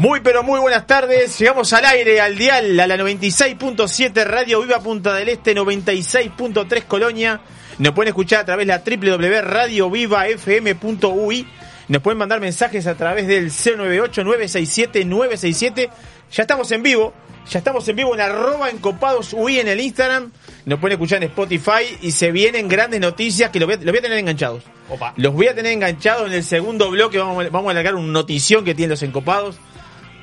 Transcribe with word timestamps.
Muy 0.00 0.20
pero 0.20 0.42
muy 0.42 0.58
buenas 0.60 0.86
tardes, 0.86 1.38
llegamos 1.38 1.70
al 1.74 1.84
aire, 1.84 2.22
al 2.22 2.38
dial, 2.38 2.80
a 2.80 2.86
la 2.86 2.96
96.7 2.96 4.24
Radio 4.24 4.62
Viva 4.62 4.80
Punta 4.80 5.14
del 5.14 5.28
Este, 5.28 5.54
96.3 5.54 6.84
Colonia. 6.84 7.42
Nos 7.78 7.92
pueden 7.92 8.08
escuchar 8.08 8.40
a 8.40 8.44
través 8.46 8.66
de 8.66 8.72
la 8.72 8.82
www.radiovivafm.ui. 8.82 11.46
Nos 11.88 12.00
pueden 12.00 12.16
mandar 12.16 12.40
mensajes 12.40 12.86
a 12.86 12.94
través 12.94 13.26
del 13.26 13.50
098-967-967. 13.50 15.90
Ya 16.32 16.42
estamos 16.44 16.72
en 16.72 16.82
vivo, 16.82 17.12
ya 17.50 17.58
estamos 17.58 17.86
en 17.86 17.96
vivo 17.96 18.14
en 18.14 18.22
arroba 18.22 18.70
encopados 18.70 19.34
UI 19.34 19.58
en 19.58 19.68
el 19.68 19.80
Instagram. 19.80 20.32
Nos 20.64 20.78
pueden 20.78 20.94
escuchar 20.94 21.18
en 21.22 21.28
Spotify 21.28 21.98
y 22.00 22.12
se 22.12 22.32
vienen 22.32 22.68
grandes 22.68 23.02
noticias 23.02 23.50
que 23.50 23.60
los 23.60 23.66
voy 23.66 23.74
a, 23.74 23.78
los 23.78 23.86
voy 23.92 23.98
a 23.98 24.02
tener 24.02 24.16
enganchados. 24.16 24.62
Opa. 24.88 25.12
Los 25.18 25.34
voy 25.34 25.48
a 25.48 25.54
tener 25.54 25.72
enganchados 25.72 26.26
en 26.26 26.32
el 26.32 26.42
segundo 26.44 26.88
bloque. 26.90 27.18
Vamos, 27.18 27.44
a- 27.44 27.50
vamos 27.50 27.68
a 27.68 27.72
alargar 27.72 27.94
un 27.96 28.10
notición 28.14 28.64
que 28.64 28.74
tienen 28.74 28.88
los 28.90 29.02
encopados. 29.02 29.56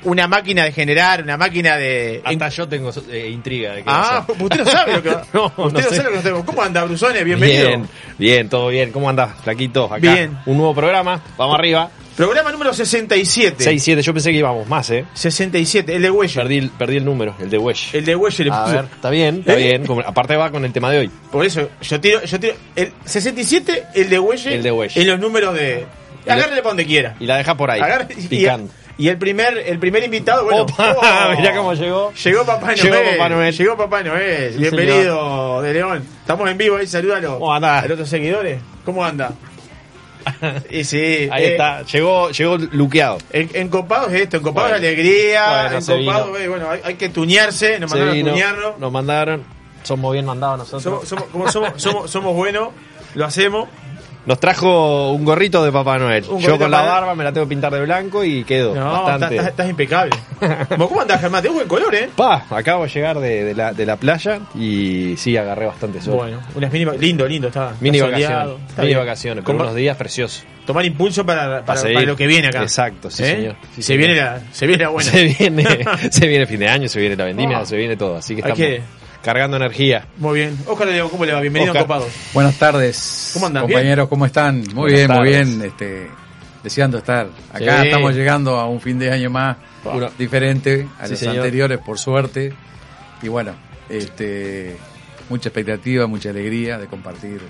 Una 0.08 0.28
máquina 0.28 0.64
de 0.64 0.72
generar, 0.72 1.22
una 1.24 1.38
máquina 1.38 1.76
de. 1.78 2.22
Hasta 2.24 2.50
yo 2.50 2.68
tengo 2.68 2.92
eh, 3.12 3.30
intriga 3.32 3.74
de 3.74 3.84
qué 3.84 3.90
Ah, 3.90 4.26
va 4.30 4.36
a 4.36 4.44
usted 4.44 4.60
no 4.60 4.66
sabe 4.66 4.94
lo 4.94 5.04
que 5.04 5.10
va. 5.14 5.24
No, 5.34 5.46
usted 5.46 5.58
no 5.58 5.70
no, 5.72 5.90
sé. 5.90 5.96
sabe 5.96 6.32
lo 6.32 6.40
que 6.40 6.46
¿Cómo 6.46 6.62
anda, 6.62 6.84
Brusones? 6.86 7.24
Bienvenido. 7.26 7.68
Bien, 7.68 7.88
bien, 8.18 8.50
todo 8.50 8.70
bien. 8.70 8.92
¿Cómo 8.92 9.10
andás, 9.10 9.32
flaquito? 9.44 9.86
Acá, 9.86 9.98
Bien. 9.98 10.38
Un 10.46 10.58
nuevo 10.58 10.74
programa. 10.74 11.22
Vamos 11.38 11.56
arriba. 11.60 11.90
Programa 12.16 12.52
número 12.52 12.74
67. 12.74 13.58
6, 13.60 13.84
7. 13.84 14.02
Yo 14.02 14.12
pensé 14.14 14.32
que 14.32 14.38
íbamos 14.38 14.68
más, 14.68 14.90
¿eh? 14.90 15.06
67, 15.14 15.96
el 15.96 16.02
de 16.02 16.10
Huella. 16.10 16.42
Perdí 16.42 16.58
el, 16.58 16.70
perdí 16.72 16.98
el 16.98 17.06
número, 17.06 17.36
el 17.40 17.50
de 17.50 17.58
Wesh. 17.60 17.94
El 17.94 18.06
de 18.06 18.16
Huella 18.16 18.44
le 18.46 18.52
A 18.52 18.64
puso. 18.64 18.76
ver, 18.76 18.86
está 18.86 19.10
bien, 19.12 19.36
está 19.42 19.54
¿Eh? 19.54 19.58
bien. 19.58 19.86
Como- 19.86 20.02
aparte 20.02 20.36
va 20.36 20.50
con 20.50 20.66
el 20.66 20.72
tema 20.74 20.90
de 20.90 20.98
hoy. 21.00 21.12
Por 21.32 21.46
eso, 21.46 21.70
yo 21.82 22.00
tiro, 22.02 22.24
yo 22.24 22.40
tiro. 22.40 22.56
El 22.76 22.92
67, 23.06 23.84
el 23.94 24.10
de 24.10 24.18
Huella. 24.20 24.52
El 24.52 24.64
de 24.64 24.72
Huella. 24.72 25.00
En 25.02 25.08
los 25.08 25.20
números 25.20 25.54
de. 25.54 25.86
Y 26.26 26.30
Agárrele 26.30 26.58
para 26.62 26.70
donde 26.72 26.86
quiera. 26.88 27.16
Y 27.20 27.26
la 27.28 27.38
deja 27.38 27.56
por 27.56 27.70
ahí. 27.70 27.82
Agarre- 27.82 28.08
y, 28.18 28.28
picando. 28.28 28.72
Y 28.98 29.10
el 29.10 29.18
primer, 29.18 29.58
el 29.58 29.78
primer 29.80 30.04
invitado, 30.04 30.44
bueno. 30.44 30.64
Opa, 30.64 30.96
oh, 31.32 31.38
mirá 31.38 31.56
cómo 31.56 31.74
llegó. 31.74 32.12
Llegó 32.14 32.46
Papá 32.46 32.76
Noel. 32.76 32.78
Llegó 32.82 33.12
Papá 33.12 33.30
Noel. 33.30 33.54
Llegó 33.56 33.78
Papá 33.78 34.04
Noel. 34.04 34.54
Sí, 34.54 34.60
Bienvenido, 34.60 35.62
de 35.62 35.74
León. 35.74 36.04
Estamos 36.22 36.50
en 36.50 36.58
vivo 36.58 36.78
ahí, 36.78 36.88
salúdalo. 36.88 37.40
¿Cómo 37.40 37.54
anda? 37.54 37.80
A 37.80 37.82
los 37.84 37.92
otros 37.92 38.10
seguidores. 38.10 38.60
¿Cómo 38.84 39.06
anda? 39.06 39.32
y 40.70 40.84
sí. 40.84 41.30
Ahí 41.32 41.44
eh, 41.44 41.52
está. 41.52 41.84
Llegó, 41.84 42.32
llegó 42.32 42.58
luqueado. 42.58 43.18
En, 43.32 43.46
es 43.46 43.56
esto, 43.56 43.68
encopados 43.68 44.10
Bueno. 44.10 44.76
es 44.76 44.82
alegría, 44.82 45.70
Bueno, 45.70 45.98
vino. 45.98 46.38
eh, 46.38 46.48
bueno, 46.48 46.70
hay, 46.70 46.82
hay 46.84 46.96
que 46.96 47.10
tuñarse, 47.10 47.80
nos 47.80 47.92
Se 47.92 47.98
mandaron 47.98 48.10
a 48.10 48.14
vino, 48.16 48.32
tuñarnos. 48.32 48.80
Nos 48.80 48.92
mandaron. 48.92 49.44
Somos 49.84 50.12
bien 50.14 50.26
mandados 50.26 50.60
nosotros. 50.60 50.84
Somos, 50.84 51.08
somos, 51.08 51.26
como 51.26 51.52
somos, 51.52 51.82
somos, 51.82 52.12
somos 52.12 52.36
buenos, 52.36 52.70
lo 53.14 53.26
hacemos. 53.26 53.70
Nos 54.28 54.40
trajo 54.42 55.12
un 55.14 55.24
gorrito 55.24 55.64
de 55.64 55.72
Papá 55.72 55.98
Noel. 55.98 56.26
Yo 56.40 56.58
con 56.60 56.70
la 56.70 56.82
barba 56.82 57.16
me 57.16 57.24
la 57.24 57.32
tengo 57.32 57.46
que 57.48 57.50
pintar 57.50 57.72
de 57.74 57.82
blanco 57.82 58.26
y 58.26 58.44
quedo 58.44 58.76
No, 58.76 58.92
bastante. 59.04 59.36
estás, 59.38 59.50
estás- 59.52 59.70
impecable. 59.70 60.12
Bueno, 60.68 60.88
¿Cómo 60.90 61.02
andás, 61.02 61.22
Germán? 61.22 61.42
Tenés 61.42 61.56
buen 61.56 61.68
color, 61.68 61.96
¿eh? 61.96 62.10
Pa, 62.16 62.46
acabo 62.52 62.84
de 62.84 62.90
llegar 62.90 63.20
de, 63.20 63.44
de 63.46 63.56
la, 63.56 63.72
de 63.74 63.86
la 63.86 63.96
playa 63.96 64.42
y 64.54 65.16
sí, 65.18 65.36
agarré 65.38 65.66
bastante 65.66 66.02
sol. 66.02 66.16
Bueno, 66.16 66.40
unas 66.56 66.72
mini, 66.72 66.86
lindo, 67.00 67.26
lindo, 67.26 67.48
está. 67.48 67.72
Mini 67.80 68.00
vacaciones. 68.02 68.56
Mini 68.78 68.94
vacaciones, 68.96 69.44
Como- 69.46 69.62
unos 69.62 69.74
días 69.76 69.96
preciosos. 69.98 70.44
Tomar 70.66 70.84
impulso 70.86 71.26
para, 71.26 71.64
para, 71.64 71.82
lo 72.02 72.16
que 72.18 72.28
viene 72.28 72.50
acá. 72.50 72.62
Exacto, 72.64 73.10
sí, 73.10 73.24
¿Eh? 73.24 73.28
señor. 73.28 73.56
Sí, 73.76 73.82
se, 73.82 73.82
señor. 73.84 74.00
Viene 74.00 74.16
la, 74.22 74.42
se 74.52 74.68
viene 74.68 74.84
la 74.84 74.90
buena. 74.90 75.10
Se 75.12 75.24
viene, 75.24 75.64
se 76.12 76.28
viene 76.28 76.46
fin 76.46 76.60
de 76.60 76.68
año, 76.68 76.90
se 76.90 77.00
viene 77.00 77.16
la 77.16 77.24
vendimia, 77.24 77.60
Ah. 77.60 77.66
se 77.66 77.78
viene 77.78 77.96
todo. 77.96 78.18
Así 78.18 78.36
que 78.36 78.42
estamos 78.42 78.58
que- 78.60 78.82
cargando 79.28 79.58
energía. 79.58 80.06
Muy 80.20 80.40
bien. 80.40 80.58
León, 80.90 81.10
¿cómo 81.10 81.26
le 81.26 81.34
va? 81.34 81.42
Bienvenido 81.42 81.74
Oscar. 81.74 81.84
a 81.84 81.86
Copados. 81.86 82.14
Buenas 82.34 82.56
tardes, 82.58 83.32
¿Cómo 83.34 83.48
andan? 83.48 83.64
compañeros, 83.64 84.08
¿cómo 84.08 84.26
están? 84.26 84.60
Muy 84.74 84.90
Buenas 84.94 84.94
bien, 84.94 85.12
muy 85.12 85.28
bien, 85.28 85.62
este, 85.64 86.08
deseando 86.64 86.98
estar. 86.98 87.28
Acá 87.52 87.82
Sí. 87.82 87.88
estamos 87.90 88.16
llegando 88.16 88.58
a 88.58 88.70
un 88.70 88.80
fin 88.80 88.98
de 88.98 89.12
año 89.12 89.30
más 89.30 89.58
diferente 90.18 90.88
a 90.98 91.06
Sí, 91.08 91.12
los 91.12 91.20
señor. 91.20 91.36
anteriores, 91.40 91.78
por 91.80 92.00
suerte. 92.00 92.54
Y 93.22 93.28
bueno, 93.28 93.52
este, 93.90 94.78
mucha 95.30 95.50
expectativa, 95.50 96.08
mucha 96.08 96.30
alegría 96.30 96.78
de 96.78 96.88
compartir 96.88 97.42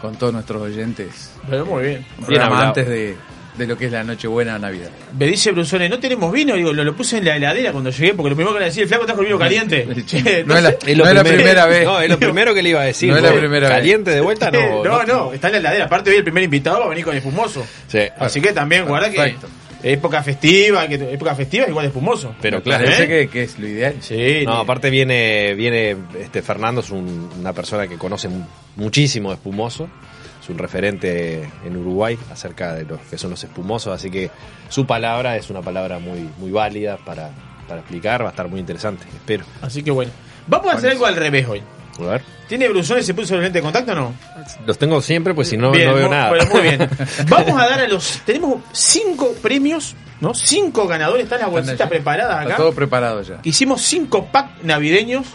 con 0.00 0.16
todos 0.16 0.32
nuestros 0.32 0.60
oyentes 0.60 1.30
Pero 1.48 1.64
muy 1.66 1.84
bien. 1.84 1.98
un 1.98 2.26
Bien 2.26 2.40
programa 2.40 2.46
hablado. 2.46 2.66
antes 2.66 2.88
de, 2.88 3.16
de 3.56 3.66
lo 3.66 3.76
que 3.78 3.86
es 3.86 3.92
la 3.92 4.04
Nochebuena 4.04 4.58
Navidad. 4.58 4.90
Me 5.18 5.26
dice 5.26 5.50
Brusone, 5.52 5.88
¿no 5.88 5.98
tenemos 5.98 6.30
vino? 6.32 6.54
Digo, 6.54 6.72
lo, 6.72 6.84
lo 6.84 6.94
puse 6.96 7.18
en 7.18 7.24
la 7.24 7.36
heladera 7.36 7.72
cuando 7.72 7.90
llegué, 7.90 8.14
porque 8.14 8.30
lo 8.30 8.36
primero 8.36 8.52
que 8.54 8.60
le 8.60 8.66
decía, 8.66 8.82
el 8.82 8.88
flaco 8.88 9.06
trajo 9.06 9.20
el 9.20 9.26
vino 9.26 9.38
caliente. 9.40 9.86
No 10.46 10.56
es 10.56 10.62
la, 10.62 10.70
sé. 10.70 10.78
Es 10.86 10.96
lo 10.98 11.04
no 11.04 11.10
es 11.10 11.14
la 11.16 11.22
primero- 11.22 11.36
primera 11.42 11.66
vez. 11.66 11.84
No, 11.84 12.00
es 12.00 12.08
lo 12.10 12.18
primero 12.20 12.54
que 12.54 12.62
le 12.62 12.68
iba 12.70 12.80
a 12.80 12.84
decir. 12.84 13.10
No 13.10 13.16
es 13.16 13.22
la 13.22 13.32
primera 13.32 13.68
vez. 13.68 13.76
Caliente 13.78 14.10
de 14.10 14.20
vuelta, 14.20 14.50
no. 14.50 14.84
no, 14.84 15.02
no, 15.04 15.32
está 15.32 15.48
en 15.48 15.52
la 15.54 15.58
heladera. 15.60 15.84
Aparte 15.86 16.10
hoy 16.10 16.16
el 16.16 16.24
primer 16.24 16.42
invitado 16.44 16.80
va 16.80 16.86
a 16.86 16.88
venir 16.88 17.04
con 17.04 17.16
espumoso. 17.16 17.66
Sí. 17.88 18.00
Así 18.18 18.40
que 18.40 18.52
también, 18.52 18.84
guarda 18.86 19.10
que 19.10 19.36
época 19.82 20.22
festiva, 20.22 20.88
que 20.88 20.94
época 20.94 21.34
festiva 21.36 21.64
es 21.64 21.70
igual 21.70 21.86
espumoso. 21.86 22.34
Pero 22.40 22.56
Me 22.58 22.62
claro, 22.62 22.84
¿eh? 22.88 23.06
que, 23.06 23.28
que 23.28 23.42
es 23.42 23.58
lo 23.58 23.68
ideal. 23.68 23.94
Sí, 24.00 24.42
No, 24.44 24.54
aparte 24.54 24.90
viene, 24.90 25.54
viene 25.54 25.96
este 26.20 26.42
Fernando 26.42 26.80
es 26.80 26.90
un- 26.90 27.30
una 27.38 27.52
persona 27.52 27.86
que 27.86 27.96
conoce 27.96 28.28
mu- 28.28 28.46
muchísimo 28.76 29.28
de 29.30 29.36
espumoso, 29.36 29.88
es 30.46 30.50
un 30.50 30.58
referente 30.58 31.50
en 31.64 31.76
Uruguay 31.76 32.16
acerca 32.30 32.72
de 32.74 32.84
los 32.84 33.00
que 33.00 33.18
son 33.18 33.30
los 33.30 33.42
espumosos, 33.42 33.92
así 33.92 34.10
que 34.12 34.30
su 34.68 34.86
palabra 34.86 35.36
es 35.36 35.50
una 35.50 35.60
palabra 35.60 35.98
muy, 35.98 36.30
muy 36.38 36.52
válida 36.52 36.98
para, 37.04 37.30
para 37.66 37.80
explicar, 37.80 38.22
va 38.22 38.28
a 38.28 38.30
estar 38.30 38.46
muy 38.48 38.60
interesante, 38.60 39.04
espero. 39.12 39.44
Así 39.60 39.82
que 39.82 39.90
bueno. 39.90 40.12
Vamos 40.46 40.72
a 40.72 40.76
hacer 40.76 40.90
algo 40.92 41.04
al 41.06 41.16
revés 41.16 41.48
hoy. 41.48 41.62
A 41.98 42.02
ver. 42.04 42.22
¿Tiene 42.46 42.68
Brusone 42.68 43.02
se 43.02 43.12
puso 43.14 43.34
el 43.34 43.40
lente 43.42 43.58
de 43.58 43.62
contacto 43.62 43.90
o 43.90 43.94
no? 43.96 44.14
Los 44.64 44.78
tengo 44.78 45.00
siempre, 45.02 45.34
pues 45.34 45.48
si 45.48 45.56
no, 45.56 45.72
Bien, 45.72 45.88
no 45.88 45.96
veo 45.96 46.08
nada. 46.08 46.30
pero 46.30 46.46
muy 46.46 46.60
bien. 46.62 46.88
Vamos 47.28 47.60
a 47.60 47.68
dar 47.68 47.80
a 47.80 47.88
los. 47.88 48.20
Tenemos 48.24 48.60
cinco 48.70 49.34
premios, 49.42 49.96
¿no? 50.20 50.32
Cinco 50.32 50.86
ganadores. 50.86 51.24
Están 51.24 51.40
las 51.40 51.50
bolsitas 51.50 51.88
preparadas 51.88 52.42
Está 52.42 52.48
acá. 52.54 52.56
todo 52.56 52.72
preparado 52.72 53.22
ya. 53.22 53.40
Hicimos 53.42 53.82
cinco 53.82 54.26
packs 54.26 54.62
navideños. 54.62 55.26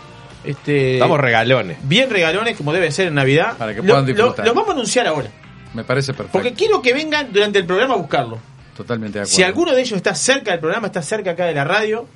Este, 0.43 0.93
Estamos 0.93 1.19
regalones. 1.19 1.77
bien 1.83 2.09
regalones, 2.09 2.57
como 2.57 2.73
debe 2.73 2.91
ser 2.91 3.07
en 3.07 3.15
Navidad. 3.15 3.57
Para 3.57 3.73
que 3.75 3.81
puedan 3.83 4.01
lo- 4.01 4.07
disfrutar. 4.07 4.45
los 4.45 4.55
vamos 4.55 4.69
a 4.69 4.73
anunciar 4.73 5.07
ahora. 5.07 5.29
Me 5.73 5.83
parece 5.83 6.13
perfecto. 6.13 6.31
Porque 6.33 6.53
quiero 6.53 6.81
que 6.81 6.93
vengan 6.93 7.31
durante 7.31 7.59
el 7.59 7.65
programa 7.65 7.93
a 7.93 7.97
buscarlo. 7.97 8.39
Totalmente 8.75 9.19
de 9.19 9.23
acuerdo. 9.23 9.35
Si 9.35 9.43
alguno 9.43 9.73
de 9.73 9.81
ellos 9.81 9.97
está 9.97 10.15
cerca 10.15 10.51
del 10.51 10.59
programa, 10.59 10.87
está 10.87 11.01
cerca 11.01 11.31
acá 11.31 11.45
de 11.45 11.53
la 11.53 11.63
radio, 11.63 12.07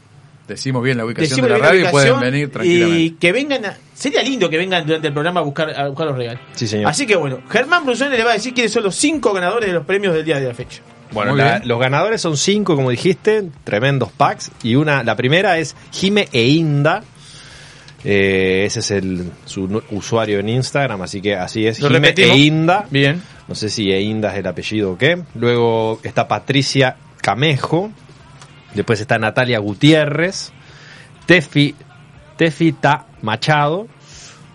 Decimos 0.47 0.83
bien 0.83 0.95
la 0.97 1.05
ubicación 1.05 1.29
decimos 1.41 1.49
de 1.49 1.57
la 1.57 1.65
radio 1.69 1.87
y 1.87 1.91
pueden 1.91 2.19
venir 2.19 2.43
y 2.43 2.51
tranquilamente. 2.51 3.15
que 3.19 3.31
vengan. 3.31 3.65
a- 3.65 3.77
sería 3.95 4.21
lindo 4.21 4.47
que 4.47 4.57
vengan 4.59 4.85
durante 4.85 5.07
el 5.07 5.13
programa 5.13 5.39
a 5.39 5.43
buscar, 5.43 5.71
a 5.75 5.87
buscar 5.87 6.05
los 6.05 6.15
regalos. 6.15 6.39
Sí, 6.53 6.67
señor. 6.67 6.87
Así 6.87 7.07
que 7.07 7.15
bueno, 7.15 7.39
Germán 7.49 7.83
Brusone 7.83 8.15
le 8.15 8.23
va 8.23 8.29
a 8.29 8.33
decir 8.35 8.53
quiénes 8.53 8.71
son 8.71 8.83
los 8.83 8.95
cinco 8.95 9.33
ganadores 9.33 9.67
de 9.69 9.73
los 9.73 9.85
premios 9.87 10.13
del 10.13 10.23
día 10.23 10.39
de 10.39 10.47
la 10.47 10.53
fecha. 10.53 10.81
Bueno, 11.11 11.35
la- 11.35 11.61
los 11.65 11.79
ganadores 11.79 12.21
son 12.21 12.37
cinco, 12.37 12.75
como 12.75 12.91
dijiste, 12.91 13.43
tremendos 13.63 14.11
packs. 14.11 14.51
Y 14.61 14.75
una, 14.75 15.01
la 15.03 15.15
primera 15.15 15.57
es 15.57 15.75
Jime 15.91 16.27
e 16.31 16.43
Inda. 16.43 17.03
Eh, 18.07 18.65
ese 18.65 18.79
es 18.81 18.91
el, 18.91 19.31
su 19.45 19.81
usuario 19.91 20.39
en 20.39 20.49
Instagram, 20.49 21.01
así 21.01 21.21
que 21.21 21.35
así 21.35 21.65
es. 21.65 21.79
¿Lo 21.79 21.87
Jime 21.87 21.99
repetimos? 21.99 22.37
e. 22.37 22.87
Bien. 22.91 23.21
No 23.47 23.55
sé 23.55 23.69
si 23.69 23.91
Einda 23.91 24.31
es 24.31 24.37
el 24.37 24.47
apellido 24.47 24.91
o 24.91 24.97
qué. 24.97 25.23
Luego 25.33 25.99
está 26.03 26.27
Patricia 26.27 26.97
Camejo. 27.21 27.91
Después 28.75 29.01
está 29.01 29.17
Natalia 29.17 29.59
Gutiérrez. 29.59 30.51
Tefi, 31.25 31.73
Tefita 32.37 33.07
Machado. 33.21 33.87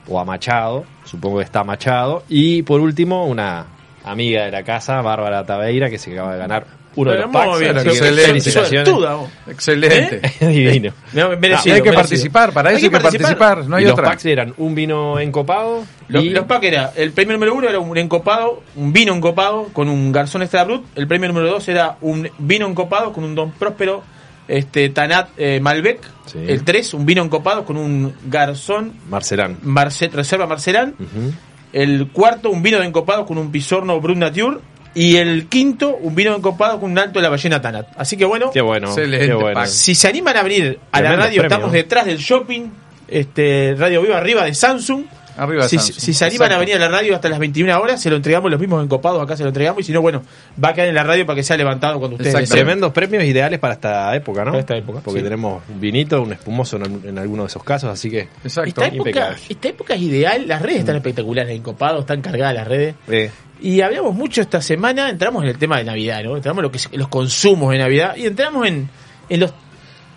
O 0.07 0.21
a 0.21 0.25
Machado. 0.25 0.85
Supongo 1.05 1.39
que 1.39 1.45
está 1.45 1.65
Machado. 1.65 2.23
Y 2.29 2.63
por 2.63 2.81
último, 2.81 3.27
una 3.27 3.67
amiga 4.05 4.45
de 4.45 4.53
la 4.53 4.63
casa, 4.63 5.03
Bárbara 5.03 5.45
Tabeira, 5.45 5.91
que 5.91 5.99
se 5.99 6.13
acaba 6.13 6.33
de 6.33 6.39
ganar 6.39 6.67
uno 6.97 7.11
de 7.13 7.17
Pero 7.19 7.29
los 7.31 7.33
packs. 7.33 7.59
bien, 7.61 7.79
excelente. 7.79 9.31
Excelente. 9.47 10.21
Divino. 10.41 10.93
Me- 11.13 11.37
merecido, 11.37 11.75
hay 11.77 11.83
que 11.83 11.91
merecido. 11.91 11.95
participar, 11.95 12.53
para 12.53 12.71
eso 12.71 12.85
hay 12.87 12.91
que 12.91 13.01
participar, 13.01 13.67
no 13.67 13.77
hay 13.77 13.83
y 13.83 13.87
los 13.87 13.93
otra. 13.95 14.05
packs 14.07 14.25
eran 14.27 14.55
un 14.59 14.75
vino 14.75 15.19
encopado. 15.19 15.85
Los, 16.09 16.25
y 16.25 16.31
los 16.31 16.45
packs 16.47 16.67
era, 16.67 16.93
el 16.97 17.13
premio 17.13 17.35
número 17.35 17.55
uno 17.55 17.69
era 17.69 17.79
un 17.79 17.97
encopado, 17.97 18.63
un 18.77 18.93
vino 18.93 19.15
encopado 19.15 19.69
con 19.73 19.89
un 19.89 20.13
garzón 20.13 20.43
extra 20.43 20.65
brut. 20.65 20.85
El 20.97 21.07
premio 21.07 21.29
número 21.29 21.49
dos 21.49 21.69
era 21.69 21.97
un 22.01 22.29
vino 22.39 22.67
encopado 22.67 23.13
con 23.13 23.25
un 23.25 23.35
don 23.35 23.53
próspero 23.53 24.03
este 24.49 24.89
Tanat 24.89 25.29
eh, 25.37 25.61
Malbec. 25.61 26.01
Sí. 26.27 26.39
El 26.47 26.65
tres, 26.65 26.93
un 26.95 27.07
vino 27.07 27.23
encopado 27.23 27.65
con 27.65 27.77
un 27.77 28.13
garzón 28.27 28.93
Marcelán. 29.09 29.59
Marce- 29.63 30.11
reserva 30.11 30.47
Marcelán. 30.47 30.95
Ujú. 30.99 31.33
El 31.73 32.09
cuarto, 32.09 32.51
un 32.51 32.63
vino 32.63 32.81
de 32.81 32.87
encopado 32.87 33.25
con 33.27 33.39
un 33.39 33.53
pisorno 33.53 34.01
Brut 34.01 34.17
Nature. 34.17 34.59
Y 34.95 35.17
el 35.17 35.47
quinto, 35.49 35.97
un 35.97 36.15
vino 36.15 36.35
encopado 36.35 36.81
con 36.81 36.91
un 36.91 36.99
alto 36.99 37.19
de 37.21 37.23
la 37.23 37.29
ballena 37.31 37.61
Tanat. 37.61 37.87
Así 37.97 38.17
que 38.17 38.25
bueno, 38.25 38.51
Qué 38.51 38.61
bueno. 38.61 38.93
Qué 38.95 39.33
bueno. 39.35 39.67
si 39.67 39.95
se 39.95 40.09
animan 40.09 40.37
a 40.37 40.43
venir 40.43 40.79
a 40.91 41.01
la 41.01 41.17
radio, 41.17 41.43
estamos 41.43 41.73
detrás 41.73 42.07
del 42.07 42.19
shopping. 42.19 42.69
Este, 43.09 43.75
Radio 43.79 44.03
Viva 44.03 44.19
arriba 44.19 44.45
de 44.45 44.55
Samsung. 44.55 45.05
Arriba 45.37 45.63
de 45.65 45.69
Si, 45.69 45.79
Samsung. 45.79 45.97
si 46.01 46.13
se 46.13 46.25
animan 46.25 46.53
a 46.53 46.59
venir 46.59 46.75
a 46.77 46.79
la 46.79 46.89
radio 46.89 47.15
hasta 47.15 47.29
las 47.29 47.39
21 47.39 47.81
horas, 47.81 48.01
se 48.03 48.11
lo 48.11 48.17
entregamos 48.17 48.51
los 48.51 48.61
mismos 48.61 48.85
encopados, 48.85 49.23
acá 49.23 49.37
se 49.37 49.43
lo 49.43 49.49
entregamos, 49.49 49.81
y 49.81 49.85
si 49.85 49.93
no, 49.93 50.01
bueno, 50.03 50.23
va 50.63 50.69
a 50.71 50.75
quedar 50.75 50.89
en 50.89 50.95
la 50.95 51.03
radio 51.05 51.25
para 51.25 51.37
que 51.37 51.43
sea 51.43 51.57
levantado 51.57 51.99
cuando 51.99 52.17
ustedes 52.17 52.35
deseen. 52.35 52.51
Tremendos 52.51 52.93
premios 52.93 53.25
ideales 53.25 53.59
para 53.59 53.75
esta 53.75 54.15
época, 54.15 54.45
¿no? 54.45 54.51
Para 54.53 54.61
esta 54.61 54.77
época, 54.77 55.01
Porque 55.05 55.21
sí. 55.21 55.25
tenemos 55.25 55.63
un 55.69 55.81
vinito, 55.81 56.21
un 56.23 56.33
espumoso 56.33 56.77
en, 56.77 57.01
en 57.05 57.19
alguno 57.19 57.45
de 57.45 57.47
esos 57.49 57.65
casos, 57.65 57.91
así 57.91 58.11
que. 58.11 58.29
Exacto. 58.45 58.83
Esta 58.83 58.87
época, 58.95 59.37
esta 59.49 59.69
época 59.69 59.95
es 59.95 60.03
ideal, 60.03 60.47
las 60.47 60.61
redes 60.63 60.81
están 60.81 60.97
espectaculares, 60.97 61.57
encopados, 61.57 62.01
están 62.01 62.21
cargadas 62.23 62.55
las 62.55 62.69
redes. 62.69 62.95
eh, 63.09 63.31
Y 63.63 63.81
hablamos 63.83 64.15
mucho 64.15 64.41
esta 64.41 64.61
semana, 64.63 65.11
entramos 65.11 65.43
en 65.43 65.51
el 65.51 65.59
tema 65.59 65.79
de 65.79 65.85
Navidad, 65.85 66.23
¿no? 66.25 66.37
Entramos 66.37 66.59
en 66.61 66.63
lo 66.63 66.71
que 66.71 66.79
es- 66.79 66.89
los 66.93 67.09
consumos 67.09 67.73
de 67.73 67.79
Navidad 67.79 68.17
y 68.17 68.27
entramos 68.27 68.67
en 68.67 68.89
en 69.29 69.41
los 69.41 69.53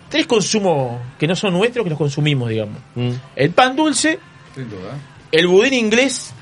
tres 0.08 0.26
consumos 0.26 1.00
que 1.18 1.26
no 1.28 1.36
son 1.36 1.52
nuestros 1.52 1.84
que 1.84 1.90
los 1.90 1.98
consumimos, 1.98 2.48
digamos. 2.48 2.78
Mm. 2.94 3.10
El 3.36 3.50
pan 3.50 3.76
dulce, 3.76 4.18
Sin 4.54 4.68
duda. 4.68 4.98
el 5.30 5.46
budín 5.46 5.74
inglés 5.74 6.32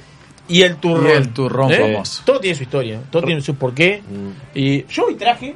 y 0.48 0.62
el 0.62 0.76
turrón. 0.76 1.08
Y 1.08 1.10
el 1.12 1.28
turrón 1.32 1.70
famoso. 1.72 2.22
Todo 2.24 2.40
tiene 2.40 2.56
su 2.56 2.62
historia, 2.62 3.00
todo 3.10 3.22
tiene 3.24 3.40
su 3.42 3.54
porqué. 3.56 4.02
Mm. 4.08 4.58
Y 4.58 4.86
yo 4.86 5.04
hoy 5.06 5.14
traje, 5.16 5.54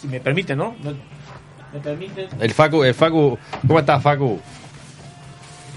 si 0.00 0.08
me 0.08 0.20
permiten, 0.20 0.58
¿no? 0.58 0.74
No- 0.82 0.92
¿Me 1.72 1.80
permiten? 1.80 2.28
El 2.40 2.52
Facu, 2.52 2.82
el 2.82 2.94
Facu, 2.94 3.38
¿cómo 3.66 3.78
estás, 3.78 4.02
Facu? 4.02 4.40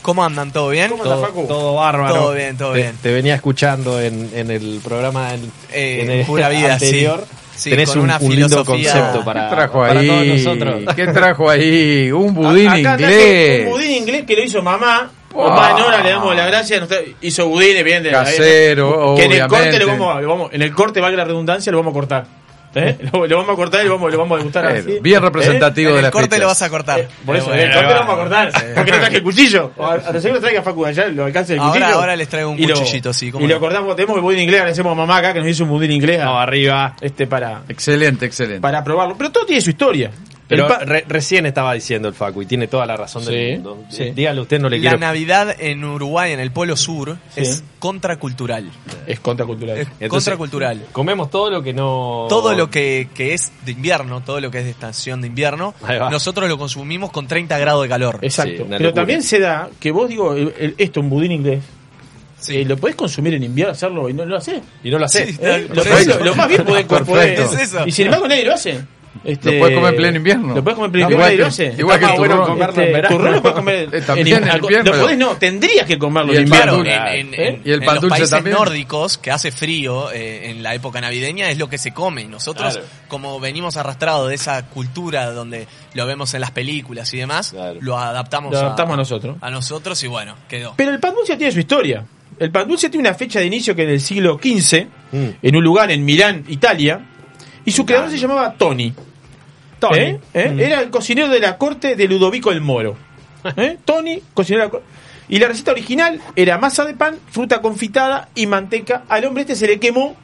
¿Cómo 0.01 0.23
andan? 0.23 0.51
¿Todo 0.51 0.69
bien? 0.69 0.89
¿Cómo 0.89 1.03
Todo, 1.03 1.21
Facu? 1.21 1.47
todo 1.47 1.75
bárbaro. 1.75 2.15
Todo 2.15 2.33
bien, 2.33 2.57
todo 2.57 2.73
Te- 2.73 2.79
bien. 2.79 2.95
Te, 3.01 3.13
venía 3.13 3.35
escuchando 3.35 4.01
en, 4.01 4.29
en 4.33 4.49
el 4.51 4.79
programa 4.83 5.33
en, 5.33 5.51
Eh, 5.71 6.01
en 6.03 6.11
el 6.11 6.25
Pura 6.25 6.49
Vida, 6.49 6.73
anterior. 6.73 7.25
sí. 7.29 7.37
Sí, 7.53 7.69
Tenés 7.69 7.89
con 7.89 7.99
un, 7.99 8.05
una 8.05 8.17
un 8.19 8.35
lindo 8.35 8.65
concepto 8.65 9.23
para, 9.23 9.47
¿Qué 9.49 9.55
trajo 9.55 9.79
para 9.81 9.99
ahí? 9.99 10.07
todos 10.07 10.25
nosotros. 10.25 10.95
¿Qué 10.95 11.07
trajo 11.07 11.49
ahí? 11.49 12.11
Un 12.11 12.33
budín 12.33 12.67
A- 12.69 12.73
acá 12.73 12.91
inglés. 12.93 13.65
Un 13.67 13.71
budín 13.73 13.91
inglés 13.91 14.23
que 14.25 14.35
lo 14.35 14.43
hizo 14.43 14.61
mamá. 14.63 15.11
Wow. 15.31 15.49
Mamá 15.49 15.79
Nora, 15.79 16.01
le 16.03 16.09
damos 16.09 16.35
las 16.35 16.47
gracias. 16.47 16.81
Hizo 17.21 17.47
budines 17.47 17.83
bien 17.83 18.01
de 18.01 18.09
Casero, 18.11 19.13
Que 19.15 19.25
en 19.25 19.31
el 19.33 19.47
corte 19.47 19.77
lo 19.79 19.87
vamos, 19.87 20.21
lo 20.23 20.29
vamos- 20.29 20.49
en 20.53 20.61
el 20.63 20.71
corte, 20.73 20.99
valga 21.01 21.17
la 21.17 21.25
redundancia, 21.25 21.71
lo 21.71 21.77
vamos 21.77 21.91
a 21.91 21.93
cortar. 21.93 22.25
¿Eh? 22.73 22.97
Lo, 23.11 23.27
lo 23.27 23.37
vamos 23.37 23.51
a 23.53 23.55
cortar 23.57 23.81
y 23.83 23.87
lo 23.89 23.95
vamos, 23.95 24.11
lo 24.13 24.17
vamos 24.17 24.35
a 24.35 24.37
degustar 24.37 24.65
así. 24.65 24.99
bien 25.01 25.21
representativo 25.21 25.89
En 25.89 25.95
de 25.95 25.99
el 25.99 26.03
la 26.05 26.11
corte 26.11 26.29
fecha. 26.29 26.41
lo 26.41 26.47
vas 26.47 26.61
a 26.61 26.69
cortar. 26.69 26.99
Eh, 27.01 27.07
Por 27.25 27.35
eso, 27.35 27.53
Eh, 27.53 27.63
el 27.63 27.71
corte 27.71 27.81
lo 27.87 27.93
va. 27.93 27.99
vamos 27.99 28.13
a 28.13 28.17
cortar. 28.17 28.51
Porque 28.75 28.91
no 28.91 28.97
traje 28.99 29.17
el 29.17 29.23
cuchillo. 29.23 29.71
O 29.75 29.85
A 29.85 29.97
no 29.97 30.19
lo 30.33 30.39
traiga 30.39 30.61
Facu 30.61 30.85
allá, 30.85 31.07
lo 31.07 31.25
alcance 31.25 31.53
el 31.53 31.59
Ahora- 31.59 31.79
cuchillo. 31.81 31.99
ahora 31.99 32.15
les 32.15 32.27
traigo 32.29 32.49
un 32.51 32.59
y 32.59 32.65
lo- 32.65 32.75
cuchillito, 32.75 33.11
sí, 33.13 33.29
cómo 33.31 33.43
Y 33.43 33.47
lo 33.49 33.55
no. 33.55 33.59
cortamos, 33.59 33.95
tenemos 33.97 34.15
el 34.15 34.21
budín 34.21 34.39
inglés, 34.39 34.59
agradecemos 34.61 34.91
a 34.93 34.95
mamá 34.95 35.17
acá 35.17 35.33
que 35.33 35.39
nos 35.39 35.49
hizo 35.49 35.63
un 35.65 35.69
budín 35.71 35.91
inglés. 35.91 36.19
Vamos 36.19 36.41
arriba. 36.41 36.95
Este 37.01 37.27
para, 37.27 37.63
Excelente, 37.67 38.25
excelente. 38.25 38.61
para 38.61 38.83
probarlo. 38.83 39.15
Pero 39.17 39.31
todo 39.31 39.45
tiene 39.45 39.61
su 39.61 39.69
historia. 39.71 40.11
Pero 40.51 40.67
re- 40.85 41.05
recién 41.07 41.45
estaba 41.45 41.73
diciendo 41.73 42.07
el 42.07 42.13
Facu 42.13 42.41
y 42.43 42.45
tiene 42.45 42.67
toda 42.67 42.85
la 42.85 42.95
razón 42.95 43.23
Sí, 43.23 43.31
del 43.33 43.53
mundo. 43.61 43.83
sí. 43.89 44.11
Dígale 44.11 44.39
usted, 44.41 44.59
no 44.59 44.69
le 44.69 44.77
La 44.77 44.81
quiero. 44.81 44.97
Navidad 44.99 45.55
en 45.59 45.83
Uruguay, 45.83 46.31
en 46.33 46.39
el 46.39 46.51
Polo 46.51 46.75
Sur, 46.77 47.17
Sí. 47.33 47.41
es 47.41 47.63
contracultural. 47.79 48.69
es 49.07 49.19
contracultural. 49.19 49.77
Es 49.77 49.87
Entonces, 49.99 50.09
contracultural. 50.09 50.85
Comemos 50.91 51.29
todo 51.31 51.49
lo 51.49 51.63
que 51.63 51.73
no. 51.73 52.27
Todo 52.29 52.53
lo 52.53 52.69
que, 52.69 53.09
que 53.15 53.33
es 53.33 53.51
de 53.65 53.71
invierno, 53.71 54.21
todo 54.21 54.39
lo 54.39 54.51
que 54.51 54.59
es 54.59 54.65
de 54.65 54.69
estación 54.71 55.21
de 55.21 55.27
invierno, 55.27 55.73
nosotros 56.11 56.47
lo 56.47 56.57
consumimos 56.57 57.11
con 57.11 57.27
30 57.27 57.57
grados 57.57 57.81
de 57.83 57.89
calor. 57.89 58.19
Exacto. 58.21 58.65
Pero 58.69 58.93
también 58.93 59.23
se 59.23 59.39
da 59.39 59.69
que 59.79 59.91
vos 59.91 60.07
digo, 60.09 60.35
el- 60.35 60.53
el- 60.59 60.75
esto, 60.77 60.99
un 60.99 61.09
budín 61.09 61.31
inglés, 61.31 61.63
Sí. 62.39 62.57
eh, 62.57 62.65
lo 62.65 62.75
podés 62.75 62.95
consumir 62.95 63.35
en 63.35 63.43
invierno, 63.43 63.71
hacerlo 63.73 64.09
y 64.09 64.13
no 64.13 64.25
lo 64.25 64.35
haces. 64.37 64.61
Y 64.83 64.89
no 64.89 64.97
lo 64.97 65.05
hace. 65.05 65.27
Sí, 65.33 65.37
¿eh? 65.41 65.67
Lo, 66.23 66.33
más 66.35 66.47
bien 66.47 66.63
podés. 66.65 66.85
Es 67.39 67.53
eso. 67.53 67.85
Y 67.85 67.91
sin 67.91 68.05
embargo 68.07 68.27
nadie 68.27 68.43
lo 68.45 68.53
hace. 68.53 68.79
Este, 69.25 69.51
Lo 69.53 69.59
podés 69.59 69.75
comer 69.75 69.89
en 69.93 69.97
pleno 69.97 70.17
invierno. 70.17 70.55
Lo 70.55 70.63
podés 70.63 70.75
comer 70.75 70.85
en 70.87 70.91
pleno 70.93 71.11
invierno, 71.11 71.33
igual 71.33 71.53
que- 71.57 71.81
igual 71.81 71.99
que 71.99 72.05
el 72.05 72.11
bueno 72.17 72.45
comerlo 72.45 72.69
Este, 72.71 72.85
en 72.87 72.93
verano. 72.93 73.15
turrón 73.17 73.33
lo 73.33 73.41
podés 73.41 73.55
comer 73.55 73.89
Eh, 73.91 74.01
también 74.07 74.27
en 74.27 74.43
invierno. 74.55 74.83
Lo 74.93 75.01
podés 75.01 75.17
no, 75.17 75.35
tendrías 75.35 75.85
que 75.85 75.99
comerlo 75.99 76.33
en 76.33 76.43
invierno. 76.43 76.79
en, 76.79 76.87
en- 76.87 77.33
en- 77.33 77.61
Y 77.65 77.71
el 77.71 77.79
en 77.81 77.85
pan 77.85 77.95
los 77.95 78.01
dulce 78.03 78.09
países 78.15 78.29
también. 78.29 78.55
nórdicos 78.55 79.17
que 79.17 79.29
hace 79.31 79.51
frío 79.51 80.11
eh, 80.11 80.49
en 80.49 80.63
la 80.63 80.73
época 80.73 81.01
navideña 81.01 81.49
es 81.49 81.57
lo 81.57 81.69
que 81.69 81.77
se 81.77 81.93
come. 81.93 82.21
Y 82.21 82.27
nosotros, 82.27 82.73
Claro. 82.73 82.87
como 83.09 83.39
venimos 83.39 83.75
arrastrados 83.77 84.29
de 84.29 84.35
esa 84.35 84.65
cultura 84.67 85.31
donde 85.31 85.67
lo 85.93 86.05
vemos 86.07 86.33
en 86.33 86.41
las 86.41 86.51
películas 86.51 87.13
y 87.13 87.17
demás, 87.17 87.51
Claro. 87.51 87.79
lo 87.81 87.97
adaptamos, 87.97 88.51
Lo 88.53 88.59
adaptamos 88.59 88.93
a 88.93 88.97
nosotros. 88.97 89.37
a 89.41 89.51
nosotros 89.51 90.01
y 90.03 90.07
bueno, 90.07 90.35
quedó. 90.47 90.73
Pero 90.77 90.91
el 90.91 90.99
pan 90.99 91.13
dulce 91.15 91.35
tiene 91.37 91.51
su 91.51 91.59
historia. 91.59 92.05
El 92.39 92.49
pan 92.49 92.67
dulce 92.67 92.89
tiene 92.89 93.07
una 93.07 93.15
fecha 93.15 93.39
de 93.39 93.45
inicio 93.45 93.75
que 93.75 93.83
en 93.83 93.89
el 93.89 94.01
siglo 94.01 94.39
XV, 94.41 94.87
Mm. 95.11 95.27
en 95.43 95.55
un 95.55 95.63
lugar 95.63 95.91
en 95.91 96.03
Milán, 96.03 96.43
Italia, 96.47 97.07
y 97.65 97.71
su 97.71 97.85
creador 97.85 98.09
se 98.09 98.17
llamaba 98.17 98.53
Tony. 98.53 98.93
Tony. 99.79 99.97
¿Eh? 99.99 100.19
¿Eh? 100.33 100.49
Mm. 100.49 100.59
Era 100.59 100.81
el 100.81 100.89
cocinero 100.89 101.29
de 101.29 101.39
la 101.39 101.57
corte 101.57 101.95
de 101.95 102.07
Ludovico 102.07 102.51
el 102.51 102.61
Moro. 102.61 102.95
¿Eh? 103.57 103.77
Tony, 103.85 104.21
cocinero 104.33 104.61
de 104.63 104.67
la 104.67 104.71
corte. 104.71 104.85
Y 105.29 105.39
la 105.39 105.47
receta 105.47 105.71
original 105.71 106.19
era 106.35 106.57
masa 106.57 106.83
de 106.85 106.93
pan, 106.93 107.17
fruta 107.29 107.61
confitada 107.61 108.29
y 108.35 108.47
manteca. 108.47 109.03
Al 109.07 109.25
hombre 109.25 109.41
este 109.41 109.55
se 109.55 109.65
le 109.67 109.79
quemó 109.79 110.15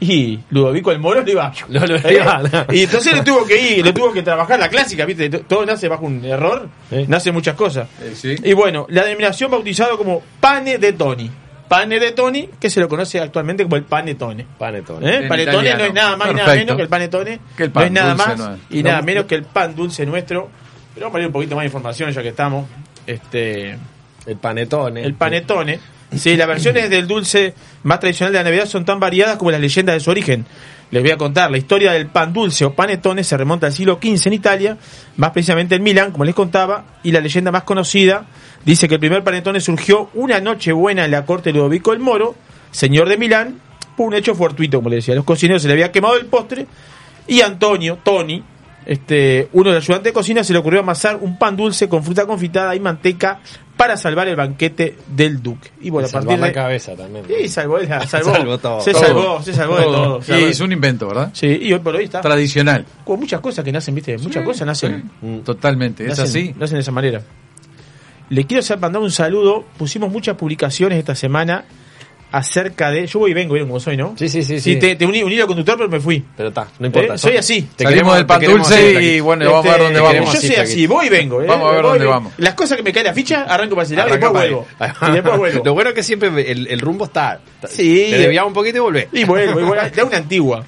y 0.00 0.38
Ludovico 0.50 0.90
el 0.90 0.98
Moro 1.00 1.22
le 1.22 1.32
iba. 1.32 1.52
Lo- 1.68 1.86
lo 1.86 1.96
¿Eh? 1.96 2.14
iba. 2.14 2.66
Y 2.72 2.84
entonces 2.84 3.12
le 3.14 3.22
tuvo 3.22 3.44
que 3.44 3.60
ir, 3.76 3.84
le 3.84 3.92
tuvo 3.92 4.12
que 4.12 4.22
trabajar 4.22 4.58
la 4.58 4.68
clásica, 4.68 5.04
¿viste? 5.04 5.28
Todo 5.28 5.66
nace 5.66 5.86
bajo 5.88 6.06
un 6.06 6.24
error, 6.24 6.68
¿Eh? 6.90 7.04
nace 7.08 7.30
muchas 7.30 7.56
cosas. 7.56 7.88
Eh, 8.00 8.12
sí. 8.14 8.36
Y 8.42 8.52
bueno, 8.54 8.86
la 8.88 9.04
denominación 9.04 9.50
bautizado 9.50 9.98
como 9.98 10.22
pane 10.40 10.78
de 10.78 10.92
Tony. 10.94 11.30
Pane 11.68 12.00
de 12.00 12.12
Tony, 12.12 12.48
que 12.58 12.70
se 12.70 12.80
lo 12.80 12.88
conoce 12.88 13.20
actualmente 13.20 13.62
como 13.64 13.76
el 13.76 13.84
panetone. 13.84 14.46
Panetone. 14.58 15.06
¿Eh? 15.08 15.16
En 15.22 15.28
Panetone 15.28 15.68
italiano. 15.68 15.78
no 15.78 15.84
es 15.86 15.94
nada 15.94 16.16
más 16.16 16.30
y 16.30 16.34
nada 16.34 16.54
menos 16.54 16.76
que 16.76 16.82
el 16.82 16.88
panetone. 16.88 17.40
Que 17.56 17.62
el 17.64 17.68
no 17.68 17.72
pan 17.74 17.84
es 17.84 17.92
nada 17.92 18.14
dulce, 18.14 18.26
más 18.28 18.38
no 18.38 18.54
es. 18.54 18.60
y 18.70 18.82
No, 18.82 18.88
nada 18.88 19.00
no. 19.00 19.06
menos 19.06 19.24
que 19.26 19.34
el 19.34 19.42
pan 19.44 19.74
dulce 19.76 20.06
nuestro. 20.06 20.48
Pero 20.94 21.06
vamos 21.06 21.10
a 21.10 21.12
poner 21.12 21.26
un 21.26 21.32
poquito 21.32 21.54
más 21.54 21.62
de 21.62 21.66
información 21.66 22.10
ya 22.10 22.22
que 22.22 22.28
estamos. 22.28 22.66
Este, 23.06 23.76
El 24.26 24.36
panetone. 24.40 25.02
el 25.02 25.14
panetone. 25.14 25.78
Sí, 26.16 26.36
las 26.36 26.48
versiones 26.48 26.88
del 26.88 27.06
dulce 27.06 27.52
más 27.82 28.00
tradicional 28.00 28.32
de 28.32 28.38
la 28.38 28.44
Navidad 28.44 28.64
son 28.66 28.84
tan 28.86 28.98
variadas 28.98 29.36
como 29.36 29.50
las 29.50 29.60
leyendas 29.60 29.94
de 29.94 30.00
su 30.00 30.10
origen. 30.10 30.46
Les 30.90 31.02
voy 31.02 31.10
a 31.12 31.18
contar, 31.18 31.50
la 31.50 31.58
historia 31.58 31.92
del 31.92 32.06
pan 32.06 32.32
dulce 32.32 32.64
o 32.64 32.72
panetone 32.72 33.22
se 33.22 33.36
remonta 33.36 33.66
al 33.66 33.74
siglo 33.74 33.98
XV 34.02 34.26
en 34.28 34.32
Italia, 34.32 34.76
más 35.18 35.32
precisamente 35.32 35.74
en 35.74 35.82
Milán, 35.82 36.12
como 36.12 36.24
les 36.24 36.34
contaba, 36.34 36.84
y 37.02 37.12
la 37.12 37.20
leyenda 37.20 37.50
más 37.52 37.64
conocida 37.64 38.24
dice 38.64 38.88
que 38.88 38.94
el 38.94 39.00
primer 39.00 39.22
panetone 39.24 39.60
surgió 39.60 40.10
una 40.14 40.40
noche 40.40 40.72
buena 40.72 41.04
en 41.04 41.10
la 41.10 41.24
corte 41.24 41.50
de 41.50 41.58
Ludovico 41.58 41.92
el 41.92 41.98
Moro, 42.00 42.34
señor 42.70 43.08
de 43.08 43.16
Milán, 43.16 43.60
por 43.96 44.06
un 44.06 44.14
hecho 44.14 44.34
fortuito, 44.34 44.78
como 44.78 44.90
le 44.90 44.96
decía. 44.96 45.14
A 45.14 45.16
los 45.16 45.24
cocineros 45.24 45.62
se 45.62 45.68
le 45.68 45.74
había 45.74 45.90
quemado 45.92 46.16
el 46.16 46.26
postre 46.26 46.66
y 47.26 47.40
Antonio, 47.40 47.98
Tony, 48.02 48.42
este, 48.86 49.48
uno 49.52 49.70
de 49.70 49.76
los 49.76 49.84
ayudantes 49.84 50.10
de 50.10 50.14
cocina, 50.14 50.42
se 50.44 50.52
le 50.52 50.58
ocurrió 50.60 50.80
amasar 50.80 51.16
un 51.20 51.36
pan 51.38 51.56
dulce 51.56 51.88
con 51.88 52.02
fruta 52.02 52.24
confitada 52.26 52.74
y 52.74 52.80
manteca 52.80 53.40
para 53.76 53.96
salvar 53.96 54.26
el 54.28 54.34
banquete 54.34 54.96
del 55.08 55.40
duque. 55.42 55.70
Y 55.80 55.90
bueno, 55.90 56.08
a 56.08 56.10
partir 56.10 56.38
la 56.38 56.46
de... 56.46 56.52
cabeza 56.52 56.96
también. 56.96 57.24
Sí, 57.28 57.48
salvó, 57.48 57.78
la- 57.78 58.06
salvó, 58.06 58.32
Salvó 58.32 58.58
todo. 58.58 58.80
Se 58.80 58.92
Todo. 58.92 59.02
salvó, 59.02 59.42
se 59.42 59.52
salvó 59.52 59.76
de 59.76 59.84
todo. 59.84 60.18
Y 60.18 60.22
salvó 60.22 60.46
es 60.46 60.60
un 60.60 60.72
invento, 60.72 61.06
¿verdad? 61.06 61.30
Sí, 61.32 61.58
y 61.62 61.72
hoy 61.72 61.78
por 61.80 61.94
hoy 61.94 62.04
está. 62.04 62.20
Tradicional. 62.20 62.84
Con 63.04 63.20
muchas 63.20 63.40
cosas 63.40 63.64
que 63.64 63.70
nacen, 63.72 63.94
¿viste? 63.94 64.16
Muchas 64.18 64.42
cosas 64.44 64.66
nacen. 64.66 65.10
Mm. 65.20 65.38
Totalmente. 65.40 66.06
Es 66.06 66.18
así. 66.18 66.54
Nacen 66.58 66.76
de 66.76 66.80
esa 66.82 66.92
manera. 66.92 67.20
Le 68.30 68.44
quiero 68.44 68.60
hacer 68.60 68.78
mandar 68.78 69.02
un 69.02 69.10
saludo. 69.10 69.64
Pusimos 69.76 70.10
muchas 70.10 70.36
publicaciones 70.36 70.98
esta 70.98 71.14
semana 71.14 71.64
acerca 72.30 72.90
de. 72.90 73.06
Yo 73.06 73.20
voy 73.20 73.30
y 73.30 73.34
vengo, 73.34 73.54
¿vieron 73.54 73.68
cómo 73.70 73.80
soy, 73.80 73.96
no? 73.96 74.14
Sí, 74.18 74.28
sí, 74.28 74.42
sí. 74.42 74.60
Sí, 74.60 74.74
sí. 74.74 74.78
te, 74.78 74.96
te 74.96 75.06
uní, 75.06 75.22
uní 75.22 75.40
al 75.40 75.46
conductor, 75.46 75.76
pero 75.78 75.88
me 75.88 75.98
fui. 75.98 76.22
Pero 76.36 76.50
está, 76.50 76.68
no 76.78 76.86
importa. 76.86 77.14
Eh, 77.14 77.18
soy 77.18 77.36
así. 77.38 77.62
Te 77.74 77.84
Salimos 77.84 78.12
queremos- 78.12 78.16
del 78.16 78.26
pan 78.26 78.40
dulce 78.42 79.02
y 79.02 79.20
bueno, 79.20 79.44
Este, 79.44 79.52
vamos 79.54 79.66
a 79.66 79.70
ver 79.72 79.80
dónde 79.80 79.94
te 79.94 80.04
vamos. 80.18 80.32
Yo 80.34 80.40
soy 80.40 80.56
así, 80.56 80.86
voy 80.86 81.06
y 81.06 81.08
vengo. 81.08 81.42
¿eh? 81.42 81.46
Vamos 81.46 81.68
a 81.68 81.72
ver 81.72 81.82
Voy 81.82 81.90
dónde 81.92 82.06
vamos. 82.06 82.32
Las 82.36 82.54
cosas 82.54 82.76
que 82.76 82.82
me 82.82 82.92
cae 82.92 83.04
la 83.04 83.14
ficha, 83.14 83.44
arranco 83.44 83.74
para 83.74 83.86
ese 83.86 83.96
lado 83.96 84.08
y 84.08 84.12
después 84.12 84.32
vuelvo. 84.32 84.66
Y 85.08 85.12
después 85.12 85.36
vuelvo. 85.38 85.62
Lo 85.64 85.74
bueno 85.74 85.88
es 85.90 85.94
que 85.96 86.02
siempre 86.02 86.50
el, 86.50 86.66
el 86.66 86.80
rumbo 86.80 87.06
está. 87.06 87.40
Sí. 87.68 88.08
Te 88.10 88.18
desviamos 88.18 88.48
un 88.48 88.54
poquito 88.54 88.76
y 88.76 88.80
volvés. 88.80 89.08
Y 89.12 89.24
vuelvo, 89.24 89.60
y 89.60 89.64
vuelvo. 89.64 89.82
Da 89.96 90.04
una 90.04 90.16
antigua. 90.18 90.64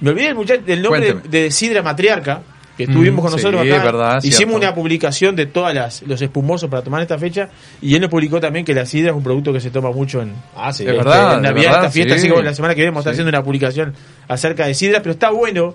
Me 0.00 0.10
olvidé 0.10 0.26
del, 0.26 0.34
muchacho, 0.34 0.62
del 0.62 0.82
nombre 0.82 1.14
de, 1.14 1.14
de 1.44 1.50
Sidra 1.50 1.82
Matriarca, 1.82 2.42
que 2.76 2.84
estuvimos 2.84 3.22
con 3.22 3.30
sí, 3.30 3.36
nosotros 3.36 3.66
es 3.66 3.72
acá. 3.72 3.84
verdad, 3.84 4.16
Hicimos 4.18 4.36
cierto. 4.36 4.56
una 4.56 4.74
publicación 4.74 5.34
de 5.36 5.46
todas 5.46 5.74
las 5.74 6.02
los 6.02 6.20
espumosos 6.20 6.68
para 6.68 6.82
tomar 6.82 7.00
esta 7.02 7.18
fecha. 7.18 7.48
Y 7.80 7.94
él 7.94 8.00
nos 8.02 8.10
publicó 8.10 8.38
también 8.40 8.64
que 8.64 8.74
la 8.74 8.84
sidra 8.84 9.10
es 9.10 9.16
un 9.16 9.22
producto 9.22 9.52
que 9.52 9.60
se 9.60 9.70
toma 9.70 9.90
mucho 9.92 10.20
en, 10.20 10.34
Ah, 10.54 10.72
sí. 10.72 10.84
Es 10.84 10.94
verdad. 10.96 11.36
en 11.36 11.42
Navidad, 11.42 11.64
verdad, 11.64 11.80
esta 11.84 11.90
fiesta. 11.90 12.14
sí. 12.14 12.20
Así 12.20 12.28
como 12.28 12.42
la 12.42 12.54
semana 12.54 12.74
que 12.74 12.80
viene 12.82 12.90
vamos 12.90 13.00
a 13.06 13.10
estar 13.10 13.14
Sí. 13.14 13.20
haciendo 13.22 13.36
una 13.38 13.44
publicación 13.44 13.94
acerca 14.28 14.66
de 14.66 14.74
sidra. 14.74 15.00
Pero 15.00 15.12
está 15.12 15.30
bueno 15.30 15.74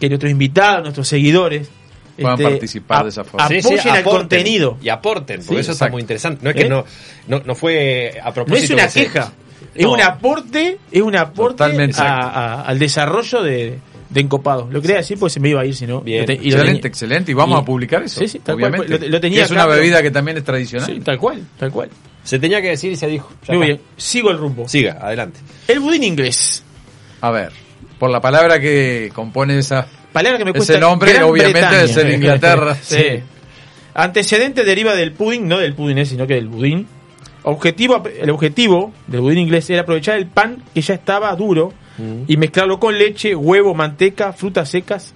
que 0.00 0.08
nuestros 0.08 0.30
invitados, 0.32 0.82
nuestros 0.82 1.06
seguidores, 1.08 1.70
Puedan 2.16 2.34
este, 2.34 2.44
participar 2.50 3.04
de 3.04 3.08
esa 3.08 3.24
forma. 3.24 3.48
Sí, 3.48 3.58
apoyen 3.58 3.78
sí, 3.80 3.88
al 3.88 3.96
aporten. 3.98 4.20
contenido. 4.20 4.76
Y 4.82 4.88
aporten, 4.90 5.36
porque 5.40 5.54
Sí, 5.54 5.60
eso 5.60 5.72
está 5.72 5.88
muy 5.88 6.00
interesante. 6.02 6.40
No 6.42 6.50
es 6.50 6.56
que 6.56 6.62
¿Eh? 6.62 6.68
no, 6.68 6.84
no, 7.28 7.40
no 7.44 7.54
fue 7.54 8.20
a 8.22 8.26
No 8.28 8.34
propósito. 8.34 8.64
es 8.64 8.70
una 8.72 8.82
que 8.84 8.90
se- 8.90 9.02
queja, 9.04 9.32
es 9.74 9.84
No. 9.86 9.92
un 9.92 10.02
aporte, 10.02 10.78
es 10.90 11.00
un 11.02 11.16
aporte 11.16 11.62
a- 11.64 12.04
a- 12.04 12.62
al 12.62 12.78
desarrollo 12.78 13.42
de, 13.42 13.78
de 14.12 14.20
Encopado. 14.20 14.68
Lo 14.70 14.80
quería 14.82 14.98
decir 14.98 15.18
porque 15.18 15.30
se 15.34 15.40
me 15.40 15.48
iba 15.50 15.60
a 15.62 15.64
ir 15.64 15.74
si 15.74 15.86
no. 15.86 16.00
Bien. 16.02 16.20
Lo 16.20 16.26
te- 16.26 16.32
y 16.34 16.36
lo 16.36 16.42
Excelente, 16.44 16.72
tenía- 16.74 16.88
excelente. 16.88 17.30
Y 17.32 17.34
vamos 17.34 17.58
y- 17.58 17.62
a 17.62 17.64
publicar 17.64 18.02
eso. 18.02 18.20
Sí, 18.20 18.28
sí, 18.28 18.38
tal 18.40 18.56
cual, 18.58 18.72
obviamente. 18.74 18.98
lo- 19.06 19.08
lo 19.12 19.20
tenía 19.20 19.38
Y 19.38 19.40
es 19.42 19.46
acá, 19.50 19.54
una 19.54 19.64
pero- 19.70 19.76
bebida 19.80 20.02
que 20.02 20.10
también 20.10 20.36
es 20.36 20.44
tradicional. 20.44 20.86
Sí, 20.86 21.00
tal 21.00 21.18
cual, 21.18 21.42
tal 21.58 21.70
cual. 21.72 21.88
Se 22.24 22.38
tenía 22.38 22.60
que 22.62 22.68
decir 22.68 22.92
y 22.92 22.96
se 22.96 23.06
dijo. 23.08 23.32
Ya 23.48 23.54
Muy 23.54 23.66
bien, 23.66 23.80
sigo 23.96 24.30
el 24.30 24.38
rumbo. 24.38 24.68
Siga, 24.68 24.98
adelante. 25.00 25.40
El 25.66 25.80
budín 25.80 26.04
inglés. 26.04 26.62
A 27.20 27.30
ver, 27.30 27.50
por 27.98 28.10
la 28.10 28.20
palabra 28.20 28.60
que 28.60 29.10
compone 29.14 29.58
esa. 29.58 29.86
Palabra 30.12 30.38
que 30.38 30.44
me 30.44 30.52
cuesta 30.52 30.74
Ese 30.74 30.80
nombre, 30.80 31.12
Gran 31.12 31.24
obviamente, 31.24 31.58
Bretaña. 31.60 31.78
debe 31.82 31.92
ser 31.92 32.10
Inglaterra. 32.10 32.76
sí. 32.80 33.22
Antecedente 33.94 34.64
deriva 34.64 34.94
del 34.94 35.12
pudding, 35.12 35.46
no 35.48 35.58
del 35.58 35.74
pudín, 35.74 36.04
sino 36.06 36.26
que 36.26 36.34
del 36.34 36.48
budín. 36.48 36.86
Objetivo, 37.44 38.02
el 38.20 38.30
objetivo 38.30 38.92
del 39.06 39.20
budín 39.20 39.38
inglés 39.38 39.68
era 39.70 39.82
aprovechar 39.82 40.16
el 40.16 40.26
pan 40.26 40.62
que 40.74 40.80
ya 40.80 40.94
estaba 40.94 41.34
duro 41.34 41.72
y 42.26 42.36
mezclarlo 42.36 42.80
con 42.80 42.96
leche, 42.98 43.34
huevo, 43.34 43.74
manteca, 43.74 44.32
frutas 44.32 44.68
secas, 44.70 45.12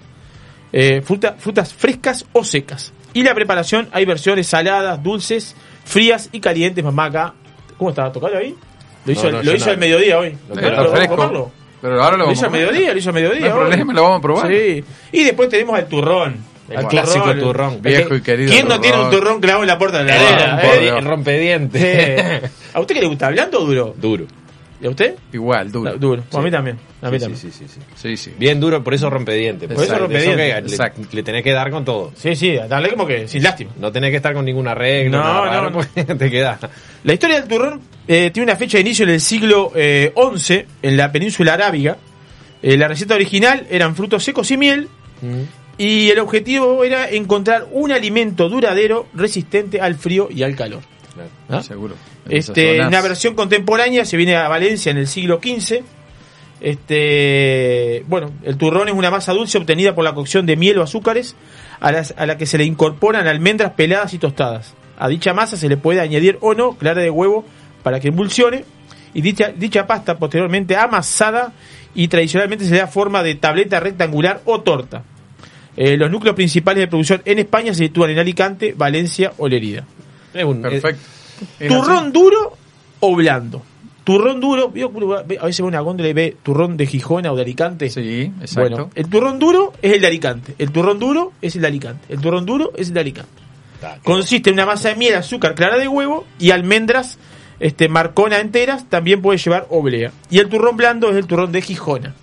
eh, 0.71 1.01
fruta- 1.01 1.35
frutas 1.37 1.73
frescas 1.73 2.25
o 2.33 2.43
secas. 2.43 2.93
Y 3.13 3.23
la 3.23 3.33
preparación, 3.33 3.89
hay 3.91 4.05
versiones 4.05 4.47
saladas, 4.47 5.01
dulces, 5.01 5.55
frías 5.85 6.29
y 6.31 6.39
calientes. 6.39 6.83
Mamá 6.83 7.05
acá, 7.05 7.33
¿cómo 7.77 7.89
estaba? 7.89 8.11
¿Tocado 8.11 8.37
ahí? 8.37 8.55
Lo 9.05 9.11
hizo, 9.11 9.31
No, 9.31 9.37
no, 9.37 9.43
lo 9.43 9.55
hizo 9.55 9.65
no. 9.67 9.71
al 9.71 9.77
mediodía 9.79 10.19
hoy. 10.19 10.37
Lo 10.49 10.55
está 10.55 10.69
¿Vamos 10.83 10.99
a 10.99 11.07
comerlo? 11.07 11.51
Pero 11.81 11.93
ahora 12.03 12.11
lo 12.11 12.17
Lo 12.17 12.23
vamos 12.25 12.37
hizo 12.37 12.45
a 12.45 12.47
al 12.47 12.53
mediodía, 12.53 12.91
lo 12.93 12.99
hizo 12.99 13.09
al 13.09 13.15
mediodía. 13.15 13.39
No 13.39 13.45
hay 13.45 13.51
problema, 13.51 13.93
lo 13.93 14.01
vamos 14.03 14.17
a 14.17 14.21
probar. 14.21 14.47
Sí. 14.51 14.83
Y 15.11 15.23
después 15.23 15.49
tenemos 15.49 15.79
el 15.79 15.85
turrón. 15.85 16.35
El 16.69 16.85
clásico 16.87 17.25
turrón. 17.25 17.39
turrón. 17.39 17.81
Viejo 17.81 18.15
y 18.15 18.21
querido. 18.21 18.51
¿Quién 18.51 18.67
no 18.67 18.79
tiene 18.81 18.99
un 18.99 19.09
turrón 19.09 19.39
clavado 19.39 19.63
en 19.63 19.67
la 19.67 19.77
puerta 19.77 19.99
de 19.99 20.05
la 20.05 20.15
El 20.15 20.21
heladera? 20.21 20.57
rompe- 20.61 20.81
eh? 20.81 20.97
el 20.97 21.05
rompediente. 21.05 21.79
Eh, 21.81 22.41
¿A 22.73 22.79
usted 22.79 22.95
qué 22.95 23.01
le 23.01 23.07
gusta? 23.07 23.29
¿Blando 23.29 23.61
o 23.61 23.65
duro? 23.65 23.95
Duro. 23.97 24.25
¿Y 24.79 24.85
a 24.85 24.89
usted? 24.91 25.15
Igual, 25.33 25.71
duro. 25.71 25.91
No, 25.91 25.97
duro. 25.97 26.23
A 26.33 26.39
mí 26.41 26.51
también. 26.51 26.77
A 27.01 27.09
mí 27.09 27.17
Sí, 27.17 27.25
también. 27.25 27.41
sí, 27.41 27.51
sí, 27.51 27.65
sí. 27.67 27.79
Sí, 27.95 28.15
sí. 28.17 28.33
Bien 28.37 28.59
duro, 28.59 28.83
por 28.83 28.93
eso 28.93 29.09
rompediente. 29.09 29.67
Por 29.67 29.83
eso 29.83 29.97
rompediente. 29.97 30.35
que 30.37 30.61
le- 30.61 30.67
Exacto. 30.67 31.01
Le, 31.13 31.23
tenés 31.23 31.43
que 31.43 31.51
dar 31.51 31.71
con 31.71 31.83
todo. 31.83 32.11
Sí, 32.15 32.35
sí, 32.35 32.55
darle 32.69 32.89
como 32.89 33.07
que 33.07 33.27
sin 33.27 33.41
lástima. 33.41 33.71
No 33.79 33.91
tenés 33.91 34.11
que 34.11 34.17
estar 34.17 34.35
con 34.35 34.45
ninguna 34.45 34.75
regla. 34.75 35.17
No, 35.17 35.23
nada 35.23 35.33
no, 35.61 35.69
raro, 35.69 35.69
no. 36.07 36.17
te 36.17 36.29
queda. 36.29 36.59
La 37.03 37.13
historia 37.13 37.39
del 37.39 37.47
turrón 37.49 37.81
eh, 38.07 38.29
tiene 38.31 38.51
una 38.51 38.55
fecha 38.55 38.77
de 38.77 38.81
inicio 38.81 39.03
en 39.05 39.09
el 39.11 39.21
siglo 39.21 39.71
eh, 39.75 40.13
XI 40.35 40.65
en 40.83 40.95
la 40.97 41.11
península 41.11 41.53
arábiga. 41.55 41.97
Eh, 42.61 42.77
la 42.77 42.87
receta 42.87 43.15
original 43.15 43.65
eran 43.71 43.95
frutos 43.95 44.23
secos 44.23 44.51
y 44.51 44.57
miel. 44.57 44.89
Y 45.77 46.09
el 46.09 46.19
objetivo 46.19 46.83
era 46.83 47.09
encontrar 47.09 47.67
un 47.71 47.91
alimento 47.91 48.49
duradero 48.49 49.05
resistente 49.13 49.79
al 49.79 49.95
frío 49.95 50.27
y 50.31 50.41
al 50.43 50.55
calor. 50.55 50.81
¿Ah? 51.49 51.61
Seguro. 51.63 51.95
En 52.25 52.37
Este, 52.37 52.77
una 52.87 53.01
versión 53.01 53.35
contemporánea 53.35 54.03
se 54.05 54.17
viene 54.17 54.35
a 54.35 54.47
Valencia 54.47 54.91
en 54.91 54.97
el 54.97 55.07
siglo 55.07 55.39
XV. 55.41 55.81
Este, 56.59 58.03
bueno, 58.07 58.31
el 58.43 58.57
turrón 58.57 58.87
es 58.87 58.93
una 58.95 59.11
masa 59.11 59.33
dulce 59.33 59.57
obtenida 59.57 59.93
por 59.95 60.03
la 60.03 60.13
cocción 60.13 60.45
de 60.45 60.55
miel 60.55 60.77
o 60.79 60.83
azúcares 60.83 61.35
a, 61.79 61.91
las- 61.91 62.13
a 62.17 62.25
la 62.25 62.37
que 62.37 62.45
se 62.45 62.57
le 62.57 62.65
incorporan 62.65 63.27
almendras 63.27 63.73
peladas 63.73 64.13
y 64.13 64.17
tostadas. 64.19 64.73
A 64.97 65.07
dicha 65.07 65.33
masa 65.33 65.57
se 65.57 65.69
le 65.69 65.77
puede 65.77 66.01
añadir 66.01 66.37
o 66.41 66.53
no 66.55 66.75
clara 66.75 67.01
de 67.01 67.09
huevo 67.11 67.45
para 67.83 67.99
que 67.99 68.07
emulsione 68.07 68.65
y 69.13 69.21
dicha, 69.21 69.51
dicha 69.55 69.85
pasta 69.87 70.17
posteriormente 70.17 70.75
amasada 70.75 71.53
y 71.93 72.07
tradicionalmente 72.07 72.65
se 72.65 72.71
le 72.71 72.77
da 72.79 72.87
forma 72.87 73.21
de 73.23 73.35
tableta 73.35 73.79
rectangular 73.79 74.41
o 74.45 74.61
torta. 74.61 75.03
Eh, 75.77 75.95
los 75.95 76.09
núcleos 76.09 76.35
principales 76.35 76.81
de 76.81 76.87
producción 76.87 77.21
en 77.23 77.39
España 77.39 77.73
se 77.73 77.85
sitúan 77.85 78.09
en 78.09 78.19
Alicante, 78.19 78.73
Valencia 78.75 79.31
o 79.37 79.47
Lerida. 79.47 79.85
Es 80.33 80.43
un, 80.43 80.61
Perfecto. 80.61 81.03
¿Es 81.59 81.69
¿Turrón 81.69 82.05
así? 82.05 82.11
duro 82.11 82.57
o 82.99 83.15
blando? 83.15 83.61
Turrón 84.03 84.39
duro, 84.39 84.73
a 84.73 85.23
veces 85.23 85.61
ve 85.61 85.67
una 85.67 85.81
góndola 85.81 86.09
y 86.09 86.13
ve 86.13 86.37
turrón 86.41 86.77
de 86.77 86.87
Gijona 86.87 87.31
o 87.31 87.35
de 87.35 87.41
Alicante. 87.41 87.89
Sí, 87.89 88.31
exacto. 88.39 88.69
Bueno, 88.69 88.89
el 88.95 89.09
turrón 89.09 89.37
duro 89.37 89.73
es 89.81 89.93
el 89.93 90.01
de 90.01 90.07
Alicante. 90.07 90.55
El 90.57 90.71
turrón 90.71 90.97
duro 90.97 91.33
es 91.41 91.55
el 91.57 91.61
de 91.61 91.67
Alicante. 91.67 92.13
El 92.13 92.21
turrón 92.21 92.45
duro 92.45 92.71
es 92.75 92.87
el 92.87 92.93
de 92.93 92.99
Alicante. 93.01 93.41
Consiste 94.03 94.49
en 94.49 94.55
una 94.55 94.65
masa 94.65 94.89
de 94.89 94.95
miel, 94.95 95.15
azúcar, 95.15 95.55
clara 95.55 95.77
de 95.77 95.87
huevo 95.87 96.25
y 96.39 96.51
almendras 96.51 97.19
este, 97.59 97.89
marcona 97.89 98.39
enteras. 98.39 98.89
También 98.89 99.21
puede 99.21 99.39
llevar 99.39 99.67
oblea. 99.69 100.11
Y 100.29 100.39
el 100.39 100.47
turrón 100.47 100.77
blando 100.77 101.09
es 101.09 101.17
el 101.17 101.27
turrón 101.27 101.51
de 101.51 101.61
Gijona. 101.61 102.15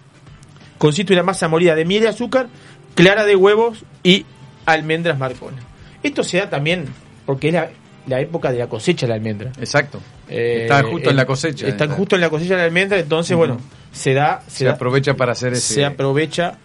Consiste 0.79 1.13
en 1.13 1.19
una 1.19 1.27
masa 1.27 1.49
molida 1.49 1.75
de 1.75 1.85
miel 1.85 2.05
y 2.05 2.07
azúcar, 2.07 2.49
clara 2.95 3.25
de 3.25 3.37
huevos 3.37 3.85
y 4.03 4.25
almendras 4.67 5.19
marcona. 5.19 5.59
Esto 6.03 6.23
se 6.25 6.39
da 6.39 6.51
también 6.51 6.87
porque 7.27 7.49
es 7.49 7.55
la, 7.55 7.71
la 8.07 8.21
época 8.21 8.53
de 8.53 8.59
la 8.59 8.67
cosecha 8.69 9.07
de 9.07 9.11
la 9.11 9.15
almendra. 9.17 9.51
Exacto. 9.59 10.01
Eh, 10.29 10.61
Está 10.63 10.83
justo 10.83 11.11
en 11.11 11.15
eh, 11.15 11.17
la 11.19 11.27
cosecha. 11.27 11.67
Están 11.67 11.89
Está- 11.89 11.97
justo 11.99 12.15
en 12.15 12.21
la 12.21 12.31
cosecha 12.31 12.55
de 12.55 12.61
la 12.61 12.65
almendra, 12.67 12.99
entonces, 12.99 13.37
bueno, 13.37 13.59
se 13.93 14.15
da, 14.15 14.43
se, 14.47 14.59
Se 14.59 14.65
da- 14.67 14.73
aprovecha 14.73 15.15
para 15.15 15.33
hacer 15.33 15.53
ese. 15.55 15.75
se 15.75 15.85
aprovecha 15.85 16.59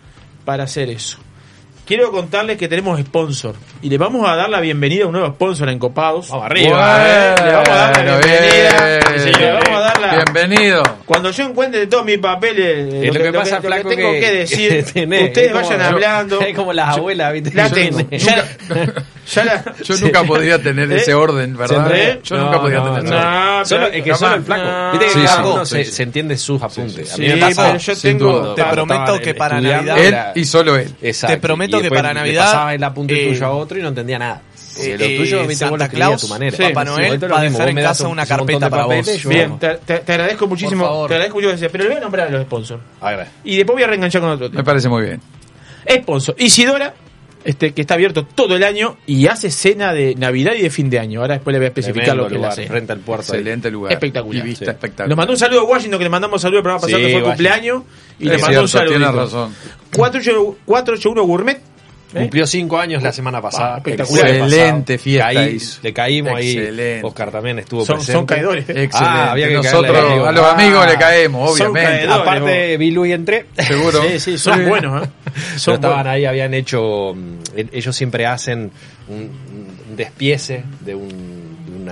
para 0.45 0.63
hacer 0.63 0.89
eso. 0.89 1.17
Quiero 1.85 2.11
contarles 2.11 2.57
que 2.57 2.67
tenemos 2.67 2.99
sponsor 2.99 3.55
y 3.81 3.89
le 3.89 3.97
vamos 3.97 4.27
a 4.29 4.35
dar 4.35 4.47
la 4.49 4.59
bienvenida 4.59 5.05
a 5.05 5.07
un 5.07 5.13
nuevo 5.13 5.27
sponsor 5.33 5.69
en 5.69 5.79
Copados. 5.79 6.29
Vamos 6.29 6.45
arriba. 6.45 7.03
eh, 7.03 7.35
le 7.45 7.51
vamos 7.51 7.69
a 7.69 7.73
dar 7.75 8.05
la 8.05 8.19
bienvenida. 8.19 8.99
bien. 9.15 9.19
Sí, 9.23 9.39
le 9.39 9.51
vamos 9.53 9.69
a 9.69 9.78
Bienvenido. 10.25 10.83
Cuando 11.05 11.31
yo 11.31 11.43
encuentre 11.45 11.87
todos 11.87 12.05
mis 12.05 12.17
papeles, 12.17 12.93
eh, 12.93 13.11
lo 13.13 13.13
que 13.23 13.33
pasa, 13.33 13.55
lo 13.57 13.61
flaco, 13.63 13.89
tengo 13.89 14.11
que- 14.11 14.19
que 14.19 14.31
decir, 14.39 14.85
tenés, 14.93 15.23
ustedes 15.29 15.51
como- 15.51 15.63
vayan 15.63 15.79
yo- 15.79 15.85
hablando. 15.87 16.41
es 16.47 16.55
como 16.55 16.73
las 16.73 16.97
abuelas, 16.97 17.33
¿viste? 17.33 17.51
La 17.53 17.67
Yo 17.67 17.73
tengo. 17.75 17.97
nunca- 17.99 18.17
Ya, 18.17 18.45
ya 19.31 19.45
la- 19.45 19.63
Yo 19.83 19.97
nunca 19.97 20.23
podía 20.23 20.61
tener 20.61 20.91
¿Eh? 20.91 20.97
ese 20.97 21.13
orden, 21.13 21.55
¿verdad? 21.57 21.91
¿Eh? 21.95 22.19
Yo 22.23 22.37
No, 22.37 22.45
nunca 22.45 22.61
podía 22.61 22.77
no, 22.79 22.85
tener 22.95 23.03
ese 23.05 23.13
no. 23.13 23.19
orden. 23.19 23.65
Solo, 23.65 23.81
pero- 23.85 23.97
es 23.97 24.03
que 24.03 24.15
solo 24.15 24.35
el 24.35 24.43
flaco. 24.43 24.63
no. 24.63 24.91
Viste 24.91 25.05
que 25.05 25.11
Sí, 25.13 25.19
cada 25.25 25.35
sí, 25.43 25.49
uno 25.53 25.65
se, 25.65 25.85
sí. 25.85 25.91
se 25.91 26.03
entiende 26.03 26.37
sus 26.37 26.61
apuntes. 26.61 27.13
A 27.13 27.17
mí 27.17 27.25
Sí, 27.27 27.33
me 27.33 27.39
pasa. 27.39 27.65
pero 27.67 27.77
yo 27.79 27.95
tengo. 27.97 28.53
Te 28.55 28.63
prometo 28.65 29.19
que 29.19 29.33
para 29.35 29.61
Navidad- 29.61 29.97
Él 29.99 30.15
y 30.35 30.45
solo 30.45 30.75
él. 30.75 30.93
Exacto. 31.01 31.35
Te 31.35 31.41
prometo 31.41 31.81
que 31.81 31.89
para 31.89 32.13
Navidad, 32.13 32.45
pasaba 32.45 32.73
el 32.73 32.83
apunte 32.83 33.23
eh, 33.25 33.29
tuyo 33.29 33.45
a 33.45 33.51
otro 33.51 33.77
y 33.77 33.81
no 33.81 33.87
entendía 33.89 34.19
nada. 34.19 34.41
Eh, 34.85 34.97
lo 34.97 35.05
tuyo, 35.05 35.37
eh, 35.37 35.39
vos 35.41 35.47
lo 35.49 35.55
Santa 35.55 35.83
escribías 35.85 36.07
a 36.09 36.11
tu 36.11 36.17
Claus, 36.27 36.29
manera. 36.29 36.57
Papá 36.57 36.81
Sí, 36.81 36.87
Noel 36.89 37.03
esto 37.13 37.15
es 37.15 37.21
lo 37.21 37.35
va 37.35 37.41
a 37.41 37.43
dejar 37.43 37.69
en 37.69 37.75
me 37.75 37.81
casa 37.83 38.05
un- 38.05 38.11
una 38.11 38.25
carpeta 38.25 38.69
para 38.69 38.83
papeles, 38.83 39.05
vos. 39.07 39.21
yo- 39.23 39.29
Bien, 39.29 39.59
te, 39.59 39.67
te- 39.85 39.99
te 39.99 40.11
agradezco 40.13 40.47
muchísimo. 40.47 41.05
Te 41.07 41.13
agradezco 41.15 41.41
mucho, 41.41 41.49
pero 41.71 41.83
le 41.83 41.89
voy 41.89 41.97
a 41.97 42.01
nombrar 42.01 42.27
a 42.27 42.31
los 42.31 42.41
sponsors. 42.43 42.81
A 43.01 43.11
ver. 43.11 43.27
Y 43.43 43.57
después 43.57 43.75
voy 43.75 43.83
a 43.83 43.87
reenganchar 43.87 44.21
con 44.21 44.31
otro 44.31 44.45
Me 44.47 44.51
tema. 44.51 44.63
parece 44.63 44.89
muy 44.89 45.03
bien. 45.03 45.21
Sponsor. 46.01 46.35
Isidora, 46.37 46.93
este, 47.43 47.71
que 47.73 47.81
está 47.81 47.93
abierto 47.93 48.25
todo 48.25 48.55
el 48.57 48.63
año 48.65 48.97
y 49.07 49.27
hace 49.27 49.49
cena 49.49 49.93
de 49.93 50.13
Navidad 50.15 50.51
y 50.57 50.61
de 50.61 50.69
fin 50.69 50.89
de 50.89 50.99
año. 50.99 51.21
Ahora 51.21 51.35
después 51.35 51.53
le 51.53 51.59
voy 51.59 51.65
a 51.65 51.67
especificar 51.69 52.03
Tremendo 52.15 52.23
lo 52.23 52.29
que 52.29 52.35
es 52.35 52.41
la 52.41 52.47
lugar, 52.47 52.55
cena. 52.55 52.67
frente 52.67 52.91
al 52.91 52.99
puerto. 52.99 53.31
ahí. 53.33 53.39
Excelente 53.39 53.71
lugar. 53.71 53.93
Espectacular. 53.93 54.45
Y 54.45 54.47
vista 54.49 54.65
Sí. 54.65 54.71
espectacular. 54.71 55.07
Nos 55.09 55.17
mandó 55.17 55.33
un 55.33 55.39
saludo 55.39 55.61
a 55.61 55.63
Washington, 55.63 55.97
que 55.99 56.03
le 56.03 56.09
mandamos 56.09 56.41
saludo 56.41 56.57
el 56.57 56.63
programa 56.63 56.81
pasado, 56.81 56.97
Sí, 56.99 57.05
que 57.05 57.11
fue 57.11 57.19
el 57.21 57.23
Washington. 57.27 57.31
cumpleaños. 57.31 57.83
Y 58.19 58.25
Es 58.27 58.31
le 58.33 58.37
mandó 58.39 58.61
un 58.61 58.67
saludo. 58.67 58.89
tienes 58.97 59.13
razón. 59.15 59.55
481 59.95 61.23
Gourmet. 61.23 61.61
¿Eh? 62.13 62.19
Cumplió 62.19 62.47
cinco 62.47 62.77
años 62.79 63.03
la 63.03 63.11
semana 63.11 63.41
pasada. 63.41 63.75
Ah, 63.75 63.77
espectacular. 63.77 64.27
Excelente 64.29 64.97
fiesta 64.97 65.31
Caí- 65.33 65.53
hizo. 65.55 65.79
le 65.83 65.93
caímos 65.93 66.33
ahí. 66.33 66.57
Excelente. 66.57 67.07
Oscar 67.07 67.31
también 67.31 67.59
estuvo 67.59 67.85
Son, 67.85 67.95
presente. 67.97 68.13
son 68.17 68.25
caidores. 68.25 68.69
¿eh? 68.69 68.83
Excelente. 68.83 68.97
Ah, 69.19 69.31
había 69.31 69.47
que 69.47 69.53
Nosotros 69.55 69.91
caerle 69.91 70.13
ahí. 70.13 70.19
a 70.27 70.31
los 70.31 70.45
Ah, 70.45 70.51
amigos 70.53 70.87
le 70.87 70.97
caemos, 70.97 71.51
obviamente. 71.51 72.07
Aparte, 72.07 72.77
vi 72.77 72.91
Lu 72.91 73.05
y 73.05 73.11
entré. 73.13 73.45
Seguro. 73.59 74.01
Sí, 74.03 74.19
sí, 74.19 74.37
son 74.37 74.67
buenos. 74.67 75.03
¿eh? 75.05 75.09
Son 75.57 75.75
estaban 75.75 75.97
buenos. 75.97 76.13
ahí, 76.13 76.25
habían 76.25 76.53
hecho. 76.53 77.13
mm, 77.15 77.57
el- 77.57 77.69
Ellos 77.73 77.95
siempre 77.95 78.25
hacen 78.25 78.71
un, 79.07 79.15
un 79.89 79.95
despiece 79.95 80.63
de 80.81 80.95
un. 80.95 81.38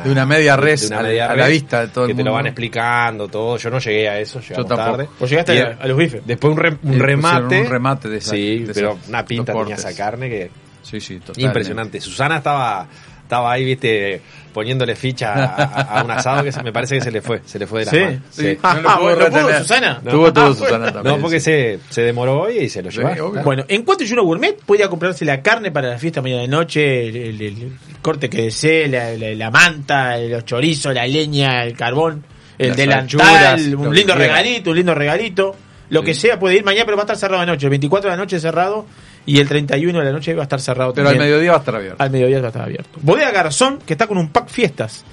De 0.04 0.12
una 0.12 0.26
media 0.26 0.56
res 0.56 0.88
una 0.88 1.00
a- 1.00 1.04
media 1.04 1.26
a 1.32 1.36
la 1.36 1.44
res 1.46 1.52
vista 1.54 1.82
de 1.82 1.88
todo 1.90 2.06
el 2.06 2.12
que 2.12 2.16
te 2.16 2.24
lo 2.24 2.34
van 2.34 2.48
explicando 2.48 3.28
todo. 3.28 3.58
Yo 3.58 3.70
no 3.70 3.80
llegué 3.80 4.10
a 4.10 4.20
eso, 4.20 4.40
llegamos 4.42 4.68
tampoco. 4.68 4.92
tarde. 4.98 5.10
Vos 5.20 5.30
llegaste 5.30 5.56
Y 5.56 5.60
a, 5.60 5.78
a 5.80 5.88
los 5.88 5.98
bifes. 5.98 6.22
Después 6.26 6.52
un, 6.54 6.60
re- 6.60 6.78
un 6.84 7.00
remate. 7.00 7.62
un 7.62 7.68
remate 7.70 8.10
de 8.10 8.18
esa- 8.18 8.32
Sí, 8.32 8.60
de 8.60 8.74
pero 8.74 8.98
una 9.08 9.26
pinta 9.26 9.54
tenía 9.54 9.76
esa 9.76 9.96
carne 9.96 10.30
que. 10.30 10.52
Sí, 10.82 11.02
sí, 11.02 11.16
totalmente. 11.20 11.42
Impresionante. 11.42 12.00
Susana 12.02 12.38
estaba 12.38 12.88
estaba 13.28 13.52
ahí, 13.52 13.66
viste, 13.66 14.22
poniéndole 14.54 14.96
ficha 14.96 15.34
a, 15.34 15.64
a- 15.64 16.00
a 16.00 16.04
un 16.04 16.12
asado 16.12 16.44
que 16.46 16.52
se, 16.52 16.64
me 16.64 16.72
parece 16.72 16.96
que 16.96 17.02
se 17.02 17.12
le 17.12 17.22
fue, 17.22 17.42
se 17.46 17.60
le 17.60 17.68
fue 17.68 17.82
de 17.82 17.86
las 17.86 17.94
Sí. 17.94 18.00
manos. 18.00 18.22
Sí. 18.32 18.42
Sí. 18.54 18.58
Ah, 18.64 18.74
No 18.78 18.82
lo 18.82 18.90
ah, 18.90 18.96
pudo 18.98 19.04
bueno, 19.04 19.20
¿no 19.20 19.28
pudo 19.30 19.38
retener. 19.42 19.62
Susana? 19.62 20.02
Tuvo 20.10 20.26
Ah, 20.28 20.34
todo 20.34 20.44
bueno. 20.46 20.56
Susana 20.66 20.92
también. 20.94 21.16
No, 21.16 21.22
porque 21.22 21.40
sí. 21.40 21.46
se, 21.46 21.80
se 21.90 22.02
demoró 22.04 22.40
hoy 22.42 22.58
y 22.58 22.70
se 22.70 22.82
lo 22.82 22.90
obvio. 22.90 23.44
Bueno, 23.44 23.64
en 23.68 23.84
481 23.84 24.24
Gourmet 24.24 24.58
podía 24.66 24.88
comprarse 24.90 25.26
la 25.26 25.42
carne 25.42 25.72
para 25.72 25.90
la 25.90 25.98
fiesta 25.98 26.22
mañana 26.22 26.42
de 26.42 26.48
noche, 26.48 27.08
el, 27.10 27.16
el- 27.18 27.42
el 27.42 27.72
corte 28.02 28.30
que 28.30 28.44
desee, 28.44 28.88
la, 28.88 29.12
la- 29.14 29.36
la 29.36 29.52
manta, 29.52 30.18
los 30.18 30.46
chorizos, 30.46 30.94
la 30.94 31.06
leña, 31.06 31.64
el 31.64 31.76
carbón, 31.76 32.24
el 32.58 32.70
Las 32.70 32.78
delantal, 32.78 33.22
anchuras, 33.22 33.62
un 33.88 33.94
lindo 33.94 34.16
regalito, 34.16 34.70
un 34.72 34.76
lindo 34.78 34.96
regalito. 34.96 35.56
Lo 35.90 36.02
que 36.04 36.14
sea 36.14 36.38
puede 36.40 36.56
ir 36.56 36.66
mañana, 36.66 36.86
pero 36.86 36.98
va 36.98 37.04
a 37.04 37.06
estar 37.06 37.18
cerrado 37.18 37.42
de 37.42 37.48
noche. 37.48 37.66
El 37.66 37.70
24 37.72 38.10
de 38.10 38.16
la 38.18 38.22
noche 38.22 38.40
cerrado 38.40 38.86
y 39.28 39.40
el 39.40 39.48
31 39.48 40.00
de 40.00 40.06
la 40.06 40.12
noche 40.12 40.34
va 40.34 40.44
a 40.44 40.44
estar 40.44 40.62
cerrado 40.62 40.94
Pero 40.94 41.10
al 41.10 41.20
mediodía 41.20 41.52
va 41.52 41.58
a 41.58 41.60
estar 41.60 41.76
abierto. 41.76 42.02
Al 42.02 42.10
mediodía 42.10 42.40
va 42.40 42.46
a 42.46 42.48
estar 42.48 42.62
abierto. 42.64 42.98
Bodega 43.02 43.30
Garzón, 43.32 43.80
que 43.86 43.94
está 43.94 44.08
con 44.08 44.18
un 44.18 44.30
pack 44.30 44.48
fiestas. 44.48 45.04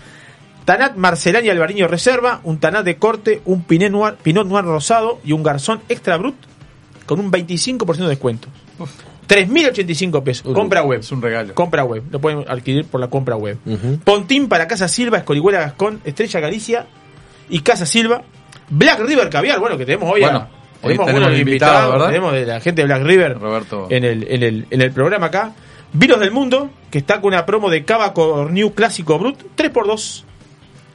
Tanat 0.65 0.95
Marcelán 0.97 1.45
y 1.45 1.51
Albariño 1.51 1.89
Reserva, 1.89 2.41
un 2.45 2.59
Tanat 2.59 2.85
de 2.85 2.97
corte, 2.97 3.43
un 3.45 3.65
Pinot 3.65 3.91
Noir, 3.91 4.15
Pinot 4.23 4.47
Noir 4.47 4.65
rosado 4.65 5.19
y 5.25 5.33
un 5.33 5.43
Garzón 5.43 5.83
Extra 5.89 6.17
Brut 6.17 6.37
con 7.07 7.19
un 7.19 7.31
25% 7.31 7.97
de 7.97 8.09
descuento. 8.09 8.49
3.085 9.29 10.23
pesos. 10.23 10.55
compra 10.55 10.85
web. 10.85 11.01
Es 11.01 11.11
un 11.11 11.21
regalo. 11.21 11.53
Compra 11.55 11.85
web. 11.85 12.05
Lo 12.11 12.21
pueden 12.21 12.45
adquirir 12.49 12.85
por 12.85 13.01
la 13.01 13.09
compra 13.09 13.35
web. 13.35 13.59
Ujú. 13.67 13.99
Pontín 14.05 14.49
para 14.49 14.69
Casa 14.69 14.87
Silva, 14.87 15.19
Escorihuela 15.19 15.59
Gascón, 15.59 16.01
Estrella 16.05 16.39
Galicia 16.39 16.87
y 17.51 17.61
Casa 17.61 17.85
Silva. 17.85 18.23
Black 18.71 19.01
River 19.01 19.29
Caviar, 19.29 19.59
bueno, 19.59 19.77
que 19.77 19.85
tenemos 19.85 20.09
hoy. 20.11 20.21
Bueno, 20.21 20.49
hoy 20.51 20.64
tenemos, 20.85 21.07
tenemos 21.07 21.29
buenos 21.29 21.41
invitado, 21.41 21.73
invitados, 21.73 21.93
¿verdad? 21.93 22.07
Tenemos 22.09 22.33
de 22.33 22.47
la 22.47 22.61
gente 22.61 22.83
de 22.83 22.87
Black 22.87 23.03
River 23.03 23.39
Roberto. 23.39 23.87
en 23.91 24.05
el, 24.05 24.27
en 24.29 24.43
el, 24.43 24.67
en 24.71 24.81
el 24.81 24.93
programa 24.93 25.27
acá. 25.27 25.53
Vinos 25.93 26.19
del 26.19 26.33
Mundo, 26.33 26.71
que 26.91 26.99
está 26.99 27.21
con 27.21 27.29
una 27.29 27.47
promo 27.47 27.71
de 27.71 27.85
Cava 27.85 28.13
Cornew 28.13 28.73
Clásico 28.75 29.19
Brut, 29.19 29.39
3x2. 29.57 30.25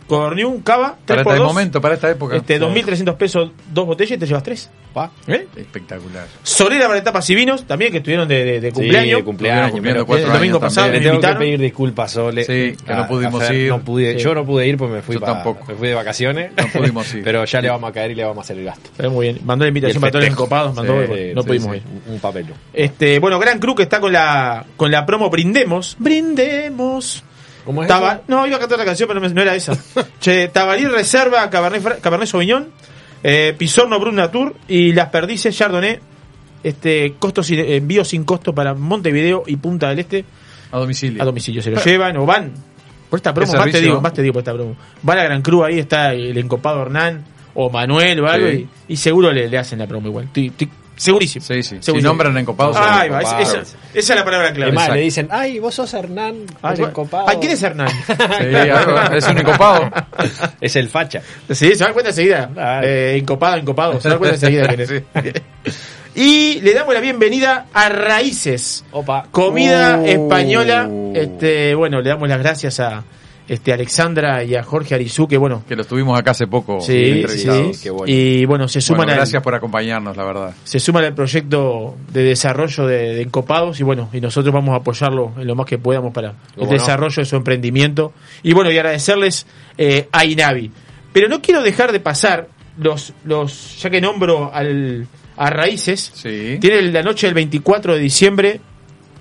Cornew, 0.10 0.62
Cava, 0.64 0.98
Para 1.06 1.22
3x2. 1.24 1.32
este 1.34 1.44
momento, 1.44 1.80
para 1.82 1.94
esta 1.96 2.10
época. 2.10 2.36
Este, 2.36 2.60
2.300 2.60 3.16
pesos, 3.16 3.52
dos 3.72 3.86
botellas 3.86 4.12
y 4.12 4.18
te 4.18 4.26
llevas 4.26 4.44
tres. 4.44 4.70
Pa. 4.94 5.12
¿Eh? 5.28 5.48
Espectacular. 5.56 6.26
Solera 6.42 6.88
para 6.88 6.98
etapas 6.98 7.30
y 7.30 7.36
vinos, 7.36 7.64
también 7.68 7.92
que 7.92 8.00
estuvieron 8.00 8.28
de, 8.28 8.44
de- 8.44 8.60
de 8.60 8.72
cumpleaños. 8.72 9.20
de 9.20 9.24
cumpleaños. 9.24 9.72
Cumpliendo 9.72 10.04
cuatro 10.06 10.26
el 10.26 10.34
domingo 10.34 10.58
años 10.58 10.62
pasado 10.62 10.88
Le 10.88 10.94
tengo 10.94 11.04
que 11.04 11.10
invitaron. 11.16 11.38
pedir 11.40 11.60
disculpas, 11.60 12.12
Sole. 12.12 12.44
Sí, 12.44 12.76
que 12.84 12.94
no 12.96 13.08
pudimos 13.08 13.44
Fer, 13.44 13.56
ir. 13.56 13.70
no 13.70 13.80
pude- 13.84 14.14
Sí. 14.18 14.20
Yo 14.24 14.34
no 14.34 14.44
pude 14.46 14.68
ir 14.68 14.78
porque 14.78 14.96
me 14.96 15.02
fui, 15.04 15.14
Yo 15.14 15.22
pa- 15.22 15.28
tampoco. 15.28 15.64
me 15.68 15.76
fui 15.76 15.88
de 15.90 15.94
vacaciones. 15.94 16.52
No 16.58 16.68
pudimos 16.80 17.14
ir. 17.14 17.24
Pero 17.24 17.46
ya 17.46 17.62
le 17.62 17.70
vamos 17.70 17.88
a 17.88 17.94
caer 17.94 18.10
y 18.10 18.16
le 18.16 18.24
vamos 18.24 18.40
a 18.40 18.42
hacer 18.42 18.58
el 18.58 18.66
gasto. 18.66 18.90
Está 18.90 19.10
muy 19.10 19.28
bien. 19.28 19.40
Mandó 19.46 19.64
la 19.66 19.68
invitación 19.70 19.98
el 19.98 20.02
para 20.02 20.12
todos 20.12 20.24
los 20.24 20.30
festejo. 20.30 20.44
encopados, 20.44 20.76
mandó, 20.76 21.16
Sí, 21.16 21.32
no 21.36 21.42
sí, 21.44 21.48
pudimos 21.48 21.72
sí, 21.72 21.78
ir. 21.78 21.84
Un 22.08 22.14
un 22.16 22.20
papelo. 22.20 22.54
Este, 22.74 23.20
bueno, 23.20 23.38
Gran 23.38 23.60
Cruz 23.60 23.76
que 23.76 23.84
está 23.84 24.00
con 24.00 24.12
la 24.12 24.66
con 24.76 24.90
la 24.90 25.06
promo 25.06 25.30
Brindemos. 25.30 25.96
Brindemos. 26.00 27.24
¿Cómo 27.70 27.84
es 27.84 27.88
Taba- 27.88 28.14
eso? 28.14 28.24
no, 28.28 28.48
iba 28.48 28.56
a 28.58 28.60
cantar 28.60 28.80
la 28.80 28.86
canción, 28.86 29.08
pero 29.08 29.20
no, 29.20 29.42
era 29.44 29.54
esa. 29.54 29.74
che, 30.20 30.48
Tabarí 30.48 30.86
Reserva, 30.86 31.48
Cabernet, 31.52 32.02
Cabernet 32.02 32.28
Sauvignon, 32.28 32.68
eh, 33.22 33.54
Pisorno 33.56 34.00
Brut 34.00 34.16
Natur 34.16 34.56
y 34.68 34.92
Las 34.94 35.10
Perdices 35.10 35.56
Chardonnay 35.56 36.00
este 36.64 37.14
costo 37.20 37.44
sin, 37.44 37.60
envío 37.60 38.04
sin 38.04 38.24
costo 38.24 38.54
para 38.56 38.74
Montevideo 38.74 39.44
y 39.46 39.56
Punta 39.58 39.90
del 39.90 40.00
Este 40.00 40.26
A 40.72 40.80
domicilio. 40.80 41.22
a 41.22 41.26
domicilio. 41.26 41.62
Se 41.62 41.70
lo 41.70 41.80
llevan 41.84 42.18
o 42.18 42.26
van. 42.26 42.54
Por 43.08 43.18
esta 43.18 43.34
promo, 43.36 43.52
¿Qué 43.52 43.58
más 43.60 43.72
te 43.72 43.82
digo, 43.82 44.02
más 44.02 44.14
te 44.14 44.22
digo 44.24 44.34
por 44.34 44.40
esta 44.42 44.54
promo. 44.54 44.76
Va 45.08 45.16
la 45.16 45.24
Gran 45.26 45.42
Cruz, 45.44 45.66
ahí 45.68 45.78
está 45.80 46.12
el 46.14 46.38
encopado 46.38 46.82
Hernán 46.82 47.24
o 47.54 47.70
Manuel 47.70 48.20
o 48.22 48.28
algo 48.28 48.48
Sí. 48.50 48.68
y, 48.88 48.94
y 48.94 48.98
seguro 48.98 49.32
le, 49.32 49.48
le 49.48 49.58
hacen 49.60 49.78
la 49.80 49.86
promo 49.88 50.08
igual. 50.08 50.26
Estoy- 50.26 50.48
estoy 50.48 50.70
segurísimo. 51.00 51.44
Sí, 51.46 51.64
sí. 51.64 51.76
Si 51.78 51.84
Segurísimo. 51.84 52.10
nombran 52.12 52.38
encopados. 52.38 52.76
son 52.76 52.86
Ahí 52.88 53.10
va, 53.10 53.22
esa, 53.22 53.40
esa- 53.42 53.62
esa 53.62 53.78
es 53.94 54.10
la 54.10 54.24
palabra 54.26 54.54
clave. 54.54 54.72
Además, 54.72 54.90
le 54.90 55.02
dicen, 55.02 55.28
ay, 55.32 55.58
vos 55.60 55.74
sos 55.76 55.94
Hernán, 55.94 56.46
Ay, 56.62 56.76
el 56.78 56.84
encopado. 56.86 57.26
ay, 57.28 57.38
¿quién 57.40 57.52
es 57.54 57.64
Hernán? 57.64 57.88
Sí, 58.08 59.16
es 59.18 59.28
un 59.28 59.38
encopado. 59.38 59.90
Es 60.62 60.76
el 60.76 60.90
facha. 60.90 61.22
Sí, 61.50 61.74
se 61.76 61.84
da 61.84 61.94
cuenta 61.94 62.10
enseguida. 62.10 62.50
Eh, 62.84 63.16
encopado, 63.20 63.58
encopado. 63.58 64.00
Se 64.02 64.10
da 64.10 64.18
cuenta 64.18 64.36
enseguida 64.36 64.68
quién 64.68 64.82
es. 64.82 65.82
Y 66.16 66.60
le 66.62 66.74
damos 66.74 66.94
la 66.94 67.00
bienvenida 67.00 67.68
a 67.74 67.88
Raíces. 67.90 68.84
Opa. 68.92 69.28
Comida 69.32 69.98
Uh. 70.00 70.06
española. 70.06 70.90
Este, 71.14 71.76
bueno, 71.76 72.02
le 72.02 72.10
damos 72.10 72.28
las 72.28 72.40
gracias 72.40 72.80
a 72.80 73.04
este 73.50 73.74
Alexandra 73.74 74.44
y 74.44 74.56
a 74.56 74.64
Jorge 74.64 74.96
Arizú, 74.96 75.28
que 75.28 75.38
bueno, 75.38 75.64
Que 75.68 75.76
los 75.76 75.88
tuvimos 75.88 76.18
acá 76.18 76.32
hace 76.32 76.48
poco 76.48 76.80
sí, 76.80 76.94
entrevistados. 76.96 77.76
sí. 77.78 77.84
qué 77.84 77.90
bueno. 77.90 78.06
Y 78.14 78.46
bueno, 78.46 78.68
se 78.68 78.80
suman 78.80 79.00
Bueno, 79.00 79.12
al, 79.14 79.18
gracias 79.18 79.42
por 79.44 79.56
acompañarnos, 79.56 80.16
la 80.16 80.24
verdad. 80.24 80.54
se 80.64 80.80
suman 80.80 81.04
al 81.04 81.14
proyecto 81.16 81.98
de 82.14 82.24
desarrollo 82.24 82.86
de, 82.88 83.16
de 83.16 83.22
encopados 83.24 83.80
y 83.80 83.84
bueno, 83.84 84.10
y 84.14 84.22
nosotros 84.22 84.54
vamos 84.54 84.74
a 84.74 84.78
apoyarlo 84.78 85.34
en 85.38 85.48
lo 85.48 85.56
más 85.56 85.66
que 85.66 85.78
podamos 85.78 86.14
para 86.14 86.36
el 86.56 86.70
desarrollo 86.70 87.16
de 87.22 87.26
su 87.26 87.36
emprendimiento. 87.36 88.14
Y 88.44 88.54
bueno, 88.54 88.72
y 88.72 88.78
agradecerles 88.78 89.48
eh, 89.78 90.08
a 90.12 90.24
Inavi. 90.26 90.72
Pero 91.12 91.28
no 91.28 91.42
quiero 91.42 91.64
dejar 91.64 91.92
de 91.92 92.00
pasar 92.00 92.48
los, 92.78 93.14
los 93.26 93.82
ya 93.82 93.90
que 93.90 94.00
nombro 94.00 94.52
al, 94.54 95.08
a 95.38 95.50
Raíces, 95.50 96.12
Sí. 96.14 96.58
tiene 96.62 96.84
la 96.84 97.02
noche 97.02 97.26
del 97.28 97.34
24 97.34 97.96
de 97.96 98.00
diciembre 98.00 98.62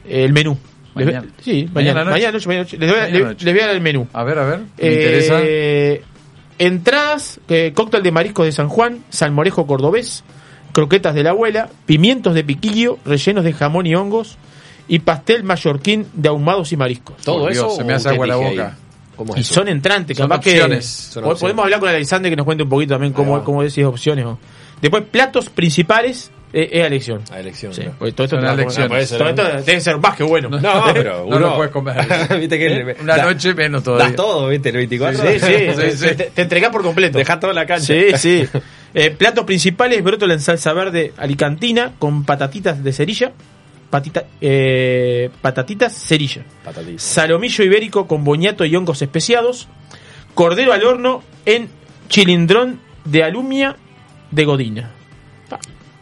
el 0.09 0.33
menú. 0.35 0.57
Les 0.95 1.07
Mañana. 1.07 1.29
sí, 1.43 1.69
Mañana 1.73 1.73
mañana, 1.75 2.05
noche. 2.05 2.11
mañana 2.11 2.33
noche, 2.33 2.47
mañana 2.49 2.63
noche. 2.65 2.79
Les 2.79 2.89
voy, 2.91 2.99
a- 2.99 3.03
Mañana 3.03 3.19
les- 3.19 3.27
noche. 3.29 3.45
les 3.45 3.55
voy 3.55 3.61
a 3.63 3.67
dar 3.67 3.75
el 3.77 3.81
menú. 3.83 4.09
A 4.13 4.25
ver, 4.25 4.39
a 4.39 4.45
ver. 4.45 4.59
Me 4.59 4.65
Eh, 4.79 4.93
interesa. 4.95 5.41
entradas, 6.59 7.41
eh, 7.49 7.73
cóctel 7.75 8.03
de 8.03 8.11
mariscos 8.13 8.47
de 8.47 8.53
San 8.53 8.69
Juan, 8.69 9.05
salmorejo 9.11 9.67
cordobés, 9.67 10.25
croquetas 10.73 11.15
de 11.15 11.23
la 11.23 11.31
abuela, 11.31 11.69
pimientos 11.87 12.35
de 12.35 12.45
piquillo, 12.45 12.99
rellenos 13.05 13.45
de 13.45 13.53
jamón 13.53 13.87
y 13.87 13.95
hongos, 13.95 14.37
y 14.89 15.01
pastel 15.01 15.45
mallorquín 15.45 16.07
de 16.15 16.29
ahumados 16.29 16.73
y 16.73 16.77
mariscos. 16.77 17.17
Todo 17.23 17.41
Por 17.43 17.53
Dios, 17.53 17.67
eso. 17.67 17.77
se 17.77 17.85
me 17.85 17.93
hace 17.95 18.09
agua 18.09 18.27
la 18.27 18.37
boca. 18.37 18.77
Y 19.37 19.41
eso? 19.41 19.55
son 19.55 19.69
entrantes, 19.69 20.17
Son 20.17 20.29
capaz 20.29 20.43
que 20.43 20.51
opciones. 20.53 20.87
Son 20.87 21.25
opciones. 21.25 21.41
podemos 21.41 21.65
hablar 21.65 21.81
con 21.81 21.89
Alexander 21.89 22.31
que 22.31 22.37
nos 22.37 22.45
cuente 22.47 22.63
un 22.63 22.69
poquito 22.71 22.95
también 22.95 23.13
cómo, 23.13 23.43
cómo 23.45 23.63
decís 23.63 23.85
opciones. 23.85 24.25
Después, 24.81 25.03
platos 25.11 25.51
principales 25.51 26.31
eh, 26.53 26.69
es 26.73 26.83
a 26.83 26.87
elección. 26.87 27.23
A 27.31 27.41
elección. 27.41 27.75
Sí, 27.75 27.83
¿no? 27.85 27.93
porque 27.99 28.13
todo 28.13 28.25
esto, 28.27 28.39
te 28.39 28.47
elecciones. 28.47 28.89
Por 28.89 28.99
eso, 28.99 29.17
todo 29.19 29.25
¿no? 29.25 29.31
esto 29.43 29.63
debe 29.67 29.81
ser 29.81 29.99
más 29.99 30.17
que 30.17 30.23
bueno. 30.25 30.49
No, 30.49 30.85
pero 30.95 31.19
No 31.21 31.25
uno. 31.27 31.39
lo 31.39 31.57
puedes 31.57 31.73
comer. 31.73 31.97
Viste 32.41 32.59
que 32.59 32.97
Una 33.03 33.17
da- 33.17 33.25
noche 33.25 33.55
menos 33.55 33.83
todavía. 33.83 34.07
Das 34.07 34.17
todo, 34.17 34.49
¿viste? 34.49 34.71
El 34.71 34.77
24. 34.77 35.21
Sí, 35.21 35.39
sí, 35.41 35.47
Sí, 35.91 35.91
sí. 35.97 36.15
Te, 36.17 36.25
te 36.35 36.43
entregás 36.43 36.71
por 36.71 36.83
completo. 36.83 37.19
Deja 37.19 37.39
toda 37.39 37.53
la 37.53 37.67
cancha. 37.67 37.87
Sí, 37.95 38.13
sí. 38.17 38.49
Eh, 38.95 39.11
platos 39.11 39.45
principales, 39.45 40.03
brótola 40.03 40.33
en 40.33 40.41
salsa 40.41 40.73
verde 40.73 41.13
alicantina 41.19 41.93
con 41.99 42.25
patatitas 42.25 42.83
de 42.83 42.93
cerilla. 42.95 43.33
Patita, 43.91 44.25
eh, 44.41 45.29
patatitas 45.43 45.93
cerilla. 45.93 46.43
Patatitas. 46.65 47.03
Salomillo 47.03 47.65
ibérico 47.65 48.07
con 48.07 48.25
boñato 48.25 48.65
y 48.65 48.75
hongos 48.75 49.03
especiados. 49.03 49.69
Cordero 50.33 50.73
al 50.73 50.85
horno 50.85 51.23
en 51.45 51.69
chilindrón 52.09 52.81
de 53.05 53.25
alumia 53.25 53.77
de 54.31 54.45
Godina. 54.47 54.91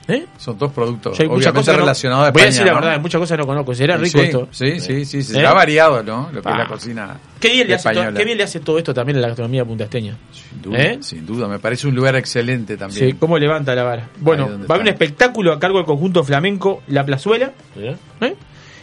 ¿Eh? 0.09 0.25
Son 0.39 0.57
dos 0.57 0.71
productos 0.73 1.19
Yo 1.19 1.25
hay 1.25 1.29
muchas 1.29 1.49
obviamente 1.49 1.59
cosas 1.59 1.73
que 1.75 1.77
no- 1.79 1.83
relacionados 1.85 2.29
a 2.29 2.31
Voy 2.31 2.43
a 2.43 2.45
España. 2.45 2.47
decir 2.47 2.67
la 2.67 2.73
¿no? 2.73 2.81
verdad, 2.87 3.01
muchas 3.01 3.19
cosas 3.21 3.39
no 3.39 3.47
conozco. 3.47 3.75
¿Será 3.75 3.97
rico 3.97 4.19
sí, 4.21 4.25
esto? 4.25 4.49
Sí, 4.53 4.81
sí, 4.81 5.05
sí. 5.05 5.23
sí. 5.25 5.37
¿Eh? 5.39 5.45
Ha 5.47 5.53
variado, 5.53 6.03
¿no? 6.05 6.29
Lo 6.33 6.41
que 6.43 6.49
es 6.49 6.55
Ah. 6.55 6.59
la 6.59 6.67
cocina. 6.67 7.17
Qué 7.41 7.49
bien, 7.51 7.67
le 7.67 7.75
hace 7.75 7.83
todo, 7.85 7.93
española. 7.95 8.19
qué 8.19 8.25
bien 8.25 8.39
le 8.39 8.45
hace 8.45 8.61
todo 8.61 8.79
esto 8.79 8.95
también 8.95 9.19
a 9.19 9.21
la 9.21 9.27
gastronomía 9.29 9.65
puntasteña. 9.65 10.17
Sin 10.33 10.63
duda, 10.63 10.79
¿Eh? 10.81 10.99
sin 11.01 11.27
duda. 11.27 11.49
Me 11.49 11.59
parece 11.59 11.89
un 11.89 11.95
lugar 11.97 12.15
excelente 12.15 12.77
también. 12.77 13.11
Sí, 13.11 13.17
cómo 13.19 13.37
levanta 13.39 13.75
la 13.75 13.83
vara. 13.83 14.09
Bueno, 14.21 14.47
va 14.49 14.53
a 14.53 14.75
haber 14.75 14.83
un 14.83 14.89
espectáculo 14.89 15.53
a 15.53 15.59
cargo 15.59 15.79
del 15.79 15.87
conjunto 15.87 16.23
flamenco 16.23 16.83
La 16.87 17.05
Plazuela. 17.05 17.53
¿Eh? 17.77 17.97
¿eh? 18.21 18.37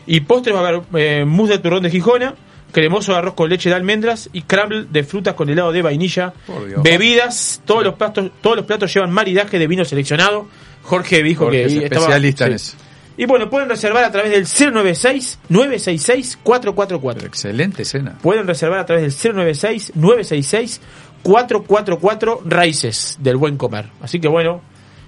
Y 0.05 0.19
postres 0.21 0.53
va 0.53 0.59
a 0.59 0.67
haber 0.67 0.81
eh, 0.95 1.23
mousse 1.25 1.51
de 1.53 1.59
turrón 1.59 1.83
de 1.83 1.89
Gijona, 1.89 2.35
cremoso 2.73 3.13
de 3.13 3.19
arroz 3.19 3.35
con 3.35 3.49
leche 3.49 3.69
de 3.69 3.75
almendras 3.75 4.29
y 4.33 4.41
crumble 4.41 4.87
de 4.91 5.03
frutas 5.05 5.35
con 5.35 5.47
helado 5.49 5.71
de 5.71 5.81
vainilla. 5.81 6.33
Por 6.45 6.67
Dios. 6.67 6.83
Bebidas, 6.83 7.61
todos 7.63 7.85
los 7.85 7.93
platos, 7.93 8.29
todos 8.41 8.57
los 8.57 8.65
platos 8.65 8.93
llevan 8.93 9.11
maridaje 9.11 9.57
de 9.57 9.67
vino 9.67 9.85
seleccionado. 9.85 10.47
Jorge 10.83 11.23
dijo 11.23 11.45
Jorge 11.45 11.59
que 11.59 11.65
es 11.65 11.73
estaba- 11.73 12.01
especialista 12.01 12.45
en 12.47 12.59
sí. 12.59 12.67
eso. 12.75 12.77
Y 13.15 13.25
bueno, 13.25 13.49
pueden 13.49 13.69
reservar 13.69 14.03
a 14.03 14.11
través 14.11 14.31
del 14.31 14.45
096 14.73 15.39
966 15.49 16.39
444. 16.43 17.19
Pero 17.19 17.27
excelente 17.27 17.85
cena. 17.85 18.17
Pueden 18.21 18.47
reservar 18.47 18.79
a 18.79 18.85
través 18.85 19.03
del 19.23 19.33
096 19.35 19.91
966 19.95 20.81
444 21.21 22.41
Raíces 22.45 23.17
del 23.21 23.37
Buen 23.37 23.57
Comer. 23.57 23.85
Así 24.01 24.19
que 24.19 24.27
bueno, 24.27 24.61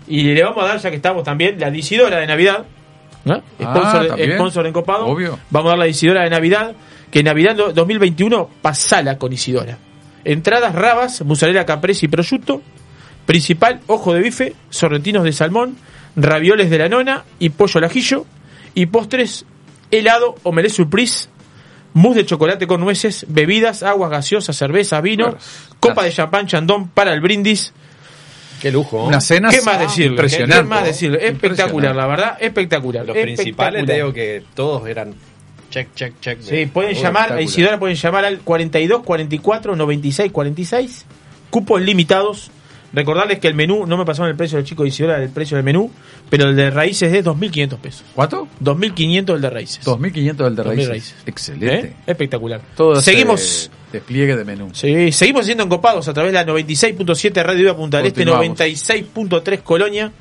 y 0.08 0.24
le 0.34 0.44
vamos 0.44 0.64
a 0.64 0.68
dar, 0.68 0.80
ya 0.80 0.90
que 0.90 0.96
estamos 0.98 1.24
también, 1.24 1.60
la 1.60 1.70
Disidora 1.72 2.20
de 2.20 2.28
Navidad. 2.28 2.66
¿no? 3.26 3.42
Ah, 3.60 3.74
Sponsor, 3.76 4.08
también. 4.08 4.34
sponsor 4.36 4.68
en 4.68 4.74
Copado. 4.74 5.08
Obvio. 5.08 5.40
Vamos 5.50 5.70
a 5.70 5.72
dar 5.72 5.80
la 5.80 5.86
Disidora 5.86 6.24
de 6.24 6.30
Navidad. 6.30 6.76
Que 7.12 7.24
Navidad 7.24 7.56
do- 7.56 7.74
2021 7.74 8.50
pasala 8.62 9.18
con 9.18 9.34
Isidora. 9.34 9.78
Entradas 10.24 10.76
rabas, 10.76 11.24
mozzarella 11.24 11.66
caprese 11.66 12.06
y 12.06 12.10
prosciutto. 12.10 12.62
Principal, 13.26 13.82
ojo 13.88 14.14
de 14.14 14.22
bife, 14.22 14.56
sorrentinos 14.70 15.24
de 15.24 15.34
salmón, 15.34 15.78
ravioles 16.16 16.70
de 16.70 16.78
la 16.78 16.90
nona 16.90 17.24
y 17.40 17.50
pollo 17.50 17.80
al 17.80 17.86
ajillo. 17.86 18.26
Y 18.74 18.88
postres, 18.88 19.46
helado, 19.92 20.36
omelette 20.44 20.74
surprise, 20.74 21.30
mousse 21.94 22.18
de 22.18 22.26
chocolate 22.26 22.68
con 22.68 22.82
nueces, 22.82 23.26
bebidas, 23.30 23.84
aguas 23.84 24.12
gaseosas, 24.12 24.56
cerveza, 24.56 25.02
vino, 25.02 25.26
Bueno, 25.26 25.40
copa 25.80 26.04
de 26.04 26.12
champán 26.12 26.46
chandón 26.46 26.90
para 26.90 27.14
el 27.14 27.22
brindis. 27.22 27.74
Qué 28.62 28.72
lujo. 28.72 28.98
¿no? 28.98 29.06
Una 29.06 29.22
cena 29.22 29.50
¿Qué 29.50 29.62
más 29.62 29.80
decirle? 29.80 30.12
impresionante. 30.12 30.64
¿Qué 30.64 30.70
más 30.70 30.84
decirle? 30.84 31.28
Espectacular, 31.28 31.96
la 31.96 32.08
verdad, 32.08 32.38
espectacular. 32.40 33.06
Los 33.06 33.18
principales, 33.18 33.86
te 33.86 33.94
digo 33.94 34.14
que 34.14 34.44
todos 34.54 34.88
eran 34.88 35.14
check, 35.70 35.94
check, 35.94 36.20
check. 36.20 36.42
Sí, 36.42 36.66
pueden 36.68 36.96
llamar, 36.96 37.34
a. 37.34 37.42
Isidora 37.42 37.80
pueden 37.80 37.96
llamar 37.96 38.26
al 38.26 38.40
42 38.40 39.04
44 39.04 39.76
96 39.76 40.32
46, 40.32 41.06
cupos 41.50 41.82
limitados. 41.82 42.52
Recordarles 42.96 43.40
que 43.40 43.48
el 43.48 43.54
menú, 43.56 43.86
no 43.86 43.98
me 43.98 44.06
pasaron 44.06 44.30
el 44.32 44.38
precio 44.38 44.58
del 44.58 44.66
chico 44.66 44.84
de 44.84 44.90
Isidora, 44.90 45.22
el 45.22 45.30
precio 45.30 45.58
del 45.58 45.64
menú, 45.66 45.92
pero 46.30 46.46
el 46.50 46.56
de 46.56 46.70
raíces 46.72 47.14
es 47.14 47.26
2.500 47.26 47.78
pesos. 47.78 48.04
¿Cuánto? 48.16 48.48
2.500 48.64 49.36
el 49.36 49.42
de 49.42 49.50
raíces. 49.50 49.86
2.500 49.86 50.36
del 50.36 50.56
de 50.56 50.64
2.000 50.64 50.66
raíces. 50.66 50.88
raíces. 50.90 51.16
Excelente. 51.26 51.88
¿Eh? 51.90 51.94
Espectacular. 52.08 52.62
Todo 52.76 53.02
Seguimos. 53.02 53.70
despliegue 53.92 54.36
de 54.36 54.46
menú. 54.46 54.70
Sí, 54.74 55.12
seguimos 55.12 55.46
siendo 55.46 55.64
encopados 55.66 56.08
a 56.08 56.14
través 56.14 56.32
de 56.32 56.40
la 56.44 56.46
96.7 56.46 57.44
Radio 57.44 57.60
Viva 57.60 57.76
Punta 57.76 57.98
del 57.98 58.08
Este, 58.08 58.26
Continuamos. 58.26 58.58
96.3 58.60 59.62
Colonia. 59.62 60.12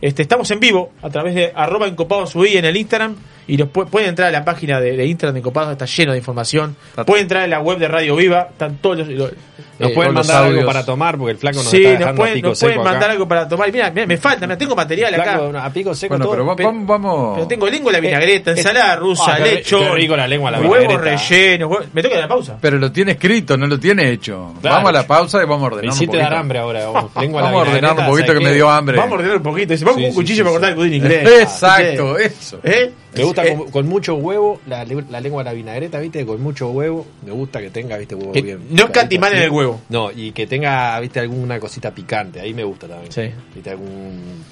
Este, 0.00 0.22
estamos 0.22 0.50
en 0.50 0.60
vivo 0.60 0.92
a 1.02 1.08
través 1.08 1.34
de 1.34 1.52
arroba 1.54 1.86
encopados 1.86 2.34
en 2.36 2.64
el 2.66 2.76
Instagram 2.76 3.16
y 3.48 3.56
los 3.56 3.68
pu- 3.68 3.86
pueden 3.88 4.10
entrar 4.10 4.28
a 4.28 4.30
la 4.30 4.44
página 4.44 4.78
de, 4.80 4.94
de 4.96 5.06
Instagram 5.06 5.34
de 5.34 5.38
Encopados, 5.40 5.72
está 5.72 5.86
lleno 5.86 6.12
de 6.12 6.18
información. 6.18 6.76
Pueden 7.06 7.22
entrar 7.22 7.44
a 7.44 7.46
la 7.46 7.60
web 7.60 7.78
de 7.78 7.88
Radio 7.88 8.14
Viva, 8.16 8.48
están 8.50 8.76
todos 8.78 8.98
los... 8.98 9.08
los- 9.08 9.32
Nos 9.78 9.90
eh, 9.90 9.94
pueden 9.94 10.14
mandar 10.14 10.44
algo 10.44 10.64
para 10.64 10.84
tomar 10.84 11.18
porque 11.18 11.32
el 11.32 11.36
flaco 11.38 11.56
nos 11.58 11.66
sí, 11.66 11.76
está 11.78 11.90
nos 11.90 11.98
dejando 11.98 12.22
a 12.22 12.24
pueden, 12.24 12.34
pico 12.36 12.48
nos 12.48 12.60
pueden 12.60 12.74
seco 12.74 12.84
mandar 12.84 13.02
acá. 13.02 13.12
algo 13.12 13.28
para 13.28 13.48
tomar. 13.48 13.72
Mira, 13.72 13.90
mira, 13.90 14.06
me 14.06 14.16
falta, 14.16 14.46
mira, 14.46 14.56
tengo 14.58 14.74
material 14.74 15.14
acá. 15.14 15.38
Flaco, 15.38 15.58
a 15.58 15.70
pico 15.70 15.94
seco 15.94 16.12
Bueno, 16.12 16.24
todo. 16.24 16.32
pero 16.32 16.46
va- 16.46 16.56
pero- 16.56 16.68
vamos, 16.70 16.86
vamos. 16.86 17.34
Pero 17.34 17.46
tengo 17.46 17.66
lengua 17.68 17.90
a 17.90 17.92
la 17.92 18.00
vinagreta, 18.00 18.50
eh, 18.52 18.54
ensalada 18.56 18.96
rusa, 18.96 19.34
ah, 19.34 19.38
qué 19.42 19.62
rico 19.94 20.16
la 20.16 20.26
lengua 20.26 20.48
a 20.48 20.52
la 20.52 20.60
huevos 20.60 20.78
vinagreta. 20.88 21.16
rellenos. 21.28 21.70
huevos- 21.70 21.86
¿Me 21.92 22.02
toca 22.02 22.16
a 22.16 22.20
la 22.20 22.28
pausa? 22.28 22.56
Pero 22.60 22.78
lo 22.78 22.90
tiene 22.92 23.12
escrito, 23.12 23.56
no 23.56 23.66
lo 23.66 23.78
tiene 23.78 24.10
hecho. 24.10 24.54
Claro. 24.60 24.76
Vamos 24.76 24.88
a 24.88 24.92
la 24.92 25.06
pausa 25.06 25.38
y 25.42 25.46
vamos 25.46 25.56
a 25.56 25.60
Me 25.60 25.66
ordenar 25.66 25.84
un 25.90 25.96
hiciste 25.96 26.16
dar 26.16 26.34
hambre 26.34 26.58
ahora. 26.58 26.86
vos. 26.86 27.04
Lengua 27.20 27.40
a 27.40 27.44
la 27.44 27.50
Vamos 27.50 27.66
a 27.66 27.70
ordenar 27.70 27.90
un 27.90 27.96
vinagreta, 27.96 28.06
poquito 28.06 28.26
¿sabes 28.28 28.38
que 28.40 28.44
me 28.48 28.54
dio 28.54 28.70
hambre. 28.70 28.96
Vamos 28.96 29.12
a 29.12 29.14
ordenar 29.16 29.36
un 29.36 29.42
poquito. 29.42 29.72
Dice, 29.74 29.84
Vamos 29.84 30.00
con 30.00 30.08
un 30.08 30.14
cuchillo 30.14 30.42
para 30.44 30.52
cortar 30.52 30.70
el 30.70 30.76
budín 30.76 30.94
inglés. 30.94 31.28
Exacto, 31.42 32.18
eso. 32.18 32.60
¿Eh? 32.62 32.92
Me 33.20 33.24
gusta 33.24 33.44
Eh, 33.46 33.56
con, 33.56 33.70
con 33.70 33.86
mucho 33.88 34.14
huevo, 34.14 34.60
la, 34.66 34.84
la 34.84 35.20
lengua 35.20 35.42
de 35.42 35.50
la 35.50 35.54
vinagreta, 35.54 35.98
viste, 36.00 36.24
con 36.26 36.40
mucho 36.42 36.70
huevo. 36.70 37.06
Me 37.24 37.32
gusta 37.32 37.60
que 37.60 37.70
tenga, 37.70 37.96
viste, 37.96 38.14
huevo 38.14 38.32
bien. 38.32 38.60
no 38.70 38.86
picadito 38.86 39.26
en 39.26 39.42
el 39.42 39.50
huevo. 39.50 39.80
No, 39.88 40.10
y 40.10 40.32
que 40.32 40.46
tenga, 40.46 40.98
viste, 41.00 41.20
alguna 41.20 41.58
cosita 41.60 41.90
picante. 41.92 42.40
Ahí 42.40 42.52
me 42.54 42.64
gusta 42.64 42.86
también. 42.88 43.12
Sí. 43.12 43.30
Viste, 43.54 43.70
algún. 43.70 44.44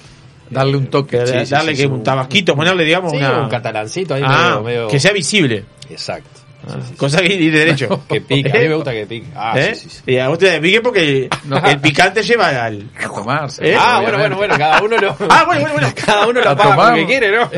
Darle 0.49 0.77
un 0.77 0.87
toque. 0.87 1.17
Que 1.17 1.25
Sí, 1.27 1.33
da- 1.33 1.45
sí, 1.45 1.51
darle 1.51 1.75
sí, 1.75 1.81
que 1.81 1.87
un 1.87 2.03
tabasquito, 2.03 2.55
ponerle, 2.55 2.83
digamos, 2.85 3.11
una. 3.13 3.41
un 3.43 3.49
catalancito 3.49 4.13
ahí 4.13 4.21
Ah, 4.23 4.49
medio, 4.49 4.63
medio- 4.63 4.87
que 4.89 4.99
sea 4.99 5.11
visible. 5.11 5.65
Exacto. 5.89 6.29
Sí, 6.67 6.73
Ah, 6.77 6.93
cosa 6.97 7.21
que 7.21 7.33
ir 7.33 7.53
derecho. 7.53 8.01
Que 8.09 8.21
pique. 8.21 8.49
A 8.49 8.61
mí 8.61 8.67
me 8.69 8.75
gusta 8.75 8.91
que 8.91 9.05
pique. 9.05 9.27
Ah, 9.35 9.53
¿Eh? 9.59 9.75
sí, 9.75 9.89
sí, 9.89 10.01
sí. 10.05 10.11
Y 10.11 10.17
a 10.17 10.29
usted 10.29 10.53
le 10.53 10.61
pique 10.61 10.81
porque 10.81 11.29
el 11.65 11.79
picante 11.79 12.23
lleva 12.23 12.47
al. 12.65 12.89
A 12.97 13.07
tomarse. 13.07 13.71
¿Eh? 13.71 13.75
Ah, 13.79 13.99
bueno, 14.01 14.17
bueno, 14.17 14.35
bueno, 14.37 14.57
cada 14.57 14.81
uno 14.81 14.97
lo. 14.97 15.15
Ah, 15.29 15.43
bueno, 15.45 15.61
bueno, 15.61 15.73
bueno. 15.73 15.87
Cada 16.05 16.27
uno 16.27 16.41
lo 16.41 16.55
paga 16.57 16.75
porque 16.89 17.05
quiere, 17.05 17.31
¿no? 17.35 17.49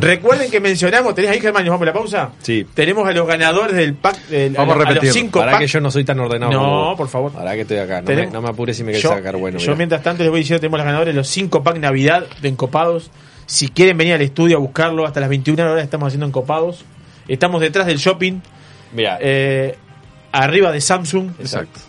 Recuerden 0.00 0.50
que 0.50 0.60
mencionamos, 0.60 1.14
¿tenés 1.14 1.30
ahí, 1.30 1.40
Germán? 1.40 1.64
¿Nos 1.64 1.72
vamos 1.72 1.82
a 1.82 1.86
la 1.86 1.92
pausa? 1.92 2.30
Sí. 2.42 2.66
Tenemos 2.74 3.06
a 3.08 3.12
los 3.12 3.26
ganadores 3.26 3.74
del 3.76 3.94
pack. 3.94 4.16
del- 4.28 4.52
Vamos 4.54 4.76
a 4.86 4.92
los 4.92 5.12
cinco 5.12 5.40
Para 5.40 5.58
que 5.58 5.66
yo 5.66 5.80
no 5.80 5.90
soy 5.90 6.04
tan 6.04 6.18
ordenado. 6.20 6.52
No, 6.52 6.58
como 6.60 6.84
vos. 6.86 6.96
por 6.96 7.08
favor. 7.08 7.32
Para 7.32 7.54
que 7.54 7.62
estoy 7.62 7.78
acá. 7.78 8.00
No, 8.02 8.08
me, 8.14 8.26
no 8.26 8.42
me 8.42 8.48
apures 8.48 8.76
si 8.76 8.84
me 8.84 8.92
querés 8.92 9.02
yo, 9.02 9.10
sacar 9.10 9.36
bueno. 9.36 9.58
yo 9.58 9.66
mirá. 9.68 9.76
mientras 9.76 10.02
tanto 10.02 10.22
les 10.22 10.30
voy 10.30 10.40
diciendo, 10.40 10.60
tenemos 10.60 10.78
los 10.78 10.84
ganadores 10.86 11.14
de 11.14 11.18
los 11.18 11.28
5 11.28 11.62
pack 11.62 11.78
Navidad 11.78 12.24
de 12.40 12.48
Encopados. 12.48 13.10
Si 13.46 13.68
quieren 13.68 13.96
venir 13.98 14.14
al 14.14 14.22
estudio 14.22 14.56
a 14.56 14.60
buscarlo, 14.60 15.06
hasta 15.06 15.20
las 15.20 15.28
21 15.28 15.62
horas 15.72 15.84
estamos 15.84 16.06
haciendo 16.08 16.26
encopados. 16.26 16.84
Estamos 17.28 17.60
detrás 17.60 17.86
del 17.86 17.98
shopping, 17.98 18.40
Mira, 18.92 19.18
eh, 19.20 19.76
arriba 20.32 20.70
de 20.72 20.80
Samsung. 20.80 21.30
exacto. 21.38 21.80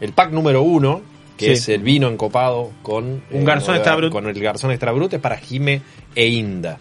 El 0.00 0.12
pack 0.12 0.30
número 0.32 0.62
uno, 0.62 1.00
que 1.36 1.46
Sí. 1.46 1.52
es 1.52 1.68
el 1.68 1.82
vino 1.82 2.08
encopado 2.08 2.70
con 2.82 3.22
Un 3.30 3.44
garzón 3.44 3.76
eh, 3.76 4.10
con 4.10 4.26
el 4.26 4.40
garzón 4.40 4.70
extra 4.70 4.92
brut, 4.92 5.12
es 5.14 5.20
para 5.20 5.36
Jime 5.38 5.80
e 6.14 6.26
Inda. 6.26 6.78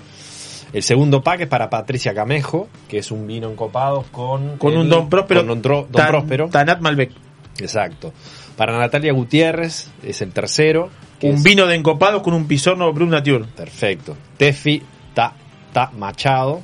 El 0.74 0.84
segundo 0.84 1.21
pack 1.21 1.41
es 1.41 1.48
para 1.48 1.69
Patricia 1.69 2.13
Camejo, 2.13 2.67
que 2.89 2.98
es 2.98 3.12
un 3.12 3.26
vino 3.28 3.50
encopado 3.50 4.04
con 4.12 4.58
Con 4.58 4.74
el- 4.74 4.80
un 4.80 4.89
Don 4.89 5.10
Próspero. 5.10 5.45
con 5.45 5.62
Don 5.62 5.88
Tan- 5.91 6.08
Próspero. 6.08 6.50
Tanat 6.50 6.82
Malbec. 6.82 7.12
Exacto. 7.60 8.13
Para 8.58 8.78
Natalia 8.78 9.13
Gutiérrez 9.13 9.89
es 10.04 10.21
el 10.21 10.32
tercero. 10.34 10.89
Un 11.21 11.36
es- 11.36 11.43
vino 11.43 11.65
de 11.65 11.76
encopados 11.76 12.21
con 12.21 12.34
un 12.34 12.45
pisorno 12.48 12.91
Brut 12.91 13.10
Nature. 13.10 13.45
Perfecto. 13.56 14.17
Tefi 14.38 14.82
Ta, 15.13 15.34
Ta 15.71 15.91
Machado, 15.98 16.62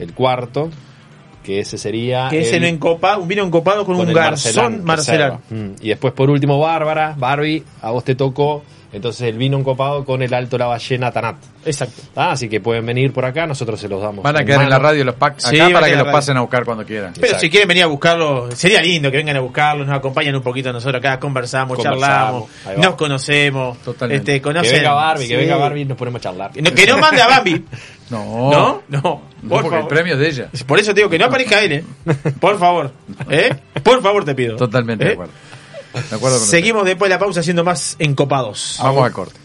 el 0.00 0.12
cuarto, 0.14 0.70
que 1.44 1.60
ese 1.60 1.78
sería. 1.78 2.28
Que 2.30 2.40
es 2.40 2.48
el- 2.52 2.64
el 2.64 2.74
encopa, 2.74 3.16
un 3.16 3.28
vino 3.28 3.42
encopado 3.44 3.84
con, 3.84 3.96
un 3.96 4.12
garzón. 4.12 4.86
Reserva. 4.86 5.40
Mm. 5.50 5.70
Y 5.80 5.88
después, 5.88 6.12
por 6.12 6.30
último, 6.30 6.58
Bárbara, 6.58 7.14
Barbie, 7.16 7.62
a 7.82 7.90
vos 7.90 8.04
te 8.04 8.14
tocó. 8.14 8.62
Entonces, 8.92 9.28
el 9.28 9.38
vino 9.38 9.56
encopado 9.56 10.04
con 10.04 10.20
el 10.20 10.34
Alto 10.34 10.58
La 10.58 10.66
Ballena 10.66 11.12
Tanat. 11.12 11.36
Exacto. 11.64 12.02
Ah, 12.16 12.32
así 12.32 12.48
que 12.48 12.60
pueden 12.60 12.84
venir 12.84 13.12
por 13.12 13.24
acá, 13.24 13.46
nosotros 13.46 13.78
se 13.78 13.88
los 13.88 14.02
damos. 14.02 14.24
Van 14.24 14.36
a 14.36 14.44
quedar 14.44 14.62
en 14.64 14.68
la 14.70 14.80
radio 14.80 15.04
los 15.04 15.14
packs 15.14 15.46
acá 15.46 15.64
Sí, 15.68 15.72
para 15.72 15.86
que 15.86 15.92
en 15.92 15.98
los 15.98 16.06
radio. 16.08 16.12
pasen 16.18 16.36
a 16.36 16.40
buscar 16.40 16.64
cuando 16.64 16.84
quieran. 16.84 17.12
Pero 17.14 17.26
Exacto. 17.26 17.40
si 17.42 17.50
quieren 17.50 17.68
venir 17.68 17.84
a 17.84 17.86
buscarlo, 17.86 18.50
sería 18.50 18.82
lindo 18.82 19.08
que 19.12 19.18
vengan 19.18 19.36
a 19.36 19.40
buscarlo, 19.40 19.84
nos 19.84 19.96
acompañan 19.96 20.34
un 20.34 20.42
poquito 20.42 20.72
nosotros 20.72 20.98
acá, 20.98 21.20
conversamos, 21.20 21.76
Conversamos, 21.78 22.48
charlamos, 22.64 22.78
nos 22.84 22.94
conocemos, 22.96 23.78
Totalmente. 23.78 24.22
este, 24.22 24.32
Que 24.32 24.42
conocen. 24.42 24.72
venga 24.78 24.92
Barbie, 24.92 25.28
que 25.28 25.36
venga 25.36 25.56
Barbie 25.56 25.80
y 25.82 25.84
nos 25.84 25.96
ponemos 25.96 26.18
a 26.18 26.22
charlar. 26.24 26.50
Que 26.50 26.60
no, 26.60 26.72
que 26.74 26.86
no 26.88 26.98
mande 26.98 27.22
a 27.22 27.28
Bambi, 27.28 27.64
No, 28.10 28.50
¿no? 28.50 28.82
No, 28.88 29.22
no, 29.42 29.48
por 29.48 29.64
el 29.64 29.70
favor. 29.70 29.88
premio 29.88 30.14
es 30.14 30.20
de 30.20 30.28
ella. 30.28 30.48
Por 30.66 30.78
eso 30.78 30.92
te 30.92 31.00
digo 31.00 31.10
que 31.10 31.18
no 31.18 31.26
aparezca 31.26 31.62
él, 31.62 31.72
¿eh? 31.72 31.84
Por 32.40 32.58
favor, 32.58 32.92
¿eh? 33.30 33.54
Por 33.82 34.02
favor 34.02 34.24
te 34.24 34.34
pido. 34.34 34.56
Totalmente 34.56 35.04
¿Eh? 35.04 35.08
de 35.08 35.12
acuerdo. 35.14 35.32
De 35.92 36.16
acuerdo 36.16 36.38
con 36.38 36.46
Seguimos 36.46 36.84
después 36.84 37.08
de 37.08 37.14
la 37.14 37.18
pausa 37.18 37.40
haciendo 37.40 37.64
más 37.64 37.96
encopados. 37.98 38.72
usted. 38.72 38.84
Vamos 38.84 39.04
al 39.04 39.12
corte. 39.12 39.39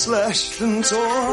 Slashed 0.00 0.62
and 0.62 0.82
torn. 0.82 1.29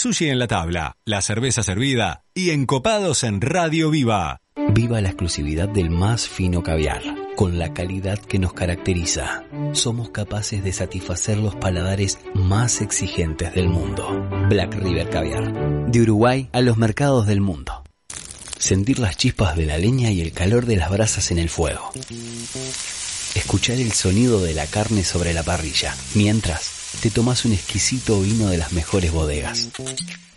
Sushi 0.00 0.30
en 0.30 0.38
la 0.38 0.46
tabla, 0.46 0.96
la 1.04 1.20
cerveza 1.20 1.62
servida 1.62 2.24
y 2.32 2.52
encopados 2.52 3.22
en 3.22 3.42
Radio 3.42 3.90
Viva. 3.90 4.40
Viva 4.72 4.98
la 5.02 5.08
exclusividad 5.08 5.68
del 5.68 5.90
más 5.90 6.26
fino 6.26 6.62
caviar, 6.62 7.02
con 7.36 7.58
la 7.58 7.74
calidad 7.74 8.18
que 8.18 8.38
nos 8.38 8.54
caracteriza. 8.54 9.44
Somos 9.72 10.08
capaces 10.08 10.64
de 10.64 10.72
satisfacer 10.72 11.36
los 11.36 11.54
paladares 11.54 12.18
más 12.32 12.80
exigentes 12.80 13.52
del 13.52 13.68
mundo. 13.68 14.26
Black 14.48 14.72
River 14.72 15.10
Caviar. 15.10 15.90
De 15.90 16.00
Uruguay 16.00 16.48
a 16.54 16.62
los 16.62 16.78
mercados 16.78 17.26
del 17.26 17.42
mundo. 17.42 17.82
Sentir 18.58 19.00
las 19.00 19.18
chispas 19.18 19.54
de 19.54 19.66
la 19.66 19.76
leña 19.76 20.10
y 20.10 20.22
el 20.22 20.32
calor 20.32 20.64
de 20.64 20.76
las 20.76 20.90
brasas 20.90 21.30
en 21.30 21.38
el 21.38 21.50
fuego. 21.50 21.92
Escuchar 23.34 23.76
el 23.76 23.92
sonido 23.92 24.40
de 24.40 24.54
la 24.54 24.66
carne 24.66 25.04
sobre 25.04 25.34
la 25.34 25.42
parrilla, 25.42 25.94
mientras 26.14 26.80
te 27.00 27.10
tomas 27.10 27.44
un 27.44 27.52
exquisito 27.52 28.20
vino 28.20 28.48
de 28.48 28.58
las 28.58 28.72
mejores 28.72 29.12
bodegas. 29.12 29.68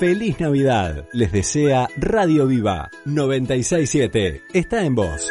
Feliz 0.00 0.40
Navidad. 0.40 1.04
Les 1.12 1.30
desea 1.30 1.86
Radio 1.98 2.46
Viva 2.46 2.90
967. 3.04 4.40
Está 4.54 4.82
en 4.82 4.94
voz. 4.94 5.30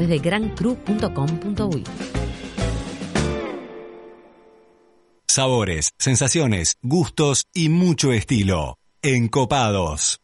de 0.07 0.19
grancru.com.uy. 0.19 1.83
Sabores, 5.27 5.91
sensaciones, 5.97 6.75
gustos 6.81 7.45
y 7.53 7.69
mucho 7.69 8.11
estilo. 8.11 8.77
Encopados. 9.01 10.19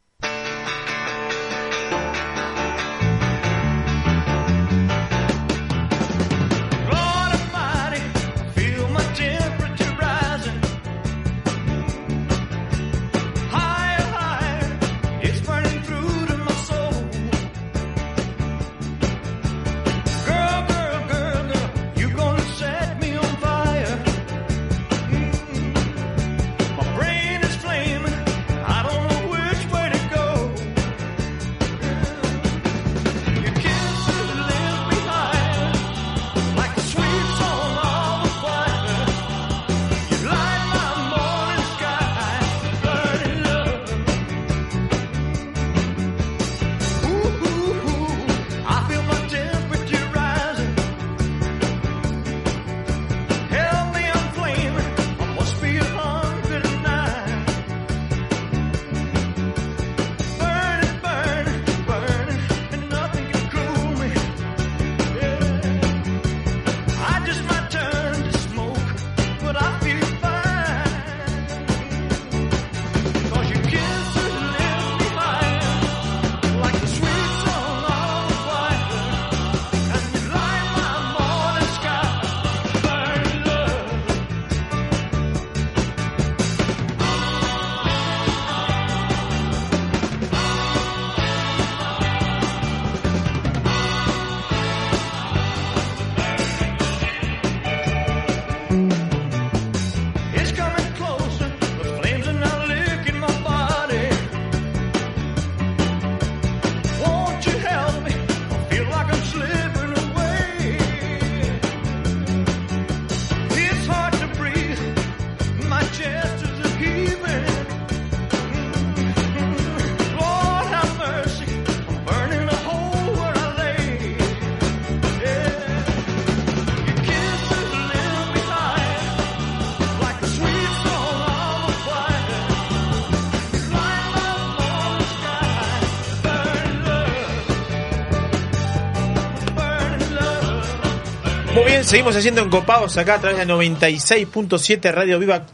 Seguimos 141.88 142.15
haciendo 142.17 142.41
encopados 142.41 142.97
acá 142.97 143.13
a 143.15 143.21
través 143.21 143.39
de 143.39 143.47
96.7 143.47 144.91
Radio 144.91 145.17
Viva 145.19 145.45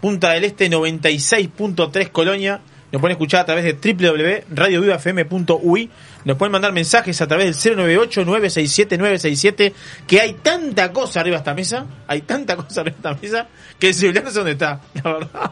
Punta 0.00 0.30
del 0.30 0.44
Este, 0.44 0.70
96.3 0.70 2.10
Colonia. 2.10 2.62
Nos 2.90 2.98
pueden 3.00 3.12
escuchar 3.12 3.42
a 3.42 3.44
través 3.44 3.64
de 3.64 3.74
www.radiovivafm.ui. 3.74 5.90
Nos 6.24 6.38
pueden 6.38 6.52
mandar 6.52 6.72
mensajes 6.72 7.20
a 7.20 7.26
través 7.26 7.62
del 7.62 7.76
098-967-967. 7.76 9.74
Que 10.06 10.22
hay 10.22 10.32
tanta 10.34 10.92
cosa 10.92 11.20
arriba 11.20 11.36
de 11.36 11.40
esta 11.40 11.52
mesa. 11.52 11.84
Hay 12.06 12.22
tanta 12.22 12.56
cosa 12.56 12.80
arriba 12.80 12.96
de 12.96 13.08
esta 13.08 13.22
mesa. 13.22 13.48
Que 13.78 13.88
el 13.88 13.94
celular 13.94 14.24
no 14.24 14.30
sé 14.30 14.38
dónde 14.38 14.52
está. 14.52 14.80
La 14.94 15.12
verdad. 15.12 15.50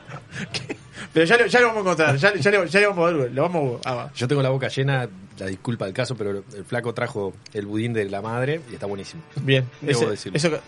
Pero 1.12 1.26
ya 1.26 1.36
lo, 1.36 1.46
ya 1.46 1.60
lo 1.60 1.66
vamos 1.68 1.78
a 1.78 1.80
encontrar. 1.82 2.16
Ya, 2.16 2.34
ya 2.34 2.50
le 2.80 2.86
vamos 2.86 3.08
a 3.08 3.12
ver. 3.12 3.32
Lo 3.32 3.42
vamos 3.42 3.80
a, 3.84 4.10
Yo 4.14 4.28
tengo 4.28 4.42
la 4.42 4.50
boca 4.50 4.68
llena, 4.68 5.08
la 5.38 5.46
disculpa 5.46 5.84
del 5.86 5.94
caso, 5.94 6.16
pero 6.16 6.30
el 6.30 6.64
flaco 6.64 6.94
trajo 6.94 7.34
el 7.52 7.66
budín 7.66 7.92
de 7.92 8.04
la 8.08 8.22
madre 8.22 8.60
y 8.70 8.74
está 8.74 8.86
buenísimo. 8.86 9.22
Bien. 9.36 9.64
Debo 9.80 9.98
Ese- 10.00 10.10
decirlo. 10.10 10.36
eso, 10.36 10.50
que- 10.50 10.60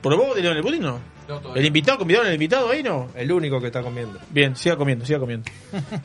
¿Probó 0.00 0.32
de 0.32 0.42
León 0.42 0.56
el 0.56 0.62
Putin 0.62 0.82
no? 0.82 1.00
¿El 1.56 1.66
invitado? 1.66 1.98
¿Convidaron 1.98 2.28
al 2.28 2.32
invitado 2.34 2.70
ahí 2.70 2.84
no? 2.84 3.08
El 3.16 3.32
único 3.32 3.60
que 3.60 3.66
está 3.66 3.82
comiendo. 3.82 4.20
Bien, 4.30 4.54
siga 4.54 4.76
comiendo, 4.76 5.04
siga 5.04 5.18
comiendo. 5.18 5.50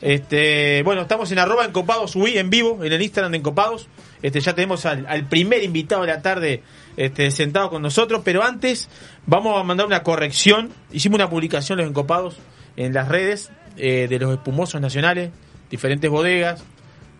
este, 0.01 0.81
bueno, 0.83 1.01
estamos 1.03 1.31
en 1.31 1.39
arroba 1.39 1.63
encopados 1.65 2.15
UI 2.15 2.37
en 2.39 2.49
vivo, 2.49 2.83
en 2.83 2.91
el 2.91 3.01
Instagram 3.01 3.31
de 3.31 3.37
encopados. 3.37 3.87
Este, 4.21 4.39
ya 4.39 4.55
tenemos 4.55 4.85
al, 4.85 5.05
al 5.05 5.27
primer 5.27 5.63
invitado 5.63 6.01
de 6.01 6.07
la 6.07 6.21
tarde 6.21 6.63
este, 6.97 7.29
sentado 7.31 7.69
con 7.69 7.81
nosotros, 7.81 8.21
pero 8.25 8.43
antes 8.43 8.89
vamos 9.25 9.59
a 9.59 9.63
mandar 9.63 9.85
una 9.85 10.01
corrección. 10.03 10.71
Hicimos 10.91 11.17
una 11.17 11.29
publicación 11.29 11.77
los 11.77 11.87
encopados 11.87 12.37
en 12.77 12.93
las 12.93 13.07
redes 13.07 13.51
eh, 13.77 14.07
de 14.09 14.19
los 14.19 14.33
espumosos 14.33 14.79
nacionales, 14.79 15.31
diferentes 15.69 16.09
bodegas. 16.09 16.63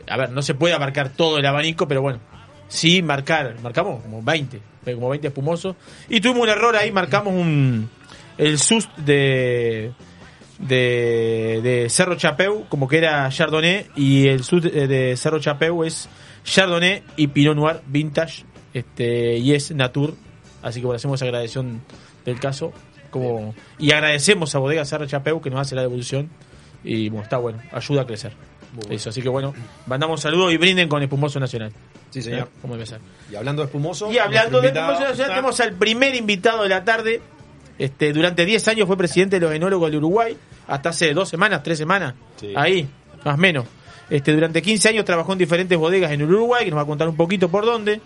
A 0.10 0.18
ver, 0.18 0.32
no 0.32 0.42
se 0.42 0.54
puede 0.54 0.74
abarcar 0.74 1.10
todo 1.10 1.38
el 1.38 1.46
abanico, 1.46 1.88
pero 1.88 2.02
bueno, 2.02 2.20
sí 2.68 3.02
marcar, 3.02 3.56
marcamos 3.62 4.02
como 4.02 4.22
20, 4.22 4.60
como 4.86 5.10
20 5.10 5.28
espumosos. 5.28 5.76
Y 6.10 6.22
tuvimos 6.22 6.44
un 6.44 6.50
error 6.50 6.76
ahí, 6.76 6.92
marcamos 6.92 7.34
un 7.34 7.90
el 8.38 8.60
SUS 8.60 8.90
de 8.98 9.92
de, 10.60 11.88
Cerro 11.90 12.16
Chapeu, 12.16 12.66
como 12.70 12.88
que 12.88 12.98
era 12.98 13.30
Chardonnay, 13.30 13.88
y 13.96 14.28
el 14.28 14.44
SUS 14.44 14.64
de, 14.64 14.88
de 14.88 15.18
Cerro 15.18 15.40
Chapeu 15.40 15.84
es 15.84 16.10
Chardonnay 16.44 17.04
y 17.16 17.28
Pinot 17.28 17.56
Noir 17.56 17.82
Vintage, 17.88 18.46
este 18.74 19.38
y 19.38 19.54
es 19.54 19.72
Natur. 19.72 20.16
Así 20.62 20.80
que 20.80 20.86
bueno, 20.86 20.98
hacemos 20.98 21.20
esa 21.20 21.26
agradección 21.26 21.82
del 22.26 22.40
caso. 22.40 22.74
Como, 23.14 23.54
y 23.80 23.92
agradecemos 23.92 24.54
a 24.56 24.60
Bodega 24.60 24.84
Cerro 24.86 25.06
Chapeu 25.06 25.40
que 25.42 25.50
nos 25.50 25.60
hace 25.62 25.76
la 25.76 25.82
devolución. 25.84 26.30
Y 26.84 27.10
bueno, 27.10 27.24
está 27.24 27.38
bueno, 27.38 27.60
ayuda 27.72 28.02
a 28.02 28.06
crecer. 28.06 28.34
Eso, 28.90 29.12
así 29.12 29.22
que 29.22 29.30
bueno, 29.30 29.54
mandamos 29.86 30.20
saludos 30.22 30.52
y 30.52 30.58
brinden 30.58 30.90
con 30.90 31.02
Espumoso 31.04 31.40
Nacional. 31.40 31.72
Sí, 32.10 32.22
señor. 32.24 32.48
¿Eh? 32.52 32.58
¿Cómo 32.62 32.74
debe 32.74 32.86
ser? 32.88 33.00
Y 33.32 33.36
hablando 33.36 33.62
de 33.62 33.68
espumoso. 33.68 34.12
Y 34.12 34.18
hablando 34.18 34.60
de 34.60 34.68
Espumoso 34.70 34.94
Nacional, 34.94 35.12
está- 35.14 35.28
tenemos 35.28 35.60
al 35.60 35.74
primer 35.74 36.16
invitado 36.16 36.64
de 36.64 36.70
la 36.70 36.84
tarde. 36.84 37.22
Este, 37.78 38.12
durante 38.14 38.46
10 38.46 38.68
años 38.68 38.88
fue 38.88 38.98
presidente 38.98 39.40
de 39.40 39.46
los 39.46 39.56
enólogos 39.56 39.90
del 39.92 39.98
Uruguay, 40.00 40.36
hasta 40.68 40.90
hace 40.90 41.14
dos 41.14 41.30
semanas, 41.30 41.62
tres 41.64 41.78
semanas, 41.78 42.14
Sí. 42.40 42.54
ahí, 42.56 42.88
más 43.24 43.36
o 43.36 43.38
menos. 43.38 43.66
Este, 44.10 44.34
durante 44.34 44.62
15 44.62 44.90
años 44.90 45.06
trabajó 45.06 45.34
en 45.34 45.40
diferentes 45.40 45.78
bodegas 45.78 46.12
en 46.12 46.22
Uruguay, 46.24 46.66
que 46.66 46.72
nos 46.72 46.78
va 46.80 46.84
a 46.84 46.86
contar 46.88 47.08
un 47.08 47.16
poquito 47.16 47.50
por 47.50 47.66
dónde. 47.66 48.02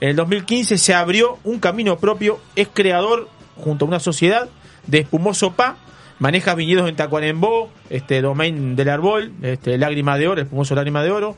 En 0.00 0.08
el 0.10 0.16
2015 0.16 0.78
se 0.78 0.94
abrió 0.94 1.38
un 1.44 1.58
camino 1.60 1.98
propio, 1.98 2.38
es 2.56 2.68
creador, 2.72 3.28
junto 3.60 3.84
a 3.84 3.88
una 3.88 4.00
sociedad, 4.00 4.48
de 4.86 4.98
Espumoso 4.98 5.52
Pa, 5.52 5.76
maneja 6.18 6.54
viñedos 6.54 6.88
en 6.88 6.96
Tacuarembó, 6.96 7.70
este, 7.88 8.20
Domain 8.22 8.76
del 8.76 8.88
Arbol, 8.88 9.32
este, 9.42 9.78
Lágrima 9.78 10.18
de 10.18 10.28
Oro, 10.28 10.40
Espumoso 10.40 10.74
Lágrima 10.74 11.02
de 11.02 11.10
Oro, 11.10 11.36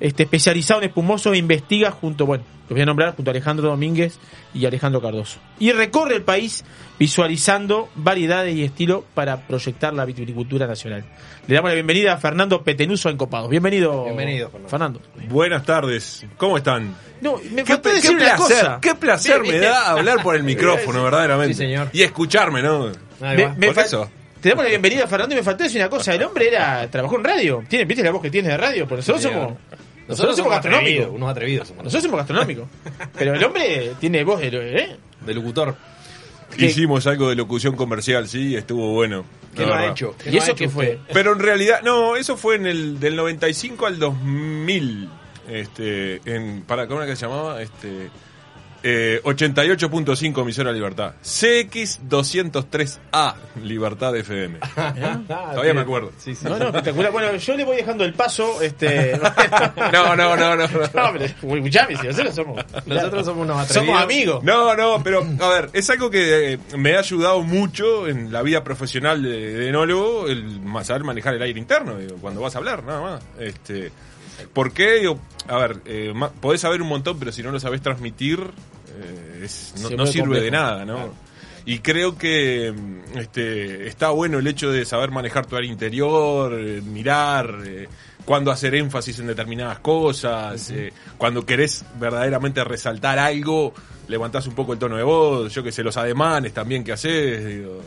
este, 0.00 0.24
especializado 0.24 0.80
en 0.82 0.88
espumosos, 0.88 1.36
investiga 1.36 1.90
junto, 1.90 2.26
bueno, 2.26 2.44
los 2.62 2.70
voy 2.70 2.80
a 2.80 2.86
nombrar, 2.86 3.14
junto 3.14 3.30
a 3.30 3.32
Alejandro 3.32 3.68
Domínguez 3.68 4.18
y 4.54 4.64
Alejandro 4.66 5.00
Cardoso. 5.02 5.38
Y 5.58 5.72
recorre 5.72 6.16
el 6.16 6.22
país 6.22 6.64
visualizando 6.98 7.88
variedades 7.94 8.54
y 8.56 8.64
estilo 8.64 9.04
para 9.14 9.46
proyectar 9.46 9.92
la 9.92 10.04
vitivinicultura 10.04 10.66
nacional. 10.66 11.04
Le 11.46 11.54
damos 11.54 11.70
la 11.70 11.74
bienvenida 11.74 12.14
a 12.14 12.16
Fernando 12.16 12.62
Petenuso 12.62 13.10
en 13.10 13.16
Copados. 13.18 13.50
Bienvenido. 13.50 14.04
Bienvenido, 14.04 14.50
Fernando. 14.66 15.00
Buenas 15.28 15.64
tardes, 15.64 16.24
¿cómo 16.38 16.56
están? 16.56 16.94
No, 17.20 17.36
me 17.52 17.62
Qué, 17.64 17.72
faltó 17.74 17.90
qué 17.90 17.94
decir 17.96 18.16
una 18.16 18.36
placer, 18.36 18.36
cosa. 18.60 18.78
qué 18.80 18.94
placer 18.94 19.42
me 19.42 19.58
da 19.58 19.90
hablar 19.90 20.22
por 20.22 20.34
el 20.34 20.42
micrófono, 20.44 21.04
verdaderamente. 21.04 21.54
Sí, 21.54 21.58
señor. 21.58 21.90
Y 21.92 22.02
escucharme, 22.02 22.62
¿no? 22.62 22.90
Me- 23.20 23.48
me 23.56 23.72
Por 23.72 23.78
eso. 23.84 24.10
Te 24.44 24.50
damos 24.50 24.64
la 24.64 24.68
bienvenida, 24.68 25.06
Fernando, 25.06 25.34
y 25.34 25.38
me 25.38 25.42
faltó 25.42 25.64
decir 25.64 25.80
una 25.80 25.88
cosa. 25.88 26.14
El 26.14 26.22
hombre 26.22 26.48
era 26.48 26.86
trabajó 26.90 27.16
en 27.16 27.24
radio. 27.24 27.64
¿Tiene, 27.66 27.86
¿Viste 27.86 28.04
la 28.04 28.10
voz 28.10 28.20
que 28.20 28.30
tiene 28.30 28.50
de 28.50 28.58
radio? 28.58 28.86
Porque 28.86 28.96
nosotros 28.96 29.22
somos... 29.22 29.54
Nosotros, 30.06 30.36
somos 30.36 30.52
gastronómicos. 30.52 30.90
atrevidos, 30.90 31.14
unos 31.14 31.30
atrevidos 31.30 31.68
somos. 31.68 31.84
Nosotros 31.84 32.02
somos 32.02 32.18
gastronómicos. 32.18 32.68
Pero 33.16 33.32
el 33.32 33.42
hombre 33.42 33.92
tiene 33.98 34.22
voz 34.22 34.40
de... 34.42 34.48
¿eh? 34.48 34.96
De 35.24 35.32
locutor. 35.32 35.74
¿Qué? 36.54 36.66
Hicimos 36.66 37.06
algo 37.06 37.30
de 37.30 37.36
locución 37.36 37.74
comercial, 37.74 38.28
sí, 38.28 38.54
estuvo 38.54 38.92
bueno. 38.92 39.24
¿Qué 39.56 39.64
lo 39.64 39.72
ha 39.72 39.86
hecho? 39.86 40.14
¿Qué 40.22 40.32
¿Y 40.32 40.36
eso 40.36 40.54
qué 40.54 40.68
fue? 40.68 40.98
Pero 41.10 41.32
en 41.32 41.38
realidad, 41.38 41.80
no, 41.82 42.14
eso 42.14 42.36
fue 42.36 42.56
en 42.56 42.66
el 42.66 43.00
del 43.00 43.16
95 43.16 43.86
al 43.86 43.98
2000. 43.98 45.08
Este, 45.48 46.20
en, 46.26 46.64
para, 46.66 46.86
¿cómo 46.86 47.00
era 47.00 47.10
que 47.10 47.16
se 47.16 47.24
llamaba? 47.24 47.62
Este, 47.62 48.10
eh, 48.86 49.22
88.5 49.24 50.42
emisora 50.42 50.70
Libertad. 50.70 51.14
CX203A, 51.24 53.34
Libertad 53.62 54.14
FM. 54.14 54.58
Todavía 55.26 55.72
me 55.72 55.80
acuerdo. 55.80 56.12
Sí, 56.18 56.34
sí. 56.34 56.44
No, 56.44 56.58
no, 56.58 56.66
espectacular. 56.66 57.10
Bueno, 57.10 57.34
yo 57.34 57.56
le 57.56 57.64
voy 57.64 57.76
dejando 57.76 58.04
el 58.04 58.12
paso. 58.12 58.60
Este... 58.60 59.18
No, 59.92 60.16
no, 60.16 60.36
no, 60.36 60.56
no. 60.56 60.66
No, 60.66 60.68
pero 61.12 61.28
si 61.28 62.06
nosotros 62.06 62.34
somos. 62.34 62.64
Nosotros 62.86 63.24
somos 63.24 63.44
unos 63.44 63.58
atrevidos. 63.58 63.86
Somos 63.86 64.02
amigos. 64.02 64.44
No, 64.44 64.76
no, 64.76 65.02
pero 65.02 65.26
a 65.40 65.48
ver, 65.48 65.70
es 65.72 65.88
algo 65.90 66.10
que 66.10 66.54
eh, 66.54 66.58
me 66.76 66.94
ha 66.94 66.98
ayudado 66.98 67.42
mucho 67.42 68.08
en 68.08 68.32
la 68.32 68.42
vida 68.42 68.64
profesional 68.64 69.22
de, 69.22 69.54
de 69.54 69.68
enólogo, 69.68 70.28
el 70.28 70.60
saber 70.82 71.04
manejar 71.04 71.34
el 71.34 71.42
aire 71.42 71.58
interno, 71.58 71.96
digo, 71.96 72.16
cuando 72.20 72.40
vas 72.40 72.54
a 72.54 72.58
hablar, 72.58 72.84
nada 72.84 73.00
más. 73.00 73.22
Este, 73.38 73.92
¿Por 74.52 74.72
qué? 74.72 75.00
Digo, 75.00 75.18
a 75.48 75.58
ver, 75.58 75.80
eh, 75.86 76.12
podés 76.40 76.60
saber 76.60 76.82
un 76.82 76.88
montón, 76.88 77.18
pero 77.18 77.32
si 77.32 77.42
no 77.42 77.50
lo 77.50 77.60
sabés 77.60 77.82
transmitir, 77.82 78.40
es- 79.42 79.74
no, 79.80 80.06
sirve 80.06 80.20
complejo. 80.22 80.44
de 80.44 80.50
nada, 80.50 80.84
¿no? 80.84 81.14
Y 81.66 81.78
creo 81.78 82.18
que 82.18 82.72
mm, 82.76 83.18
este, 83.18 83.86
está 83.88 84.10
bueno 84.10 84.38
el 84.38 84.46
hecho 84.46 84.70
de 84.70 84.84
saber 84.84 85.10
manejar 85.10 85.46
tu 85.46 85.56
área 85.56 85.70
interior, 85.70 86.52
eh, 86.58 86.82
mirar, 86.82 87.54
eh, 87.64 87.88
cuándo 88.24 88.50
hacer 88.50 88.74
énfasis 88.74 89.18
en 89.18 89.26
determinadas 89.28 89.78
cosas, 89.78 90.70
eh, 90.70 90.92
cuando 91.16 91.44
querés 91.46 91.84
verdaderamente 91.98 92.62
resaltar 92.64 93.18
algo, 93.18 93.72
levantás 94.08 94.46
un 94.46 94.54
poco 94.54 94.74
el 94.74 94.78
tono 94.78 94.96
de 94.96 95.02
voz, 95.02 95.52
yo 95.54 95.62
que 95.62 95.72
sé, 95.72 95.82
los 95.82 95.96
ademanes 95.96 96.52
también 96.52 96.84
que 96.84 96.92
haces, 96.92 97.46
digo, 97.46 97.80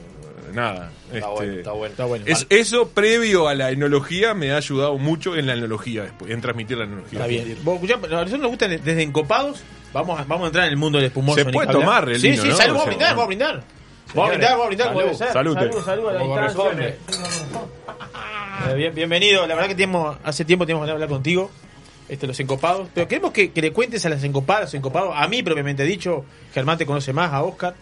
nada. 0.55 0.91
Está 1.13 1.17
este, 1.17 1.29
bueno, 1.29 1.53
está 1.53 1.71
bueno. 1.73 1.91
Está 1.91 2.05
bueno. 2.05 2.25
es- 2.27 2.47
eso 2.49 2.89
previo 2.89 3.47
a 3.47 3.53
la 3.53 3.69
enología 3.69 4.33
me 4.33 4.51
ha 4.53 4.57
ayudado 4.57 4.97
mucho 4.97 5.35
en 5.35 5.45
la 5.45 5.53
enología 5.53 6.01
después, 6.03 6.31
en 6.31 6.41
transmitir 6.41 6.77
la 6.79 6.85
enología. 6.85 7.19
Está 7.19 7.27
bien. 7.27 7.57
Vos, 7.63 7.79
a 7.83 7.97
nosotros 7.97 8.39
nos 8.39 8.49
gustan 8.49 8.71
desde 8.71 9.03
encopados. 9.03 9.61
Vamos 9.97 10.19
a, 10.19 10.23
vamos 10.25 10.43
a 10.43 10.47
entrar 10.47 10.65
en 10.65 10.71
el 10.71 10.77
mundo 10.77 10.97
del 10.99 11.07
espumoso. 11.07 11.39
Se 11.43 11.45
puede 11.51 11.71
tomar 11.71 12.07
el 12.09 12.19
Sí, 12.19 12.29
vino, 12.31 12.43
sí, 12.43 12.49
¿no? 12.49 12.55
salud, 12.55 12.73
vamos 12.73 12.83
a 12.85 12.87
brindar, 12.89 13.09
vamos 13.09 13.23
a 13.23 13.27
brindar. 13.27 13.63
Vamos 14.13 14.25
a 14.25 14.29
brindar, 14.29 14.51
vamos 14.51 14.65
a 14.65 14.67
brindar, 14.67 15.15
ser. 15.15 15.31
Salud, 15.33 15.57
salud 15.83 16.07
a 16.09 16.13
la 16.13 16.19
Como 16.19 16.41
distancia. 16.41 16.95
Eh, 18.69 18.73
bien- 18.75 18.93
bienvenido, 18.95 19.45
la 19.47 19.55
verdad 19.55 19.69
que 19.69 19.75
tenemos, 19.75 20.17
hace 20.23 20.45
tiempo 20.45 20.65
tenemos 20.65 20.85
que 20.85 20.91
hablar 20.91 21.09
contigo, 21.09 21.49
este, 22.09 22.27
los 22.27 22.39
encopados, 22.39 22.87
pero 22.93 23.07
queremos 23.07 23.31
que, 23.31 23.51
que 23.51 23.61
le 23.61 23.71
cuentes 23.71 24.05
a 24.05 24.09
las 24.09 24.23
encopadas, 24.23 24.63
los 24.65 24.73
encopados, 24.75 25.13
a 25.15 25.27
mí 25.27 25.43
propiamente 25.43 25.83
dicho, 25.83 26.25
Germán 26.53 26.77
te 26.77 26.85
conoce 26.85 27.13
más, 27.13 27.33
a 27.33 27.43
Oscar. 27.43 27.75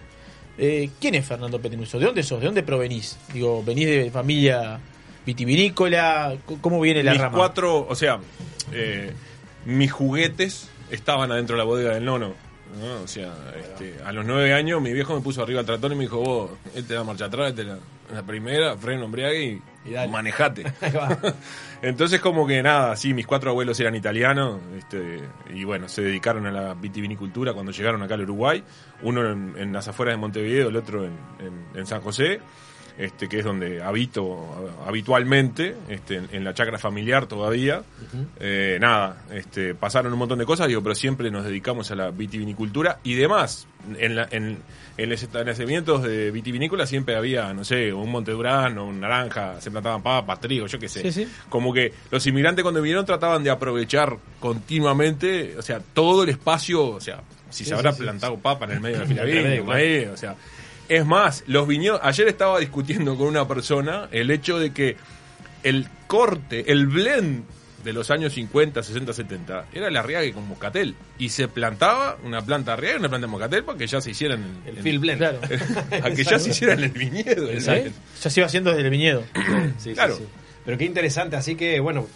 Eh, 0.57 0.89
¿Quién 1.01 1.15
es 1.15 1.25
Fernando 1.25 1.59
Petenuso? 1.59 1.99
¿De 1.99 2.05
dónde 2.05 2.23
sos? 2.23 2.39
¿De 2.39 2.45
dónde 2.45 2.63
provenís? 2.63 3.17
Digo, 3.33 3.61
¿venís 3.63 3.87
de 3.87 4.09
familia 4.11 4.79
vitivinícola? 5.25 6.35
C- 6.47 6.57
¿Cómo 6.61 6.79
viene 6.79 7.03
la 7.03 7.11
mis 7.11 7.21
rama? 7.21 7.37
cuatro, 7.37 7.85
o 7.89 7.93
sea, 7.95 8.19
eh, 8.71 9.11
mis 9.65 9.91
juguetes 9.91 10.69
estaban 10.91 11.31
adentro 11.31 11.55
de 11.55 11.59
la 11.59 11.65
bodega 11.65 11.93
del 11.95 12.05
nono. 12.05 12.33
¿no? 12.79 13.03
O 13.03 13.07
sea, 13.07 13.31
este, 13.57 13.95
a 14.03 14.11
los 14.11 14.25
nueve 14.25 14.53
años 14.53 14.81
mi 14.81 14.91
viejo 14.91 15.15
me 15.15 15.21
puso 15.21 15.41
arriba 15.43 15.59
al 15.61 15.65
tractor 15.65 15.91
y 15.91 15.95
me 15.95 16.03
dijo, 16.05 16.17
vos, 16.19 16.51
él 16.73 16.85
te 16.85 16.93
da 16.95 17.03
marcha 17.03 17.25
atrás, 17.25 17.55
la, 17.55 17.77
la 18.13 18.23
primera, 18.23 18.75
freno, 18.75 19.05
embriague 19.05 19.43
y, 19.43 19.61
manejate. 20.09 20.63
Entonces 21.81 22.19
como 22.19 22.47
que 22.47 22.61
nada, 22.63 22.95
sí, 22.95 23.13
mis 23.13 23.27
cuatro 23.27 23.51
abuelos 23.51 23.79
eran 23.79 23.95
italianos 23.95 24.59
este, 24.77 25.21
y 25.53 25.63
bueno, 25.63 25.87
se 25.87 26.01
dedicaron 26.01 26.47
a 26.47 26.51
la 26.51 26.73
vitivinicultura 26.73 27.53
cuando 27.53 27.71
llegaron 27.71 28.01
acá 28.01 28.15
al 28.15 28.21
Uruguay, 28.21 28.63
uno 29.03 29.31
en, 29.31 29.53
en 29.57 29.71
las 29.71 29.87
afueras 29.87 30.13
de 30.13 30.17
Montevideo, 30.17 30.69
el 30.69 30.75
otro 30.75 31.05
en, 31.05 31.13
en- 31.39 31.79
en 31.79 31.85
San 31.85 32.01
José, 32.01 32.39
este, 32.97 33.27
que 33.27 33.39
es 33.39 33.45
donde 33.45 33.83
habito 33.83 34.71
habitualmente, 34.85 35.75
este, 35.89 36.15
en, 36.15 36.29
en 36.31 36.43
la 36.43 36.53
chacra 36.53 36.77
familiar 36.77 37.25
todavía. 37.27 37.83
Eh, 38.39 38.77
nada, 38.79 39.23
este, 39.31 39.75
pasaron 39.75 40.13
un 40.13 40.19
montón 40.19 40.39
de 40.39 40.45
cosas, 40.45 40.67
digo, 40.67 40.81
pero 40.81 40.95
siempre 40.95 41.29
nos 41.29 41.43
dedicamos 41.43 41.91
a 41.91 41.95
la 41.95 42.11
vitivinicultura 42.11 42.99
y 43.03 43.15
demás. 43.15 43.67
En, 43.99 44.15
la, 44.15 44.27
en, 44.31 44.57
en 44.97 45.09
los 45.09 45.21
establecimientos 45.21 46.01
de 46.03 46.31
vitivinícola 46.31 46.87
siempre 46.87 47.15
había, 47.15 47.53
no 47.53 47.63
sé, 47.63 47.93
un 47.93 48.09
Montedurán 48.09 48.77
o 48.77 48.85
un 48.85 48.99
naranja, 48.99 49.59
se 49.61 49.69
plantaban 49.69 50.01
papas, 50.01 50.39
trigo, 50.39 50.67
yo 50.67 50.79
qué 50.79 50.87
sé. 50.87 51.01
Sí, 51.01 51.11
sí. 51.11 51.31
Como 51.49 51.73
que 51.73 51.93
los 52.09 52.25
inmigrantes 52.25 52.63
cuando 52.63 52.81
vinieron 52.81 53.05
trataban 53.05 53.43
de 53.43 53.49
aprovechar 53.49 54.17
continuamente, 54.39 55.55
o 55.57 55.61
sea, 55.61 55.79
todo 55.93 56.23
el 56.23 56.29
espacio, 56.29 56.87
o 56.87 57.01
sea, 57.01 57.21
si 57.49 57.63
Sí, 57.63 57.69
se 57.69 57.75
habrá 57.75 57.93
plantado 57.93 58.37
papa 58.37 58.65
en 58.65 58.71
el 58.71 58.81
medio 58.81 58.99
de 58.99 59.15
la 59.15 59.23
fila 59.25 60.11
o 60.11 60.17
sea, 60.17 60.35
es 60.89 61.05
más, 61.05 61.43
los 61.47 61.67
viñedos, 61.67 61.99
ayer 62.03 62.27
estaba 62.27 62.59
discutiendo 62.59 63.15
con 63.17 63.27
una 63.27 63.47
persona 63.47 64.07
el 64.11 64.29
hecho 64.31 64.59
de 64.59 64.71
que 64.73 64.97
el 65.63 65.87
corte, 66.07 66.71
el 66.71 66.87
blend 66.87 67.43
de 67.83 67.93
los 67.93 68.09
años 68.09 68.33
50, 68.33 68.81
60, 68.81 69.13
70 69.13 69.65
era 69.73 69.87
el 69.89 69.97
arriague 69.97 70.33
con 70.33 70.47
moscatel 70.47 70.95
y 71.19 71.29
se 71.29 71.47
plantaba 71.47 72.17
una 72.23 72.41
planta 72.43 72.73
arriague 72.73 72.95
y 72.95 72.99
una 72.99 73.09
planta 73.09 73.27
de 73.27 73.31
moscatel 73.31 73.63
para 73.63 73.77
que 73.77 73.85
ya 73.87 74.01
se 74.01 74.09
hicieran 74.11 74.43
El 74.65 74.77
field 74.81 74.99
blend. 75.01 75.17
Claro. 75.19 75.39
a 76.03 76.09
que 76.11 76.23
ya 76.23 76.39
se 76.39 76.49
hicieran 76.49 76.83
el 76.83 76.89
viñedo. 76.91 77.49
el- 77.49 77.57
¿Eh? 77.69 77.91
Ya 78.23 78.29
se 78.29 78.39
iba 78.39 78.47
haciendo 78.47 78.71
desde 78.71 78.83
el 78.83 78.89
viñedo. 78.89 79.23
Sí, 79.77 79.89
sí, 79.89 79.93
Claro. 79.93 80.15
sí. 80.17 80.23
Pero 80.65 80.77
qué 80.79 80.85
interesante, 80.85 81.35
así 81.35 81.55
que, 81.55 81.79
bueno, 81.79 82.07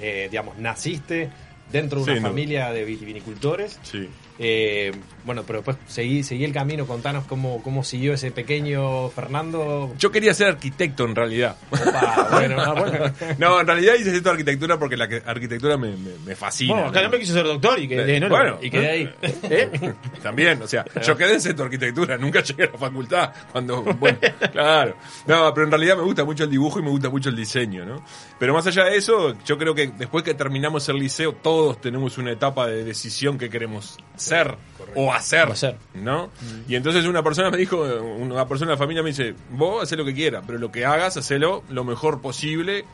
eh, 0.00 0.28
digamos, 0.30 0.56
naciste 0.58 1.28
dentro 1.70 1.98
de 1.98 2.04
una 2.04 2.14
Sí, 2.14 2.20
no. 2.20 2.28
familia 2.28 2.70
de 2.72 2.84
vitivinicultores. 2.86 3.78
Sí. 3.82 4.08
Eh, 4.38 4.92
bueno, 5.24 5.44
pero 5.46 5.58
después 5.60 5.76
seguí, 5.86 6.22
seguí 6.22 6.44
el 6.44 6.52
camino, 6.52 6.86
contanos 6.86 7.24
cómo, 7.26 7.62
cómo 7.62 7.84
siguió 7.84 8.14
ese 8.14 8.30
pequeño 8.32 9.08
Fernando. 9.10 9.92
Yo 9.98 10.10
quería 10.10 10.34
ser 10.34 10.48
arquitecto 10.48 11.04
en 11.04 11.14
realidad. 11.14 11.56
Opa, 11.70 12.28
bueno, 12.32 12.56
ah, 12.60 12.72
bueno. 12.72 13.12
No, 13.38 13.60
en 13.60 13.66
realidad 13.66 13.94
hice 13.94 14.10
esto 14.16 14.28
de 14.28 14.30
arquitectura 14.30 14.78
porque 14.78 14.96
la 14.96 15.04
arquitectura 15.26 15.76
me, 15.76 15.90
me- 15.96 16.18
me 16.24 16.34
fascina. 16.34 16.74
Bueno, 16.74 16.88
acá 16.88 17.00
¿no? 17.02 17.06
no 17.08 17.12
me 17.12 17.18
quiso 17.20 17.34
ser 17.34 17.44
doctor 17.44 17.78
y 17.78 17.88
que 17.88 18.20
no, 18.20 18.28
bueno, 18.28 18.58
y 18.60 18.70
quedé 18.70 18.90
ahí. 18.90 19.14
¿Eh? 19.22 19.94
También, 20.22 20.60
o 20.62 20.66
sea, 20.66 20.84
yo 21.04 21.16
quedé 21.16 21.34
en 21.34 21.56
de 21.56 21.62
arquitectura, 21.62 22.16
nunca 22.16 22.42
llegué 22.42 22.64
a 22.64 22.70
la 22.72 22.78
facultad. 22.78 23.32
Cuando, 23.52 23.82
bueno, 23.82 24.18
claro. 24.52 24.96
No, 25.26 25.52
pero 25.54 25.66
en 25.66 25.70
realidad 25.70 25.96
me 25.96 26.02
gusta 26.02 26.24
mucho 26.24 26.44
el 26.44 26.50
dibujo 26.50 26.80
y 26.80 26.82
me 26.82 26.90
gusta 26.90 27.10
mucho 27.10 27.28
el 27.28 27.36
diseño, 27.36 27.84
¿no? 27.84 28.02
Pero 28.38 28.54
más 28.54 28.66
allá 28.66 28.84
de 28.84 28.96
eso, 28.96 29.36
yo 29.44 29.58
creo 29.58 29.74
que 29.74 29.88
después 29.88 30.24
que 30.24 30.34
terminamos 30.34 30.88
el 30.88 30.96
liceo, 30.96 31.32
todos 31.34 31.80
tenemos 31.80 32.18
una 32.18 32.32
etapa 32.32 32.66
de 32.66 32.84
decisión 32.84 33.38
que 33.38 33.48
queremos 33.50 33.98
ser 34.22 34.56
o 34.94 35.12
hacer, 35.12 35.48
O 35.48 35.52
hacer. 35.52 35.76
¿no? 35.94 36.30
Y 36.68 36.74
entonces 36.74 37.04
una 37.06 37.22
persona 37.22 37.50
me 37.50 37.56
dijo, 37.56 37.82
una 37.82 38.46
persona 38.46 38.70
de 38.70 38.74
la 38.74 38.78
familia 38.78 39.02
me 39.02 39.10
dice, 39.10 39.34
vos 39.50 39.82
hacé 39.82 39.96
lo 39.96 40.04
que 40.04 40.14
quieras, 40.14 40.44
pero 40.46 40.58
lo 40.58 40.70
que 40.70 40.84
hagas, 40.84 41.16
hacelo 41.16 41.62
lo 41.70 41.84
mejor 41.84 42.20
posible. 42.20 42.84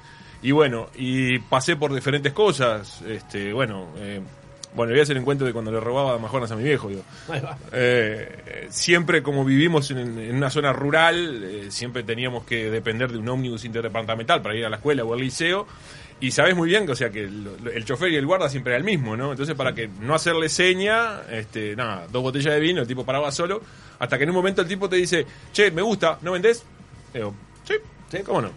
Y 0.43 0.53
bueno, 0.53 0.89
y 0.95 1.41
pasé 1.41 1.75
por 1.75 1.93
diferentes 1.93 2.33
cosas, 2.33 3.03
este, 3.03 3.53
bueno, 3.53 3.89
eh, 3.97 4.21
bueno, 4.75 4.93
voy 4.93 5.01
a 5.01 5.03
hacer 5.03 5.17
en 5.17 5.25
cuenta 5.25 5.45
de 5.45 5.53
cuando 5.53 5.73
le 5.73 5.81
robaba 5.81 6.13
damajuanas 6.13 6.51
a 6.53 6.57
mi 6.57 6.63
viejo, 6.63 6.89
digo. 6.89 7.03
Eh, 7.73 8.43
eh, 8.47 8.67
siempre 8.71 9.23
como 9.23 9.45
vivimos 9.45 9.91
en, 9.91 9.99
en 9.99 10.37
una 10.37 10.51
zona 10.51 10.73
rural, 10.73 11.43
eh, 11.45 11.67
siempre 11.71 12.03
teníamos 12.03 12.45
que 12.45 12.71
depender 12.71 13.11
de 13.11 13.19
un 13.19 13.29
ómnibus 13.29 13.65
interdepartamental 13.65 14.43
para 14.43 14.55
ir 14.55 14.65
a 14.65 14.71
la 14.71 14.77
escuela 14.77 15.05
o 15.05 15.15
al 15.15 15.21
liceo. 15.21 15.67
Y 16.21 16.33
sabes 16.33 16.57
muy 16.57 16.69
bien 16.69 16.85
que, 16.85 16.93
o 16.93 16.97
sea, 16.97 17.11
que 17.11 17.21
el, 17.21 17.47
el 17.73 17.85
chofer 17.85 18.11
y 18.11 18.17
el 18.17 18.27
guarda 18.27 18.49
siempre 18.49 18.73
era 18.73 18.79
el 18.79 18.85
mismo, 18.85 19.17
¿no? 19.17 19.31
Entonces, 19.31 19.55
para 19.55 19.73
que 19.73 19.89
no 20.01 20.15
hacerle 20.17 20.49
seña, 20.49 21.23
este, 21.31 21.77
nada, 21.77 22.07
dos 22.11 22.23
botellas 22.23 22.55
de 22.55 22.61
vino, 22.61 22.81
el 22.81 22.89
tipo 22.89 23.05
paraba 23.05 23.31
solo, 23.31 23.63
hasta 24.01 24.19
que 24.19 24.25
en 24.25 24.31
un 24.31 24.37
momento 24.37 24.63
el 24.63 24.67
tipo 24.69 24.89
te 24.89 24.97
dice, 24.97 25.25
che, 25.53 25.71
me 25.71 25.81
gusta, 25.83 26.19
¿no 26.23 26.33
vendés? 26.33 26.65
Digo, 27.15 27.35
sí, 27.65 27.75
sí, 28.11 28.19
¿cómo 28.25 28.43
no? 28.43 28.51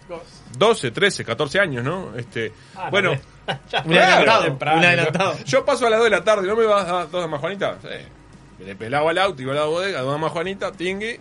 12, 0.58 0.90
13, 0.90 1.24
14 1.24 1.60
años, 1.60 1.84
¿no? 1.84 2.16
Este, 2.16 2.52
Ah, 2.76 2.86
no, 2.86 2.92
bueno. 2.92 3.12
Un 3.86 3.94
adelantado, 3.98 4.44
temprano, 4.46 4.78
un 4.78 4.86
adelantado. 4.86 5.38
yo 5.46 5.66
paso 5.66 5.86
a 5.86 5.90
las 5.90 6.00
2 6.00 6.06
de 6.06 6.16
la 6.18 6.24
tarde, 6.24 6.48
¿no 6.48 6.56
me 6.56 6.66
vas 6.66 6.88
a 6.88 7.06
dos 7.08 7.22
damas 7.22 7.40
Juanita? 7.42 7.78
Sí. 7.82 8.64
Le 8.66 8.76
pelaba 8.76 9.12
el 9.12 9.18
auto, 9.18 9.42
iba 9.42 9.52
a 9.52 9.56
la 9.56 9.66
bodega, 9.66 10.02
dos 10.02 10.12
damas 10.12 10.32
Juanita, 10.32 10.72
tingui. 10.72 11.20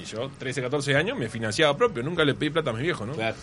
Y 0.00 0.04
yo, 0.06 0.30
13, 0.38 0.62
14 0.62 0.96
años, 0.96 1.18
me 1.18 1.28
financiaba 1.28 1.76
propio. 1.76 2.02
Nunca 2.02 2.24
le 2.24 2.34
pedí 2.34 2.50
plata 2.50 2.70
a 2.70 2.72
mi 2.72 2.82
viejo, 2.82 3.04
¿no? 3.04 3.12
Claro. 3.12 3.36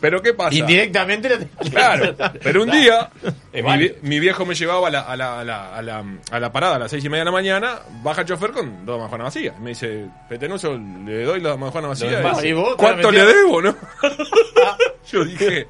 Pero 0.00 0.22
¿qué 0.22 0.32
pasa? 0.34 0.54
Indirectamente 0.54 1.28
lo 1.28 1.36
Claro, 1.70 2.14
pero 2.42 2.62
un 2.62 2.70
día 2.70 3.10
mi, 3.52 3.60
vie- 3.62 3.96
mi 4.02 4.18
viejo 4.18 4.46
me 4.46 4.54
llevaba 4.54 4.88
a 4.88 4.90
la, 4.90 5.00
a, 5.00 5.16
la, 5.16 5.40
a, 5.40 5.44
la, 5.44 5.74
a, 5.76 5.82
la, 5.82 6.04
a 6.30 6.40
la 6.40 6.52
parada 6.52 6.76
a 6.76 6.78
las 6.78 6.90
seis 6.90 7.04
y 7.04 7.08
media 7.08 7.20
de 7.20 7.24
la 7.26 7.32
mañana, 7.32 7.80
baja 8.02 8.22
el 8.22 8.26
chofer 8.28 8.50
con 8.52 8.86
dos 8.86 8.98
damas 9.00 9.18
vacías. 9.24 9.58
Me 9.60 9.70
dice, 9.70 10.06
Petenuso, 10.28 10.78
le 10.78 11.24
doy 11.24 11.40
las 11.40 11.52
damas 11.52 11.72
vacías. 11.74 12.12
envase. 12.14 12.48
¿Y 12.48 12.52
vos? 12.54 12.74
¿Cuánto 12.76 13.10
¿Te 13.10 13.18
la 13.18 13.24
le 13.24 13.34
debo, 13.34 13.60
no? 13.60 13.76
Yo 15.12 15.24
dije, 15.24 15.66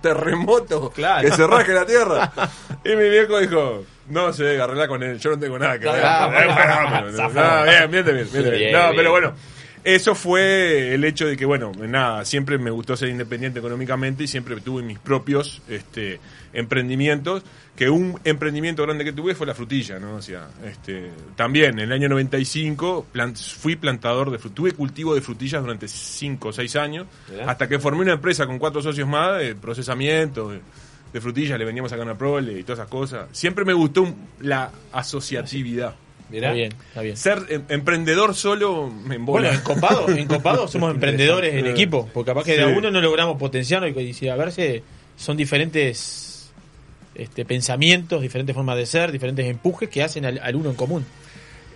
terremoto, 0.00 0.90
Claro. 0.90 1.28
que 1.28 1.34
se 1.34 1.46
rasque 1.46 1.72
la 1.72 1.86
tierra. 1.86 2.30
Y 2.84 2.90
mi 2.96 3.08
viejo 3.08 3.38
dijo, 3.38 3.84
no 4.08 4.32
sé, 4.32 4.60
arregla 4.60 4.88
con 4.88 5.02
él, 5.02 5.18
yo 5.18 5.30
no 5.30 5.38
tengo 5.38 5.58
nada 5.58 5.78
que 5.78 5.86
ver. 5.86 6.00
Claro. 6.00 7.10
No, 7.10 7.28
no, 7.28 7.64
bien, 7.64 7.90
bien, 7.90 8.04
bien, 8.04 8.04
bien, 8.04 8.28
bien. 8.32 8.50
Bien, 8.54 8.72
No, 8.72 8.82
bien. 8.84 8.96
pero 8.96 9.10
bueno, 9.10 9.32
eso 9.84 10.14
fue 10.14 10.94
el 10.94 11.04
hecho 11.04 11.26
de 11.26 11.36
que, 11.36 11.44
bueno, 11.44 11.72
nada, 11.76 12.24
siempre 12.24 12.58
me 12.58 12.70
gustó 12.70 12.96
ser 12.96 13.08
independiente 13.08 13.58
económicamente 13.58 14.24
y 14.24 14.26
siempre 14.26 14.60
tuve 14.60 14.82
mis 14.82 14.98
propios 14.98 15.60
este, 15.68 16.20
emprendimientos. 16.52 17.42
Que 17.74 17.88
un 17.88 18.20
emprendimiento 18.24 18.82
grande 18.82 19.02
que 19.02 19.14
tuve 19.14 19.34
fue 19.34 19.46
la 19.46 19.54
frutilla, 19.54 19.98
¿no? 19.98 20.16
O 20.16 20.22
sea, 20.22 20.46
este, 20.64 21.10
también 21.36 21.78
en 21.78 21.86
el 21.86 21.92
año 21.92 22.08
95 22.10 23.06
plan- 23.10 23.34
fui 23.34 23.76
plantador 23.76 24.30
de 24.30 24.38
frutillas. 24.38 24.54
Tuve 24.54 24.72
cultivo 24.72 25.14
de 25.14 25.22
frutillas 25.22 25.62
durante 25.62 25.88
5 25.88 26.48
o 26.48 26.52
6 26.52 26.76
años, 26.76 27.06
hasta 27.46 27.68
que 27.68 27.78
formé 27.78 28.02
una 28.02 28.12
empresa 28.12 28.46
con 28.46 28.58
cuatro 28.58 28.82
socios 28.82 29.08
más 29.08 29.38
de 29.38 29.54
procesamiento. 29.54 30.50
De, 30.50 30.60
de 31.14 31.20
frutillas, 31.20 31.58
le 31.58 31.64
veníamos 31.64 31.92
a 31.92 31.96
una 31.96 32.16
prole 32.16 32.58
y 32.58 32.62
todas 32.62 32.78
esas 32.80 32.90
cosas. 32.90 33.28
Siempre 33.32 33.64
me 33.64 33.72
gustó 33.72 34.14
la 34.40 34.70
asociatividad. 34.92 35.94
Mirá. 36.32 36.48
Está 36.48 36.54
bien, 36.56 36.72
está 36.88 37.00
bien. 37.02 37.16
Ser 37.16 37.38
em- 37.50 37.62
emprendedor 37.68 38.34
solo 38.34 38.88
me 38.88 39.14
embola. 39.16 39.48
Bueno, 39.50 39.58
en 39.58 39.64
Copado, 39.64 40.08
en 40.08 40.26
Copado 40.26 40.66
somos 40.66 40.90
emprendedores 40.94 41.54
en 41.54 41.66
equipo, 41.66 42.08
porque 42.12 42.30
capaz 42.32 42.44
que 42.44 42.56
de 42.56 42.62
a 42.64 42.66
Sí. 42.68 42.74
uno 42.76 42.90
no 42.90 43.00
logramos 43.00 43.38
potenciarlo 43.38 43.86
y, 43.88 43.98
y 44.00 44.14
si 44.14 44.28
a 44.28 44.34
verse 44.36 44.82
son 45.16 45.36
diferentes 45.36 46.50
este, 47.14 47.44
pensamientos, 47.44 48.22
diferentes 48.22 48.54
formas 48.54 48.76
de 48.76 48.86
ser, 48.86 49.12
diferentes 49.12 49.46
empujes 49.46 49.88
que 49.88 50.02
hacen 50.02 50.24
al, 50.24 50.38
al 50.42 50.56
uno 50.56 50.70
en 50.70 50.76
común. 50.76 51.04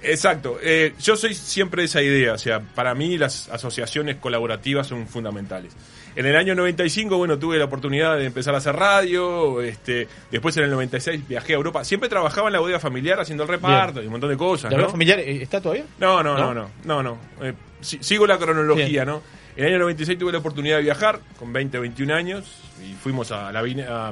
Exacto. 0.03 0.59
Eh, 0.63 0.95
yo 1.01 1.17
soy 1.17 1.35
siempre 1.35 1.83
de 1.83 1.87
esa 1.87 2.03
idea. 2.03 2.33
O 2.35 2.39
sea, 2.39 2.61
para 2.61 2.95
mí 2.95 3.17
las 3.19 3.49
asociaciones 3.49 4.17
colaborativas 4.17 4.87
son 4.87 5.07
fundamentales. 5.09 5.73
En 6.15 6.25
el 6.25 6.35
año 6.37 6.55
95, 6.55 7.17
bueno, 7.19 7.39
tuve 7.39 7.59
la 7.59 7.67
oportunidad 7.67 8.17
de 8.17 8.25
empezar 8.25 8.55
a 8.55 8.59
hacer 8.59 8.75
radio. 8.75 9.61
Este, 9.61 10.09
después 10.31 10.57
en 10.57 10.65
el 10.65 10.71
96 10.71 11.29
viajé 11.29 11.53
a 11.53 11.57
Europa. 11.57 11.85
Siempre 11.85 12.09
trabajaba 12.09 12.49
en 12.49 12.55
la 12.55 12.61
bodega 12.61 12.81
familiar 12.81 13.21
haciendo 13.21 13.43
el 13.43 13.49
reparto 13.51 14.03
y 14.03 14.07
un 14.07 14.13
montón 14.13 14.31
de 14.31 14.37
cosas. 14.37 14.71
¿La 14.71 14.79
¿no? 14.79 14.85
vida 14.85 14.93
familiar 14.93 15.21
eh, 15.21 15.43
está 15.43 15.61
todavía? 15.61 15.85
No, 15.99 16.23
no, 16.23 16.37
¿No? 16.39 16.55
no, 16.55 16.71
no, 16.85 17.03
no, 17.03 17.03
no. 17.03 17.19
Eh, 17.47 17.53
si- 17.81 17.99
sigo 18.03 18.27
la 18.27 18.39
cronología, 18.39 18.87
Bien. 18.87 19.07
¿no? 19.07 19.23
En 19.57 19.65
el 19.65 19.71
año 19.71 19.79
96 19.81 20.19
tuve 20.19 20.33
la 20.33 20.39
oportunidad 20.39 20.77
de 20.77 20.83
viajar 20.83 21.19
con 21.39 21.53
20, 21.53 21.79
21 21.79 22.15
años 22.15 22.45
y 22.85 22.93
fuimos 22.95 23.33
a, 23.33 23.51
la, 23.51 23.61
a, 23.61 24.09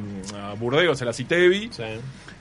a 0.50 0.54
Burdeos, 0.54 1.00
a 1.02 1.04
la 1.04 1.12
Citevi. 1.12 1.70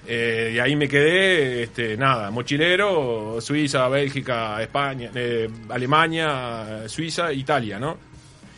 Eh, 0.07 0.51
y 0.55 0.59
ahí 0.59 0.75
me 0.75 0.87
quedé, 0.87 1.63
este, 1.63 1.97
nada, 1.97 2.29
mochilero, 2.31 3.39
Suiza, 3.41 3.87
Bélgica, 3.89 4.61
España, 4.61 5.11
eh, 5.15 5.49
Alemania, 5.69 6.83
Suiza, 6.87 7.31
Italia, 7.33 7.79
¿no? 7.79 7.97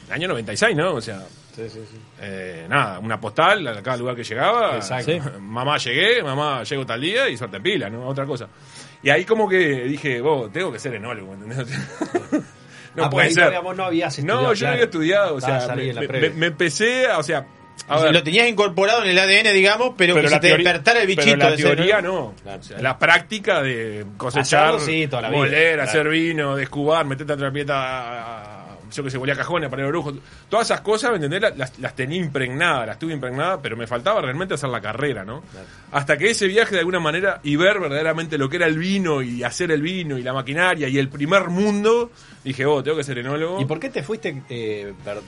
El 0.07 0.13
año 0.13 0.27
96, 0.29 0.75
¿no? 0.75 0.93
O 0.93 1.01
sea, 1.01 1.23
Sí, 1.55 1.63
sí, 1.69 1.79
sí. 1.89 1.97
eh, 2.19 2.65
nada, 2.67 2.99
una 2.99 3.19
postal 3.19 3.65
a 3.67 3.81
cada 3.81 3.97
lugar 3.97 4.15
que 4.15 4.23
llegaba. 4.23 4.75
Exacto. 4.75 5.11
Mamá 5.39 5.77
llegué, 5.77 6.21
mamá 6.21 6.63
llego 6.63 6.85
tal 6.85 6.99
día 6.99 7.29
y 7.29 7.37
suerte 7.37 7.57
en 7.57 7.63
pila, 7.63 7.89
¿no? 7.89 8.05
Otra 8.07 8.25
cosa. 8.25 8.47
Y 9.01 9.09
ahí 9.09 9.23
como 9.23 9.47
que 9.47 9.85
dije, 9.85 10.19
vos, 10.19 10.51
tengo 10.51 10.71
que 10.71 10.79
ser 10.79 10.95
enólogo, 10.95 11.33
¿entendés? 11.33 11.67
no 12.95 13.05
Ah, 13.05 13.09
puede 13.09 13.27
ahí 13.27 13.33
ser. 13.33 13.43
todavía 13.43 13.59
vos 13.61 13.75
no 13.75 13.83
habías 13.85 14.17
estudiado. 14.17 14.41
No, 14.41 14.47
yo 14.47 14.49
no 14.53 14.55
claro. 14.59 14.73
había 14.73 14.85
estudiado, 14.85 15.35
o 15.35 15.41
sea, 15.41 15.75
me, 15.75 15.93
me- 15.93 16.29
me 16.29 16.45
empecé, 16.47 17.07
a- 17.07 17.17
o 17.19 17.23
sea, 17.23 17.45
a 17.87 17.95
O 17.95 17.97
sea, 17.97 18.05
ver, 18.05 18.13
lo 18.15 18.23
tenías 18.23 18.47
incorporado 18.47 19.03
en 19.03 19.09
el 19.09 19.19
ADN, 19.19 19.51
digamos, 19.53 19.93
pero, 19.97 20.15
que 20.15 20.27
se 20.29 20.39
te 20.39 20.47
despertara 20.47 21.01
el 21.01 21.07
bichito. 21.07 21.35
pero 21.37 21.49
la 21.49 21.57
ser, 21.57 21.75
teoría 21.75 22.01
no. 22.01 22.33
Claro. 22.41 22.59
O 22.59 22.63
sea, 22.63 22.79
la 22.79 22.97
práctica 22.97 23.61
de 23.61 24.05
cosechar, 24.17 24.75
Hacerlo, 24.75 24.79
sí, 24.85 25.07
toda 25.07 25.23
la 25.23 25.29
vida. 25.29 25.37
moler, 25.39 25.73
Claro. 25.75 25.89
hacer 25.89 26.09
vino, 26.09 26.55
descubar, 26.55 27.05
meterte 27.05 27.33
a 27.33 27.37
trapieta, 27.37 28.64
yo 28.95 29.03
que 29.03 29.09
sé, 29.11 29.17
volía 29.17 29.35
cajones, 29.35 29.69
poner 29.69 29.85
orujo. 29.85 30.13
Todas 30.49 30.67
esas 30.67 30.81
cosas, 30.81 31.11
¿me 31.11 31.17
entendés? 31.25 31.53
Las- 31.57 31.95
tenía 31.95 32.17
impregnadas, 32.17 32.87
las 32.87 32.97
tuve 32.99 33.13
impregnadas, 33.13 33.59
pero 33.61 33.75
me 33.77 33.87
faltaba 33.87 34.21
realmente 34.21 34.53
hacer 34.55 34.69
la 34.69 34.81
carrera, 34.81 35.23
¿no? 35.25 35.43
Hasta 35.91 36.17
que 36.17 36.29
ese 36.31 36.47
viaje 36.47 36.73
de 36.75 36.79
alguna 36.79 36.99
manera 36.99 37.39
y 37.43 37.55
ver 37.55 37.79
verdaderamente 37.79 38.37
lo 38.37 38.49
que 38.49 38.57
era 38.57 38.67
el 38.67 38.77
vino 38.77 39.21
y 39.21 39.43
hacer 39.43 39.71
el 39.71 39.81
vino 39.81 40.17
y 40.17 40.23
la 40.23 40.33
maquinaria 40.33 40.87
y 40.87 40.97
el 40.97 41.09
primer 41.09 41.49
mundo, 41.49 42.11
dije, 42.43 42.65
oh, 42.65 42.81
tengo 42.83 42.97
que 42.97 43.03
ser 43.03 43.17
enólogo. 43.19 43.59
¿Y 43.61 43.65
por 43.65 43.79
qué 43.79 43.89
te 43.89 44.03
fuiste, 44.03 44.41
eh, 44.49 44.93
per- 45.03 45.21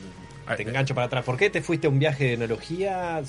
Ah, 0.50 0.56
te 0.56 0.64
engancho 0.64 0.96
para 0.96 1.08
atrás, 1.08 1.26
por 1.26 1.36
qué 1.36 1.50
te 1.50 1.62
fuiste 1.62 1.88
a 1.88 1.90
un 1.90 2.00
viaje 2.00 2.24
de 2.24 2.34
enología? 2.36 3.22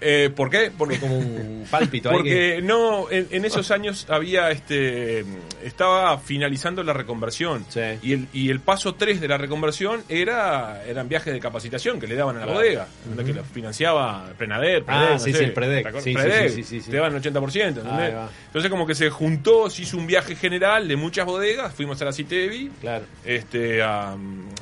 Eh, 0.00 0.30
¿Por 0.34 0.50
qué? 0.50 0.70
Porque 0.76 0.98
como 0.98 1.16
un 1.18 1.66
pálpito 1.70 2.10
ahí 2.10 2.16
Porque 2.16 2.60
no, 2.62 3.10
en, 3.10 3.26
en 3.30 3.44
esos 3.44 3.70
años 3.70 4.06
había 4.10 4.50
este 4.50 5.24
estaba 5.62 6.18
finalizando 6.18 6.82
la 6.82 6.92
reconversión 6.92 7.64
Sí. 7.68 7.80
y, 8.02 8.12
el, 8.12 8.28
y 8.32 8.50
el 8.50 8.60
paso 8.60 8.94
3 8.96 9.20
de 9.20 9.28
la 9.28 9.38
reconversión 9.38 10.02
era 10.08 10.84
eran 10.86 11.08
viajes 11.08 11.32
de 11.32 11.40
capacitación 11.40 11.98
que 12.00 12.06
le 12.06 12.16
daban 12.16 12.36
a 12.36 12.40
la 12.40 12.44
Claro. 12.46 12.58
bodega, 12.60 12.88
que 13.24 13.32
lo 13.32 13.44
financiaba 13.44 14.28
Prenader, 14.36 14.84
Ah, 14.86 15.16
Predec, 15.16 15.18
sí, 15.20 15.30
no 15.30 15.36
sí, 15.36 15.38
sé, 15.38 15.44
el 15.44 15.52
Predec. 15.52 15.94
Sí, 16.00 16.02
sí, 16.02 16.12
Predec, 16.14 16.84
te 16.90 16.96
daban 16.96 17.14
el 17.14 17.22
80%, 17.22 17.66
¿entendés? 17.68 17.92
Ahí 17.92 18.12
va. 18.14 18.28
Entonces 18.46 18.70
como 18.70 18.86
que 18.86 18.94
se 18.94 19.08
juntó, 19.10 19.70
se 19.70 19.82
hizo 19.82 19.96
un 19.96 20.06
viaje 20.06 20.36
general 20.36 20.86
de 20.88 20.96
muchas 20.96 21.24
bodegas, 21.24 21.72
fuimos 21.72 22.00
a 22.02 22.04
la 22.06 22.12
Citevi, 22.12 22.70
Claro. 22.80 23.04
este 23.24 23.82
a, 23.82 24.16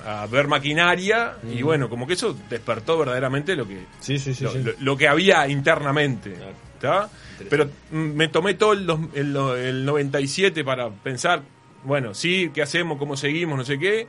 a 0.07 0.26
ver 0.26 0.47
maquinaria 0.47 1.37
y 1.53 1.62
bueno, 1.62 1.89
como 1.89 2.07
que 2.07 2.12
eso 2.14 2.37
despertó 2.49 2.99
verdaderamente 2.99 3.57
lo 3.57 3.66
que 3.66 3.78
Sí, 4.01 4.18
sí, 4.18 4.35
sí. 4.35 4.45
lo, 4.45 4.55
lo- 4.55 4.72
lo 4.78 4.97
que 4.97 5.09
había 5.09 5.32
internamente. 5.49 6.35
Pero 7.49 7.66
mm, 7.91 7.97
me 7.97 8.28
tomé 8.28 8.55
todo 8.55 8.72
el, 8.72 8.87
dos- 8.87 9.01
el, 9.14 9.37
el 9.37 9.85
97 9.85 10.64
para 10.64 10.91
pensar, 10.91 11.43
bueno, 11.85 12.14
sí, 12.14 12.51
¿qué 12.55 12.62
hacemos? 12.62 12.99
¿Cómo 12.99 13.16
seguimos? 13.16 13.57
No 13.59 13.64
sé 13.64 13.78
qué. 13.78 14.07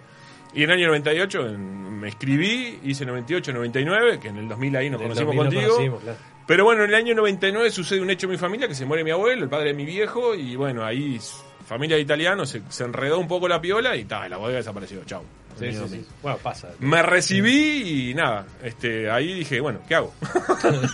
Y 0.55 0.63
en 0.63 0.69
el 0.69 0.78
año 0.78 0.88
98 0.88 1.49
en- 1.49 1.99
me 1.99 2.09
escribí, 2.09 2.80
hice 2.84 3.05
98, 3.05 3.53
99, 3.53 4.19
que 4.19 4.28
en 4.28 4.38
el 4.38 4.47
2000 4.49 4.76
ahí 4.76 4.89
nos 4.89 5.01
En 5.01 5.07
conocimos 5.07 5.36
2000 5.36 5.45
nos 5.45 5.53
contigo. 5.53 5.74
conocimos, 5.76 6.01
claro. 6.03 6.17
Pero 6.45 6.63
bueno, 6.65 6.84
en 6.84 6.89
el 6.89 6.95
año 6.95 7.15
99 7.15 7.71
sucede 7.71 8.01
un 8.01 8.09
hecho 8.09 8.26
en 8.28 8.32
mi 8.32 8.38
familia, 8.38 8.67
que 8.67 8.76
se 8.76 8.86
muere 8.86 9.03
mi 9.03 9.11
abuelo, 9.11 9.43
el 9.43 9.49
padre 9.49 9.69
de 9.69 9.74
mi 9.76 9.86
viejo, 9.86 10.36
y 10.36 10.55
bueno, 10.57 10.84
ahí 10.86 11.17
familia 11.66 11.95
de 11.97 12.01
italianos, 12.03 12.49
se, 12.49 12.61
se 12.70 12.84
enredó 12.84 13.20
un 13.20 13.28
poco 13.28 13.47
la 13.47 13.59
piola 13.61 13.95
y 13.95 14.05
ta, 14.05 14.28
la 14.30 14.38
bodega 14.38 14.57
desapareció, 14.57 15.03
chau. 15.05 15.24
Sí, 15.59 15.72
sí, 15.72 15.80
sí. 15.88 16.05
Bueno, 16.24 16.39
pasa. 16.41 16.70
Me 16.80 17.03
recibí 17.03 18.09
y 18.09 18.14
nada, 18.16 18.45
este, 18.64 19.09
ahí 19.11 19.34
dije, 19.36 19.59
bueno, 19.61 19.80
¿qué 19.88 19.95
hago? 19.95 20.14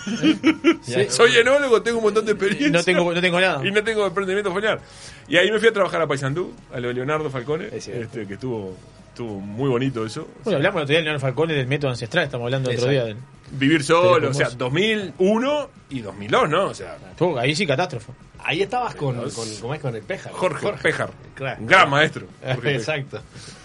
Sí. 0.83 1.05
Soy 1.09 1.35
enólogo, 1.37 1.81
tengo 1.81 1.99
un 1.99 2.03
montón 2.05 2.25
de 2.25 2.31
experiencia. 2.33 2.69
No 2.69 2.83
tengo, 2.83 3.13
no 3.13 3.21
tengo 3.21 3.39
nada. 3.39 3.65
Y 3.65 3.71
no 3.71 3.83
tengo 3.83 4.05
emprendimiento 4.05 4.49
familiar. 4.49 4.79
Y 5.27 5.37
ahí 5.37 5.51
me 5.51 5.59
fui 5.59 5.67
a 5.69 5.73
trabajar 5.73 6.01
a 6.01 6.07
Paysandú, 6.07 6.53
a 6.73 6.79
lo 6.79 6.89
de 6.89 6.93
Leonardo 6.95 7.29
Falcone, 7.29 7.69
este, 7.71 8.25
que 8.27 8.33
estuvo, 8.33 8.75
estuvo 9.09 9.39
muy 9.39 9.69
bonito 9.69 10.05
eso. 10.05 10.27
Bueno, 10.43 10.57
hablamos 10.57 10.79
el 10.79 10.83
otro 10.83 10.91
día 10.91 10.97
de 10.99 11.03
Leonardo 11.03 11.21
Falcone 11.27 11.53
del 11.53 11.67
método 11.67 11.91
ancestral, 11.91 12.25
estamos 12.25 12.45
hablando 12.45 12.69
el 12.71 12.77
otro 12.77 12.89
día. 12.89 13.01
Exacto. 13.07 13.21
del- 13.21 13.38
Vivir 13.51 13.83
solo, 13.83 14.29
o 14.29 14.33
sea, 14.33 14.47
hermoso. 14.47 14.57
2001 14.57 15.69
y 15.89 16.01
2002, 16.01 16.49
¿no? 16.49 16.65
O 16.67 16.73
sea, 16.73 16.97
Tú, 17.17 17.37
ahí 17.37 17.55
sí 17.55 17.65
catástrofe. 17.65 18.11
Ahí 18.41 18.61
estabas 18.61 18.95
con, 18.95 19.15
con, 19.31 19.49
¿cómo 19.59 19.73
es? 19.73 19.81
con 19.81 19.93
el 19.95 20.01
Péjar. 20.01 20.31
Jorge, 20.31 20.71
Péjar, 20.81 21.09
Claro. 21.35 21.57
gran 21.61 21.89
maestro. 21.89 22.25
Jorge. 22.45 22.75
Exacto. 22.75 23.19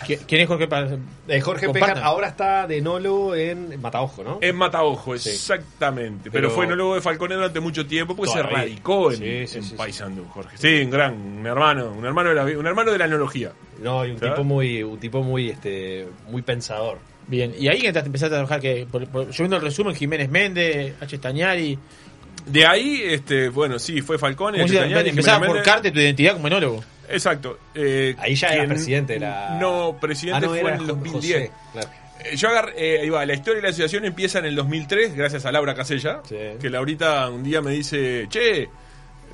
¿Qui- 0.05 0.19
¿Quién 0.27 0.41
es 0.41 0.49
Jorge 0.49 0.67
Paz? 0.67 0.91
Eh, 1.29 1.41
Jorge. 1.41 1.69
Péjar 1.71 1.99
ahora 1.99 2.27
está 2.29 2.67
de 2.67 2.79
enólogo 2.79 3.37
en 3.37 3.81
Mataojo, 3.81 4.25
¿no? 4.25 4.39
En 4.41 4.57
Mataojo, 4.57 5.15
exactamente. 5.15 6.31
Pero, 6.31 6.49
Pero- 6.49 6.51
fue 6.51 6.65
enólogo 6.65 6.97
de 6.97 7.03
Falcone 7.03 7.37
durante 7.37 7.61
mucho 7.61 7.87
tiempo 7.87 8.17
porque 8.17 8.33
se 8.33 8.43
radicó 8.43 9.13
en, 9.13 9.19
Sí, 9.47 9.61
sí, 9.63 9.71
en. 9.73 9.77
Paysandú, 9.77 10.25
Jorge. 10.31 10.57
Sí, 10.59 10.83
un 10.85 10.91
gran, 10.91 11.15
un 11.15 11.47
hermano, 11.47 11.93
un 11.97 12.05
hermano 12.05 12.31
de 12.31 12.35
la, 12.35 12.45
un 12.59 12.67
hermano 12.67 12.91
de 12.91 12.99
la 12.99 13.05
enología. 13.05 13.53
No, 13.81 14.05
y 14.05 14.11
un 14.13 14.19
¿Sabes? 14.19 14.35
tipo 14.35 14.45
muy, 14.45 14.83
un 14.83 14.99
tipo 14.99 15.23
muy, 15.23 15.51
este, 15.51 16.09
muy 16.31 16.43
pensador. 16.43 16.99
Bien, 17.27 17.55
y 17.59 17.69
ahí 17.69 17.87
empezaste 17.87 18.27
a 18.27 18.29
trabajar, 18.29 18.61
que 18.61 18.87
por, 18.91 19.07
por- 19.09 19.31
yo 19.31 19.45
viendo 19.45 19.57
el 19.57 19.63
resumen, 19.63 19.95
Jiménez 19.95 20.29
Méndez, 20.29 20.95
H. 21.01 21.17
Stañari. 21.17 21.79
De 22.47 22.67
ahí, 22.67 23.01
este, 23.05 23.49
bueno, 23.49 23.79
sí, 23.79 24.03
fue 24.03 24.19
Falcone. 24.19 24.61
Empezaba 24.61 24.87
Jiménez 24.87 25.25
por 25.27 25.41
Méndez. 25.49 25.63
carte 25.65 25.91
tu 25.91 25.99
identidad 26.01 26.35
como 26.35 26.49
enólogo. 26.49 26.85
Exacto. 27.09 27.59
eh, 27.75 28.15
Ahí 28.19 28.35
ya 28.35 28.49
era 28.49 28.67
presidente, 28.67 29.17
era... 29.17 29.59
No, 29.61 29.97
presidente 30.01 30.39
Ah, 30.39 30.41
no, 30.47 30.49
fue 30.51 30.61
en 30.61 30.67
el 30.69 30.79
Jo- 30.81 30.87
2010. 30.87 31.37
José, 31.51 31.53
claro. 31.73 31.89
Eh, 32.25 32.37
Yo 32.37 32.49
agarré, 32.49 32.73
eh, 32.77 33.01
ahí 33.03 33.09
va, 33.11 33.25
la 33.27 33.35
historia 33.35 33.57
de 33.57 33.63
la 33.63 33.69
asociación 33.69 34.05
empieza 34.05 34.39
en 34.39 34.47
el 34.47 34.55
2003, 34.57 35.15
gracias 35.17 35.45
a 35.47 35.53
Laura 35.53 35.75
Casella, 35.75 36.21
que 36.29 36.71
Laurita 36.71 37.29
un 37.31 37.43
día 37.43 37.61
me 37.61 37.73
dice, 37.73 38.27
che, 38.31 38.69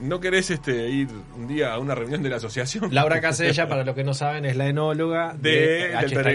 ¿no 0.00 0.18
querés 0.20 0.50
este, 0.50 0.88
ir 0.88 1.08
un 1.36 1.46
día 1.46 1.72
a 1.74 1.78
una 1.78 1.94
reunión 1.94 2.22
de 2.22 2.30
la 2.30 2.36
asociación? 2.36 2.92
Laura 2.94 3.20
Casella, 3.20 3.68
para 3.68 3.84
los 3.84 3.94
que 3.94 4.02
no 4.04 4.14
saben, 4.14 4.44
es 4.44 4.56
la 4.56 4.66
enóloga 4.68 5.34
De- 5.38 5.92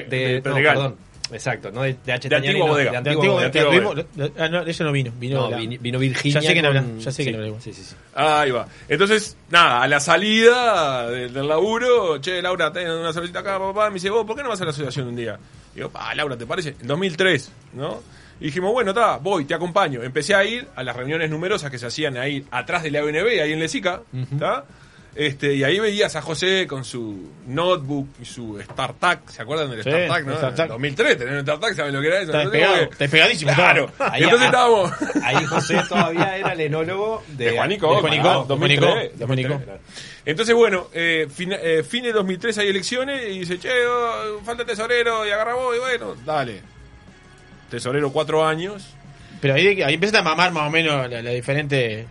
de, 0.09 0.41
no, 0.45 0.55
perdón. 0.55 0.95
Exacto, 1.31 1.71
no 1.71 1.81
de, 1.81 1.95
de 2.05 2.13
H. 2.13 2.29
De 2.29 2.35
Antigua 2.35 2.67
no, 2.67 2.73
Bodega. 2.73 2.91
De 2.91 2.97
Antigua 2.97 3.95
ah, 4.37 4.47
no, 4.49 4.61
ella 4.61 4.85
no 4.85 4.91
vino. 4.91 5.11
vino, 5.17 5.41
No, 5.41 5.49
la- 5.49 5.57
vino- 5.57 5.77
vino 5.81 5.99
Virginia 5.99 6.39
Ya 6.39 6.47
sé 6.47 6.53
quién 6.53 6.65
con- 6.65 6.77
habla, 6.77 6.89
ya 6.99 7.11
sé 7.11 7.23
sí, 7.23 7.35
sí, 7.61 7.73
sí, 7.73 7.83
sí. 7.83 7.95
Ahí 8.13 8.51
va. 8.51 8.67
Entonces, 8.87 9.35
nada, 9.49 9.81
a 9.81 9.87
la 9.87 9.99
salida 9.99 11.09
del, 11.09 11.33
del 11.33 11.47
laburo, 11.47 12.19
che, 12.21 12.41
Laura, 12.41 12.71
tengo 12.71 12.99
una 12.99 13.11
cervecita 13.11 13.39
acá, 13.39 13.57
papá. 13.57 13.89
Me 13.89 13.95
dice, 13.95 14.09
vos, 14.09 14.25
¿por 14.25 14.35
qué 14.35 14.43
no 14.43 14.49
vas 14.49 14.61
a 14.61 14.65
la 14.65 14.69
asociación 14.71 15.07
un 15.07 15.15
día? 15.15 15.37
Digo, 15.73 15.89
pa, 15.89 16.13
Laura, 16.15 16.37
¿te 16.37 16.45
parece? 16.45 16.75
En 16.79 16.87
2003, 16.87 17.51
¿no? 17.73 18.01
Y 18.39 18.45
dijimos, 18.45 18.71
bueno, 18.73 18.91
está, 18.91 19.17
voy, 19.17 19.45
te 19.45 19.53
acompaño. 19.53 20.03
Empecé 20.03 20.35
a 20.35 20.43
ir 20.43 20.67
a 20.75 20.83
las 20.83 20.95
reuniones 20.95 21.29
numerosas 21.29 21.71
que 21.71 21.79
se 21.79 21.85
hacían 21.87 22.17
ahí 22.17 22.45
atrás 22.51 22.83
de 22.83 22.91
la 22.91 23.01
ONB, 23.03 23.41
ahí 23.41 23.53
en 23.53 23.59
Lesica, 23.59 24.01
¿está? 24.31 24.65
Este, 25.15 25.53
y 25.55 25.63
ahí 25.63 25.79
veías 25.79 26.13
a 26.17 26.21
José 26.21 26.67
con 26.67 26.83
su 26.83 27.31
notebook 27.47 28.09
y 28.21 28.25
su 28.25 28.59
StarTac, 28.61 29.29
¿se 29.29 29.41
acuerdan 29.41 29.71
del 29.71 29.81
Sí, 29.81 29.89
StarTac, 29.89 30.25
no? 30.25 30.31
el 30.33 30.37
StarTac. 30.39 30.65
En 30.65 30.67
2003, 30.73 31.17
tener 31.17 31.33
un 31.35 31.41
StarTac, 31.43 31.73
¿saben 31.75 31.93
lo 31.93 32.01
que 32.01 32.07
era 32.07 32.17
eso? 32.17 32.31
Está 32.31 32.43
No 32.43 32.49
despegado, 32.49 32.89
que- 32.89 32.95
despegadísimo. 32.97 33.53
Claro. 33.53 33.91
Ahí- 33.99 34.23
Entonces 34.23 34.45
estábamos... 34.47 34.91
Ahí 35.23 35.45
José 35.45 35.81
todavía 35.87 36.35
era 36.37 36.51
el 36.51 36.59
enólogo 36.61 37.23
de, 37.29 37.45
De 37.45 37.51
Juanico, 37.57 37.95
de 37.95 38.01
Juanico, 38.01 38.27
de 38.41 38.45
2003, 38.47 38.79
Juanico, 38.79 38.85
de 38.95 39.17
2003, 39.17 39.27
Juanico. 39.47 39.63
claro. 39.63 39.79
Entonces, 40.25 40.55
bueno, 40.55 40.87
eh, 40.93 41.27
fin, 41.33 41.53
eh, 41.53 41.83
fin 41.87 42.03
de 42.03 42.11
2003 42.11 42.57
hay 42.57 42.67
elecciones 42.67 43.23
y 43.29 43.39
dice, 43.39 43.57
che, 43.57 43.69
oh, 43.87 44.41
falta 44.43 44.65
tesorero 44.65 45.25
y 45.25 45.31
agarra 45.31 45.53
vos 45.53 45.75
y 45.77 45.79
bueno, 45.79 46.15
dale. 46.25 46.61
Tesorero 47.69 48.11
cuatro 48.11 48.45
años. 48.45 48.87
Pero 49.41 49.53
ahí, 49.53 49.81
ahí 49.81 49.93
empezaste 49.93 50.17
a 50.19 50.23
mamar 50.23 50.51
más 50.51 50.67
o 50.67 50.71
menos 50.71 51.09
la, 51.09 51.21
la 51.21 51.29
diferente. 51.31 52.07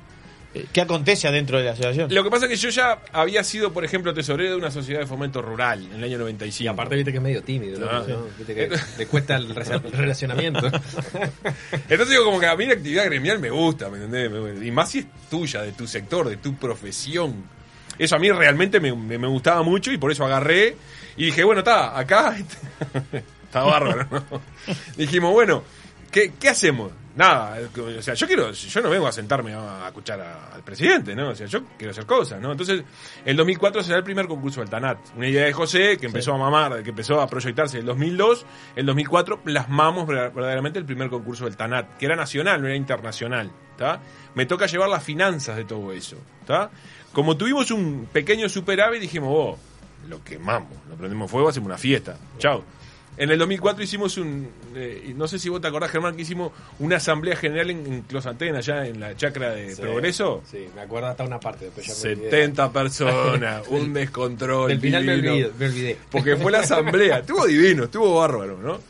¿Qué 0.72 0.80
acontece 0.80 1.26
adentro 1.26 1.58
de 1.58 1.64
la 1.64 1.72
asociación? 1.72 2.14
Lo 2.14 2.22
que 2.22 2.30
pasa 2.30 2.44
es 2.46 2.50
que 2.50 2.56
yo 2.56 2.68
ya 2.68 3.00
había 3.12 3.42
sido, 3.42 3.72
por 3.72 3.84
ejemplo, 3.84 4.14
tesorero 4.14 4.50
de 4.50 4.56
una 4.56 4.70
sociedad 4.70 5.00
de 5.00 5.06
fomento 5.06 5.42
rural 5.42 5.84
en 5.84 5.94
el 5.94 6.04
año 6.04 6.18
95. 6.18 6.64
Y 6.64 6.68
aparte 6.68 6.94
viste 6.94 7.10
que 7.10 7.18
es 7.18 7.22
medio 7.22 7.42
tímido, 7.42 7.80
¿no? 7.80 7.86
Ah. 7.90 8.04
¿no? 8.06 8.26
Viste 8.38 8.54
que 8.54 8.70
le 8.98 9.06
cuesta 9.06 9.36
el 9.36 9.52
relacionamiento. 9.54 10.66
Entonces 11.72 12.08
digo, 12.10 12.24
como 12.24 12.38
que 12.40 12.46
a 12.46 12.56
mí 12.56 12.66
la 12.66 12.74
actividad 12.74 13.04
gremial 13.06 13.38
me 13.38 13.50
gusta, 13.50 13.88
¿me 13.90 13.96
entendés? 14.04 14.62
Y 14.66 14.70
más 14.70 14.90
si 14.90 15.00
es 15.00 15.06
tuya, 15.30 15.62
de 15.62 15.72
tu 15.72 15.86
sector, 15.86 16.28
de 16.28 16.36
tu 16.36 16.54
profesión. 16.56 17.44
Eso 17.98 18.16
a 18.16 18.18
mí 18.18 18.30
realmente 18.30 18.80
me, 18.80 18.94
me- 18.94 19.18
me 19.18 19.26
gustaba 19.28 19.62
mucho 19.62 19.92
y 19.92 19.98
por 19.98 20.10
eso 20.12 20.24
agarré 20.24 20.76
y 21.16 21.26
dije, 21.26 21.44
bueno, 21.44 21.60
está, 21.60 21.98
acá 21.98 22.36
está 23.44 23.62
bárbaro, 23.62 24.06
¿no? 24.10 24.40
Dijimos, 24.96 25.32
bueno, 25.32 25.62
¿qué, 26.10 26.32
qué 26.40 26.48
hacemos? 26.48 26.90
Nada, 27.16 27.56
o 27.98 28.02
sea, 28.02 28.14
yo 28.14 28.26
quiero, 28.26 28.50
yo 28.50 28.80
no 28.82 28.90
vengo 28.90 29.06
a 29.06 29.12
sentarme 29.12 29.54
a, 29.54 29.86
escuchar 29.86 30.20
a- 30.20 30.52
al 30.54 30.62
presidente, 30.64 31.14
¿no? 31.14 31.28
O 31.28 31.34
sea, 31.36 31.46
yo 31.46 31.62
quiero 31.78 31.92
hacer 31.92 32.06
cosas, 32.06 32.40
¿no? 32.40 32.50
Entonces, 32.50 32.82
el 33.24 33.36
2004 33.36 33.84
será 33.84 33.98
el 33.98 34.04
primer 34.04 34.26
concurso 34.26 34.60
del 34.60 34.68
TANAT. 34.68 34.98
Una 35.16 35.28
idea 35.28 35.44
de 35.44 35.52
José 35.52 35.96
que 35.96 36.06
empezó 36.06 36.34
a 36.34 36.38
mamar, 36.38 36.82
que 36.82 36.90
empezó 36.90 37.20
a 37.20 37.28
proyectarse 37.28 37.76
en 37.76 37.82
el 37.82 37.86
2002. 37.86 38.44
El 38.74 38.86
2004 38.86 39.42
plasmamos 39.42 40.08
ver- 40.08 40.32
verdaderamente 40.32 40.78
el 40.80 40.84
primer 40.86 41.08
concurso 41.08 41.44
del 41.44 41.56
TANAT, 41.56 41.96
que 41.98 42.06
era 42.06 42.16
nacional, 42.16 42.60
no 42.60 42.66
era 42.66 42.76
internacional, 42.76 43.50
¿está? 43.70 44.00
Me 44.34 44.46
toca 44.46 44.66
llevar 44.66 44.88
las 44.88 45.04
finanzas 45.04 45.56
de 45.56 45.64
todo 45.64 45.92
eso, 45.92 46.16
¿está? 46.40 46.70
Como 47.12 47.36
tuvimos 47.36 47.70
un 47.70 48.08
pequeño 48.12 48.48
superávit, 48.48 49.00
dijimos, 49.00 49.28
oh, 49.32 49.58
lo 50.08 50.24
quemamos, 50.24 50.72
lo 50.88 50.96
prendemos 50.96 51.30
fuego, 51.30 51.48
hacemos 51.48 51.66
una 51.68 51.78
fiesta. 51.78 52.16
Chao. 52.38 52.64
En 53.16 53.30
el 53.30 53.38
2004 53.38 53.84
hicimos 53.84 54.18
un, 54.18 54.48
eh, 54.74 55.12
no 55.16 55.28
sé 55.28 55.38
si 55.38 55.48
vos 55.48 55.60
te 55.60 55.68
acordás, 55.68 55.90
Germán, 55.90 56.16
que 56.16 56.22
hicimos 56.22 56.50
una 56.80 56.96
asamblea 56.96 57.36
general 57.36 57.70
en, 57.70 57.86
en 57.86 58.02
Closantena, 58.02 58.58
allá 58.58 58.86
en 58.86 58.98
la 58.98 59.16
chacra 59.16 59.52
de 59.54 59.74
Sí, 59.74 59.82
Progreso. 59.82 60.42
Sí, 60.50 60.66
me 60.74 60.80
acuerdo 60.82 61.08
hasta 61.08 61.22
una 61.24 61.38
parte. 61.38 61.66
Después 61.66 61.86
ya 61.86 61.94
me 62.08 62.14
olvidé. 62.14 62.30
70 62.30 62.72
personas, 62.72 63.62
un 63.68 63.92
descontrol. 63.92 64.68
Del 64.68 64.80
final 64.80 65.04
me 65.04 65.14
divino. 65.16 65.32
olvidé, 65.34 65.50
me 65.58 65.66
olvidé. 65.66 65.98
Porque 66.10 66.36
fue 66.36 66.50
la 66.50 66.60
asamblea, 66.60 67.18
estuvo 67.18 67.46
divino, 67.46 67.84
estuvo 67.84 68.18
bárbaro, 68.18 68.58
¿no? 68.60 68.80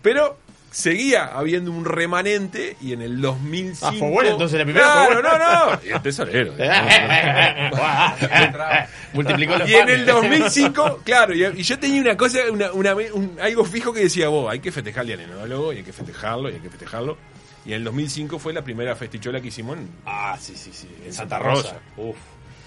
Pero 0.00 0.38
seguía 0.70 1.24
habiendo 1.26 1.70
un 1.72 1.84
remanente 1.84 2.76
y 2.80 2.92
en 2.92 3.02
el 3.02 3.20
2005... 3.20 3.86
Ah, 3.86 3.92
fue 3.98 4.10
bueno, 4.10 4.30
entonces, 4.30 4.58
la 4.58 4.64
primera 4.64 4.84
Claro, 4.86 5.12
fue 5.14 5.22
no, 5.22 5.28
buena. 5.30 5.64
no. 5.64 5.80
Y 5.84 5.90
el 5.92 6.02
tesorero. 6.02 6.54
Multiplicó 9.12 9.56
los 9.58 9.68
y 9.68 9.74
en 9.74 9.88
el 9.88 10.06
2005, 10.06 11.00
claro, 11.04 11.34
y, 11.34 11.44
y 11.44 11.62
yo 11.62 11.78
tenía 11.78 12.00
una 12.02 12.16
cosa, 12.16 12.38
una, 12.52 12.72
una- 12.72 12.94
un- 12.94 13.36
algo 13.40 13.64
fijo 13.64 13.92
que 13.92 14.00
decía, 14.00 14.28
vos, 14.28 14.50
hay 14.50 14.60
que 14.60 14.70
festejar 14.72 15.02
al 15.04 15.10
enólogo, 15.10 15.72
y 15.72 15.78
hay 15.78 15.82
que 15.84 15.92
festejarlo, 15.92 16.50
y 16.50 16.54
hay 16.54 16.60
que 16.60 16.70
festejarlo. 16.70 17.16
Y 17.64 17.70
en 17.70 17.76
el 17.78 17.84
2005 17.84 18.38
fue 18.38 18.52
la 18.52 18.62
primera 18.62 18.94
festichola 18.96 19.40
que 19.40 19.48
hicimos 19.48 19.78
en 19.78 19.88
Ah, 20.06 20.36
sí, 20.40 20.54
sí, 20.56 20.70
sí. 20.72 20.88
En 21.04 21.12
Santa 21.12 21.38
Rosa. 21.38 21.72
Rosa. 21.72 21.80
Uf. 21.96 22.16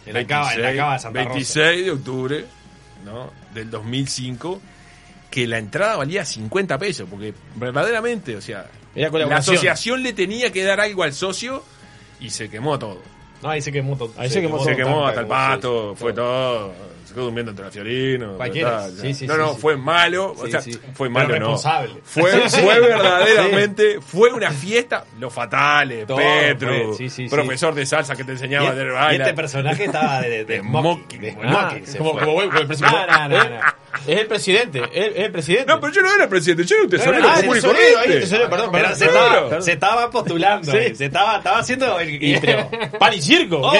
En 0.06 0.14
la 0.16 0.26
cava, 0.26 0.54
en 0.54 0.62
la 0.64 0.76
cava 0.76 0.94
de 0.94 1.00
Santa 1.00 1.20
26 1.26 1.86
de 1.86 1.92
octubre 1.92 2.46
¿no? 3.06 3.32
del 3.54 3.70
2005, 3.70 4.62
que 5.32 5.48
la 5.48 5.58
entrada 5.58 5.96
valía 5.96 6.26
50 6.26 6.78
pesos, 6.78 7.08
porque 7.10 7.34
verdaderamente, 7.56 8.36
o 8.36 8.42
sea, 8.42 8.70
Era 8.94 9.10
la 9.10 9.38
asociación 9.38 10.04
le 10.04 10.14
tenía 10.14 10.52
que 10.52 10.64
dar 10.64 10.80
algo 10.82 11.04
al 11.04 11.14
socio 11.14 11.64
y 12.20 12.30
se 12.30 12.50
quemó 12.50 12.78
todo. 12.78 13.00
No, 13.42 13.50
ahí 13.50 13.62
se 13.62 13.72
quemó 13.72 13.96
todo. 13.98 14.14
Ahí 14.18 14.30
se 14.30 14.42
quemó 14.42 14.60
Se 14.60 14.66
todo. 14.66 14.76
quemó 14.76 15.08
hasta 15.08 15.22
el 15.22 15.28
pato, 15.28 15.94
sí, 15.96 16.02
fue 16.02 16.14
todo. 16.14 16.74
Se 17.12 17.16
quedó 17.16 17.26
durmiendo 17.26 17.52
entre 17.52 17.66
la 17.66 17.72
Fiorino. 17.72 18.38
Cualquiera. 18.38 18.72
tal, 18.84 18.92
Sí, 18.98 19.14
sí, 19.14 19.28
no, 19.28 19.36
no, 19.36 19.54
fue 19.56 19.76
malo. 19.76 20.32
o 20.32 20.48
sea, 20.48 20.62
fue 20.94 21.10
Pero 21.10 21.10
malo, 21.10 21.40
no. 21.40 21.58
Fue, 22.04 22.32
fue 22.50 22.80
verdaderamente, 22.80 24.00
fue 24.00 24.32
una 24.32 24.50
fiesta. 24.52 25.04
Los 25.20 25.34
fatales, 25.34 26.08
Todo, 26.08 26.20
sí. 27.10 27.28
profesor 27.30 27.76
de 27.76 27.86
salsa 27.86 28.16
que 28.16 28.24
te 28.24 28.32
enseñaba 28.32 28.70
a 28.70 28.72
hacer 28.72 28.88
y 28.88 28.92
baile. 28.92 29.24
este 29.24 29.34
personaje 29.36 29.86
estaba 29.86 30.22
de, 30.22 30.46
de 30.46 30.58
ah, 30.58 30.62
como, 30.62 31.02
como, 32.20 32.42
el 32.44 32.50
presidente. 32.68 32.98
No, 33.10 33.28
no, 33.28 33.44
no, 33.44 33.50
no. 33.50 33.60
Es 34.08 34.20
el 34.20 34.26
presidente, 34.26 34.82
es, 34.94 35.12
el 35.18 35.32
presidente. 35.32 35.66
No, 35.68 35.80
pero 35.82 35.92
yo 35.94 36.02
no 36.02 36.16
era 36.16 36.28
presidente, 36.30 36.64
yo 36.64 36.76
era 36.76 36.84
un 36.86 36.90
tesorero 36.90 37.28
Ah, 37.28 37.34
el 37.36 37.40
común 37.42 37.56
tesorero, 37.56 37.84
corriente. 37.94 38.14
el 38.16 38.22
tesorero, 38.22 38.50
perdón, 38.50 38.70
Pero 38.72 38.84
perdón. 38.88 39.00
se, 39.00 39.08
Claro. 39.10 39.44
estaba, 39.44 39.62
se 39.62 39.72
estaba 39.74 40.10
postulando, 40.12 40.72
Sí. 40.72 40.96
se 40.96 41.06
estaba, 41.06 41.38
estaba 41.38 41.60
haciendo 41.60 42.00
el, 42.00 42.40
pero, 42.42 42.70
pan 43.00 43.14
y 43.14 43.22
circo. 43.22 43.58
Oh, 43.62 43.74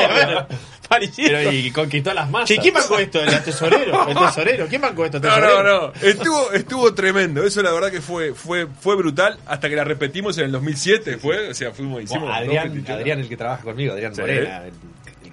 Pero 1.16 1.52
y 1.52 1.72
conquistó 1.72 2.14
las 2.14 2.30
masas. 2.30 2.58
¿quién 2.62 2.74
bancó 2.74 2.98
esto? 3.00 3.22
¿El 3.24 3.44
tesorero? 3.44 4.08
¿El 4.08 4.18
tesorero? 4.18 4.68
¿Quién 4.68 4.82
bancó 4.82 5.06
esto? 5.06 5.18
¿El 5.18 5.24
No, 5.24 5.30
tesorero? 5.30 5.64
no, 5.64 5.82
no. 5.88 5.94
Estuvo, 6.02 6.52
estuvo 6.52 6.94
tremendo. 6.94 7.44
Eso 7.44 7.62
la 7.62 7.72
verdad 7.72 7.92
que 7.92 8.02
fue, 8.02 8.34
fue, 8.34 8.68
fue 8.80 8.96
brutal. 8.96 9.40
Hasta 9.46 9.70
que 9.70 9.76
la 9.76 9.84
repetimos 9.84 10.38
en 10.38 10.46
el 10.46 10.52
2007. 10.52 11.18
Fue, 11.18 11.50
o 11.50 11.54
sea, 11.54 11.72
fuimos, 11.72 12.04
hicimos. 12.04 12.24
Bueno, 12.24 12.36
Adrián. 12.36 12.86
Adrián, 12.90 13.20
el 13.20 13.30
que 13.30 13.38
trabaja 13.38 13.64
conmigo, 13.64 13.94
Adrián. 13.94 14.14
Morena, 14.18 14.66
el 14.66 14.74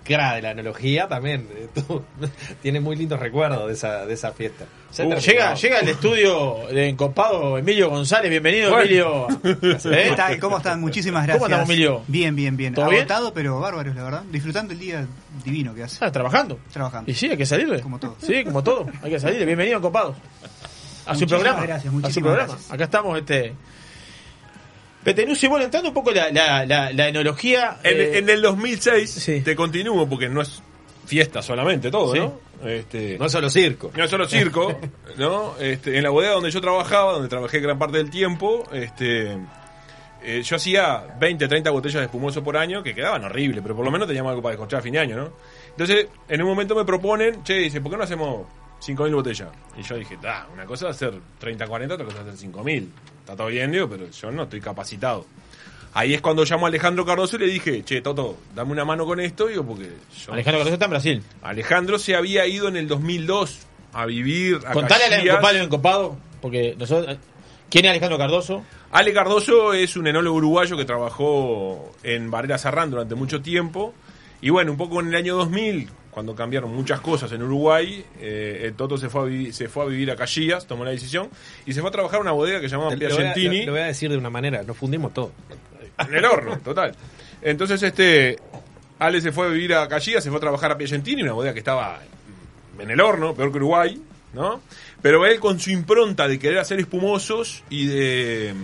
cra 0.08 0.34
de 0.34 0.42
la 0.42 0.50
analogía 0.50 1.06
también. 1.06 1.46
eh, 1.54 1.68
tú- 1.74 2.02
tiene 2.62 2.80
muy 2.80 2.96
lindos 2.96 3.20
recuerdos 3.20 3.66
de 3.68 3.74
esa, 3.74 4.06
de 4.06 4.14
esa 4.14 4.32
fiesta. 4.32 4.64
Uh, 4.98 5.14
llega, 5.16 5.54
llega 5.54 5.78
al 5.80 5.88
estudio 5.88 6.60
de 6.72 6.88
encopado 6.88 7.58
Emilio 7.58 7.90
González. 7.90 8.30
Bienvenido, 8.30 8.70
Bueno. 8.70 8.84
Emilio. 8.84 9.28
¿Eh? 9.44 10.06
¿Qué 10.10 10.12
tal? 10.16 10.40
¿Cómo 10.40 10.56
están? 10.56 10.80
Muchísimas 10.80 11.24
gracias. 11.24 11.36
¿Cómo 11.36 11.44
andamos, 11.44 11.68
Emilio? 11.68 12.02
Bien, 12.08 12.34
bien, 12.34 12.56
bien. 12.56 12.72
¿Todo 12.74 12.88
bien? 12.88 13.02
Agotado, 13.02 13.32
pero 13.34 13.60
bárbaros, 13.60 13.94
la 13.94 14.02
verdad. 14.02 14.22
Disfrutando 14.32 14.72
el 14.72 14.78
día 14.78 15.06
divino 15.44 15.74
que 15.74 15.82
hace. 15.82 16.02
Ah, 16.04 16.10
trabajando. 16.10 16.58
Trabajando. 16.72 17.10
Y 17.10 17.14
sí, 17.14 17.28
hay 17.30 17.36
que 17.36 17.44
salir. 17.46 17.80
Como 17.82 17.98
todo. 17.98 18.16
Sí, 18.20 18.42
como 18.44 18.64
todo. 18.64 18.86
Hay 19.02 19.10
que 19.10 19.20
salir. 19.20 19.44
Bienvenido, 19.44 19.76
encopados. 19.78 20.16
A 21.04 21.14
su 21.14 21.20
Muchísimas 21.20 21.28
programa. 21.42 21.66
gracias, 21.66 21.94
a 22.04 22.10
su 22.10 22.20
programa. 22.20 22.46
gracias. 22.48 22.72
Acá 22.72 22.84
estamos, 22.84 23.18
este. 23.18 23.54
Petenucci, 25.14 25.46
bueno, 25.46 25.64
entrando 25.64 25.88
un 25.90 25.94
poco 25.94 26.10
la, 26.12 26.30
la, 26.30 26.64
la, 26.66 26.92
la 26.92 27.08
enología. 27.08 27.78
En, 27.82 28.00
eh, 28.00 28.18
en 28.18 28.28
el 28.28 28.42
2006, 28.42 29.42
te 29.44 29.56
continúo 29.56 30.08
porque 30.08 30.28
no 30.28 30.40
es 30.42 30.62
fiesta 31.06 31.42
solamente 31.42 31.90
todo, 31.90 32.12
Sí. 32.14 32.20
¿no? 32.20 32.40
Este, 32.64 33.16
No 33.18 33.26
es 33.26 33.32
solo 33.32 33.48
circo. 33.48 33.92
No 33.96 34.04
es 34.04 34.10
solo 34.10 34.26
circo, 34.28 34.78
¿no? 35.16 35.56
Este, 35.60 35.96
en 35.96 36.02
la 36.02 36.10
bodega 36.10 36.32
donde 36.32 36.50
yo 36.50 36.60
trabajaba, 36.60 37.12
donde 37.12 37.28
trabajé 37.28 37.60
gran 37.60 37.78
parte 37.78 37.98
del 37.98 38.10
tiempo, 38.10 38.64
este, 38.72 39.38
eh, 40.24 40.42
yo 40.42 40.56
hacía 40.56 41.04
20, 41.20 41.46
30 41.46 41.70
botellas 41.70 42.00
de 42.00 42.04
espumoso 42.06 42.42
por 42.42 42.56
año, 42.56 42.82
que 42.82 42.94
quedaban 42.94 43.24
horribles, 43.24 43.60
pero 43.62 43.76
por 43.76 43.84
lo 43.84 43.90
menos 43.92 44.08
teníamos 44.08 44.30
algo 44.30 44.42
para 44.42 44.52
descorchar 44.54 44.80
a 44.80 44.82
fin 44.82 44.92
de 44.92 44.98
año, 44.98 45.16
¿no? 45.16 45.30
Entonces, 45.70 46.08
en 46.28 46.42
un 46.42 46.48
momento 46.48 46.74
me 46.74 46.84
proponen, 46.84 47.44
che, 47.44 47.54
dice, 47.54 47.80
¿por 47.80 47.92
qué 47.92 47.96
no 47.98 48.02
hacemos 48.04 48.46
5.000 48.80 49.14
botellas? 49.14 49.48
Y 49.76 49.82
yo 49.82 49.96
dije, 49.96 50.16
"Ta, 50.20 50.46
una 50.52 50.64
cosa 50.64 50.88
es 50.88 50.96
hacer 50.96 51.14
30, 51.38 51.66
40, 51.66 51.94
otra 51.94 52.06
cosa 52.06 52.18
es 52.18 52.26
hacer 52.28 52.36
5.000. 52.38 52.88
Está 53.20 53.36
todo 53.36 53.48
bien, 53.48 53.70
digo, 53.72 53.88
pero 53.88 54.08
yo 54.10 54.30
no 54.30 54.44
estoy 54.44 54.60
capacitado. 54.60 55.26
Ahí 55.94 56.14
es 56.14 56.20
cuando 56.20 56.44
llamo 56.44 56.66
a 56.66 56.68
Alejandro 56.68 57.04
Cardoso 57.04 57.36
y 57.36 57.40
le 57.40 57.46
dije, 57.46 57.82
che, 57.84 58.00
Toto, 58.02 58.36
dame 58.54 58.72
una 58.72 58.84
mano 58.84 59.04
con 59.06 59.20
esto, 59.20 59.46
digo, 59.46 59.64
porque 59.64 59.90
yo... 60.24 60.32
Alejandro 60.32 60.60
Cardoso 60.60 60.74
está 60.74 60.84
en 60.84 60.90
Brasil. 60.90 61.22
Alejandro 61.42 61.98
se 61.98 62.14
había 62.14 62.46
ido 62.46 62.68
en 62.68 62.76
el 62.76 62.86
2002 62.88 63.58
a 63.92 64.06
vivir 64.06 64.60
a 64.66 64.72
Contale 64.72 65.04
al 65.04 65.10
Caxias. 65.10 65.34
encopado, 65.34 65.58
encopado, 65.58 66.16
porque 66.40 66.76
nosotros. 66.78 67.16
¿Quién 67.70 67.84
es 67.86 67.90
Alejandro 67.90 68.18
Cardoso? 68.18 68.64
Ale 68.90 69.12
Cardoso 69.12 69.72
es 69.74 69.96
un 69.96 70.06
enólogo 70.06 70.36
uruguayo 70.36 70.76
que 70.76 70.84
trabajó 70.84 71.90
en 72.02 72.30
Barrera 72.30 72.58
Sarrán 72.58 72.90
durante 72.90 73.14
mucho 73.14 73.42
tiempo. 73.42 73.92
Y 74.40 74.50
bueno, 74.50 74.70
un 74.72 74.78
poco 74.78 75.00
en 75.00 75.08
el 75.08 75.14
año 75.16 75.36
2000, 75.36 75.90
cuando 76.18 76.34
cambiaron 76.34 76.74
muchas 76.74 76.98
cosas 77.00 77.30
en 77.30 77.44
Uruguay, 77.44 78.04
eh, 78.18 78.62
el 78.64 78.74
Toto 78.74 78.98
se 78.98 79.08
fue, 79.08 79.20
a 79.20 79.24
vivir, 79.26 79.54
se 79.54 79.68
fue 79.68 79.84
a 79.84 79.86
vivir 79.86 80.10
a 80.10 80.16
tomó 80.66 80.84
la 80.84 80.90
decisión, 80.90 81.28
y 81.64 81.72
se 81.72 81.80
fue 81.80 81.90
a 81.90 81.92
trabajar 81.92 82.16
en 82.16 82.22
una 82.22 82.32
bodega 82.32 82.60
que 82.60 82.68
se 82.68 82.72
llamaba 82.74 82.90
Lo 82.90 82.96
voy, 82.98 83.06
a, 83.06 83.08
Piacentini. 83.08 83.60
lo- 83.60 83.66
lo 83.66 83.72
voy 83.74 83.80
a 83.82 83.84
decir 83.86 84.10
de 84.10 84.16
una 84.16 84.28
manera, 84.30 84.64
nos 84.64 84.76
fundimos 84.76 85.14
todo. 85.14 85.30
En 85.96 86.12
el 86.12 86.24
horno, 86.24 86.58
total. 86.58 86.92
Entonces, 87.40 87.80
este. 87.84 88.36
Ale 88.98 89.20
se 89.20 89.30
fue 89.30 89.46
a 89.46 89.50
vivir 89.50 89.74
a 89.74 89.86
Caxias, 89.86 90.24
se 90.24 90.28
fue 90.30 90.38
a 90.38 90.40
trabajar 90.40 90.72
a 90.72 90.76
Piacentini, 90.76 91.22
una 91.22 91.34
bodega 91.34 91.52
que 91.52 91.60
estaba 91.60 92.00
en 92.80 92.90
el 92.90 93.00
horno, 93.00 93.32
peor 93.32 93.52
que 93.52 93.58
Uruguay, 93.58 94.02
¿no? 94.34 94.60
Pero 95.00 95.24
él 95.24 95.38
con 95.38 95.60
su 95.60 95.70
impronta 95.70 96.26
de 96.26 96.40
querer 96.40 96.58
hacer 96.58 96.80
espumosos 96.80 97.62
y 97.70 97.86
de, 97.86 98.54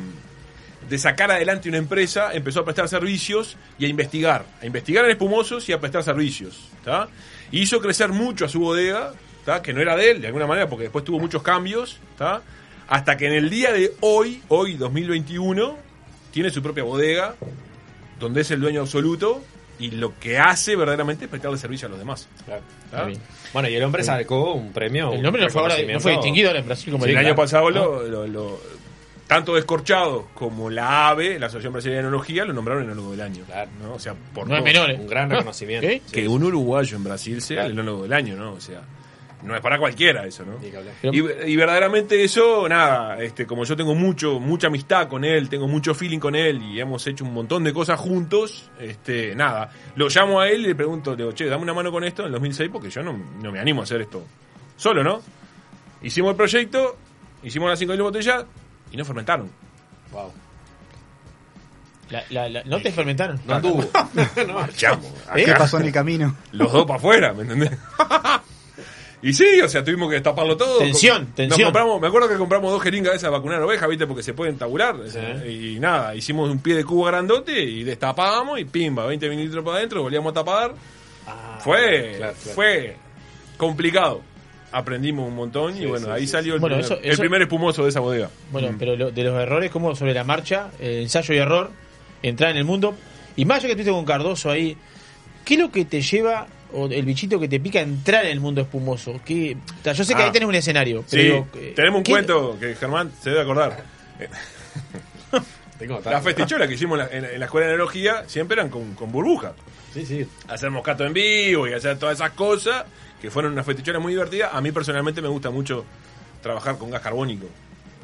de 0.90 0.98
sacar 0.98 1.30
adelante 1.30 1.68
una 1.68 1.78
empresa, 1.78 2.32
empezó 2.34 2.60
a 2.60 2.64
prestar 2.64 2.88
servicios 2.88 3.56
y 3.78 3.84
a 3.84 3.88
investigar. 3.88 4.44
A 4.60 4.66
investigar 4.66 5.04
en 5.04 5.12
espumosos 5.12 5.68
y 5.68 5.72
a 5.72 5.78
prestar 5.78 6.02
servicios, 6.02 6.68
¿está? 6.78 7.08
Hizo 7.52 7.80
crecer 7.80 8.10
mucho 8.10 8.44
a 8.44 8.48
su 8.48 8.60
bodega, 8.60 9.12
¿está? 9.40 9.62
Que 9.62 9.72
no 9.72 9.80
era 9.80 9.96
de 9.96 10.10
él, 10.10 10.20
de 10.20 10.26
alguna 10.28 10.46
manera, 10.46 10.68
porque 10.68 10.84
después 10.84 11.04
tuvo 11.04 11.18
muchos 11.20 11.42
cambios, 11.42 11.98
¿está? 12.12 12.42
Hasta 12.88 13.16
que 13.16 13.26
en 13.26 13.32
el 13.34 13.50
día 13.50 13.72
de 13.72 13.92
hoy, 14.00 14.42
hoy 14.48 14.74
2021, 14.74 15.76
tiene 16.32 16.50
su 16.50 16.62
propia 16.62 16.84
bodega, 16.84 17.34
donde 18.18 18.40
es 18.42 18.50
el 18.50 18.60
dueño 18.60 18.80
absoluto 18.82 19.42
y 19.78 19.90
lo 19.92 20.18
que 20.18 20.38
hace 20.38 20.76
verdaderamente 20.76 21.24
es 21.24 21.30
prestarle 21.30 21.58
servicio 21.58 21.86
a 21.86 21.90
los 21.90 21.98
demás. 21.98 22.28
¿Está? 22.40 23.08
Bueno, 23.52 23.68
y 23.68 23.74
el 23.74 23.82
hombre 23.84 24.02
sacó 24.04 24.54
un 24.54 24.72
premio. 24.72 25.12
El 25.12 25.22
nombre 25.22 25.42
no 25.42 25.50
fue, 25.50 25.62
ahora- 25.62 25.76
no 25.92 26.00
fue 26.00 26.12
distinguido 26.12 26.54
en 26.54 26.66
Brasil 26.66 26.92
como 26.92 27.04
Sí, 27.04 27.10
el 27.10 27.16
el 27.18 27.26
año 27.26 27.34
pasado 27.36 27.70
¿no? 27.70 27.84
lo, 27.84 28.02
lo- 28.08 28.26
lo- 28.26 28.60
tanto 29.26 29.54
Descorchado 29.54 30.28
como 30.34 30.70
la 30.70 31.08
AVE, 31.08 31.38
la 31.38 31.46
Asociación 31.46 31.72
Brasileña 31.72 32.02
de 32.02 32.08
Enología, 32.08 32.44
lo 32.44 32.52
nombraron 32.52 32.84
enólogo 32.84 33.12
del 33.12 33.20
año. 33.22 33.44
¿no? 33.82 33.94
O 33.94 33.98
sea, 33.98 34.14
por 34.14 34.46
No 34.48 34.54
es 34.56 34.60
todo. 34.60 34.64
menor, 34.72 34.90
¿eh? 34.90 34.96
Un 35.00 35.06
gran 35.06 35.30
reconocimiento. 35.30 35.86
¿Qué? 35.86 36.02
Que 36.12 36.28
un 36.28 36.44
uruguayo 36.44 36.96
en 36.96 37.04
Brasil 37.04 37.40
sea 37.40 37.66
el 37.66 37.72
enólogo 37.72 38.02
del 38.02 38.12
año, 38.12 38.36
¿no? 38.36 38.52
O 38.52 38.60
sea, 38.60 38.82
no 39.42 39.54
es 39.54 39.60
para 39.60 39.78
cualquiera 39.78 40.26
eso, 40.26 40.44
¿no? 40.44 40.58
Y, 41.12 41.18
y 41.18 41.56
verdaderamente 41.56 42.22
eso, 42.24 42.66
nada, 42.68 43.22
este, 43.22 43.46
como 43.46 43.64
yo 43.64 43.76
tengo 43.76 43.94
mucho, 43.94 44.40
mucha 44.40 44.68
amistad 44.68 45.06
con 45.08 45.22
él, 45.24 45.48
tengo 45.50 45.68
mucho 45.68 45.94
feeling 45.94 46.18
con 46.18 46.34
él 46.34 46.62
y 46.62 46.80
hemos 46.80 47.06
hecho 47.06 47.24
un 47.24 47.34
montón 47.34 47.62
de 47.62 47.72
cosas 47.74 48.00
juntos, 48.00 48.70
este, 48.80 49.34
nada, 49.34 49.70
lo 49.96 50.08
llamo 50.08 50.40
a 50.40 50.48
él 50.48 50.62
y 50.62 50.68
le 50.68 50.74
pregunto, 50.74 51.10
le 51.10 51.18
digo, 51.18 51.32
che, 51.32 51.44
dame 51.46 51.62
una 51.62 51.74
mano 51.74 51.92
con 51.92 52.04
esto 52.04 52.22
en 52.22 52.26
el 52.26 52.32
2006 52.32 52.70
porque 52.72 52.88
yo 52.88 53.02
no, 53.02 53.12
no 53.42 53.52
me 53.52 53.58
animo 53.60 53.82
a 53.82 53.84
hacer 53.84 54.00
esto 54.00 54.24
solo, 54.76 55.04
¿no? 55.04 55.20
Hicimos 56.02 56.30
el 56.30 56.36
proyecto, 56.36 56.96
hicimos 57.42 57.68
las 57.68 57.80
5.000 57.82 58.02
botellas 58.02 58.44
y 58.94 58.96
no 58.96 59.04
fermentaron. 59.04 59.50
Wow. 60.12 60.32
La- 62.10 62.22
la- 62.30 62.48
la- 62.48 62.64
¿No 62.64 62.80
te 62.80 62.92
fermentaron? 62.92 63.40
No 63.44 63.54
anduvo. 63.54 63.82
¿Qué 64.76 65.42
acá. 65.50 65.58
pasó 65.58 65.78
en 65.80 65.86
el 65.86 65.92
camino? 65.92 66.36
Los 66.52 66.70
dos 66.72 66.86
para 66.86 66.98
afuera, 66.98 67.32
¿me 67.32 67.42
entendés? 67.42 67.72
y 69.20 69.32
sí, 69.32 69.60
o 69.62 69.68
sea, 69.68 69.82
tuvimos 69.82 70.10
que 70.12 70.20
taparlo 70.20 70.56
todo. 70.56 70.78
Tensión, 70.78 71.22
Nos 71.24 71.34
tensión. 71.34 71.64
compramos, 71.66 72.00
me 72.00 72.06
acuerdo 72.06 72.28
que 72.28 72.36
compramos 72.36 72.70
dos 72.70 72.82
jeringas 72.82 73.12
de 73.12 73.16
esas 73.16 73.28
a 73.28 73.30
vacunar 73.30 73.60
ovejas, 73.62 73.88
¿viste? 73.88 74.06
Porque 74.06 74.22
se 74.22 74.32
pueden 74.34 74.56
tabular. 74.56 74.94
Y 75.48 75.80
nada, 75.80 76.14
hicimos 76.14 76.48
un 76.48 76.60
pie 76.60 76.76
de 76.76 76.84
cubo 76.84 77.04
grandote 77.06 77.58
y 77.60 77.82
destapábamos 77.82 78.60
y 78.60 78.64
pimba, 78.66 79.06
20 79.06 79.28
mililitros 79.30 79.64
para 79.64 79.78
adentro, 79.78 80.02
volvíamos 80.02 80.30
a 80.30 80.34
tapar. 80.34 80.74
fue, 81.60 82.14
claro, 82.18 82.34
claro. 82.34 82.54
fue 82.54 82.96
complicado. 83.56 84.20
Aprendimos 84.76 85.28
un 85.28 85.36
montón 85.36 85.76
y 85.80 85.86
bueno, 85.86 86.06
sí, 86.06 86.12
ahí 86.12 86.20
sí, 86.22 86.26
salió 86.28 86.54
el, 86.54 86.60
Bueno, 86.60 86.76
primer, 86.76 86.92
eso- 86.92 87.00
el 87.02 87.10
eso- 87.12 87.20
primer 87.20 87.42
espumoso 87.42 87.84
de 87.84 87.90
esa 87.90 88.00
bodega. 88.00 88.28
Bueno, 88.50 88.72
Mm. 88.72 88.76
pero 88.78 88.96
lo- 88.96 89.10
de 89.12 89.22
los 89.22 89.40
errores, 89.40 89.70
como 89.70 89.94
sobre 89.94 90.12
la 90.14 90.24
marcha, 90.24 90.70
eh, 90.80 91.00
ensayo 91.02 91.32
y 91.34 91.38
error, 91.38 91.70
entrar 92.22 92.50
en 92.50 92.56
el 92.56 92.64
mundo. 92.64 92.94
Y 93.36 93.44
más 93.44 93.58
allá 93.58 93.66
que 93.68 93.72
estuviste 93.72 93.92
con 93.92 94.04
Cardoso 94.04 94.50
ahí, 94.50 94.76
¿qué 95.44 95.54
es 95.54 95.60
lo 95.60 95.70
que 95.70 95.84
te 95.84 96.00
lleva, 96.02 96.46
o 96.72 96.86
el 96.86 97.04
bichito 97.04 97.38
que 97.38 97.46
te 97.48 97.60
pica, 97.60 97.78
a 97.78 97.82
entrar 97.82 98.24
en 98.24 98.32
el 98.32 98.40
mundo 98.40 98.60
espumoso? 98.62 99.20
¿Qué- 99.24 99.56
o 99.80 99.84
sea, 99.84 99.92
yo 99.92 100.02
sé 100.04 100.14
que 100.14 100.22
Ah. 100.22 100.26
ahí 100.26 100.32
tenés 100.32 100.48
un 100.48 100.54
escenario. 100.56 101.04
Sí, 101.06 101.18
digo, 101.18 101.46
eh, 101.54 101.72
tenemos 101.76 101.98
un 101.98 102.02
¿qué- 102.04 102.10
cuento 102.12 102.56
que 102.58 102.74
Germán 102.74 103.12
se 103.22 103.30
debe 103.30 103.42
acordar. 103.42 103.84
Las 106.04 106.22
festicholas 106.24 106.68
que 106.68 106.74
hicimos 106.74 106.98
en 106.98 107.04
la, 107.06 107.12
en 107.16 107.22
la- 107.22 107.30
en 107.32 107.40
la 107.40 107.46
escuela 107.46 107.66
de 107.66 107.74
enología 107.74 108.24
siempre 108.26 108.54
eran 108.54 108.70
con, 108.70 108.94
con 108.94 109.10
burbuja. 109.12 109.52
Sí, 109.92 110.06
sí. 110.06 110.26
Hacer 110.48 110.70
moscato 110.70 111.04
en 111.04 111.12
vivo 111.12 111.68
y 111.68 111.72
hacer 111.72 111.98
todas 111.98 112.16
esas 112.16 112.30
cosas 112.32 112.84
que 113.24 113.30
fueron 113.30 113.52
unas 113.52 113.64
festicholas 113.66 114.00
muy 114.02 114.12
divertidas. 114.12 114.50
A 114.52 114.60
mí 114.60 114.70
personalmente 114.72 115.20
me 115.22 115.28
gusta 115.28 115.50
mucho 115.50 115.84
trabajar 116.42 116.76
con 116.78 116.90
gas 116.90 117.00
carbónico. 117.02 117.46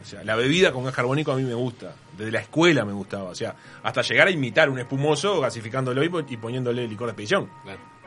O 0.02 0.04
sea, 0.06 0.24
la 0.24 0.34
bebida 0.34 0.72
con 0.72 0.84
gas 0.84 0.94
carbónico 0.94 1.32
a 1.32 1.36
mí 1.36 1.42
me 1.42 1.52
gusta. 1.54 1.94
Desde 2.16 2.32
la 2.32 2.40
escuela 2.40 2.84
me 2.86 2.92
gustaba. 2.92 3.24
O 3.30 3.34
sea, 3.34 3.54
hasta 3.82 4.00
llegar 4.02 4.28
a 4.28 4.30
imitar 4.30 4.70
un 4.70 4.78
espumoso 4.78 5.40
gasificándolo 5.40 6.02
y, 6.02 6.08
po- 6.08 6.24
y 6.26 6.36
poniéndole 6.38 6.88
licor 6.88 7.06
de 7.08 7.12
expedición. 7.12 7.50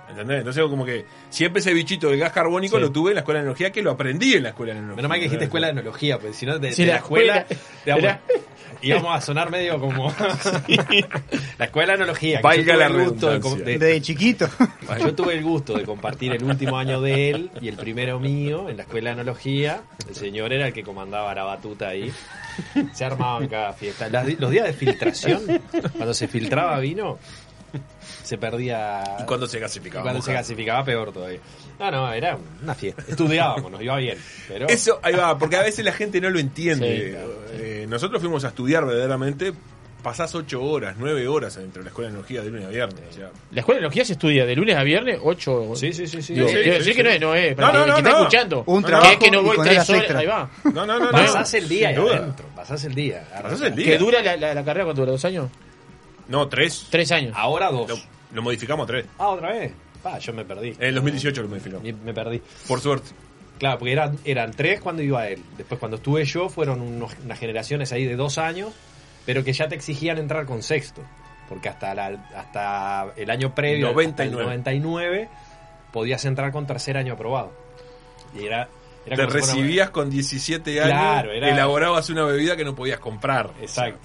¿Entendés? 0.09 0.39
Entonces, 0.39 0.63
como 0.63 0.85
que 0.85 1.05
siempre 1.29 1.61
ese 1.61 1.73
bichito 1.73 2.09
del 2.09 2.19
gas 2.19 2.31
carbónico 2.33 2.75
Sí. 2.77 2.81
lo 2.81 2.91
tuve 2.91 3.11
en 3.11 3.15
la 3.15 3.21
escuela 3.21 3.39
de 3.39 3.45
energía, 3.45 3.71
que 3.71 3.81
lo 3.81 3.91
aprendí 3.91 4.33
en 4.33 4.43
la 4.43 4.49
escuela 4.49 4.73
de 4.73 4.79
energía. 4.79 4.95
Menos 4.97 5.09
mal 5.09 5.17
que 5.19 5.23
dijiste 5.25 5.45
escuela 5.45 5.67
de 5.67 5.73
enología, 5.73 6.17
porque 6.19 6.33
si 6.33 6.45
no, 6.45 6.59
de, 6.59 6.73
Sí, 6.73 6.81
de 6.81 6.87
la 6.87 6.93
la 6.95 6.99
escuela, 6.99 7.45
era- 7.85 8.21
íbamos 8.83 9.15
a 9.15 9.21
sonar 9.21 9.49
medio 9.49 9.79
como. 9.79 10.13
la 11.57 11.65
escuela 11.65 11.93
de 11.93 12.03
enología. 12.03 12.37
que 12.37 12.43
Valga 12.43 12.75
la 12.75 12.85
el 12.87 13.09
gusto 13.09 13.39
de 13.39 13.77
Desde 13.77 14.01
chiquito. 14.01 14.47
Yo 14.99 15.15
tuve 15.15 15.35
el 15.35 15.43
gusto 15.43 15.73
de 15.77 15.83
compartir 15.83 16.33
el 16.33 16.43
último 16.43 16.77
año 16.77 17.01
de 17.01 17.29
él 17.29 17.51
y 17.61 17.67
el 17.67 17.75
primero 17.75 18.19
mío 18.19 18.69
en 18.69 18.77
la 18.77 18.83
escuela 18.83 19.09
de 19.09 19.21
analogía. 19.21 19.81
El 20.07 20.15
señor 20.15 20.53
era 20.53 20.67
el 20.67 20.73
que 20.73 20.83
comandaba 20.83 21.33
la 21.33 21.43
batuta 21.43 21.89
ahí. 21.89 22.11
Se 22.93 23.05
armaban 23.05 23.47
cada 23.47 23.73
fiesta. 23.73 24.09
Las 24.09 24.27
los 24.39 24.51
días 24.51 24.65
de 24.65 24.73
filtración, 24.73 25.41
cuando 25.95 26.13
se 26.13 26.27
filtraba 26.27 26.79
vino, 26.79 27.17
se 28.23 28.37
perdía. 28.37 29.03
Y 29.19 29.23
cuando 29.25 29.47
se 29.47 29.59
gasificaba. 29.59 30.01
y 30.01 30.03
cuando 30.03 30.21
se 30.21 30.33
gasificaba, 30.33 30.83
peor 30.83 31.11
todavía. 31.11 31.39
No, 31.79 31.91
no, 31.91 32.13
era 32.13 32.37
una 32.61 32.73
fiesta. 32.75 33.03
Estudiábamos, 33.07 33.71
nos 33.71 33.81
iba 33.81 33.95
bien. 33.97 34.17
Pero 34.47 34.67
Eso, 34.67 34.99
ahí 35.01 35.15
va, 35.15 35.37
porque 35.37 35.57
a 35.57 35.61
veces 35.63 35.83
la 35.83 35.91
gente 35.93 36.21
no 36.21 36.29
lo 36.29 36.39
entiende. 36.39 37.05
Sí, 37.05 37.11
claro, 37.11 37.33
Eh, 37.53 37.85
nosotros 37.89 38.21
fuimos 38.21 38.45
a 38.45 38.49
estudiar 38.49 38.85
verdaderamente, 38.85 39.53
pasás 40.03 40.33
ocho 40.35 40.61
horas, 40.63 40.95
nueve 40.99 41.27
horas 41.27 41.55
dentro 41.55 41.81
de 41.81 41.85
la 41.85 41.89
escuela 41.89 42.09
de 42.11 42.15
energía 42.17 42.41
de 42.41 42.49
lunes 42.51 42.65
a 42.65 42.69
viernes. 42.69 43.01
o 43.09 43.13
sea. 43.13 43.31
La 43.51 43.59
escuela 43.61 43.79
de 43.79 43.85
energía 43.85 44.05
se 44.05 44.13
estudia 44.13 44.45
de 44.45 44.55
lunes 44.55 44.75
a 44.75 44.83
viernes, 44.83 45.19
8. 45.23 45.71
Sí, 45.75 45.93
sí, 45.93 46.07
sí. 46.07 46.21
sí. 46.21 46.33
Digo, 46.33 46.47
Sí, 46.47 46.53
quiero 46.55 46.71
sí, 46.73 46.77
decir 46.79 46.93
sí. 46.93 46.97
que 46.97 47.03
no 47.03 47.09
es, 47.09 47.21
no 47.21 47.35
es. 47.35 47.57
No, 47.57 47.63
Para 47.65 47.79
no, 47.79 47.85
no, 47.87 47.93
que 47.95 47.99
está 47.99 48.11
no. 48.11 48.17
escuchando. 48.19 48.63
Un 48.67 48.81
que 48.83 48.87
trabajo 48.87 49.11
es 49.11 49.17
que 49.17 49.31
no 49.31 49.43
voy 49.43 49.57
horas 49.57 49.89
horas. 49.89 50.01
extra. 50.03 50.19
Ahí 50.19 50.25
va. 50.27 50.49
No, 50.65 50.71
no, 50.85 50.99
no, 50.99 51.05
no. 51.05 51.11
Pasás 51.11 51.53
el 51.55 51.67
día 51.69 51.89
ahí 51.89 51.95
adentro. 51.95 52.45
Pasás 52.55 52.83
el 52.85 52.93
día. 52.95 53.27
Pasás 53.41 53.61
el 53.61 53.75
día. 53.75 53.85
¿Que 53.85 53.97
dura 53.97 54.21
la, 54.21 54.35
la, 54.37 54.53
la 54.53 54.63
carrera 54.63 54.85
cuánto 54.85 55.01
dura? 55.01 55.11
¿Dos 55.13 55.25
años? 55.25 55.49
No, 56.27 56.47
tres. 56.47 56.87
Tres 56.89 57.11
años. 57.11 57.33
Ahora 57.35 57.69
dos. 57.71 57.89
Lo, 57.89 57.97
lo 58.33 58.41
modificamos 58.41 58.83
a 58.85 58.87
tres. 58.87 59.05
Ah, 59.17 59.29
otra 59.29 59.51
vez. 59.51 59.71
Ah, 60.03 60.19
yo 60.19 60.33
me 60.33 60.43
perdí. 60.45 60.69
En 60.71 60.83
el 60.83 60.95
2018 60.95 61.41
lo 61.43 61.49
modificó. 61.49 61.79
Me, 61.79 61.93
me 61.93 62.13
perdí. 62.13 62.41
Por 62.67 62.79
suerte. 62.81 63.09
Claro, 63.59 63.79
porque 63.79 63.93
eran, 63.93 64.17
eran 64.25 64.51
tres 64.51 64.81
cuando 64.81 65.01
iba 65.01 65.27
él. 65.27 65.41
Después 65.57 65.79
cuando 65.79 65.97
estuve 65.97 66.25
yo 66.25 66.49
fueron 66.49 66.81
unos- 66.81 67.15
unas 67.23 67.39
generaciones 67.39 67.91
ahí 67.93 68.03
de 68.05 68.15
dos 68.15 68.37
años, 68.37 68.73
pero 69.25 69.43
que 69.43 69.53
ya 69.53 69.67
te 69.67 69.75
exigían 69.75 70.17
entrar 70.17 70.45
con 70.45 70.61
sexto. 70.63 71.01
Porque 71.47 71.69
hasta, 71.69 71.93
la- 71.93 72.27
hasta 72.35 73.13
el 73.15 73.29
año 73.29 73.53
previo, 73.55 73.87
hasta 73.87 74.01
99. 74.25 74.41
el 74.41 74.45
99, 74.81 75.29
podías 75.91 76.25
entrar 76.25 76.51
con 76.51 76.65
tercer 76.67 76.97
año 76.97 77.13
aprobado. 77.13 77.51
Y 78.35 78.45
era... 78.45 78.67
era 79.05 79.15
Te 79.17 79.25
recibías 79.27 79.89
con 79.91 80.09
17 80.09 80.81
años, 80.81 80.91
Claro, 80.93 81.31
era- 81.31 81.49
elaborabas 81.49 82.09
una 82.09 82.23
bebida 82.25 82.55
que 82.57 82.65
no 82.65 82.73
podías 82.75 82.99
comprar. 82.99 83.51
Exacto. 83.61 83.99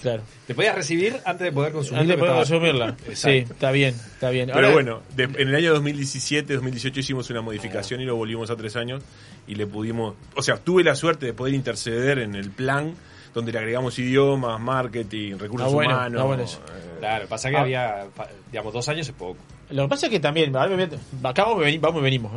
Claro. 0.00 0.22
Te 0.46 0.54
podías 0.54 0.74
recibir 0.74 1.16
antes 1.24 1.44
de 1.46 1.52
poder 1.52 1.72
consumir. 1.72 2.00
Antes 2.02 2.16
de 2.16 2.20
poder 2.20 2.34
consumirla. 2.36 2.96
Sí, 3.14 3.28
está 3.30 3.70
bien, 3.70 3.94
está 3.94 4.30
bien. 4.30 4.46
Pero 4.46 4.58
Ahora- 4.58 4.72
bueno, 4.72 5.02
de- 5.14 5.24
en 5.24 5.48
el 5.48 5.54
año 5.54 5.72
2017, 5.74 6.54
2018 6.54 7.00
hicimos 7.00 7.30
una 7.30 7.40
modificación 7.40 8.00
y 8.00 8.04
lo 8.04 8.16
volvimos 8.16 8.50
a 8.50 8.56
tres 8.56 8.76
años 8.76 9.02
y 9.46 9.54
le 9.54 9.66
pudimos, 9.66 10.14
o 10.36 10.42
sea, 10.42 10.56
tuve 10.56 10.82
la 10.84 10.94
suerte 10.94 11.26
de 11.26 11.32
poder 11.34 11.54
interceder 11.54 12.18
en 12.18 12.34
el 12.34 12.50
plan 12.50 12.94
donde 13.34 13.50
le 13.52 13.58
agregamos 13.58 13.98
idiomas, 13.98 14.60
marketing, 14.60 15.36
recursos 15.38 15.68
Ah, 15.68 15.74
bueno, 15.74 15.94
humanos. 15.94 16.20
ah, 16.20 16.24
bueno 16.24 16.42
eso. 16.44 16.58
eh, 16.68 16.96
Claro, 17.00 17.26
pasa 17.26 17.50
que 17.50 17.56
Ah. 17.56 17.60
había, 17.62 18.04
digamos, 18.52 18.72
dos 18.72 18.88
años 18.88 19.08
es 19.08 19.14
poco. 19.14 19.36
Lo 19.70 19.82
que 19.84 19.88
pasa 19.88 20.06
es 20.06 20.10
que 20.12 20.20
también, 20.20 20.54
acá 20.54 21.44
vamos 21.44 21.66
y 21.66 21.78
venimos. 22.00 22.32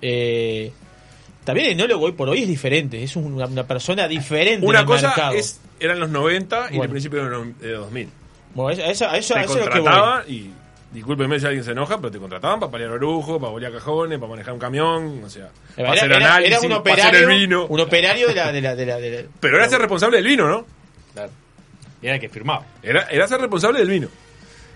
¿eh? 0.00 0.72
También 1.48 1.66
el 1.68 1.72
enólogo 1.72 2.06
hoy 2.06 2.12
por 2.12 2.28
hoy 2.28 2.42
es 2.42 2.48
diferente, 2.48 3.02
es 3.02 3.16
una, 3.16 3.46
una 3.46 3.66
persona 3.66 4.06
diferente. 4.06 4.62
en 4.64 4.68
Una 4.68 4.80
el 4.80 4.86
cosa 4.86 5.08
mercado. 5.08 5.32
es, 5.34 5.60
eran 5.80 5.98
los 6.00 6.10
90 6.10 6.56
y 6.56 6.76
Bueno. 6.76 6.84
el 6.84 6.90
principio 6.90 7.24
de 7.24 7.30
los 7.30 7.58
de 7.58 7.72
2000. 7.72 8.08
Bueno, 8.54 8.82
a 8.82 8.86
eso, 8.90 9.08
a 9.08 9.16
eso, 9.16 9.34
a 9.34 9.38
te 9.40 9.44
eso 9.46 9.58
es 9.58 9.64
lo 9.66 9.70
que 9.72 9.80
voy. 9.80 9.90
y, 10.28 10.50
discúlpeme 10.92 11.38
si 11.38 11.46
alguien 11.46 11.64
se 11.64 11.72
enoja, 11.72 11.96
pero 11.98 12.10
te 12.10 12.18
contrataban 12.18 12.60
para 12.60 12.72
paliar 12.72 12.90
orujo, 12.90 13.38
para 13.38 13.50
bolear 13.52 13.72
cajones, 13.72 14.18
para 14.18 14.30
manejar 14.30 14.54
un 14.54 14.58
camión, 14.60 15.22
o 15.24 15.28
sea, 15.30 15.48
para 15.76 15.88
Era, 15.88 15.92
hacer 15.92 16.12
era- 16.12 16.16
análisis, 16.16 16.64
era 16.64 16.76
un 16.76 16.82
para 16.82 17.04
hacer 17.08 17.14
el 17.22 17.28
vino. 17.28 17.66
un 17.66 17.80
operario 17.80 18.28
de 18.28 18.34
la, 18.34 18.52
de 18.52 18.60
la, 18.60 18.74
de 18.74 18.86
la, 18.86 18.96
de 18.98 19.10
la- 19.22 19.28
Pero 19.40 19.56
era 19.56 19.68
ser 19.68 19.78
responsable 19.80 20.16
del 20.18 20.26
vino, 20.26 20.48
¿no? 20.48 20.66
Claro. 21.14 21.30
Y 22.02 22.06
era 22.06 22.14
el 22.16 22.20
que 22.20 22.28
firmaba. 22.28 22.64
Era, 22.82 23.02
era 23.10 23.26
ser 23.28 23.40
responsable 23.40 23.78
del 23.80 23.88
vino. 23.88 24.08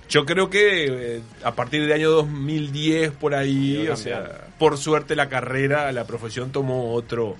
Yo 0.08 0.26
creo 0.26 0.50
que 0.50 1.16
eh, 1.16 1.20
a 1.44 1.54
partir 1.54 1.80
del 1.82 1.92
año 1.92 2.10
2010 2.10 3.12
por 3.12 3.34
ahí, 3.34 3.88
o 3.88 3.96
sea, 3.96 4.16
cambiando. 4.24 4.51
Por 4.62 4.78
suerte 4.78 5.16
la 5.16 5.28
carrera, 5.28 5.90
la 5.90 6.04
profesión 6.04 6.52
tomó 6.52 6.94
otro 6.94 7.34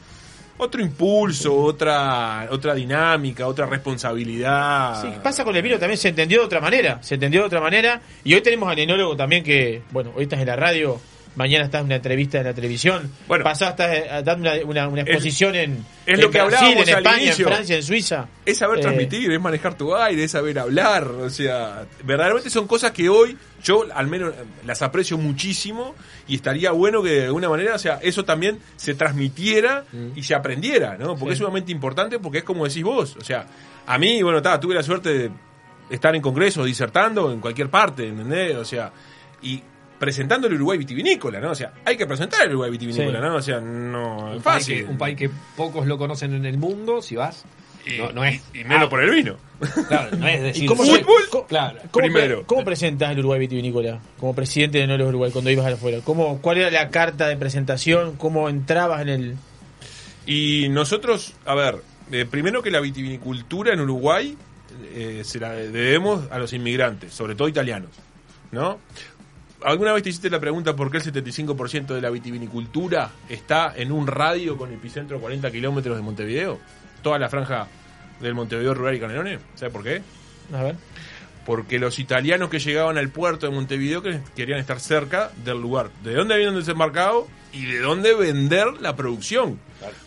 otro 0.58 0.82
impulso, 0.82 1.54
otra 1.54 2.48
otra 2.50 2.74
dinámica, 2.74 3.46
otra 3.46 3.64
responsabilidad. 3.64 5.00
Sí, 5.00 5.08
pasa 5.22 5.44
con 5.44 5.54
el 5.54 5.62
vino 5.62 5.78
también 5.78 5.98
se 5.98 6.08
entendió 6.08 6.40
de 6.40 6.46
otra 6.46 6.60
manera, 6.60 7.00
se 7.00 7.14
entendió 7.14 7.42
de 7.42 7.46
otra 7.46 7.60
manera 7.60 8.00
y 8.24 8.34
hoy 8.34 8.40
tenemos 8.40 8.68
al 8.68 8.76
enólogo 8.76 9.14
también 9.14 9.44
que, 9.44 9.82
bueno, 9.92 10.10
hoy 10.16 10.24
estás 10.24 10.40
en 10.40 10.48
la 10.48 10.56
radio, 10.56 11.00
mañana 11.35 11.64
estás 11.64 11.80
en 11.80 11.87
una 11.87 11.97
entrevista 11.97 12.39
en 12.39 12.45
la 12.45 12.55
televisión, 12.55 13.11
Bueno. 13.26 13.45
pasás 13.45 13.70
estás 13.70 13.97
eh, 13.97 14.22
dando 14.24 14.51
una, 14.51 14.64
una, 14.64 14.89
una 14.89 15.01
Es- 15.03 15.09
exposición 15.09 15.55
en, 15.55 15.85
es 16.07 16.14
en 16.14 16.20
lo 16.20 16.30
que 16.30 16.39
Brasil, 16.43 16.57
hablábamos 16.57 16.89
en 16.89 16.97
España, 16.99 17.22
inicio. 17.22 17.47
en 17.47 17.53
Francia, 17.53 17.76
en 17.76 17.83
Suiza. 17.83 18.28
Es 18.45 18.59
saber 18.59 18.78
Eh, 18.78 18.83
transmitir, 18.83 19.33
es 19.33 19.41
manejar 19.41 19.74
tu 19.76 19.95
aire, 19.97 20.24
es 20.24 20.30
saber 20.30 20.59
hablar. 20.59 21.07
O 21.07 21.30
sea, 21.30 21.85
verdaderamente 22.05 22.51
son 22.51 22.66
cosas 22.66 22.91
que 22.93 23.09
hoy 23.09 23.37
yo 23.62 23.87
al 23.95 24.09
menos 24.09 24.35
las 24.66 24.83
aprecio 24.83 25.16
muchísimo 25.18 25.95
y 26.28 26.35
estaría 26.35 26.70
bueno 26.72 27.03
que 27.03 27.11
de 27.11 27.24
alguna 27.26 27.49
manera, 27.49 27.74
o 27.76 27.78
sea, 27.78 27.99
eso 28.03 28.24
también 28.24 28.59
se 28.76 28.95
transmitiera 28.95 29.85
y 30.14 30.22
se 30.22 30.35
aprendiera, 30.35 30.97
¿no? 30.99 31.11
Porque 31.16 31.26
Sí. 31.26 31.33
es 31.33 31.39
sumamente 31.39 31.72
importante 31.72 32.18
porque 32.18 32.39
es 32.39 32.45
como 32.45 32.66
decís 32.66 32.83
vos. 32.83 33.16
O 33.16 33.24
sea, 33.24 33.47
a 33.87 33.99
mí, 33.99 34.22
bueno, 34.22 34.43
ta, 34.43 34.59
tuve 34.61 34.74
la 34.74 34.83
suerte 34.83 35.11
de 35.16 35.30
estar 35.91 36.14
en 36.14 36.22
congresos, 36.22 36.66
disertando 36.66 37.30
en 37.33 37.41
cualquier 37.41 37.68
parte, 37.70 38.09
¿entendés? 38.09 38.57
O 38.57 38.64
sea, 38.64 38.93
y 39.43 39.62
presentando 40.03 40.48
el 40.48 40.55
Uruguay 40.55 40.78
vitivinícola, 40.78 41.38
¿no? 41.38 41.53
O 41.53 41.55
sea, 41.55 41.74
hay 41.84 41.96
que 41.96 42.07
presentar 42.09 42.42
el 42.42 42.48
Uruguay 42.50 42.72
vitivinícola, 42.72 43.20
Sí. 43.20 43.24
¿no? 43.24 43.34
O 43.36 43.40
sea, 43.42 43.61
no 43.61 44.34
es 44.34 44.42
país, 44.42 44.64
fácil. 44.64 44.84
que, 44.84 44.90
un 44.90 44.98
país 44.98 45.16
que 45.16 45.30
pocos 45.57 45.86
lo 45.86 45.96
conocen 45.96 46.34
en 46.34 46.44
el 46.44 46.59
mundo, 46.59 47.00
si 47.00 47.14
vas. 47.14 47.44
no, 47.98 48.11
no 48.11 48.24
es. 48.24 48.42
Y 48.53 48.64
menos 48.64 48.88
por 48.88 49.00
el 49.00 49.11
vino. 49.11 49.36
Claro, 49.86 50.16
no 50.16 50.26
es 50.26 50.42
decir. 50.42 50.64
¿Y 50.64 50.66
cómo, 50.66 50.84
sí, 50.84 50.90
se- 50.96 51.03
co- 51.30 51.46
Claro. 51.46 51.78
cómo 51.92 52.03
primero. 52.05 52.42
¿Cómo 52.46 52.64
presentás 52.64 53.12
el 53.12 53.20
Uruguay 53.20 53.38
Vitivinícola 53.38 54.00
como 54.18 54.34
presidente 54.34 54.78
de 54.78 54.84
Enólogos 54.84 55.11
Uruguay 55.11 55.30
cuando 55.30 55.50
ibas 55.53 55.72
afuera? 55.72 55.98
¿Cómo, 56.03 56.42
¿Cuál 56.42 56.59
era 56.59 56.70
la 56.72 56.88
carta 56.90 57.28
de 57.28 57.36
presentación? 57.36 58.16
¿Cómo 58.16 58.48
entrabas 58.48 59.03
en 59.03 59.09
el...? 59.09 59.36
Y 60.26 60.68
nosotros, 60.70 61.34
a 61.44 61.55
ver, 61.55 61.76
eh, 62.11 62.26
primero 62.28 62.61
que 62.61 62.72
la 62.72 62.80
vitivinicultura 62.80 63.72
en 63.72 63.80
Uruguay 63.80 64.36
eh, 64.94 65.22
se 65.24 65.38
la 65.38 65.53
debemos 65.53 66.28
a 66.32 66.38
los 66.38 66.53
inmigrantes, 66.53 67.12
sobre 67.12 67.34
todo 67.36 67.46
italianos, 67.48 67.90
¿no? 68.53 68.78
¿Alguna 69.64 69.92
vez 69.92 70.02
te 70.02 70.10
hiciste 70.10 70.30
la 70.30 70.40
pregunta 70.40 70.74
por 70.76 70.90
qué 70.90 70.98
el 70.98 71.04
75% 71.04 71.86
de 71.94 72.00
la 72.00 72.10
vitivinicultura 72.10 73.10
está 73.28 73.72
en 73.76 73.92
un 73.92 74.06
radio 74.06 74.56
con 74.56 74.72
epicentro 74.72 75.16
a 75.18 75.20
40 75.20 75.50
kilómetros 75.50 75.96
de 75.96 76.02
Montevideo? 76.02 76.58
Toda 77.02 77.18
la 77.18 77.28
franja 77.28 77.66
del 78.20 78.34
Montevideo 78.34 78.74
rural 78.74 78.94
y 78.96 79.00
Canelones. 79.00 79.40
¿Sabes 79.54 79.72
por 79.72 79.82
qué? 79.82 80.02
A 80.54 80.62
ver. 80.62 80.76
Porque 81.44 81.78
los 81.80 81.98
italianos 81.98 82.50
que 82.50 82.60
llegaban 82.60 82.98
al 82.98 83.08
puerto 83.08 83.46
de 83.46 83.52
Montevideo 83.52 84.00
que- 84.02 84.20
querían 84.36 84.60
estar 84.60 84.78
cerca 84.78 85.32
del 85.44 85.60
lugar 85.60 85.90
de 86.04 86.14
dónde 86.14 86.34
habían 86.34 86.54
desembarcado 86.54 87.26
y 87.52 87.64
de 87.64 87.80
dónde 87.80 88.14
vender 88.14 88.68
la 88.80 88.94
producción. 88.94 89.58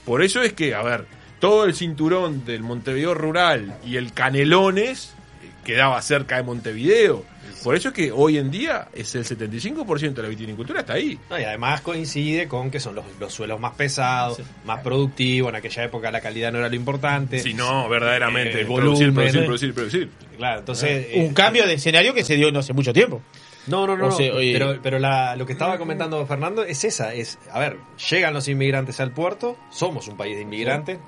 Por 0.06 0.24
eso 0.24 0.42
es 0.42 0.54
que, 0.54 0.74
a 0.74 0.82
ver, 0.82 1.06
todo 1.40 1.66
el 1.66 1.76
cinturón 1.76 2.46
del 2.46 2.64
Montevideo 2.64 3.14
rural 3.14 3.78
y 3.86 3.98
el 3.98 4.14
Canelones 4.14 5.14
eh, 5.44 5.50
quedaba 5.66 6.02
cerca 6.02 6.38
de 6.38 6.44
Montevideo. 6.44 7.26
Por 7.66 7.76
eso 7.76 7.90
es 7.90 7.94
que 7.96 8.12
hoy 8.12 8.38
en 8.38 8.50
día 8.52 8.88
es 8.94 9.14
el 9.16 9.26
75% 9.26 10.14
de 10.14 10.22
la 10.22 10.30
vitivinicultura 10.30 10.82
está 10.82 10.94
ahí. 10.94 11.20
No, 11.30 11.38
y 11.40 11.44
además 11.44 11.82
coincide 11.82 12.48
con 12.48 12.70
que 12.72 12.80
son 12.80 12.96
los, 12.96 13.04
los 13.20 13.34
suelos 13.34 13.60
más 13.60 13.74
pesados, 13.74 14.40
más 14.66 14.82
productivos. 14.82 15.50
En 15.50 15.56
aquella 15.56 15.84
época 15.84 16.12
la 16.12 16.22
calidad 16.22 16.52
no 16.52 16.60
era 16.60 16.70
lo 16.70 16.76
importante. 16.76 17.40
Si 17.40 17.54
no, 17.56 17.90
verdaderamente, 17.90 18.60
Eh, 18.60 18.62
el 18.62 18.68
producir, 18.68 19.08
volumen. 19.12 19.14
producir, 19.14 19.44
producir, 19.46 19.74
producir. 19.74 20.10
Claro, 20.38 20.60
entonces. 20.60 21.08
eh, 21.10 21.26
un 21.28 21.34
cambio 21.34 21.66
de 21.66 21.74
escenario 21.74 22.14
que 22.14 22.24
se 22.24 22.36
dio 22.36 22.52
no 22.52 22.60
hace 22.60 22.72
mucho 22.74 22.94
tiempo. 22.94 23.22
No, 23.68 23.88
no, 23.88 23.98
no. 23.98 24.06
O 24.06 24.10
no, 24.10 24.16
sea, 24.16 24.32
oye- 24.32 24.54
pero 24.54 24.80
pero 24.84 25.00
la- 25.00 25.36
lo 25.36 25.48
que 25.48 25.54
estaba 25.54 25.80
comentando 25.80 26.24
Fernando 26.28 26.64
es 26.64 26.84
esa. 26.84 27.16
Es, 27.16 27.40
a 27.52 27.58
ver, 27.60 27.78
llegan 28.12 28.34
los 28.36 28.48
inmigrantes 28.48 29.00
al 29.00 29.10
puerto, 29.12 29.58
somos 29.72 30.08
un 30.08 30.16
país 30.18 30.36
de 30.36 30.44
inmigrantes, 30.44 31.00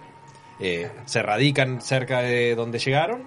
eh, 0.59 0.89
se 1.05 1.21
radican 1.21 1.81
cerca 1.83 2.21
de 2.21 2.55
donde 2.55 2.79
llegaron, 2.79 3.21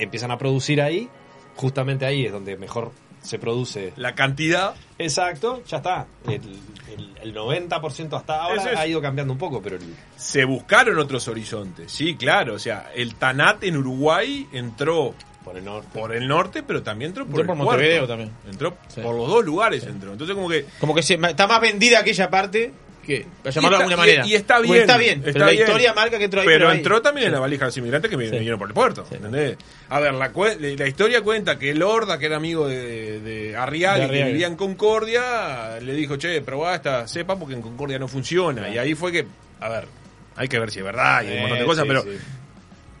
empiezan 0.00 0.32
a 0.32 0.38
producir 0.38 0.82
ahí, 0.82 1.08
justamente 1.56 2.06
ahí 2.06 2.26
es 2.26 2.32
donde 2.32 2.56
mejor 2.56 2.92
se 3.22 3.38
produce. 3.40 3.92
La 3.96 4.14
cantidad. 4.14 4.74
Exacto, 4.98 5.62
ya 5.66 5.78
está. 5.78 6.06
El, 6.28 6.34
el- 6.34 7.12
el 7.22 7.34
90% 7.34 8.16
hasta 8.16 8.42
ahora 8.42 8.72
es. 8.72 8.78
ha 8.78 8.86
ido 8.86 9.02
cambiando 9.02 9.32
un 9.32 9.38
poco, 9.38 9.60
pero 9.60 9.76
el- 9.76 9.96
Se 10.16 10.44
buscaron 10.44 10.96
otros 10.98 11.26
horizontes, 11.28 11.90
sí, 11.90 12.14
claro. 12.14 12.54
O 12.54 12.58
sea, 12.58 12.90
el 12.94 13.16
Tanat 13.16 13.64
en 13.64 13.76
Uruguay 13.78 14.46
entró 14.52 15.14
por 15.44 15.56
el 15.56 15.64
norte, 15.64 15.88
por 15.92 16.14
el 16.14 16.26
norte 16.28 16.62
pero 16.62 16.82
también 16.82 17.10
entró 17.10 17.24
por 17.24 17.40
Entró 17.40 17.52
el 17.54 17.58
por 17.58 17.66
Montevideo 17.66 18.06
también. 18.06 18.30
Entró 18.48 18.76
por 19.02 19.14
los 19.16 19.28
dos 19.28 19.44
lugares, 19.44 19.84
entró. 19.86 20.12
Entonces, 20.12 20.34
como 20.36 20.48
que 20.48 20.66
Como 20.78 20.94
que 20.94 21.02
se, 21.02 21.14
está 21.14 21.46
más 21.48 21.60
vendida 21.60 21.98
aquella 22.00 22.30
parte 22.30 22.72
que, 23.06 23.26
para 23.42 23.54
llamarlo 23.54 23.76
Y 23.76 23.78
de 23.78 23.84
está- 23.84 23.84
alguna 23.84 23.96
manera. 23.96 24.26
Y, 24.26 24.30
y 24.30 24.34
está 24.34 24.58
O 24.58 24.62
bien. 24.62 24.76
está 24.80 24.98
bien, 24.98 25.22
pero 25.24 25.38
la 25.38 25.46
bien. 25.52 25.62
historia 25.62 25.94
marca 25.94 26.18
que 26.18 26.24
entró 26.24 26.40
ahí. 26.40 26.46
Pero 26.46 26.68
ahí- 26.68 26.76
entró 26.78 27.00
también 27.00 27.28
en 27.28 27.32
la 27.32 27.40
valija 27.40 27.64
de 27.64 27.68
los 27.68 27.76
inmigrantes 27.78 28.10
que 28.10 28.16
vinieron 28.16 28.58
por 28.58 28.68
el 28.68 28.74
puerto. 28.74 29.06
¿entendés? 29.10 29.56
A 29.88 30.00
ver, 30.00 30.12
la, 30.14 30.86
historia 30.88 31.22
cuenta 31.22 31.58
que 31.58 31.70
el 31.70 31.82
Horda, 31.82 32.18
que 32.18 32.26
era 32.26 32.36
amigo 32.36 32.66
de, 32.68 33.20
de 33.20 33.56
Arriaga, 33.56 34.06
De 34.08 34.16
y 34.16 34.18
que 34.20 34.24
vivía 34.26 34.46
en 34.48 34.56
Concordia, 34.56 35.78
le 35.80 35.94
dijo, 35.94 36.16
che, 36.16 36.40
probá 36.42 36.74
esta 36.74 37.06
cepa 37.08 37.36
porque 37.38 37.54
en 37.54 37.62
Concordia 37.62 37.98
no 37.98 38.08
funciona. 38.08 38.68
Y 38.68 38.78
ahí 38.78 38.94
fue 38.94 39.12
que, 39.12 39.26
a 39.60 39.68
ver, 39.68 39.86
hay 40.34 40.48
que 40.48 40.58
ver 40.58 40.70
si 40.70 40.80
es 40.80 40.84
verdad 40.84 41.22
y 41.22 41.32
un 41.32 41.40
montón 41.40 41.58
de 41.58 41.64
Eh, 41.64 41.66
cosas, 41.66 41.82
sí, 41.84 41.88
pero 41.88 42.02
sí. 42.02 42.08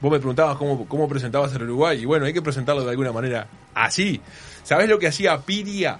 vos 0.00 0.12
me 0.12 0.18
preguntabas 0.18 0.56
cómo, 0.56 0.86
cómo 0.88 1.08
presentabas 1.08 1.52
el 1.54 1.62
Uruguay. 1.64 2.00
Y 2.00 2.04
bueno, 2.04 2.26
hay 2.26 2.32
que 2.32 2.42
presentarlo 2.42 2.84
de 2.84 2.90
alguna 2.90 3.12
manera 3.12 3.46
así. 3.74 4.20
¿Sabés 4.62 4.88
lo 4.88 4.98
que 4.98 5.06
hacía 5.08 5.36
Piria? 5.38 5.98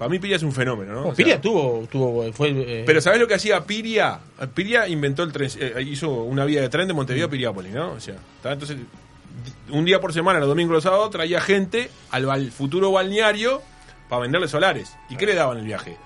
Para 0.00 0.08
mí 0.08 0.18
Piria 0.18 0.36
es 0.36 0.42
un 0.42 0.52
fenómeno, 0.52 0.94
¿no? 0.94 1.00
Oh, 1.00 1.08
O 1.08 1.14
sea, 1.14 1.16
Piria 1.16 1.38
tuvo, 1.38 1.86
tuvo, 1.92 2.32
fue, 2.32 2.48
eh, 2.56 2.84
pero 2.86 3.02
¿sabés 3.02 3.20
lo 3.20 3.28
que 3.28 3.34
hacía 3.34 3.66
Piria? 3.66 4.18
Piria 4.54 4.88
inventó 4.88 5.22
el 5.22 5.30
tren, 5.30 5.50
eh, 5.60 5.74
hizo 5.86 6.08
una 6.22 6.46
vía 6.46 6.62
de 6.62 6.70
tren 6.70 6.88
de 6.88 6.94
Montevideo 6.94 7.26
a 7.26 7.30
Piriápolis, 7.30 7.70
¿no? 7.70 7.92
O 7.92 8.00
sea, 8.00 8.14
¿tá? 8.42 8.50
entonces 8.52 8.78
un 9.68 9.84
día 9.84 10.00
por 10.00 10.14
semana, 10.14 10.38
los 10.38 10.48
domingos 10.48 10.72
los 10.72 10.84
sábados, 10.84 11.10
traía 11.10 11.38
gente 11.42 11.90
al 12.12 12.50
futuro 12.50 12.90
balneario 12.90 13.60
para 14.08 14.22
venderle 14.22 14.48
solares. 14.48 14.96
¿Y 15.10 15.16
qué 15.16 15.26
le 15.26 15.34
daban 15.34 15.58
el 15.58 15.66
viaje? 15.66 15.98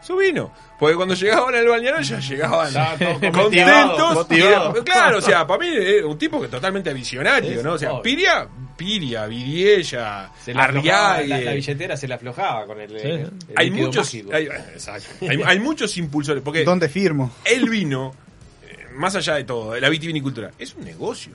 Su 0.00 0.16
vino. 0.16 0.50
Porque 0.80 0.96
cuando 0.96 1.12
llegaban 1.14 1.54
al 1.54 1.68
balneario 1.68 2.00
ya 2.00 2.20
llegaban 2.20 2.72
contentos. 3.02 3.34
motivado, 3.34 4.14
motivado. 4.14 4.78
Y, 4.78 4.82
claro, 4.82 5.18
o 5.18 5.20
sea, 5.20 5.46
para 5.46 5.60
mí 5.60 5.68
es 5.76 6.04
un 6.04 6.16
tipo 6.16 6.40
que 6.40 6.48
totalmente 6.48 6.90
visionario, 6.94 7.62
¿no? 7.62 7.74
O 7.74 7.78
sea. 7.78 8.00
Piria, 8.00 8.48
Piria, 8.76 9.26
Viriella, 9.26 10.30
Arriague. 10.54 11.28
la, 11.28 11.40
la 11.40 11.52
billetera 11.52 11.96
se 11.96 12.08
le 12.08 12.14
aflojaba 12.14 12.66
con 12.66 12.80
el, 12.80 12.96
el 12.96 13.30
hay 13.54 13.70
muchos, 13.70 14.12
hay, 14.32 14.46
exacto. 14.46 15.26
Hay, 15.28 15.40
hay 15.44 15.58
muchos 15.58 15.96
impulsores. 15.96 16.42
Porque 16.42 16.64
¿Dónde 16.64 16.88
firmo? 16.88 17.30
el 17.44 17.68
vino, 17.68 18.14
eh, 18.62 18.88
más 18.94 19.14
allá 19.16 19.34
de 19.34 19.44
todo, 19.44 19.78
la 19.78 19.88
vitivinicultura, 19.88 20.50
es 20.58 20.74
un 20.74 20.84
negocio. 20.84 21.32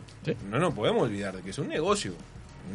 No 0.49 0.59
nos 0.59 0.73
podemos 0.73 1.03
olvidar 1.03 1.35
de 1.35 1.41
que 1.41 1.51
es 1.51 1.57
un 1.59 1.67
negocio. 1.69 2.13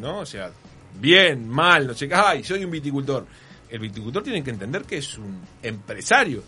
¿No? 0.01 0.21
O 0.21 0.27
sea, 0.27 0.51
bien, 0.99 1.49
mal, 1.49 1.87
no 1.87 1.95
sé 1.95 2.09
qué. 2.09 2.15
Ay, 2.15 2.43
soy 2.45 2.65
un 2.65 2.71
viticultor. 2.71 3.27
el 3.71 3.79
viticultor 3.79 4.23
tiene 4.23 4.43
que 4.43 4.51
entender 4.51 4.83
que 4.83 4.99
es 4.99 5.19
un 5.19 5.41
empresario. 5.63 6.43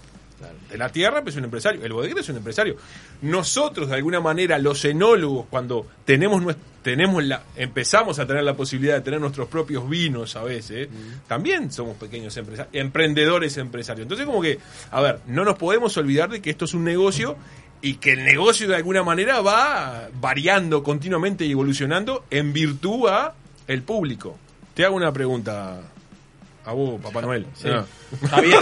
De 0.69 0.79
la 0.79 0.89
tierra, 0.89 1.21
pero 1.21 1.31
es 1.31 1.37
un 1.37 1.45
empresario. 1.45 1.85
El 1.85 1.93
bodeguero 1.93 2.21
es 2.21 2.29
un 2.29 2.37
empresario. 2.37 2.77
Nosotros, 3.23 3.89
de 3.89 3.97
alguna 3.97 4.21
manera, 4.21 4.59
los 4.59 4.85
enólogos, 4.85 5.47
cuando 5.51 5.87
tenemos 6.05 6.43
tenemos 6.85 7.25
la, 7.25 7.43
empezamos 7.57 8.19
a 8.19 8.27
tener 8.27 8.45
la 8.45 8.55
posibilidad 8.55 8.97
de 8.97 9.01
tener 9.01 9.19
nuestros 9.19 9.49
propios 9.49 9.89
vinos 9.89 10.37
a 10.37 10.45
veces, 10.45 10.89
también 11.27 11.73
somos 11.73 11.97
pequeños 11.97 12.37
empresarios, 12.37 12.75
emprendedores 12.75 13.57
empresarios. 13.57 14.05
Entonces, 14.05 14.27
como 14.27 14.43
que, 14.43 14.59
a 14.91 15.01
ver, 15.01 15.21
no 15.27 15.45
nos 15.45 15.57
podemos 15.57 15.97
olvidar 15.97 16.29
de 16.29 16.43
que 16.43 16.51
esto 16.51 16.67
es 16.67 16.75
un 16.75 16.85
negocio 16.85 17.37
y 17.81 17.95
que 17.95 18.13
el 18.13 18.25
negocio 18.25 18.69
de 18.69 18.77
alguna 18.77 19.03
manera 19.03 19.41
va 19.41 20.11
variando 20.21 20.83
continuamente 20.83 21.47
y 21.47 21.53
evolucionando 21.53 22.27
en 22.31 22.53
virtud 22.53 23.09
a 23.09 23.35
el 23.67 23.83
público. 23.83 24.39
Te 24.75 24.85
hago 24.85 24.95
una 24.95 25.13
pregunta 25.13 25.81
a 26.67 26.73
vos, 26.73 27.01
Papá 27.01 27.21
Noel. 27.21 27.47
Sí. 27.55 27.69
Ah. 27.71 27.85
Está 28.23 28.41
bien. 28.41 28.59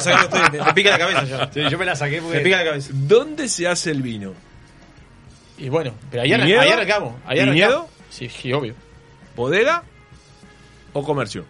Saqué, 0.00 0.24
estoy- 0.24 0.50
me- 0.58 0.64
me 0.64 0.74
pica 0.74 0.90
la 0.90 0.98
cabeza 0.98 1.24
ya. 1.24 1.50
Sí, 1.52 1.60
yo 1.70 1.78
me 1.78 1.84
la 1.84 1.94
saqué 1.96 2.20
porque- 2.20 2.38
Me 2.38 2.44
pica 2.44 2.56
la 2.58 2.64
cabeza. 2.64 2.90
¿Dónde 2.92 3.48
se 3.48 3.66
hace 3.68 3.90
el 3.90 4.02
vino? 4.02 4.32
Y 5.58 5.68
bueno, 5.68 5.94
pero 6.10 6.22
ahí, 6.24 6.32
arrancamos. 6.32 7.14
Ahí 7.26 7.44
¿Viñedo? 7.44 7.88
Sí, 8.10 8.28
sí, 8.28 8.52
obvio. 8.52 8.74
¿Bodega 9.36 9.82
o 10.92 11.02
comercio? 11.04 11.44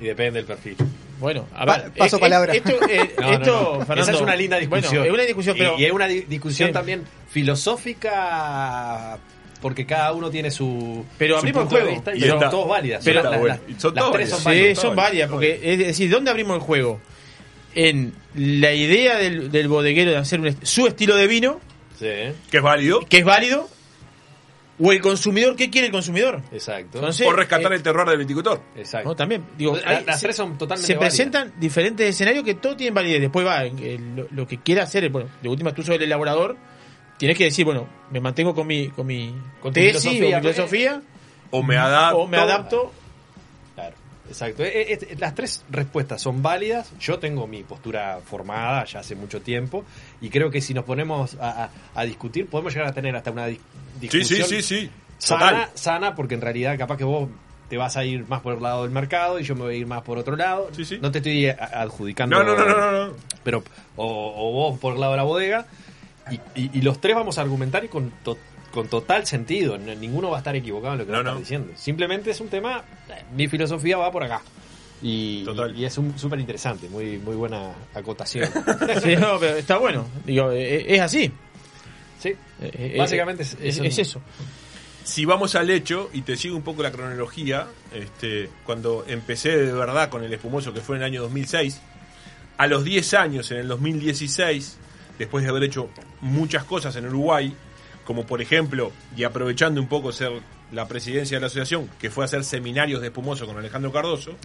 Y 0.00 0.04
depende 0.06 0.38
del 0.40 0.46
perfil. 0.46 0.76
Bueno, 1.18 1.46
a 1.54 1.64
Pa- 1.64 1.78
ver. 1.78 1.92
paso 1.92 2.16
eh, 2.16 2.20
palabra. 2.20 2.52
Esto, 2.54 2.70
eh, 2.88 3.14
No, 3.18 3.26
no, 3.26 3.32
esto, 3.32 3.52
no. 3.78 3.86
Fernando, 3.86 4.02
Esa 4.02 4.12
es 4.12 4.20
una 4.20 4.36
linda 4.36 4.56
discusión. 4.58 4.90
Bueno, 4.92 5.04
es 5.06 5.12
una 5.14 5.22
discusión, 5.22 5.56
Y- 5.56 5.58
pero. 5.58 5.78
y, 5.78 5.84
es 5.86 5.92
una 5.92 6.06
di- 6.06 6.20
discusión 6.22 6.68
Sí. 6.68 6.72
también 6.74 7.04
filosófica 7.30 9.18
porque 9.66 9.84
cada 9.84 10.12
uno 10.12 10.30
tiene 10.30 10.48
su 10.48 11.04
Pero 11.18 11.34
su 11.34 11.38
abrimos 11.40 11.64
el 11.64 11.68
de 11.68 11.74
juego. 11.74 11.90
vista 11.90 12.14
y, 12.14 12.18
Y 12.18 12.20
son 12.20 12.34
está- 12.34 12.50
todas 12.50 12.68
válidas. 12.68 13.02
pero- 13.04 13.20
Son 13.22 13.30
las- 13.32 13.40
bueno. 13.40 13.54
las- 13.56 13.76
Y 13.76 13.80
son 13.80 13.94
las 13.96 14.04
todas 14.04 14.12
tres 14.16 14.30
son 14.30 14.44
válidas. 14.44 14.44
Sí, 14.44 14.44
válidas. 14.62 14.78
son 14.80 14.96
varias, 14.96 15.28
porque 15.30 15.60
es 15.64 15.78
decir, 15.80 16.08
¿dónde 16.08 16.30
abrimos 16.30 16.54
el 16.54 16.62
juego? 16.62 17.00
En 17.74 18.12
la 18.36 18.72
idea 18.72 19.16
del, 19.18 19.50
del 19.50 19.66
bodeguero 19.66 20.12
de 20.12 20.18
hacer 20.18 20.38
un 20.38 20.46
est- 20.46 20.64
su 20.64 20.86
estilo 20.86 21.16
de 21.16 21.26
vino, 21.26 21.60
Sí, 21.98 22.06
¿Que 22.50 22.58
es 22.58 22.62
válido? 22.62 23.00
que 23.00 23.18
es 23.18 23.24
válido, 23.24 23.68
o 24.78 24.92
el 24.92 25.00
consumidor, 25.00 25.56
¿qué 25.56 25.68
quiere 25.70 25.86
el 25.88 25.92
consumidor? 25.92 26.42
exacto. 26.52 26.98
Entonces, 26.98 27.26
o 27.26 27.32
rescatar 27.32 27.72
eh, 27.72 27.76
el 27.76 27.82
terror 27.82 28.08
del 28.08 28.18
viticultor. 28.18 28.60
exacto. 28.76 29.08
no, 29.08 29.16
también. 29.16 29.42
Digo, 29.58 29.76
hay- 29.84 30.04
las 30.04 30.20
se- 30.20 30.26
tres 30.26 30.36
son 30.36 30.56
totalmente 30.58 30.86
Se 30.86 30.94
válidas. 30.94 31.14
presentan 31.14 31.52
diferentes 31.58 32.08
escenarios 32.08 32.44
que 32.44 32.54
todos 32.54 32.76
tienen 32.76 32.94
validez. 32.94 33.20
Después 33.20 33.46
va, 33.46 33.64
lo, 33.64 34.26
lo 34.30 34.46
que 34.46 34.58
quiera 34.58 34.84
hacer, 34.84 35.08
bueno, 35.10 35.28
de 35.42 35.48
última 35.48 35.72
tú 35.74 35.82
sos 35.82 35.94
el 35.96 36.02
elaborador, 36.02 36.56
tienes 37.18 37.36
que 37.38 37.44
decir, 37.44 37.64
bueno, 37.64 37.86
me 38.10 38.20
mantengo 38.20 38.54
con 38.54 38.66
mi, 38.66 38.88
con 38.88 39.06
mi 39.06 39.34
Con 39.60 39.72
tu 39.72 39.80
tesis 39.80 40.02
filosofía, 40.02 40.36
o 40.36 40.40
mi 40.40 40.40
filosofía, 40.52 41.02
O 41.50 41.62
me 41.62 41.76
adapto. 41.76 42.18
o 42.18 42.26
me 42.26 42.36
adapto. 42.38 42.92
Claro, 43.74 43.94
exacto. 44.28 44.64
Eh, 44.64 44.92
eh, 44.92 44.98
eh, 45.02 45.16
las 45.18 45.34
tres 45.34 45.64
respuestas 45.70 46.20
son 46.22 46.42
válidas. 46.42 46.92
Yo 46.98 47.18
tengo 47.18 47.46
mi 47.46 47.62
postura 47.62 48.20
formada 48.24 48.84
ya 48.84 49.00
hace 49.00 49.14
mucho 49.14 49.40
tiempo 49.42 49.84
y 50.20 50.30
creo 50.30 50.50
que 50.50 50.60
si 50.60 50.74
nos 50.74 50.84
ponemos 50.84 51.36
a, 51.40 51.64
a- 51.64 51.70
a 51.94 52.04
discutir 52.04 52.46
podemos 52.48 52.72
llegar 52.74 52.88
a 52.88 52.92
tener 52.94 53.14
hasta 53.16 53.30
una 53.30 53.46
di- 53.46 53.56
Sí, 53.56 54.08
discusión 54.18 54.48
sí, 54.48 54.62
sí, 54.62 54.82
sí. 54.82 54.90
sana, 55.18 55.48
Total. 55.50 55.68
sana 55.74 56.14
porque 56.14 56.34
en 56.34 56.40
realidad 56.42 56.76
capaz 56.78 56.96
que 56.98 57.04
vos 57.04 57.28
te 57.68 57.76
vas 57.76 57.96
a 57.96 58.04
ir 58.04 58.24
más 58.28 58.42
por 58.42 58.54
el 58.54 58.62
lado 58.62 58.82
del 58.84 58.92
mercado 58.92 59.40
y 59.40 59.42
yo 59.42 59.54
me 59.56 59.62
voy 59.62 59.74
a 59.74 59.76
ir 59.78 59.86
más 59.86 60.02
por 60.02 60.18
otro 60.18 60.36
lado. 60.36 60.68
Sí, 60.72 60.84
sí. 60.84 60.98
No 61.00 61.10
te 61.10 61.18
estoy 61.18 61.48
a- 61.48 61.54
adjudicando. 61.82 62.36
No, 62.36 62.44
no, 62.44 62.56
no, 62.56 62.64
no, 62.68 62.92
no, 62.92 63.06
no. 63.08 63.12
Pero, 63.42 63.64
o, 63.96 64.04
o 64.36 64.52
vos 64.52 64.78
por 64.78 64.94
el 64.94 65.00
lado 65.00 65.12
de 65.12 65.16
la 65.18 65.22
bodega. 65.24 65.66
Y, 66.30 66.34
y- 66.60 66.70
y 66.78 66.80
los 66.82 67.00
tres 67.00 67.14
vamos 67.14 67.38
a 67.38 67.42
argumentar 67.42 67.84
y 67.84 67.88
con, 67.88 68.10
to- 68.24 68.38
con 68.72 68.88
total 68.88 69.26
sentido. 69.26 69.78
No- 69.78 69.94
ninguno 69.94 70.30
va 70.30 70.38
a 70.38 70.40
estar 70.40 70.56
equivocado 70.56 70.94
en 70.94 70.98
lo 71.00 71.06
que 71.06 71.12
No, 71.12 71.22
no. 71.22 71.36
diciendo. 71.36 71.72
Simplemente 71.76 72.30
es 72.30 72.40
un 72.40 72.48
tema. 72.48 72.82
Mi 73.36 73.48
filosofía 73.48 73.96
va 73.96 74.10
por 74.10 74.24
acá. 74.24 74.42
Y, 75.02 75.44
Total. 75.44 75.76
y 75.76 75.84
es 75.84 75.96
un- 75.98 76.18
súper 76.18 76.40
interesante. 76.40 76.88
Muy, 76.88 77.18
muy 77.18 77.36
buena 77.36 77.72
acotación. 77.94 78.48
Sí, 79.02 79.14
no, 79.16 79.38
pero 79.38 79.56
está 79.56 79.76
bueno. 79.78 80.06
Digo, 80.24 80.50
eh, 80.52 80.94
es 80.94 81.00
así. 81.00 81.30
sí. 82.18 82.30
Eh, 82.30 82.36
eh, 82.60 82.94
Básicamente 82.98 83.42
es- 83.42 83.52
es, 83.54 83.60
es 83.60 83.78
un- 83.80 83.86
es 83.86 83.98
eso. 83.98 84.20
Si 85.04 85.24
vamos 85.24 85.54
al 85.54 85.70
hecho, 85.70 86.10
y 86.12 86.22
te 86.22 86.36
sigo 86.36 86.56
un 86.56 86.62
poco 86.62 86.82
la 86.82 86.90
cronología, 86.90 87.68
este, 87.94 88.50
cuando 88.64 89.04
empecé 89.06 89.56
de 89.56 89.72
verdad 89.72 90.08
con 90.10 90.24
el 90.24 90.32
espumoso, 90.32 90.72
que 90.74 90.80
fue 90.80 90.96
en 90.96 91.02
el 91.02 91.06
año 91.06 91.22
2006, 91.22 91.80
a 92.58 92.66
los 92.66 92.82
10 92.82 93.14
años, 93.14 93.48
en 93.52 93.58
el 93.58 93.68
2016, 93.68 94.78
después 95.18 95.44
de 95.44 95.50
haber 95.50 95.64
hecho 95.64 95.88
muchas 96.20 96.64
cosas 96.64 96.94
en 96.96 97.06
Uruguay, 97.06 97.54
como 98.04 98.26
por 98.26 98.40
ejemplo, 98.40 98.92
y 99.16 99.24
aprovechando 99.24 99.80
un 99.80 99.88
poco 99.88 100.12
ser 100.12 100.32
la 100.72 100.88
presidencia 100.88 101.36
de 101.36 101.40
la 101.40 101.46
asociación, 101.46 101.88
que 101.98 102.10
fue 102.10 102.24
hacer 102.24 102.44
seminarios 102.44 103.00
de 103.00 103.08
espumoso 103.08 103.46
con 103.46 103.56
Alejandro 103.58 103.92
Cardoso, 103.92 104.36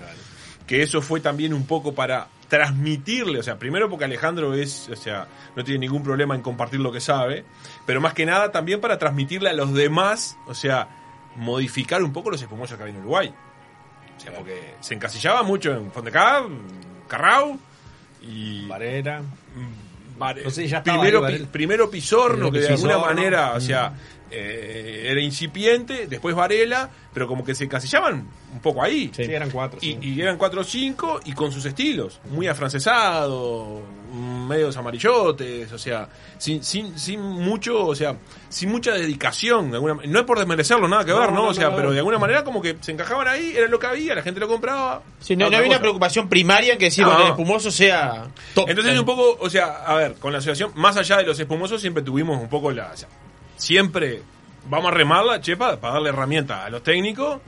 que 0.67 0.81
eso 0.81 1.01
fue 1.01 1.19
también 1.19 1.53
un 1.53 1.65
poco 1.65 1.93
para 1.93 2.27
transmitirle, 2.47 3.39
o 3.39 3.43
sea, 3.43 3.57
primero 3.57 3.89
porque 3.89 4.05
Alejandro 4.05 4.53
es, 4.53 4.89
o 4.89 4.95
sea, 4.95 5.27
no 5.55 5.63
tiene 5.63 5.79
ningún 5.79 6.03
problema 6.03 6.35
en 6.35 6.41
compartir 6.41 6.79
lo 6.79 6.91
que 6.91 6.99
sabe, 6.99 7.45
pero 7.85 8.01
más 8.01 8.13
que 8.13 8.25
nada 8.25 8.51
también 8.51 8.81
para 8.81 8.97
transmitirle 8.97 9.49
a 9.49 9.53
los 9.53 9.73
demás, 9.73 10.37
o 10.47 10.53
sea, 10.53 10.89
modificar 11.35 12.03
un 12.03 12.11
poco 12.11 12.29
los 12.29 12.41
espumosos 12.41 12.77
que 12.77 12.83
había 12.83 12.95
en 12.95 13.01
Uruguay. 13.01 13.33
O 14.17 14.19
sea, 14.19 14.33
porque 14.33 14.75
se 14.81 14.93
encasillaba 14.93 15.43
mucho 15.43 15.71
en 15.71 15.91
Fondecab, 15.91 16.45
Carrau 17.07 17.57
y 18.21 18.67
Varela. 18.67 19.23
Ya 20.67 20.83
primero, 20.83 21.25
ahí, 21.25 21.39
pi- 21.39 21.45
primero 21.45 21.89
Pisorno, 21.89 22.49
Primero 22.49 22.51
que 22.51 22.59
de 22.59 22.67
alguna 22.73 22.97
manera, 23.15 23.53
o 23.55 23.61
sea, 23.61 23.93
eh, 24.31 25.07
era 25.09 25.21
incipiente, 25.21 26.07
después 26.07 26.33
Varela, 26.35 26.89
pero 27.13 27.27
como 27.27 27.43
que 27.43 27.53
se 27.55 27.65
encasillaban 27.65 28.27
un 28.53 28.59
poco 28.61 28.81
ahí. 28.83 29.11
Sí, 29.13 29.23
eran 29.23 29.49
cuatro. 29.51 29.79
Y, 29.81 29.91
sí. 29.93 29.99
y 30.01 30.21
eran 30.21 30.37
cuatro 30.37 30.61
o 30.61 30.63
cinco 30.63 31.19
y 31.25 31.33
con 31.33 31.51
sus 31.51 31.65
estilos, 31.65 32.19
muy 32.29 32.47
afrancesado, 32.47 33.81
medios 34.47 34.75
amarillotes, 34.77 35.71
o 35.71 35.77
sea, 35.77 36.09
sin, 36.37 36.63
sin, 36.63 36.97
sin 36.97 37.21
mucho, 37.21 37.85
o 37.85 37.95
sea, 37.95 38.17
sin 38.49 38.69
mucha 38.69 38.91
dedicación, 38.93 39.69
de 39.71 39.75
alguna 39.77 39.93
ma- 39.95 40.03
no 40.05 40.19
es 40.19 40.25
por 40.25 40.37
desmerecerlo, 40.37 40.87
nada 40.87 41.05
que 41.05 41.11
No, 41.11 41.19
ver, 41.19 41.29
¿no? 41.31 41.43
no, 41.43 41.47
o 41.49 41.53
sea, 41.53 41.73
pero 41.75 41.91
de 41.91 41.99
alguna 41.99 42.17
manera 42.17 42.43
como 42.43 42.61
que 42.61 42.75
se 42.81 42.91
encajaban 42.91 43.27
ahí, 43.27 43.53
era 43.55 43.67
lo 43.67 43.79
que 43.79 43.87
había, 43.87 44.15
la 44.15 44.21
gente 44.23 44.39
lo 44.39 44.47
compraba. 44.47 45.01
Sí, 45.19 45.35
no, 45.35 45.45
había 45.45 45.61
una 45.63 45.79
preocupación 45.79 46.27
primaria 46.27 46.77
que 46.77 46.85
decir 46.85 47.05
No. 47.05 47.15
que 47.15 47.23
el 47.23 47.29
espumoso 47.29 47.71
sea 47.71 48.27
top. 48.53 48.69
Entonces 48.69 48.99
un 48.99 49.05
poco, 49.05 49.37
o 49.39 49.49
sea, 49.49 49.83
a 49.85 49.95
ver, 49.95 50.15
con 50.15 50.31
la 50.33 50.39
asociación, 50.39 50.71
más 50.75 50.97
allá 50.97 51.17
de 51.17 51.23
los 51.23 51.39
espumosos, 51.39 51.79
siempre 51.79 52.03
tuvimos 52.03 52.41
un 52.41 52.49
poco 52.49 52.71
la... 52.71 52.91
o 52.93 52.97
sea, 52.97 53.07
siempre 53.61 54.23
vamos 54.69 54.91
a 54.91 54.95
remarla, 54.95 55.39
chepa, 55.39 55.79
para 55.79 55.95
darle 55.95 56.09
herramienta 56.09 56.65
a 56.65 56.69
los 56.69 56.81
técnicos, 56.81 57.39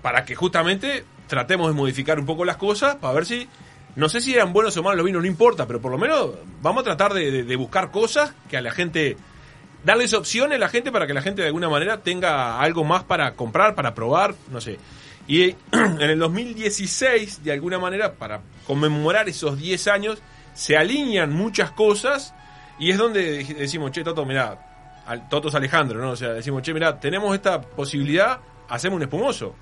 para 0.00 0.24
que 0.24 0.34
justamente 0.34 1.04
tratemos 1.26 1.68
de 1.68 1.74
modificar 1.74 2.18
un 2.18 2.26
poco 2.26 2.44
las 2.44 2.56
cosas, 2.56 2.96
para 2.96 3.14
ver 3.14 3.26
si... 3.26 3.48
No 3.96 4.08
sé 4.08 4.20
si 4.20 4.32
eran 4.32 4.52
buenos 4.52 4.76
o 4.76 4.84
malos 4.84 4.98
los 4.98 5.06
vinos, 5.06 5.22
no 5.22 5.26
importa, 5.26 5.66
pero 5.66 5.80
por 5.80 5.90
lo 5.90 5.98
menos 5.98 6.30
vamos 6.62 6.82
a 6.82 6.84
tratar 6.84 7.12
de, 7.12 7.56
buscar 7.56 7.90
cosas 7.90 8.32
que 8.48 8.56
a 8.56 8.60
la 8.60 8.70
gente... 8.70 9.16
Darles 9.82 10.12
opciones 10.14 10.56
a 10.56 10.58
la 10.60 10.68
gente 10.68 10.92
para 10.92 11.06
que 11.06 11.14
la 11.14 11.22
gente 11.22 11.40
de 11.42 11.48
alguna 11.48 11.68
manera 11.68 11.98
tenga 12.02 12.60
algo 12.60 12.84
más 12.84 13.02
para 13.02 13.32
comprar, 13.32 13.74
para 13.74 13.94
probar, 13.94 14.34
no 14.50 14.60
sé. 14.60 14.78
Y 15.26 15.42
en 15.72 16.00
el 16.02 16.18
2016, 16.18 17.42
de 17.42 17.52
alguna 17.52 17.78
manera, 17.78 18.12
para 18.12 18.42
conmemorar 18.66 19.28
esos 19.28 19.58
10 19.58 19.88
años, 19.88 20.18
se 20.54 20.76
alinean 20.76 21.32
muchas 21.32 21.72
cosas 21.72 22.34
y 22.78 22.90
es 22.90 22.98
donde 22.98 23.42
decimos, 23.44 23.90
che, 23.90 24.04
Toto, 24.04 24.24
mirá, 24.24 24.69
al, 25.06 25.28
Toto 25.28 25.48
es 25.48 25.54
Alejandro, 25.54 26.00
¿no? 26.00 26.10
O 26.12 26.16
sea, 26.16 26.30
decimos, 26.30 26.62
che, 26.62 26.72
mirá, 26.74 26.98
tenemos 26.98 27.34
esta 27.34 27.60
posibilidad, 27.60 28.38
hacemos 28.68 28.96
un 28.96 29.02
espumoso. 29.02 29.54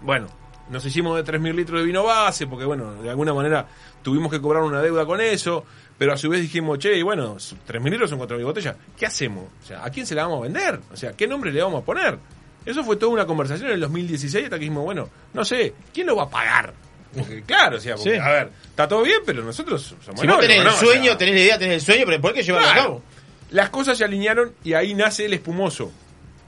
Bueno, 0.00 0.26
nos 0.70 0.84
hicimos 0.84 1.16
de 1.16 1.24
3.000 1.32 1.54
litros 1.54 1.80
de 1.80 1.86
vino 1.86 2.04
base, 2.04 2.46
porque 2.46 2.64
bueno, 2.64 2.94
de 3.02 3.10
alguna 3.10 3.32
manera 3.34 3.66
tuvimos 4.02 4.30
que 4.30 4.40
cobrar 4.40 4.62
una 4.62 4.80
deuda 4.82 5.04
con 5.06 5.20
eso, 5.20 5.64
pero 5.96 6.12
a 6.12 6.16
su 6.16 6.28
vez 6.28 6.40
dijimos, 6.40 6.78
che, 6.78 6.96
y 6.96 7.02
bueno, 7.02 7.36
3.000 7.36 7.90
litros 7.90 8.10
son 8.10 8.18
4.000 8.20 8.44
botellas, 8.44 8.76
¿qué 8.96 9.06
hacemos? 9.06 9.44
O 9.62 9.66
sea, 9.66 9.84
¿a 9.84 9.90
quién 9.90 10.06
se 10.06 10.14
la 10.14 10.22
vamos 10.24 10.40
a 10.40 10.42
vender? 10.44 10.80
O 10.92 10.96
sea, 10.96 11.12
¿qué 11.12 11.26
nombre 11.26 11.52
le 11.52 11.62
vamos 11.62 11.82
a 11.82 11.84
poner? 11.84 12.18
Eso 12.66 12.84
fue 12.84 12.96
toda 12.96 13.12
una 13.12 13.24
conversación 13.26 13.68
en 13.68 13.74
el 13.76 13.80
2016 13.80 14.44
hasta 14.44 14.56
que 14.56 14.60
dijimos, 14.60 14.84
bueno, 14.84 15.08
no 15.32 15.44
sé, 15.44 15.74
¿quién 15.92 16.06
lo 16.06 16.16
va 16.16 16.24
a 16.24 16.28
pagar? 16.30 16.74
Porque 17.16 17.42
claro, 17.42 17.78
o 17.78 17.80
sea, 17.80 17.94
porque, 17.96 18.10
Sí. 18.12 18.16
a 18.18 18.28
ver, 18.28 18.50
está 18.68 18.86
todo 18.86 19.02
bien, 19.02 19.20
pero 19.24 19.42
nosotros 19.42 19.82
somos 19.82 20.04
Si 20.04 20.10
vos 20.10 20.22
enólogos, 20.24 20.42
tenés 20.46 20.58
el 20.58 20.64
¿no? 20.64 20.70
O 20.74 20.76
sueño, 20.76 21.04
sea, 21.04 21.16
tenés 21.18 21.34
la 21.34 21.40
idea, 21.40 21.58
tenés 21.58 21.74
el 21.76 21.80
sueño, 21.80 22.02
pero 22.04 22.28
hay 22.28 22.34
que 22.34 22.42
llevarlo 22.42 22.66
Claro. 22.68 22.80
a 22.80 22.84
cabo. 22.84 23.02
Las 23.50 23.70
cosas 23.70 23.96
se 23.98 24.04
alinearon 24.04 24.52
y 24.64 24.74
ahí 24.74 24.94
nace 24.94 25.24
el 25.24 25.32
espumoso. 25.34 25.90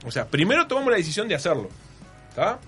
O 0.04 0.10
sea, 0.10 0.26
primero 0.26 0.66
tomamos 0.66 0.90
la 0.90 0.96
decisión 0.96 1.28
de 1.28 1.34
hacerlo. 1.34 1.68
¿Está? 2.30 2.58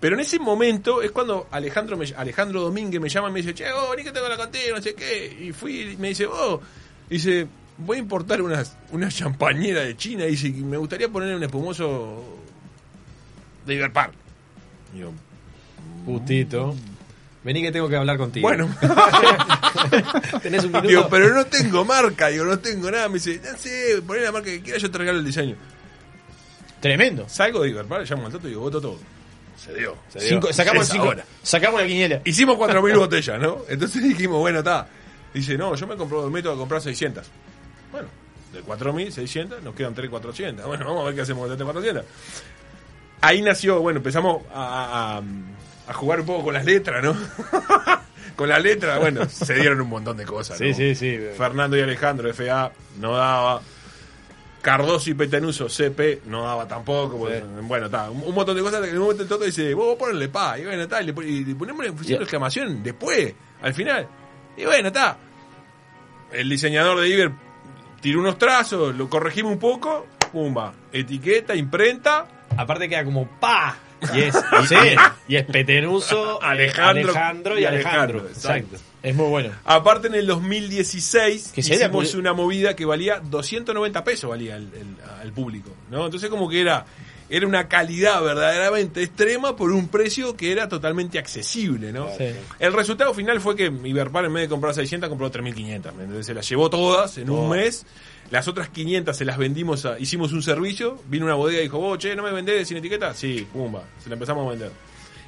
Pero 0.00 0.14
en 0.16 0.20
ese 0.20 0.38
momento 0.38 1.00
es 1.02 1.12
cuando 1.12 1.46
Alejandro 1.50 1.96
me- 1.96 2.12
Alejandro 2.16 2.60
Domínguez 2.62 3.00
me 3.00 3.08
llama 3.08 3.28
y 3.28 3.32
me 3.32 3.40
dice, 3.42 3.54
che, 3.54 3.70
oh, 3.72 3.90
vení 3.90 4.02
que 4.02 4.10
tengo 4.12 4.28
la 4.28 4.36
contigo, 4.36 4.76
no 4.76 4.82
sé 4.82 4.94
qué. 4.94 5.26
Y 5.40 5.52
fui 5.52 5.92
y 5.92 5.96
me 5.96 6.08
dice, 6.08 6.26
oh, 6.26 6.60
dice, 7.08 7.46
voy 7.78 7.98
a 7.98 8.00
importar 8.00 8.42
unas, 8.42 8.76
una 8.90 9.08
champañera 9.08 9.82
de 9.82 9.96
China. 9.96 10.26
Y 10.26 10.30
dice, 10.32 10.48
"y 10.48 10.52
me 10.62 10.76
gustaría 10.76 11.08
poner 11.08 11.34
un 11.36 11.42
espumoso 11.44 12.24
de 13.64 13.74
Iberpark. 13.74 14.12
Y 14.94 14.98
yo, 15.00 15.12
Putito. 16.04 16.74
Vení 17.44 17.60
que 17.62 17.72
tengo 17.72 17.88
que 17.88 17.96
hablar 17.96 18.16
contigo. 18.18 18.46
bueno, 18.48 18.68
tenés 20.42 20.62
un 20.64 20.70
minuto. 20.70 20.88
digo, 20.88 21.08
pero 21.08 21.34
no 21.34 21.44
tengo 21.46 21.84
marca, 21.84 22.28
digo, 22.28 22.44
no 22.44 22.58
tengo 22.58 22.90
nada. 22.90 23.08
Me 23.08 23.14
dice, 23.14 23.40
no 23.42 23.58
sé, 23.58 24.02
poné 24.06 24.20
la 24.20 24.32
marca 24.32 24.46
que 24.50 24.62
quieras, 24.62 24.80
yo 24.82 24.90
te 24.90 24.98
regalo 24.98 25.18
el 25.18 25.24
diseño. 25.24 25.56
Tremendo. 26.80 27.28
Salgo 27.28 27.62
de 27.62 27.70
Iberpark, 27.70 28.08
llamo 28.08 28.26
al 28.26 28.32
Toto 28.32 28.46
y 28.46 28.50
digo, 28.50 28.62
vos 28.62 28.72
Toto, 28.72 28.98
se 29.56 29.74
dio. 29.74 29.96
Se 30.12 30.18
dio. 30.20 30.28
Cinco- 30.28 30.52
sacamos, 30.52 30.88
cinco- 30.88 31.04
ahora. 31.06 31.24
sacamos 31.42 31.80
la 31.80 31.86
quiniela. 31.86 32.20
Hicimos 32.24 32.56
4.000 32.56 32.96
botellas, 32.98 33.40
¿no? 33.40 33.58
Entonces 33.68 34.02
dijimos, 34.02 34.38
bueno, 34.38 34.58
está. 34.60 34.88
Dice, 35.34 35.56
no, 35.56 35.74
yo 35.74 35.86
me 35.86 35.96
compro, 35.96 36.28
meto 36.30 36.52
a 36.52 36.56
comprar 36.56 36.80
600. 36.82 37.24
Bueno, 37.90 38.08
de 38.52 38.62
4.600 38.62 39.60
nos 39.62 39.74
quedan 39.74 39.94
3.400. 39.94 40.64
Bueno, 40.66 40.84
vamos 40.86 41.02
a 41.02 41.04
ver 41.06 41.14
qué 41.14 41.20
hacemos 41.22 41.48
de 41.48 41.56
3.400. 41.64 42.02
Ahí 43.20 43.40
nació, 43.42 43.80
bueno, 43.80 43.98
empezamos 43.98 44.42
a, 44.52 44.62
a- 44.62 45.18
a 45.18 45.22
jugar 45.92 46.20
un 46.20 46.26
poco 46.26 46.44
con 46.44 46.54
las 46.54 46.64
letras, 46.64 47.02
¿no? 47.02 47.14
con 48.36 48.48
las 48.48 48.62
letras, 48.62 48.98
bueno, 48.98 49.28
se 49.28 49.54
dieron 49.54 49.80
un 49.80 49.88
montón 49.88 50.16
de 50.16 50.24
cosas. 50.24 50.58
Sí, 50.58 50.70
¿no? 50.70 50.74
sí, 50.74 50.94
sí. 50.94 51.18
Fernando 51.36 51.76
y 51.76 51.80
Alejandro, 51.80 52.32
FA, 52.32 52.72
no 53.00 53.16
daba. 53.16 53.62
Cardoso 54.62 55.10
y 55.10 55.14
Petenuso, 55.14 55.68
CP, 55.68 56.22
no 56.26 56.44
daba 56.44 56.68
tampoco. 56.68 57.18
porque, 57.18 57.42
Bueno, 57.62 57.86
está, 57.86 58.08
un, 58.08 58.22
un 58.22 58.32
montón 58.34 58.56
de 58.56 58.62
cosas 58.62 58.80
que 58.80 58.90
en 58.90 58.96
un 58.96 59.02
momento 59.02 59.24
el 59.24 59.28
Toto 59.28 59.44
dice, 59.44 59.74
vos 59.74 59.96
ponerle 59.98 60.28
pa, 60.28 60.56
y 60.56 60.64
bueno, 60.64 60.84
está, 60.84 61.02
y, 61.02 61.06
le 61.06 61.12
y 61.28 61.54
ponemos 61.54 61.84
la 61.84 61.92
función 61.92 62.18
de 62.18 62.22
exclamación 62.24 62.82
después, 62.82 63.34
al 63.60 63.74
final. 63.74 64.06
Y 64.56 64.64
bueno, 64.64 64.88
está. 64.88 65.16
El 66.30 66.48
diseñador 66.48 67.00
de 67.00 67.08
Iber 67.08 67.32
tiró 68.00 68.20
unos 68.20 68.38
trazos, 68.38 68.94
lo 68.94 69.10
corregimos 69.10 69.52
un 69.52 69.58
poco, 69.58 70.06
pumba, 70.30 70.72
etiqueta, 70.92 71.56
imprenta. 71.56 72.26
Aparte 72.56 72.88
queda 72.88 73.04
como 73.04 73.26
pa. 73.26 73.76
Y 74.14 74.20
es, 74.20 74.34
y, 74.62 74.66
Sí. 74.66 74.74
y 75.28 75.36
es 75.36 75.44
Petenuso, 75.46 76.42
Alejandro, 76.42 77.10
Alejandro 77.12 77.58
y 77.58 77.64
Alejandro. 77.64 78.26
Exacto. 78.28 78.76
Es 79.02 79.14
muy 79.16 79.28
bueno. 79.28 79.50
Aparte 79.64 80.06
en 80.08 80.14
el 80.14 80.26
2016 80.26 81.52
Que 81.54 81.62
se 81.62 81.74
haya 81.74 81.86
hicimos 81.86 82.14
una 82.14 82.32
movida 82.32 82.74
que 82.76 82.84
valía 82.84 83.20
290 83.20 84.04
pesos 84.04 84.30
valía 84.30 84.56
el- 84.56 84.70
el- 84.74 84.96
al 85.20 85.32
público, 85.32 85.70
¿no? 85.90 86.04
Entonces 86.04 86.28
como 86.30 86.48
que 86.48 86.60
era 86.60 86.84
era 87.30 87.46
una 87.46 87.66
calidad 87.66 88.22
verdaderamente 88.22 89.02
extrema 89.02 89.56
por 89.56 89.72
un 89.72 89.88
precio 89.88 90.36
que 90.36 90.52
era 90.52 90.68
totalmente 90.68 91.18
accesible, 91.18 91.90
¿no? 91.90 92.08
Sí. 92.18 92.26
El 92.58 92.74
resultado 92.74 93.14
final 93.14 93.40
fue 93.40 93.56
que 93.56 93.72
Iberpar 93.84 94.26
en 94.26 94.34
vez 94.34 94.42
de 94.42 94.48
comprar 94.50 94.74
600 94.74 95.08
compró 95.08 95.30
3500, 95.30 95.94
¿me 95.94 96.02
entendés? 96.02 96.26
Se 96.26 96.34
las 96.34 96.46
llevó 96.46 96.68
todas 96.68 97.16
en 97.16 97.30
un 97.30 97.48
mes. 97.48 97.86
Las 98.32 98.48
otras 98.48 98.68
500 98.70 99.16
se 99.16 99.24
las 99.24 99.36
vendimos, 99.38 99.84
a- 99.86 99.98
hicimos 100.00 100.32
un 100.32 100.42
servicio, 100.42 101.00
vino 101.08 101.26
una 101.26 101.34
bodega 101.34 101.60
y 101.60 101.64
dijo, 101.64 101.78
vos, 101.78 101.98
che, 101.98 102.16
¿no 102.16 102.22
me 102.24 102.32
vendés 102.32 102.66
sin 102.66 102.78
etiqueta? 102.78 103.14
Sí, 103.14 103.46
pumba, 103.52 103.84
se 104.02 104.08
la 104.08 104.14
empezamos 104.14 104.44
a 104.46 104.50
vender. 104.50 104.72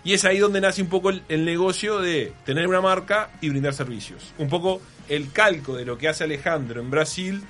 Y 0.05 0.15
es 0.15 0.25
ahí 0.25 0.39
donde 0.39 0.61
nace 0.61 0.83
un 0.83 0.89
poco 0.89 1.11
el 1.11 1.45
negocio 1.45 2.01
de 2.01 2.33
tener 2.45 2.67
una 2.67 2.81
marca 2.81 3.31
y 3.41 3.51
brindar 3.51 3.75
servicios. 3.75 4.33
Un 4.39 4.49
poco 4.49 4.81
el 5.09 5.31
calco 5.33 5.77
de 5.77 5.85
lo 5.85 5.97
que 5.99 6.09
hace 6.09 6.25
Alejandro 6.25 6.81
en 6.81 6.91
Brasil, 6.91 7.43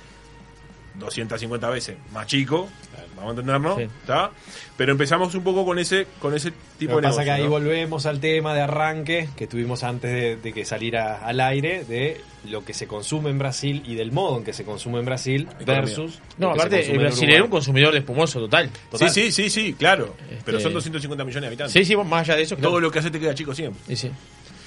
250 0.99 1.69
veces 1.69 1.97
más 2.13 2.27
chico, 2.27 2.69
vamos 3.15 3.29
a 3.29 3.29
entendernos, 3.31 3.77
Sí. 3.77 3.83
¿está? 4.01 4.31
Pero 4.77 4.91
empezamos 4.91 5.33
un 5.35 5.43
poco 5.43 5.63
con 5.65 5.79
ese, 5.79 6.05
con 6.19 6.33
ese 6.33 6.51
tipo 6.77 6.93
Lo 6.93 6.97
de 6.97 7.01
que 7.03 7.07
pasa 7.07 7.21
negocio. 7.21 7.25
que 7.25 7.31
ahí 7.31 7.43
¿no? 7.43 7.49
volvemos 7.49 8.05
al 8.05 8.19
tema 8.19 8.53
de 8.53 8.61
arranque 8.61 9.29
que 9.37 9.47
tuvimos 9.47 9.83
antes 9.83 10.11
de, 10.11 10.35
de 10.37 10.53
que 10.53 10.65
saliera 10.65 11.25
al 11.25 11.39
aire, 11.39 11.85
de 11.85 12.21
lo 12.49 12.63
que 12.65 12.73
se 12.73 12.85
consume 12.87 13.29
en 13.29 13.39
Brasil 13.39 13.83
y 13.85 13.95
del 13.95 14.11
modo 14.11 14.37
en 14.37 14.43
que 14.43 14.53
se 14.53 14.63
consume 14.65 14.99
en 14.99 15.05
Brasil 15.05 15.47
versus. 15.65 16.19
No, 16.37 16.51
aparte, 16.51 16.91
el 16.91 16.99
brasileño 16.99 17.37
es 17.37 17.43
un 17.43 17.49
consumidor 17.49 17.93
de 17.93 17.99
espumoso 17.99 18.39
total. 18.39 18.69
Sí, 18.93 19.09
sí, 19.09 19.31
sí, 19.31 19.49
sí, 19.49 19.73
claro. 19.73 20.15
Pero 20.43 20.57
Este- 20.57 20.63
son 20.63 20.73
250 20.73 21.23
millones 21.23 21.41
de 21.41 21.47
habitantes. 21.47 21.73
Sí, 21.73 21.85
sí, 21.85 21.95
más 21.95 22.21
allá 22.27 22.35
de 22.35 22.43
eso, 22.43 22.55
claro. 22.55 22.69
Todo 22.71 22.79
lo 22.81 22.91
que 22.91 22.99
hace 22.99 23.09
te 23.11 23.19
queda 23.19 23.33
chico 23.33 23.55
siempre. 23.55 23.81
Sí, 23.87 23.95
sí. 23.95 24.11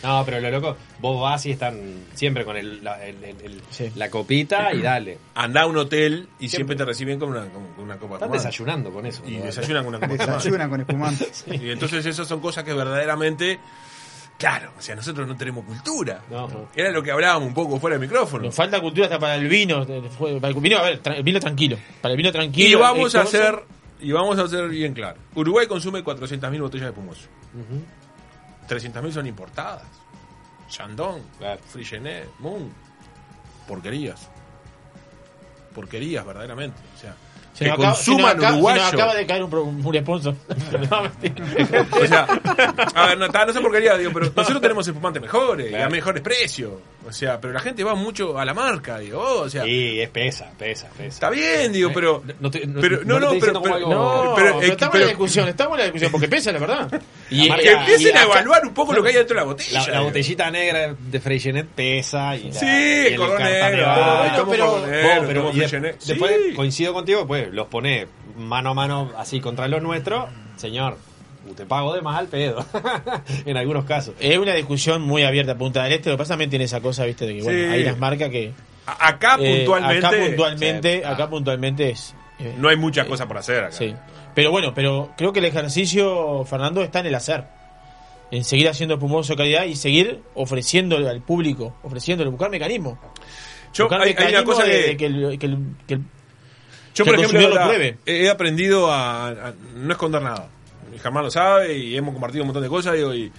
No, 0.03 0.23
pero 0.25 0.41
lo 0.41 0.51
loco, 0.51 0.77
vos 1.01 1.21
vas 1.21 1.45
y 1.47 1.51
están 1.51 2.05
siempre 2.15 2.45
con 2.45 2.57
el, 2.57 2.85
la, 2.85 3.05
el- 3.05 3.23
el- 3.25 3.41
el- 3.43 3.63
Sí. 3.71 3.91
la 3.97 4.09
copita 4.11 4.73
y 4.73 4.81
dale. 4.81 5.19
Anda 5.35 5.63
a 5.63 5.67
un 5.67 5.77
hotel 5.77 6.29
y 6.39 6.49
siempre, 6.49 6.49
Siempre. 6.49 6.77
te 6.77 6.85
reciben 6.85 7.19
con 7.19 7.31
una, 7.31 7.47
con 7.47 7.63
una 7.79 7.97
copa 7.97 8.11
de 8.19 8.25
Están 8.27 8.35
espumante. 8.35 8.39
desayunando 8.47 8.93
con 8.93 9.07
eso. 9.07 9.23
Y 9.27 9.37
¿no? 9.39 9.45
desayunan 9.47 9.85
con 9.85 9.95
una 9.97 10.09
copa. 10.09 10.27
Desayunan 10.27 10.71
con 10.71 10.81
espumante. 10.81 11.27
Y 11.51 11.71
entonces 11.71 12.07
esas 12.07 12.29
son 12.29 12.41
cosas 12.41 12.63
que 12.63 12.73
verdaderamente, 12.73 13.59
claro, 14.39 14.73
o 14.79 14.81
sea, 14.81 14.95
nosotros 14.95 15.27
no 15.27 15.37
tenemos 15.37 15.65
cultura. 15.65 16.23
No. 16.31 16.69
Era 16.77 16.91
lo 16.93 17.03
que 17.03 17.11
hablábamos 17.11 17.49
un 17.49 17.55
poco 17.55 17.81
fuera 17.81 17.99
del 17.99 18.09
micrófono. 18.09 18.45
Nos 18.45 18.55
falta 18.55 18.81
cultura 18.81 19.07
hasta 19.07 19.19
para 19.19 19.35
el 19.35 19.49
vino. 19.49 19.83
eh, 19.89 20.03
Para 20.41 20.49
el 20.53 20.61
vino, 20.61 20.79
a 20.79 20.83
ver, 20.83 21.03
tra- 21.03 21.17
el 21.17 21.23
vino 21.25 21.41
tranquilo. 21.41 21.77
Para 22.01 22.13
el 22.13 22.17
vino 22.19 22.31
tranquilo. 22.31 22.69
Y 22.79 22.81
vamos 22.81 23.15
a 23.17 23.23
hacer, 23.23 23.65
y 24.01 24.13
vamos 24.13 24.39
a 24.39 24.43
hacer 24.45 24.69
bien 24.69 24.95
claro. 24.95 25.19
Uruguay 25.35 25.67
consume 25.67 26.05
400.000 26.05 26.61
botellas 26.61 26.85
de 26.85 26.91
espumoso. 26.91 27.23
300.000 28.69 29.13
son 29.13 29.27
importadas. 29.27 29.85
Chandon, 30.69 31.23
Claro. 31.39 31.61
Frigenet, 31.67 32.29
Moon. 32.41 32.73
Porquerías. 33.67 34.29
Porquerías, 35.75 36.25
verdaderamente. 36.27 36.79
O 36.97 36.99
sea, 37.01 37.15
Se 37.59 37.65
que 37.65 37.71
acaba- 37.73 37.95
se 37.95 38.05
se 38.05 38.11
nos 38.17 38.35
uruguayo. 38.35 38.83
acaba 38.85 39.15
de 39.17 39.27
caer 39.27 39.43
un, 39.43 39.53
un 39.85 39.95
sponsor. 39.99 40.35
O 42.03 42.07
sea, 42.07 42.27
a 42.95 43.07
ver, 43.07 43.19
no, 43.19 43.27
no 43.29 43.53
sé 43.53 43.61
porquería, 43.61 43.97
digo, 43.97 44.11
pero 44.15 44.27
nosotros 44.35 44.61
tenemos 44.61 44.87
espumantes 44.87 45.21
mejores 45.23 45.67
y 45.71 45.75
a 45.75 45.79
Claro. 45.79 45.91
mejores 45.91 46.23
precios. 46.23 46.73
O 47.07 47.13
sea, 47.13 47.41
pero 47.41 47.55
la 47.55 47.61
gente 47.61 47.83
va 47.85 47.95
mucho 47.95 48.39
a 48.39 48.45
la 48.45 48.53
marca, 48.53 48.99
digo, 48.99 49.21
oh, 49.21 49.41
o 49.43 49.49
sea, 49.49 49.65
Sí, 49.65 49.99
es 50.01 50.11
pesa, 50.11 50.51
pesa, 50.59 50.89
pesa. 50.91 51.09
está 51.09 51.31
bien, 51.31 51.73
digo, 51.73 51.91
pero. 51.95 52.23
No 52.41 52.51
te- 52.51 52.67
no- 52.67 52.81
pero, 52.81 52.99
no, 53.05 53.19
no 53.19 53.31
pero, 53.41 53.53
No, 53.55 54.61
estamos 54.61 54.95
en 54.97 55.01
la 55.01 55.07
discusión, 55.07 55.49
estamos 55.49 55.75
en 55.75 55.79
la 55.79 55.85
discusión, 55.85 56.13
porque 56.13 56.29
pesa 56.29 56.53
la 56.53 56.59
verdad. 56.59 57.03
La 57.31 57.49
marca- 57.49 57.63
que 57.63 57.71
empiecen 57.73 58.15
y 58.15 58.19
a 58.19 58.23
evaluar 58.25 58.63
un 58.67 58.75
poco 58.75 58.93
lo 58.93 59.03
que 59.03 59.09
hay 59.09 59.15
dentro 59.17 59.35
de 59.35 59.41
la 59.41 59.47
botella. 59.47 59.87
La, 59.89 60.01
botellita 60.01 60.51
negra 60.51 60.95
de 60.99 61.21
Freixenet 61.21 61.67
pesa 61.69 62.37
y 62.37 62.51
la, 62.51 62.61
Sí, 62.61 62.67
y 62.67 63.07
el 63.07 63.17
color 63.17 63.41
negro, 63.41 63.87
pero 64.51 64.83
pero- 64.85 65.27
pero 65.27 65.51
y 65.53 65.59
después 65.61 66.33
coincido 66.55 66.93
contigo, 66.93 67.27
pues 67.27 67.48
los 67.53 67.67
pone 67.69 68.07
mano 68.37 68.71
a 68.71 68.75
mano 68.75 69.11
así 69.17 69.41
contra 69.41 69.69
los 69.69 69.83
nuestros, 69.83 70.27
señor, 70.57 70.97
te 71.57 71.65
pago 71.67 71.95
de 71.95 72.03
más 72.03 72.19
al 72.19 72.27
pedo. 72.29 72.65
en 73.47 73.57
algunos 73.57 73.85
casos. 73.85 74.15
Es 74.21 74.37
una 74.39 74.55
discusión 74.55 75.03
muy 75.03 75.23
abierta 75.23 75.57
Punta 75.57 75.83
del 75.85 75.93
Este. 75.93 76.11
Lo 76.11 76.17
que 76.17 76.19
pasa 76.19 76.31
también 76.35 76.51
tiene 76.51 76.67
esa 76.67 76.81
cosa, 76.81 77.05
viste, 77.05 77.27
de 77.27 77.37
que 77.37 77.43
bueno, 77.43 77.73
hay 77.73 77.85
las 77.85 77.99
marcas 77.99 78.29
que. 78.31 78.53
Acá 78.87 79.37
eh, 79.41 79.59
puntualmente. 79.67 80.07
Acá 80.07 80.17
puntualmente, 80.27 80.99
Sí. 80.99 81.05
acá 81.05 81.31
puntualmente 81.31 81.91
es. 81.91 82.15
eh, 82.39 82.55
No 82.59 82.69
hay 82.69 82.77
muchas 82.77 83.07
eh, 83.07 83.09
cosas 83.09 83.27
por 83.27 83.39
hacer 83.39 83.65
acá. 83.65 83.73
Sí. 83.73 83.95
Pero 84.35 84.51
bueno, 84.51 84.73
pero 84.75 85.11
creo 85.17 85.33
que 85.33 85.41
el 85.41 85.47
ejercicio, 85.47 86.45
Fernando, 86.45 86.83
está 86.83 87.01
en 87.01 87.07
el 87.07 87.15
hacer. 87.15 87.45
En 88.31 88.45
seguir 88.45 88.69
haciendo 88.69 88.95
espumoso 88.97 89.33
de 89.33 89.37
calidad 89.39 89.65
y 89.65 89.75
seguir 89.75 90.21
ofreciendo 90.35 90.97
al 90.97 91.23
público, 91.23 91.75
ofreciéndole, 91.83 92.29
buscar 92.31 92.51
mecanismos. 92.51 92.99
Yo, 93.73 93.85
buscar 93.85 94.03
hay, 94.03 94.09
hay 94.09 94.13
una 94.15 94.27
mecanismos 94.27 94.55
cosa 94.57 94.67
de- 94.67 94.71
que. 94.83 94.87
de 94.89 94.97
que 94.99 95.07
el- 95.07 95.39
que 95.39 95.47
el- 95.47 95.59
que 95.87 95.95
el- 95.95 96.03
Yo, 96.99 97.05
por 97.05 97.15
ejemplo, 97.15 97.41
he 98.07 98.29
aprendido 98.31 98.91
a, 98.93 99.29
a 99.29 99.55
no 99.77 99.93
esconder 99.93 100.23
nada. 100.23 100.49
Mi 100.91 100.99
Germán 100.99 101.25
lo 101.25 101.31
sabe 101.31 101.77
y 101.77 101.97
hemos 101.97 102.13
compartido 102.13 102.43
un 102.45 102.49
montón 102.49 102.63
de 102.63 102.69
cosas. 102.69 102.95
digo, 102.95 103.15
y, 103.15 103.31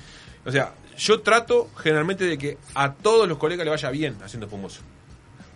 o 0.46 0.52
sea, 0.52 0.74
yo 0.98 1.22
trato 1.22 1.70
generalmente 1.78 2.26
de 2.26 2.38
que 2.38 2.58
a 2.76 2.94
todos 2.94 3.28
los 3.28 3.38
colegas 3.38 3.66
le 3.66 3.72
vaya 3.72 3.90
bien 3.90 4.18
haciendo 4.24 4.46
espumoso. 4.48 4.82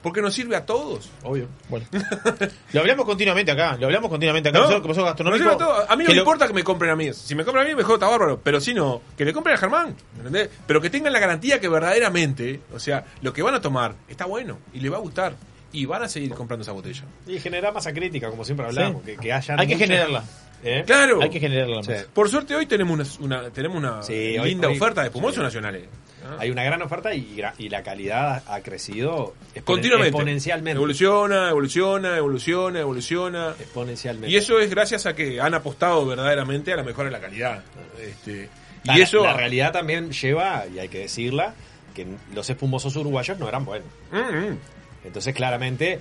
Porque 0.02 0.22
nos 0.22 0.34
sirve 0.34 0.58
a 0.58 0.66
todos. 0.66 1.10
Obvio. 1.24 1.48
Bueno. 1.70 1.86
lo 2.74 2.80
hablamos 2.82 3.06
continuamente 3.06 3.54
acá. 3.54 3.78
Lo 3.80 3.86
hablamos 3.86 4.10
continuamente 4.10 4.50
acá. 4.50 4.60
¿No? 4.60 4.68
Sirve 5.38 5.50
a 5.88 5.96
mí 5.96 6.04
no 6.04 6.10
me 6.10 6.16
lo- 6.16 6.22
importa 6.24 6.46
que 6.46 6.54
me 6.54 6.62
compren 6.64 6.92
a 6.92 6.96
mí. 6.98 7.14
Si 7.14 7.36
me 7.36 7.46
compran 7.46 7.66
a 7.66 7.70
mí, 7.70 7.74
mejor 7.74 7.94
está 7.96 8.08
bárbaro. 8.10 8.42
Pero 8.44 8.60
si 8.60 8.74
no, 8.74 9.02
que 9.16 9.24
le 9.24 9.32
compren 9.32 9.56
a 9.56 9.60
Germán. 9.60 9.96
¿entendés? 10.18 10.50
Pero 10.68 10.82
que 10.82 10.90
tengan 10.90 11.14
la 11.14 11.20
garantía 11.20 11.62
que 11.62 11.70
verdaderamente, 11.70 12.60
o 12.74 12.80
sea, 12.80 13.06
lo 13.22 13.32
que 13.32 13.42
van 13.42 13.54
a 13.56 13.62
tomar 13.62 13.96
está 14.10 14.26
bueno 14.26 14.58
y 14.74 14.82
le 14.82 14.90
va 14.90 14.98
a 14.98 15.00
gustar. 15.00 15.36
Y 15.74 15.86
van 15.86 16.04
a 16.04 16.08
seguir 16.08 16.32
comprando 16.34 16.62
esa 16.64 16.72
botella. 16.72 17.04
Y 17.28 17.40
generar 17.40 17.74
masa 17.74 17.92
crítica, 17.92 18.30
como 18.30 18.46
siempre 18.46 18.66
hablamos, 18.68 19.02
Sí. 19.04 19.12
que, 19.12 19.18
que 19.18 19.34
haya 19.34 19.56
Hay 19.58 19.68
que 19.68 19.76
generarla. 19.78 20.24
¿Eh? 20.64 20.84
Claro. 20.86 21.22
Hay 21.22 21.30
que 21.30 21.40
generarla. 21.42 21.84
Sí. 21.84 21.92
Por 22.14 22.30
suerte 22.30 22.56
hoy 22.56 22.66
tenemos 22.68 23.20
una, 23.20 23.38
una- 23.40 23.50
tenemos 23.50 23.78
una 23.78 24.02
Sí, 24.04 24.38
linda 24.38 24.70
hoy- 24.70 24.78
oferta 24.78 25.02
de 25.02 25.08
espumosos 25.08 25.36
sí. 25.38 25.42
nacionales. 25.42 25.84
¿no? 26.24 26.40
Hay 26.40 26.50
una 26.52 26.64
gran 26.64 26.82
oferta 26.82 27.14
y, 27.14 27.42
la 27.70 27.84
calidad 27.84 28.44
ha, 28.48 28.62
crecido 28.62 29.34
exponen- 29.54 29.64
Continuamente. 29.66 30.08
exponencialmente. 30.10 30.78
Evoluciona, 30.78 31.50
evoluciona, 31.50 32.18
evoluciona, 32.18 32.80
evoluciona. 32.80 33.50
Exponencialmente. 33.60 34.30
Y 34.32 34.38
eso 34.38 34.58
es 34.60 34.70
gracias 34.70 35.06
a 35.06 35.14
que 35.16 35.42
han 35.42 35.54
apostado 35.54 36.06
verdaderamente 36.06 36.72
a 36.72 36.78
la 36.78 36.84
mejora 36.84 37.08
de 37.10 37.12
la 37.12 37.20
calidad. 37.20 37.62
Este, 38.02 38.48
La, 38.86 38.98
y 38.98 39.02
eso. 39.02 39.22
la 39.24 39.34
realidad 39.34 39.74
también 39.74 40.12
lleva, 40.12 40.64
y 40.74 40.80
hay 40.80 40.88
que 40.88 41.00
decirla, 41.00 41.56
que 41.94 42.08
los 42.34 42.50
espumosos 42.50 42.96
uruguayos 42.96 43.38
no 43.38 43.50
eran 43.50 43.66
buenos. 43.66 43.88
Mm, 44.12 44.18
mm. 44.18 44.58
Entonces, 45.06 45.34
claramente, 45.36 45.94
eh, 45.94 46.00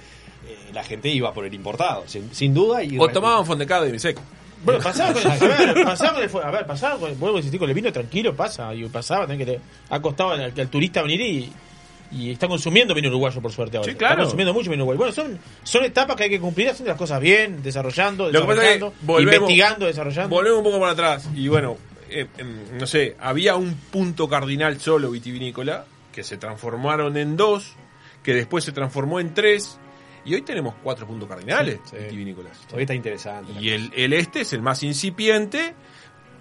la 0.73 0.85
gente 0.85 1.09
iba 1.09 1.33
por 1.33 1.45
el 1.47 1.55
importado, 1.55 2.05
sin, 2.07 2.35
sin 2.35 2.55
duda. 2.55 2.83
Y 2.83 2.99
O 2.99 3.09
tomaban 3.09 3.45
fondecado 3.47 3.85
de 3.85 3.99
seco. 3.99 4.23
Bueno, 4.65 4.81
pasaba 4.85 5.13
con 5.13 5.23
el, 5.23 5.29
a 5.31 5.37
ver, 5.75 5.85
pasaba 5.85 6.15
con 6.15 6.23
el, 6.23 6.47
a 6.47 6.51
ver, 6.51 6.67
pasaba 6.67 6.99
con, 6.99 7.19
vuelvo 7.19 7.37
a 7.37 7.41
insistir, 7.41 7.59
con 7.59 7.69
el 7.69 7.75
vino 7.75 7.93
tranquilo, 7.93 8.35
pasa, 8.35 8.73
y 8.75 8.85
pasaba, 8.87 9.27
también 9.27 9.47
que 9.47 9.53
le 9.55 9.61
ha 9.91 10.01
costado 10.01 10.31
al, 10.31 10.41
al 10.57 10.69
turista 10.69 11.03
venir 11.03 11.21
y, 11.21 11.53
y 12.13 12.31
está 12.31 12.47
consumiendo 12.47 12.95
vino 12.95 13.09
uruguayo, 13.09 13.41
por 13.41 13.51
suerte 13.51 13.79
ahora. 13.79 13.91
Sí, 13.91 13.97
claro. 13.99 14.13
Está 14.15 14.23
consumiendo 14.25 14.55
mucho 14.55 14.71
vino 14.71 14.85
uruguayo. 14.85 14.99
Bueno, 14.99 15.13
son, 15.13 15.39
son 15.65 15.85
etapas 15.85 16.15
que 16.17 16.25
hay 16.25 16.31
que 16.31 16.39
cumplir 16.41 16.69
haciendo 16.69 16.91
las 16.91 16.99
cosas 16.99 17.21
bien, 17.21 17.63
desarrollando, 17.63 18.31
Lo 18.31 18.43
que 18.43 18.47
pasa 18.47 18.53
es 18.53 18.69
que 18.69 18.75
desarrollando, 18.75 18.95
volvemos- 19.07 19.33
investigando, 19.35 19.87
desarrollando. 19.87 20.29
Volvemos 20.37 20.59
un 20.59 20.65
poco 20.65 20.79
para 20.81 20.93
atrás. 20.93 21.29
Y 21.35 21.49
bueno, 21.49 21.77
eh, 22.11 22.27
em, 22.39 22.79
no 22.79 22.87
sé, 22.87 23.17
había 23.19 23.57
un 23.57 23.75
punto 23.75 24.29
cardinal 24.29 24.79
solo 24.81 25.11
vitivinícola 25.11 25.87
que 26.13 26.23
se 26.23 26.37
transformaron 26.37 27.17
en 27.17 27.37
dos, 27.37 27.73
que 28.23 28.35
después 28.35 28.65
se 28.65 28.73
transformó 28.73 29.21
en 29.21 29.35
tres. 29.35 29.79
Y 30.25 30.35
hoy 30.35 30.43
tenemos 30.43 30.75
cuatro 30.83 31.07
puntos 31.07 31.29
cardinales 31.29 31.81
Sí, 31.85 31.97
sí. 31.97 32.05
vitivinícolas. 32.05 32.59
Hoy 32.73 32.83
está 32.83 32.95
interesante. 32.95 33.53
Y 33.61 33.71
el, 33.71 33.91
el 33.95 34.13
este 34.13 34.43
es 34.43 34.53
el 34.53 34.63
más 34.63 34.83
incipiente, 34.85 35.75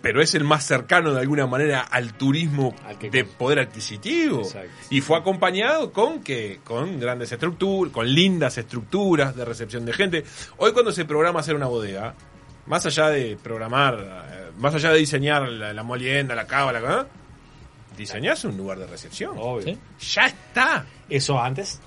pero 0.04 0.22
es 0.22 0.36
el 0.36 0.44
más 0.44 0.64
cercano 0.66 1.14
de 1.14 1.22
alguna 1.22 1.48
manera 1.48 1.82
al 1.82 2.14
turismo 2.14 2.76
de 3.02 3.24
poder 3.26 3.60
adquisitivo. 3.60 4.44
Y 4.92 5.02
fue 5.02 5.18
acompañado 5.18 5.92
con 5.92 6.22
que 6.24 6.60
con 6.64 7.00
grandes 7.00 7.32
estructuras, 7.32 7.92
con 7.92 8.08
lindas 8.08 8.58
estructuras 8.60 9.36
de 9.36 9.46
recepción 9.46 9.84
de 9.86 9.94
gente. 9.94 10.24
Hoy 10.58 10.74
cuando 10.74 10.92
se 10.92 11.06
programa 11.06 11.40
hacer 11.40 11.56
una 11.56 11.66
bodega, 11.68 12.14
más 12.68 12.86
allá 12.86 13.10
de 13.10 13.36
programar, 13.42 13.98
eh, 14.32 14.52
más 14.58 14.76
allá 14.76 14.92
de 14.92 15.00
diseñar 15.00 15.50
la, 15.50 15.74
la 15.74 15.84
molienda, 15.84 16.36
la 16.36 16.46
cava, 16.46 16.72
la 16.72 16.82
diseñás 18.02 18.44
un 18.46 18.58
lugar 18.58 18.78
de 18.80 18.88
recepción. 18.88 19.36
Obvio. 19.38 19.78
Ya 20.14 20.26
está. 20.26 20.86
Eso 21.10 21.40
antes. 21.40 21.80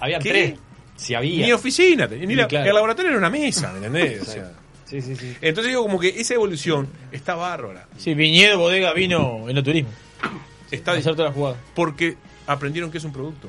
Habían 0.00 0.22
¿Qué? 0.22 0.30
tres. 0.30 0.54
Si 0.96 1.14
había. 1.14 1.44
Ni 1.46 1.52
oficina, 1.52 2.06
ni 2.06 2.34
la- 2.34 2.46
Claro. 2.48 2.66
el 2.68 2.74
laboratorio 2.74 3.10
era 3.10 3.18
una 3.18 3.30
mesa, 3.30 3.70
¿me 3.72 3.78
entendés? 3.78 4.22
O 4.22 4.24
sea, 4.24 4.34
Exacto. 4.36 4.60
Sí, 4.86 5.02
sí, 5.02 5.16
sí. 5.16 5.36
entonces 5.40 5.70
digo 5.72 5.82
como 5.82 5.98
que 5.98 6.08
esa 6.08 6.34
evolución 6.34 6.88
está 7.10 7.34
bárbara. 7.34 7.88
Sí, 7.98 8.14
viñedo, 8.14 8.58
bodega, 8.58 8.92
vino, 8.92 9.48
enoturismo. 9.48 9.90
Está 10.70 10.92
Hacer 10.92 11.14
toda 11.16 11.28
la 11.28 11.34
jugada. 11.34 11.56
Porque 11.74 12.16
aprendieron 12.46 12.90
que 12.90 12.98
es 12.98 13.04
un 13.04 13.12
producto. 13.12 13.48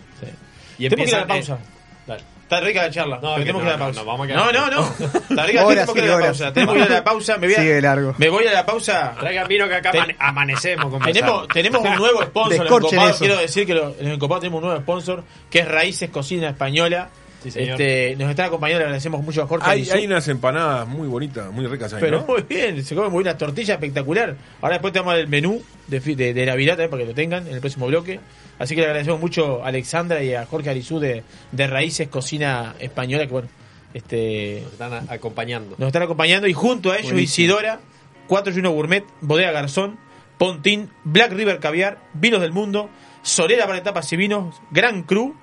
Y 0.79 0.89
tenemos 0.89 1.05
que 1.05 1.11
ir 1.11 1.15
a 1.15 1.19
la 1.21 1.27
pausa. 1.27 1.59
Dale. 2.07 2.23
Está 2.47 2.61
rica 2.61 2.83
la 2.83 2.89
charla. 2.91 3.19
que 3.19 3.27
tenemos 3.43 3.61
no, 3.61 3.67
que 3.67 3.67
ir 3.67 3.67
a 3.67 3.71
la 3.71 3.77
no, 3.77 3.83
pausa. 3.85 3.99
no, 3.99 4.05
vamos 4.05 4.23
a 4.23 4.27
quedar- 4.31 4.53
no, 4.53 4.53
no, 4.53 4.71
no. 4.71 4.87
Está 5.29 5.45
rica, 5.45 5.67
tenemos 5.67 5.93
que 5.93 5.99
ir 5.99 6.09
a 6.11 6.17
la 6.17 6.25
pausa. 6.25 6.53
Tenemos 6.53 6.75
que 6.75 6.81
ir 6.81 6.85
a 6.87 6.93
la 6.93 7.03
pausa. 7.03 7.37
Me 7.37 7.47
voy 7.47 7.55
a, 7.55 7.59
Sigue 7.59 7.81
largo. 7.81 8.15
Me 8.17 8.29
voy 8.29 8.47
a 8.47 8.53
la 8.53 8.65
pausa. 8.65 9.15
Traigan 9.19 9.47
vino 9.49 9.67
que 9.67 9.75
acá 9.75 9.91
Ten- 9.91 10.15
amanecemos. 10.17 11.03
Tenemos, 11.03 11.47
tenemos 11.49 11.81
un 11.83 11.95
nuevo 11.95 12.21
sponsor 12.23 12.67
en 12.93 12.99
eso. 13.01 13.19
Quiero 13.19 13.37
decir 13.37 13.65
que 13.67 13.73
lo- 13.73 13.93
en 13.99 14.07
Encopado 14.07 14.39
tenemos 14.39 14.59
un 14.61 14.67
nuevo 14.69 14.81
sponsor 14.81 15.23
que 15.49 15.59
es 15.59 15.67
Raíces 15.67 16.09
Cocina 16.09 16.47
Española. 16.49 17.09
Sí, 17.43 17.51
señor. 17.51 17.79
este, 17.79 18.15
nos 18.17 18.29
están 18.29 18.47
acompañando, 18.47 18.79
le 18.79 18.85
agradecemos 18.85 19.21
mucho 19.23 19.43
a 19.43 19.47
Jorge 19.47 19.69
Hay, 19.69 19.81
Arizú. 19.81 19.93
hay 19.95 20.05
unas 20.07 20.27
empanadas 20.27 20.87
muy 20.87 21.07
bonitas, 21.07 21.51
muy 21.51 21.67
ricas 21.67 21.93
ahí, 21.93 21.99
Pero 22.01 22.21
¿no? 22.21 22.25
muy 22.27 22.41
bien, 22.41 22.83
se 22.83 22.95
come 22.95 23.09
muy 23.09 23.23
bien, 23.23 23.33
la 23.33 23.37
tortilla 23.37 23.75
espectacular. 23.75 24.35
Ahora 24.61 24.75
después 24.75 24.91
te 24.93 24.99
vamos 24.99 25.15
el 25.15 25.27
menú 25.27 25.61
de, 25.87 26.01
fi- 26.01 26.15
de, 26.15 26.33
de 26.33 26.45
Navidad 26.45 26.73
también 26.73 26.89
para 26.89 27.03
que 27.03 27.09
lo 27.09 27.13
tengan 27.15 27.47
en 27.47 27.53
el 27.53 27.59
próximo 27.59 27.87
bloque. 27.87 28.19
Así 28.59 28.73
que 28.73 28.81
le 28.81 28.87
agradecemos 28.87 29.19
mucho 29.19 29.63
a 29.63 29.67
Alexandra 29.67 30.23
y 30.23 30.33
a 30.33 30.45
Jorge 30.47 30.69
Arizú 30.71 30.99
de, 30.99 31.23
de 31.51 31.67
Raíces 31.67 32.07
Cocina 32.07 32.75
Española, 32.79 33.25
que 33.27 33.31
bueno, 33.33 33.47
este, 33.93 34.61
Nos 34.63 34.71
están 34.73 35.05
acompañando. 35.09 35.75
nos 35.77 35.87
están 35.87 36.01
acompañando. 36.03 36.47
Y 36.47 36.53
junto 36.53 36.91
a 36.91 36.95
ellos 36.97 37.11
Buenísimo. 37.11 37.45
Isidora, 37.45 37.79
401 38.27 38.71
Gourmet, 38.71 39.03
Bodega 39.21 39.51
Garzón, 39.51 39.97
Pontín, 40.39 40.89
Black 41.03 41.31
River 41.33 41.59
Caviar, 41.59 41.99
Vinos 42.13 42.41
del 42.41 42.51
Mundo, 42.51 42.89
Solera 43.21 43.67
para 43.67 43.83
Tapas 43.83 44.11
y 44.13 44.17
Vinos, 44.17 44.55
Gran 44.71 45.03
Cru 45.03 45.35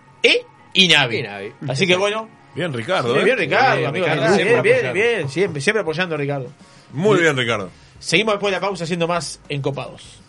Y 0.74 0.88
Navi. 0.88 1.24
Así 1.68 1.86
que 1.86 1.96
bueno, 1.96 2.28
Bien, 2.54 2.72
Ricardo. 2.72 3.14
bien, 3.14 3.20
¿eh? 3.20 3.24
bien, 3.24 3.38
Ricardo, 3.38 3.76
Bien, 3.76 3.88
amigo, 3.88 4.04
Ricardo, 4.06 4.22
bien, 4.22 4.34
siempre 4.36 4.62
bien, 4.62 4.76
apoyando. 4.76 4.92
bien, 4.94 5.28
siempre, 5.30 5.60
siempre 5.62 5.80
apoyando 5.82 6.14
a 6.14 6.18
Ricardo. 6.18 6.52
Muy 6.92 7.20
bien, 7.20 7.36
Ricardo. 7.36 7.70
Seguimos 7.98 8.34
después 8.34 8.52
de 8.52 8.56
la 8.56 8.60
pausa 8.60 8.84
haciendo 8.84 9.08
más 9.08 9.40
encopados. 9.48 10.20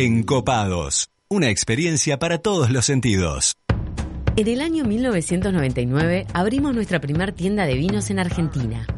Encopados. 0.00 1.08
Una 1.28 1.50
experiencia 1.50 2.20
para 2.20 2.38
todos 2.38 2.70
los 2.70 2.84
sentidos. 2.84 3.54
En 4.36 4.46
el 4.46 4.60
año 4.60 4.84
1999 4.84 6.28
abrimos 6.34 6.72
nuestra 6.72 7.00
primer 7.00 7.32
tienda 7.32 7.66
de 7.66 7.74
vinos 7.74 8.08
en 8.10 8.20
Argentina. 8.20 8.86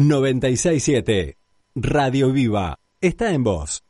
967 0.00 1.36
Radio 1.74 2.32
Viva. 2.32 2.78
Está 3.00 3.32
en 3.32 3.44
voz. 3.44 3.89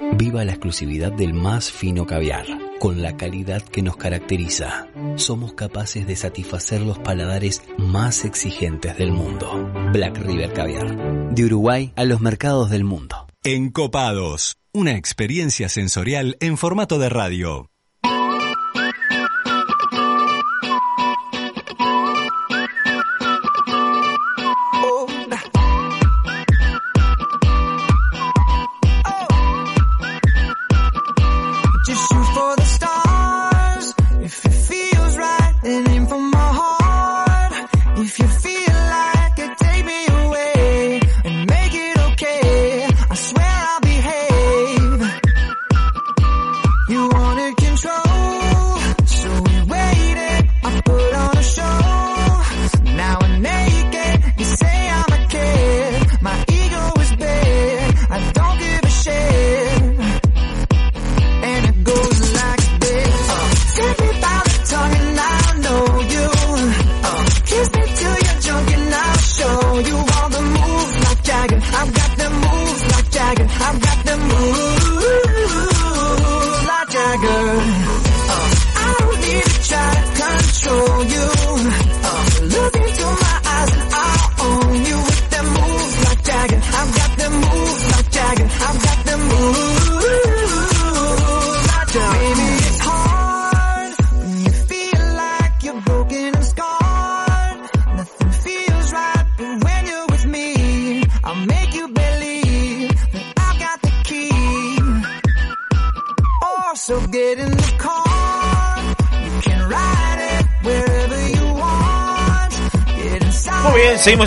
Viva 0.00 0.44
la 0.46 0.52
exclusividad 0.52 1.12
del 1.12 1.34
más 1.34 1.70
fino 1.70 2.06
caviar, 2.06 2.46
con 2.78 3.02
la 3.02 3.18
calidad 3.18 3.60
que 3.62 3.82
nos 3.82 3.96
caracteriza. 3.98 4.88
Somos 5.16 5.52
capaces 5.52 6.06
de 6.06 6.16
satisfacer 6.16 6.80
los 6.80 6.98
paladares 6.98 7.62
más 7.76 8.24
exigentes 8.24 8.96
del 8.96 9.12
mundo. 9.12 9.70
Black 9.92 10.16
River 10.16 10.54
Caviar. 10.54 11.34
De 11.34 11.44
Uruguay 11.44 11.92
a 11.96 12.04
los 12.04 12.22
mercados 12.22 12.70
del 12.70 12.84
mundo. 12.84 13.26
Encopados. 13.44 14.56
Una 14.72 14.96
experiencia 14.96 15.68
sensorial 15.68 16.38
en 16.40 16.56
formato 16.56 16.98
de 16.98 17.10
radio. 17.10 17.70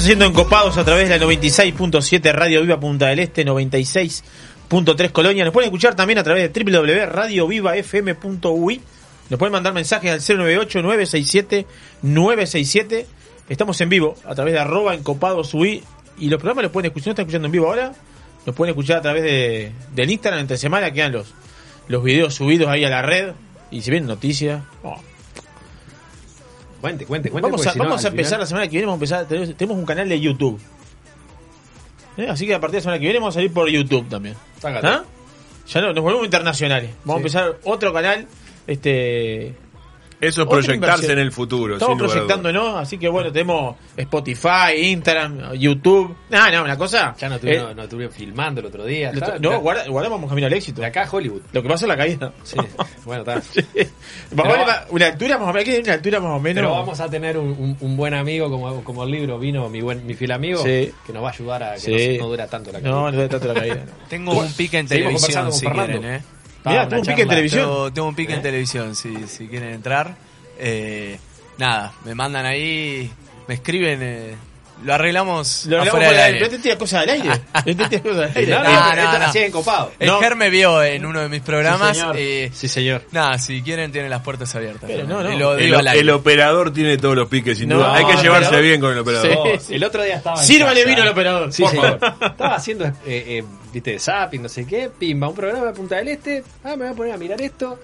Seguimos 0.03 0.25
siendo 0.25 0.41
encopados 0.41 0.77
a 0.77 0.83
través 0.83 1.07
de 1.07 1.17
la 1.17 1.25
96.7 1.25 2.33
Radio 2.33 2.59
Viva 2.59 2.77
Punta 2.77 3.07
del 3.07 3.19
Este, 3.19 3.45
96.3 3.45 5.11
Colonia. 5.13 5.45
Nos 5.45 5.53
pueden 5.53 5.69
escuchar 5.69 5.95
también 5.95 6.19
a 6.19 6.23
través 6.23 6.51
de 6.51 6.61
www.radiovivafm.ui. 6.61 8.81
Nos 9.29 9.39
pueden 9.39 9.53
mandar 9.53 9.73
mensajes 9.73 10.11
al 10.11 10.19
098-967-967. 10.19 13.05
Estamos 13.47 13.79
en 13.79 13.87
vivo 13.87 14.17
a 14.25 14.35
través 14.35 14.53
de 14.53 14.59
arroba. 14.59 14.93
Y 14.93 14.99
los 14.99 16.37
programas 16.37 16.63
los 16.63 16.71
pueden 16.73 16.87
escuchar, 16.87 17.07
¿no 17.07 17.11
están 17.11 17.23
escuchando 17.23 17.45
en 17.45 17.53
vivo 17.53 17.67
ahora? 17.67 17.93
Los 18.45 18.53
pueden 18.53 18.71
escuchar 18.71 18.97
a 18.97 19.01
través 19.01 19.23
de, 19.23 19.71
del 19.95 20.11
Instagram 20.11 20.41
entre 20.41 20.57
semana, 20.57 20.91
quedan 20.91 21.13
los, 21.13 21.33
los 21.87 22.03
videos 22.03 22.33
subidos 22.33 22.67
ahí 22.67 22.83
a 22.83 22.89
la 22.89 23.03
red. 23.03 23.31
Y 23.71 23.83
si 23.83 23.89
ven 23.89 24.05
noticias, 24.05 24.63
oh, 24.83 24.99
Cuente, 26.83 27.05
cuente, 27.05 27.29
cuente. 27.29 27.49
Vamos 27.49 27.65
a, 27.65 27.71
si 27.71 27.77
no, 27.79 27.85
vamos 27.85 28.03
a 28.03 28.09
empezar 28.09 28.27
final- 28.31 28.39
la 28.41 28.45
semana 28.45 28.65
que 28.67 28.71
viene, 28.71 28.87
vamos 28.87 29.09
a 29.11 29.21
empezar, 29.21 29.55
tenemos, 29.55 29.77
un 29.77 29.85
canal 29.85 30.09
de 30.09 30.19
YouTube. 30.19 30.59
¿Eh? 32.17 32.27
Así 32.29 32.45
que 32.45 32.53
a 32.53 32.59
partir 32.59 32.73
de 32.73 32.77
la 32.79 32.81
semana 32.81 32.99
que 32.99 33.05
viene 33.05 33.19
vamos 33.19 33.35
a 33.35 33.37
salir 33.39 33.53
por 33.53 33.69
YouTube 33.69 34.09
también. 34.09 34.35
¿Ah? 34.61 35.03
Ya 35.69 35.79
no, 35.81 35.93
nos 35.93 36.03
volvemos 36.03 36.25
internacionales. 36.25 36.89
Vamos 37.05 37.31
Sí. 37.31 37.37
a 37.37 37.41
empezar 37.45 37.59
otro 37.63 37.93
canal 37.93 38.27
este 38.67 39.55
Eso 40.27 40.41
es 40.43 40.47
proyectarse 40.47 41.11
en 41.11 41.19
el 41.19 41.31
futuro. 41.31 41.73
Estamos 41.75 41.97
dudas. 41.97 42.11
proyectándonos, 42.11 42.75
así 42.77 42.97
que 42.97 43.07
bueno, 43.09 43.31
tenemos 43.31 43.75
Spotify, 43.97 44.73
Instagram, 44.81 45.53
YouTube. 45.53 46.15
No, 46.29 46.51
no, 46.51 46.63
una 46.63 46.77
cosa. 46.77 47.15
Ya 47.19 47.27
no 47.29 47.35
eh, 47.35 47.37
estuvieron, 47.37 47.75
no 47.75 47.83
estuvieron 47.83 48.13
filmando 48.15 48.61
el 48.61 48.67
otro 48.67 48.85
día. 48.85 49.09
está- 49.11 49.37
no, 49.39 49.59
guarda- 49.59 49.87
guardamos 49.87 50.27
camino 50.29 50.47
al 50.47 50.53
éxito. 50.53 50.81
de 50.81 50.87
acá 50.87 51.03
a 51.03 51.09
Hollywood. 51.11 51.41
Lo 51.51 51.61
que 51.61 51.69
pasa 51.69 51.85
es 51.85 51.89
la 51.89 51.97
caída. 51.97 52.33
Sí, 52.43 52.55
bueno, 53.05 53.21
está. 53.21 53.41
Vamos 54.31 54.57
a 54.69 54.85
una 54.89 55.05
altura 55.07 55.37
más 55.37 55.49
o 55.49 55.53
menos, 55.53 55.63
¿qué 55.65 55.77
es 55.77 55.83
una 55.83 55.93
altura 55.93 56.19
más 56.19 56.31
o 56.31 56.39
menos. 56.39 56.55
Pero 56.61 56.71
vamos 56.71 56.99
a 56.99 57.09
tener 57.09 57.37
un, 57.37 57.49
un- 57.49 57.77
un 57.79 57.97
buen 57.97 58.13
amigo, 58.13 58.49
como, 58.49 58.83
como 58.83 59.03
el 59.03 59.11
libro 59.11 59.37
vino 59.39 59.69
mi 59.69 59.81
buen 59.81 60.05
mi 60.05 60.13
fiel 60.13 60.31
amigo, 60.31 60.61
Sí. 60.63 60.91
que 61.05 61.13
nos 61.13 61.23
va 61.23 61.29
a 61.29 61.31
ayudar 61.31 61.63
a 61.63 61.73
que 61.75 61.79
Sí. 61.79 62.17
no, 62.17 62.23
no 62.25 62.29
dura 62.31 62.47
tanto 62.47 62.71
la 62.71 62.79
caída. 62.79 62.89
No, 62.91 63.11
no 63.11 63.17
debe 63.17 63.29
tanto 63.29 63.47
la 63.47 63.53
caída. 63.59 63.75
no. 63.75 64.07
Tengo 64.09 64.39
un 64.39 64.51
pique 64.53 64.77
en 64.79 64.87
televisión, 64.87 65.51
si 65.53 65.65
quieren, 65.65 66.03
¿eh? 66.05 66.21
Mirá, 66.65 66.87
tuvo 66.87 66.99
un 66.99 67.05
pique 67.05 67.21
en 67.21 67.27
televisión. 67.27 67.63
Tengo, 67.63 67.93
tengo 67.93 68.07
un 68.07 68.15
pique 68.15 68.33
¿Eh? 68.33 68.35
en 68.37 68.41
televisión, 68.41 68.95
si, 68.95 69.27
si 69.27 69.47
quieren 69.47 69.73
entrar. 69.73 70.15
Eh, 70.57 71.19
nada, 71.57 71.93
me 72.05 72.15
mandan 72.15 72.45
ahí, 72.45 73.11
me 73.47 73.55
escriben, 73.55 73.99
eh, 74.01 74.35
lo 74.83 74.93
arreglamos 74.93 75.65
Lo 75.67 75.83
por 75.85 75.99
del 75.99 76.11
el 76.13 76.19
aire. 76.19 76.39
Pero 76.39 76.51
te 76.51 76.59
tira 76.59 76.77
cosas 76.77 77.03
al 77.03 77.09
aire. 77.09 77.29
Te 77.65 77.75
tira 77.75 78.01
cosas 78.01 78.17
al 78.31 78.37
aire. 78.37 78.51
No, 78.53 78.63
No, 78.63 78.95
no, 78.95 79.19
no. 79.19 79.25
Así 79.25 79.49
copado. 79.51 79.91
El 79.99 80.07
No. 80.07 80.19
Ger 80.19 80.35
me 80.35 80.49
vio 80.49 80.83
en 80.83 81.05
uno 81.05 81.21
de 81.21 81.29
mis 81.29 81.41
programas. 81.41 81.95
Sí, 81.97 82.01
señor. 82.01 82.15
eh, 82.19 82.51
Sí, 82.53 82.67
señor. 82.67 83.01
nada, 83.11 83.37
si 83.39 83.61
quieren 83.61 83.91
tienen 83.91 84.09
las 84.09 84.21
puertas 84.21 84.53
abiertas. 84.55 84.83
Pero 84.87 85.05
no, 85.07 85.21
no. 85.23 85.29
El, 85.53 85.65
digo 85.65 85.77
al 85.79 85.87
aire. 85.87 85.99
el 86.01 86.09
operador 86.09 86.71
tiene 86.73 86.97
todos 86.97 87.15
los 87.15 87.27
piques, 87.29 87.57
sin 87.57 87.69
No, 87.69 87.77
duda. 87.77 87.95
Hay 87.95 88.05
que 88.05 88.17
llevarse 88.21 88.49
operador- 88.49 88.61
bien 88.63 88.81
con 88.81 88.91
el 88.91 88.99
operador. 88.99 89.27
Sí. 89.31 89.37
Oh, 89.69 89.73
El 89.73 89.83
otro 89.83 90.03
día 90.03 90.15
estaba. 90.17 90.37
Sírvale 90.37 90.81
casa. 90.81 90.89
vino 90.89 91.01
al 91.03 91.09
operador. 91.09 91.53
Sí, 91.53 91.61
por 91.63 91.71
señor. 91.71 91.99
favor. 91.99 92.15
Estaba 92.31 92.55
haciendo, 92.55 92.85
eh, 92.85 92.93
eh, 93.05 93.43
viste, 93.71 93.99
zapping, 93.99 94.41
no 94.43 94.49
sé 94.49 94.65
qué, 94.65 94.89
pimba, 94.97 95.27
un 95.29 95.35
programa 95.35 95.65
de 95.67 95.73
Punta 95.73 95.95
del 95.97 96.07
Este. 96.09 96.43
Ah, 96.63 96.69
me 96.75 96.85
voy 96.85 96.87
a 96.87 96.93
poner 96.93 97.13
a 97.13 97.17
mirar 97.17 97.41
esto. 97.41 97.79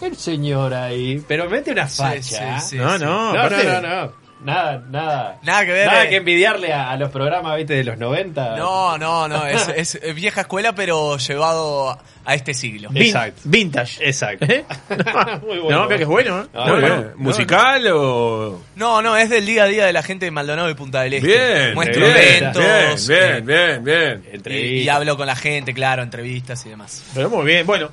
El 0.00 0.16
señor 0.16 0.72
ahí. 0.72 1.22
Pero 1.28 1.48
mete 1.50 1.72
una 1.72 1.86
facha. 1.86 2.22
sí, 2.60 2.70
sí, 2.70 2.76
No, 2.78 2.96
sí. 2.98 3.04
no, 3.04 3.32
no, 3.34 3.48
no, 3.50 3.80
no. 4.06 4.12
Nada, 4.42 4.82
nada. 4.88 5.38
Nada 5.42 5.66
que 5.66 5.72
ver. 5.72 5.86
Nada 5.86 6.04
eh. 6.04 6.08
que 6.08 6.16
envidiarle 6.16 6.72
a, 6.72 6.90
a 6.90 6.96
los 6.96 7.10
programas, 7.10 7.56
viste, 7.58 7.74
de 7.74 7.84
los 7.84 7.98
90. 7.98 8.56
No, 8.56 8.96
no, 8.96 9.28
no, 9.28 9.46
es, 9.46 9.98
vieja 10.14 10.40
escuela, 10.42 10.74
pero 10.74 11.18
llevado 11.18 11.98
a 12.24 12.34
este 12.34 12.54
siglo. 12.54 12.88
Vin- 12.90 13.02
Exacto. 13.06 13.40
Vintage. 13.44 14.06
Exacto. 14.06 14.46
¿Eh? 14.48 14.64
Muy 15.46 15.58
bueno. 15.58 15.80
No, 15.82 15.88
pero 15.88 15.96
que 15.98 16.02
es 16.04 16.08
bueno. 16.08 16.40
¿eh? 16.42 16.46
Ah, 16.54 16.64
Muy 16.68 16.80
bueno. 16.80 16.96
bien. 16.96 17.12
¿Musical 17.16 17.86
o...? 17.92 18.62
No, 18.76 19.02
no, 19.02 19.16
es 19.16 19.28
del 19.28 19.44
día 19.44 19.64
a 19.64 19.66
día 19.66 19.84
de 19.86 19.92
la 19.92 20.02
gente 20.02 20.24
de 20.24 20.30
Maldonado 20.30 20.70
y 20.70 20.74
Punta 20.74 21.02
del 21.02 21.14
Este. 21.14 21.26
Bien, 21.28 21.74
Muestro 21.74 22.04
bien, 22.06 22.16
eventos. 22.16 23.08
bien, 23.08 23.20
eh, 23.20 23.40
bien, 23.42 23.44
bien, 23.44 23.84
bien. 23.84 24.24
y, 24.32 24.36
Entrevista. 24.36 24.74
y 24.84 24.88
hablo 24.88 25.16
con 25.18 25.26
la 25.26 25.36
gente, 25.36 25.74
claro, 25.74 26.02
entrevistas 26.02 26.64
y 26.64 26.70
demás. 26.70 27.04
Pero 27.14 27.28
muy 27.28 27.44
bien. 27.44 27.66
Bueno, 27.66 27.90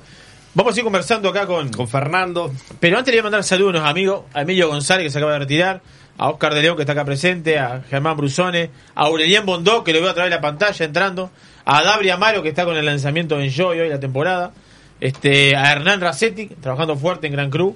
vamos 0.54 0.74
a 0.74 0.78
ir 0.78 0.84
conversando 0.84 1.28
acá 1.28 1.46
con. 1.46 1.70
Con 1.70 1.86
Fernando. 1.88 2.52
Pero 2.80 2.96
antes 2.96 3.12
le 3.12 3.18
voy 3.18 3.20
a 3.20 3.24
mandar 3.24 3.44
saludos 3.44 3.74
a 3.74 3.78
unos 3.80 3.90
amigos. 3.90 4.22
A 4.32 4.42
Emilio 4.42 4.68
González, 4.68 5.04
que 5.04 5.10
se 5.10 5.18
acaba 5.18 5.32
de 5.34 5.38
retirar. 5.40 5.80
A 6.18 6.30
Oscar 6.30 6.52
de 6.54 6.62
León, 6.62 6.76
que 6.76 6.82
está 6.82 6.92
acá 6.92 7.04
presente. 7.04 7.58
A 7.58 7.82
Germán 7.88 8.16
Brusone. 8.16 8.70
A 8.94 9.04
Aurelien 9.06 9.46
Bondó, 9.46 9.84
que 9.84 9.92
lo 9.92 10.00
veo 10.00 10.10
a 10.10 10.14
través 10.14 10.30
de 10.30 10.36
la 10.36 10.42
pantalla 10.42 10.84
entrando. 10.84 11.30
A 11.64 11.82
Dabri 11.82 12.10
Amaro, 12.10 12.42
que 12.42 12.48
está 12.50 12.64
con 12.64 12.76
el 12.76 12.84
lanzamiento 12.84 13.36
de 13.36 13.44
Enjoy 13.46 13.78
hoy 13.80 13.88
la 13.88 14.00
temporada. 14.00 14.52
Este, 15.00 15.54
a 15.54 15.70
Hernán 15.72 16.00
Racetti, 16.00 16.46
trabajando 16.60 16.96
fuerte 16.96 17.26
en 17.28 17.32
Gran 17.34 17.50
Cruz. 17.50 17.74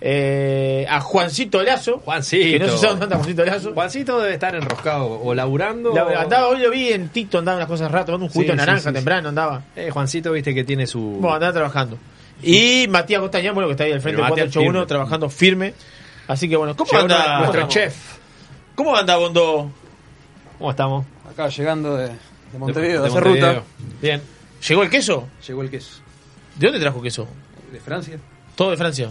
Eh, 0.00 0.86
a 0.88 1.00
Juancito 1.00 1.62
Lazo. 1.62 1.98
Juancito. 2.04 2.44
Que 2.44 2.58
no 2.58 2.68
se 2.68 2.78
sabe 2.78 2.90
dónde 2.90 3.04
anda 3.06 3.16
Juancito 3.16 3.44
Lazo. 3.44 3.72
Juancito 3.74 4.20
debe 4.20 4.34
estar 4.34 4.54
enroscado 4.54 5.06
o 5.20 5.34
laburando. 5.34 5.92
La- 5.94 6.20
andaba, 6.20 6.48
hoy 6.48 6.60
lo 6.60 6.70
vi 6.70 6.90
en 6.92 7.08
Tito, 7.08 7.38
andaba 7.38 7.56
unas 7.56 7.68
cosas 7.68 7.90
raras, 7.90 8.06
tomando 8.06 8.26
un 8.26 8.30
juguito 8.32 8.52
Sí, 8.52 8.58
de 8.58 8.64
naranja 8.66 8.90
sí, 8.90 8.94
temprano, 8.94 9.28
andaba. 9.30 9.62
Eh, 9.74 9.90
Juancito, 9.90 10.30
viste 10.32 10.54
que 10.54 10.62
tiene 10.64 10.86
su. 10.86 11.00
Bueno, 11.00 11.34
andaba 11.34 11.52
trabajando. 11.52 11.98
Y 12.42 12.86
Matías 12.88 13.20
Costañán, 13.20 13.54
bueno, 13.54 13.66
que 13.68 13.72
está 13.72 13.84
ahí 13.84 13.92
al 13.92 14.00
frente 14.00 14.20
del 14.22 14.30
Matías 14.30 14.46
481, 14.46 14.72
firme. 14.72 14.86
trabajando 14.86 15.28
firme. 15.30 15.74
Así 16.28 16.48
que 16.48 16.56
bueno, 16.56 16.76
¿cómo 16.76 16.90
Llegó 16.90 17.02
anda 17.02 17.38
nuestro 17.38 17.60
¿cómo- 17.62 17.72
chef. 17.72 17.96
¿Cómo 18.76 18.96
anda 18.96 19.16
Bondo? 19.16 19.70
¿Cómo 20.58 20.70
estamos? 20.70 21.04
Acá 21.30 21.48
llegando 21.48 21.96
de, 21.96 22.08
de 22.08 22.58
Montevideo, 22.58 23.02
De- 23.02 23.08
de, 23.08 23.14
de 23.14 23.20
Montevideo. 23.20 23.52
ruta. 23.54 23.62
Bien. 24.00 24.22
¿Llegó 24.68 24.82
el 24.82 24.90
queso? 24.90 25.28
Llegó 25.46 25.62
el 25.62 25.70
queso. 25.70 26.00
¿De 26.56 26.66
dónde 26.66 26.80
trajo 26.80 27.00
queso? 27.02 27.26
¿De 27.72 27.80
Francia? 27.80 28.18
Todo 28.54 28.70
de 28.72 28.76
Francia. 28.76 29.10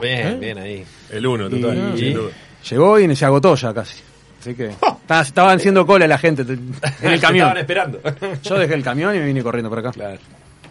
Bien, 0.00 0.26
¿Eh? 0.28 0.36
bien 0.38 0.58
ahí. 0.58 0.84
El 1.10 1.26
uno, 1.26 1.48
total, 1.50 1.92
Y- 1.94 1.98
sin 1.98 2.14
duda. 2.14 2.30
Llegó 2.70 2.98
y 2.98 3.16
se 3.16 3.24
agotó 3.24 3.54
ya 3.54 3.72
casi. 3.74 4.00
Así 4.40 4.54
que 4.54 4.66
estaba- 5.00 5.22
estaban 5.22 5.56
haciendo 5.58 5.86
cola 5.86 6.06
la 6.06 6.18
gente 6.18 6.42
en 6.42 6.74
el 7.02 7.20
camión. 7.20 7.46
Estaban 7.48 7.58
esperando. 7.58 8.00
Yo 8.42 8.58
dejé 8.58 8.74
el 8.74 8.82
camión 8.82 9.14
y 9.16 9.18
me 9.18 9.26
vine 9.26 9.42
corriendo 9.42 9.70
por 9.70 9.78
acá. 9.78 9.90
Claro. 9.92 10.18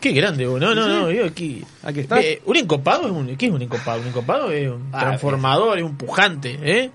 Qué 0.04 0.12
grande, 0.12 0.46
vos. 0.46 0.60
no, 0.60 0.76
no, 0.76 0.86
no, 0.86 1.10
yo 1.12 1.26
aquí. 1.26 1.64
Aquí 1.82 2.02
está. 2.02 2.20
Eh, 2.20 2.42
un 2.46 2.58
encopado 2.58 3.06
es 3.06 3.12
un. 3.12 3.38
¿Qué 3.38 3.46
es 3.46 3.52
un 3.54 3.62
encopado? 3.62 4.02
Un 4.02 4.08
encopado 4.08 4.52
es 4.52 4.68
un 4.70 4.90
Ah, 4.92 5.00
transformador, 5.00 5.78
es 5.78 5.84
un 5.86 5.96
pujante, 5.96 6.60
¿eh? 6.62 6.92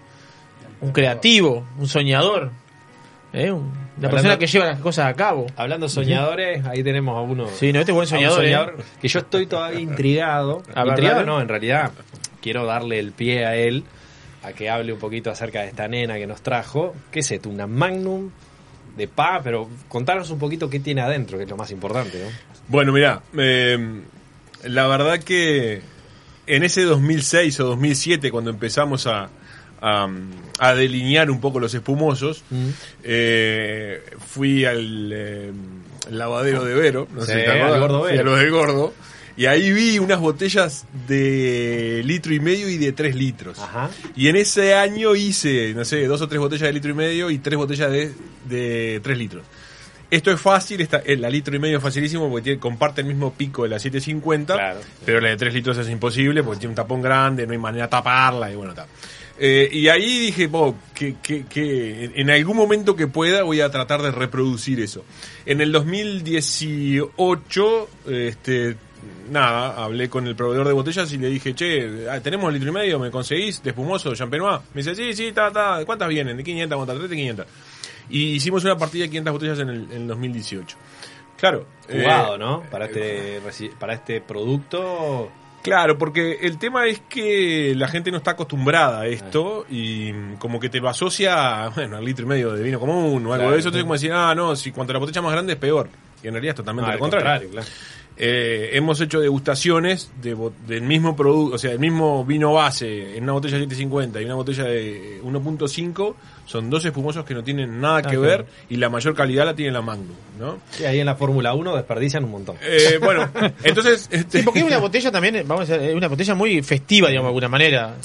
Un 0.82 0.92
creativo, 0.92 1.66
un 1.78 1.88
soñador. 1.88 2.50
¿eh? 3.32 3.50
Un- 3.50 3.72
Hablando- 3.96 4.10
persona 4.10 4.38
que 4.38 4.46
lleva 4.46 4.66
las 4.66 4.78
cosas 4.80 5.06
a 5.06 5.14
cabo. 5.14 5.46
Hablando 5.56 5.88
soñadores, 5.88 6.64
ahí 6.66 6.82
tenemos 6.84 7.16
a 7.16 7.20
uno. 7.22 7.48
Sí, 7.48 7.72
no, 7.72 7.80
este 7.80 7.92
es 7.92 7.96
buen 7.96 8.06
soñador, 8.06 8.44
¿eh? 8.44 8.56
que 9.00 9.08
yo 9.08 9.20
estoy 9.20 9.46
todavía 9.46 9.80
intrigado. 9.80 10.62
A 10.74 10.86
intrigado 10.86 11.24
no, 11.24 11.40
en 11.40 11.48
realidad 11.48 11.90
quiero 12.42 12.64
darle 12.66 12.98
el 13.00 13.12
pie 13.12 13.44
a 13.46 13.56
él 13.56 13.84
a 14.44 14.52
que 14.52 14.70
hable 14.70 14.92
un 14.92 14.98
poquito 15.00 15.30
acerca 15.30 15.62
de 15.62 15.68
esta 15.68 15.88
nena 15.88 16.14
que 16.16 16.26
nos 16.26 16.42
trajo. 16.42 16.94
¿Qué 17.10 17.20
es 17.20 17.30
esto? 17.32 17.48
Una 17.48 17.66
Magnum 17.66 18.30
de 18.96 19.08
pa, 19.08 19.40
pero 19.42 19.68
contanos 19.88 20.30
un 20.30 20.38
poquito 20.38 20.68
qué 20.70 20.78
tiene 20.78 21.00
adentro, 21.00 21.38
que 21.38 21.44
es 21.44 21.50
lo 21.50 21.56
más 21.56 21.70
importante, 21.72 22.22
¿no? 22.22 22.57
Bueno, 22.68 22.92
mira, 22.92 23.22
la 24.64 24.86
verdad 24.86 25.18
que 25.20 25.82
en 26.46 26.62
ese 26.64 26.82
2006 26.82 27.60
o 27.60 27.64
2007, 27.66 28.30
cuando 28.30 28.50
empezamos 28.50 29.06
a, 29.06 29.30
a, 29.80 30.08
a 30.58 30.74
delinear 30.74 31.30
un 31.30 31.40
poco 31.40 31.60
los 31.60 31.74
espumosos, 31.74 32.42
eh, 33.02 34.02
fui 34.26 34.64
al 34.64 35.10
eh, 35.12 35.52
lavadero 36.10 36.64
de 36.64 36.74
Vero, 36.74 37.08
no 37.14 37.22
sé 37.22 37.40
si 37.40 37.44
te 37.44 37.50
al 37.50 37.80
Gordo 37.80 38.02
Vero. 38.02 38.20
a 38.20 38.24
los 38.24 38.38
del 38.38 38.50
Gordo, 38.50 38.94
y 39.36 39.46
ahí 39.46 39.70
vi 39.72 39.98
unas 40.00 40.18
botellas 40.18 40.84
de 41.06 42.02
litro 42.04 42.34
y 42.34 42.40
medio 42.40 42.68
y 42.68 42.76
de 42.76 42.92
tres 42.92 43.14
litros. 43.14 43.58
Ajá. 43.58 43.88
Y 44.16 44.28
en 44.28 44.36
ese 44.36 44.74
año 44.74 45.14
hice, 45.14 45.74
no 45.74 45.84
sé, 45.84 46.06
dos 46.06 46.20
o 46.22 46.28
tres 46.28 46.40
botellas 46.40 46.66
de 46.66 46.72
litro 46.72 46.90
y 46.90 46.94
medio 46.94 47.30
y 47.30 47.38
tres 47.38 47.56
botellas 47.56 47.90
de, 47.90 48.12
de 48.48 49.00
tres 49.02 49.16
litros. 49.16 49.44
Esto 50.10 50.30
es 50.30 50.40
fácil, 50.40 50.80
esta, 50.80 50.98
el- 51.04 51.20
la 51.20 51.28
litro 51.28 51.54
y 51.54 51.58
medio 51.58 51.76
es 51.78 51.82
facilísimo 51.82 52.28
porque 52.30 52.44
tiene- 52.44 52.58
comparte 52.58 53.02
el 53.02 53.06
mismo 53.06 53.34
pico 53.34 53.64
de 53.64 53.68
la 53.68 53.78
750, 53.78 54.54
Claro. 54.54 54.80
pero 55.04 55.20
la 55.20 55.28
de 55.28 55.36
3 55.36 55.52
litros 55.52 55.76
es 55.78 55.88
imposible 55.90 56.42
porque 56.42 56.60
tiene 56.60 56.70
un 56.72 56.76
tapón 56.76 57.02
grande, 57.02 57.46
no 57.46 57.52
hay 57.52 57.58
manera 57.58 57.84
de 57.84 57.90
taparla 57.90 58.50
y 58.50 58.54
bueno, 58.56 58.72
está. 58.72 58.86
Eh, 59.40 59.68
y 59.70 59.86
ahí 59.88 60.18
dije, 60.18 60.46
"Bo, 60.48 60.74
que, 60.94 61.14
que, 61.22 61.44
que 61.46 62.10
en 62.16 62.28
algún 62.30 62.56
momento 62.56 62.96
que 62.96 63.06
pueda 63.06 63.42
voy 63.44 63.60
a 63.60 63.70
tratar 63.70 64.02
de 64.02 64.10
reproducir 64.10 64.80
eso. 64.80 65.04
En 65.46 65.60
el 65.60 65.70
2018, 65.70 67.88
este, 68.08 68.76
nada, 69.30 69.84
hablé 69.84 70.08
con 70.08 70.26
el 70.26 70.34
proveedor 70.34 70.66
de 70.66 70.72
botellas 70.72 71.12
y 71.12 71.18
le 71.18 71.28
dije, 71.28 71.54
che, 71.54 72.08
ah, 72.10 72.20
tenemos 72.20 72.52
litro 72.52 72.68
y 72.70 72.72
medio, 72.72 72.98
¿me 72.98 73.10
conseguís 73.10 73.62
de 73.62 73.70
espumoso, 73.70 74.14
champenois? 74.14 74.60
Me 74.74 74.82
dice, 74.82 74.94
sí, 74.94 75.14
sí, 75.14 75.32
ta, 75.32 75.50
ta, 75.52 75.82
¿cuántas 75.84 76.08
vienen? 76.08 76.36
De 76.36 76.44
500, 76.44 76.76
¿cuántas? 76.76 77.00
De 77.08 77.16
500. 77.16 77.46
Y 78.10 78.32
hicimos 78.34 78.64
una 78.64 78.76
partida 78.78 79.02
de 79.04 79.08
500 79.10 79.32
botellas 79.32 79.58
en 79.60 79.68
el, 79.70 79.90
en 79.92 80.02
el 80.02 80.08
2018. 80.08 80.76
Claro. 81.36 81.66
Jugado, 81.90 82.34
eh, 82.34 82.38
¿no? 82.38 82.62
Para 82.70 82.86
este, 82.86 83.40
para 83.78 83.94
este 83.94 84.20
producto. 84.20 85.30
Claro, 85.62 85.98
porque 85.98 86.38
el 86.42 86.56
tema 86.58 86.86
es 86.86 87.00
que 87.08 87.74
la 87.76 87.88
gente 87.88 88.10
no 88.10 88.16
está 88.18 88.30
acostumbrada 88.32 89.00
a 89.02 89.06
esto 89.06 89.66
y 89.68 90.12
como 90.38 90.58
que 90.60 90.68
te 90.68 90.80
lo 90.80 90.88
asocia, 90.88 91.68
bueno, 91.74 91.96
al 91.96 92.04
litro 92.04 92.24
y 92.24 92.28
medio 92.28 92.52
de 92.52 92.62
vino 92.62 92.80
común 92.80 93.26
o 93.26 93.32
algo 93.32 93.34
Claro. 93.36 93.50
de 93.52 93.58
eso. 93.58 93.68
Entonces, 93.68 93.82
como 93.82 93.94
decir, 93.94 94.12
ah, 94.12 94.34
no, 94.34 94.56
si 94.56 94.70
cuanto 94.72 94.92
la 94.92 94.98
botella 95.00 95.20
más 95.20 95.32
grande 95.32 95.52
es 95.54 95.58
peor. 95.58 95.88
Y 96.22 96.26
en 96.28 96.34
realidad 96.34 96.52
es 96.52 96.56
totalmente 96.56 96.90
Ah, 96.90 96.94
lo 96.96 97.04
al 97.04 97.10
contrario. 97.10 97.50
claro. 97.50 97.66
Eh, 98.20 98.70
hemos 98.72 99.00
hecho 99.00 99.20
degustaciones 99.20 100.10
de, 100.20 100.36
del 100.66 100.82
mismo 100.82 101.14
producto, 101.14 101.54
o 101.54 101.58
sea, 101.58 101.70
el 101.72 101.78
mismo 101.78 102.24
vino 102.24 102.52
base 102.52 103.16
en 103.16 103.22
una 103.22 103.32
botella 103.34 103.54
de 103.58 103.64
750 103.64 104.20
y 104.20 104.24
una 104.24 104.34
botella 104.34 104.64
de 104.64 105.20
1.5. 105.22 106.14
Son 106.48 106.70
dos 106.70 106.82
espumosos 106.82 107.26
que 107.26 107.34
no 107.34 107.44
tienen 107.44 107.78
nada 107.78 108.00
que 108.00 108.16
Ah, 108.16 108.20
ver 108.20 108.46
y 108.70 108.76
la 108.76 108.88
mayor 108.88 109.14
calidad 109.14 109.44
la 109.44 109.54
tiene 109.54 109.70
la 109.70 109.82
Magnum, 109.82 110.16
¿no? 110.38 110.58
Sí, 110.70 110.86
ahí 110.86 110.98
en 110.98 111.04
la 111.04 111.14
Fórmula 111.14 111.52
1 111.52 111.76
desperdician 111.76 112.24
un 112.24 112.30
montón. 112.30 112.56
Eh, 112.62 112.98
bueno, 113.02 113.28
entonces... 113.62 114.08
Este, 114.10 114.38
Sí, 114.38 114.44
porque 114.44 114.60
es 114.60 114.64
una 114.64 114.78
botella 114.78 115.10
también, 115.10 115.44
vamos 115.46 115.68
a 115.68 115.74
decir, 115.74 115.90
es 115.90 115.94
una 115.94 116.08
botella 116.08 116.34
muy 116.34 116.62
festiva, 116.62 117.08
digamos, 117.08 117.26
de 117.26 117.28
alguna 117.28 117.48
manera. 117.48 117.96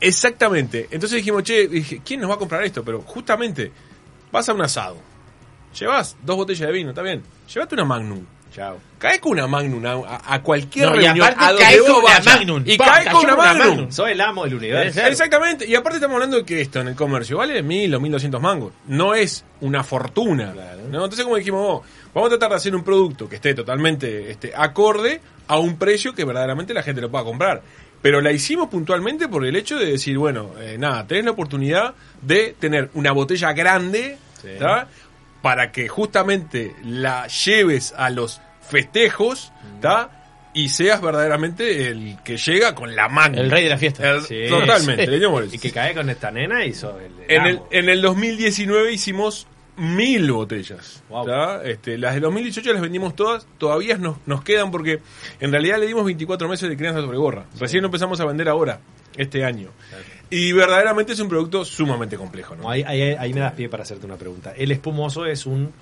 Exactamente. 0.00 0.88
Entonces 0.90 1.18
dijimos, 1.18 1.44
che, 1.44 1.68
dije, 1.68 2.00
¿quién 2.04 2.20
nos 2.20 2.28
va 2.28 2.34
a 2.34 2.38
comprar 2.38 2.64
esto? 2.64 2.82
Pero 2.82 3.02
justamente, 3.02 3.70
vas 4.32 4.48
a 4.48 4.52
un 4.52 4.62
asado. 4.62 4.96
Llevas 5.78 6.16
dos 6.24 6.34
botellas 6.34 6.66
de 6.66 6.72
vino, 6.72 6.90
está 6.90 7.02
bien. 7.02 7.22
Llévate 7.54 7.76
una 7.76 7.84
Magnum. 7.84 8.24
Chao. 8.54 8.78
Cae 8.98 9.18
con 9.18 9.32
una 9.32 9.46
Magnum 9.46 9.84
a, 9.86 10.20
a 10.34 10.42
cualquier 10.42 10.90
No, 10.90 10.94
y 10.96 11.04
reunión. 11.04 11.26
aparte 11.26 11.44
a 11.44 11.48
donde 11.48 11.62
cae 11.64 11.80
vos 11.80 11.88
con 11.88 11.96
una 12.04 12.04
vayas. 12.14 12.26
Magnum. 12.26 12.62
Y 12.66 12.76
Pa, 12.76 12.84
cae 12.84 13.12
con 13.12 13.24
una 13.24 13.36
Magnum. 13.36 13.68
Magnum. 13.68 13.90
Soy 13.90 14.12
el 14.12 14.20
amo 14.20 14.44
del 14.44 14.54
universo. 14.54 15.00
Exactamente. 15.00 15.66
Y 15.66 15.74
aparte 15.74 15.96
estamos 15.96 16.14
hablando 16.14 16.36
de 16.36 16.44
que 16.44 16.60
esto 16.60 16.80
en 16.80 16.88
el 16.88 16.94
comercio 16.94 17.38
vale 17.38 17.62
mil 17.62 17.94
o 17.94 18.00
mil 18.00 18.12
doscientos 18.12 18.40
mangos. 18.40 18.72
No 18.86 19.14
es 19.14 19.44
una 19.62 19.82
fortuna. 19.82 20.52
¿no? 20.90 21.04
Entonces 21.04 21.24
como 21.24 21.36
dijimos, 21.36 21.64
oh, 21.66 21.82
vamos 22.14 22.26
a 22.28 22.30
tratar 22.30 22.50
de 22.50 22.56
hacer 22.56 22.76
un 22.76 22.84
producto 22.84 23.28
que 23.28 23.36
esté 23.36 23.54
totalmente 23.54 24.30
este, 24.30 24.52
acorde 24.54 25.20
a 25.48 25.58
un 25.58 25.76
precio 25.78 26.14
que 26.14 26.24
verdaderamente 26.24 26.74
la 26.74 26.82
gente 26.82 27.00
lo 27.00 27.10
pueda 27.10 27.24
comprar. 27.24 27.62
Pero 28.02 28.20
la 28.20 28.32
hicimos 28.32 28.68
puntualmente 28.68 29.28
por 29.28 29.46
el 29.46 29.54
hecho 29.56 29.78
de 29.78 29.86
decir, 29.86 30.18
bueno, 30.18 30.50
eh, 30.60 30.76
nada, 30.78 31.06
tenés 31.06 31.24
la 31.24 31.30
oportunidad 31.30 31.94
de 32.20 32.54
tener 32.58 32.90
una 32.94 33.12
botella 33.12 33.52
grande. 33.52 34.18
Para 35.42 35.72
que 35.72 35.88
justamente 35.88 36.74
la 36.84 37.26
lleves 37.26 37.92
a 37.96 38.08
los 38.10 38.40
festejos, 38.60 39.52
¿tá? 39.80 40.18
Y 40.54 40.68
seas 40.68 41.00
verdaderamente 41.00 41.88
el 41.88 42.18
que 42.22 42.36
llega 42.36 42.74
con 42.74 42.94
la 42.94 43.08
manga. 43.08 43.40
El 43.40 43.50
rey 43.50 43.64
de 43.64 43.70
la 43.70 43.78
fiesta. 43.78 44.08
El- 44.10 44.22
Sí. 44.22 44.44
Totalmente, 44.48 45.04
Sí. 45.50 45.56
Y 45.56 45.58
que 45.58 45.70
cae 45.72 45.94
con 45.94 46.08
esta 46.10 46.30
nena 46.30 46.62
el, 46.98 47.12
En 47.28 47.46
el, 47.46 47.60
en 47.70 47.88
el 47.88 48.02
2019 48.02 48.92
hicimos 48.92 49.46
mil 49.76 50.30
botellas. 50.30 51.02
Wow. 51.08 51.24
Este, 51.64 51.96
las 51.96 52.14
de 52.14 52.20
2018 52.20 52.72
las 52.74 52.82
vendimos 52.82 53.16
todas, 53.16 53.46
todavía 53.56 53.96
nos, 53.96 54.18
nos 54.26 54.44
quedan 54.44 54.70
porque 54.70 55.00
en 55.40 55.50
realidad 55.50 55.78
le 55.78 55.86
dimos 55.86 56.04
24 56.04 56.46
meses 56.48 56.68
de 56.68 56.76
crianza 56.76 57.00
sobre 57.00 57.16
gorra. 57.16 57.46
Recién 57.58 57.80
lo 57.82 57.86
empezamos 57.88 58.20
a 58.20 58.26
vender 58.26 58.48
ahora, 58.50 58.80
este 59.16 59.44
año. 59.46 59.70
Y 60.32 60.52
verdaderamente 60.52 61.12
es 61.12 61.20
un 61.20 61.28
producto 61.28 61.64
sumamente 61.64 62.16
complejo. 62.16 62.56
¿no? 62.56 62.70
Ahí, 62.70 62.82
ahí- 62.86 63.14
ahí 63.18 63.34
me 63.34 63.40
das 63.40 63.52
pie 63.52 63.68
para 63.68 63.82
hacerte 63.82 64.06
una 64.06 64.16
pregunta. 64.16 64.52
El 64.56 64.70
espumoso 64.72 65.26
es 65.26 65.44
un 65.46 65.72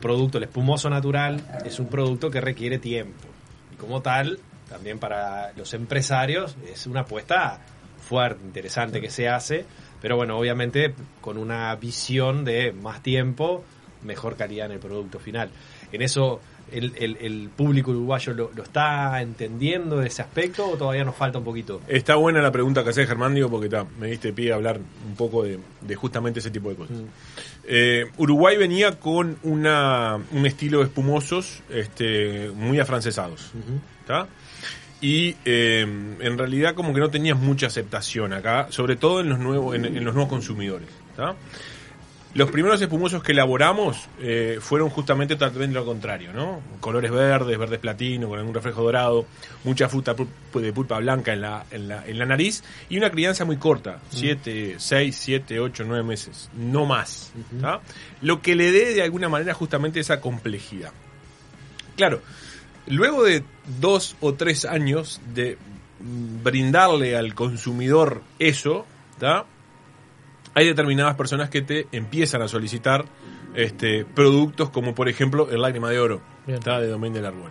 producto, 0.00 0.38
el 0.38 0.44
espumoso 0.44 0.90
natural 0.90 1.40
es 1.64 1.78
un 1.78 1.86
producto 1.88 2.30
que 2.30 2.40
requiere 2.40 2.78
tiempo. 2.78 3.28
Y 3.72 3.76
como 3.76 4.02
tal, 4.02 4.38
también 4.68 4.98
para 4.98 5.52
los 5.56 5.72
empresarios 5.74 6.56
es 6.72 6.86
una 6.86 7.00
apuesta 7.00 7.60
fuerte, 8.08 8.42
interesante 8.44 9.00
que 9.00 9.10
se 9.10 9.28
hace. 9.28 9.64
Pero 10.02 10.16
bueno, 10.16 10.36
obviamente 10.38 10.94
con 11.20 11.36
una 11.38 11.74
visión 11.76 12.44
de 12.44 12.72
más 12.72 13.02
tiempo, 13.02 13.64
mejor 14.02 14.36
calidad 14.36 14.66
en 14.66 14.72
el 14.72 14.78
producto 14.78 15.18
final. 15.18 15.50
En 15.92 16.02
eso, 16.02 16.40
¿el, 16.72 16.92
el- 16.96 17.16
el 17.20 17.50
público 17.56 17.90
uruguayo 17.90 18.32
lo, 18.34 18.50
lo 18.54 18.62
está 18.62 19.20
entendiendo 19.22 20.02
ese 20.02 20.22
aspecto 20.22 20.68
o 20.70 20.76
todavía 20.76 21.04
nos 21.04 21.16
falta 21.16 21.38
un 21.38 21.44
poquito? 21.44 21.80
Está 21.88 22.14
buena 22.16 22.40
la 22.40 22.52
pregunta 22.52 22.82
que 22.84 22.90
hace 22.90 23.06
Germán, 23.06 23.34
digo, 23.34 23.50
porque 23.50 23.68
ta, 23.68 23.84
me 23.98 24.08
diste 24.08 24.32
pie 24.32 24.52
a 24.52 24.56
hablar 24.56 24.78
un 25.08 25.16
poco 25.16 25.42
de, 25.42 25.58
de 25.80 25.94
justamente 25.96 26.40
ese 26.40 26.50
tipo 26.50 26.70
de 26.70 26.76
cosas. 26.76 26.96
Eh, 27.64 28.06
Uruguay 28.16 28.56
venía 28.56 28.98
con 28.98 29.36
una, 29.42 30.18
un 30.32 30.46
estilo 30.46 30.78
de 30.78 30.84
espumosos 30.84 31.62
este, 31.70 32.50
muy 32.54 32.80
afrancesados. 32.80 33.52
¿tá? 34.06 34.26
Y 35.00 35.36
eh, 35.44 35.80
en 35.82 36.38
realidad 36.38 36.74
como 36.74 36.92
que 36.92 37.00
no 37.00 37.08
tenías 37.10 37.38
mucha 37.38 37.68
aceptación 37.68 38.32
acá, 38.32 38.66
sobre 38.70 38.96
todo 38.96 39.20
en 39.20 39.28
los 39.30 39.38
nuevos, 39.38 39.74
en, 39.76 39.84
en 39.84 40.04
los 40.04 40.14
nuevos 40.14 40.28
consumidores. 40.30 40.88
¿tá? 41.16 41.36
Los 42.32 42.48
primeros 42.52 42.80
espumosos 42.80 43.24
que 43.24 43.32
elaboramos 43.32 44.08
eh, 44.20 44.58
fueron 44.60 44.88
justamente 44.88 45.34
totalmente 45.34 45.74
lo 45.74 45.84
contrario, 45.84 46.32
¿no? 46.32 46.60
Colores 46.78 47.10
verdes, 47.10 47.58
verdes 47.58 47.80
platino, 47.80 48.28
con 48.28 48.38
algún 48.38 48.54
reflejo 48.54 48.84
dorado, 48.84 49.26
mucha 49.64 49.88
fruta 49.88 50.14
de 50.14 50.72
pulpa 50.72 50.98
blanca 50.98 51.32
en 51.32 51.40
la, 51.40 51.66
en 51.72 51.88
la, 51.88 52.06
en 52.06 52.18
la 52.18 52.26
nariz 52.26 52.62
y 52.88 52.98
una 52.98 53.10
crianza 53.10 53.44
muy 53.44 53.56
corta, 53.56 53.98
7, 54.10 54.76
6, 54.78 55.16
7, 55.16 55.58
8, 55.58 55.84
9 55.84 56.04
meses, 56.04 56.50
no 56.54 56.86
más. 56.86 57.32
¿tá? 57.60 57.80
Lo 58.22 58.40
que 58.40 58.54
le 58.54 58.70
dé 58.70 58.94
de 58.94 59.02
alguna 59.02 59.28
manera 59.28 59.52
justamente 59.52 59.98
esa 59.98 60.20
complejidad. 60.20 60.92
Claro, 61.96 62.22
luego 62.86 63.24
de 63.24 63.42
dos 63.80 64.16
o 64.20 64.34
tres 64.34 64.64
años 64.64 65.20
de 65.34 65.58
mm, 65.98 66.44
brindarle 66.44 67.16
al 67.16 67.34
consumidor 67.34 68.22
eso, 68.38 68.86
¿tá? 69.18 69.46
Hay 70.60 70.66
determinadas 70.66 71.16
personas 71.16 71.48
que 71.48 71.62
te 71.62 71.86
empiezan 71.90 72.42
a 72.42 72.48
solicitar 72.48 73.06
este, 73.54 74.04
productos 74.04 74.68
como 74.70 74.94
por 74.94 75.08
ejemplo 75.08 75.48
el 75.50 75.62
lágrima 75.62 75.90
de 75.90 75.98
oro, 75.98 76.20
¿tá? 76.62 76.80
de 76.80 76.88
Domain 76.88 77.12
del 77.12 77.24
Árbol. 77.24 77.50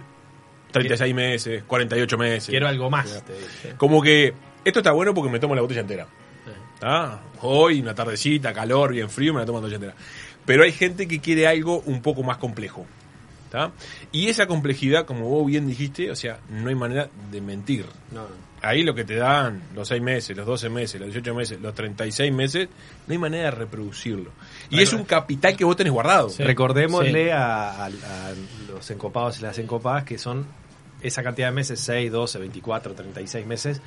36 0.72 1.16
meses, 1.16 1.64
48 1.66 2.18
meses. 2.18 2.50
Quiero 2.50 2.68
algo 2.68 2.92
más. 2.92 3.24
te. 3.26 3.76
Como 3.78 4.02
que 4.02 4.34
esto 4.64 4.80
está 4.80 4.92
bueno 4.92 5.16
porque 5.16 5.32
me 5.32 5.40
tomo 5.40 5.56
la 5.56 5.62
botella 5.62 5.82
entera. 5.82 6.08
¿tá? 6.80 7.22
Hoy, 7.42 7.82
una 7.82 7.96
tardecita, 7.96 8.54
calor, 8.54 8.94
bien 8.94 9.10
frío, 9.10 9.34
me 9.34 9.40
la 9.40 9.46
tomo 9.48 9.58
la 9.58 9.62
botella 9.64 9.76
entera. 9.78 9.96
Pero 10.46 10.64
hay 10.64 10.72
gente 10.72 11.08
que 11.08 11.20
quiere 11.20 11.48
algo 11.48 11.82
un 11.88 12.04
poco 12.04 12.22
más 12.22 12.38
complejo. 12.38 12.86
¿tá? 13.50 13.72
Y 14.12 14.28
esa 14.28 14.46
complejidad, 14.46 15.06
como 15.08 15.28
vos 15.28 15.48
bien 15.48 15.68
dijiste, 15.68 16.12
o 16.12 16.16
sea, 16.16 16.40
no 16.50 16.70
hay 16.70 16.76
manera 16.76 17.10
de 17.32 17.42
mentir. 17.42 17.88
No, 18.12 18.22
no. 18.22 18.49
Ahí 18.62 18.84
lo 18.84 18.94
que 18.94 19.06
te 19.06 19.16
dan 19.16 19.62
los 19.74 19.88
6 19.88 20.02
meses, 20.02 20.36
los 20.36 20.46
12 20.46 20.70
meses, 20.70 21.00
los 21.00 21.08
18 21.14 21.34
meses, 21.34 21.62
los 21.62 21.74
36 21.74 22.34
meses, 22.34 22.68
no 23.08 23.12
hay 23.14 23.18
manera 23.18 23.46
de 23.46 23.52
reproducirlo. 23.52 24.32
Y 24.70 24.82
es 24.82 24.92
un 24.94 25.04
capital 25.06 25.56
que 25.56 25.64
vos 25.64 25.76
tenés 25.78 25.94
guardado. 25.94 26.30
Recordémosle 26.38 27.32
a, 27.32 27.86
a- 27.86 27.86
a 27.86 27.92
los 28.70 28.92
encopados 28.92 29.40
y 29.40 29.44
las 29.44 29.58
encopadas 29.60 30.04
que 30.04 30.18
son 30.18 30.46
esa 31.02 31.24
cantidad 31.24 31.48
de 31.48 31.54
meses, 31.54 31.80
6, 31.80 32.12
12, 32.12 32.40
24, 32.40 32.94
36 32.94 33.46
meses, 33.46 33.82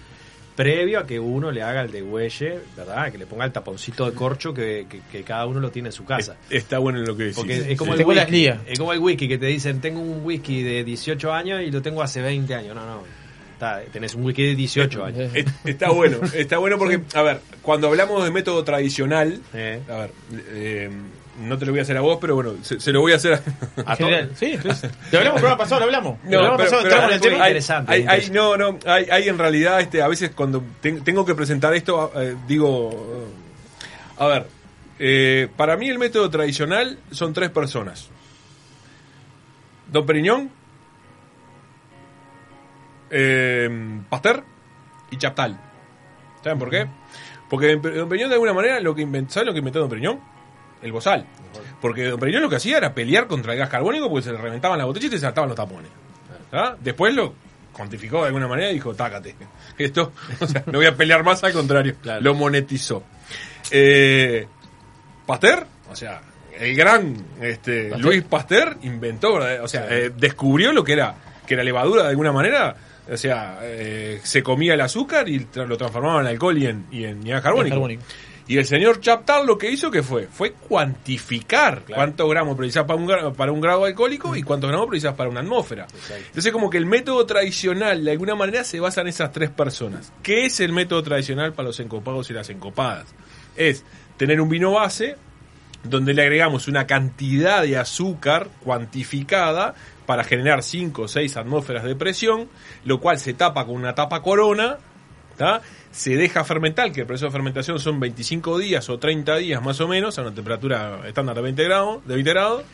previo 0.57 1.01
a 1.01 1.07
que 1.07 1.19
uno 1.21 1.51
le 1.51 1.63
haga 1.63 1.83
el 1.83 1.91
degüelle, 1.93 2.61
¿verdad? 2.77 3.11
Que 3.13 3.19
le 3.19 3.27
ponga 3.27 3.45
el 3.45 3.53
taponcito 3.53 4.05
de 4.11 4.15
corcho 4.17 4.53
que, 4.55 4.87
que- 4.89 5.01
que 5.11 5.23
cada 5.23 5.45
uno 5.47 5.61
lo 5.61 5.71
tiene 5.71 5.89
en 5.91 5.93
su 5.93 6.05
casa. 6.07 6.37
Está 6.51 6.79
bueno 6.79 6.99
lo 7.01 7.15
que 7.17 7.25
decís. 7.25 7.37
Porque 7.37 7.73
es 7.73 7.79
como, 7.79 7.95
Sí. 7.95 8.01
el 8.03 8.07
whisky, 8.07 8.47
es 8.67 8.79
como 8.79 8.93
el 8.95 8.99
whisky 9.01 9.29
que 9.29 9.39
te 9.39 9.47
dicen, 9.47 9.81
tengo 9.83 10.01
un 10.01 10.25
whisky 10.25 10.63
de 10.63 10.85
18 10.85 11.33
años 11.33 11.61
y 11.63 11.71
lo 11.71 11.83
tengo 11.83 12.03
hace 12.03 12.21
20 12.23 12.55
años. 12.55 12.75
No, 12.75 12.85
no. 12.87 13.03
Está, 13.63 13.81
tenés 13.93 14.15
un 14.17 14.25
whisky 14.25 14.43
de 14.45 14.55
18 14.57 15.05
años. 15.05 15.31
Eh, 15.37 15.45
Está 15.65 15.91
bueno, 15.91 16.19
está 16.35 16.59
bueno 16.59 16.79
porque, 16.79 17.01
a 17.15 17.23
ver, 17.23 17.41
cuando 17.63 17.87
hablamos 17.87 18.25
de 18.25 18.33
método 18.33 18.65
tradicional, 18.65 19.41
Eh. 19.55 19.81
a 19.89 19.97
ver, 19.99 20.11
eh, 20.49 20.91
no 21.47 21.57
te 21.57 21.65
lo 21.67 21.71
voy 21.71 21.79
a 21.79 21.83
hacer 21.83 21.97
a 21.97 22.01
vos, 22.01 22.19
pero 22.21 22.35
bueno, 22.35 22.55
se, 22.63 22.81
se 22.81 22.91
lo 22.91 23.01
voy 23.03 23.13
a 23.13 23.17
hacer 23.17 23.35
a, 23.35 23.41
En 23.93 23.97
general, 23.97 24.31
sí, 24.35 24.59
sí. 24.59 24.87
Lo 25.13 25.19
hablamos 25.19 25.37
el 25.37 25.43
programa 25.43 25.57
pasado, 25.59 25.79
lo 25.79 25.85
hablamos. 25.87 26.19
No, 26.25 26.31
programa 26.31 26.57
pero- 26.57 26.71
pasado 26.71 26.83
pero 26.83 26.97
hay- 26.97 27.41
hay- 27.41 27.51
interesante, 27.51 27.93
hay- 27.93 28.07
hay- 28.09 28.31
no, 28.31 28.57
no, 28.57 28.79
hay, 28.85 29.07
hay 29.11 29.29
en 29.29 29.39
realidad, 29.39 29.81
este, 29.81 30.03
a 30.03 30.09
veces 30.09 30.33
cuando 30.35 30.61
ten- 30.81 31.05
tengo 31.05 31.25
que 31.25 31.37
presentar 31.37 31.73
esto, 31.73 32.11
eh, 32.17 32.35
digo, 32.49 32.91
eh, 32.91 34.19
a 34.19 34.27
ver, 34.27 34.47
eh, 34.99 35.47
para 35.57 35.77
mí 35.77 35.89
el 35.89 36.01
método 36.01 36.29
tradicional 36.31 36.99
son 37.13 37.33
tres 37.33 37.51
personas. 37.51 38.09
Don 39.93 40.05
Periñón, 40.05 40.51
eh, 43.13 44.01
Pasteur 44.09 44.43
y 45.11 45.19
Chaptal. 45.19 45.59
¿Saben 46.43 46.59
por 46.59 46.71
qué? 46.71 46.87
Porque 47.49 47.77
Don 47.77 48.09
Periñón 48.09 48.31
de 48.31 48.35
alguna 48.35 48.55
manera 48.55 48.81
lo 48.81 48.95
que 48.95 49.03
inventó, 49.03 49.35
¿saben 49.35 49.49
lo 49.49 49.53
que 49.53 49.59
inventó 49.59 49.79
Don 49.79 49.89
Periñón? 49.89 50.21
El 50.83 50.91
bozal. 50.91 51.27
Porque 51.81 52.05
Don 52.05 52.19
Periñón 52.19 52.43
lo 52.43 52.49
que 52.49 52.57
hacía 52.57 52.79
era 52.79 52.95
pelear 52.95 53.27
contra 53.27 53.53
el 53.53 53.59
gas 53.59 53.69
carbónico 53.69 54.09
porque 54.09 54.25
se 54.25 54.33
le 54.33 54.39
reventaban 54.39 54.79
las 54.79 54.87
botellas 54.87 55.13
y 55.13 55.17
se 55.17 55.21
saltaban 55.21 55.49
los 55.49 55.57
tapones. 55.57 55.91
¿Ah? 56.51 56.75
Después 56.81 57.15
lo 57.15 57.35
cuantificó 57.73 58.23
de 58.23 58.29
alguna 58.29 58.49
manera 58.49 58.71
y 58.71 58.75
dijo, 58.75 58.95
tácate. 58.95 59.35
Esto, 59.79 60.13
o 60.41 60.47
sea, 60.47 60.63
no 60.67 60.79
voy 60.79 60.87
a 60.87 60.97
pelear 60.97 61.23
más, 61.23 61.45
al 61.45 61.53
contrario. 61.53 61.97
Lo 62.21 62.35
monetizó. 62.35 63.03
Eh, 63.71 64.47
Pasteur, 65.27 65.67
o 65.91 65.97
sea, 65.97 66.21
el 66.59 66.75
gran 66.75 67.17
este. 67.41 67.97
Luis 67.99 68.23
Pasteur 68.23 68.77
inventó, 68.83 69.35
¿verdad? 69.35 69.65
o 69.65 69.69
sea, 69.69 69.87
eh, 69.91 70.11
descubrió 70.17 70.73
lo 70.73 70.85
que 70.85 70.93
era, 70.93 71.15
que 71.47 71.55
era 71.55 71.63
levadura 71.63 72.05
de 72.05 72.11
alguna 72.11 72.33
manera. 72.33 72.77
O 73.11 73.17
sea, 73.17 73.59
eh, 73.63 74.21
se 74.23 74.43
comía 74.43 74.75
el 74.75 74.81
azúcar 74.81 75.29
y 75.29 75.41
tra- 75.47 75.67
lo 75.67 75.77
transformaba 75.77 76.21
en 76.21 76.27
alcohol 76.29 76.57
y 76.59 76.67
en, 76.67 76.87
y 76.93 77.05
en, 77.05 77.27
y 77.27 77.33
en 77.33 77.41
carbónico. 77.41 77.75
carbónico. 77.75 78.03
Y 78.49 78.59
el 78.59 78.65
señor 78.67 79.01
Chaptal 79.01 79.47
lo 79.47 79.57
que 79.57 79.71
hizo 79.71 79.91
que 79.91 80.03
fue, 80.03 80.27
fue 80.27 80.53
cuantificar 80.53 81.83
cuántos 81.95 82.29
gramos 82.29 82.57
precisas 82.57 82.85
para 82.85 82.99
un, 82.99 83.07
gra- 83.09 83.33
para 83.35 83.53
un 83.53 83.61
grado 83.61 83.85
alcohólico 83.85 84.35
y 84.37 84.43
cuántos 84.43 84.69
gramos 84.69 84.89
precisas 84.89 85.15
para 85.15 85.31
una 85.31 85.41
atmósfera. 85.41 85.87
Entonces 86.27 86.53
como 86.53 86.69
que 86.69 86.79
el 86.79 86.87
método 86.87 87.25
tradicional 87.25 88.05
de 88.05 88.11
alguna 88.11 88.35
manera 88.35 88.65
se 88.65 88.81
basa 88.81 89.01
en 89.01 89.09
esas 89.09 89.33
tres 89.33 89.51
personas. 89.51 90.13
¿Qué 90.23 90.47
es 90.47 90.61
el 90.61 90.73
método 90.73 91.03
tradicional 91.03 91.53
para 91.53 91.69
los 91.69 91.81
encopados 91.81 92.31
y 92.31 92.33
las 92.35 92.51
encopadas? 92.51 93.07
Es 93.57 93.85
tener 94.17 94.41
un 94.41 94.49
vino 94.49 94.73
base 94.73 95.17
donde 95.85 96.13
le 96.15 96.23
agregamos 96.23 96.69
una 96.69 96.87
cantidad 96.87 97.63
de 97.63 97.77
azúcar 97.77 98.49
cuantificada 98.65 99.75
para 100.13 100.25
generar 100.25 100.63
5 100.63 101.01
o 101.01 101.09
6 101.09 101.39
atmósferas 101.39 101.85
de 101.85 101.97
presión, 101.97 102.51
lo 102.85 103.01
cual 103.01 103.19
se 103.19 103.33
tapa 103.33 103.65
con 103.65 103.77
una 103.77 103.95
tapa 103.95 104.21
corona, 104.21 104.77
¿tá? 105.39 105.63
se 105.91 106.17
deja 106.17 106.45
fermentar, 106.45 106.93
que 106.93 107.01
el 107.01 107.07
proceso 107.07 107.29
de 107.29 107.33
fermentación 107.33 107.79
son 107.79 107.99
25 107.99 108.59
días 108.59 108.91
o 108.91 108.99
30 108.99 109.39
días 109.39 109.63
más 109.63 109.81
o 109.81 109.89
menos, 109.89 110.19
a 110.19 110.21
una 110.21 110.35
temperatura 110.35 111.01
estándar 111.07 111.35
de 111.37 111.41
20 111.41 111.65
grados, 111.65 112.07
de 112.07 112.13
20 112.13 112.31
grados 112.31 112.65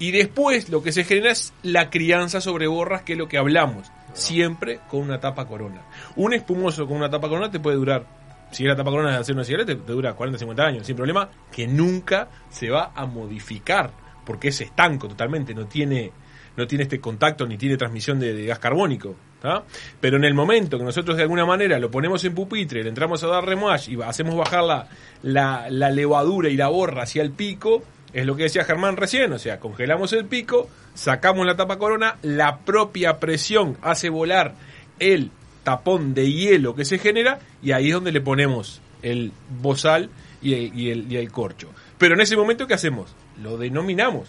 y 0.00 0.10
después 0.10 0.68
lo 0.68 0.82
que 0.82 0.90
se 0.90 1.04
genera 1.04 1.30
es 1.30 1.54
la 1.62 1.90
crianza 1.90 2.40
sobre 2.40 2.66
borras, 2.66 3.02
que 3.02 3.12
es 3.12 3.18
lo 3.20 3.28
que 3.28 3.38
hablamos, 3.38 3.92
siempre 4.12 4.80
con 4.90 5.02
una 5.02 5.20
tapa 5.20 5.46
corona. 5.46 5.82
Un 6.16 6.34
espumoso 6.34 6.88
con 6.88 6.96
una 6.96 7.08
tapa 7.08 7.28
corona 7.28 7.52
te 7.52 7.60
puede 7.60 7.76
durar 7.76 8.04
si 8.50 8.64
es 8.64 8.68
la 8.68 8.74
tapa 8.74 8.90
corona 8.90 9.12
de 9.12 9.18
hacer 9.18 9.36
una 9.36 9.44
cigareta, 9.44 9.76
te 9.76 9.92
dura 9.92 10.14
40, 10.14 10.40
50 10.40 10.62
años, 10.64 10.86
sin 10.88 10.96
problema, 10.96 11.28
que 11.52 11.68
nunca 11.68 12.28
se 12.50 12.68
va 12.68 12.90
a 12.96 13.06
modificar, 13.06 13.92
porque 14.26 14.48
es 14.48 14.60
estanco 14.60 15.06
totalmente, 15.06 15.54
no 15.54 15.66
tiene, 15.66 16.10
no 16.58 16.66
tiene 16.66 16.82
este 16.82 17.00
contacto 17.00 17.46
ni 17.46 17.56
tiene 17.56 17.76
transmisión 17.76 18.18
de, 18.18 18.34
de 18.34 18.44
gas 18.44 18.58
carbónico. 18.58 19.14
¿tá? 19.40 19.62
Pero 20.00 20.16
en 20.16 20.24
el 20.24 20.34
momento 20.34 20.76
que 20.76 20.84
nosotros 20.84 21.16
de 21.16 21.22
alguna 21.22 21.46
manera 21.46 21.78
lo 21.78 21.90
ponemos 21.90 22.24
en 22.24 22.34
pupitre, 22.34 22.82
le 22.82 22.88
entramos 22.88 23.22
a 23.22 23.28
dar 23.28 23.44
remouage 23.44 23.92
y 23.92 24.02
hacemos 24.02 24.36
bajar 24.36 24.64
la, 24.64 24.88
la, 25.22 25.70
la 25.70 25.90
levadura 25.90 26.48
y 26.50 26.56
la 26.56 26.68
borra 26.68 27.04
hacia 27.04 27.22
el 27.22 27.30
pico, 27.30 27.82
es 28.12 28.26
lo 28.26 28.36
que 28.36 28.42
decía 28.44 28.64
Germán 28.64 28.96
recién, 28.96 29.32
o 29.32 29.38
sea, 29.38 29.60
congelamos 29.60 30.12
el 30.12 30.24
pico, 30.24 30.68
sacamos 30.94 31.46
la 31.46 31.56
tapa 31.56 31.78
corona, 31.78 32.16
la 32.22 32.58
propia 32.58 33.20
presión 33.20 33.76
hace 33.80 34.08
volar 34.08 34.54
el 34.98 35.30
tapón 35.62 36.14
de 36.14 36.32
hielo 36.32 36.74
que 36.74 36.84
se 36.84 36.98
genera 36.98 37.38
y 37.62 37.70
ahí 37.70 37.88
es 37.88 37.94
donde 37.94 38.10
le 38.10 38.20
ponemos 38.20 38.80
el 39.02 39.30
bozal 39.62 40.10
y 40.42 40.54
el, 40.54 40.78
y 40.78 40.90
el, 40.90 41.12
y 41.12 41.16
el 41.16 41.30
corcho. 41.30 41.68
Pero 41.98 42.14
en 42.14 42.20
ese 42.20 42.36
momento, 42.36 42.66
¿qué 42.66 42.74
hacemos? 42.74 43.14
Lo 43.42 43.56
denominamos. 43.56 44.28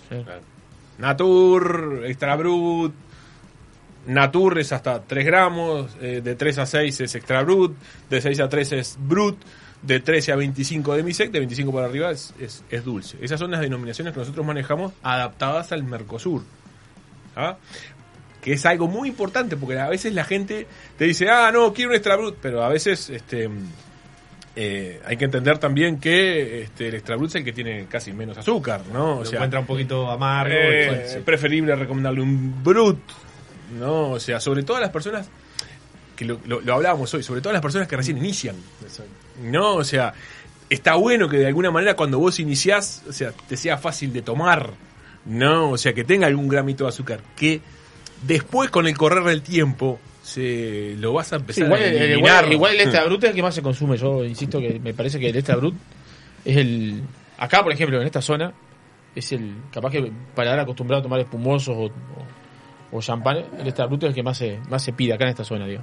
Natur, 1.00 2.04
Extra 2.06 2.36
Brut, 2.36 2.94
Natur 4.08 4.60
es 4.60 4.72
hasta 4.72 5.02
3 5.02 5.26
gramos, 5.26 5.98
eh, 6.02 6.22
de 6.24 6.36
3 6.36 6.60
a 6.60 6.66
6 6.66 7.02
es 7.02 7.16
Extra 7.16 7.44
Brut, 7.44 7.76
de 8.10 8.22
6 8.22 8.40
a 8.40 8.50
3 8.50 8.72
es 8.74 8.98
Brut, 9.00 9.38
de 9.82 10.00
13 10.00 10.34
a 10.34 10.36
25 10.36 10.96
de 10.96 11.04
Misec, 11.04 11.32
de 11.32 11.40
25 11.40 11.72
para 11.72 11.86
arriba 11.86 12.12
es, 12.12 12.34
es, 12.40 12.64
es 12.70 12.84
dulce. 12.84 13.18
Esas 13.22 13.40
son 13.40 13.52
las 13.52 13.62
denominaciones 13.62 14.14
que 14.14 14.20
nosotros 14.20 14.46
manejamos 14.46 14.94
adaptadas 15.04 15.72
al 15.72 15.84
Mercosur. 15.84 16.44
¿Ah? 17.36 17.58
Que 18.42 18.54
es 18.54 18.66
algo 18.66 18.88
muy 18.88 19.10
importante 19.10 19.56
porque 19.56 19.80
a 19.80 19.88
veces 19.88 20.14
la 20.14 20.24
gente 20.24 20.68
te 20.98 21.06
dice, 21.06 21.30
ah, 21.30 21.52
no, 21.52 21.74
quiero 21.74 21.92
un 21.92 21.96
Extra 21.96 22.16
Brut, 22.18 22.38
pero 22.42 22.64
a 22.64 22.70
veces 22.70 23.10
este, 23.10 23.50
eh, 24.61 25.02
hay 25.06 25.15
que 25.15 25.23
entender 25.26 25.57
también 25.57 25.99
que 26.02 26.64
este, 26.64 26.90
el 26.90 26.95
Extra 26.95 27.15
Brut 27.15 27.30
es 27.30 27.36
el 27.36 27.45
que 27.45 27.53
tiene 27.53 27.86
casi 27.90 28.11
menos 28.11 28.38
azúcar, 28.38 28.81
¿no? 28.91 29.19
Lo 29.19 29.26
encuentra 29.38 29.60
un 29.61 29.65
poquito 29.65 30.11
amargo. 30.11 30.53
Eh, 30.53 31.06
y- 31.06 31.10
sí. 31.14 31.19
preferible 31.23 31.73
recomendarle 31.77 32.22
un 32.22 32.61
Brut, 32.64 32.99
¿no? 33.80 34.11
O 34.11 34.19
sea, 34.19 34.40
sobre 34.41 34.64
todo 34.64 34.76
a 34.77 34.81
las 34.81 34.90
personas 34.90 35.30
que 36.18 36.26
lo, 36.26 36.41
lo- 36.45 36.60
lo 36.60 36.73
hablábamos 36.73 37.14
hoy, 37.14 37.23
sobre 37.23 37.40
todo 37.40 37.52
a 37.52 37.53
las 37.53 37.61
personas 37.61 37.88
que 37.88 37.95
recién 37.95 38.18
inician. 38.18 38.57
No, 39.41 39.76
o 39.76 39.84
sea, 39.86 40.14
está 40.69 40.95
bueno 40.95 41.30
que 41.30 41.38
de 41.38 41.48
alguna 41.48 41.72
manera 41.72 41.95
cuando 41.95 42.19
vos 42.19 42.40
iniciás, 42.41 43.03
o 43.07 43.14
sea, 43.14 43.31
te 43.48 43.56
sea 43.56 43.77
fácil 43.77 44.11
de 44.11 44.22
tomar, 44.22 44.72
¿no? 45.26 45.69
O 45.72 45.77
sea, 45.77 45.94
que 45.94 46.03
tenga 46.03 46.27
algún 46.27 46.49
gramito 46.49 46.84
de 46.84 46.90
azúcar, 46.90 47.22
que 47.38 47.61
después 48.23 48.69
con 48.69 48.88
el 48.88 48.98
correr 48.98 49.23
del 49.23 49.41
tiempo 49.41 49.99
se 50.30 50.96
lo 50.98 51.14
vas 51.14 51.34
a 51.34 51.38
Sí, 51.38 51.42
empezar 51.42 51.66
igual, 51.66 51.82
a 51.82 51.86
el, 51.88 51.96
eliminar. 51.96 52.18
igual, 52.46 52.54
igual 52.54 52.74
el 52.76 52.82
extra 52.82 53.06
brut 53.06 53.24
es 53.24 53.30
el 53.32 53.36
que 53.36 53.42
más 53.42 53.56
se 53.56 53.62
consume. 53.62 53.98
Yo 53.98 54.24
insisto 54.24 54.60
que 54.60 54.80
me 54.80 54.94
parece 54.94 55.20
que 55.20 55.30
el 55.30 55.36
extra 55.36 55.56
brut 55.56 55.76
es 56.46 56.58
el. 56.58 57.02
Acá, 57.38 57.64
por 57.64 57.72
ejemplo, 57.72 58.00
en 58.00 58.06
esta 58.06 58.22
zona, 58.22 58.54
es 59.16 59.32
el. 59.32 59.54
Capaz 59.72 59.92
que 59.92 60.12
para 60.36 60.52
dar 60.52 60.60
acostumbrado 60.60 61.00
a 61.00 61.04
tomar 61.04 61.20
espumosos 61.20 61.76
o, 61.76 61.86
o, 61.86 62.98
o 62.98 63.02
champán, 63.02 63.38
el 63.60 63.68
extra 63.68 63.86
brut 63.88 64.04
es 64.04 64.10
el 64.10 64.16
que 64.16 64.24
más 64.24 64.38
se, 64.38 64.60
más 64.70 64.84
se 64.84 64.94
pide 64.94 65.14
acá 65.14 65.26
en 65.26 65.32
esta 65.32 65.44
zona, 65.44 65.66
digo. 65.66 65.82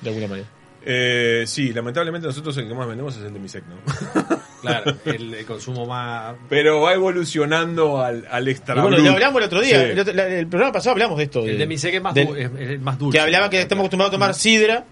De 0.00 0.10
alguna 0.10 0.28
manera. 0.28 0.48
Eh, 0.84 1.44
sí, 1.46 1.72
lamentablemente 1.72 2.26
nosotros 2.28 2.56
el 2.58 2.68
que 2.68 2.74
más 2.74 2.86
vendemos 2.86 3.16
es 3.16 3.24
el 3.24 3.32
de 3.32 3.38
Misec, 3.40 3.64
¿no? 3.66 3.76
Claro, 4.68 4.96
el, 5.06 5.34
el 5.34 5.44
consumo 5.46 5.86
más. 5.86 6.34
Pero 6.48 6.80
va 6.82 6.94
evolucionando 6.94 8.00
al, 8.00 8.26
al 8.30 8.48
extra 8.48 8.76
Y 8.76 8.80
bueno, 8.80 8.98
lo 8.98 9.10
hablamos 9.10 9.38
el 9.40 9.46
otro 9.46 9.60
día. 9.60 9.84
Sí. 9.84 9.90
El, 9.90 9.98
otro- 10.00 10.14
la- 10.14 10.26
el 10.28 10.46
programa 10.46 10.72
pasado 10.72 10.92
hablamos 10.92 11.18
de 11.18 11.24
esto. 11.24 11.44
El 11.44 11.58
de 11.58 11.66
Misec 11.66 11.94
es 11.94 12.02
más, 12.02 12.14
del- 12.14 12.36
es, 12.36 12.80
más 12.80 12.98
dulce. 12.98 13.16
que 13.18 13.22
hablaba 13.22 13.50
que 13.50 13.60
estamos 13.60 13.82
acostumbrados 13.82 14.10
a 14.12 14.16
tomar 14.16 14.34
sidra, 14.34 14.84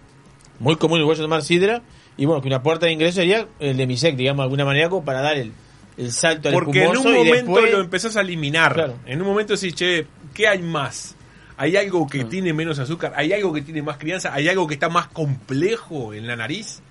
muy 0.58 0.76
común 0.76 0.96
en 0.98 1.02
Uruguayo 1.02 1.22
tomar 1.22 1.42
sidra, 1.42 1.82
y 2.16 2.24
bueno, 2.24 2.40
que 2.42 2.48
una 2.48 2.62
puerta 2.62 2.86
de 2.86 2.92
ingreso 2.92 3.16
sería 3.16 3.46
el 3.60 3.76
de 3.76 3.86
Misec, 3.86 4.16
digamos, 4.16 4.38
de 4.38 4.44
alguna 4.44 4.64
manera, 4.64 4.88
como 4.88 5.04
para 5.04 5.20
dar 5.20 5.36
el, 5.36 5.52
el 5.98 6.12
salto 6.12 6.48
al 6.48 6.54
Porque 6.54 6.84
en 6.84 6.96
un 6.96 7.02
momento 7.04 7.32
después- 7.34 7.72
lo 7.72 7.80
empezás 7.80 8.16
a 8.16 8.22
eliminar. 8.22 8.72
Claro. 8.74 8.94
En 9.06 9.20
un 9.20 9.26
momento 9.28 9.52
decís, 9.54 9.74
che, 9.74 10.06
¿qué 10.34 10.48
hay 10.48 10.62
más? 10.62 11.14
¿Hay 11.58 11.76
algo 11.76 12.06
que 12.06 12.24
tiene 12.24 12.52
menos 12.52 12.78
azúcar? 12.78 13.14
¿Hay 13.16 13.32
algo 13.32 13.50
que 13.52 13.62
tiene 13.62 13.80
más 13.80 13.96
crianza? 13.96 14.34
¿Hay 14.34 14.46
algo 14.48 14.66
que 14.66 14.74
está 14.74 14.88
más 14.90 15.06
complejo 15.08 16.12
en 16.12 16.26
la 16.26 16.36
nariz? 16.36 16.82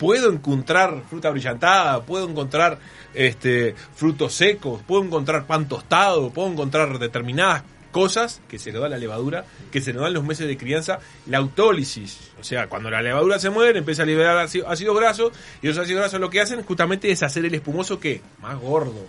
Puedo 0.00 0.32
encontrar 0.32 1.02
fruta 1.10 1.28
brillantada, 1.28 2.00
puedo 2.02 2.26
encontrar 2.26 2.78
este, 3.12 3.74
frutos 3.94 4.32
secos, 4.32 4.80
puedo 4.86 5.04
encontrar 5.04 5.46
pan 5.46 5.68
tostado, 5.68 6.30
puedo 6.30 6.48
encontrar 6.50 6.98
determinadas 6.98 7.64
cosas 7.92 8.40
que 8.48 8.58
se 8.58 8.72
nos 8.72 8.80
da 8.80 8.88
la 8.88 8.96
levadura, 8.96 9.44
que 9.70 9.82
se 9.82 9.92
nos 9.92 10.02
dan 10.02 10.14
los 10.14 10.24
meses 10.24 10.48
de 10.48 10.56
crianza, 10.56 11.00
la 11.26 11.36
autólisis. 11.36 12.30
O 12.40 12.44
sea, 12.44 12.68
cuando 12.68 12.88
la 12.88 13.02
levadura 13.02 13.38
se 13.38 13.50
muere, 13.50 13.80
empieza 13.80 14.04
a 14.04 14.06
liberar 14.06 14.38
ácido- 14.38 14.66
ácidos 14.68 14.96
grasos, 14.96 15.32
y 15.60 15.68
esos 15.68 15.84
ácidos 15.84 16.00
grasos 16.00 16.18
lo 16.18 16.30
que 16.30 16.40
hacen 16.40 16.62
justamente 16.62 17.10
es 17.10 17.22
hacer 17.22 17.44
el 17.44 17.54
espumoso 17.54 18.00
que 18.00 18.22
más 18.40 18.58
gordo, 18.58 19.06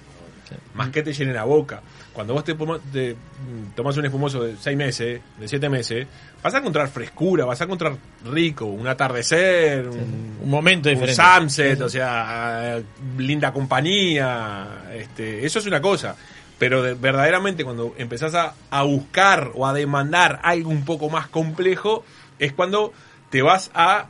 más 0.74 0.90
que 0.90 1.04
te 1.04 1.14
llene 1.14 1.32
la 1.32 1.46
boca. 1.46 1.82
Cuando 2.14 2.34
vos 2.34 2.44
te, 2.44 2.54
te, 2.54 3.14
mm, 3.16 3.74
tomás 3.76 3.96
un 3.98 4.06
espumoso 4.06 4.44
de 4.44 4.58
6 4.58 4.76
meses, 4.78 5.22
de 5.40 5.48
7 5.48 5.70
meses, 5.70 6.08
vas 6.44 6.54
a 6.54 6.58
encontrar 6.58 6.90
frescura, 6.90 7.46
vas 7.46 7.62
a 7.62 7.64
encontrar 7.64 7.96
rico, 8.26 8.66
un 8.66 8.86
atardecer, 8.88 9.88
un, 9.88 10.38
un 10.42 10.50
momento 10.50 10.90
un 10.90 10.96
diferente. 10.96 11.22
sunset, 11.40 11.82
o 11.82 11.88
sea, 11.90 12.80
linda 13.18 13.54
compañía, 13.54 14.84
este, 14.94 15.46
eso 15.46 15.60
es 15.60 15.66
una 15.68 15.82
cosa. 15.82 16.16
Pero 16.60 16.84
de- 16.84 16.94
verdaderamente 16.96 17.64
cuando 17.64 17.96
empezás 17.98 18.36
a, 18.36 18.54
a 18.70 18.84
buscar 18.84 19.52
o 19.56 19.66
a 19.66 19.74
demandar 19.74 20.40
algo 20.44 20.70
un 20.70 20.84
poco 20.86 21.10
más 21.10 21.28
complejo, 21.28 22.04
es 22.40 22.52
cuando 22.54 22.94
te 23.30 23.42
vas 23.42 23.72
a, 23.74 24.08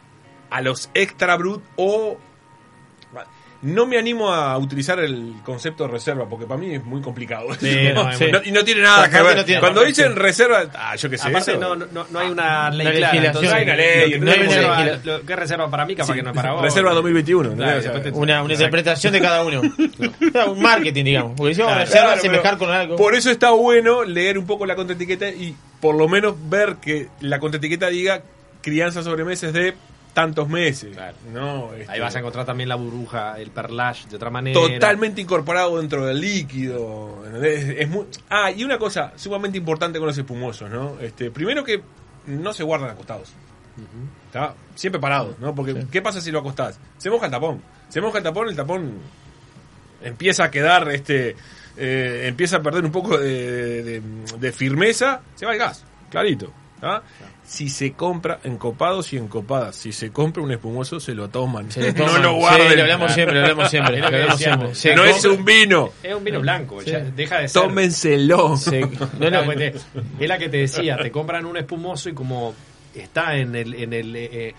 a 0.50 0.62
los 0.62 0.90
extra 0.96 1.38
brut 1.38 1.62
o... 1.76 2.18
No 3.64 3.86
me 3.86 4.00
animo 4.00 4.34
a 4.34 4.58
utilizar 4.58 5.00
el 5.00 5.36
concepto 5.44 5.84
de 5.86 5.92
reserva, 5.92 6.28
porque 6.28 6.48
para 6.48 6.60
mí 6.60 6.74
es 6.74 6.84
muy 6.84 7.00
complicado. 7.00 7.48
Sí, 7.60 7.90
no, 7.94 8.10
es 8.12 8.20
muy- 8.20 8.32
No- 8.32 8.40
y 8.44 8.52
no 8.52 8.64
tiene 8.64 8.82
nada 8.82 9.08
que 9.08 9.22
ver. 9.22 9.36
no 9.38 9.46
tiene- 9.46 9.60
Cuando 9.62 9.84
dicen 9.84 10.16
reserva, 10.16 10.64
ah, 10.74 10.96
yo 10.96 11.10
qué 11.12 11.18
sé. 11.20 11.28
Aparte, 11.28 11.52
eso- 11.52 11.60
no, 11.60 11.76
no, 11.76 12.06
no 12.10 12.20
hay 12.20 12.30
una 12.32 12.72
ley 12.72 12.98
clara. 12.98 13.18
Entonces, 13.28 13.52
No 13.52 13.56
hay 13.58 13.64
una 13.64 13.76
ley, 13.76 14.20
no 14.20 14.32
hay 14.32 14.40
reserva- 14.40 15.00
lo 15.04 15.16
es 15.18 15.26
reserva 15.28 15.70
para 15.70 15.86
mí, 15.86 15.96
capaz 15.96 16.08
Sí, 16.08 16.14
que 16.18 16.24
no 16.24 16.30
es 16.32 16.36
para 16.36 16.52
vos. 16.54 16.62
reserva 16.64 16.92
2021, 16.94 17.42
Claro, 17.54 17.62
¿entendés? 17.72 17.84
después 17.84 18.04
te- 18.14 18.20
Una, 18.20 18.44
una 18.44 18.54
interpretación 18.54 19.14
de 19.14 19.22
cada 19.22 19.44
uno. 19.46 19.62
Un 20.52 20.62
marketing, 20.62 21.04
digamos. 21.04 21.34
Porque 21.38 21.54
si 21.54 21.62
Claro, 21.62 21.80
reserva, 21.82 22.16
pero 22.42 22.58
con 22.58 22.70
algo. 22.72 22.96
Por 22.96 23.14
eso 23.14 23.30
está 23.30 23.52
bueno 23.52 24.04
leer 24.04 24.38
un 24.40 24.48
poco 24.48 24.66
la 24.66 24.76
contraetiqueta 24.76 25.30
y 25.30 25.56
por 25.80 25.94
lo 25.96 26.08
menos 26.08 26.34
ver 26.50 26.78
que 26.82 27.10
la 27.20 27.40
contraetiqueta 27.40 27.90
diga 27.90 28.24
crianza 28.62 29.04
sobre 29.04 29.24
meses 29.24 29.54
de 29.54 29.76
tantos 30.14 30.48
meses. 30.50 30.98
No, 31.34 31.74
este, 31.74 31.92
Ahí 31.92 32.00
vas 32.00 32.16
a 32.16 32.20
encontrar 32.20 32.46
también 32.46 32.68
la 32.70 32.76
burbuja, 32.76 33.40
el 33.40 33.50
perlage 33.52 34.08
de 34.10 34.16
otra 34.18 34.30
manera. 34.30 34.60
totalmente 34.60 35.22
incorporado 35.22 35.80
dentro 35.80 36.06
del 36.06 36.20
líquido. 36.20 37.24
¿entendés? 37.26 37.76
Es 37.80 37.90
muy- 37.90 38.06
ah, 38.30 38.52
y 38.52 38.64
una 38.64 38.78
cosa 38.78 39.14
sumamente 39.16 39.58
importante 39.58 40.00
con 40.00 40.08
los 40.08 40.18
espumosos, 40.18 40.70
¿no? 40.70 41.00
Este, 41.00 41.32
primero 41.32 41.64
que 41.64 41.82
no 42.28 42.54
se 42.54 42.64
guardan 42.64 42.90
acostados. 42.90 43.32
¿Está? 44.28 44.54
Siempre 44.76 45.00
parados, 45.00 45.40
¿no? 45.40 45.56
Porque 45.56 45.86
¿qué 45.92 46.02
pasa 46.02 46.20
si 46.22 46.30
lo 46.32 46.40
acostás? 46.40 46.78
Se 46.98 47.10
moja 47.10 47.26
el 47.26 47.32
tapón. 47.32 47.62
Se 47.90 48.00
moja 48.02 48.18
el 48.20 48.24
tapón, 48.24 48.48
el 48.50 48.56
tapón 48.56 48.92
empieza 50.04 50.46
a 50.46 50.52
quedar, 50.52 50.90
este, 50.92 51.36
eh, 51.78 52.24
empieza 52.28 52.58
a 52.58 52.62
perder 52.62 52.84
un 52.86 52.92
poco 52.92 53.18
de, 53.18 53.84
de- 53.84 54.02
de 54.40 54.52
firmeza, 54.52 55.22
se 55.36 55.46
va 55.46 55.54
el 55.54 55.60
gas, 55.60 55.84
clarito. 56.10 56.52
¿Tá? 56.82 57.04
Si 57.46 57.70
se 57.70 57.94
compra 57.94 58.40
encopados 58.44 59.14
y 59.14 59.18
encopadas, 59.18 59.76
si 59.76 59.92
se 59.94 60.12
compra 60.12 60.42
un 60.44 60.52
espumoso, 60.52 61.00
se 61.00 61.14
lo 61.16 61.30
toman. 61.30 61.72
Se 61.72 61.82
lo 61.82 61.94
toman. 61.94 62.14
no 62.16 62.20
lo 62.22 62.32
Sí, 62.34 62.40
guarden. 62.40 62.76
lo 62.76 62.82
hablamos 62.82 63.12
siempre, 63.14 63.36
lo 63.36 63.42
hablamos 63.46 63.70
siempre, 63.70 63.98
lo 64.00 64.06
hablamos 64.08 64.38
siempre. 64.40 64.76
Se 64.76 64.96
no 64.96 65.04
es 65.06 65.24
un 65.26 65.46
vino. 65.46 65.90
Es 66.04 66.14
un 66.14 66.24
vino 66.24 66.40
blanco, 66.42 66.82
Sí. 66.82 66.92
ya 66.92 67.00
deja 67.00 67.40
de 67.40 67.48
ser. 67.48 67.62
Tómenselo. 67.62 68.58
Se- 68.58 68.82
no, 68.82 68.90
Claro, 68.90 69.40
no, 69.40 69.46
pues 69.46 69.58
te- 69.58 69.74
es 70.24 70.28
la 70.30 70.38
que 70.38 70.50
te 70.50 70.58
decía, 70.58 70.98
te 70.98 71.12
compran 71.12 71.46
un 71.46 71.56
espumoso 71.58 72.10
y 72.10 72.14
como 72.14 72.54
está 72.96 73.38
en 73.38 73.56
el, 73.56 73.74
en 73.76 73.94
el 73.94 74.16
eh, 74.18 74.54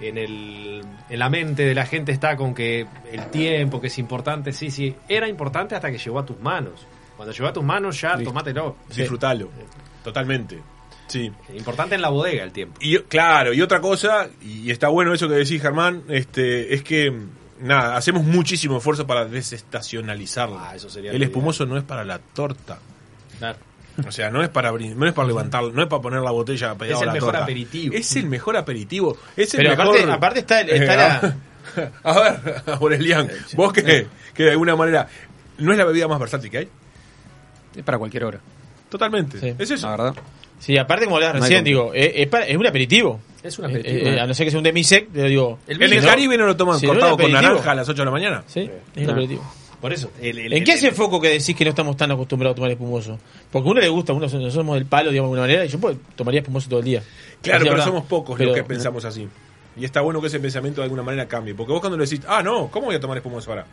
en 0.00 0.16
el 0.18 0.82
en 1.10 1.18
la 1.18 1.28
mente 1.30 1.64
de 1.64 1.74
la 1.74 1.84
gente 1.86 2.10
está 2.12 2.34
con 2.36 2.54
que 2.54 2.86
el 3.12 3.26
tiempo 3.26 3.80
que 3.80 3.86
es 3.88 3.98
importante, 3.98 4.52
sí, 4.52 4.70
sí, 4.70 4.94
era 5.08 5.28
importante 5.28 5.74
hasta 5.74 5.90
que 5.90 5.98
llegó 5.98 6.18
a 6.18 6.26
tus 6.26 6.40
manos. 6.40 6.86
Cuando 7.16 7.34
llegó 7.34 7.48
a 7.48 7.52
tus 7.52 7.62
manos 7.64 8.00
ya 8.00 8.16
tomátelo. 8.16 8.76
Disfrutalo. 8.96 9.50
Totalmente. 10.02 10.58
Sí. 11.10 11.30
Importante 11.56 11.94
en 11.96 12.02
la 12.02 12.08
bodega 12.08 12.42
el 12.44 12.52
tiempo. 12.52 12.78
Y 12.80 12.98
claro, 13.00 13.52
y 13.52 13.60
otra 13.62 13.80
cosa, 13.80 14.28
y 14.42 14.70
está 14.70 14.88
bueno 14.88 15.12
eso 15.12 15.28
que 15.28 15.34
decís, 15.34 15.60
Germán, 15.60 16.02
este, 16.08 16.74
es 16.74 16.82
que 16.82 17.12
nada, 17.60 17.96
hacemos 17.96 18.22
muchísimo 18.24 18.78
esfuerzo 18.78 19.06
para 19.06 19.24
desestacionalizarlo. 19.24 20.58
Ah, 20.58 20.74
eso 20.76 20.88
sería 20.88 21.10
el 21.12 21.22
espumoso 21.22 21.66
no 21.66 21.76
es 21.76 21.84
para 21.84 22.04
la 22.04 22.18
torta. 22.18 22.78
Claro. 23.38 23.58
O 24.06 24.12
sea, 24.12 24.30
no 24.30 24.42
es 24.42 24.48
para 24.48 24.70
no 24.72 25.06
es 25.06 25.12
para 25.12 25.28
levantarlo, 25.28 25.72
no 25.72 25.82
es 25.82 25.88
para 25.88 26.00
poner 26.00 26.20
la 26.20 26.30
botella 26.30 26.74
pegada 26.76 26.96
Es 26.96 27.02
el 27.02 27.08
a 27.08 27.12
la 27.12 27.12
mejor 27.14 27.28
torta. 27.32 27.42
aperitivo. 27.44 27.94
Es 27.94 28.16
el 28.16 28.26
mejor 28.26 28.56
aperitivo. 28.56 29.18
Es 29.36 29.52
el 29.54 29.58
Pero 29.58 29.70
mejor- 29.76 29.96
aparte, 29.96 30.12
aparte 30.12 30.38
está, 30.40 30.60
el- 30.60 30.70
está 30.70 30.96
la. 30.96 31.36
A 32.02 32.20
ver, 32.20 32.62
Aurelian, 32.66 33.28
vos 33.54 33.72
que, 33.72 34.06
que 34.32 34.42
de 34.44 34.50
alguna 34.52 34.74
manera 34.76 35.06
no 35.58 35.72
es 35.72 35.78
la 35.78 35.84
bebida 35.84 36.08
más 36.08 36.18
versátil 36.18 36.50
que 36.50 36.58
hay. 36.58 36.68
Es 37.76 37.82
para 37.84 37.98
cualquier 37.98 38.24
hora. 38.24 38.40
Totalmente. 38.88 39.38
Sí. 39.38 39.54
Es 39.58 39.70
eso. 39.70 39.86
La 39.86 39.96
verdad. 39.96 40.14
Sí, 40.60 40.76
aparte, 40.78 41.06
como 41.06 41.16
hablabas 41.16 41.40
recién, 41.40 41.64
digo, 41.64 41.92
es, 41.94 42.12
es 42.14 42.28
para- 42.28 42.46
es 42.46 42.56
un 42.56 42.66
aperitivo. 42.66 43.18
Es 43.42 43.58
un 43.58 43.64
Eh, 43.64 43.68
aperitivo. 43.68 44.08
eh, 44.10 44.20
a 44.20 44.26
no 44.26 44.34
ser 44.34 44.46
que 44.46 44.50
sea 44.50 44.58
un 44.58 44.64
demisec, 44.64 45.08
pero 45.12 45.26
digo. 45.26 45.58
en 45.66 45.82
el 45.82 46.02
Caribe 46.04 46.36
no 46.38 46.46
lo 46.46 46.56
toman 46.56 46.78
cortado 46.80 47.16
con 47.16 47.32
naranja 47.32 47.72
a 47.72 47.74
las 47.74 47.88
8 47.88 48.02
de 48.02 48.04
la 48.04 48.10
mañana. 48.12 48.44
Sí, 48.46 48.70
es 48.94 49.04
un 49.04 49.10
aperitivo. 49.10 49.42
Por 49.80 49.94
eso. 49.94 50.10
el- 50.20 50.38
el- 50.38 50.52
¿En 50.52 50.62
qué 50.62 50.72
el- 50.72 50.76
hace 50.76 50.92
foco 50.92 51.18
que 51.18 51.28
decís 51.30 51.56
que 51.56 51.64
no 51.64 51.70
estamos 51.70 51.96
tan 51.96 52.10
acostumbrados 52.10 52.54
a 52.54 52.56
tomar 52.56 52.70
espumoso? 52.70 53.18
Porque 53.50 53.66
a 53.66 53.72
uno 53.72 53.80
le 53.80 53.88
gusta, 53.88 54.12
uno 54.12 54.26
nosotros 54.26 54.52
somos 54.52 54.74
del 54.74 54.84
palo, 54.84 55.10
digamos, 55.10 55.30
de 55.30 55.40
alguna 55.40 55.40
manera, 55.40 55.64
y 55.64 55.68
yo 55.68 55.78
pues, 55.80 55.96
tomaría 56.14 56.40
espumoso 56.40 56.68
todo 56.68 56.80
el 56.80 56.84
día. 56.84 57.02
Claro, 57.40 57.60
pero 57.60 57.70
verdad. 57.72 57.86
somos 57.86 58.04
pocos 58.04 58.36
Pero- 58.36 58.50
los 58.50 58.58
que 58.58 58.64
pensamos 58.64 59.06
así. 59.06 59.26
Y 59.78 59.84
está 59.86 60.02
bueno 60.02 60.20
que 60.20 60.26
ese 60.26 60.38
pensamiento 60.38 60.82
de 60.82 60.84
alguna 60.84 61.02
manera 61.02 61.26
cambie. 61.26 61.54
Porque 61.54 61.72
vos 61.72 61.80
cuando 61.80 61.96
le 61.96 62.04
decís, 62.04 62.20
ah, 62.28 62.42
no, 62.42 62.68
¿cómo 62.70 62.86
voy 62.86 62.96
a 62.96 63.00
tomar 63.00 63.16
espumoso 63.16 63.48
ahora? 63.50 63.64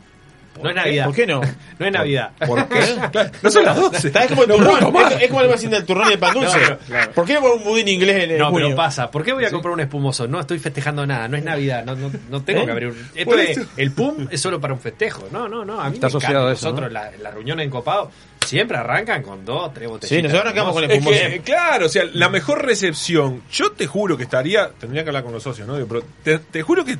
No 0.63 0.69
es 0.69 0.75
Navidad. 0.75 1.05
¿Por 1.05 1.15
qué 1.15 1.27
no? 1.27 1.41
No 1.79 1.85
es 1.85 1.91
Navidad. 1.91 2.31
¿Por 2.45 2.67
qué? 2.67 2.79
Claro, 3.11 3.29
no 3.41 3.49
son 3.51 3.65
las 3.65 3.75
12. 3.75 4.07
Está 4.07 4.23
es 4.23 4.29
como 4.29 4.43
el 4.43 4.49
turrón. 4.49 4.95
es, 5.11 5.21
es 5.21 5.27
como 5.27 5.39
algo 5.39 5.53
así 5.53 5.67
del 5.67 5.85
turrón 5.85 6.09
y 6.09 6.13
el 6.13 6.19
pan 6.19 6.33
dulce. 6.33 6.57
No, 6.57 6.63
pero- 6.63 6.77
claro. 6.79 7.11
¿Por 7.13 7.25
qué 7.25 7.33
no 7.35 7.53
un 7.53 7.63
budín 7.63 7.87
inglés 7.87 8.23
en 8.23 8.31
el 8.31 8.37
No, 8.39 8.49
junio? 8.49 8.67
pero 8.67 8.75
pasa. 8.77 9.09
¿Por 9.11 9.23
qué 9.23 9.33
voy 9.33 9.45
a 9.45 9.51
comprar 9.51 9.73
un 9.73 9.79
espumoso? 9.79 10.27
No 10.27 10.39
estoy 10.39 10.59
festejando 10.59 11.05
nada. 11.05 11.27
No 11.27 11.37
es 11.37 11.43
Navidad. 11.43 11.83
No, 11.85 11.95
no, 11.95 12.11
no 12.29 12.41
tengo 12.43 12.61
¿Eh? 12.61 12.65
que 12.65 12.71
abrir 12.71 12.87
un... 12.89 13.09
Esto 13.15 13.37
es- 13.37 13.59
el 13.77 13.91
PUM 13.91 14.27
es 14.31 14.41
solo 14.41 14.59
para 14.59 14.73
un 14.73 14.79
festejo. 14.79 15.27
No, 15.31 15.47
no, 15.47 15.63
no. 15.65 15.79
A 15.79 15.89
mí 15.89 15.95
Está 15.95 16.07
me 16.07 16.11
asociado 16.11 16.35
encanta. 16.49 16.49
a 16.51 16.53
eso, 16.53 16.65
Nosotros, 16.69 16.91
¿no? 16.91 16.99
la, 16.99 17.11
la 17.21 17.31
reunión 17.31 17.59
en 17.59 17.69
Copado, 17.69 18.11
siempre 18.45 18.77
arrancan 18.77 19.21
con 19.23 19.43
dos, 19.45 19.73
tres 19.73 19.87
botellitas. 19.89 20.09
Sí, 20.17 20.21
nosotros 20.23 20.41
arrancamos 20.45 20.73
con 20.73 20.83
el 20.83 20.91
Es 20.91 20.97
espumoso. 20.97 21.23
que, 21.29 21.39
claro, 21.41 21.85
o 21.85 21.89
sea, 21.89 22.03
la 22.13 22.29
mejor 22.29 22.65
recepción, 22.65 23.43
yo 23.51 23.71
te 23.71 23.87
juro 23.87 24.17
que 24.17 24.23
estaría, 24.23 24.69
tendría 24.79 25.03
que 25.03 25.09
hablar 25.09 25.23
con 25.23 25.33
los 25.33 25.43
socios, 25.43 25.67
¿no? 25.67 25.73
Pero 25.85 26.03
te, 26.23 26.39
te 26.39 26.61
juro 26.61 26.83
que 26.85 26.97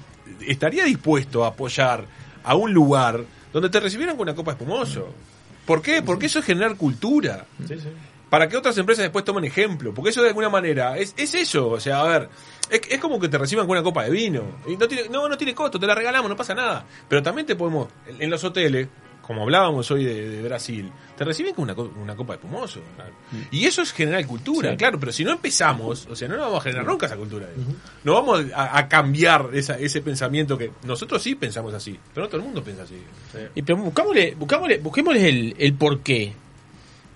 estaría 0.48 0.84
dispuesto 0.86 1.44
a 1.46 1.50
apoyar 1.50 2.04
a 2.44 2.56
un 2.56 2.74
lugar 2.74 3.22
donde 3.54 3.70
te 3.70 3.80
recibieran 3.80 4.16
con 4.16 4.28
una 4.28 4.36
copa 4.36 4.52
espumoso. 4.52 5.14
¿Por 5.66 5.82
qué? 5.82 6.02
Porque 6.02 6.28
eso 6.28 6.40
es 6.40 6.46
generar 6.46 6.76
cultura. 6.78 7.46
Para 8.30 8.48
que 8.50 8.58
otras 8.58 8.78
empresas 8.78 9.04
después 9.04 9.26
tomen 9.26 9.46
ejemplo. 9.46 9.94
Porque 9.94 10.12
eso 10.12 10.22
de 10.22 10.30
alguna 10.30 10.50
manera 10.50 10.98
es, 10.98 11.14
es 11.18 11.34
eso. 11.34 11.70
O 11.70 11.80
sea, 11.80 12.02
a 12.02 12.04
ver, 12.04 12.30
es, 12.70 12.82
es 12.90 13.00
como 13.00 13.20
que 13.20 13.28
te 13.30 13.38
reciban 13.38 13.68
con 13.68 13.78
una 13.78 13.84
copa 13.84 14.04
de 14.04 14.12
vino. 14.12 14.44
Y 14.68 14.78
no, 14.78 14.88
tiene, 14.88 15.10
no, 15.10 15.28
no 15.28 15.38
tiene 15.38 15.54
costo, 15.54 15.80
te 15.80 15.88
la 15.88 15.96
regalamos, 15.96 16.30
no 16.30 16.36
pasa 16.36 16.54
nada. 16.54 16.86
Pero 17.08 17.22
también 17.24 17.46
te 17.46 17.56
podemos, 17.56 17.90
en, 18.08 18.22
en 18.22 18.30
los 18.30 18.44
hoteles, 18.44 18.88
como 19.28 19.44
hablábamos 19.44 19.92
hoy 19.92 20.06
de, 20.06 20.30
de 20.30 20.42
Brasil, 20.42 20.90
te 21.18 21.26
reciben 21.26 21.54
con 21.54 21.64
una, 21.64 21.76
co- 21.76 21.92
una 22.02 22.16
copa 22.16 22.34
de 22.34 22.38
espumoso. 22.38 22.80
Y 23.52 23.66
eso 23.66 23.82
es 23.82 23.92
generar 23.92 24.26
cultura, 24.26 24.72
Sí. 24.72 24.78
claro, 24.78 24.98
pero 25.00 25.12
si 25.12 25.26
no 25.26 25.32
empezamos, 25.32 26.08
o 26.10 26.16
sea, 26.16 26.30
no 26.30 26.38
vamos 26.38 26.60
a 26.60 26.62
generar 26.62 26.86
nunca 26.86 27.08
esa 27.08 27.18
cultura. 27.18 27.46
No 28.06 28.14
vamos 28.14 28.46
a, 28.56 28.78
a 28.78 28.88
cambiar 28.88 29.50
esa- 29.54 29.78
ese 29.78 30.02
pensamiento 30.02 30.58
que 30.58 30.72
nosotros 30.84 31.22
sí 31.22 31.36
pensamos 31.36 31.74
así, 31.74 32.00
pero 32.14 32.26
no 32.26 32.30
todo 32.30 32.38
el 32.40 32.46
mundo 32.46 32.64
piensa 32.64 32.84
así. 32.84 32.96
Y 33.54 33.62
pero 33.64 33.78
buscámosle, 33.80 34.36
buscámosle, 34.40 34.78
busquémosle 34.80 35.28
el, 35.30 35.56
el 35.60 35.74
porqué. 35.74 36.34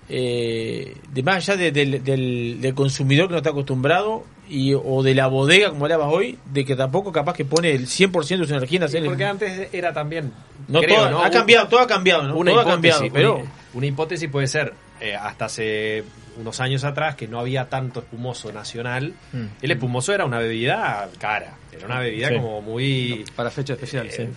Eh, 0.08 0.96
de 1.12 1.22
más 1.22 1.36
allá 1.48 1.56
de- 1.56 1.72
del, 1.72 2.04
del- 2.04 2.58
del 2.60 2.74
consumidor 2.74 3.28
que 3.28 3.32
no 3.32 3.38
está 3.38 3.50
acostumbrado 3.50 4.24
y, 4.52 4.74
o 4.74 5.02
de 5.02 5.14
la 5.14 5.26
bodega, 5.28 5.70
como 5.70 5.84
hablabas 5.86 6.08
hoy, 6.12 6.38
de 6.44 6.64
que 6.64 6.76
tampoco 6.76 7.10
capaz 7.12 7.34
que 7.34 7.44
pone 7.44 7.70
el 7.72 7.86
100% 7.86 8.38
de 8.40 8.46
su 8.46 8.54
energía 8.54 8.76
en 8.78 8.82
hacer 8.84 9.00
el- 9.02 9.06
Porque 9.08 9.24
antes 9.24 9.68
era 9.72 9.92
también... 9.92 10.32
No, 10.68 10.80
creo, 10.80 10.96
todo- 11.00 11.10
¿no? 11.10 11.24
ha 11.24 11.30
cambiado, 11.30 11.68
todo 11.68 11.80
ha 11.80 11.86
cambiado, 11.86 12.22
¿no? 12.24 12.36
Una 12.36 12.50
todo 12.52 12.60
ha 12.60 12.62
hipótesis, 12.74 12.96
cambiado, 13.00 13.12
pero 13.14 13.34
una, 13.36 13.50
una 13.74 13.86
hipótesis 13.86 14.28
puede 14.30 14.46
ser, 14.46 14.74
eh, 15.00 15.14
hasta 15.16 15.46
hace 15.46 16.04
unos 16.38 16.60
años 16.60 16.84
atrás, 16.84 17.16
que 17.16 17.26
no 17.28 17.38
había 17.40 17.68
tanto 17.68 18.00
espumoso 18.00 18.52
nacional. 18.52 19.12
Mm. 19.32 19.44
El 19.60 19.70
espumoso 19.70 20.12
era 20.14 20.24
una 20.24 20.38
bebida 20.38 21.08
cara, 21.18 21.54
era 21.76 21.86
una 21.86 21.98
bebida 21.98 22.28
Sí. 22.28 22.34
como 22.36 22.60
muy... 22.62 23.24
Para 23.34 23.50
fecha 23.50 23.72
especial, 23.74 24.06
Eh, 24.06 24.12
sí. 24.12 24.28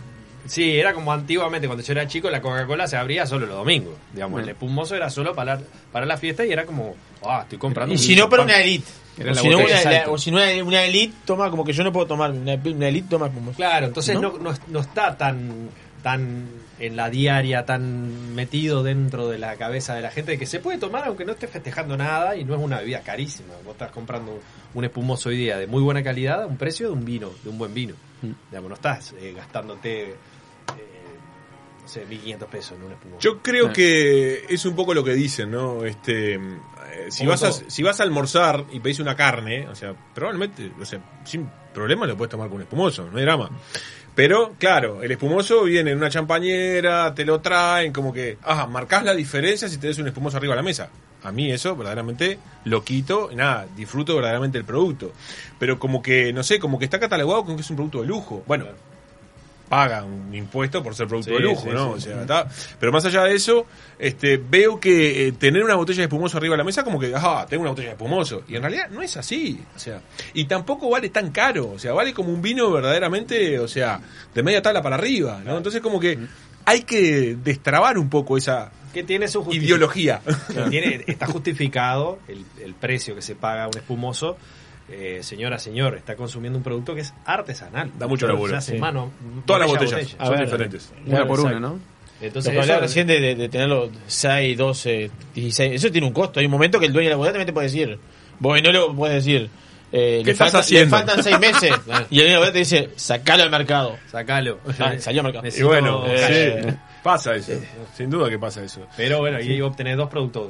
Sí, 0.47 0.77
era 0.79 0.93
como 0.93 1.11
antiguamente, 1.11 1.65
cuando 1.67 1.83
yo 1.83 1.91
era 1.93 2.07
chico, 2.07 2.29
la 2.29 2.39
Coca-Cola 2.39 2.87
se 2.87 2.95
abría 2.97 3.25
solo 3.25 3.47
los 3.47 3.55
domingos. 3.55 3.95
Digamos, 4.13 4.39
Mm. 4.39 4.43
el 4.43 4.49
espumoso 4.49 4.95
era 4.95 5.09
solo 5.09 5.33
para, 5.33 5.59
para 5.91 6.05
la 6.05 6.17
fiesta 6.17 6.45
y 6.45 6.51
era 6.51 6.65
como, 6.65 6.95
ah, 7.23 7.39
estoy 7.43 7.57
comprando 7.57 7.93
y 7.93 7.97
un 7.97 8.03
si 8.03 8.15
no 8.15 8.29
para 8.29 8.43
una 8.43 8.53
champán". 8.53 8.67
elite. 8.69 8.91
Era 9.17 9.31
O 9.31 9.35
la 9.35 9.41
si, 9.41 9.47
no 9.49 9.57
una, 9.57 9.67
la- 9.69 9.75
exacto. 9.77 10.11
o 10.13 10.17
si 10.17 10.31
no 10.31 10.37
una, 10.37 10.63
una 10.63 10.83
elite 10.83 11.15
toma 11.25 11.49
como 11.49 11.63
que 11.63 11.73
yo 11.73 11.83
no 11.83 11.91
puedo 11.93 12.05
tomar, 12.07 12.31
una, 12.31 12.55
una 12.55 12.87
elite 12.87 13.07
toma 13.09 13.29
como... 13.31 13.51
Claro, 13.53 13.87
entonces 13.87 14.15
¿No? 14.15 14.33
no, 14.33 14.37
no, 14.39 14.53
no 14.67 14.79
está 14.79 15.15
tan, 15.17 15.69
tan 16.03 16.47
en 16.77 16.95
la 16.97 17.09
diaria, 17.09 17.65
tan 17.65 18.35
metido 18.35 18.83
dentro 18.83 19.29
de 19.29 19.37
la 19.39 19.55
cabeza 19.55 19.95
de 19.95 20.01
la 20.01 20.11
gente 20.11 20.31
de 20.33 20.37
que 20.37 20.45
se 20.45 20.59
puede 20.59 20.77
tomar 20.77 21.05
aunque 21.05 21.23
no 21.23 21.31
esté 21.31 21.47
festejando 21.47 21.95
nada 21.95 22.35
y 22.35 22.43
no 22.43 22.53
es 22.55 22.61
una 22.61 22.79
bebida 22.79 22.99
carísima. 23.01 23.53
Vos 23.63 23.73
estás 23.73 23.91
comprando 23.91 24.39
un 24.73 24.83
espumoso 24.83 25.29
hoy 25.29 25.37
día 25.37 25.57
de 25.57 25.67
muy 25.67 25.81
buena 25.81 26.03
calidad 26.03 26.43
a 26.43 26.47
un 26.47 26.57
precio 26.57 26.87
de 26.87 26.93
un 26.93 27.05
vino, 27.05 27.31
de 27.43 27.49
un 27.49 27.57
buen 27.57 27.73
vino. 27.73 27.93
Digamos, 28.51 28.69
no 28.69 28.75
estás 28.75 29.13
eh, 29.19 29.33
gastándote, 29.35 30.15
eh, 31.85 32.05
no 32.05 32.07
sé, 32.07 32.07
1.500 32.07 32.45
pesos 32.47 32.77
en 32.77 32.83
un 32.83 32.91
espumoso. 32.91 33.19
Yo 33.19 33.41
creo 33.41 33.71
que 33.71 34.45
es 34.49 34.65
un 34.65 34.75
poco 34.75 34.93
lo 34.93 35.03
que 35.03 35.13
dicen, 35.13 35.51
¿no? 35.51 35.85
Este, 35.85 36.35
eh, 36.35 36.39
si 37.09 37.19
Como 37.19 37.31
vas 37.31 37.43
a, 37.43 37.49
todo. 37.49 37.69
si 37.69 37.83
vas 37.83 37.99
a 37.99 38.03
almorzar 38.03 38.65
y 38.71 38.79
pedís 38.79 38.99
una 38.99 39.15
carne, 39.15 39.67
o 39.67 39.75
sea, 39.75 39.93
probablemente, 40.13 40.71
o 40.79 40.85
sea, 40.85 40.99
sin 41.23 41.49
problema 41.73 42.05
lo 42.05 42.17
puedes 42.17 42.31
tomar 42.31 42.47
con 42.47 42.57
un 42.57 42.63
espumoso, 42.63 43.09
no 43.11 43.17
hay 43.17 43.25
drama. 43.25 43.49
Pero, 44.15 44.55
claro, 44.57 45.03
el 45.03 45.11
espumoso 45.11 45.63
viene 45.63 45.91
en 45.91 45.97
una 45.97 46.09
champañera, 46.09 47.13
te 47.13 47.25
lo 47.25 47.41
traen, 47.41 47.91
como 47.91 48.13
que, 48.13 48.37
ah, 48.43 48.65
marcás 48.65 49.03
la 49.03 49.13
diferencia 49.13 49.67
si 49.67 49.77
tenés 49.77 49.97
un 49.99 50.07
espumoso 50.07 50.37
arriba 50.37 50.53
de 50.53 50.61
la 50.61 50.63
mesa. 50.63 50.89
A 51.23 51.31
mí 51.31 51.51
eso 51.51 51.75
verdaderamente 51.75 52.39
lo 52.63 52.83
quito, 52.83 53.29
y 53.31 53.35
nada, 53.35 53.67
disfruto 53.75 54.15
verdaderamente 54.15 54.57
el 54.57 54.63
producto. 54.63 55.11
Pero 55.59 55.79
como 55.79 56.01
que, 56.01 56.31
no 56.31 56.43
sé, 56.43 56.59
como 56.59 56.79
que 56.79 56.85
está 56.85 56.99
catalogado 56.99 57.43
como 57.43 57.57
que 57.57 57.63
es 57.63 57.69
un 57.69 57.75
producto 57.75 58.01
de 58.01 58.07
lujo. 58.07 58.43
Bueno, 58.47 58.67
paga 59.69 60.03
un 60.03 60.33
impuesto 60.33 60.81
por 60.83 60.93
ser 60.95 61.07
producto 61.07 61.31
Sí, 61.31 61.37
de 61.37 61.41
lujo, 61.41 61.61
sí, 61.63 61.69
¿no? 61.73 61.87
sí. 61.99 62.09
O 62.09 62.13
sea, 62.13 62.21
está- 62.21 62.47
pero 62.79 62.91
más 62.91 63.03
allá 63.05 63.23
de 63.23 63.35
eso, 63.35 63.65
este, 63.97 64.37
veo 64.37 64.79
que 64.79 65.27
eh, 65.27 65.31
tener 65.31 65.63
una 65.63 65.75
botella 65.75 65.97
de 65.99 66.03
espumoso 66.03 66.37
arriba 66.37 66.53
de 66.53 66.57
la 66.59 66.63
mesa 66.63 66.83
como 66.83 66.99
que, 66.99 67.11
ah, 67.15 67.45
tengo 67.49 67.61
una 67.61 67.71
botella 67.71 67.87
de 67.89 67.93
espumoso. 67.93 68.43
Y 68.47 68.55
en 68.55 68.61
realidad 68.61 68.89
no 68.91 69.01
es 69.01 69.17
así, 69.17 69.59
o 69.75 69.79
sea, 69.79 70.01
y 70.33 70.45
tampoco 70.45 70.89
vale 70.89 71.09
tan 71.09 71.31
caro, 71.31 71.71
o 71.71 71.79
sea, 71.79 71.93
vale 71.93 72.13
como 72.13 72.29
un 72.31 72.41
vino 72.41 72.69
verdaderamente, 72.71 73.59
o 73.59 73.67
sea, 73.67 73.99
de 74.33 74.43
media 74.43 74.61
tabla 74.61 74.81
para 74.81 74.95
arriba, 74.95 75.41
¿no? 75.43 75.57
Entonces 75.57 75.81
como 75.81 75.99
que 75.99 76.17
hay 76.65 76.81
que 76.83 77.35
destrabar 77.43 77.97
un 77.97 78.09
poco 78.09 78.37
esa 78.37 78.71
que 78.93 79.03
tiene 79.03 79.27
su 79.27 79.45
ideología. 79.51 80.21
que 80.53 80.61
tiene, 80.69 81.03
está 81.07 81.25
justificado 81.27 82.19
el, 82.27 82.45
el 82.63 82.73
precio 82.75 83.13
que 83.13 83.21
se 83.21 83.35
paga 83.35 83.65
a 83.65 83.67
un 83.67 83.75
espumoso. 83.77 84.37
Eh, 84.89 85.19
señora, 85.23 85.57
señor, 85.57 85.95
está 85.95 86.15
consumiendo 86.15 86.57
un 86.57 86.63
producto 86.63 86.93
que 86.93 87.01
es 87.01 87.13
artesanal. 87.25 87.91
Da 87.97 88.07
mucho 88.07 88.27
laburo. 88.27 88.51
Se 88.51 88.57
hace 88.57 88.71
Sí. 88.73 88.77
mano, 88.77 89.11
Todas 89.45 89.61
las 89.61 89.69
botella 89.69 89.91
botellas 89.97 90.11
botella. 90.17 90.35
son 90.37 90.45
diferentes. 90.45 90.93
Una 91.07 91.25
por 91.27 91.39
una. 91.39 91.59
¿no? 91.59 91.79
Entonces, 92.21 92.53
Lo 92.53 92.57
que 92.59 92.61
hablaba 92.61 92.77
eso- 92.79 92.87
recién 92.87 93.07
de, 93.07 93.19
de- 93.19 93.35
de 93.35 93.49
tenerlo 93.49 93.89
6, 94.07 94.57
12, 94.57 95.09
16, 95.33 95.73
eso 95.73 95.91
tiene 95.91 96.07
un 96.07 96.13
costo. 96.13 96.39
Hay 96.39 96.45
un 96.45 96.51
momento 96.51 96.79
que 96.79 96.85
el 96.85 96.93
dueño 96.93 97.07
de 97.09 97.11
la 97.11 97.17
bodega 97.17 97.33
también 97.33 97.47
te 97.47 97.53
puede 97.53 97.67
decir, 97.67 97.99
vos 98.39 98.61
no 98.61 98.71
lo 98.71 98.95
puedes 98.95 99.15
decir, 99.25 99.49
eh, 99.91 100.19
¿Qué 100.19 100.25
le, 100.25 100.31
estás 100.31 100.51
falta- 100.51 100.59
haciendo? 100.59 100.95
le 100.97 101.03
faltan 101.03 101.23
6 101.23 101.39
meses 101.39 101.71
y 102.11 102.19
el 102.19 102.25
dueño 102.25 102.25
de 102.25 102.31
la 102.33 102.37
bodega 102.39 102.53
te 102.53 102.59
dice, 102.59 102.89
sacalo 102.95 103.43
al 103.43 103.49
mercado. 103.49 103.97
Sacalo. 104.11 104.59
Ah, 104.79 104.93
salió 104.99 105.21
al 105.21 105.33
mercado. 105.33 105.47
Y 105.57 105.63
bueno, 105.63 106.05
Eh, 106.07 106.61
sí, 106.69 106.75
pasa 107.03 107.35
eso, 107.35 107.51
sin 107.97 108.09
duda 108.09 108.29
que 108.29 108.37
pasa 108.39 108.63
eso. 108.63 108.81
Pero 108.95 109.19
bueno, 109.19 109.41
y 109.41 109.59
obtenés 109.61 109.97
dos 109.97 110.09
productos. 110.09 110.49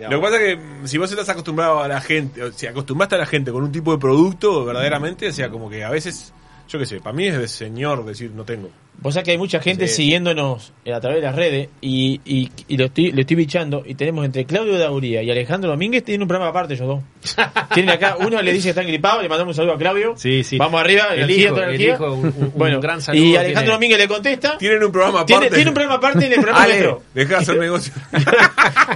Lo 0.00 0.10
que 0.10 0.18
pasa 0.18 0.36
es 0.36 0.42
que 0.42 0.56
mm, 0.56 0.86
si 0.86 0.98
vos 0.98 1.10
estás 1.10 1.28
acostumbrado 1.28 1.82
a 1.82 1.88
la 1.88 2.00
gente, 2.00 2.42
o 2.42 2.52
si 2.52 2.66
acostumbraste 2.66 3.16
a 3.16 3.18
la 3.18 3.26
gente 3.26 3.50
con 3.50 3.62
un 3.62 3.72
tipo 3.72 3.92
de 3.92 3.98
producto, 3.98 4.64
verdaderamente, 4.64 5.28
o 5.28 5.32
sea, 5.32 5.50
como 5.50 5.68
que 5.68 5.84
a 5.84 5.90
veces, 5.90 6.32
yo 6.68 6.78
qué 6.78 6.86
sé, 6.86 7.00
para 7.00 7.14
mí 7.16 7.26
es 7.26 7.38
de 7.38 7.48
señor 7.48 8.04
decir 8.04 8.30
no 8.34 8.44
tengo. 8.44 8.70
Vos 9.00 9.14
sabés 9.14 9.26
que 9.26 9.30
hay 9.30 9.38
mucha 9.38 9.60
gente 9.60 9.86
Sí. 9.86 9.94
siguiéndonos 10.02 10.72
eh, 10.84 10.92
a 10.92 10.98
través 11.00 11.20
de 11.20 11.26
las 11.28 11.36
redes 11.36 11.68
y, 11.80 12.20
y, 12.24 12.50
y 12.66 12.76
lo, 12.76 12.86
estoy, 12.86 13.12
lo 13.12 13.20
estoy 13.20 13.36
bichando 13.36 13.84
y 13.86 13.94
tenemos 13.94 14.24
entre 14.24 14.44
Claudio 14.44 14.76
Dauría 14.76 15.22
y 15.22 15.30
Alejandro 15.30 15.70
Domínguez 15.70 16.02
tienen 16.02 16.22
un 16.22 16.28
programa 16.28 16.50
aparte 16.50 16.74
ellos 16.74 16.86
dos. 16.88 17.02
Tienen 17.74 17.94
acá, 17.94 18.16
uno 18.18 18.42
le 18.42 18.52
dice 18.52 18.64
que 18.64 18.70
está 18.70 18.82
gripado, 18.82 19.22
le 19.22 19.28
mandamos 19.28 19.52
un 19.52 19.56
saludo 19.56 19.74
a 19.74 19.78
Claudio. 19.78 20.14
Sí, 20.16 20.42
sí. 20.42 20.58
Vamos 20.58 20.80
arriba, 20.80 21.14
El 21.14 21.30
hijo, 21.30 21.56
el 21.62 21.80
hijo, 21.80 22.12
un- 22.12 22.26
un- 22.26 22.34
un 22.38 22.52
bueno, 22.56 22.80
gran 22.80 23.00
saludo 23.00 23.22
Y 23.24 23.36
Alejandro 23.36 23.60
tiene. 23.60 23.72
Domínguez 23.74 23.98
le 23.98 24.08
contesta. 24.08 24.58
Tienen 24.58 24.82
un 24.82 24.90
programa 24.90 25.20
aparte. 25.20 25.32
Tiene, 25.34 25.50
tiene 25.54 25.70
un 25.70 25.74
programa 25.74 25.96
aparte 25.98 26.26
en 26.26 26.32
el 26.32 26.40
programa 26.40 26.62
Ale, 26.64 26.72
nuestro. 26.80 27.02
deja 27.14 27.28
de 27.28 27.36
hacer 27.36 27.56
negocio. 27.60 27.92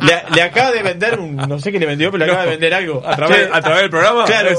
Le, 0.02 0.34
le 0.34 0.42
acaba 0.42 0.72
de 0.72 0.82
vender 0.82 1.18
un, 1.20 1.36
no 1.36 1.58
sé 1.60 1.70
qué 1.70 1.78
le 1.78 1.86
vendió, 1.86 2.10
pero 2.10 2.24
le 2.26 2.32
acaba 2.32 2.44
de 2.44 2.50
vender 2.50 2.74
algo. 2.74 3.02
A 3.06 3.14
través, 3.16 3.36
Che, 3.36 3.50
a 3.52 3.60
través 3.60 3.80
del 3.82 3.90
programa. 3.90 4.24
Claro, 4.24 4.50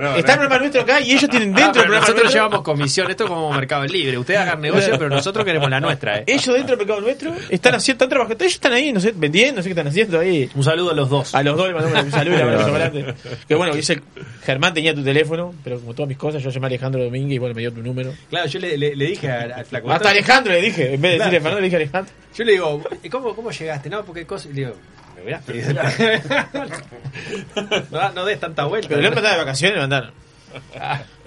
no, 0.00 0.16
está 0.16 0.32
el 0.32 0.38
programa 0.38 0.58
nuestro 0.58 0.82
acá 0.82 1.00
y 1.00 1.12
ellos 1.12 1.28
tienen 1.30 1.52
Ah, 1.54 1.56
dentro 1.56 1.82
pero 1.82 1.82
del 1.82 1.84
programa 1.84 2.00
nosotros 2.00 2.22
nuestro- 2.24 2.40
llevamos 2.40 2.57
comisión, 2.62 3.10
esto 3.10 3.24
es 3.24 3.30
como 3.30 3.52
Mercado 3.52 3.84
Libre. 3.86 4.18
Ustedes 4.18 4.40
hagan 4.40 4.60
negocio, 4.60 4.92
pero 4.98 5.08
nosotros 5.08 5.44
queremos 5.44 5.68
la 5.70 5.80
nuestra. 5.80 6.18
¿eh? 6.18 6.24
Ellos 6.26 6.46
dentro 6.54 6.76
del 6.76 6.78
mercado 6.78 7.00
nuestro 7.00 7.32
están 7.50 7.74
haciendo, 7.74 8.04
están 8.04 8.08
trabajando, 8.08 8.44
ellos 8.44 8.54
están 8.54 8.72
ahí, 8.72 8.92
no 8.92 9.00
sé, 9.00 9.12
vendiendo, 9.16 9.56
no 9.56 9.62
sé 9.62 9.68
qué 9.68 9.72
están 9.72 9.86
haciendo 9.88 10.20
ahí. 10.20 10.50
Un 10.54 10.64
saludo 10.64 10.90
a 10.90 10.94
los 10.94 11.08
dos. 11.08 11.34
A 11.34 11.42
los 11.42 11.56
dos 11.56 11.68
le 11.68 11.74
mandamos 11.74 12.04
un 12.04 12.10
saludo 12.10 12.38
y 12.38 12.42
un 12.42 12.48
abrazo 12.48 12.72
grande. 12.72 13.14
Que 13.46 13.54
bueno, 13.54 13.74
dice, 13.74 14.00
Germán 14.44 14.74
tenía 14.74 14.94
tu 14.94 15.02
teléfono, 15.02 15.54
pero 15.64 15.80
como 15.80 15.94
todas 15.94 16.08
mis 16.08 16.18
cosas, 16.18 16.42
yo 16.42 16.50
llamé 16.50 16.66
a 16.66 16.68
Alejandro 16.68 17.02
Domínguez 17.04 17.36
y 17.36 17.38
bueno, 17.38 17.54
me 17.54 17.62
dio 17.62 17.72
tu 17.72 17.82
número. 17.82 18.12
Claro, 18.30 18.48
yo 18.48 18.58
le, 18.60 18.76
le- 18.78 18.96
le 18.96 19.04
dije 19.06 19.30
al, 19.30 19.64
flaco. 19.64 19.90
Hasta 19.90 20.10
Alejandro 20.10 20.52
le 20.52 20.62
dije, 20.62 20.94
en 20.94 21.00
vez 21.00 21.12
de 21.12 21.18
decirle 21.18 21.40
Fernando, 21.40 21.60
le 21.60 21.64
dije 21.66 21.76
a 21.76 21.80
Alejandro. 21.80 22.12
Yo 22.36 22.44
le 22.44 22.52
digo, 22.52 22.82
¿y 23.02 23.08
cómo, 23.08 23.34
cómo 23.34 23.50
llegaste? 23.50 23.90
No, 23.90 24.04
porque 24.04 24.24
cosa. 24.26 24.48
Y 24.48 24.52
le 24.52 24.60
digo, 24.60 24.74
me 25.16 25.22
hubieras 25.22 25.42
pedido. 25.44 25.72
no, 27.90 28.12
no 28.12 28.24
des 28.24 28.40
tanta 28.40 28.64
vuelta. 28.64 28.88
Pero 28.88 29.00
el 29.00 29.06
otro 29.06 29.18
estaba 29.18 29.34
de 29.34 29.40
vacaciones 29.44 29.72
y 29.72 29.76
me 29.76 29.80
mandaron. 29.82 30.10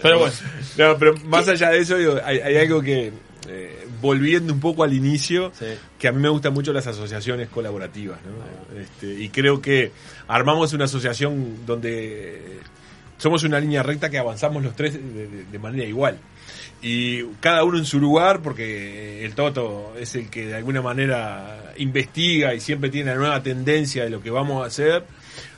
Pero 0.02 0.20
bueno. 0.20 0.34
No, 0.78 0.98
pero 0.98 1.16
más 1.26 1.48
allá 1.48 1.70
de 1.70 1.80
eso, 1.80 1.98
digo, 1.98 2.18
hay, 2.24 2.40
hay 2.40 2.58
algo 2.58 2.82
que, 2.82 3.12
eh, 3.48 3.88
volviendo 4.02 4.54
un 4.54 4.60
poco 4.60 4.84
al 4.84 4.94
inicio, 4.94 5.52
Sí. 5.58 5.66
que 6.00 6.08
a 6.08 6.12
mí 6.12 6.20
me 6.22 6.30
gustan 6.30 6.54
mucho 6.54 6.74
las 6.74 6.88
asociaciones 6.88 7.50
colaborativas, 7.50 8.20
¿no? 8.26 8.80
Este, 8.80 9.08
y 9.24 9.30
creo 9.30 9.62
que 9.62 9.92
armamos 10.28 10.74
una 10.74 10.86
asociación 10.86 11.66
donde 11.66 12.60
somos 13.18 13.44
una 13.44 13.60
línea 13.60 13.84
recta 13.84 14.10
que 14.10 14.18
avanzamos 14.18 14.64
los 14.64 14.76
tres 14.76 14.94
de, 14.96 15.28
de- 15.28 15.44
de 15.46 15.60
manera 15.60 15.86
igual. 15.86 16.18
Y 16.82 17.24
cada 17.40 17.64
uno 17.64 17.78
en 17.78 17.86
su 17.86 18.00
lugar, 18.00 18.42
porque 18.42 19.24
el 19.24 19.36
Toto 19.36 19.94
es 20.00 20.16
el 20.16 20.30
que 20.32 20.48
de 20.48 20.56
alguna 20.56 20.82
manera 20.82 21.74
investiga 21.78 22.56
y 22.56 22.60
siempre 22.60 22.90
tiene 22.90 23.12
la 23.12 23.18
nueva 23.18 23.44
tendencia 23.44 24.04
de 24.04 24.10
lo 24.10 24.22
que 24.24 24.32
vamos 24.32 24.64
a 24.64 24.68
hacer. 24.68 25.04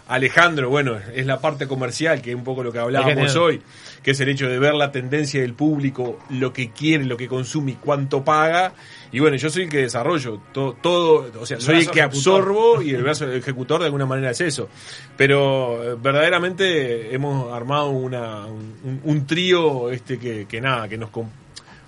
Alejandro, 0.07 0.69
bueno, 0.69 0.97
es 1.15 1.25
la 1.25 1.39
parte 1.39 1.67
comercial, 1.67 2.21
que 2.21 2.31
es 2.31 2.35
un 2.35 2.43
poco 2.43 2.63
lo 2.63 2.71
que 2.71 2.79
hablábamos 2.79 3.35
hoy, 3.35 3.61
que 4.03 4.11
es 4.11 4.19
el 4.19 4.29
hecho 4.29 4.47
de 4.47 4.59
ver 4.59 4.73
la 4.73 4.91
tendencia 4.91 5.41
del 5.41 5.53
público, 5.53 6.19
lo 6.29 6.51
que 6.51 6.71
quiere, 6.71 7.05
lo 7.05 7.15
que 7.15 7.27
consume 7.27 7.71
y 7.71 7.75
cuánto 7.75 8.23
paga. 8.23 8.73
Y 9.11 9.19
bueno, 9.19 9.37
yo 9.37 9.49
soy 9.49 9.63
el 9.63 9.69
que 9.69 9.77
desarrollo 9.77 10.41
todo, 10.51 10.73
todo 10.73 11.31
o 11.39 11.45
sea, 11.45 11.57
El 11.57 11.63
soy 11.63 11.75
el 11.79 11.89
que 11.89 11.99
ejecutor. 11.99 12.41
absorbo 12.41 12.81
y 12.81 12.91
el 12.91 13.03
brazo 13.03 13.31
ejecutor 13.31 13.79
de 13.79 13.85
alguna 13.85 14.05
manera 14.05 14.31
es 14.31 14.41
eso. 14.41 14.67
Pero 15.15 15.93
eh, 15.93 15.97
verdaderamente 16.01 17.13
hemos 17.13 17.53
armado 17.53 17.89
una, 17.89 18.45
un, 18.45 19.01
un 19.03 19.25
trío 19.27 19.89
este 19.91 20.19
que, 20.19 20.45
que 20.47 20.59
nada, 20.59 20.89
que 20.89 20.97
nos 20.97 21.09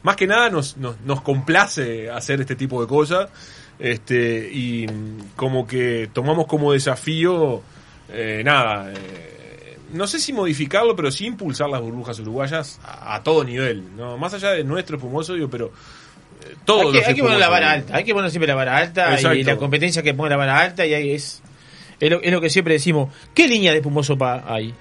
más 0.03 0.15
que 0.15 0.27
nada 0.27 0.51
nos, 0.51 0.77
nos, 0.77 1.01
nos 1.01 1.21
complace 1.21 2.11
hacer 2.11 2.39
este 2.39 2.55
tipo 2.55 2.79
de 2.79 2.87
cosas. 2.87 3.29
Este, 3.79 4.49
y 4.53 4.87
mm, 4.87 5.35
como 5.35 5.67
que 5.67 6.09
tomamos 6.13 6.45
como 6.45 6.71
desafío, 6.73 7.61
eh, 8.09 8.41
nada, 8.43 8.91
eh, 8.91 9.77
no 9.93 10.07
sé 10.07 10.19
si 10.19 10.33
modificarlo, 10.33 10.95
pero 10.95 11.11
sí 11.11 11.25
impulsar 11.25 11.69
las 11.69 11.81
burbujas 11.81 12.19
uruguayas 12.19 12.79
a, 12.83 13.15
a 13.15 13.23
todo 13.23 13.43
nivel, 13.43 13.95
¿no? 13.95 14.17
Más 14.17 14.33
allá 14.33 14.51
de 14.51 14.63
nuestro 14.63 14.97
espumoso, 14.97 15.33
digo, 15.33 15.49
pero 15.49 15.71
eh, 16.45 16.55
todos 16.65 16.93
hay 16.93 17.01
que, 17.01 17.05
hay 17.07 17.15
que 17.15 17.21
poner 17.23 17.39
la 17.39 17.49
vara 17.49 17.71
alta, 17.71 17.95
hay 17.95 18.03
que 18.03 18.13
poner 18.13 18.29
siempre 18.29 18.47
la 18.47 18.55
vara 18.55 18.77
alta 18.77 19.35
y 19.35 19.43
la 19.43 19.57
competencia 19.57 20.03
que 20.03 20.13
pone 20.13 20.29
la 20.29 20.37
vara 20.37 20.59
alta 20.59 20.85
y 20.85 20.93
ahí 20.93 21.11
es, 21.11 21.41
es, 21.99 22.09
lo, 22.09 22.21
es 22.21 22.31
lo 22.31 22.41
que 22.41 22.49
siempre 22.49 22.73
decimos. 22.73 23.13
¿Qué 23.33 23.47
línea 23.47 23.71
de 23.71 23.77
espumoso 23.77 24.17
pa 24.17 24.43
hay? 24.45 24.73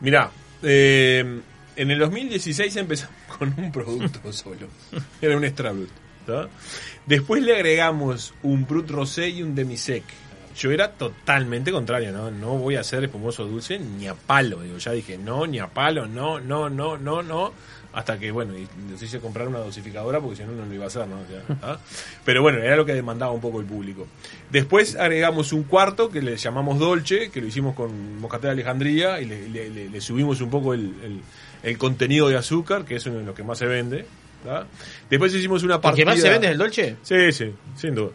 Mirá, 0.00 0.30
eh, 0.62 1.40
en 1.76 1.90
el 1.90 1.98
2016 1.98 2.76
empezamos 2.76 3.16
con 3.38 3.54
un 3.56 3.72
producto 3.72 4.20
solo. 4.32 4.68
Era 5.20 5.36
un 5.36 5.44
extra 5.44 5.72
brut. 5.72 5.90
¿tá? 6.26 6.48
Después 7.06 7.42
le 7.42 7.54
agregamos 7.54 8.34
un 8.42 8.66
brut 8.66 8.90
rosé 8.90 9.28
y 9.28 9.42
un 9.42 9.54
demisec. 9.54 10.04
Yo 10.58 10.70
era 10.70 10.90
totalmente 10.92 11.70
contrario, 11.70 12.12
¿no? 12.12 12.30
No 12.30 12.56
voy 12.58 12.76
a 12.76 12.80
hacer 12.80 13.04
espumoso 13.04 13.44
dulce 13.44 13.78
ni 13.78 14.06
a 14.08 14.14
palo. 14.14 14.60
Digo, 14.62 14.78
ya 14.78 14.92
dije, 14.92 15.18
no, 15.18 15.46
ni 15.46 15.58
a 15.58 15.66
palo, 15.68 16.06
no, 16.06 16.40
no, 16.40 16.68
no, 16.70 16.96
no, 16.96 17.22
no. 17.22 17.52
Hasta 17.92 18.18
que, 18.18 18.30
bueno, 18.30 18.52
y 18.58 18.68
les 18.90 19.00
hice 19.02 19.20
comprar 19.20 19.48
una 19.48 19.58
dosificadora 19.58 20.20
porque 20.20 20.36
si 20.36 20.42
no, 20.44 20.52
no 20.52 20.66
lo 20.66 20.74
iba 20.74 20.84
a 20.84 20.88
hacer, 20.88 21.06
¿no? 21.08 21.16
O 21.16 21.26
sea, 21.26 21.56
¿tá? 21.56 21.80
Pero 22.26 22.42
bueno, 22.42 22.58
era 22.58 22.76
lo 22.76 22.84
que 22.84 22.92
demandaba 22.94 23.32
un 23.32 23.40
poco 23.40 23.58
el 23.60 23.66
público. 23.66 24.06
Después 24.50 24.96
agregamos 24.96 25.52
un 25.54 25.62
cuarto 25.64 26.10
que 26.10 26.20
le 26.20 26.36
llamamos 26.36 26.78
Dolce, 26.78 27.30
que 27.30 27.40
lo 27.40 27.46
hicimos 27.46 27.74
con 27.74 28.18
Moscatel 28.20 28.50
Alejandría 28.50 29.20
y 29.20 29.24
le, 29.24 29.48
le- 29.48 29.70
le- 29.70 29.88
le 29.88 30.00
subimos 30.02 30.40
un 30.42 30.50
poco 30.50 30.74
el, 30.74 30.92
el- 31.02 31.20
el 31.62 31.78
contenido 31.78 32.28
de 32.28 32.36
azúcar, 32.36 32.84
que 32.84 32.96
es 32.96 33.06
uno 33.06 33.18
de 33.18 33.24
los 33.24 33.34
que 33.34 33.42
más 33.42 33.56
se 33.58 33.66
vende. 33.66 34.04
¿tá? 34.44 34.66
Después 35.08 35.34
hicimos 35.34 35.62
una 35.62 35.76
¿El 35.76 35.80
partida... 35.80 36.04
que 36.04 36.10
más 36.12 36.20
se 36.20 36.28
vende 36.28 36.46
es 36.48 36.52
el 36.52 36.58
Dolce? 36.58 36.96
Sí, 37.02 37.32
sí, 37.32 37.52
sin 37.76 37.94
duda. 37.94 38.10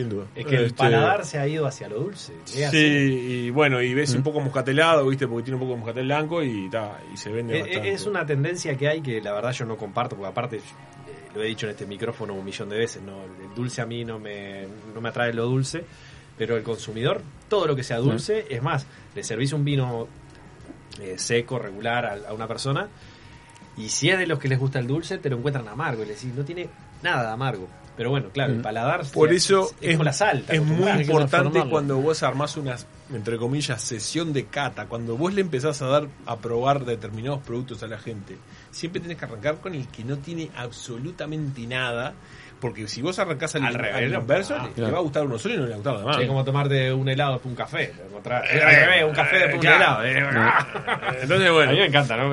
Sin 0.00 0.08
duda. 0.08 0.26
Es 0.34 0.46
que 0.46 0.56
el 0.56 0.64
Este, 0.66 0.76
paladar 0.78 1.24
se 1.24 1.38
ha 1.38 1.46
ido 1.48 1.66
hacia 1.66 1.88
lo 1.88 2.00
dulce. 2.00 2.32
es 2.46 2.64
así. 2.66 2.76
Sí, 2.76 3.44
y 3.46 3.50
bueno, 3.50 3.80
y 3.82 3.94
ves 3.94 4.14
un 4.14 4.22
poco 4.22 4.40
moscatelado, 4.40 5.06
¿viste? 5.08 5.26
Porque 5.26 5.44
tiene 5.44 5.56
un 5.56 5.60
poco 5.60 5.72
de 5.72 5.78
moscatel 5.80 6.04
blanco 6.06 6.42
y, 6.42 6.68
ta, 6.70 6.98
y 7.12 7.16
se 7.16 7.30
vende 7.30 7.58
Eh, 7.58 7.62
bastante. 7.62 7.90
Es 7.92 8.06
una 8.06 8.24
tendencia 8.26 8.76
que 8.76 8.88
hay 8.88 9.00
que 9.00 9.20
la 9.20 9.32
verdad 9.32 9.52
yo 9.52 9.64
no 9.64 9.76
comparto, 9.76 10.16
porque 10.16 10.30
aparte 10.30 10.56
eh, 10.58 10.60
lo 11.34 11.42
he 11.42 11.46
dicho 11.46 11.66
en 11.66 11.70
este 11.70 11.86
micrófono 11.86 12.34
un 12.34 12.44
millón 12.44 12.68
de 12.68 12.78
veces, 12.78 13.02
¿no? 13.02 13.22
el 13.24 13.54
dulce 13.54 13.80
a 13.82 13.86
mí 13.86 14.04
no 14.04 14.18
me, 14.18 14.66
no 14.94 15.00
me 15.00 15.08
atrae 15.08 15.32
lo 15.32 15.44
dulce, 15.46 15.84
pero 16.36 16.56
el 16.56 16.62
consumidor, 16.62 17.20
todo 17.48 17.66
lo 17.66 17.74
que 17.74 17.82
sea 17.82 17.98
dulce, 17.98 18.46
es 18.48 18.62
más, 18.62 18.86
le 19.14 19.24
servís 19.24 19.52
un 19.52 19.64
vino 19.64 20.06
eh, 21.00 21.14
seco, 21.16 21.58
regular 21.58 22.06
a, 22.06 22.28
a 22.30 22.32
una 22.32 22.46
persona, 22.46 22.88
y 23.76 23.88
si 23.88 24.10
es 24.10 24.18
de 24.18 24.26
los 24.26 24.38
que 24.38 24.48
les 24.48 24.58
gusta 24.58 24.78
el 24.78 24.86
dulce, 24.86 25.18
te 25.18 25.30
lo 25.30 25.36
encuentran 25.36 25.66
amargo, 25.68 26.02
y 26.02 26.06
le 26.06 26.14
decís, 26.14 26.32
no 26.34 26.44
tiene 26.44 26.68
nada 27.02 27.22
de 27.26 27.32
amargo. 27.32 27.68
Pero 27.98 28.10
bueno, 28.10 28.28
claro, 28.32 28.52
el 28.54 28.60
paladar 28.62 29.04
Por 29.12 29.28
se- 29.28 29.34
eso 29.34 29.70
es, 29.80 29.92
como 29.92 30.04
la 30.04 30.12
salta. 30.14 30.54
es 30.54 30.62
muy 30.62 30.88
importante 31.02 31.64
cuando 31.68 31.96
vos 31.98 32.22
armás 32.22 32.56
una, 32.56 32.76
entre 33.12 33.36
comillas, 33.36 33.82
sesión 33.82 34.32
de 34.32 34.46
cata, 34.46 34.86
cuando 34.86 35.16
vos 35.18 35.34
le 35.34 35.40
empezás 35.42 35.82
a 35.82 35.86
dar 35.88 36.06
a 36.24 36.36
probar 36.36 36.84
determinados 36.86 37.40
productos 37.40 37.82
a 37.82 37.88
la 37.88 37.98
gente, 37.98 38.38
siempre 38.70 39.00
tenés 39.02 39.18
que 39.18 39.24
arrancar 39.26 39.56
con 39.60 39.74
el 39.74 39.86
que 39.88 40.04
no 40.04 40.16
tiene 40.18 40.48
absolutamente 40.56 41.66
nada, 41.66 42.14
porque 42.60 42.88
si 42.88 43.02
vos 43.02 43.18
arrancás 43.18 43.54
al, 43.54 43.66
Al 43.66 43.74
revés, 43.74 43.96
al 43.96 44.20
inverso, 44.20 44.56
ah, 44.58 44.66
le, 44.66 44.72
claro. 44.72 44.86
le 44.88 44.92
va 44.92 44.98
a 44.98 45.02
gustar 45.02 45.24
uno 45.24 45.38
solo 45.38 45.54
y 45.54 45.56
no 45.58 45.62
le 45.64 45.68
va 45.70 45.74
a 45.74 45.78
gustar 45.78 45.92
los 45.94 46.02
demás. 46.02 46.20
Es 46.20 46.26
como 46.26 46.44
tomarte 46.44 46.92
un 46.92 47.08
helado 47.08 47.32
después 47.34 47.50
un 47.50 47.56
café. 47.56 47.82
Eh, 47.84 48.62
al 48.62 48.74
revés, 48.74 49.04
un 49.04 49.14
café 49.14 49.38
después 49.38 49.60
un 49.60 49.66
helado. 49.66 50.04
Entonces, 51.22 51.50
bueno. 51.52 51.70
A 51.70 51.74
mí 51.74 51.78
me 51.78 51.86
encanta, 51.86 52.16
¿no? 52.16 52.30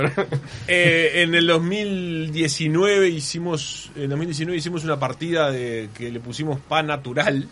Eh, 0.68 1.24
en 1.24 1.36
el 1.36 1.48
2019 1.48 3.10
hicimos 3.10 3.92
en 3.96 4.10
2019 4.10 4.58
hicimos 4.58 4.84
una 4.84 5.00
partida 5.00 5.52
de 5.52 5.90
que 5.96 6.12
le 6.12 6.20
pusimos 6.20 6.60
pan 6.60 6.88
natural 6.88 7.48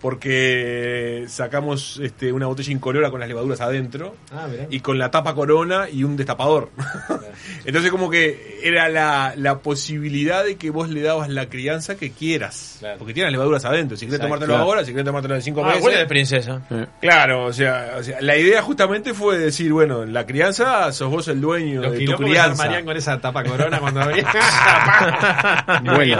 porque 0.00 1.24
sacamos 1.28 2.00
este, 2.02 2.32
una 2.32 2.46
botella 2.46 2.72
incolora 2.72 3.10
con 3.10 3.20
las 3.20 3.28
levaduras 3.28 3.60
adentro 3.60 4.14
Ah, 4.32 4.46
y 4.70 4.80
con 4.80 4.98
la 4.98 5.10
tapa 5.10 5.34
corona 5.34 5.88
y 5.90 6.04
un 6.04 6.16
destapador. 6.16 6.70
Entonces 7.64 7.90
como 7.90 8.10
que 8.10 8.60
era 8.62 8.88
la, 8.88 9.34
la 9.36 9.58
posibilidad 9.58 10.44
de 10.44 10.56
que 10.56 10.70
vos 10.70 10.88
le 10.88 11.02
dabas 11.02 11.28
la 11.28 11.48
crianza 11.48 11.96
que 11.96 12.10
quieras. 12.12 12.80
Porque 12.98 13.14
tiene 13.14 13.26
las 13.26 13.32
levaduras 13.32 13.64
adentro. 13.64 13.96
Si 13.96 14.06
querés 14.06 14.16
Exacto. 14.20 14.26
tomártelo 14.28 14.52
Claro. 14.54 14.64
ahora, 14.64 14.84
si 14.84 14.90
querés 14.92 15.04
tomártelo 15.06 15.34
en 15.34 15.42
cinco 15.42 15.62
Ah, 15.64 15.68
meses. 15.68 15.82
buena 15.82 15.98
de 15.98 16.06
princesa. 16.06 16.62
Claro, 17.00 17.44
o 17.46 17.52
sea, 17.52 17.94
o 17.98 18.02
sea, 18.02 18.20
la 18.20 18.36
idea 18.36 18.62
justamente 18.62 19.14
fue 19.14 19.38
decir, 19.38 19.72
bueno, 19.72 20.04
la 20.04 20.26
crianza 20.26 20.92
sos 20.92 21.10
vos 21.10 21.28
el 21.28 21.40
dueño 21.40 21.82
Los 21.82 21.92
de 21.92 22.04
tu 22.04 22.12
crianza. 22.16 22.62
armarían 22.62 22.84
con 22.84 22.96
esa 22.96 23.18
tapa 23.20 23.42
corona 23.44 23.78
cuando 23.80 24.00
habría. 24.02 24.26
Bueno. 25.84 26.18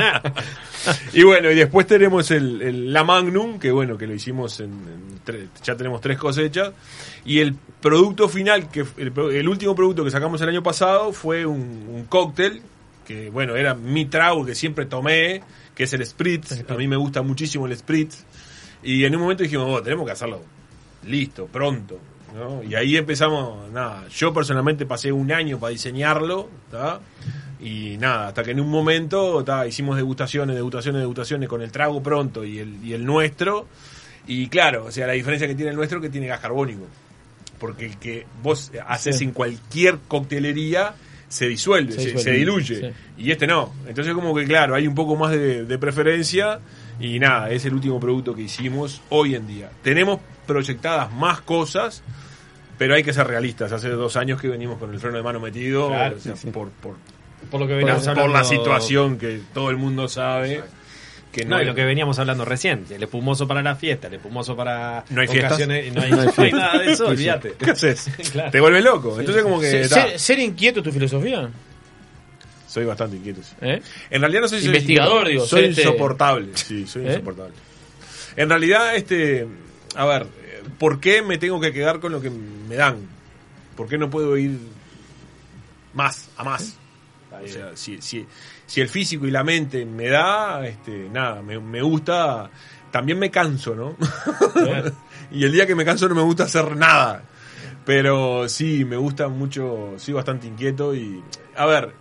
y 1.13 1.23
bueno, 1.23 1.51
y 1.51 1.55
después 1.57 1.87
tenemos 1.87 2.31
el, 2.31 2.63
el- 2.63 2.93
la 2.93 3.05
Magnum, 3.05 3.59
que 3.59 3.66
bueno, 3.71 3.97
que 3.99 4.07
lo 4.07 4.15
hicimos 4.15 4.61
en, 4.61 4.71
en 4.73 5.21
tre- 5.25 5.49
ya 5.63 5.77
tenemos 5.77 6.01
tres 6.01 6.19
cosechas. 6.19 6.73
Y 7.25 7.41
el 7.41 7.55
producto 7.81 8.29
final, 8.29 8.69
que 8.71 8.85
el, 8.97 9.49
último 9.49 9.75
producto 9.75 10.05
que 10.05 10.11
sacamos 10.11 10.41
el 10.41 10.49
año 10.49 10.63
pasado 10.63 11.13
fue 11.13 11.47
un, 11.47 11.87
un 11.89 12.05
cóctel, 12.05 12.63
que 13.07 13.31
bueno, 13.31 13.57
era 13.57 13.75
mi 13.75 14.07
trago 14.07 14.45
que 14.45 14.55
siempre 14.55 14.87
tomé, 14.87 15.43
que 15.75 15.85
es 15.85 15.93
el 15.93 16.05
Spritz. 16.05 16.65
A 16.69 16.75
mí 16.75 16.89
me 16.89 16.97
gusta 16.97 17.23
muchísimo 17.23 17.67
el 17.67 17.77
Spritz. 17.77 18.25
Y 18.83 19.05
en 19.05 19.15
un 19.17 19.23
momento 19.23 19.43
dijimos, 19.43 19.67
"Oh, 19.69 19.83
tenemos 19.83 20.07
que 20.07 20.13
hacerlo 20.13 20.43
listo, 21.07 21.47
pronto. 21.47 21.99
¿no? 22.35 22.63
Y 22.63 22.75
ahí 22.75 22.97
empezamos, 22.97 23.71
nada, 23.71 24.07
yo 24.09 24.35
personalmente 24.35 24.85
pasé 24.85 25.11
un 25.11 25.33
año 25.33 25.59
para 25.59 25.71
diseñarlo, 25.71 26.51
¿tá? 26.71 27.01
Y 27.61 27.97
nada, 27.99 28.29
hasta 28.29 28.43
que 28.45 28.51
en 28.51 28.61
un 28.61 28.69
momento 28.69 29.43
¿tá? 29.45 29.67
hicimos 29.67 29.97
degustaciones, 29.97 30.57
degustaciones, 30.57 31.01
degustaciones 31.01 31.49
con 31.49 31.63
el 31.63 31.73
trago 31.73 32.03
pronto 32.03 32.45
y 32.45 32.59
el, 32.59 32.85
y 32.85 32.93
el 32.93 33.05
nuestro, 33.05 33.67
y 34.27 34.49
claro, 34.49 34.87
o 34.87 34.91
sea, 34.93 35.07
la 35.07 35.15
diferencia 35.15 35.47
que 35.49 35.55
tiene 35.55 35.71
el 35.71 35.77
nuestro 35.77 35.99
es 35.99 36.03
que 36.03 36.11
tiene 36.11 36.27
gas 36.27 36.41
carbónico, 36.41 36.87
porque 37.59 37.87
el 37.87 37.97
que 37.99 38.27
vos 38.43 38.71
haces 38.87 39.19
Sí. 39.19 39.25
en 39.25 39.31
cualquier 39.33 39.99
coctelería 40.09 40.95
se 41.29 41.49
disuelve, 41.49 41.93
Se 41.93 42.01
se, 42.01 42.05
disuelve, 42.07 42.23
se 42.23 42.31
diluye, 42.33 42.81
sí. 42.81 42.87
y 43.19 43.31
este 43.31 43.47
no, 43.47 43.73
entonces 43.89 44.15
como 44.15 44.35
que 44.35 44.45
claro, 44.45 44.75
hay 44.75 44.87
un 44.87 44.95
poco 44.95 45.17
más 45.17 45.33
de, 45.33 45.65
de 45.65 45.79
preferencia, 45.79 46.61
y 47.01 47.19
nada, 47.19 47.51
es 47.51 47.65
el 47.65 47.75
último 47.75 48.01
producto 48.01 48.35
que 48.35 48.43
hicimos 48.43 49.03
hoy 49.11 49.35
en 49.35 49.47
día. 49.47 49.71
Tenemos 49.83 50.19
proyectadas 50.47 51.13
más 51.13 51.43
cosas, 51.43 52.03
pero 52.79 52.95
hay 52.95 53.03
que 53.03 53.13
ser 53.13 53.27
realistas. 53.27 53.71
Hace 53.73 53.91
dos 53.91 54.17
años 54.17 54.41
que 54.41 54.49
venimos 54.49 54.79
con 54.79 54.93
el 54.95 54.99
freno 54.99 55.19
de 55.19 55.23
mano 55.23 55.39
metido 55.39 55.89
Claro, 55.89 56.17
o 56.17 56.21
sea, 56.21 56.37
sí, 56.37 56.43
sí. 56.45 56.51
Por, 56.51 56.71
por, 56.71 56.95
Por 57.51 57.61
lo 57.61 57.67
que 57.67 57.73
por- 57.75 57.79
veníamos 57.79 58.03
por 58.05 58.11
hablando- 58.19 58.33
la 58.35 58.45
situación 58.45 59.19
que 59.19 59.41
todo 59.55 59.71
el 59.71 59.77
mundo 59.77 60.09
sabe. 60.09 60.63
Que 61.33 61.45
No, 61.45 61.57
no, 61.57 61.63
y 61.63 61.67
lo 61.67 61.75
que 61.75 61.85
veníamos 61.85 62.19
hablando 62.19 62.47
recién, 62.47 62.87
el 62.89 63.03
espumoso 63.03 63.47
para 63.47 63.63
la 63.63 63.77
fiesta, 63.77 64.07
el 64.07 64.15
espumoso 64.15 64.57
para 64.57 65.05
¿No 65.11 65.21
hay 65.21 65.29
fiestas? 65.29 65.53
ocasiones, 65.53 65.93
no 65.93 66.01
hay, 66.01 66.11
No 66.11 66.17
hay 66.21 66.23
no 66.27 66.29
hay 66.29 66.29
fiestas. 66.35 66.53
nada 66.61 66.79
de 66.79 66.93
eso, 66.93 67.07
olvídate. 67.09 67.53
¿Qué 67.59 67.71
haces? 67.73 68.11
Claro. 68.33 68.51
Te 68.51 68.61
vuelve 68.61 68.81
loco. 68.81 69.13
Sí. 69.15 69.21
Entonces 69.21 69.43
como 69.43 69.61
que... 69.61 69.87
Ser, 69.87 70.19
ser 70.19 70.39
inquieto 70.39 70.83
tu 70.83 70.91
filosofía. 70.93 71.51
soy 72.67 72.85
bastante 72.87 73.17
inquieto. 73.17 73.43
sí. 73.43 73.55
¿Eh? 73.61 73.83
En 74.11 74.21
realidad 74.23 74.43
no 74.43 74.49
soy 74.49 74.65
Investigador, 74.65 75.29
digo, 75.29 75.45
Soy 75.45 75.65
este- 75.67 75.83
insoportable. 75.83 76.49
Sí, 76.55 76.87
soy 76.87 77.05
¿Eh? 77.07 77.11
insoportable. 77.11 77.53
En 78.37 78.49
realidad, 78.49 78.97
este... 78.97 79.47
A 79.95 80.07
ver, 80.07 80.27
¿por 80.79 81.01
qué 81.01 81.21
me 81.21 81.37
tengo 81.37 81.61
que 81.61 81.71
quedar 81.73 82.01
con 82.01 82.13
lo 82.13 82.21
que 82.23 82.31
me 82.31 82.77
dan? 82.77 82.97
¿Por 83.77 83.89
qué 83.89 83.99
no 83.99 84.09
puedo 84.09 84.39
ir 84.39 84.59
más, 85.93 86.31
a 86.39 86.45
más? 86.45 86.79
O 87.43 87.49
sea, 87.49 87.77
si, 87.77 88.01
si, 88.01 88.27
si 88.67 88.81
el 88.81 88.89
físico 88.89 89.27
y 89.27 89.31
la 89.31 89.45
mente 89.45 89.85
me 89.85 90.09
da, 90.09 90.67
este, 90.67 91.09
nada, 91.11 91.43
me, 91.43 91.59
me 91.59 91.83
gusta, 91.83 92.51
también 92.91 93.19
me 93.19 93.31
canso, 93.31 93.75
¿no? 93.75 93.97
y 95.31 95.45
el 95.45 95.53
día 95.53 95.67
que 95.67 95.75
me 95.75 95.85
canso 95.85 96.09
no 96.09 96.15
me 96.15 96.23
gusta 96.23 96.45
hacer 96.45 96.77
nada. 96.77 97.23
Pero 97.85 98.49
sí, 98.49 98.85
me 98.85 98.97
gusta 98.97 99.29
mucho, 99.29 99.95
soy 99.97 100.15
bastante 100.15 100.49
inquieto 100.49 100.95
y, 100.95 101.23
a 101.57 101.67
ver, 101.67 101.95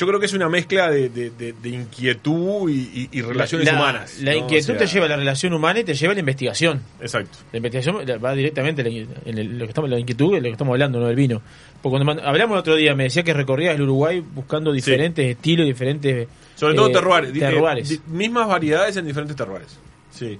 yo 0.00 0.06
creo 0.06 0.18
que 0.18 0.24
es 0.26 0.32
una 0.32 0.48
mezcla 0.48 0.90
de, 0.90 1.10
de- 1.10 1.28
de- 1.30 1.52
de 1.52 1.68
inquietud 1.68 2.70
y, 2.70 3.08
y- 3.12 3.18
y 3.18 3.20
relaciones 3.20 3.66
La- 3.66 3.74
humanas. 3.74 4.18
La 4.20 4.32
¿no? 4.32 4.38
inquietud 4.38 4.70
O 4.70 4.78
sea, 4.78 4.78
te 4.78 4.86
lleva 4.86 5.04
a 5.04 5.08
la 5.10 5.16
relación 5.16 5.52
humana 5.52 5.80
y 5.80 5.84
te 5.84 5.92
lleva 5.92 6.12
a 6.12 6.14
la 6.14 6.20
investigación. 6.20 6.80
Exacto. 7.00 7.36
La 7.52 7.58
investigación 7.58 7.96
va 8.24 8.34
directamente 8.34 8.80
en 8.80 9.08
en 9.26 9.38
el- 9.38 9.58
lo 9.58 9.66
que 9.66 9.70
estamos, 9.70 9.90
la 9.90 9.98
inquietud 9.98 10.32
de 10.32 10.38
lo 10.40 10.44
que 10.44 10.52
estamos 10.52 10.72
hablando, 10.72 10.98
no 11.00 11.06
del 11.06 11.16
vino. 11.16 11.42
Porque 11.82 12.02
cuando 12.02 12.22
hablamos 12.24 12.54
el 12.54 12.60
otro 12.60 12.76
día, 12.76 12.94
me 12.94 13.04
decía 13.04 13.22
que 13.22 13.34
recorrías 13.34 13.74
el 13.74 13.82
Uruguay 13.82 14.20
buscando 14.20 14.72
diferentes 14.72 15.26
estilos, 15.26 15.66
diferentes. 15.66 16.28
Sobre 16.56 16.74
todo 16.74 16.88
eh, 16.88 16.92
eh, 17.92 18.00
mismas 18.08 18.48
variedades 18.48 18.96
en 18.96 19.06
diferentes 19.06 19.36
terroires. 19.36 19.78
Sí. 20.10 20.38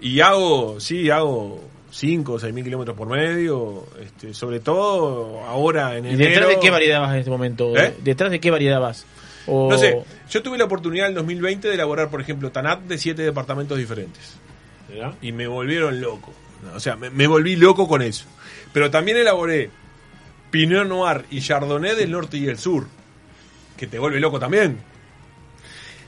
Y 0.00 0.20
hago, 0.20 0.80
sí, 0.80 1.10
hago 1.10 1.62
5 1.92 2.32
o 2.32 2.38
6 2.38 2.52
mil 2.54 2.64
kilómetros 2.64 2.96
por 2.96 3.06
medio, 3.06 3.84
este, 4.00 4.32
sobre 4.34 4.60
todo 4.60 5.40
ahora 5.46 5.96
en 5.98 6.06
¿Y 6.06 6.08
enero. 6.14 6.30
detrás 6.30 6.48
de 6.48 6.58
qué 6.58 6.70
variedad 6.70 7.00
vas 7.02 7.12
en 7.12 7.18
este 7.18 7.30
momento? 7.30 7.76
¿Eh? 7.76 7.94
¿Detrás 8.02 8.30
de 8.30 8.40
qué 8.40 8.50
variedad 8.50 8.80
vas? 8.80 9.04
O- 9.46 9.68
No 9.70 9.76
sé, 9.76 10.02
yo 10.30 10.42
tuve 10.42 10.56
la 10.56 10.64
oportunidad 10.64 11.08
en 11.08 11.14
2020 11.14 11.68
de 11.68 11.74
elaborar, 11.74 12.08
por 12.08 12.20
ejemplo, 12.22 12.50
Tanat 12.50 12.80
de 12.80 12.96
siete 12.98 13.22
departamentos 13.22 13.76
diferentes. 13.78 14.36
Y 15.20 15.32
me 15.32 15.46
volvieron 15.46 16.00
loco. 16.00 16.32
O 16.74 16.80
sea, 16.80 16.96
me, 16.96 17.10
me 17.10 17.26
volví 17.26 17.56
loco 17.56 17.86
con 17.88 18.02
eso. 18.02 18.24
Pero 18.72 18.90
también 18.90 19.16
elaboré 19.18 19.70
Pinot 20.50 20.86
Noir 20.86 21.24
y 21.30 21.40
Chardonnay 21.40 21.94
del 21.96 22.10
norte 22.10 22.36
y 22.38 22.46
el 22.46 22.58
sur. 22.58 22.86
Que 23.76 23.86
te 23.86 23.98
vuelve 23.98 24.20
loco 24.20 24.38
también. 24.38 24.78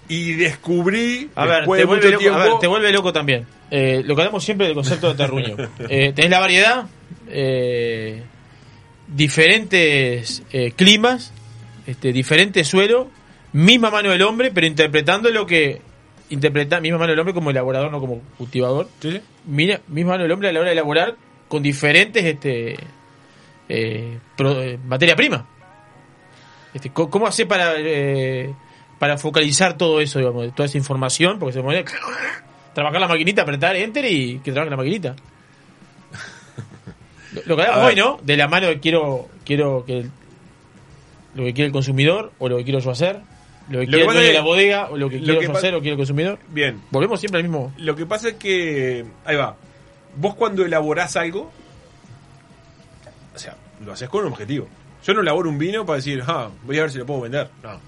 Y 0.09 0.35
descubrí, 0.35 1.31
A 1.35 1.47
ver, 1.47 1.65
te 1.65 1.85
vuelve, 1.87 2.07
loco, 2.11 2.19
tiempo, 2.19 2.39
a 2.39 2.43
ver, 2.45 2.53
te 2.61 2.67
vuelve 2.67 2.93
loco 2.93 3.13
también. 3.13 3.47
Eh, 3.71 4.03
lo 4.05 4.15
que 4.15 4.23
hablamos 4.23 4.45
siempre 4.45 4.67
del 4.67 4.75
concepto 4.75 5.09
de 5.09 5.15
terruño. 5.15 5.57
Eh, 5.89 6.13
tenés 6.15 6.31
la 6.31 6.41
variedad, 6.41 6.87
eh, 7.29 8.23
diferentes 9.09 10.43
eh, 10.53 10.73
climas, 10.77 11.33
este, 11.87 12.13
diferente 12.13 12.65
suelo, 12.65 13.09
misma 13.53 13.91
mano 13.91 14.11
del 14.11 14.23
hombre, 14.23 14.51
pero 14.53 14.67
interpretando 14.67 15.31
lo 15.31 15.47
que 15.47 15.81
interpreta 16.31 16.81
misma 16.81 16.99
mano 16.99 17.11
del 17.11 17.21
hombre 17.21 17.35
como 17.35 17.51
elaborador, 17.51 17.91
no 17.91 18.01
como 18.01 18.21
cultivador. 18.37 18.89
Mira, 19.47 19.81
misma 19.89 20.13
mano 20.13 20.23
del 20.25 20.33
hombre 20.33 20.49
a 20.49 20.53
la 20.53 20.61
hora 20.61 20.69
de 20.69 20.73
elaborar 20.75 21.17
con 21.49 21.63
diferentes 21.63 22.25
este 22.25 22.77
eh, 23.69 24.19
pro- 24.37 24.63
eh, 24.63 24.79
materia 24.87 25.15
prima. 25.17 25.47
Este, 26.73 26.91
¿Cómo 26.91 27.27
hace 27.27 27.47
para 27.47 27.75
eh, 27.79 28.53
para 28.99 29.19
focalizar 29.19 29.77
todo 29.77 30.01
eso, 30.01 30.19
digamos, 30.19 30.55
toda 30.55 30.67
esa 30.67 30.79
información? 30.79 31.39
Porque 31.39 31.53
se 31.55 31.63
pone 31.63 31.85
trabajar 32.75 33.01
la 33.01 33.09
maquinita, 33.09 33.43
apretar 33.43 33.77
enter 33.77 34.05
y 34.05 34.39
que 34.41 34.53
trabaje 34.53 34.71
la 34.71 34.77
maquinita. 34.77 35.15
Lo, 37.47 37.57
que 37.57 37.63
hablamos 37.63 37.85
hoy, 37.89 37.97
¿no? 37.97 38.19
De 38.23 38.37
la 38.37 38.47
mano 38.49 38.69
de 38.69 38.79
quiero 38.79 39.29
quiero 39.45 39.85
que 39.85 39.99
el- 40.01 40.11
lo 41.35 41.43
que 41.45 41.53
quiere 41.53 41.67
el 41.67 41.73
consumidor 41.73 42.33
o 42.39 42.49
lo 42.49 42.59
que 42.59 42.65
quiero 42.65 42.79
yo 42.79 42.91
hacer, 42.93 43.21
lo 43.69 43.81
que 43.81 43.87
Lo 43.87 43.91
quiere 43.93 44.07
que 44.13 44.19
el 44.19 44.27
de 44.27 44.33
la 44.35 44.41
bodega 44.43 44.89
o 44.91 44.97
lo 44.97 45.09
que 45.09 45.19
lo 45.19 45.25
quiero 45.25 45.41
que 45.41 45.47
yo 45.47 45.53
hacer 45.53 45.75
o 45.75 45.81
quiere 45.81 45.93
el 45.93 45.99
consumidor. 45.99 46.39
Bien. 46.49 46.81
Volvemos 46.93 47.19
siempre 47.19 47.39
al 47.41 47.43
mismo. 47.49 47.73
Lo 47.79 47.97
que 47.97 48.07
pasa 48.07 48.29
es 48.29 48.35
que, 48.35 49.05
ahí 49.25 49.35
va, 49.37 49.57
vos 50.17 50.37
cuando 50.37 50.65
elaborás 50.65 51.17
algo, 51.17 51.51
o 53.35 53.39
sea, 53.39 53.57
lo 53.85 53.93
haces 53.93 54.09
con 54.09 54.25
un 54.27 54.33
objetivo. 54.33 54.69
Yo 55.05 55.13
no 55.13 55.21
elaboro 55.23 55.51
un 55.51 55.59
vino 55.59 55.85
para 55.85 55.97
decir, 55.97 56.23
ah, 56.27 56.51
voy 56.63 56.79
a 56.79 56.83
ver 56.83 56.91
si 56.93 56.99
lo 56.99 57.07
puedo 57.07 57.23
vender. 57.23 57.51
No. 57.65 57.81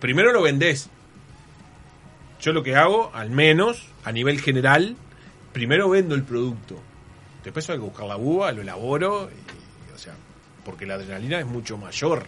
Primero 0.00 0.32
lo 0.32 0.42
vendés. 0.42 0.88
Yo 2.40 2.52
lo 2.52 2.62
que 2.62 2.76
hago, 2.76 3.10
al 3.14 3.30
menos 3.30 3.88
a 4.04 4.12
nivel 4.12 4.40
general, 4.40 4.96
primero 5.52 5.88
vendo 5.88 6.14
el 6.14 6.22
producto. 6.22 6.80
Después 7.42 7.68
hay 7.70 7.76
que 7.76 7.82
buscar 7.82 8.06
la 8.06 8.16
uva, 8.16 8.52
lo 8.52 8.62
elaboro, 8.62 9.28
y, 9.30 9.94
o 9.94 9.98
sea, 9.98 10.14
porque 10.64 10.86
la 10.86 10.94
adrenalina 10.94 11.40
es 11.40 11.46
mucho 11.46 11.76
mayor. 11.76 12.26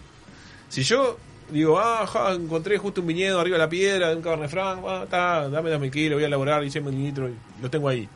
Si 0.67 0.83
yo 0.83 1.17
digo, 1.49 1.79
ah, 1.79 2.05
ja, 2.07 2.33
encontré 2.33 2.77
justo 2.77 3.01
un 3.01 3.07
viñedo 3.07 3.39
arriba 3.39 3.55
de 3.55 3.63
la 3.63 3.69
piedra 3.69 4.09
de 4.09 4.15
un 4.15 4.21
Cabernet 4.21 4.49
Franc, 4.49 4.83
ah, 4.87 5.05
ta, 5.09 5.49
dame 5.49 5.69
2000 5.69 5.91
kilos, 5.91 6.15
voy 6.17 6.23
a 6.23 6.27
elaborar, 6.27 6.63
hice 6.63 6.81
mililitros, 6.81 7.31
y 7.31 7.61
lo 7.61 7.69
tengo 7.69 7.87
ahí. 7.87 8.07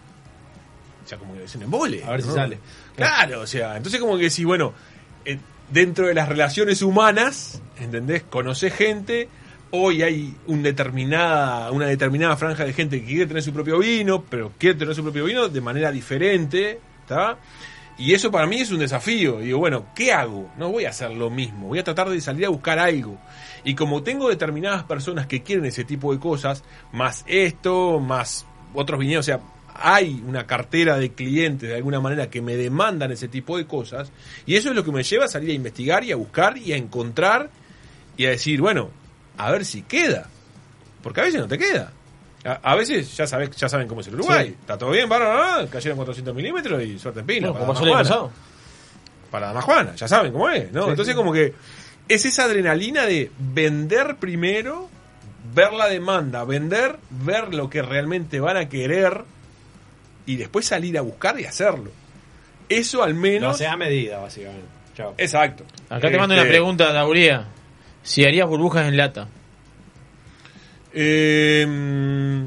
O 1.03 1.07
sea, 1.07 1.18
como 1.18 1.36
que 1.36 1.44
es 1.44 1.56
un 1.56 1.64
embole. 1.64 2.03
A 2.03 2.11
ver 2.11 2.23
si 2.23 2.32
sale. 2.32 2.60
Claro, 2.95 3.41
o 3.41 3.48
sea, 3.48 3.77
entonces 3.77 4.02
como 4.02 4.18
que 4.18 4.30
si, 4.30 4.44
bueno, 4.44 4.73
eh, 5.23 5.38
dentro 5.69 6.07
de 6.07 6.14
las 6.14 6.27
relaciones 6.27 6.82
humanas, 6.82 7.61
¿entendés? 7.80 8.23
Conoces 8.23 8.73
gente, 8.73 9.30
hoy 9.71 10.01
hay 10.01 10.35
determinada, 10.47 11.71
una 11.71 11.87
determinada 11.87 12.35
franja 12.37 12.65
de 12.65 12.73
gente 12.73 12.99
que 13.01 13.07
quiere 13.07 13.25
tener 13.27 13.43
su 13.43 13.53
propio 13.53 13.79
vino, 13.79 14.23
pero 14.23 14.51
quiere 14.57 14.77
tener 14.77 14.95
su 14.95 15.03
propio 15.03 15.25
vino 15.25 15.47
de 15.47 15.61
manera 15.61 15.91
diferente, 15.91 16.79
¿está? 17.01 17.37
Y 17.97 18.13
eso 18.13 18.29
para 18.29 18.45
mí 18.45 18.57
es 18.57 18.71
un 18.71 18.79
desafío. 18.79 19.39
Digo, 19.39 19.59
bueno, 19.59 19.87
¿qué 19.95 20.11
hago? 20.11 20.51
No 20.57 20.71
voy 20.71 20.85
a 20.85 20.89
hacer 20.89 21.11
lo 21.11 21.29
mismo, 21.29 21.67
voy 21.67 21.79
a 21.79 21.83
tratar 21.83 22.09
de 22.09 22.19
salir 22.19 22.45
a 22.45 22.49
buscar 22.49 22.77
algo. 22.77 23.17
Y 23.63 23.73
como 23.73 24.03
tengo 24.03 24.29
determinadas 24.29 24.83
personas 24.83 25.27
que 25.27 25.43
quieren 25.43 25.65
ese 25.65 25.85
tipo 25.85 26.13
de 26.13 26.19
cosas, 26.19 26.63
más 26.91 27.23
esto, 27.27 27.99
más 27.99 28.45
otros 28.73 28.99
viñedos, 28.99 29.25
o 29.25 29.27
sea, 29.27 29.39
hay 29.73 30.23
una 30.25 30.45
cartera 30.45 30.97
de 30.97 31.11
clientes 31.11 31.69
de 31.69 31.75
alguna 31.75 31.99
manera 31.99 32.29
que 32.29 32.41
me 32.41 32.55
demandan 32.55 33.11
ese 33.11 33.27
tipo 33.27 33.57
de 33.57 33.65
cosas, 33.65 34.11
y 34.45 34.55
eso 34.55 34.69
es 34.69 34.75
lo 34.75 34.83
que 34.83 34.91
me 34.91 35.03
lleva 35.03 35.25
a 35.25 35.29
salir 35.29 35.49
a 35.51 35.53
investigar 35.53 36.03
y 36.03 36.11
a 36.11 36.15
buscar 36.15 36.57
y 36.57 36.73
a 36.73 36.77
encontrar 36.77 37.49
y 38.17 38.25
a 38.25 38.29
decir, 38.29 38.61
bueno, 38.61 38.89
a 39.38 39.52
ver 39.52 39.66
si 39.66 39.82
queda. 39.84 40.28
Porque 41.03 41.22
a 41.22 41.24
veces 41.26 41.40
no 41.41 41.48
te 41.48 41.57
queda. 41.57 41.91
A, 42.44 42.72
a 42.72 42.76
veces 42.76 43.16
ya 43.16 43.26
sabes, 43.28 43.52
ya 43.52 43.68
saben 43.70 43.88
cómo 43.88 44.02
es 44.02 44.07
el 44.07 44.16
Uruguay. 44.16 44.48
Sí. 44.49 44.56
Está 44.60 44.78
todo 44.78 44.91
bien, 44.91 45.07
bárbaro, 45.10 45.68
cayeron 45.70 45.98
400 45.98 46.34
milímetros 46.36 46.84
y 46.84 46.99
suerte 46.99 47.22
en 47.22 47.26
pila. 47.26 47.52
Bueno, 47.52 47.74
para 47.74 47.91
pasado. 47.91 48.32
Para 49.32 49.48
Dama 49.48 49.62
Juana, 49.62 49.95
ya 49.95 50.07
saben 50.07 50.32
cómo 50.32 50.49
es, 50.49 50.72
¿no? 50.72 50.84
Sí, 50.86 50.90
Entonces 50.91 51.14
sí. 51.14 51.18
como 51.18 51.34
que 51.34 51.53
es 52.07 52.26
esa 52.26 52.45
adrenalina 52.45 53.06
de 53.06 53.32
vender 53.38 54.18
primero, 54.18 54.88
ver 55.53 55.74
la 55.74 55.88
demanda, 55.88 56.44
vender, 56.45 56.98
ver 57.10 57.53
lo 57.53 57.70
que 57.70 57.82
realmente 57.82 58.40
van 58.40 58.57
a 58.57 58.70
querer 58.70 59.24
y 60.28 60.38
después 60.38 60.66
salir 60.68 60.98
a 60.98 61.02
buscar 61.02 61.40
y 61.40 61.45
hacerlo. 61.45 61.91
Eso 62.70 63.03
al 63.03 63.16
No 63.16 63.22
menos... 63.22 63.57
sea 63.57 63.74
a 63.74 63.78
medida, 63.78 64.20
básicamente. 64.20 64.66
Chao. 64.95 65.14
Exacto. 65.18 65.66
Acá 65.90 66.10
te 66.10 66.18
mando 66.18 66.34
una 66.36 66.44
Este, 66.44 66.53
pregunta, 66.53 66.91
Dauría. 66.94 67.45
Si 68.06 68.23
harías 68.23 68.48
burbujas 68.48 68.88
en 68.88 68.98
lata. 68.98 69.27
Eh, 70.94 71.65
mm, 71.68 72.45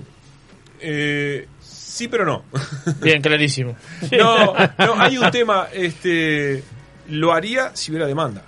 eh, 0.80 1.48
sí, 1.60 2.06
pero 2.06 2.24
no. 2.24 2.44
Bien, 3.02 3.20
clarísimo. 3.20 3.76
No, 4.16 4.54
no, 4.54 5.00
hay 5.00 5.18
un 5.18 5.28
tema, 5.32 5.66
este, 5.72 6.62
lo 7.08 7.32
haría 7.32 7.74
si 7.74 7.90
hubiera 7.90 8.06
demanda. 8.06 8.44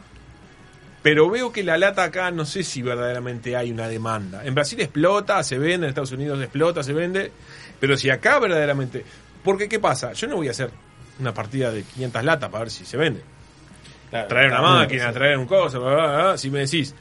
Pero 1.02 1.28
veo 1.28 1.50
que 1.50 1.64
la 1.64 1.76
lata 1.76 2.04
acá 2.04 2.30
no 2.30 2.44
sé 2.44 2.62
si 2.62 2.80
verdaderamente 2.80 3.56
hay 3.56 3.72
una 3.72 3.88
demanda. 3.88 4.44
En 4.44 4.54
Brasil 4.54 4.80
explota, 4.80 5.42
se 5.42 5.58
vende, 5.58 5.86
en 5.86 5.90
Estados 5.90 6.12
Unidos 6.12 6.40
explota, 6.40 6.84
se 6.84 6.92
vende. 6.92 7.32
Pero 7.80 7.96
si 7.96 8.08
acá 8.08 8.38
verdaderamente... 8.38 9.04
Porque 9.42 9.68
¿qué 9.68 9.80
pasa? 9.80 10.12
Yo 10.12 10.28
no 10.28 10.36
voy 10.36 10.46
a 10.46 10.52
hacer 10.52 10.70
una 11.18 11.34
partida 11.34 11.72
de 11.72 11.82
500 11.82 12.24
latas 12.24 12.50
para 12.50 12.64
ver 12.64 12.70
si 12.70 12.84
se 12.84 12.96
vende. 12.96 13.22
Traer 14.10 14.48
una 14.50 14.60
máquina, 14.62 15.02
bien. 15.04 15.14
traer 15.14 15.38
un 15.38 15.46
coso, 15.46 15.80
bla, 15.80 15.94
bla, 15.94 16.06
bla. 16.24 16.38
si 16.38 16.50
me 16.50 16.60
decís... 16.60 16.94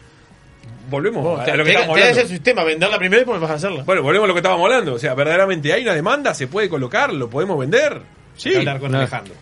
Volvemos 0.89 1.23
Vos, 1.23 1.39
a, 1.39 1.45
te- 1.45 1.51
a 1.51 1.55
lo 1.55 1.63
que 1.63 1.69
te- 1.71 1.75
estamos 1.75 1.95
te 1.97 2.01
hablando. 2.01 2.21
el 2.21 2.27
sistema, 2.27 2.63
venderla 2.63 2.97
primero 2.97 3.17
y 3.17 3.19
después 3.25 3.39
vas 3.39 3.51
a 3.51 3.53
hacerla. 3.55 3.83
Bueno, 3.83 4.01
volvemos 4.01 4.23
a 4.25 4.27
lo 4.29 4.33
que 4.33 4.39
estábamos 4.39 4.65
hablando. 4.65 4.93
O 4.95 4.99
sea, 4.99 5.13
verdaderamente 5.13 5.71
hay 5.71 5.83
una 5.83 5.93
demanda, 5.93 6.33
se 6.33 6.47
puede 6.47 6.67
colocar, 6.67 7.13
lo 7.13 7.29
podemos 7.29 7.59
vender. 7.59 8.01
Sí. 8.35 8.55
Hablar 8.55 8.79
con 8.79 8.91
No. 8.91 8.97
Alejandro. 8.97 9.35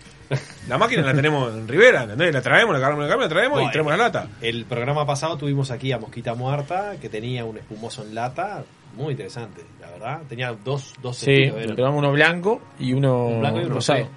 La 0.68 0.78
máquina 0.78 1.04
la 1.04 1.14
tenemos 1.14 1.54
en 1.56 1.66
Rivera, 1.70 2.04
¿entendés? 2.04 2.34
La 2.34 2.42
traemos, 2.42 2.74
la 2.76 2.82
cargamos 2.82 3.04
en 3.04 3.08
la 3.08 3.14
cambio, 3.14 3.28
la 3.28 3.34
traemos 3.34 3.54
Bueno, 3.56 3.70
y 3.70 3.72
traemos 3.72 3.92
la 3.94 3.98
lata. 3.98 4.28
El 4.42 4.66
programa 4.66 5.06
pasado 5.06 5.38
tuvimos 5.38 5.72
aquí 5.72 5.94
a 5.94 5.98
Mosquita 6.00 6.34
Muerta, 6.34 6.96
que 7.02 7.08
tenía 7.08 7.46
un 7.46 7.58
espumoso 7.58 8.04
en 8.04 8.14
lata, 8.14 8.66
muy 8.98 9.12
interesante, 9.12 9.62
la 9.80 9.90
verdad. 9.92 10.20
Tenía 10.28 10.52
dos, 10.66 10.96
dos 11.02 11.16
Sí, 11.16 11.50
uno 11.78 12.12
blanco 12.12 12.60
y 12.78 12.92
uno 12.92 13.28
Un 13.28 13.40
blanco 13.40 13.62
y 13.62 13.64
un 13.64 13.70
rosado. 13.70 14.10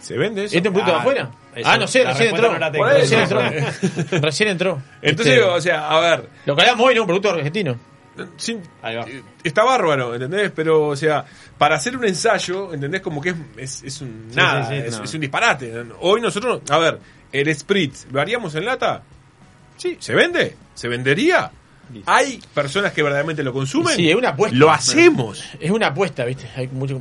¿Se 0.00 0.16
vende 0.18 0.44
eso? 0.46 0.56
¿Este 0.56 0.68
es 0.68 0.74
un 0.74 0.82
producto 0.82 0.90
de 0.90 0.96
Ah, 0.96 1.00
afuera? 1.00 1.30
Eso, 1.54 1.68
Ah, 1.70 1.76
no 1.78 1.86
sé, 1.86 2.04
la 2.04 2.10
recién 2.10 2.30
respuesta 2.36 2.46
entró. 2.46 2.52
no 2.52 2.58
la 2.58 2.72
tengo. 2.72 2.86
Recién 2.86 3.20
entró. 3.20 4.20
recién 4.22 4.48
entró. 4.48 4.82
Entonces, 5.02 5.34
Este, 5.34 5.44
o 5.44 5.60
sea, 5.60 5.88
a 5.88 6.00
ver, 6.00 6.28
lo 6.46 6.54
que 6.56 6.62
hablamos 6.62 6.86
hoy, 6.86 6.94
¿no? 6.94 7.00
Un 7.02 7.06
producto 7.06 7.30
argentino. 7.30 7.76
sin- 8.36 8.62
Ahí 8.82 8.96
va. 8.96 9.02
eh, 9.08 9.22
está 9.44 9.64
bárbaro, 9.64 10.14
¿entendés? 10.14 10.50
Pero, 10.54 10.88
o 10.88 10.96
sea, 10.96 11.24
para 11.58 11.76
hacer 11.76 11.96
un 11.96 12.04
ensayo, 12.04 12.72
¿entendés? 12.74 13.00
Como 13.00 13.20
que 13.20 13.30
es, 13.30 13.36
es, 13.56 13.82
es 13.84 14.00
un 14.02 14.26
Sí, 14.30 14.36
nada, 14.36 14.66
sí, 14.68 14.74
sí, 14.74 14.82
es, 14.86 14.98
no. 14.98 15.04
es 15.04 15.14
un 15.14 15.20
disparate. 15.20 15.84
Hoy 16.00 16.20
nosotros, 16.20 16.60
a 16.70 16.78
ver, 16.78 16.98
el 17.32 17.54
Spritz, 17.54 18.06
¿lo 18.10 18.20
haríamos 18.20 18.54
en 18.54 18.64
lata? 18.66 19.02
Sí, 19.76 19.96
¿se 20.00 20.14
vende? 20.14 20.56
¿Se 20.74 20.88
vendería? 20.88 21.50
¿Hay 22.06 22.40
personas 22.54 22.92
que 22.92 23.02
verdaderamente 23.02 23.42
lo 23.42 23.52
consumen? 23.52 23.96
Sí, 23.96 24.08
es 24.10 24.16
una 24.16 24.30
apuesta. 24.30 24.56
Lo 24.56 24.70
hacemos. 24.70 25.44
Es 25.60 25.70
una 25.70 25.88
apuesta, 25.88 26.24
¿viste? 26.24 26.48
Hay 26.56 26.68
mucho, 26.68 27.00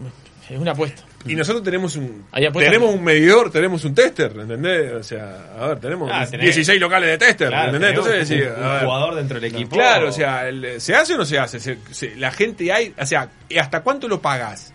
es 0.50 0.58
una 0.58 0.72
apuesta. 0.72 1.04
Y 1.26 1.36
nosotros 1.36 1.64
tenemos 1.64 1.96
un 1.96 2.26
tenemos 2.54 2.94
un 2.96 3.04
medidor, 3.04 3.52
tenemos 3.52 3.84
un 3.86 3.94
tester, 3.94 4.32
¿entendés? 4.40 4.92
O 4.94 5.04
sea, 5.04 5.48
a 5.60 5.68
ver, 5.68 5.80
tenemos 5.80 6.10
Ah, 6.12 6.26
tenés- 6.26 6.42
16 6.42 6.80
locales 6.80 7.10
de 7.10 7.18
tester, 7.18 7.50
Claro, 7.50 7.66
¿entendés? 7.68 7.90
Entonces, 7.92 8.14
un, 8.14 8.20
decir, 8.38 8.52
un 8.58 8.80
jugador 8.80 9.16
dentro 9.16 9.40
del 9.40 9.54
equipo. 9.54 9.76
Claro, 9.76 10.10
o 10.10 10.12
sea, 10.12 10.48
el- 10.48 10.82
¿se 10.82 10.96
hace 10.96 11.14
o 11.14 11.18
no 11.18 11.26
se 11.26 11.38
hace? 11.40 11.60
Se- 11.60 11.78
se- 11.92 12.16
la 12.16 12.32
gente 12.32 12.72
hay, 12.72 12.94
o 13.00 13.06
sea, 13.06 13.30
¿hasta 13.60 13.82
cuánto 13.82 14.08
lo 14.08 14.22
pagas? 14.22 14.74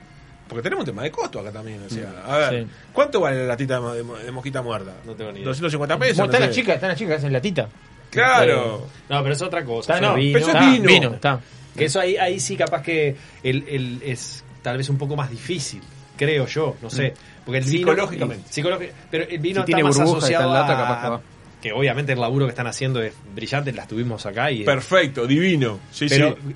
Porque 0.48 0.62
tenemos 0.62 0.82
un 0.85 0.86
tema 0.86 1.02
de 1.02 1.10
costo 1.10 1.40
acá 1.40 1.51
también, 1.51 1.82
o 1.85 1.90
sea, 1.90 2.23
a 2.24 2.39
ver, 2.51 2.62
Sí. 2.64 2.70
¿cuánto 2.93 3.20
vale 3.20 3.39
la 3.40 3.47
latita 3.48 3.81
de, 3.81 4.05
de 4.05 4.31
mosquita 4.31 4.62
muerta? 4.62 4.93
No 5.05 5.14
tengo 5.14 5.32
ni 5.32 5.39
idea. 5.40 5.48
250 5.48 5.98
pesos. 5.98 6.16
Bueno, 6.18 6.31
están 6.31 6.40
no 6.43 6.47
las 6.47 6.55
sé. 6.55 6.60
chicas, 6.60 6.74
están 6.77 6.89
las 6.90 6.98
chicas 6.98 7.10
que 7.10 7.16
hacen 7.18 7.32
latita. 7.32 7.68
Claro. 8.10 8.86
No, 9.09 9.23
pero 9.23 9.35
es 9.35 9.43
otra 9.43 9.64
cosa. 9.64 9.94
Está, 9.94 10.06
eso 10.06 10.12
no, 10.14 10.18
es 10.18 10.24
vino. 10.24 10.32
pero 10.39 10.47
eso 10.47 10.51
es 10.51 10.55
Está, 10.64 10.70
vino. 10.73 10.86
vino, 10.86 11.14
está. 11.14 11.40
Que 11.77 11.85
eso 11.86 12.01
ahí, 12.01 12.16
ahí 12.16 12.40
sí 12.40 12.56
capaz 12.56 12.82
que 12.82 13.16
el, 13.43 13.64
el- 13.68 14.01
es 14.05 14.44
tal 14.62 14.78
vez 14.78 14.89
un 14.89 14.97
poco 14.98 15.16
más 15.16 15.31
difícil, 15.31 15.82
creo 16.16 16.47
yo, 16.47 16.76
no 16.82 16.90
sé. 16.90 17.14
Porque 17.44 17.59
el 17.59 17.64
vino, 17.64 17.78
Psicológicamente. 17.93 18.51
psicológi- 18.51 18.90
pero 19.10 19.24
el 19.28 19.38
vino 19.38 19.60
Si 19.60 19.66
tiene 19.66 19.82
está 19.88 20.01
más 20.01 20.10
asociado 20.10 20.52
lata, 20.52 20.72
a- 20.72 20.76
capaz 20.82 21.02
que 21.02 21.09
va. 21.10 21.20
que 21.62 21.72
obviamente 21.72 22.12
el 22.12 22.20
laburo 22.20 22.47
que 22.47 22.51
están 22.51 22.66
haciendo 22.66 23.02
es 23.02 23.14
brillante, 23.34 23.72
las 23.72 23.86
tuvimos 23.88 24.24
acá 24.26 24.51
y 24.51 24.64
Perfecto, 24.64 25.26
divino. 25.26 25.78
Sí, 25.93 26.06
pero 26.09 26.36
sí. 26.36 26.55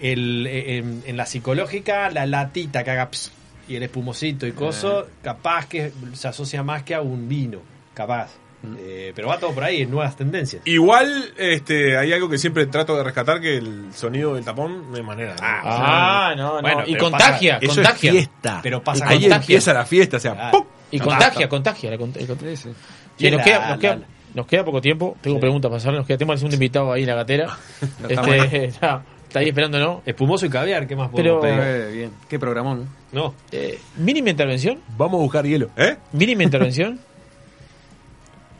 el, 0.00 0.46
en, 0.46 1.02
en 1.06 1.16
la 1.16 1.26
psicológica 1.26 2.10
la 2.10 2.26
latita 2.26 2.84
que 2.84 2.90
haga 2.90 3.10
ps, 3.10 3.32
y 3.68 3.76
el 3.76 3.82
espumosito 3.82 4.46
y 4.46 4.52
coso, 4.52 5.08
capaz 5.22 5.66
que 5.66 5.92
se 6.14 6.28
asocia 6.28 6.62
más 6.62 6.82
que 6.84 6.94
a 6.94 7.00
un 7.02 7.28
vino, 7.28 7.60
capaz. 7.94 8.30
Eh, 8.76 9.12
pero 9.14 9.28
va 9.28 9.38
todo 9.38 9.52
por 9.52 9.62
ahí, 9.64 9.82
en 9.82 9.90
nuevas 9.90 10.16
tendencias. 10.16 10.62
Igual, 10.64 11.32
este, 11.36 11.96
hay 11.96 12.12
algo 12.12 12.28
que 12.28 12.38
siempre 12.38 12.66
trato 12.66 12.96
de 12.96 13.04
rescatar, 13.04 13.40
que 13.40 13.56
el 13.56 13.92
sonido 13.94 14.34
del 14.34 14.44
tapón 14.44 14.90
no 14.90 14.96
hay 14.96 15.02
manera. 15.02 15.36
Ah, 15.40 16.34
no, 16.36 16.56
no. 16.56 16.62
Bueno, 16.62 16.82
y 16.86 16.92
pero 16.92 17.04
contagia, 17.04 17.54
pasa- 17.60 17.66
eso 17.66 17.74
contagia. 17.76 18.10
es 18.10 18.16
fiesta. 18.16 18.60
Pero 18.62 18.82
pasa 18.82 19.04
Ahí 19.08 19.20
contagia. 19.20 19.36
empieza 19.36 19.72
la 19.74 19.84
fiesta, 19.86 20.16
o 20.16 20.20
sea, 20.20 20.36
Ah. 20.36 20.50
¡pum! 20.50 20.64
Y 20.90 21.00
Ah, 21.00 21.04
contagia, 21.04 21.46
ah. 21.46 21.48
contagia. 21.48 21.90
la 21.90 21.96
Sí, 21.96 23.30
nos, 23.30 23.38
La- 23.38 23.44
queda, 23.44 23.68
nos, 23.70 23.78
queda, 23.78 23.96
la- 23.96 24.06
nos 24.34 24.46
queda 24.46 24.64
poco 24.64 24.80
tiempo. 24.80 25.16
Tengo 25.20 25.38
preguntas 25.40 25.68
para 25.68 25.78
hacer. 25.78 25.92
Nos 25.92 26.06
queda, 26.06 26.18
tenemos 26.18 26.34
al 26.34 26.38
segundo 26.38 26.54
invitado 26.56 26.92
ahí 26.92 27.02
en 27.02 27.08
la 27.08 27.14
gatera. 27.14 27.56
Está 28.08 28.36
este, 28.36 28.64
está, 28.66 29.02
está 29.28 29.38
ahí 29.40 29.48
esperando, 29.48 29.78
¿no? 29.78 30.02
Espumoso 30.06 30.46
y 30.46 30.50
caviar, 30.50 30.86
¿qué 30.86 30.96
más 30.96 31.10
Pero- 31.14 31.38
podemos 31.40 31.60
pedir? 31.64 31.74
Eh, 31.82 31.92
bien, 31.92 32.10
qué 32.28 32.38
programón. 32.38 32.88
No. 33.12 33.34
Eh, 33.52 33.78
mínima 33.96 34.30
intervención. 34.30 34.80
Vamos 34.96 35.18
a 35.20 35.22
buscar 35.22 35.44
hielo. 35.46 35.70
¿Eh? 35.76 35.96
Mínima 36.12 36.42
intervención. 36.42 36.98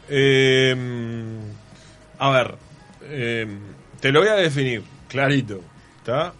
Eh, 0.08 0.74
a 2.18 2.30
ver, 2.30 2.54
eh, 3.02 3.46
te 4.00 4.12
lo 4.12 4.20
voy 4.20 4.28
a 4.28 4.34
definir 4.34 4.82
clarito. 5.08 5.60
¿Está? 5.98 6.32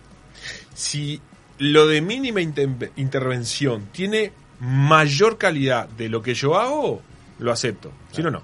Si 0.74 1.20
lo 1.58 1.86
de 1.86 2.00
mínima 2.00 2.40
intervención 2.40 3.86
tiene 3.92 4.32
mayor 4.60 5.38
calidad 5.38 5.88
de 5.88 6.08
lo 6.08 6.22
que 6.22 6.34
yo 6.34 6.58
hago, 6.58 7.02
lo 7.38 7.52
acepto. 7.52 7.92
Si 8.12 8.22
no, 8.22 8.30
no. 8.30 8.42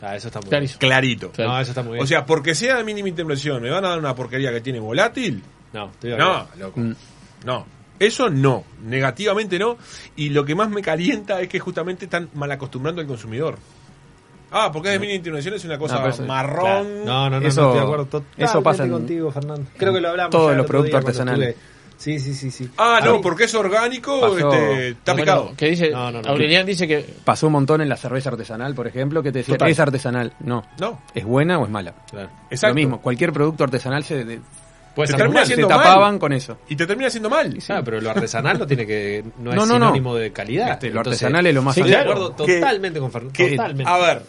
Ah, 0.00 0.16
eso 0.16 0.26
está 0.28 0.40
muy 0.40 0.48
Clarísimo. 0.48 0.80
Clarito. 0.80 1.32
No, 1.38 1.60
eso 1.60 1.70
está 1.70 1.82
muy 1.82 1.92
bien. 1.92 2.02
O 2.02 2.06
sea, 2.06 2.26
porque 2.26 2.54
sea 2.56 2.76
de 2.76 2.84
mínima 2.84 3.08
intervención, 3.08 3.62
¿me 3.62 3.70
van 3.70 3.84
a 3.84 3.90
dar 3.90 3.98
una 4.00 4.14
porquería 4.16 4.50
que 4.52 4.60
tiene 4.60 4.80
volátil? 4.80 5.42
no, 5.72 5.90
estoy 5.90 6.10
de 6.10 6.16
No, 6.18 6.32
acuerdo. 6.32 6.66
loco. 6.66 6.80
No. 7.44 7.66
Eso 8.00 8.28
no. 8.28 8.64
Negativamente 8.82 9.60
no. 9.60 9.78
Y 10.16 10.30
lo 10.30 10.44
que 10.44 10.56
más 10.56 10.68
me 10.70 10.82
calienta 10.82 11.40
es 11.40 11.48
que 11.48 11.60
justamente 11.60 12.06
están 12.06 12.28
mal 12.34 12.50
acostumbrando 12.50 13.00
al 13.00 13.06
consumidor. 13.06 13.58
Ah, 14.52 14.70
porque 14.72 14.88
es 14.88 14.92
de 14.94 14.98
mínima 15.00 15.16
intervención, 15.16 15.54
es 15.54 15.64
una 15.64 15.78
cosa 15.78 15.94
No, 15.96 16.00
pero 16.02 16.14
eso- 16.14 16.22
marrón. 16.24 17.04
No, 17.04 17.30
no, 17.30 17.40
no, 17.40 17.46
Eso- 17.48 17.60
no 17.62 17.66
estoy 17.68 17.78
de 17.78 17.84
acuerdo. 17.84 18.04
Totalmente 18.06 18.44
eso 18.44 18.62
pasa 18.62 18.84
en- 18.84 18.90
contigo, 18.90 19.30
Fernando. 19.32 19.64
Creo 19.76 19.92
que 19.92 20.00
lo 20.00 20.08
hablamos. 20.10 20.30
todos 20.30 20.46
ya 20.46 20.50
el 20.52 20.56
los 20.58 20.64
otro 20.64 20.68
productos 20.78 20.90
día 20.90 20.92
cuando 21.02 21.08
artesanales. 21.08 21.48
estuve. 21.56 21.72
Sí, 21.98 22.18
sí, 22.18 22.34
sí, 22.34 22.50
sí. 22.50 22.68
Ah, 22.78 23.00
no, 23.04 23.20
porque 23.20 23.44
es 23.44 23.54
orgánico, 23.54 24.20
Pasó- 24.20 24.36
este, 24.52 24.88
está 24.88 25.12
Bueno, 25.12 25.22
picado. 25.24 25.52
¿Qué 25.56 25.66
dice? 25.70 25.90
No, 25.90 26.10
no, 26.10 26.20
no. 26.20 26.28
Aurelian 26.30 26.66
dice 26.66 26.88
que 26.88 27.06
Pasó 27.24 27.46
un 27.46 27.52
montón 27.52 27.80
en 27.80 27.88
la 27.88 27.96
cerveza 27.96 28.30
artesanal, 28.30 28.74
por 28.74 28.88
ejemplo, 28.88 29.22
que 29.22 29.30
te 29.30 29.38
decía, 29.38 29.54
Total. 29.54 29.70
es 29.70 29.78
artesanal. 29.78 30.32
No. 30.40 30.64
No. 30.80 31.00
¿Es 31.14 31.24
buena 31.24 31.58
o 31.60 31.64
es 31.64 31.70
mala? 31.70 31.94
Claro. 32.10 32.28
Exacto. 32.50 32.68
Lo 32.70 32.74
mismo, 32.74 33.00
cualquier 33.00 33.32
producto 33.32 33.62
artesanal 33.64 34.02
se, 34.02 34.24
de- 34.24 34.40
Puede 34.96 35.06
Te 35.06 35.12
ser 35.12 35.18
termina 35.20 35.40
normal. 35.40 35.46
se 35.46 35.54
siendo 35.54 35.68
tapaban 35.68 36.10
mal. 36.14 36.18
con 36.20 36.32
eso. 36.34 36.58
Y 36.68 36.76
te 36.76 36.86
termina 36.86 37.06
haciendo 37.08 37.30
mal. 37.30 37.56
Ah, 37.70 37.80
pero 37.82 37.98
lo 38.00 38.10
artesanal 38.10 38.58
no 38.58 38.66
tiene 38.66 38.84
que 38.86 39.24
no 39.38 39.50
es 39.52 39.56
No, 39.56 39.66
sinónimo 39.66 40.14
de 40.16 40.32
calidad. 40.32 40.72
Este, 40.72 40.90
lo 40.90 40.98
Entonces, 40.98 41.22
artesanal 41.22 41.46
es 41.46 41.54
lo 41.54 41.62
más 41.62 41.74
Sí, 41.76 41.80
Estoy 41.80 41.92
de 41.92 41.98
acuerdo 42.00 42.36
Que- 42.36 42.54
totalmente 42.58 43.00
con 43.00 43.10
Fernando. 43.10 43.32
Que, 43.32 43.50
Totalmente. 43.52 43.90
a 43.90 43.96
ver, 43.98 44.22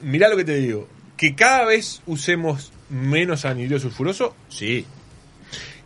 mirá 0.00 0.28
lo 0.28 0.36
que 0.36 0.44
te 0.44 0.54
digo. 0.56 0.88
Que 1.16 1.34
cada 1.34 1.66
vez 1.66 2.02
usemos 2.06 2.72
menos 2.88 3.44
anhidro 3.44 3.78
sulfuroso, 3.78 4.34
sí. 4.48 4.86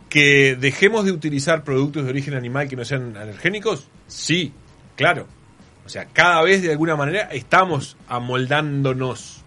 Que 0.09 0.55
dejemos 0.55 1.05
de 1.05 1.11
utilizar 1.11 1.63
productos 1.63 2.05
de 2.05 2.09
origen 2.09 2.35
animal 2.35 2.67
que 2.67 2.75
no 2.75 2.85
sean 2.85 3.17
alergénicos, 3.17 3.89
sí, 4.07 4.53
claro. 4.95 5.27
O 5.85 5.89
sea, 5.89 6.05
cada 6.05 6.41
vez 6.41 6.61
de 6.61 6.71
alguna 6.71 6.95
manera 6.95 7.29
estamos 7.31 7.97
amoldándonos. 8.07 9.43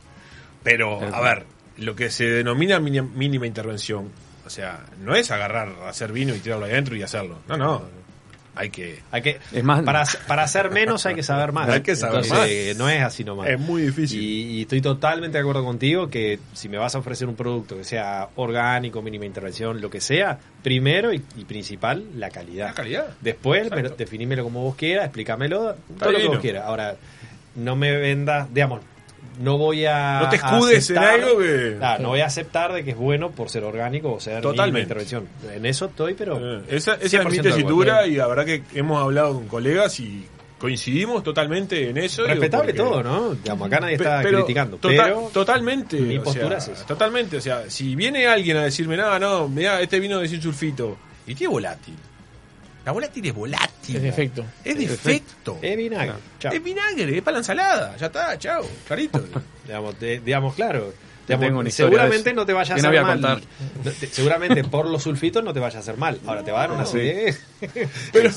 Pero, 0.62 1.00
a 1.00 1.20
ver, 1.20 1.46
lo 1.78 1.96
que 1.96 2.10
se 2.10 2.24
denomina 2.24 2.78
mínima 2.80 3.46
intervención, 3.46 4.10
o 4.44 4.50
sea, 4.50 4.84
no 5.00 5.14
es 5.14 5.30
agarrar, 5.30 5.74
hacer 5.86 6.12
vino 6.12 6.34
y 6.34 6.38
tirarlo 6.38 6.66
ahí 6.66 6.72
adentro 6.72 6.96
y 6.96 7.02
hacerlo. 7.02 7.38
No, 7.48 7.56
no. 7.56 7.82
Hay 8.58 8.70
que... 8.70 8.98
Hay 9.12 9.22
que, 9.22 9.38
Es 9.52 9.62
más- 9.64 9.82
para, 9.82 10.04
para 10.26 10.42
hacer 10.42 10.70
menos 10.70 11.06
hay 11.06 11.14
que 11.14 11.22
saber 11.22 11.52
más. 11.52 11.68
Hay 11.68 11.80
que 11.82 11.94
saber 11.96 12.24
Entonces, 12.24 12.68
más. 12.76 12.76
No 12.76 12.88
es 12.88 13.02
así 13.02 13.24
nomás. 13.24 13.48
Es 13.48 13.58
muy 13.58 13.82
difícil. 13.82 14.20
Y, 14.20 14.58
y 14.58 14.62
estoy 14.62 14.80
totalmente 14.80 15.38
de 15.38 15.42
acuerdo 15.42 15.64
contigo 15.64 16.10
que 16.10 16.38
si 16.54 16.68
me 16.68 16.76
vas 16.76 16.94
a 16.94 16.98
ofrecer 16.98 17.28
un 17.28 17.36
producto 17.36 17.76
que 17.76 17.84
sea 17.84 18.28
orgánico, 18.36 19.00
mínima 19.00 19.24
intervención, 19.26 19.80
lo 19.80 19.88
que 19.90 20.00
sea, 20.00 20.38
primero 20.62 21.12
y, 21.12 21.22
y 21.36 21.44
principal, 21.44 22.04
la 22.16 22.30
calidad. 22.30 22.66
La 22.68 22.74
calidad. 22.74 23.06
Después, 23.20 23.70
definímelo 23.96 24.42
como 24.44 24.62
vos 24.62 24.74
quieras, 24.74 25.04
explícamelo, 25.06 25.76
todo 25.98 26.10
lo 26.10 26.18
que 26.18 26.26
vos 26.28 26.38
quieras. 26.40 26.64
Ahora, 26.66 26.96
no 27.54 27.76
me 27.76 27.96
vendas, 27.96 28.52
digamos, 28.52 28.80
no 29.38 29.56
voy 29.58 29.86
a. 29.86 30.20
No 30.22 30.28
te 30.28 30.36
escudes 30.36 30.90
en 30.90 30.98
algo 30.98 31.38
que- 31.38 31.76
no 32.00 32.08
voy 32.08 32.20
a 32.20 32.26
aceptar 32.26 32.72
de 32.72 32.84
que 32.84 32.90
es 32.90 32.96
bueno 32.96 33.30
por 33.30 33.48
ser 33.50 33.64
orgánico 33.64 34.12
o 34.14 34.20
ser 34.20 34.40
Totalmente. 34.42 34.82
intervención. 34.82 35.28
En 35.54 35.64
eso 35.66 35.86
estoy, 35.86 36.14
pero. 36.14 36.38
Eh, 36.58 36.62
esa, 36.68 36.94
esa 36.94 37.04
es 37.04 37.10
100% 37.12 37.30
mi 37.30 37.38
tesitura 37.38 38.06
y 38.06 38.16
la 38.16 38.26
verdad 38.26 38.44
que 38.44 38.62
hemos 38.74 39.00
hablado 39.02 39.34
con 39.34 39.48
colegas 39.48 39.98
y 40.00 40.26
coincidimos 40.58 41.22
totalmente 41.22 41.88
en 41.88 41.96
eso. 41.98 42.22
digo, 42.22 42.34
Respetable 42.34 42.74
porque- 42.74 42.90
todo, 42.90 43.02
¿no? 43.02 43.34
Digamos, 43.34 43.66
acá 43.68 43.80
nadie 43.80 43.94
está 43.94 44.20
pero 44.22 44.38
criticando. 44.38 44.76
total- 44.78 44.96
pero 45.04 45.30
totalmente. 45.32 46.00
mi 46.00 46.18
o 46.18 46.22
postura 46.24 46.60
sea, 46.60 46.72
es 46.74 46.78
esa. 46.80 46.86
Totalmente. 46.86 47.36
O 47.36 47.40
sea, 47.40 47.70
si 47.70 47.94
viene 47.94 48.26
alguien 48.26 48.56
a 48.56 48.64
decirme, 48.64 48.96
nada, 48.96 49.18
no, 49.18 49.48
mira, 49.48 49.80
este 49.80 50.00
vino 50.00 50.18
de 50.18 50.26
sin 50.28 50.42
sulfito, 50.42 50.96
y 51.26 51.34
tiene 51.34 51.52
volátil. 51.52 51.94
La 52.88 52.92
volátil 52.92 53.26
es 53.26 53.34
volátil. 53.34 53.96
es 53.96 54.02
defecto. 54.02 54.46
Es 54.64 54.78
defecto. 54.78 55.58
es 55.60 55.76
vinagre. 55.76 56.14
Chao. 56.38 56.50
Es 56.54 56.64
vinagre, 56.64 57.18
es 57.18 57.22
para 57.22 57.32
la 57.34 57.38
ensalada. 57.40 57.94
Ya 57.98 58.06
está, 58.06 58.38
chao. 58.38 58.66
Clarito. 58.86 59.22
Digamos, 59.66 60.00
de- 60.00 60.20
digamos, 60.20 60.54
claro. 60.54 60.94
Digamos, 61.26 61.74
seguramente 61.74 62.32
no 62.32 62.46
te 62.46 62.54
vaya 62.54 62.72
a 62.72 62.78
no 62.78 62.80
hacer 62.80 62.90
voy 62.90 62.96
a 62.96 63.02
mal. 63.02 63.20
contar. 63.20 63.92
Te- 64.00 64.06
seguramente 64.06 64.64
por 64.64 64.86
los 64.86 65.02
sulfitos 65.02 65.44
no 65.44 65.52
te 65.52 65.60
vaya 65.60 65.76
a 65.76 65.80
hacer 65.80 65.98
mal. 65.98 66.18
Ahora 66.26 66.42
te 66.42 66.50
va 66.50 66.60
a 66.60 66.62
dar 66.62 66.70
una 66.72 66.84
acidez. 66.84 67.44
Pero, 68.10 68.30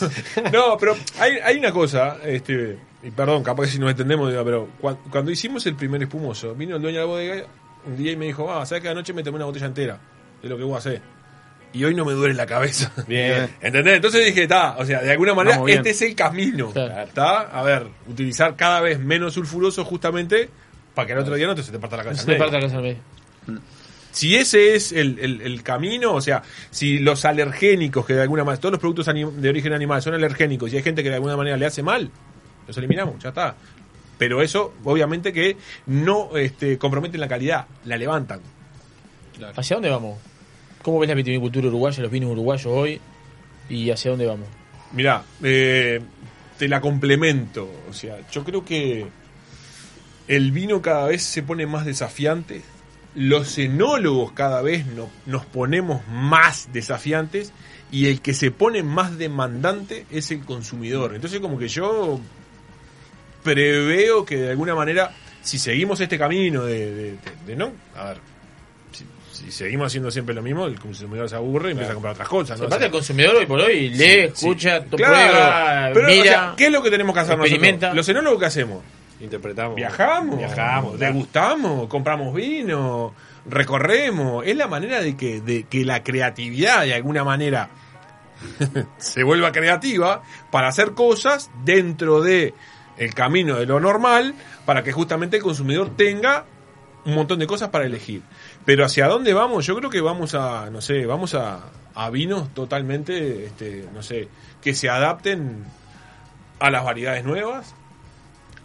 no, 0.51 0.77
pero 0.77 0.97
hay, 1.17 1.37
hay 1.41 1.57
una 1.57 1.71
cosa, 1.71 2.17
este, 2.25 2.77
y 3.03 3.11
perdón, 3.11 3.43
capaz 3.43 3.63
que 3.67 3.69
si 3.69 3.79
nos 3.79 3.91
entendemos, 3.91 4.33
pero 4.43 4.67
cuan- 4.81 4.97
cuando, 5.09 5.31
hicimos 5.31 5.65
el 5.65 5.77
primer 5.77 6.03
espumoso, 6.03 6.53
vino 6.55 6.75
el 6.75 6.81
dueño 6.81 6.97
de 6.99 7.05
la 7.05 7.07
bodega 7.09 7.45
un 7.85 7.95
día 7.95 8.11
y 8.11 8.17
me 8.17 8.25
dijo, 8.25 8.51
ah, 8.51 8.65
¿sabes 8.65 8.81
que 8.81 8.89
anoche 8.89 9.13
me 9.13 9.23
tomé 9.23 9.37
una 9.37 9.45
botella 9.45 9.67
entera 9.67 9.97
de 10.43 10.49
lo 10.49 10.57
que 10.57 10.63
vos 10.65 10.77
hacés? 10.77 10.99
Y 11.73 11.83
hoy 11.85 11.95
no 11.95 12.03
me 12.03 12.11
duele 12.13 12.33
la 12.33 12.45
cabeza. 12.45 12.91
Bien. 13.07 13.49
¿Entendés? 13.61 13.95
Entonces 13.95 14.25
dije, 14.25 14.43
está, 14.43 14.77
o 14.77 14.85
sea, 14.85 15.01
de 15.01 15.11
alguna 15.11 15.33
manera 15.33 15.55
Vamos 15.55 15.67
bien. 15.67 15.77
este 15.79 15.91
es 15.91 16.01
el 16.01 16.15
camino. 16.15 16.71
Claro. 16.71 17.01
¿Está? 17.07 17.39
A 17.41 17.63
ver, 17.63 17.87
utilizar 18.07 18.55
cada 18.55 18.81
vez 18.81 18.99
menos 18.99 19.33
sulfuroso 19.35 19.85
justamente 19.85 20.49
para 20.93 21.05
que 21.07 21.13
el 21.13 21.19
otro 21.19 21.35
día 21.35 21.47
no 21.47 21.55
te, 21.55 21.63
se 21.63 21.71
te 21.71 21.79
parta 21.79 21.95
la 21.97 22.03
cabeza. 22.03 22.23
Se 22.23 22.31
me 22.31 22.35
parte 22.37 22.59
la 22.59 22.67
cabeza. 22.69 22.99
Si 24.11 24.35
ese 24.35 24.75
es 24.75 24.91
el, 24.91 25.19
el- 25.19 25.41
el 25.41 25.63
camino, 25.63 26.13
o 26.13 26.19
sea, 26.21 26.43
si 26.69 26.99
los 26.99 27.23
alergénicos, 27.23 28.05
que 28.05 28.13
de 28.13 28.21
alguna 28.23 28.43
manera, 28.43 28.59
todos 28.59 28.73
los 28.73 28.81
productos 28.81 29.05
de 29.05 29.49
origen 29.49 29.71
animal 29.71 30.01
son 30.01 30.13
alergénicos 30.13 30.73
y 30.73 30.77
hay 30.77 30.83
gente 30.83 31.01
que 31.01 31.07
de 31.09 31.15
alguna 31.15 31.37
manera 31.37 31.55
le 31.55 31.65
hace 31.65 31.81
mal, 31.81 32.11
los 32.67 32.77
eliminamos, 32.77 33.23
ya 33.23 33.29
está. 33.29 33.55
Pero 34.17 34.41
eso, 34.41 34.73
obviamente, 34.83 35.31
que 35.31 35.55
no 35.85 36.35
este, 36.35 36.77
comprometen 36.77 37.21
la 37.21 37.29
calidad, 37.29 37.65
la 37.85 37.95
levantan. 37.95 38.41
¿Hacia 39.55 39.77
dónde 39.77 39.89
vamos? 39.89 40.19
¿Cómo 40.83 40.99
ves 40.99 41.09
la 41.09 41.15
vitivinicultura 41.15 41.67
uruguaya, 41.67 42.01
los 42.01 42.11
vinos 42.11 42.31
uruguayos 42.31 42.65
hoy? 42.67 42.99
¿Y 43.69 43.89
hacia 43.91 44.11
dónde 44.11 44.25
vamos? 44.25 44.47
Mirá, 44.93 45.23
eh, 45.43 46.01
te 46.57 46.67
la 46.67 46.81
complemento. 46.81 47.69
O 47.89 47.93
sea, 47.93 48.17
yo 48.31 48.43
creo 48.43 48.65
que 48.65 49.05
el 50.27 50.51
vino 50.51 50.81
cada 50.81 51.07
vez 51.07 51.23
se 51.23 51.43
pone 51.43 51.65
más 51.67 51.85
desafiante. 51.85 52.61
Los 53.13 53.57
enólogos 53.57 54.31
cada 54.31 54.61
vez 54.61 54.85
no- 54.87 55.09
nos 55.25 55.45
ponemos 55.45 56.01
más 56.07 56.69
desafiantes. 56.73 57.51
Y 57.91 58.07
el 58.07 58.21
que 58.21 58.33
se 58.33 58.51
pone 58.51 58.83
más 58.83 59.17
demandante 59.17 60.05
es 60.11 60.31
el 60.31 60.45
consumidor. 60.45 61.13
Entonces, 61.13 61.41
como 61.41 61.57
que 61.59 61.67
yo 61.67 62.19
preveo 63.43 64.25
que 64.25 64.37
de 64.37 64.49
alguna 64.51 64.75
manera, 64.75 65.11
si 65.41 65.59
seguimos 65.59 65.99
este 65.99 66.17
camino 66.17 66.63
de- 66.63 67.15
de 67.45 67.55
no, 67.55 67.71
a 67.95 68.05
ver, 68.05 68.17
si, 69.45 69.51
seguimos 69.51 69.87
haciendo 69.87 70.11
siempre 70.11 70.33
lo 70.35 70.41
mismo, 70.41 70.65
el 70.65 70.79
consumidor 70.79 71.29
se 71.29 71.35
aburre 71.35 71.69
y 71.69 71.71
empieza 71.71 71.91
a 71.91 71.95
comprar 71.95 72.13
otras 72.13 72.27
cosas. 72.29 72.59
¿no? 72.59 72.67
O 72.67 72.69
sea, 72.69 72.85
el 72.85 72.91
consumidor 72.91 73.35
hoy 73.35 73.45
por 73.45 73.59
hoy 73.61 73.89
lee, 73.89 73.97
Sí, 73.97 74.03
escucha, 74.19 74.79
sí. 74.81 74.85
prueba, 74.89 75.11
Claro. 75.13 75.93
Pero, 75.93 76.07
o 76.07 76.09
mira, 76.09 76.23
sea, 76.23 76.53
¿qué 76.57 76.65
es 76.65 76.71
lo 76.71 76.81
que 76.81 76.89
tenemos 76.91 77.13
que 77.13 77.19
hacer 77.21 77.33
experimenta. 77.39 77.87
nosotros? 77.87 77.95
Los 77.95 78.09
enólogos, 78.09 78.39
¿qué 78.39 78.45
hacemos? 78.45 78.83
Interpretamos. 79.19 79.75
Viajamos, 79.75 80.37
Viajamos. 80.37 80.99
degustamos, 80.99 81.87
compramos 81.87 82.33
vino, 82.33 83.13
recorremos. 83.47 84.45
Es 84.45 84.55
la 84.55 84.67
manera 84.67 85.01
de 85.01 85.15
que, 85.15 85.41
de 85.41 85.63
que 85.63 85.85
la 85.85 86.03
creatividad 86.03 86.83
de 86.85 86.93
alguna 86.95 87.23
manera 87.23 87.69
se 88.97 89.23
vuelva 89.23 89.51
creativa 89.51 90.23
para 90.51 90.67
hacer 90.67 90.91
cosas 90.93 91.51
dentro 91.63 92.21
de 92.21 92.53
el 92.97 93.13
camino 93.13 93.55
de 93.57 93.65
lo 93.65 93.79
normal 93.79 94.33
para 94.65 94.83
que 94.83 94.91
justamente 94.91 95.37
el 95.37 95.43
consumidor 95.43 95.95
tenga 95.95 96.45
un 97.05 97.15
montón 97.15 97.39
de 97.39 97.47
cosas 97.47 97.69
para 97.69 97.85
elegir. 97.85 98.21
Pero 98.65 98.85
hacia 98.85 99.07
dónde 99.07 99.33
vamos, 99.33 99.65
yo 99.65 99.75
creo 99.75 99.89
que 99.89 100.01
vamos 100.01 100.35
a, 100.35 100.69
no 100.69 100.81
sé, 100.81 101.05
vamos 101.05 101.33
a, 101.33 101.61
a 101.95 102.09
vinos 102.09 102.53
totalmente, 102.53 103.45
este, 103.45 103.87
no 103.93 104.03
sé, 104.03 104.27
que 104.61 104.73
se 104.75 104.89
adapten 104.89 105.63
a 106.59 106.69
las 106.69 106.83
variedades 106.83 107.23
nuevas, 107.25 107.73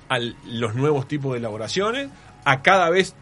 a 0.08 0.18
los 0.18 0.74
nuevos 0.74 1.08
tipos 1.08 1.32
de 1.32 1.38
elaboraciones, 1.38 2.08
a 2.44 2.62
cada 2.62 2.90
vez 2.90 3.14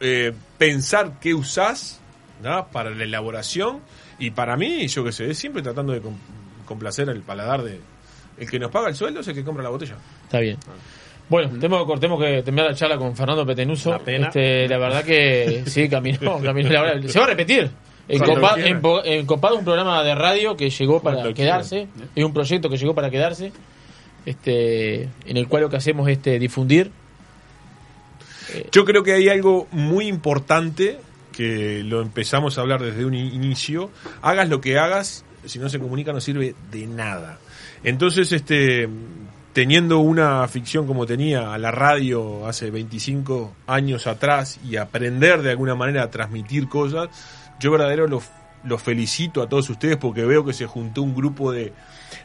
eh, 0.00 0.32
pensar 0.58 1.18
qué 1.20 1.34
usás 1.34 2.00
¿no? 2.42 2.68
para 2.68 2.90
la 2.90 3.04
elaboración 3.04 3.80
y 4.18 4.30
para 4.30 4.56
mí, 4.56 4.86
yo 4.88 5.02
qué 5.04 5.12
sé, 5.12 5.34
siempre 5.34 5.62
tratando 5.62 5.92
de 5.92 6.00
com- 6.00 6.16
complacer 6.66 7.08
el 7.08 7.20
paladar 7.22 7.62
de, 7.62 7.80
el 8.38 8.48
que 8.50 8.58
nos 8.58 8.70
paga 8.70 8.88
el 8.88 8.94
sueldo 8.94 9.20
es 9.20 9.28
el 9.28 9.34
que 9.34 9.44
compra 9.44 9.62
la 9.64 9.70
botella. 9.70 9.96
Está 10.24 10.38
bien. 10.38 10.56
Bueno, 11.28 11.48
tenemos, 11.58 11.86
que- 11.86 11.98
tenemos 12.00 12.20
que 12.22 12.42
terminar 12.42 12.70
la 12.70 12.74
charla 12.76 12.96
con 12.98 13.16
Fernando 13.16 13.44
Petenuso. 13.44 13.98
Pena. 13.98 14.28
Este, 14.28 14.68
la 14.68 14.78
verdad 14.78 15.04
que 15.04 15.64
sí, 15.66 15.88
caminó, 15.88 16.38
caminó 16.40 16.70
la 16.70 16.80
hora. 16.82 17.02
Se 17.08 17.18
va 17.18 17.24
a 17.24 17.28
repetir. 17.28 17.70
En, 18.08 18.18
Cuando 18.18 18.36
Copa- 18.40 18.54
quiera. 18.54 18.68
en 18.70 18.80
Po- 18.80 19.04
en 19.04 19.26
Copado 19.26 19.54
es 19.54 19.58
un 19.58 19.64
programa 19.64 20.04
de 20.04 20.14
radio 20.14 20.56
que 20.56 20.70
llegó 20.70 21.02
para 21.02 21.16
Cuando 21.16 21.34
quedarse. 21.34 21.88
Es 22.14 22.24
un 22.24 22.32
proyecto 22.32 22.68
que 22.70 22.76
llegó 22.76 22.94
para 22.94 23.10
quedarse. 23.10 23.52
Este, 24.24 25.02
en 25.26 25.36
el 25.36 25.48
cual 25.48 25.62
lo 25.64 25.70
que 25.70 25.76
hacemos 25.76 26.08
es 26.08 26.16
este, 26.18 26.38
difundir. 26.38 26.90
Yo 28.72 28.84
creo 28.84 29.02
que 29.02 29.12
hay 29.12 29.28
algo 29.28 29.66
muy 29.72 30.06
importante 30.06 30.98
que 31.32 31.82
lo 31.84 32.00
empezamos 32.00 32.56
a 32.56 32.60
hablar 32.60 32.80
desde 32.80 33.04
un 33.04 33.14
inicio. 33.14 33.90
Hagas 34.22 34.48
lo 34.48 34.60
que 34.60 34.78
hagas, 34.78 35.24
si 35.44 35.58
no 35.58 35.68
se 35.68 35.78
comunica 35.80 36.12
no 36.12 36.20
sirve 36.20 36.54
de 36.70 36.86
nada. 36.86 37.38
Entonces, 37.84 38.32
este, 38.32 38.88
teniendo 39.56 40.00
una 40.00 40.46
ficción 40.48 40.86
como 40.86 41.06
tenía 41.06 41.54
a 41.54 41.56
la 41.56 41.70
radio 41.70 42.46
hace 42.46 42.70
25 42.70 43.54
años 43.66 44.06
atrás 44.06 44.60
y 44.62 44.76
aprender 44.76 45.40
de 45.40 45.52
alguna 45.52 45.74
manera 45.74 46.02
a 46.02 46.10
transmitir 46.10 46.68
cosas, 46.68 47.08
yo 47.58 47.70
verdadero 47.70 48.06
los 48.06 48.24
los 48.64 48.82
felicito 48.82 49.40
a 49.40 49.48
todos 49.48 49.70
ustedes 49.70 49.96
porque 49.96 50.26
veo 50.26 50.44
que 50.44 50.52
se 50.52 50.66
juntó 50.66 51.00
un 51.00 51.14
grupo 51.14 51.52
de, 51.52 51.72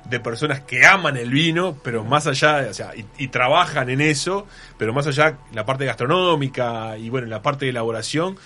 de 0.09 0.19
personas 0.19 0.59
que 0.59 0.85
aman 0.85 1.15
el 1.15 1.29
vino, 1.29 1.77
pero 1.83 2.03
más 2.03 2.27
allá, 2.27 2.67
o 2.69 2.73
sea, 2.73 2.93
y, 2.97 3.05
y 3.17 3.29
trabajan 3.29 3.89
en 3.89 4.01
eso, 4.01 4.45
pero 4.77 4.91
más 4.91 5.07
allá 5.07 5.37
la 5.53 5.65
parte 5.65 5.85
gastronómica 5.85 6.97
y 6.97 7.09
bueno, 7.09 7.27
la 7.27 7.41
parte 7.41 7.63
de 7.63 7.71
elaboración, 7.71 8.37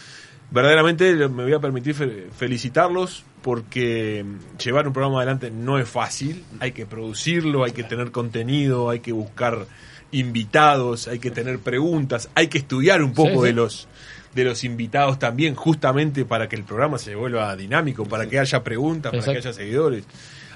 verdaderamente 0.51 1.13
me 1.29 1.43
voy 1.43 1.53
a 1.53 1.59
permitir 1.59 1.93
fe- 1.95 2.27
felicitarlos 2.35 3.23
porque 3.41 4.25
llevar 4.63 4.87
un 4.87 4.93
programa 4.93 5.17
adelante 5.17 5.51
no 5.51 5.77
es 5.77 5.87
fácil, 5.87 6.43
hay 6.59 6.71
que 6.71 6.85
producirlo, 6.85 7.63
hay 7.63 7.71
que 7.73 7.83
tener 7.83 8.11
contenido, 8.11 8.89
hay 8.89 8.99
que 9.01 9.11
buscar 9.11 9.65
invitados, 10.11 11.07
hay 11.07 11.19
que 11.19 11.29
tener 11.31 11.59
preguntas, 11.59 12.29
hay 12.35 12.47
que 12.47 12.57
estudiar 12.57 13.03
un 13.03 13.13
poco 13.13 13.29
Sí, 13.29 13.37
sí. 13.39 13.43
de 13.43 13.53
los 13.53 13.87
de 14.33 14.43
los 14.43 14.65
invitados 14.65 15.17
también, 15.17 15.55
justamente 15.55 16.25
para 16.25 16.49
que 16.49 16.57
el 16.57 16.65
programa 16.65 16.97
se 16.97 17.15
vuelva 17.15 17.55
dinámico, 17.55 18.03
para 18.05 18.27
que 18.27 18.37
haya 18.37 18.65
preguntas, 18.65 19.13
para 19.13 19.23
que 19.31 19.37
haya 19.37 19.53
seguidores. 19.53 20.03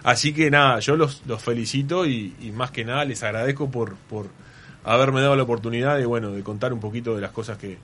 Así 0.04 0.34
que 0.34 0.52
nada, 0.52 0.80
yo 0.80 0.98
los, 0.98 1.22
los 1.26 1.42
felicito 1.42 2.06
y, 2.06 2.36
y 2.42 2.52
más 2.52 2.72
que 2.72 2.84
nada 2.84 3.06
les 3.06 3.24
agradezco 3.24 3.72
por, 3.72 3.96
por 4.10 4.28
haberme 4.84 5.22
dado 5.22 5.38
la 5.38 5.44
oportunidad 5.44 5.98
de 5.98 6.06
bueno 6.06 6.32
de 6.32 6.44
contar 6.44 6.74
un 6.74 6.82
poquito 6.82 7.16
de 7.16 7.22
las 7.22 7.32
cosas 7.32 7.58
que, 7.58 7.78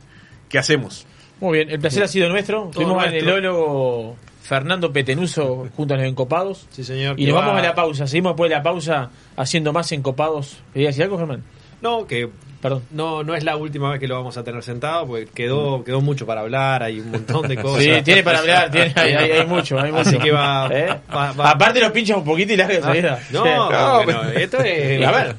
que 0.50 0.58
hacemos. 0.60 1.06
Muy 1.42 1.58
bien, 1.58 1.70
el 1.70 1.80
placer 1.80 2.04
ha 2.04 2.08
sido 2.08 2.30
nuestro. 2.30 2.66
Estuvimos 2.66 3.04
en 3.06 3.14
el 3.16 3.26
nuestro. 3.26 3.36
ólogo 3.36 4.16
Fernando 4.42 4.92
Petenuso 4.94 5.68
junto 5.76 5.94
a 5.94 5.98
los 5.98 6.06
encopados. 6.06 6.68
Sí, 6.72 6.84
señor. 6.84 7.20
Y 7.20 7.26
nos 7.26 7.36
va- 7.36 7.46
vamos 7.48 7.60
a 7.60 7.64
la 7.64 7.76
pausa. 7.76 8.08
Seguimos 8.08 8.32
después 8.34 8.50
de 8.50 8.56
la 8.56 8.64
pausa 8.64 9.10
haciendo 9.36 9.74
más 9.74 9.92
encopados. 9.92 10.58
¿Querías 10.74 10.92
decir 10.96 11.04
algo, 11.04 11.18
Germán? 11.18 11.44
No, 11.82 12.06
que 12.08 12.30
Perdón. 12.66 12.84
no, 12.92 13.24
no 13.24 13.36
es 13.36 13.44
la 13.44 13.56
última 13.58 13.92
vez 13.92 14.00
que 14.00 14.08
lo 14.08 14.16
vamos 14.16 14.36
a 14.38 14.44
tener 14.44 14.62
sentado, 14.64 15.06
porque 15.08 15.26
quedó, 15.28 15.84
quedó 15.84 16.02
mucho 16.02 16.26
para 16.26 16.42
hablar, 16.42 16.84
hay 16.84 17.00
un 17.00 17.12
montón 17.12 17.48
de 17.48 17.56
cosas. 17.62 17.84
Sí, 17.84 17.92
tiene 18.04 18.24
para 18.24 18.40
hablar, 18.40 18.72
tiene, 18.72 18.92
hay, 18.96 19.14
hay- 19.14 19.32
hay 19.32 19.46
mucho, 19.48 19.80
hay 19.80 19.92
mucho. 19.92 20.10
Así 20.10 20.18
que 20.18 20.32
va, 20.32 20.68
¿Eh? 20.72 21.00
va- 21.14 21.32
va- 21.34 21.52
Aparte 21.52 21.80
lo 21.80 21.94
pinchas 21.94 22.18
un 22.18 22.26
poquito 22.26 22.54
y 22.54 22.58
larga 22.58 22.82
salida. 22.82 23.20
No, 23.32 23.44
Sí. 23.44 23.50
no, 23.72 24.04
bueno, 24.04 24.24
esto 24.32 24.60
es. 24.62 25.06
A 25.06 25.12
ver. 25.12 25.36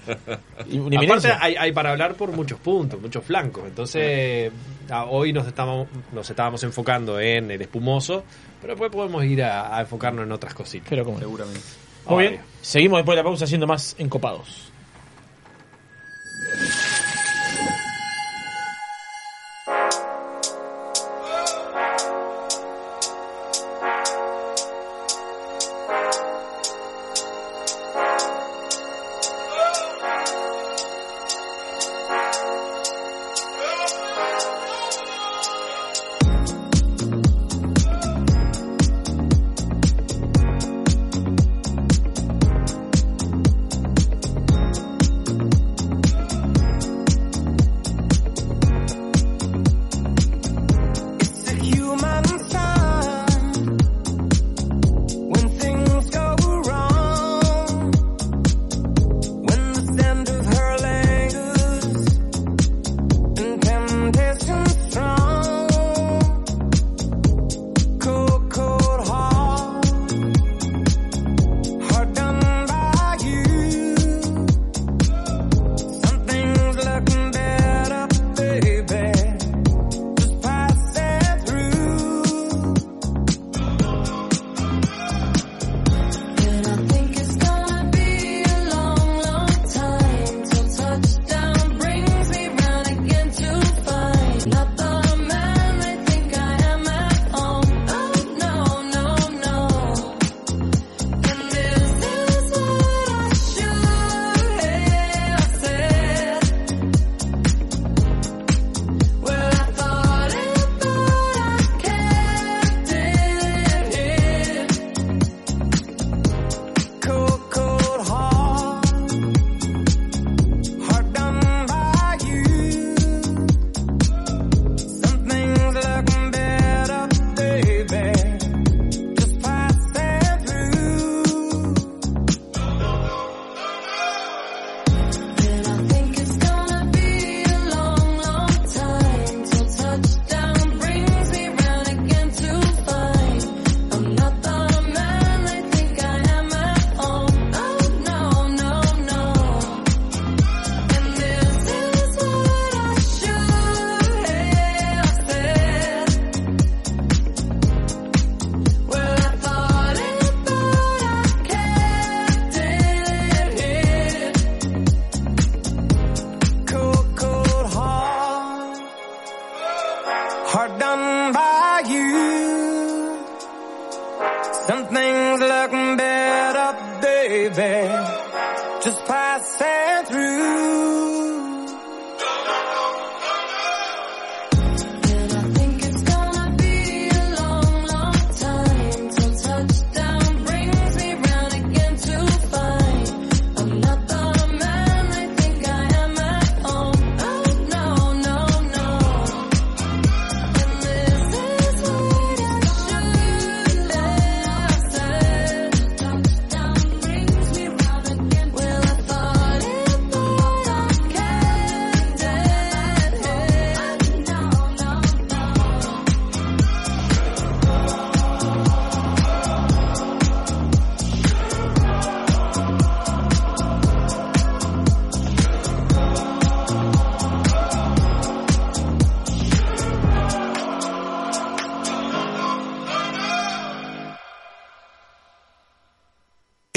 Aparte, 1.04 1.28
hay, 1.40 1.54
hay 1.56 1.72
para 1.72 1.90
hablar 1.90 2.14
por 2.14 2.30
muchos 2.32 2.58
puntos, 2.60 3.00
muchos 3.00 3.24
flancos. 3.24 3.64
Entonces, 3.66 4.52
a- 4.90 5.04
hoy 5.04 5.32
nos 5.32 5.46
estamos, 5.46 5.88
nos 6.12 6.28
estábamos 6.30 6.62
enfocando 6.62 7.18
en 7.20 7.50
el 7.50 7.60
espumoso, 7.62 8.24
pero 8.60 8.74
después 8.74 8.90
podemos 8.92 9.24
ir 9.24 9.42
a, 9.42 9.76
a 9.76 9.80
enfocarnos 9.80 10.24
en 10.24 10.32
otras 10.32 10.54
cositas. 10.54 10.88
Pero 10.88 11.04
como 11.04 11.16
no. 11.18 11.24
Seguramente. 11.24 11.60
Muy 12.08 12.28
bien, 12.28 12.40
seguimos 12.62 12.98
después 12.98 13.16
de 13.16 13.22
la 13.22 13.24
pausa 13.28 13.44
haciendo 13.46 13.66
más 13.66 13.96
encopados. 13.98 14.70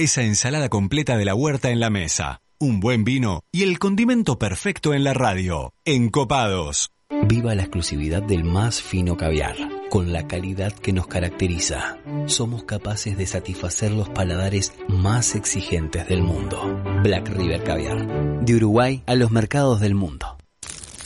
Esa 0.10 0.24
ensalada 0.24 0.70
completa 0.70 1.18
de 1.18 1.26
la 1.26 1.36
huerta 1.36 1.70
en 1.70 1.80
la 1.80 1.92
mesa, 1.92 2.42
un 2.58 2.80
buen 2.80 3.04
vino 3.04 3.42
y 3.52 3.62
el 3.62 3.78
condimento 3.78 4.40
perfecto 4.40 4.96
en 4.96 5.04
la 5.04 5.14
radio. 5.14 5.76
Encopados. 5.86 6.90
Viva 7.28 7.54
la 7.54 7.62
exclusividad 7.62 8.24
del 8.24 8.44
más 8.44 8.82
fino 8.82 9.18
caviar, 9.18 9.56
con 9.92 10.12
la 10.12 10.28
calidad 10.28 10.74
que 10.74 10.94
nos 10.94 11.06
caracteriza. 11.06 12.00
Somos 12.26 12.64
capaces 12.64 13.20
de 13.20 13.28
satisfacer 13.28 13.92
los 13.92 14.10
paladares 14.10 14.74
más 14.88 15.36
exigentes 15.36 16.08
del 16.08 16.24
mundo. 16.24 16.82
Black 17.04 17.30
River 17.30 17.64
Caviar, 17.64 18.44
de 18.44 18.56
Uruguay 18.56 19.04
a 19.06 19.14
los 19.14 19.30
mercados 19.30 19.80
del 19.80 19.94
mundo. 19.94 20.38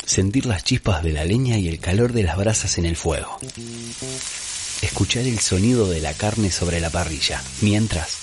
Sentir 0.06 0.46
las 0.46 0.64
chispas 0.64 1.04
de 1.04 1.12
la 1.12 1.26
leña 1.26 1.58
y 1.58 1.68
el 1.68 1.80
calor 1.80 2.14
de 2.14 2.24
las 2.24 2.38
brasas 2.38 2.78
en 2.78 2.86
el 2.86 2.96
fuego. 2.96 3.38
Escuchar 4.82 5.24
el 5.24 5.40
sonido 5.40 5.90
de 5.90 6.00
la 6.00 6.14
carne 6.14 6.52
sobre 6.52 6.80
la 6.80 6.90
parrilla, 6.90 7.44
mientras 7.60 8.23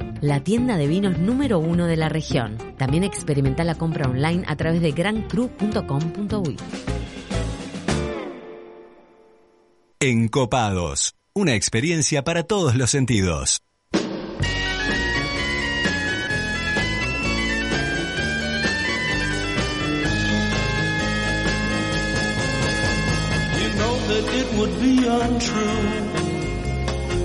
la 0.21 0.43
tienda 0.43 0.77
de 0.77 0.87
vinos 0.87 1.17
número 1.17 1.59
uno 1.59 1.87
de 1.87 1.97
la 1.97 2.09
región. 2.09 2.57
También 2.77 3.03
experimenta 3.03 3.63
la 3.63 3.75
compra 3.75 4.07
online 4.07 4.43
a 4.47 4.55
través 4.55 4.81
de 4.81 4.91
grancru.com.uy. 4.91 6.57
Encopados. 9.99 11.13
Una 11.33 11.53
experiencia 11.53 12.23
para 12.23 12.43
todos 12.43 12.75
los 12.75 12.89
sentidos. 12.89 13.61
You 23.57 23.69
know 23.77 23.95
that 24.07 24.25
it 24.35 24.53
would 24.57 24.81
be 24.81 25.07
untrue. 25.07 26.10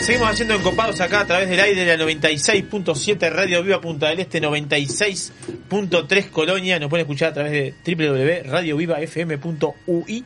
Seguimos 0.00 0.28
haciendo 0.28 0.54
encopados 0.54 1.00
acá 1.00 1.20
a 1.20 1.26
través 1.26 1.48
del 1.48 1.58
aire 1.58 1.86
de 1.86 1.96
la 1.96 2.04
96.7 2.04 3.30
Radio 3.30 3.62
Viva 3.62 3.80
Punta 3.80 4.10
del 4.10 4.20
Este, 4.20 4.42
96.3 4.42 6.30
Colonia. 6.30 6.78
Nos 6.78 6.90
pueden 6.90 7.06
escuchar 7.06 7.30
a 7.30 7.32
través 7.32 7.52
de 7.52 7.72
www.radiovivafm.ui. 7.82 10.24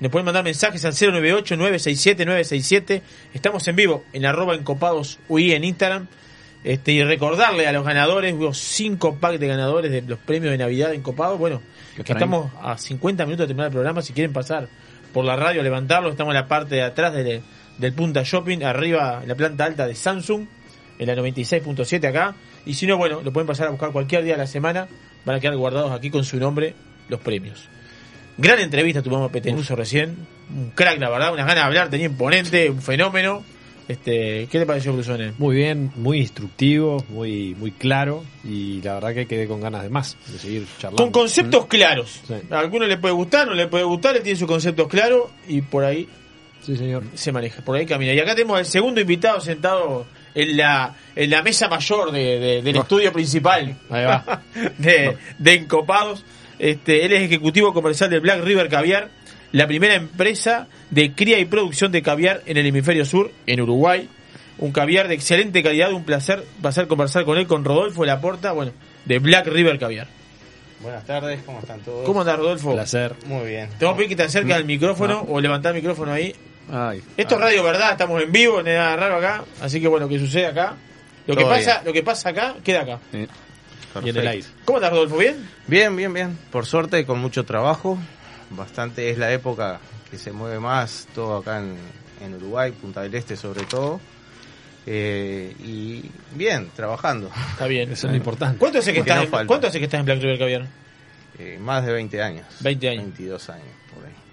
Nos 0.00 0.10
pueden 0.10 0.24
mandar 0.24 0.42
mensajes 0.42 0.82
al 0.86 0.94
098-967-967. 0.94 3.02
Estamos 3.34 3.68
en 3.68 3.76
vivo 3.76 4.02
en 4.14 4.24
arroba 4.24 4.54
encopados 4.54 5.18
UI 5.28 5.52
en 5.52 5.64
Instagram. 5.64 6.06
Este, 6.64 6.92
y 6.92 7.04
recordarle 7.04 7.66
a 7.66 7.72
los 7.72 7.84
ganadores, 7.84 8.32
hubo 8.32 8.54
cinco 8.54 9.16
packs 9.16 9.38
de 9.38 9.46
ganadores 9.46 9.92
de 9.92 10.00
los 10.00 10.20
premios 10.20 10.52
de 10.52 10.58
Navidad 10.58 10.94
encopados. 10.94 11.38
Bueno, 11.38 11.60
que 12.02 12.12
estamos 12.12 12.50
a 12.62 12.78
50 12.78 13.26
minutos 13.26 13.44
de 13.44 13.48
terminar 13.48 13.66
el 13.66 13.72
programa. 13.72 14.00
Si 14.00 14.14
quieren 14.14 14.32
pasar 14.32 14.68
por 15.12 15.26
la 15.26 15.36
radio 15.36 15.62
levantarlo, 15.62 16.08
estamos 16.08 16.32
en 16.32 16.40
la 16.40 16.48
parte 16.48 16.76
de 16.76 16.82
atrás 16.82 17.12
del, 17.12 17.42
del 17.78 17.92
Punta 17.92 18.22
Shopping, 18.24 18.62
arriba 18.62 19.20
en 19.22 19.28
la 19.28 19.34
planta 19.34 19.64
alta 19.64 19.86
de 19.86 19.94
Samsung, 19.94 20.46
en 20.98 21.06
la 21.06 21.14
96.7 21.14 22.06
acá. 22.06 22.34
Y 22.64 22.74
si 22.74 22.86
no, 22.86 22.96
bueno, 22.96 23.22
lo 23.22 23.32
pueden 23.32 23.46
pasar 23.46 23.66
a 23.66 23.70
buscar 23.70 23.90
cualquier 23.92 24.24
día 24.24 24.34
de 24.34 24.38
la 24.38 24.46
semana. 24.46 24.88
Van 25.24 25.36
a 25.36 25.40
quedar 25.40 25.56
guardados 25.56 25.92
aquí 25.92 26.10
con 26.10 26.24
su 26.24 26.38
nombre 26.38 26.74
los 27.08 27.20
premios. 27.20 27.68
Gran 28.38 28.60
entrevista 28.60 29.02
tuvimos 29.02 29.28
a 29.28 29.32
Petenuso 29.32 29.76
recién. 29.76 30.16
Un 30.54 30.70
crack, 30.70 30.98
la 30.98 31.10
verdad, 31.10 31.32
unas 31.32 31.46
ganas 31.46 31.62
de 31.62 31.66
hablar, 31.66 31.90
tenía 31.90 32.06
imponente, 32.06 32.70
un 32.70 32.80
fenómeno. 32.80 33.44
Este, 33.88 34.46
¿Qué 34.50 34.58
te 34.58 34.64
pareció, 34.64 34.92
Brusone? 34.92 35.32
Muy 35.38 35.56
bien, 35.56 35.90
muy 35.96 36.20
instructivo, 36.20 37.04
muy, 37.08 37.54
muy 37.56 37.72
claro 37.72 38.24
y 38.44 38.80
la 38.80 38.94
verdad 38.94 39.12
que 39.14 39.26
quedé 39.26 39.46
con 39.46 39.60
ganas 39.60 39.82
de 39.82 39.90
más, 39.90 40.16
de 40.28 40.38
seguir 40.38 40.66
charlando. 40.78 41.02
Con 41.02 41.12
conceptos 41.12 41.66
claros. 41.66 42.20
Sí. 42.26 42.34
A 42.50 42.60
alguno 42.60 42.86
le 42.86 42.96
puede 42.96 43.12
gustar, 43.12 43.48
no 43.48 43.54
le 43.54 43.66
puede 43.66 43.84
gustar, 43.84 44.16
él 44.16 44.22
tiene 44.22 44.38
sus 44.38 44.48
conceptos 44.48 44.88
claros 44.88 45.30
y 45.48 45.62
por 45.62 45.84
ahí 45.84 46.08
Sí, 46.64 46.76
señor. 46.76 47.02
Se 47.14 47.32
maneja, 47.32 47.60
por 47.62 47.76
ahí 47.76 47.86
camina. 47.86 48.12
Y 48.12 48.20
acá 48.20 48.34
tenemos 48.34 48.58
al 48.58 48.66
segundo 48.66 49.00
invitado 49.00 49.40
sentado 49.40 50.06
en 50.34 50.56
la, 50.56 50.94
en 51.16 51.30
la 51.30 51.42
mesa 51.42 51.68
mayor 51.68 52.12
de, 52.12 52.38
de- 52.38 52.62
del 52.62 52.76
estudio 52.76 53.12
principal. 53.12 53.76
Ahí 53.90 54.04
va. 54.04 54.42
de, 54.78 55.16
de 55.38 55.54
Encopados. 55.54 56.24
Este, 56.58 57.04
él 57.04 57.12
es 57.12 57.22
ejecutivo 57.22 57.72
comercial 57.74 58.08
de 58.10 58.20
Black 58.20 58.42
River 58.44 58.68
Caviar, 58.68 59.08
la 59.50 59.66
primera 59.66 59.94
empresa 59.94 60.68
de 60.90 61.12
cría 61.12 61.38
y 61.40 61.44
producción 61.44 61.90
de 61.90 62.02
caviar 62.02 62.42
en 62.46 62.56
el 62.56 62.66
hemisferio 62.66 63.04
sur, 63.04 63.32
en 63.46 63.60
Uruguay. 63.60 64.08
Un 64.58 64.70
caviar 64.70 65.08
de 65.08 65.14
excelente 65.14 65.62
calidad, 65.64 65.92
un 65.92 66.04
placer 66.04 66.44
pasar 66.62 66.84
a 66.84 66.88
conversar 66.88 67.24
con 67.24 67.36
él, 67.38 67.48
con 67.48 67.64
Rodolfo 67.64 68.04
Laporta, 68.04 68.52
bueno, 68.52 68.70
de 69.04 69.18
Black 69.18 69.48
River 69.48 69.78
Caviar. 69.80 70.06
Buenas 70.80 71.04
tardes, 71.04 71.40
¿cómo 71.44 71.58
están 71.58 71.80
todos? 71.80 72.04
¿Cómo 72.06 72.20
andás, 72.20 72.38
Rodolfo? 72.38 72.72
Placer. 72.72 73.14
Muy 73.26 73.48
bien. 73.48 73.68
Te 73.78 73.84
vamos 73.84 73.94
a 73.94 73.96
pedir 73.98 74.10
que 74.10 74.16
te 74.16 74.22
acerques 74.24 74.54
al 74.54 74.64
micrófono 74.64 75.24
o 75.28 75.40
levantar 75.40 75.74
el 75.74 75.80
micrófono 75.82 76.12
ahí. 76.12 76.34
Ay. 76.70 77.02
Esto 77.16 77.34
es 77.34 77.40
radio 77.40 77.62
verdad, 77.62 77.92
estamos 77.92 78.22
en 78.22 78.30
vivo, 78.30 78.62
no 78.62 78.68
hay 78.68 78.76
nada 78.76 78.96
raro 78.96 79.16
acá, 79.16 79.44
así 79.60 79.80
que 79.80 79.88
bueno, 79.88 80.08
que 80.08 80.18
sucede 80.18 80.46
acá. 80.46 80.76
Lo 81.26 81.36
que 81.36 81.44
pasa, 81.44 81.74
bien. 81.74 81.84
lo 81.84 81.92
que 81.92 82.02
pasa 82.02 82.28
acá, 82.30 82.56
queda 82.64 82.82
acá. 82.82 82.98
Sí. 83.10 83.26
Y 84.02 84.08
en 84.08 84.16
el 84.16 84.26
aire. 84.26 84.46
¿Cómo 84.64 84.78
estás, 84.78 84.90
Rodolfo? 84.90 85.18
¿Bien? 85.18 85.48
Bien, 85.66 85.94
bien, 85.94 86.12
bien. 86.12 86.38
Por 86.50 86.66
suerte, 86.66 87.04
con 87.04 87.18
mucho 87.18 87.44
trabajo. 87.44 87.98
Bastante 88.50 89.10
es 89.10 89.18
la 89.18 89.32
época 89.32 89.80
que 90.10 90.18
se 90.18 90.32
mueve 90.32 90.58
más, 90.58 91.06
todo 91.14 91.38
acá 91.38 91.58
en, 91.58 91.76
en 92.24 92.34
Uruguay, 92.34 92.72
Punta 92.72 93.02
del 93.02 93.14
Este 93.14 93.36
sobre 93.36 93.64
todo. 93.64 94.00
Eh, 94.86 95.54
y 95.60 96.02
bien, 96.34 96.70
trabajando. 96.74 97.30
Está 97.52 97.66
bien. 97.66 97.92
Eso 97.92 98.06
es 98.06 98.12
lo 98.12 98.16
importante. 98.16 98.58
¿Cuánto 98.58 98.78
hace 98.78 98.92
que 98.92 99.00
Porque 99.00 99.10
estás, 99.10 99.30
no 99.30 99.40
en. 99.40 99.46
¿cuánto 99.46 99.66
hace 99.68 99.78
que 99.78 99.84
estás 99.84 100.00
en 100.00 100.06
Black 100.06 100.20
River 100.20 100.38
Caviar? 100.38 100.66
Eh, 101.38 101.58
más 101.60 101.84
de 101.86 101.92
20 101.92 102.22
años. 102.22 102.46
20 102.60 102.88
años. 102.88 103.04
22 103.04 103.50
años, 103.50 103.64
por 103.64 103.64
ahí. 103.64 103.70
20 103.70 103.81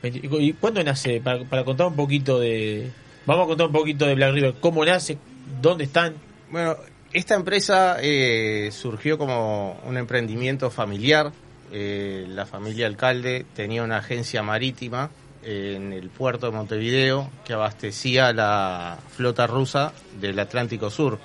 ¿Y 0.04 0.54
cuándo 0.54 0.84
nace? 0.84 1.20
Para, 1.22 1.44
para 1.44 1.64
contar 1.64 1.88
un 1.88 1.96
poquito 1.96 2.40
de... 2.40 2.92
Vamos 3.26 3.46
a 3.46 3.48
contar 3.48 3.68
un 3.68 3.74
poquito 3.74 4.06
de 4.06 4.16
Black 4.16 4.34
River. 4.34 4.56
¿Cómo 4.60 4.86
nace? 4.86 5.18
¿Dónde 5.62 5.84
están? 5.84 6.16
Bueno, 6.52 6.78
esta 7.12 7.36
empresa 7.36 7.98
eh, 8.02 8.70
surgió 8.72 9.18
como 9.18 9.80
un 9.86 9.98
emprendimiento 9.98 10.70
familiar. 10.70 11.32
Eh, 11.72 12.26
la 12.30 12.46
familia 12.46 12.88
alcalde 12.88 13.46
tenía 13.56 13.84
una 13.84 13.98
agencia 13.98 14.42
marítima 14.44 15.10
eh, 15.44 15.74
en 15.76 15.94
el 15.94 16.10
puerto 16.10 16.48
de 16.48 16.52
Montevideo 16.52 17.30
que 17.46 17.54
abastecía 17.54 18.32
la 18.34 18.98
flota 19.10 19.48
rusa 19.48 19.92
del 20.20 20.40
Atlántico 20.40 20.90
Sur. 20.90 21.20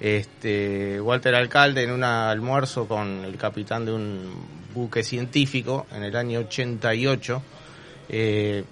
Este, 0.00 1.00
Walter 1.00 1.36
Alcalde 1.36 1.84
en 1.84 1.92
un 1.92 2.02
almuerzo 2.02 2.88
con 2.88 3.24
el 3.24 3.36
capitán 3.36 3.84
de 3.84 3.92
un 3.92 4.34
buque 4.74 5.04
científico 5.04 5.86
en 5.92 6.02
el 6.02 6.16
año 6.16 6.40
88, 6.40 7.42
eh, 8.12 8.64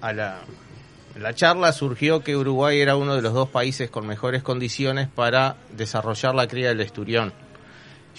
a 0.00 0.12
la, 0.12 1.34
charla 1.34 1.72
surgió 1.72 2.22
que 2.22 2.36
Uruguay 2.36 2.80
era 2.80 2.96
uno 2.96 3.16
de 3.16 3.22
los 3.22 3.34
dos 3.34 3.48
países 3.48 3.90
con 3.90 4.06
mejores 4.06 4.42
condiciones 4.42 5.08
para 5.08 5.56
desarrollar 5.76 6.34
la 6.34 6.46
cría 6.46 6.68
del 6.68 6.80
esturión. 6.80 7.32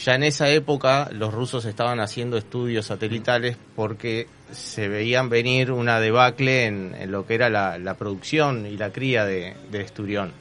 Ya 0.04 0.16
en 0.16 0.24
esa 0.24 0.50
época 0.50 1.10
los 1.14 1.34
rusos 1.34 1.64
estaban 1.64 2.02
haciendo 2.02 2.38
estudios 2.38 2.88
satelitales 2.88 3.56
porque 3.76 4.28
se 4.52 4.90
veían 4.90 5.30
venir 5.30 5.72
una 5.72 6.02
debacle 6.02 6.66
en, 6.66 7.12
lo 7.12 7.26
que 7.26 7.36
era 7.36 7.50
la, 7.50 7.94
producción 7.94 8.66
y 8.66 8.76
la 8.76 8.92
cría 8.92 9.24
de, 9.24 9.56
esturión. 9.72 10.34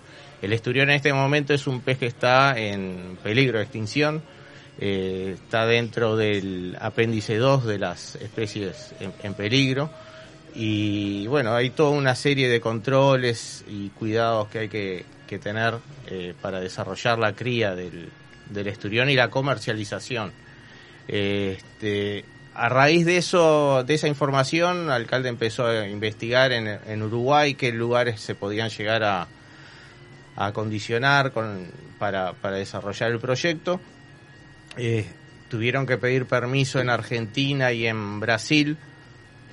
El 0.43 0.53
esturión 0.53 0.91
en 0.91 0.97
este 0.97 1.13
momento 1.13 1.55
es 1.55 1.69
un 1.69 1.81
pez 1.81 1.99
que 1.99 2.07
está 2.07 2.59
en 2.59 3.17
peligro 3.23 3.59
de 3.59 3.65
extinción, 3.65 4.23
eh, 4.81 5.37
está 5.37 5.67
dentro 5.67 6.17
del 6.17 6.77
apéndice 6.81 7.37
2 7.37 7.65
de 7.65 7.79
las 7.79 8.17
especies 8.17 8.93
en 9.23 9.35
peligro 9.35 9.91
y 10.55 11.27
bueno, 11.27 11.55
hay 11.55 11.71
toda 11.71 11.91
una 11.91 12.15
serie 12.15 12.49
de 12.49 12.61
controles 12.61 13.65
y 13.69 13.89
cuidados 13.91 14.49
que 14.49 14.59
hay 14.61 14.69
que, 14.69 15.05
que 15.27 15.39
tener 15.39 15.75
eh, 16.07 16.35
para 16.41 16.61
desarrollar 16.61 17.19
la 17.19 17.35
cría 17.35 17.75
del, 17.75 18.09
del 18.51 18.67
esturión 18.69 19.11
y 19.11 19.15
la 19.15 19.31
comercialización. 19.31 20.33
Este, 21.09 22.25
a 22.55 22.69
raíz 22.69 23.05
de 23.05 23.17
eso, 23.17 23.83
de 23.85 23.95
esa 23.95 24.07
información, 24.07 24.85
el 24.85 24.93
alcalde 24.93 25.29
empezó 25.29 25.67
a 25.67 25.89
investigar 25.89 26.53
en, 26.53 26.69
en 26.69 27.03
Uruguay 27.03 27.55
qué 27.55 27.73
lugares 27.73 28.21
se 28.21 28.37
podían 28.37 28.71
llegar 28.71 29.03
a, 29.03 29.27
a 30.37 30.47
acondicionar 30.47 31.33
con, 31.33 31.67
para, 31.99 32.33
para 32.33 32.57
desarrollar 32.57 33.11
el 33.11 33.19
proyecto. 33.19 33.81
Eh, 34.77 35.07
tuvieron 35.49 35.85
que 35.87 35.99
pedir 35.99 36.27
permiso 36.27 36.81
en 36.81 36.91
Argentina 36.91 37.73
y 37.73 37.87
en 37.87 38.21
Brasil 38.21 38.77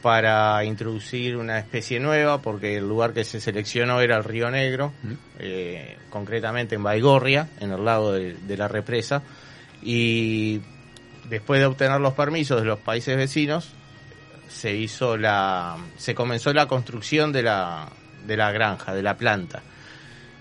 para 0.02 0.64
introducir 0.66 1.38
una 1.38 1.60
especie 1.60 2.00
nueva, 2.00 2.42
porque 2.42 2.78
el 2.78 2.88
lugar 2.88 3.14
que 3.14 3.24
se 3.24 3.40
seleccionó 3.40 4.02
era 4.02 4.18
el 4.18 4.24
Río 4.24 4.50
Negro, 4.50 4.94
eh, 5.40 5.98
concretamente 6.10 6.76
en 6.76 6.84
Baigorria, 6.84 7.50
en 7.60 7.72
el 7.72 7.86
lado 7.86 8.14
de, 8.14 8.34
de 8.34 8.58
la 8.58 8.68
represa, 8.68 9.22
y 9.82 10.62
después 11.30 11.60
de 11.60 11.66
obtener 11.66 12.02
los 12.02 12.14
permisos 12.14 12.60
de 12.60 12.68
los 12.68 12.80
países 12.80 13.16
vecinos, 13.16 13.74
se 14.52 14.76
hizo 14.76 15.18
la, 15.18 15.78
se 15.98 16.14
comenzó 16.14 16.54
la 16.54 16.68
construcción 16.68 17.32
de 17.32 17.44
la, 17.44 17.90
de 18.26 18.38
la 18.38 18.52
granja, 18.52 18.94
de 18.94 19.02
la 19.02 19.18
planta. 19.18 19.64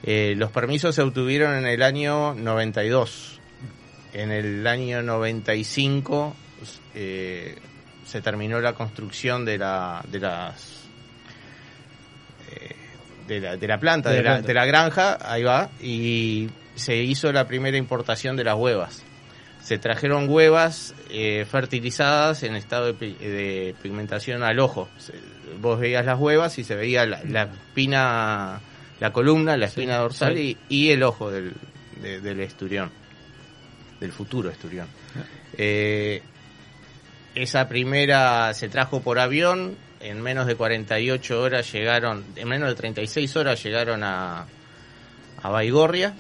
Eh, 0.02 0.34
los 0.36 0.50
permisos 0.50 0.94
se 0.94 1.02
obtuvieron 1.02 1.54
en 1.56 1.66
el 1.66 1.82
año 1.82 2.34
92. 2.34 3.40
En 4.12 4.32
el 4.32 4.66
año 4.66 5.02
95 5.02 6.34
eh, 6.94 7.56
se 8.10 8.20
terminó 8.20 8.60
la 8.60 8.72
construcción 8.74 9.44
de 9.44 9.56
la 9.58 10.02
de 10.10 10.18
las 10.18 10.80
eh, 12.50 12.76
de 13.28 13.40
la, 13.40 13.56
de 13.56 13.66
la 13.68 13.78
planta, 13.78 14.10
De 14.10 14.16
de 14.16 14.22
la 14.22 14.30
planta. 14.32 14.48
de 14.48 14.54
la 14.54 14.66
granja, 14.66 15.18
ahí 15.20 15.42
va, 15.44 15.70
y 15.80 16.48
se 16.74 16.96
hizo 16.96 17.32
la 17.32 17.46
primera 17.46 17.76
importación 17.76 18.36
de 18.36 18.44
las 18.44 18.56
huevas. 18.56 19.02
Se 19.62 19.78
trajeron 19.78 20.28
huevas 20.28 20.94
eh, 21.10 21.46
fertilizadas 21.48 22.42
en 22.42 22.56
estado 22.56 22.86
de, 22.86 22.94
pi- 22.94 23.14
de 23.14 23.74
pigmentación 23.82 24.42
al 24.42 24.58
ojo. 24.58 24.88
Se- 24.98 25.14
vos 25.60 25.78
veías 25.78 26.04
las 26.04 26.18
huevas 26.18 26.58
y 26.58 26.64
se 26.64 26.74
veía 26.74 27.06
la, 27.06 27.22
la 27.24 27.42
espina, 27.42 28.60
la 28.98 29.12
columna, 29.12 29.56
la 29.56 29.66
espina 29.66 29.98
dorsal 29.98 30.34
sí. 30.34 30.56
y, 30.68 30.86
y 30.86 30.90
el 30.90 31.02
ojo 31.04 31.30
del, 31.30 31.52
de- 32.02 32.20
del 32.20 32.40
esturión, 32.40 32.90
del 34.00 34.10
futuro 34.10 34.50
esturión. 34.50 34.88
Eh, 35.56 36.22
esa 37.34 37.68
primera 37.68 38.52
se 38.54 38.68
trajo 38.68 39.00
por 39.00 39.18
avión, 39.18 39.76
en 40.00 40.20
menos 40.22 40.46
de 40.46 40.54
48 40.56 41.40
horas 41.40 41.70
llegaron, 41.72 42.24
en 42.36 42.48
menos 42.48 42.68
de 42.68 42.74
36 42.74 43.36
horas 43.36 43.62
llegaron 43.62 44.02
a, 44.02 44.46
a 45.42 45.48
Baigorria 45.48 46.14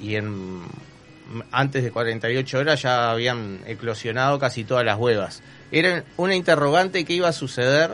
y 0.00 0.16
en 0.16 0.62
antes 1.52 1.82
de 1.82 1.90
48 1.90 2.58
horas 2.58 2.82
ya 2.82 3.10
habían 3.10 3.60
eclosionado 3.66 4.38
casi 4.38 4.64
todas 4.64 4.84
las 4.84 4.98
huevas. 4.98 5.42
Era 5.72 6.04
una 6.16 6.34
interrogante 6.34 7.04
que 7.04 7.14
iba 7.14 7.28
a 7.28 7.32
suceder 7.32 7.92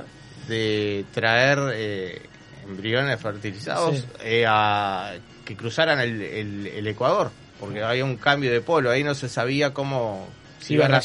de 0.48 1.04
traer 1.14 1.58
eh, 1.74 2.22
embriones 2.66 3.20
fertilizados 3.20 3.98
Sí. 3.98 4.04
eh, 4.24 4.44
a 4.48 5.12
que 5.44 5.56
cruzaran 5.56 6.00
el, 6.00 6.20
el- 6.22 6.66
el 6.66 6.86
Ecuador, 6.88 7.30
porque 7.60 7.82
había 7.82 8.04
un 8.04 8.16
cambio 8.16 8.50
de 8.50 8.60
polo, 8.60 8.90
ahí 8.90 9.04
no 9.04 9.14
se 9.14 9.28
sabía 9.28 9.72
cómo 9.72 10.28
Si 10.60 10.74
iba 10.74 10.86
a 10.86 10.88
iban 10.88 11.00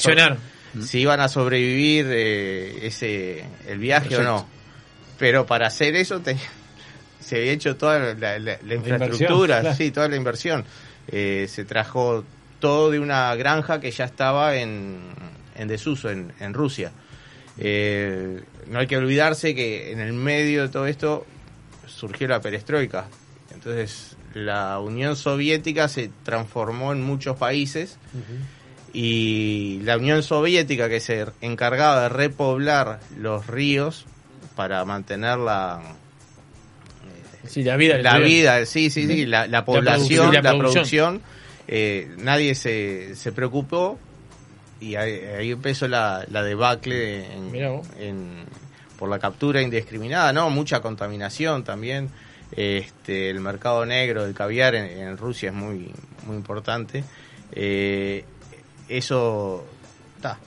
si 0.83 0.99
iban 1.01 1.19
a 1.19 1.27
sobrevivir 1.27 2.07
eh, 2.09 2.79
ese 2.87 3.45
el 3.67 3.79
viaje 3.79 4.15
o 4.17 4.23
no. 4.23 4.47
Pero 5.17 5.45
para 5.45 5.67
hacer 5.67 5.95
eso 5.95 6.19
te- 6.19 6.37
se 7.19 7.37
había 7.37 7.51
hecho 7.53 7.75
toda 7.77 8.13
la, 8.15 8.39
la- 8.39 8.57
la 8.61 8.73
infraestructura, 8.75 9.61
claro. 9.61 9.75
sí, 9.75 9.91
toda 9.91 10.07
la 10.09 10.15
inversión. 10.15 10.65
Eh, 11.07 11.45
se 11.49 11.65
trajo 11.65 12.23
todo 12.59 12.89
de 12.91 12.99
una 12.99 13.33
granja 13.35 13.79
que 13.79 13.91
ya 13.91 14.05
estaba 14.05 14.55
en, 14.55 14.99
en 15.55 15.67
desuso 15.67 16.09
en, 16.09 16.33
en 16.39 16.53
Rusia. 16.53 16.91
Eh, 17.57 18.41
no 18.67 18.79
hay 18.79 18.87
que 18.87 18.97
olvidarse 18.97 19.55
que 19.55 19.91
en 19.91 19.99
el 19.99 20.13
medio 20.13 20.63
de 20.63 20.69
todo 20.69 20.87
esto 20.87 21.25
surgió 21.87 22.27
la 22.27 22.41
perestroika. 22.41 23.05
Entonces 23.53 24.17
la 24.33 24.79
Unión 24.79 25.15
Soviética 25.15 25.87
se 25.87 26.09
transformó 26.23 26.91
en 26.91 27.01
muchos 27.01 27.37
países 27.37 27.97
y 28.97 29.79
la 29.83 29.97
Unión 29.97 30.23
Soviética 30.23 30.87
que 30.87 30.99
se 31.01 31.25
encargaba 31.41 32.03
de 32.03 32.09
repoblar 32.09 32.99
los 33.17 33.45
ríos 33.47 34.05
para 34.55 34.83
mantener 34.85 35.37
la 35.37 35.81
Sí, 37.47 37.63
la 37.63 37.75
vida. 37.77 37.97
la 37.99 38.17
vida, 38.19 38.65
sí, 38.65 38.89
sí, 38.89 39.05
sí, 39.05 39.25
la, 39.25 39.45
la 39.47 39.63
población, 39.65 40.31
producción, 40.31 40.43
la, 40.43 40.57
producción, 40.57 41.21
eh, 41.67 42.09
nadie 42.17 42.55
se, 42.55 43.15
se 43.15 43.31
preocupó 43.31 43.99
y 44.79 44.95
ahí, 44.95 45.19
ahí 45.37 45.51
empezó 45.51 45.87
la, 45.87 46.25
la 46.31 46.41
debacle 46.41 47.25
en- 47.99 48.45
por 48.97 49.09
la 49.09 49.19
captura 49.19 49.61
indiscriminada, 49.61 50.31
¿no? 50.33 50.49
Mucha 50.49 50.81
contaminación 50.81 51.63
también. 51.65 52.09
Este, 52.51 53.29
el 53.29 53.41
mercado 53.41 53.85
negro 53.85 54.23
del 54.23 54.33
caviar 54.33 54.73
en, 54.73 54.85
en 54.85 55.17
Rusia 55.17 55.49
es 55.49 55.55
muy, 55.55 55.91
muy 56.25 56.37
importante. 56.37 57.03
Eh, 57.51 58.23
eso 58.89 59.65
ta, 60.21 60.37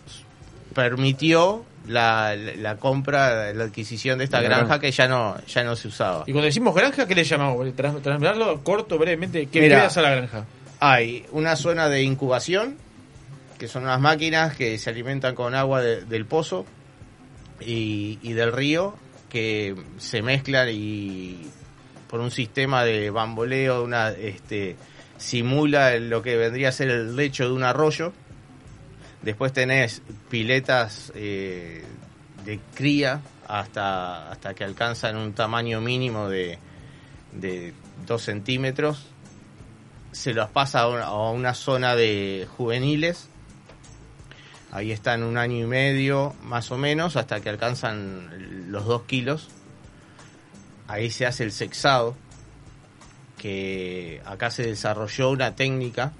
permitió 0.74 1.64
la, 1.86 2.36
la- 2.36 2.54
la 2.56 2.76
compra, 2.76 3.52
la 3.52 3.64
adquisición 3.64 4.18
de 4.18 4.24
esta 4.24 4.38
la 4.38 4.44
granja 4.44 4.64
granja. 4.66 4.80
que 4.80 4.90
ya 4.90 5.08
no, 5.08 5.36
ya 5.46 5.64
no 5.64 5.74
se 5.76 5.88
usaba. 5.88 6.24
Y 6.26 6.32
cuando 6.32 6.46
decimos 6.46 6.74
granja, 6.74 7.06
¿qué 7.06 7.14
le 7.14 7.24
llamamos? 7.24 7.66
Tras- 7.74 8.00
Trasladarlo 8.02 8.62
corto, 8.62 8.98
brevemente. 8.98 9.46
¿Qué 9.46 9.60
Mira. 9.60 9.80
qué 9.80 9.86
hace 9.86 10.02
la 10.02 10.10
granja? 10.10 10.44
Hay 10.80 11.24
una 11.32 11.56
zona 11.56 11.88
de 11.88 12.02
incubación, 12.02 12.76
que 13.58 13.66
son 13.68 13.84
unas 13.84 14.00
máquinas 14.00 14.54
que 14.56 14.78
se 14.78 14.90
alimentan 14.90 15.34
con 15.34 15.54
agua 15.54 15.80
de- 15.82 16.04
del 16.04 16.26
pozo 16.26 16.66
y, 17.60 18.18
y 18.22 18.32
del 18.34 18.52
río, 18.52 18.94
que 19.30 19.74
se 19.98 20.22
mezclan 20.22 20.68
y 20.70 21.48
por 22.08 22.20
un 22.20 22.30
sistema 22.30 22.84
de 22.84 23.10
bamboleo, 23.10 23.82
una, 23.82 24.10
este, 24.10 24.76
simula 25.18 25.98
lo 25.98 26.22
que 26.22 26.36
vendría 26.36 26.68
a 26.68 26.72
ser 26.72 26.88
el 26.90 27.16
lecho 27.16 27.44
de 27.48 27.52
un 27.52 27.64
arroyo. 27.64 28.12
Después 29.22 29.52
tenés 29.52 30.02
piletas 30.30 31.12
eh, 31.14 31.84
de 32.44 32.60
cría 32.74 33.20
hasta, 33.46 34.30
hasta 34.30 34.54
que 34.54 34.64
alcanzan 34.64 35.16
un 35.16 35.32
tamaño 35.32 35.80
mínimo 35.80 36.28
de, 36.28 36.58
de 37.32 37.74
2 38.06 38.22
centímetros. 38.22 39.06
Se 40.12 40.32
los 40.32 40.48
pasa 40.50 40.82
a 40.82 41.30
una, 41.30 41.54
zona 41.54 41.96
de 41.96 42.46
juveniles. 42.56 43.28
Ahí 44.70 44.92
están 44.92 45.22
un 45.22 45.36
año 45.36 45.64
y 45.64 45.66
medio, 45.66 46.34
más 46.42 46.70
o 46.70 46.78
menos, 46.78 47.16
hasta 47.16 47.40
que 47.40 47.48
alcanzan 47.48 48.70
los 48.70 48.84
2 48.84 49.02
kilos. 49.04 49.48
Ahí 50.86 51.10
se 51.10 51.26
hace 51.26 51.44
el 51.44 51.52
sexado, 51.52 52.16
que 53.36 54.22
acá 54.24 54.50
se 54.50 54.62
desarrolló 54.64 55.30
una 55.30 55.54
técnica 55.54 56.12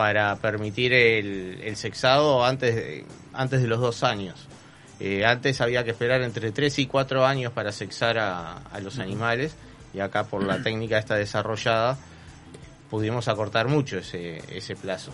para 0.00 0.34
permitir 0.36 0.94
el, 0.94 1.60
el 1.62 1.76
sexado 1.76 2.42
antes 2.42 2.74
de, 2.74 3.04
antes 3.34 3.60
de 3.60 3.68
los 3.68 3.80
dos 3.80 4.02
años. 4.02 4.46
Eh, 4.98 5.26
antes 5.26 5.60
había 5.60 5.84
que 5.84 5.90
esperar 5.90 6.22
entre 6.22 6.52
3 6.52 6.78
y 6.78 6.86
4 6.86 7.26
años 7.26 7.52
para 7.52 7.70
sexar 7.70 8.16
a, 8.18 8.56
a 8.72 8.80
los 8.80 8.98
animales 8.98 9.54
y 9.92 10.00
acá 10.00 10.24
por 10.24 10.42
la 10.42 10.62
técnica 10.62 10.96
esta 10.96 11.16
desarrollada 11.16 11.98
pudimos 12.88 13.28
acortar 13.28 13.68
mucho 13.68 13.98
ese, 13.98 14.42
ese 14.56 14.74
plazo. 14.74 15.12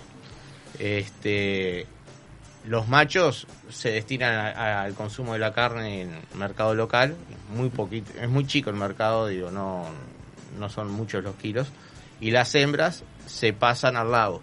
Este, 0.78 1.84
los 2.64 2.86
machos 2.86 3.48
se 3.68 3.90
destinan 3.90 4.34
a- 4.34 4.50
a- 4.50 4.82
al 4.84 4.94
consumo 4.94 5.32
de 5.32 5.40
la 5.40 5.52
carne 5.52 6.02
en 6.02 6.14
el 6.14 6.38
mercado 6.38 6.76
local, 6.76 7.16
muy 7.50 7.70
poquito, 7.70 8.12
es 8.20 8.28
muy 8.28 8.46
chico 8.46 8.70
el 8.70 8.76
mercado, 8.76 9.26
digo, 9.26 9.50
no, 9.50 9.84
no 10.60 10.68
son 10.68 10.92
muchos 10.92 11.24
los 11.24 11.34
kilos, 11.34 11.66
y 12.20 12.30
las 12.30 12.54
hembras 12.54 13.02
se 13.26 13.52
pasan 13.52 13.96
al 13.96 14.12
lago, 14.12 14.40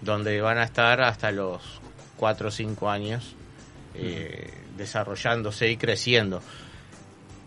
donde 0.00 0.40
van 0.40 0.58
a 0.58 0.64
estar 0.64 1.00
hasta 1.02 1.30
los 1.32 1.80
4 2.16 2.48
o 2.48 2.50
5 2.50 2.88
años 2.90 3.34
eh, 3.94 4.50
desarrollándose 4.76 5.70
y 5.70 5.76
creciendo. 5.76 6.42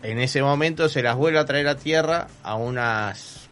En 0.02 0.18
ese 0.20 0.42
momento 0.42 0.88
se 0.88 1.02
las 1.02 1.16
vuelve 1.16 1.38
a 1.38 1.44
traer 1.46 1.66
a 1.68 1.76
tierra 1.76 2.28
a 2.42 2.56
unas 2.56 3.48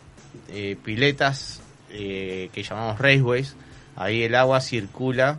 eh, 0.49 0.77
piletas 0.85 1.63
eh, 1.91 2.51
que 2.53 2.63
llamamos 2.63 2.99
raceways. 2.99 3.57
Ahí 3.97 4.23
el 4.23 4.35
agua 4.35 4.61
circula, 4.61 5.39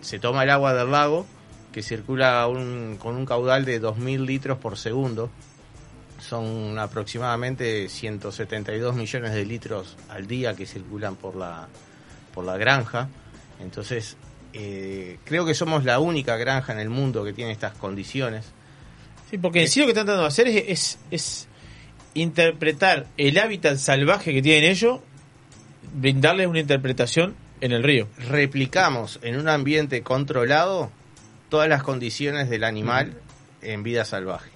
se 0.00 0.18
toma 0.20 0.42
el 0.44 0.50
agua 0.50 0.74
del 0.74 0.90
lago, 0.90 1.26
que 1.72 1.82
circula 1.82 2.46
un- 2.48 2.96
con 3.00 3.16
un 3.16 3.24
caudal 3.26 3.64
de 3.64 3.80
2.000 3.80 4.24
litros 4.26 4.58
por 4.58 4.76
segundo. 4.76 5.30
Son 6.22 6.78
aproximadamente 6.78 7.88
172 7.88 8.94
millones 8.94 9.34
de 9.34 9.44
litros 9.44 9.96
al 10.08 10.26
día 10.26 10.54
que 10.54 10.66
circulan 10.66 11.16
por 11.16 11.34
la, 11.34 11.68
por 12.32 12.44
la 12.44 12.56
granja. 12.56 13.08
Entonces, 13.60 14.16
eh, 14.52 15.18
creo 15.24 15.44
que 15.44 15.54
somos 15.54 15.84
la 15.84 15.98
única 15.98 16.36
granja 16.36 16.72
en 16.72 16.78
el 16.78 16.90
mundo 16.90 17.24
que 17.24 17.32
tiene 17.32 17.50
estas 17.50 17.74
condiciones. 17.74 18.46
Sí, 19.30 19.38
porque 19.38 19.62
en 19.62 19.68
sí 19.68 19.80
lo 19.80 19.86
que 19.86 19.92
están 19.92 20.06
tratando 20.06 20.22
de 20.22 20.28
hacer 20.28 20.48
es, 20.48 20.64
es, 20.68 20.98
es 21.10 21.48
interpretar 22.14 23.06
el 23.16 23.38
hábitat 23.38 23.76
salvaje 23.78 24.32
que 24.32 24.42
tienen 24.42 24.70
ellos, 24.70 25.00
brindarles 25.94 26.46
una 26.46 26.60
interpretación 26.60 27.34
en 27.60 27.72
el 27.72 27.82
río. 27.82 28.08
replicamos 28.28 29.18
en 29.22 29.38
un 29.38 29.48
ambiente 29.48 30.02
controlado 30.02 30.90
todas 31.48 31.68
las 31.68 31.82
condiciones 31.82 32.48
del 32.48 32.64
animal 32.64 33.14
en 33.62 33.82
vida 33.82 34.04
salvaje. 34.04 34.51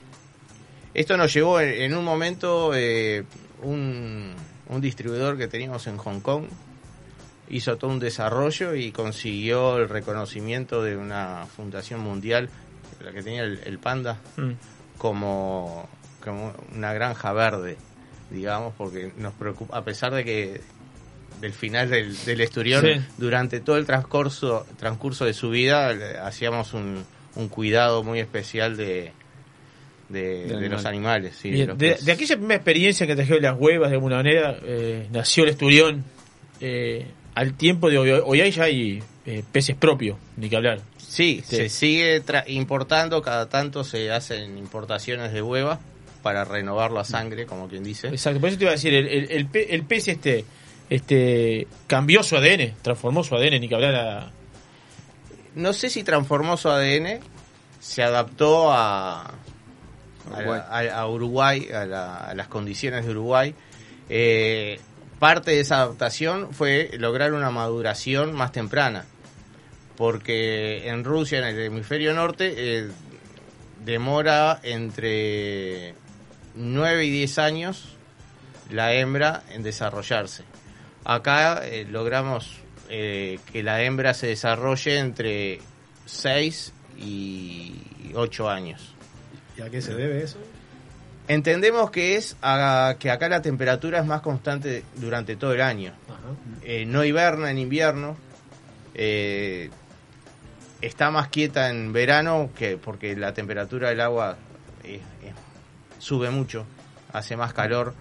Esto 0.97 1.19
nos 1.19 1.31
llevó 1.35 1.61
en, 1.61 1.95
un 1.95 2.03
momento 2.05 2.73
eh, 2.75 3.23
un, 3.63 4.33
un 4.71 4.81
distribuidor 4.81 5.37
que 5.37 5.47
teníamos 5.47 5.87
en 5.89 5.99
Hong 5.99 6.21
Kong, 6.21 6.45
hizo 7.51 7.77
todo 7.77 7.91
un 7.91 7.99
desarrollo 7.99 8.75
y 8.75 8.93
consiguió 8.93 9.77
el 9.77 9.91
reconocimiento 9.91 10.83
de 10.83 10.97
una 10.97 11.45
fundación 11.55 12.01
mundial, 12.01 12.49
la 13.05 13.13
que 13.13 13.23
tenía 13.23 13.43
el, 13.43 13.61
el 13.67 13.79
panda, 13.79 14.17
Mm. 14.39 14.53
como, 14.97 15.87
como 16.25 16.55
una 16.75 16.95
granja 16.95 17.31
verde, 17.35 17.77
digamos, 18.31 18.73
porque 18.79 19.13
nos 19.19 19.35
preocupa, 19.35 19.77
a 19.77 19.85
pesar 19.85 20.15
de 20.15 20.25
que 20.25 20.61
del 21.43 21.53
final 21.53 21.91
del, 21.91 22.17
del 22.25 22.41
esturión, 22.41 22.83
Sí. 22.87 23.05
durante 23.19 23.61
todo 23.61 23.77
el 23.77 23.85
transcurso, 23.85 24.67
transcurso 24.79 25.27
de 25.27 25.35
su 25.35 25.51
vida, 25.51 25.91
hacíamos 26.27 26.73
un, 26.73 27.05
un 27.35 27.49
cuidado 27.49 28.03
muy 28.03 28.19
especial 28.19 28.79
de, 28.79 29.13
de, 30.09 30.47
de 30.47 30.69
los 30.69 30.85
animales. 30.85 31.35
sí, 31.41 31.51
de 31.51 31.55
Bien, 31.57 31.69
los 31.69 31.79
de, 31.79 31.91
peces. 31.91 32.05
de 32.07 32.13
aquella 32.13 32.37
primera 32.37 32.55
experiencia 32.57 33.07
que 33.07 33.17
trajeron 33.17 33.43
las 33.43 33.57
huevas, 33.59 33.91
de 33.91 33.97
alguna 33.97 34.17
manera, 34.17 34.57
eh, 34.63 35.09
nació 35.13 35.45
el 35.45 35.51
esturión. 35.51 36.05
eh, 36.61 37.07
al 37.35 37.53
tiempo 37.55 37.91
de 37.91 37.99
hoy, 37.99 38.11
hoy 38.25 38.51
ya 38.51 38.65
hay 38.65 39.03
eh, 39.27 39.43
peces 39.53 39.77
propios, 39.77 40.17
ni 40.39 40.49
que 40.49 40.57
hablar. 40.57 40.81
Sí, 40.97 41.43
Sí. 41.45 41.57
se 41.57 41.69
sigue 41.69 42.23
tra- 42.25 42.45
importando, 42.47 43.21
cada 43.21 43.49
tanto 43.51 43.85
se 43.85 44.11
hacen 44.11 44.57
importaciones 44.57 45.33
de 45.35 45.43
hueva 45.43 45.79
para 46.23 46.45
renovar 46.45 46.93
la 46.93 47.05
sangre, 47.05 47.45
como 47.45 47.69
quien 47.69 47.85
dice. 47.85 48.09
Exacto, 48.09 48.41
por 48.41 48.49
eso 48.49 48.57
te 48.59 48.65
iba 48.65 48.71
a 48.71 48.77
decir, 48.77 48.95
el, 48.95 49.07
el, 49.07 49.31
el 49.31 49.47
pe- 49.47 49.75
el 49.75 49.83
pez 49.85 50.09
este, 50.09 50.45
este 50.89 51.67
cambió 51.87 52.23
su 52.23 52.37
ADN, 52.37 52.75
transformó 52.83 53.23
su 53.23 53.35
ADN, 53.37 53.61
ni 53.61 53.69
que 53.69 53.75
hablar 53.75 53.95
a... 53.95 54.31
No 55.55 55.73
sé 55.73 55.91
si 55.91 56.05
transformó 56.05 56.57
su 56.57 56.69
ADN, 56.71 57.21
se 57.81 58.03
adaptó 58.03 58.73
a, 58.73 59.35
Uruguay. 60.27 60.61
a- 60.69 60.99
a 61.01 61.09
Uruguay, 61.09 61.69
a, 61.73 61.85
la- 61.87 62.17
a 62.19 62.35
las 62.35 62.49
condiciones 62.49 63.05
de 63.05 63.11
Uruguay. 63.13 63.55
Eh, 64.09 64.81
parte 65.19 65.53
de 65.53 65.61
esa 65.61 65.77
adaptación 65.83 66.53
fue 66.53 66.91
lograr 66.99 67.33
una 67.33 67.51
maduración 67.51 68.35
más 68.35 68.53
temprana, 68.53 69.05
porque 69.97 70.89
en 70.89 71.05
Rusia, 71.05 71.39
en 71.39 71.45
el 71.45 71.59
hemisferio 71.61 72.13
norte, 72.15 72.55
eh, 72.57 72.89
demora 73.85 74.61
entre 74.63 75.95
9 76.55 77.05
y 77.07 77.11
10 77.11 77.39
años 77.39 77.97
la 78.71 78.93
hembra 78.95 79.43
en 79.51 79.63
desarrollarse. 79.63 80.43
Acá 81.05 81.61
eh, 81.65 81.87
logramos 81.89 82.59
eh, 82.89 83.39
que 83.53 83.63
la 83.63 83.83
hembra 83.83 84.13
se 84.15 84.27
desarrolle 84.29 84.99
entre 84.99 85.61
6 86.05 86.73
y 86.99 87.75
8 88.15 88.49
años. 88.51 88.93
¿Y 89.57 89.63
a 89.63 89.71
qué 89.71 89.81
se 89.81 89.95
debe 89.95 90.23
eso? 90.23 90.39
Entendemos 91.29 91.91
que 91.91 92.17
es 92.17 92.37
a- 92.43 92.97
que 92.99 93.11
acá 93.11 93.29
la 93.29 93.43
temperatura 93.43 93.99
es 93.99 94.07
más 94.07 94.21
constante 94.21 94.85
durante 94.97 95.37
todo 95.37 95.53
el 95.55 95.61
año. 95.61 95.93
Eh, 96.63 96.85
no 96.87 97.05
hiberna 97.05 97.51
en 97.51 97.59
invierno. 97.59 98.17
eh, 98.99 99.69
está 100.81 101.11
más 101.11 101.29
quieta 101.29 101.69
en 101.69 101.93
verano 101.93 102.49
que 102.57 102.79
porque 102.79 103.15
la 103.15 103.35
temperatura 103.35 103.91
del 103.91 104.01
agua 104.01 104.39
eh, 104.85 105.01
sube 105.99 106.31
mucho, 106.31 106.65
hace 107.13 107.37
más 107.37 107.53
calor 107.53 107.93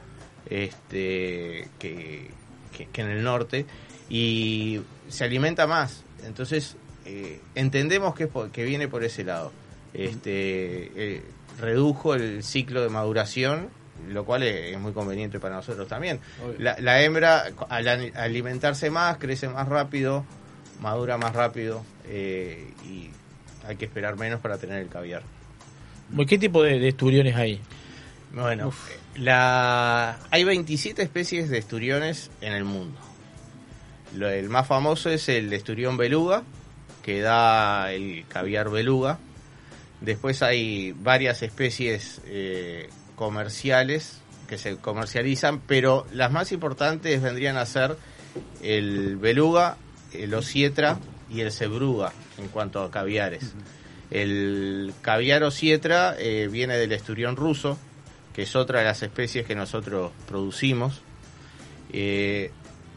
este, 0.49 1.68
que, 1.80 2.30
que- 2.77 2.88
que 2.88 3.02
en 3.02 3.10
el 3.10 3.23
norte 3.23 3.65
y 4.10 4.82
se 5.10 5.23
alimenta 5.26 5.68
más. 5.68 6.03
Entonces 6.26 6.77
eh, 7.06 7.40
entendemos 7.56 8.15
que, 8.15 8.23
es 8.26 8.30
por- 8.30 8.49
que 8.52 8.64
viene 8.64 8.88
por 8.88 9.03
ese 9.03 9.23
lado. 9.26 9.52
Este, 9.94 11.22
redujo 11.60 12.15
el 12.15 12.44
ciclo 12.44 12.82
de 12.82 12.90
maduración, 12.90 13.69
lo 14.10 14.26
cual 14.26 14.44
es, 14.44 14.77
muy 14.80 14.91
conveniente 14.94 15.40
para 15.40 15.56
nosotros 15.56 15.88
también. 15.88 16.19
La, 16.60 16.76
la 16.80 17.02
hembra, 17.02 17.45
al 17.69 17.88
alimentarse 18.15 18.90
más, 18.90 19.18
crece 19.18 19.48
más 19.49 19.68
rápido, 19.68 20.26
madura 20.82 21.18
más 21.18 21.34
rápido 21.34 21.84
eh, 22.07 22.72
y 22.86 23.10
hay 23.68 23.77
que 23.77 23.86
esperar 23.86 24.18
menos 24.18 24.41
para 24.41 24.57
tener 24.57 24.80
el 24.82 24.90
caviar. 24.90 25.23
¿Qué 26.27 26.38
tipo 26.38 26.61
de, 26.61 26.77
de 26.80 26.90
esturiones 26.90 27.36
hay? 27.36 27.61
Bueno, 28.34 28.72
la, 29.15 30.18
hay 30.30 30.44
27 30.44 31.02
especies 31.02 31.49
de 31.49 31.57
esturiones 31.57 32.30
en 32.41 32.53
el 32.53 32.64
mundo. 32.65 32.99
Lo- 34.15 34.30
el 34.30 34.49
más 34.49 34.68
famoso 34.68 35.10
es 35.10 35.30
el 35.30 35.52
esturión 35.53 35.98
beluga, 35.98 36.44
que 37.02 37.22
da 37.22 37.91
el 37.94 38.26
caviar 38.27 38.69
beluga. 38.69 39.18
Después 40.01 40.41
hay 40.43 40.91
varias 40.91 41.41
especies 41.41 42.22
eh, 42.26 42.89
comerciales 43.15 44.22
que 44.47 44.57
se 44.57 44.77
comercializan, 44.77 45.59
pero 45.59 46.05
las 46.11 46.31
más 46.31 46.51
importantes 46.51 47.22
vendrían 47.22 47.57
a 47.57 47.65
ser 47.65 47.97
el 48.61 49.17
beluga, 49.17 49.77
el 50.13 50.34
osietra 50.34 50.99
y 51.30 51.41
el 51.41 51.51
cebruga 51.51 52.13
en 52.38 52.47
cuanto 52.49 52.81
a 52.81 52.91
caviares. 52.91 53.53
El 54.11 54.93
caviar 55.01 55.43
osietra 55.43 56.15
eh, 56.19 56.47
viene 56.51 56.77
del 56.77 56.91
esturión 56.91 57.35
ruso, 57.35 57.77
que 58.34 58.43
es 58.43 58.55
otra 58.55 58.80
de 58.80 58.85
las 58.85 59.01
especies 59.01 59.45
que 59.45 59.55
nosotros 59.55 60.11
producimos. 60.27 61.01
Eh, 61.91 62.51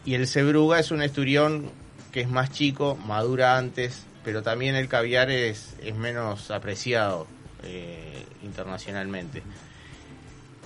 y 0.04 0.14
el 0.14 0.26
cebruga 0.26 0.78
es 0.78 0.90
un 0.90 1.02
esturión 1.02 1.70
que 2.12 2.20
es 2.22 2.28
más 2.28 2.50
chico, 2.50 2.96
madura 2.96 3.56
antes, 3.56 4.04
pero 4.24 4.42
también 4.42 4.74
el 4.74 4.88
caviar 4.88 5.30
es, 5.30 5.74
es 5.82 5.94
menos 5.94 6.50
apreciado 6.50 7.26
eh, 7.64 8.24
internacionalmente. 8.42 9.42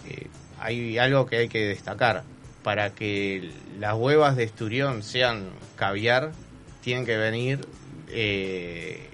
Eh, 0.08 0.26
hay 0.58 0.98
algo 0.98 1.26
que 1.26 1.36
hay 1.38 1.48
que 1.48 1.66
destacar. 1.66 2.24
Para 2.62 2.94
que 2.94 3.50
las 3.80 3.94
huevas 3.94 4.36
de 4.36 4.44
esturión 4.44 5.02
sean 5.02 5.48
caviar, 5.76 6.32
tienen 6.80 7.04
que 7.04 7.16
venir... 7.16 7.66
eh, 8.08 9.08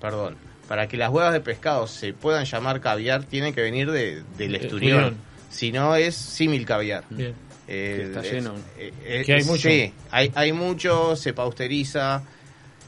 perdón. 0.00 0.36
Para 0.68 0.88
que 0.88 0.96
las 0.96 1.10
huevas 1.10 1.32
de 1.32 1.40
pescado 1.40 1.86
se 1.86 2.12
puedan 2.12 2.44
llamar 2.44 2.80
caviar, 2.80 3.24
tienen 3.24 3.54
que 3.54 3.60
venir 3.62 3.90
de, 3.90 4.22
del 4.36 4.52
De 4.52 4.58
esturión. 4.58 4.98
esturión. 4.98 5.16
Si 5.50 5.70
no, 5.72 5.94
es 5.94 6.14
símil 6.16 6.66
caviar. 6.66 7.04
Bien. 7.10 7.34
Eh, 7.68 7.94
Que 7.98 8.02
está 8.06 8.20
es- 8.20 8.32
lleno. 8.32 8.54
eh, 8.78 8.92
eh, 9.04 9.22
Que 9.24 9.34
hay 9.34 9.44
mucho. 9.44 9.68
Sí, 9.68 9.92
hay, 10.10 10.32
hay 10.34 10.52
mucho, 10.52 11.14
se 11.16 11.32
pausteriza. 11.32 12.22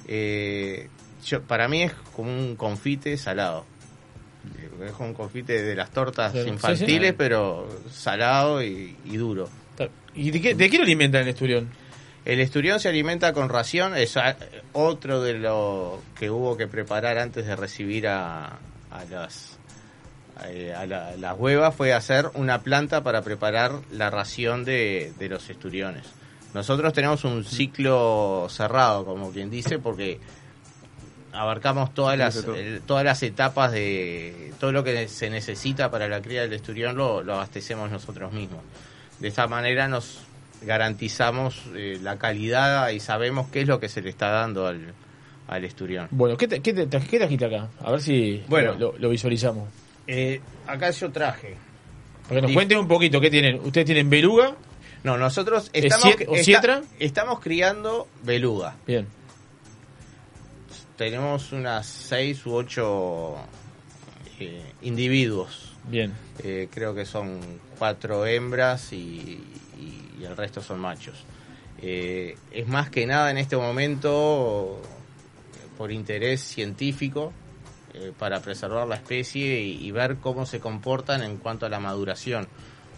Eh, 0.09 0.89
yo, 1.25 1.43
para 1.43 1.69
mí 1.69 1.83
es 1.83 1.93
como 2.17 2.31
un 2.33 2.57
confite 2.57 3.17
salado. 3.17 3.65
Es 4.85 4.93
como 4.93 5.11
un 5.11 5.15
confite 5.15 5.63
de 5.63 5.75
las 5.75 5.91
tortas 5.91 6.35
infantiles, 6.35 7.01
Sí, 7.01 7.07
sí. 7.09 7.15
pero 7.17 7.69
salado 7.91 8.63
y, 8.63 8.97
y 9.05 9.17
duro. 9.17 9.49
¿Y 10.15 10.31
de 10.31 10.41
qué, 10.41 10.55
de 10.55 10.71
qué 10.71 10.79
lo 10.79 10.85
alimentan 10.85 11.23
el 11.23 11.29
esturión? 11.29 11.69
El 12.25 12.41
esturión 12.41 12.79
se 12.81 12.89
alimenta 12.89 13.33
con 13.33 13.49
ración, 13.49 13.97
es 13.97 14.15
otro 14.73 15.23
de 15.23 15.35
lo 15.35 16.01
que 16.19 16.31
hubo 16.31 16.57
que 16.57 16.67
preparar 16.67 17.19
antes 17.19 17.47
de 17.47 17.57
recibir 17.57 18.07
a, 18.09 18.59
a 18.91 19.05
las 19.11 19.59
eh, 20.47 20.73
a 20.77 20.87
la- 20.87 21.17
las 21.17 21.37
huevas 21.39 21.75
fue 21.75 21.93
hacer 21.93 22.31
una 22.35 22.61
planta 22.63 23.03
para 23.03 23.23
preparar 23.23 23.73
la 23.91 24.11
ración 24.11 24.65
de, 24.65 25.13
de 25.19 25.29
los 25.29 25.49
esturiones. 25.51 26.05
Nosotros 26.55 26.93
tenemos 26.93 27.25
un 27.25 27.45
ciclo 27.45 28.47
cerrado, 28.49 29.05
como 29.05 29.31
quien 29.31 29.51
dice, 29.51 29.79
porque 29.79 30.19
abarcamos 31.33 31.93
todas 31.95 32.17
las 32.19 32.37
el- 32.45 32.81
todas 32.87 33.05
las 33.05 33.23
etapas 33.23 33.71
de 33.73 34.53
todo 34.59 34.73
lo 34.73 34.83
que 34.83 35.09
se 35.09 35.31
necesita 35.31 35.91
para 35.91 36.09
la 36.09 36.21
cría 36.23 36.43
del 36.43 36.55
esturión 36.55 36.97
lo, 36.97 37.23
lo 37.23 37.35
abastecemos 37.35 37.91
nosotros 37.91 38.33
mismos. 38.33 38.61
De 39.21 39.29
esta 39.29 39.47
manera 39.47 39.89
nos 39.89 40.21
garantizamos 40.63 41.63
eh, 41.77 41.99
la 42.03 42.17
calidad 42.19 42.89
y 42.91 43.01
sabemos 43.01 43.49
qué 43.53 43.61
es 43.61 43.69
lo 43.69 43.79
que 43.79 43.89
se 43.89 44.01
le 44.03 44.09
está 44.11 44.31
dando 44.31 44.67
al, 44.67 44.95
al 45.49 45.65
esturión. 45.65 46.09
Bueno, 46.11 46.37
¿qué, 46.37 46.49
te- 46.49 46.61
qué, 46.61 46.73
te- 46.73 46.89
qué 47.01 47.19
trajiste 47.19 47.45
acá? 47.45 47.69
A 47.85 47.91
ver 47.93 48.01
si 48.01 48.43
Bueno. 48.49 48.75
lo, 48.79 48.95
lo 48.99 49.09
visualizamos. 49.11 49.69
Eh, 50.07 50.41
acá 50.67 50.91
yo 50.91 51.11
traje. 51.13 51.57
Para 52.29 52.41
que 52.41 52.47
nos 52.47 52.53
cuenten 52.53 52.79
un 52.79 52.89
poquito, 52.89 53.21
¿qué 53.21 53.31
tienen? 53.31 53.61
¿Ustedes 53.61 53.85
tienen 53.87 54.09
beluga? 54.11 54.55
No, 55.05 55.17
nosotros 55.17 55.71
¿Es 55.73 55.85
estamos, 55.85 57.41
criando 57.41 58.09
beluga. 58.23 58.77
Bien. 58.87 59.07
Tenemos 60.97 61.53
unas 61.53 61.87
seis 61.87 62.45
u 62.47 62.55
ocho 62.55 63.37
eh, 64.41 64.73
individuos. 64.83 65.73
Bien. 65.85 66.13
Eh, 66.43 66.69
creo 66.73 66.95
que 66.95 67.05
son 67.07 67.41
cuatro 67.79 68.27
hembras 68.27 68.93
y, 68.93 68.97
y- 68.97 70.11
y 70.21 70.25
el 70.25 70.37
resto 70.37 70.61
son 70.61 70.81
machos. 70.81 71.25
Eh, 71.81 72.37
es 72.51 72.67
más 72.67 72.91
que 72.91 73.07
nada 73.07 73.31
en 73.31 73.39
este 73.39 73.57
momento 73.57 74.83
por 75.79 75.93
interés 75.93 76.41
científico 76.41 77.33
eh, 77.95 78.13
para 78.19 78.41
preservar 78.41 78.89
la 78.89 78.97
especie 78.97 79.61
y, 79.61 79.87
y 79.87 79.91
ver 79.93 80.17
cómo 80.17 80.45
se 80.45 80.59
comportan 80.59 81.23
en 81.23 81.37
cuanto 81.37 81.67
a 81.67 81.69
la 81.69 81.79
maduración. 81.79 82.49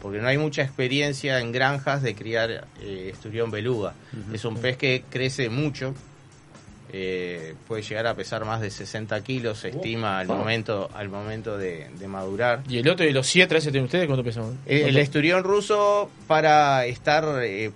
Porque 0.00 0.18
no 0.18 0.28
hay 0.28 0.38
mucha 0.38 0.62
experiencia 0.62 1.40
en 1.40 1.52
granjas 1.52 2.02
de 2.02 2.14
criar 2.14 2.66
eh, 2.80 3.10
esturión 3.12 3.50
beluga. 3.50 3.94
Es 4.32 4.44
un 4.44 4.56
pez 4.56 4.76
que 4.76 5.04
crece 5.10 5.50
mucho, 5.50 5.94
eh, 6.92 7.54
puede 7.68 7.82
llegar 7.82 8.06
a 8.06 8.14
pesar 8.14 8.44
más 8.44 8.60
de 8.60 8.70
60 8.70 9.22
kilos, 9.22 9.58
se 9.58 9.68
estima 9.68 10.18
al 10.18 10.30
oh. 10.30 10.36
momento, 10.36 10.90
al 10.94 11.08
momento 11.08 11.56
de, 11.56 11.88
de 11.98 12.08
madurar. 12.08 12.62
¿Y 12.68 12.78
el 12.78 12.88
otro 12.88 13.06
de 13.06 13.12
los 13.12 13.26
siete 13.26 13.56
ese 13.56 13.70
tienen 13.70 13.84
ustedes? 13.84 14.06
¿Cuánto 14.06 14.24
pesan? 14.24 14.58
El 14.66 14.96
esturión 14.96 15.44
ruso, 15.44 16.10
para 16.26 16.86
estar 16.86 17.24
eh, 17.42 17.70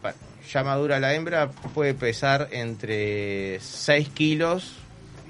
ya 0.51 0.65
madura 0.65 0.99
la 0.99 1.15
hembra, 1.15 1.51
puede 1.75 1.95
pesar 1.95 2.49
entre 2.53 3.61
6 3.61 4.09
kilos 4.09 4.84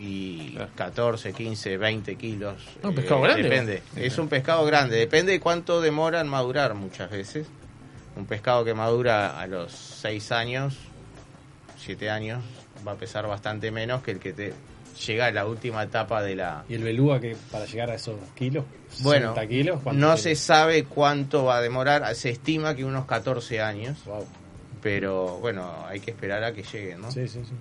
y 0.04 0.58
14, 0.74 1.32
15, 1.32 1.76
20 1.78 2.16
kilos. 2.16 2.62
Un 2.82 2.94
pescado 2.94 3.22
grande, 3.22 3.42
Depende. 3.42 3.82
Es 3.96 4.18
un 4.18 4.28
pescado 4.28 4.64
grande. 4.66 4.96
Depende 4.96 5.32
de 5.32 5.40
cuánto 5.40 5.80
demora 5.80 6.20
en 6.20 6.28
madurar 6.28 6.74
muchas 6.74 7.10
veces. 7.10 7.46
Un 8.16 8.26
pescado 8.26 8.64
que 8.64 8.74
madura 8.74 9.40
a 9.40 9.46
los 9.46 9.72
6 9.72 10.32
años, 10.32 10.76
7 11.78 12.10
años, 12.10 12.42
va 12.86 12.92
a 12.92 12.96
pesar 12.96 13.26
bastante 13.26 13.70
menos 13.70 14.02
que 14.02 14.12
el 14.12 14.18
que 14.20 14.32
te 14.32 14.52
llega 15.06 15.26
a 15.26 15.30
la 15.32 15.46
última 15.46 15.82
etapa 15.82 16.22
de 16.22 16.36
la, 16.36 16.64
¿Y 16.68 16.74
el 16.74 16.84
beluga 16.84 17.20
que 17.20 17.36
para 17.50 17.64
llegar 17.64 17.90
a 17.90 17.94
esos 17.94 18.16
kilos? 18.36 18.64
bueno, 19.00 19.34
60 19.34 19.48
kilos? 19.48 19.80
¿cuánto 19.82 20.00
no 20.00 20.16
se 20.16 20.36
sabe 20.36 20.84
cuánto 20.84 21.44
va 21.44 21.56
a 21.56 21.60
demorar, 21.60 22.14
se 22.14 22.30
estima 22.30 22.76
que 22.76 22.84
unos 22.84 23.06
14 23.06 23.60
años, 23.60 23.98
pero 24.80 25.38
bueno, 25.38 25.84
hay 25.88 25.98
que 25.98 26.12
esperar 26.12 26.44
a 26.44 26.52
que 26.52 26.62
llegue, 26.62 26.96
¿no? 26.96 27.10
Sí, 27.10 27.26
sí, 27.26 27.40
sí. 27.44 27.54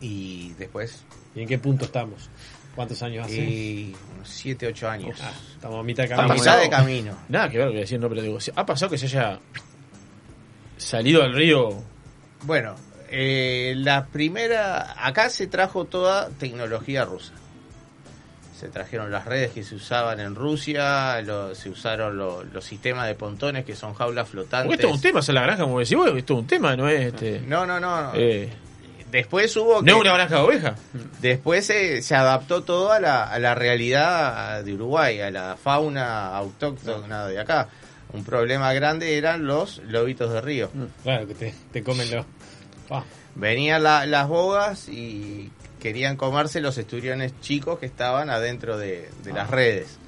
Y 0.00 0.52
después, 0.54 1.04
¿Y 1.36 1.42
en 1.42 1.48
qué 1.48 1.58
punto 1.58 1.84
estamos? 1.84 2.28
¿Cuántos 2.74 3.00
años 3.02 3.26
hace? 3.26 3.36
y 3.36 3.96
unos 4.16 4.28
7, 4.28 4.66
8 4.66 4.88
años. 4.90 5.18
Ah, 5.22 5.32
estamos 5.54 5.80
a 5.80 5.82
mitad 5.82 6.06
de 6.08 6.12
A 6.14 6.16
camino. 6.16 6.34
mitad 6.34 6.60
de 6.60 6.68
camino. 6.68 7.16
Nada 7.28 7.48
que 7.48 7.58
ver 7.58 7.66
lo 7.68 7.72
que 7.72 7.78
decir, 7.80 8.00
no, 8.00 8.08
pero 8.08 8.20
digo, 8.22 8.38
¿ha 8.56 8.66
pasado 8.66 8.90
que 8.90 8.98
se 8.98 9.06
haya 9.06 9.38
salido 10.76 11.22
al 11.22 11.32
río? 11.34 11.70
Bueno, 12.42 12.74
eh, 13.10 13.74
la 13.76 14.06
primera, 14.06 14.94
acá 15.06 15.30
se 15.30 15.46
trajo 15.46 15.84
toda 15.86 16.28
tecnología 16.30 17.04
rusa. 17.04 17.32
Se 18.58 18.68
trajeron 18.68 19.10
las 19.10 19.26
redes 19.26 19.50
que 19.52 19.62
se 19.62 19.74
usaban 19.74 20.18
en 20.20 20.34
Rusia, 20.34 21.20
lo- 21.22 21.54
se 21.54 21.68
usaron 21.68 22.16
lo- 22.16 22.42
los 22.44 22.64
sistemas 22.64 23.06
de 23.06 23.14
pontones 23.14 23.64
que 23.66 23.76
son 23.76 23.92
jaulas 23.94 24.28
flotantes. 24.28 24.66
Porque 24.68 24.74
esto 24.82 24.88
es 24.88 24.94
un 24.94 25.00
tema, 25.02 25.20
hacer 25.20 25.34
la 25.34 25.42
granja, 25.42 25.62
como 25.64 25.78
decís 25.78 25.96
vos, 25.96 26.08
esto 26.16 26.34
es 26.34 26.40
un 26.40 26.46
tema, 26.46 26.74
no 26.76 26.88
es 26.88 27.06
este. 27.06 27.40
No, 27.40 27.66
no, 27.66 27.78
no. 27.80 28.02
no. 28.02 28.12
eh, 28.14 28.50
Después 29.16 29.56
hubo 29.56 29.76
no 29.80 29.84
que- 29.84 29.90
es 29.90 29.96
una 29.96 30.12
granja 30.14 30.34
de 30.36 30.40
oveja. 30.42 30.74
Después 31.20 31.64
se, 31.66 32.02
se 32.02 32.14
adaptó 32.14 32.62
todo 32.64 32.92
a 32.92 33.00
la, 33.00 33.24
a 33.24 33.38
la 33.38 33.54
realidad 33.54 34.62
de 34.62 34.74
Uruguay, 34.74 35.20
a 35.20 35.30
la 35.30 35.56
fauna 35.62 36.36
autóctona 36.36 37.26
de 37.26 37.38
acá. 37.40 37.68
Un 38.12 38.24
problema 38.24 38.72
grande 38.72 39.16
eran 39.18 39.46
los 39.46 39.78
lobitos 39.78 40.32
de 40.32 40.40
río. 40.40 40.70
Claro, 41.02 41.26
que 41.26 41.34
te, 41.34 41.54
te 41.72 41.82
comen 41.82 42.10
los... 42.10 42.26
Ah, 42.90 43.04
Venían 43.34 43.82
la- 43.82 44.06
las 44.06 44.28
bogas 44.28 44.88
y 44.88 45.50
querían 45.80 46.16
comerse 46.16 46.60
los 46.60 46.78
esturiones 46.78 47.32
chicos 47.40 47.78
que 47.78 47.86
estaban 47.86 48.30
adentro 48.30 48.78
de, 48.78 49.10
de 49.24 49.32
las 49.32 49.50
redes. 49.50 49.98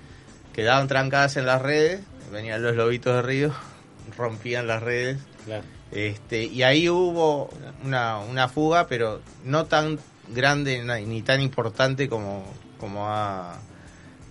Quedaban 0.53 0.89
trancadas 0.89 1.37
en 1.37 1.47
las 1.47 1.61
redes, 1.63 2.01
venían 2.33 2.63
los 2.63 2.75
lobitos 2.77 3.15
de 3.17 3.23
río, 3.23 3.53
rompían 4.17 4.67
las 4.67 4.83
redes. 4.83 5.19
claro. 5.45 5.65
Este, 5.93 6.45
y 6.45 6.63
ahí 6.63 6.89
hubo 6.89 7.51
una, 7.85 8.19
una 8.19 8.49
fuga, 8.49 8.87
pero 8.89 9.21
no 9.45 9.65
tan 9.67 9.99
grande 10.29 10.83
ni 11.07 11.23
tan 11.23 11.41
importante 11.41 12.09
como, 12.09 12.45
como 12.79 13.09
ha- 13.09 13.59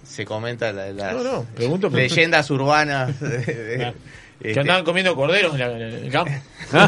se 0.05 0.23
comenta 0.25 0.71
la- 0.71 0.91
las 0.91 1.13
No, 1.15 1.23
no, 1.23 1.43
pregunto, 1.55 1.89
pero- 1.89 2.03
leyendas 2.03 2.49
urbanas. 2.51 3.19
de- 3.19 3.37
de- 3.39 3.85
Ah. 3.85 3.93
este, 4.39 4.53
Que 4.53 4.59
andaban 4.59 4.85
comiendo 4.85 5.15
corderos 5.15 5.53
en, 5.53 5.59
la- 5.59 5.71
en 5.71 5.81
el 6.05 6.11
campo. 6.11 6.31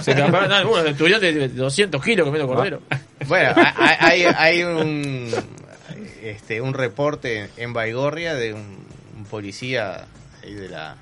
Se 0.03 0.11
escapaban, 0.11 0.51
algunos 0.51 0.85
estudiantes 0.85 1.33
de 1.33 1.47
200 1.49 2.03
kilos 2.03 2.25
comiendo 2.25 2.47
cordero. 2.53 2.81
Bueno, 3.27 3.53
hay, 3.75 3.97
hay, 3.99 4.23
hay 4.37 4.63
un, 4.63 5.29
este, 6.21 6.61
un 6.61 6.73
reporte 6.75 7.49
en 7.57 7.73
Baigorria 7.73 8.35
de 8.35 8.53
un, 8.53 8.85
un 9.17 9.25
policía 9.25 10.05
ahí 10.43 10.53
de 10.53 10.69
la... 10.69 10.95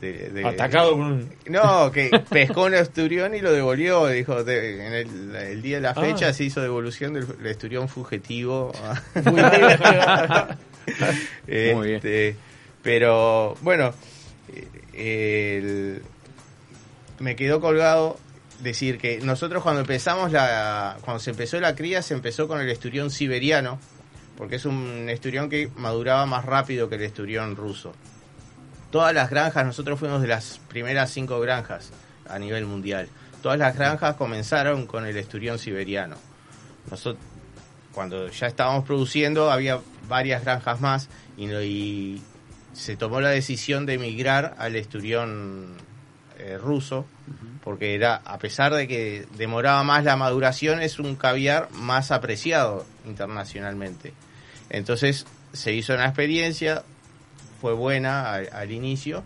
de- 0.00 0.30
de- 0.30 0.46
Atacado 0.46 0.94
un. 0.94 1.30
No, 1.46 1.90
que 1.92 2.10
pescó 2.30 2.64
un 2.64 2.74
esturión 2.74 3.34
y 3.34 3.40
lo 3.40 3.52
devolvió. 3.52 4.06
Dijo, 4.06 4.42
de- 4.44 4.86
en 4.86 4.92
el, 4.94 5.36
el 5.36 5.62
día 5.62 5.76
de 5.76 5.82
la 5.82 5.94
fecha 5.94 6.28
Ah. 6.28 6.32
se 6.32 6.44
hizo 6.44 6.60
devolución 6.60 7.12
del 7.14 7.26
esturión 7.46 7.88
fugitivo. 7.88 8.72
Muy 9.24 9.40
Este, 11.92 12.36
Pero 12.82 13.56
bueno, 13.60 13.92
eh, 14.94 15.58
el- 15.58 16.02
me 17.18 17.36
quedó 17.36 17.60
colgado 17.60 18.18
decir 18.60 18.98
que 18.98 19.20
nosotros 19.20 19.62
cuando 19.62 19.82
empezamos 19.82 20.32
la, 20.32 20.96
cuando 21.02 21.20
se 21.20 21.30
empezó 21.30 21.60
la 21.60 21.74
cría 21.74 22.02
se 22.02 22.14
empezó 22.14 22.48
con 22.48 22.60
el 22.60 22.68
esturión 22.70 23.10
siberiano, 23.10 23.78
porque 24.36 24.56
es 24.56 24.64
un 24.64 25.06
esturión 25.08 25.48
que 25.50 25.68
maduraba 25.76 26.24
más 26.26 26.44
rápido 26.44 26.88
que 26.88 26.96
el 26.96 27.02
esturión 27.02 27.56
ruso. 27.56 27.92
Todas 28.90 29.14
las 29.14 29.30
granjas, 29.30 29.64
nosotros 29.64 29.98
fuimos 29.98 30.20
de 30.20 30.28
las 30.28 30.60
primeras 30.68 31.10
cinco 31.10 31.38
granjas 31.40 31.92
a 32.28 32.38
nivel 32.38 32.66
mundial. 32.66 33.08
todas 33.42 33.58
las 33.58 33.74
granjas 33.74 34.16
comenzaron 34.16 34.86
con 34.86 35.06
el 35.06 35.16
esturión 35.16 35.58
siberiano. 35.58 36.16
Nosotros, 36.90 37.24
cuando 37.92 38.28
ya 38.28 38.46
estábamos 38.46 38.84
produciendo, 38.84 39.50
había 39.50 39.80
varias 40.08 40.44
granjas 40.44 40.80
más 40.80 41.08
y, 41.36 42.20
se 42.72 42.96
tomó 42.96 43.20
la 43.20 43.30
decisión 43.30 43.84
de 43.84 43.98
migrar 43.98 44.54
al 44.58 44.76
esturión 44.76 45.74
eh, 46.38 46.56
ruso, 46.56 47.04
porque 47.64 47.96
era, 47.96 48.16
a 48.24 48.38
pesar 48.38 48.72
de 48.72 48.86
que 48.86 49.26
demoraba 49.36 49.82
más 49.82 50.04
la 50.04 50.16
maduración, 50.16 50.80
es 50.80 51.00
un 51.00 51.16
caviar 51.16 51.68
más 51.72 52.12
apreciado 52.12 52.86
internacionalmente. 53.04 54.14
Entonces 54.70 55.26
se 55.52 55.72
hizo 55.72 55.94
una 55.94 56.06
experiencia, 56.06 56.84
fue 57.60 57.74
buena 57.74 58.32
al, 58.32 58.48
al 58.52 58.70
inicio 58.70 59.22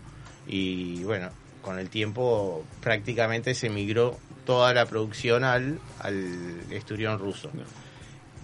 y 0.47 1.03
bueno, 1.03 1.29
con 1.61 1.79
el 1.79 1.89
tiempo 1.89 2.63
prácticamente 2.81 3.55
se 3.55 3.69
migró 3.69 4.17
toda 4.45 4.73
la 4.73 4.85
producción 4.85 5.43
al, 5.43 5.79
al 5.99 6.59
esturión 6.71 7.19
ruso. 7.19 7.49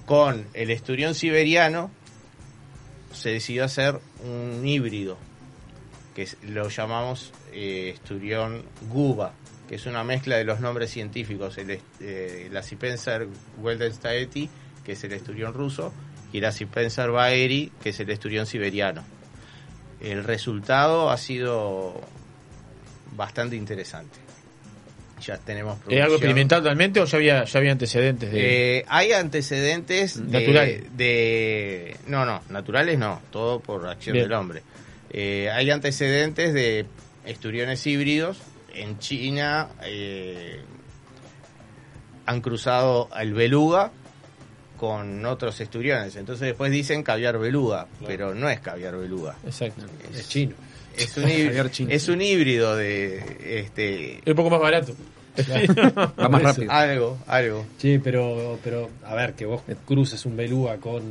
Con 0.05 0.47
el 0.53 0.71
esturión 0.71 1.13
siberiano 1.13 1.91
se 3.13 3.29
decidió 3.29 3.65
hacer 3.65 3.99
un 4.23 4.65
híbrido, 4.65 5.17
que 6.15 6.27
lo 6.47 6.69
llamamos 6.69 7.31
eh, 7.53 7.91
esturión 7.93 8.63
guba, 8.89 9.33
que 9.69 9.75
es 9.75 9.85
una 9.85 10.03
mezcla 10.03 10.37
de 10.37 10.43
los 10.43 10.59
nombres 10.59 10.89
científicos, 10.89 11.57
el, 11.57 11.79
eh, 11.99 12.49
la 12.51 12.63
Cipenser 12.63 13.27
Weldenstaeti, 13.61 14.49
que 14.83 14.93
es 14.93 15.03
el 15.03 15.13
esturión 15.13 15.53
ruso, 15.53 15.93
y 16.33 16.41
la 16.41 16.51
Cipenser 16.51 17.11
baeri, 17.11 17.71
que 17.81 17.89
es 17.89 17.99
el 17.99 18.09
esturión 18.09 18.45
siberiano. 18.45 19.03
El 20.03 20.23
resultado 20.23 21.09
ha 21.11 21.17
sido 21.17 21.99
bastante 23.15 23.55
interesante. 23.55 24.17
Ya 25.25 25.37
tenemos 25.37 25.77
¿Es 25.87 26.01
algo 26.01 26.15
experimental 26.15 26.61
totalmente 26.63 26.99
o 26.99 27.05
ya 27.05 27.17
había, 27.17 27.43
ya 27.43 27.59
había 27.59 27.71
antecedentes 27.73 28.31
de.? 28.31 28.79
Eh, 28.79 28.85
hay 28.87 29.11
antecedentes 29.13 30.15
de, 30.31 30.39
Naturales. 30.39 30.97
de- 30.97 31.95
no 32.07 32.25
no 32.25 32.41
naturales 32.49 32.97
no 32.97 33.21
todo 33.29 33.59
por 33.59 33.87
acción 33.87 34.13
Bien. 34.13 34.25
del 34.25 34.33
hombre 34.33 34.63
Eh, 35.11 35.49
hay 35.53 35.69
antecedentes 35.69 36.53
de 36.55 36.87
esturiones 37.25 37.85
híbridos 37.85 38.39
en 38.73 38.97
China 38.97 39.67
eh, 39.83 40.61
han 42.25 42.41
cruzado 42.41 43.07
el 43.19 43.33
beluga 43.35 43.91
con 44.81 45.23
otros 45.27 45.61
esturiones 45.61 46.15
entonces 46.15 46.47
después 46.47 46.71
dicen 46.71 47.03
caviar 47.03 47.37
beluga 47.37 47.85
pero 48.07 48.33
no 48.33 48.49
es 48.49 48.59
caviar 48.61 48.97
beluga 48.97 49.35
Exacto. 49.45 49.85
Es 50.11 50.27
chino. 50.27 50.55
es 50.97 51.15
un, 51.17 51.23
híbrido, 51.29 51.47
Caviar 51.49 51.69
chino. 51.71 51.91
es 51.91 52.07
un 52.09 52.19
híbrido 52.19 52.75
de 52.75 53.59
este 53.59 54.15
Es 54.15 54.27
un 54.27 54.35
poco 54.35 54.49
más 54.49 54.59
barato. 54.59 54.95
Va 56.19 56.29
más 56.29 56.41
rápido. 56.41 56.71
algo 56.71 57.17
algo 57.27 57.63
Sí, 57.77 57.99
pero, 58.03 58.57
pero 58.63 58.89
a 59.05 59.13
ver, 59.13 59.33
que 59.33 59.45
vos 59.45 59.61
cruces 59.85 60.25
un 60.25 60.35
beluga 60.35 60.77
con 60.77 61.03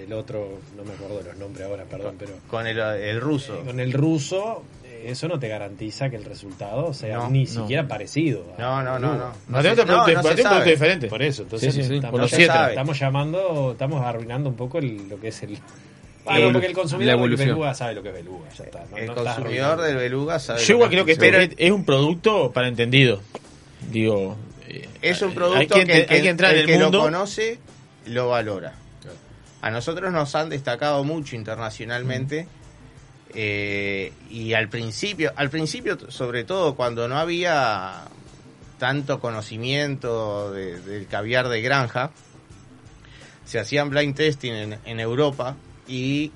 el 0.00 0.12
otro, 0.12 0.60
no 0.76 0.84
me 0.84 0.92
acuerdo 0.92 1.20
los 1.22 1.36
nombres 1.36 1.66
ahora, 1.66 1.82
perdón, 1.84 2.14
pero 2.16 2.32
con 2.48 2.64
el, 2.68 2.78
el 2.78 3.20
ruso 3.20 3.60
con 3.64 3.80
el 3.80 3.92
ruso, 3.92 4.62
eso 5.10 5.28
no 5.28 5.38
te 5.38 5.48
garantiza 5.48 6.10
que 6.10 6.16
el 6.16 6.24
resultado 6.24 6.92
sea 6.94 7.18
No, 7.18 7.30
ni 7.30 7.44
no. 7.44 7.50
siquiera 7.50 7.86
parecido. 7.88 8.44
a 8.58 8.60
No, 8.60 8.82
no, 8.82 8.98
no, 8.98 9.14
no. 9.14 9.32
No 9.48 9.62
se- 9.62 9.74
no, 9.74 9.84
no 9.84 10.04
se 10.04 10.12
es 10.12 10.16
un 10.18 10.22
producto 10.22 10.64
diferente. 10.64 11.08
Por 11.08 11.22
eso, 11.22 11.42
entonces 11.42 11.74
Sí, 11.74 11.82
sí, 11.82 11.88
sí. 11.88 11.94
estamos, 12.42 12.98
llamando, 12.98 13.72
estamos 13.72 14.04
arruinando 14.04 14.48
un 14.48 14.56
poco 14.56 14.78
el- 14.78 15.08
lo 15.08 15.20
que 15.20 15.28
es 15.28 15.42
el... 15.42 15.58
Bueno, 16.24 16.52
porque 16.52 16.66
el 16.66 16.72
consumidor 16.72 17.20
del 17.20 17.36
beluga 17.36 17.72
sabe 17.74 17.94
lo 17.94 18.02
que 18.02 18.08
es 18.08 18.14
beluga, 18.16 18.48
ya 18.58 18.64
está. 18.64 18.84
no- 18.90 18.96
el 18.96 19.12
consumidor 19.14 19.80
del 19.80 19.96
beluga 19.96 20.38
sabe 20.40 20.60
Yo 20.64 20.74
igual 20.74 20.90
creo 20.90 21.04
que 21.04 21.14
pero 21.16 21.38
es, 21.38 21.50
es 21.56 21.70
un 21.70 21.84
producto 21.84 22.50
para 22.52 22.66
entendido. 22.68 23.20
Digo. 23.92 24.36
eh, 24.68 24.88
es 25.02 25.22
un 25.22 25.28
hay 25.28 25.34
producto 25.36 25.74
que, 25.76 25.84
que, 25.84 25.92
el 26.02 26.06
hay 26.10 26.22
que 26.22 26.28
entrar 26.28 26.50
el 26.52 26.56
en 26.56 26.60
el 26.62 26.66
que 26.66 26.82
mundo. 26.82 26.98
lo 26.98 27.04
conoce 27.04 27.58
lo 28.06 28.28
valora. 28.28 28.74
A 29.62 29.70
nosotros 29.70 30.12
nos 30.12 30.34
han 30.34 30.48
destacado 30.48 31.02
mucho 31.04 31.34
internacionalmente 31.34 32.46
eh, 33.38 34.12
y 34.30 34.54
al 34.54 34.68
principio, 34.70 35.32
al 35.36 35.50
principio 35.50 35.98
sobre 36.10 36.44
todo 36.44 36.74
cuando 36.74 37.06
no 37.06 37.18
había 37.18 38.04
tanto 38.78 39.20
conocimiento 39.20 40.50
de- 40.52 40.80
del 40.80 41.06
caviar 41.06 41.48
de 41.48 41.60
granja, 41.60 42.10
se 43.44 43.58
hacían 43.58 43.90
blind 43.90 44.16
testing 44.16 44.52
en, 44.52 44.78
en 44.84 45.00
Europa 45.00 45.54
y 45.86 46.32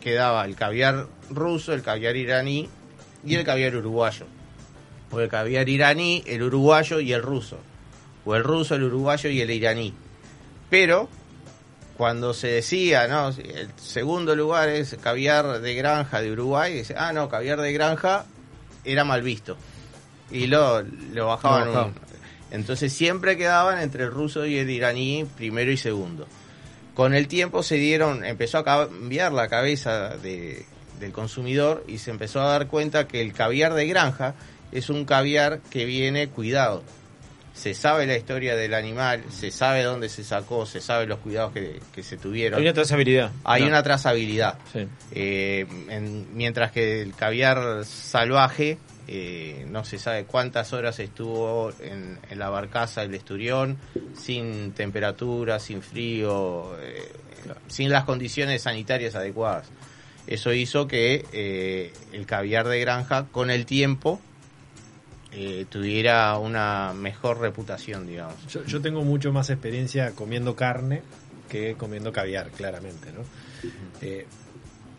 quedaba 0.00 0.44
el 0.44 0.54
caviar 0.54 1.06
ruso, 1.30 1.72
el 1.72 1.82
caviar 1.82 2.14
iraní 2.16 2.68
y 3.24 3.34
el 3.36 3.44
caviar 3.44 3.74
uruguayo. 3.76 4.26
O 5.10 5.20
el 5.20 5.28
caviar 5.28 5.68
iraní, 5.68 6.22
el 6.26 6.42
uruguayo 6.42 7.00
y 7.00 7.12
el 7.12 7.22
ruso. 7.22 7.58
O 8.26 8.34
el 8.36 8.44
ruso, 8.44 8.74
el 8.74 8.82
uruguayo 8.84 9.30
y 9.30 9.40
el 9.40 9.50
iraní. 9.50 9.94
Pero 10.70 11.08
cuando 11.96 12.34
se 12.34 12.48
decía, 12.48 13.06
no, 13.08 13.28
el 13.28 13.68
segundo 13.76 14.34
lugar 14.34 14.68
es 14.68 14.96
caviar 15.00 15.60
de 15.60 15.74
granja 15.74 16.20
de 16.20 16.32
Uruguay, 16.32 16.74
dice, 16.74 16.94
ah, 16.98 17.12
no, 17.12 17.28
caviar 17.28 17.60
de 17.60 17.72
granja 17.72 18.24
era 18.84 19.04
mal 19.04 19.22
visto. 19.22 19.56
Y 20.30 20.46
lo, 20.46 20.82
lo 20.82 21.26
bajaban. 21.28 21.66
Lo 21.66 21.72
bajaban. 21.72 21.88
un- 21.90 22.04
entonces 22.50 22.92
siempre 22.92 23.36
quedaban 23.36 23.80
entre 23.80 24.04
el 24.04 24.10
ruso 24.10 24.46
y 24.46 24.58
el 24.58 24.70
iraní 24.70 25.26
primero 25.36 25.70
y 25.72 25.76
segundo. 25.76 26.26
Con 26.94 27.12
el 27.14 27.26
tiempo 27.26 27.62
se 27.64 27.76
dieron, 27.76 28.24
empezó 28.24 28.58
a 28.58 28.64
cambiar 28.64 29.32
la 29.32 29.48
cabeza 29.48 30.10
de- 30.16 30.64
del 31.00 31.10
consumidor 31.12 31.84
y 31.88 31.98
se 31.98 32.10
empezó 32.12 32.40
a 32.40 32.46
dar 32.46 32.68
cuenta 32.68 33.08
que 33.08 33.20
el 33.20 33.32
caviar 33.32 33.74
de 33.74 33.86
granja 33.88 34.34
es 34.70 34.88
un 34.90 35.04
caviar 35.04 35.58
que 35.70 35.84
viene 35.84 36.28
cuidado. 36.28 36.82
Se 37.54 37.72
sabe 37.72 38.04
la 38.06 38.16
historia 38.16 38.56
del 38.56 38.74
animal, 38.74 39.22
se 39.30 39.50
sabe 39.52 39.84
dónde 39.84 40.08
se 40.08 40.24
sacó, 40.24 40.66
se 40.66 40.80
sabe 40.80 41.06
los 41.06 41.20
cuidados 41.20 41.52
que, 41.52 41.80
que 41.94 42.02
se 42.02 42.16
tuvieron. 42.16 42.58
Hay 42.58 42.64
una 42.64 42.74
trazabilidad. 42.74 43.30
Hay 43.44 43.62
No. 43.62 43.68
una 43.68 43.82
trazabilidad. 43.82 44.58
Sí. 44.72 44.86
Eh, 45.12 45.64
en- 45.88 46.26
mientras 46.36 46.72
que 46.72 47.00
el 47.02 47.14
caviar 47.14 47.84
salvaje 47.84 48.78
eh, 49.06 49.66
no 49.68 49.84
se 49.84 49.98
sabe 49.98 50.24
cuántas 50.24 50.72
horas 50.72 50.98
estuvo 50.98 51.70
en, 51.80 52.18
en 52.28 52.38
la 52.38 52.48
barcaza 52.48 53.02
del 53.02 53.14
esturión, 53.14 53.76
sin 54.18 54.72
temperatura, 54.72 55.60
sin 55.60 55.80
frío, 55.82 56.76
eh, 56.80 57.12
sin 57.68 57.90
las 57.90 58.04
condiciones 58.04 58.62
sanitarias 58.62 59.14
adecuadas. 59.14 59.68
Eso 60.26 60.52
hizo 60.54 60.88
que 60.88 61.24
eh, 61.32 61.92
el 62.12 62.24
caviar 62.26 62.66
de 62.66 62.80
granja 62.80 63.26
con 63.30 63.50
el 63.50 63.66
tiempo 63.66 64.20
eh, 65.34 65.66
tuviera 65.68 66.38
una 66.38 66.92
mejor 66.94 67.40
reputación, 67.40 68.06
digamos. 68.06 68.36
Yo, 68.48 68.64
yo 68.64 68.80
tengo 68.80 69.02
mucho 69.02 69.32
más 69.32 69.50
experiencia 69.50 70.12
comiendo 70.12 70.54
carne 70.54 71.02
que 71.48 71.74
comiendo 71.74 72.12
caviar, 72.12 72.50
claramente, 72.50 73.12
¿no? 73.12 73.20
Eh, 74.00 74.26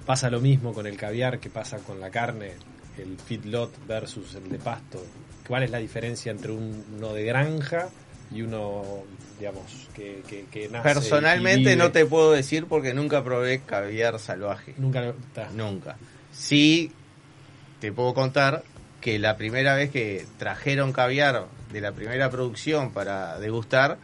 pasa 0.05 0.29
lo 0.29 0.39
mismo 0.41 0.73
con 0.73 0.87
el 0.87 0.97
caviar 0.97 1.39
que 1.39 1.49
pasa 1.49 1.77
con 1.79 1.99
la 1.99 2.09
carne, 2.11 2.53
el 2.97 3.17
feedlot 3.17 3.71
versus 3.87 4.35
el 4.35 4.49
de 4.49 4.59
pasto. 4.59 5.03
¿Cuál 5.47 5.63
es 5.63 5.71
la 5.71 5.77
diferencia 5.79 6.31
entre 6.31 6.51
un- 6.51 6.83
uno 6.97 7.13
de 7.13 7.23
granja 7.25 7.89
y 8.31 8.41
uno, 8.41 8.83
digamos, 9.39 9.89
que, 9.93 10.21
que, 10.27 10.45
que 10.51 10.67
nace 10.69 10.83
Personalmente 10.83 11.75
no 11.75 11.91
te 11.91 12.05
puedo 12.05 12.31
decir 12.31 12.65
porque 12.65 12.93
nunca 12.93 13.23
probé 13.23 13.61
caviar 13.61 14.19
salvaje. 14.19 14.73
Nunca 14.77 15.01
lo- 15.01 15.15
ta. 15.33 15.49
Nunca. 15.53 15.97
Sí, 16.31 16.91
te 17.79 17.91
puedo 17.91 18.13
contar 18.13 18.63
que 19.05 19.19
la 19.19 19.37
primera 19.37 19.75
vez 19.75 19.91
que 19.91 20.25
trajeron 20.39 20.91
caviar 20.91 21.45
de 21.71 21.79
la 21.79 21.91
primera 21.91 22.31
producción 22.31 22.89
para 22.91 23.37
degustar, 23.39 23.99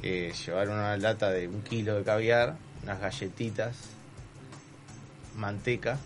eh, 0.00 0.32
llevaron 0.46 0.74
una 0.78 0.96
lata 0.96 1.28
de 1.32 1.48
un 1.48 1.62
kilo 1.62 1.96
de 1.96 2.04
caviar, 2.04 2.54
unas 2.84 3.00
galletitas, 3.00 3.74
manteca, 5.36 5.98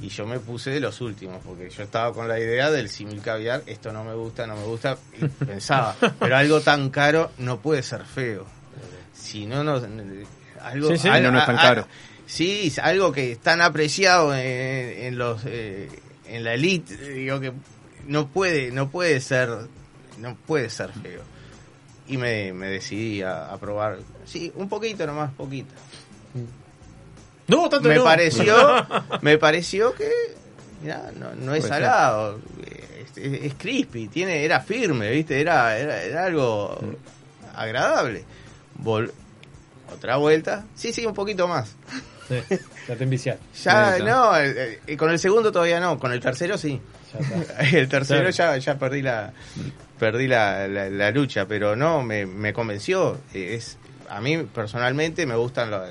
y 0.00 0.08
yo 0.08 0.26
me 0.26 0.40
puse 0.40 0.70
de 0.70 0.80
los 0.80 1.00
últimos, 1.00 1.40
porque 1.44 1.70
yo 1.70 1.84
estaba 1.84 2.12
con 2.12 2.26
la 2.26 2.40
idea 2.40 2.72
del 2.72 2.88
simil 2.88 3.20
caviar, 3.22 3.62
esto 3.66 3.92
no 3.92 4.02
me 4.02 4.14
gusta, 4.14 4.46
no 4.48 4.56
me 4.56 4.64
gusta, 4.64 4.96
y 5.20 5.24
pensaba, 5.44 5.94
pero 6.18 6.36
algo 6.36 6.60
tan 6.60 6.90
caro 6.90 7.30
no 7.38 7.60
puede 7.60 7.84
ser 7.84 8.04
feo. 8.04 8.46
Si 9.14 9.46
no, 9.46 9.62
no 9.62 9.74
algo, 10.60 10.88
Sí, 10.90 10.98
sí, 10.98 11.08
algo- 11.08 11.26
no, 11.26 11.32
no 11.32 11.38
es 11.38 11.46
tan 11.46 11.56
a- 11.56 11.60
a- 11.60 11.62
caro. 11.62 11.88
Sí, 12.26 12.72
algo 12.82 13.12
que 13.12 13.30
es 13.32 13.38
tan 13.38 13.60
apreciado 13.60 14.34
en, 14.34 14.40
en 15.04 15.18
los 15.18 15.42
eh, 15.44 15.88
en 16.34 16.44
la 16.44 16.54
elite, 16.54 16.96
digo 16.96 17.40
que 17.40 17.52
no 18.06 18.28
puede, 18.28 18.70
no 18.72 18.88
puede 18.90 19.20
ser, 19.20 19.48
no 20.18 20.34
puede 20.46 20.70
ser 20.70 20.92
feo. 20.92 21.22
Y 22.08 22.16
me, 22.16 22.52
me 22.52 22.66
decidí 22.68 23.22
a, 23.22 23.52
a 23.52 23.58
probar, 23.58 23.98
sí, 24.24 24.52
un 24.56 24.68
poquito 24.68 25.06
nomás, 25.06 25.32
poquito. 25.34 25.72
No, 27.48 27.68
tanto 27.68 27.88
me 27.88 27.96
no. 27.96 28.04
pareció, 28.04 28.54
me 29.22 29.38
pareció 29.38 29.94
que 29.94 30.10
mirá, 30.82 31.10
no, 31.18 31.34
no 31.34 31.54
es 31.54 31.64
salado, 31.66 32.40
es, 32.98 33.16
es- 33.16 33.42
es 33.44 33.54
crispy, 33.54 34.08
tiene, 34.08 34.44
era 34.44 34.60
firme, 34.60 35.10
viste, 35.10 35.40
era, 35.40 35.76
era, 35.78 36.02
era 36.02 36.24
algo 36.26 36.78
agradable. 37.54 38.24
Vol- 38.82 39.12
otra 39.94 40.16
vuelta, 40.16 40.64
sí, 40.74 40.92
sí, 40.92 41.04
un 41.04 41.14
poquito 41.14 41.46
más. 41.46 41.74
Ya 42.88 42.96
te 42.96 43.04
enviciaste. 43.04 43.42
Ya, 43.64 43.98
no, 44.04 44.36
eh, 44.38 44.80
eh, 44.86 44.96
con 44.96 45.10
el 45.10 45.18
segundo 45.18 45.50
todavía 45.52 45.80
no, 45.80 45.98
con 45.98 46.12
el 46.12 46.20
tercero 46.20 46.56
sí. 46.58 46.80
el 47.72 47.88
tercero 47.88 48.30
ya, 48.30 48.56
ya 48.56 48.78
perdí 48.78 49.02
la 49.02 49.32
perdí 49.98 50.26
la, 50.26 50.66
la- 50.66 50.88
la 50.90 51.10
lucha, 51.10 51.46
pero 51.46 51.76
no, 51.76 52.02
me, 52.02 52.26
me 52.26 52.52
convenció. 52.52 53.18
Eh, 53.34 53.54
Es, 53.54 53.76
a 54.08 54.20
mí 54.20 54.38
personalmente 54.38 55.24
me 55.26 55.36
gustan 55.36 55.70
lo, 55.70 55.84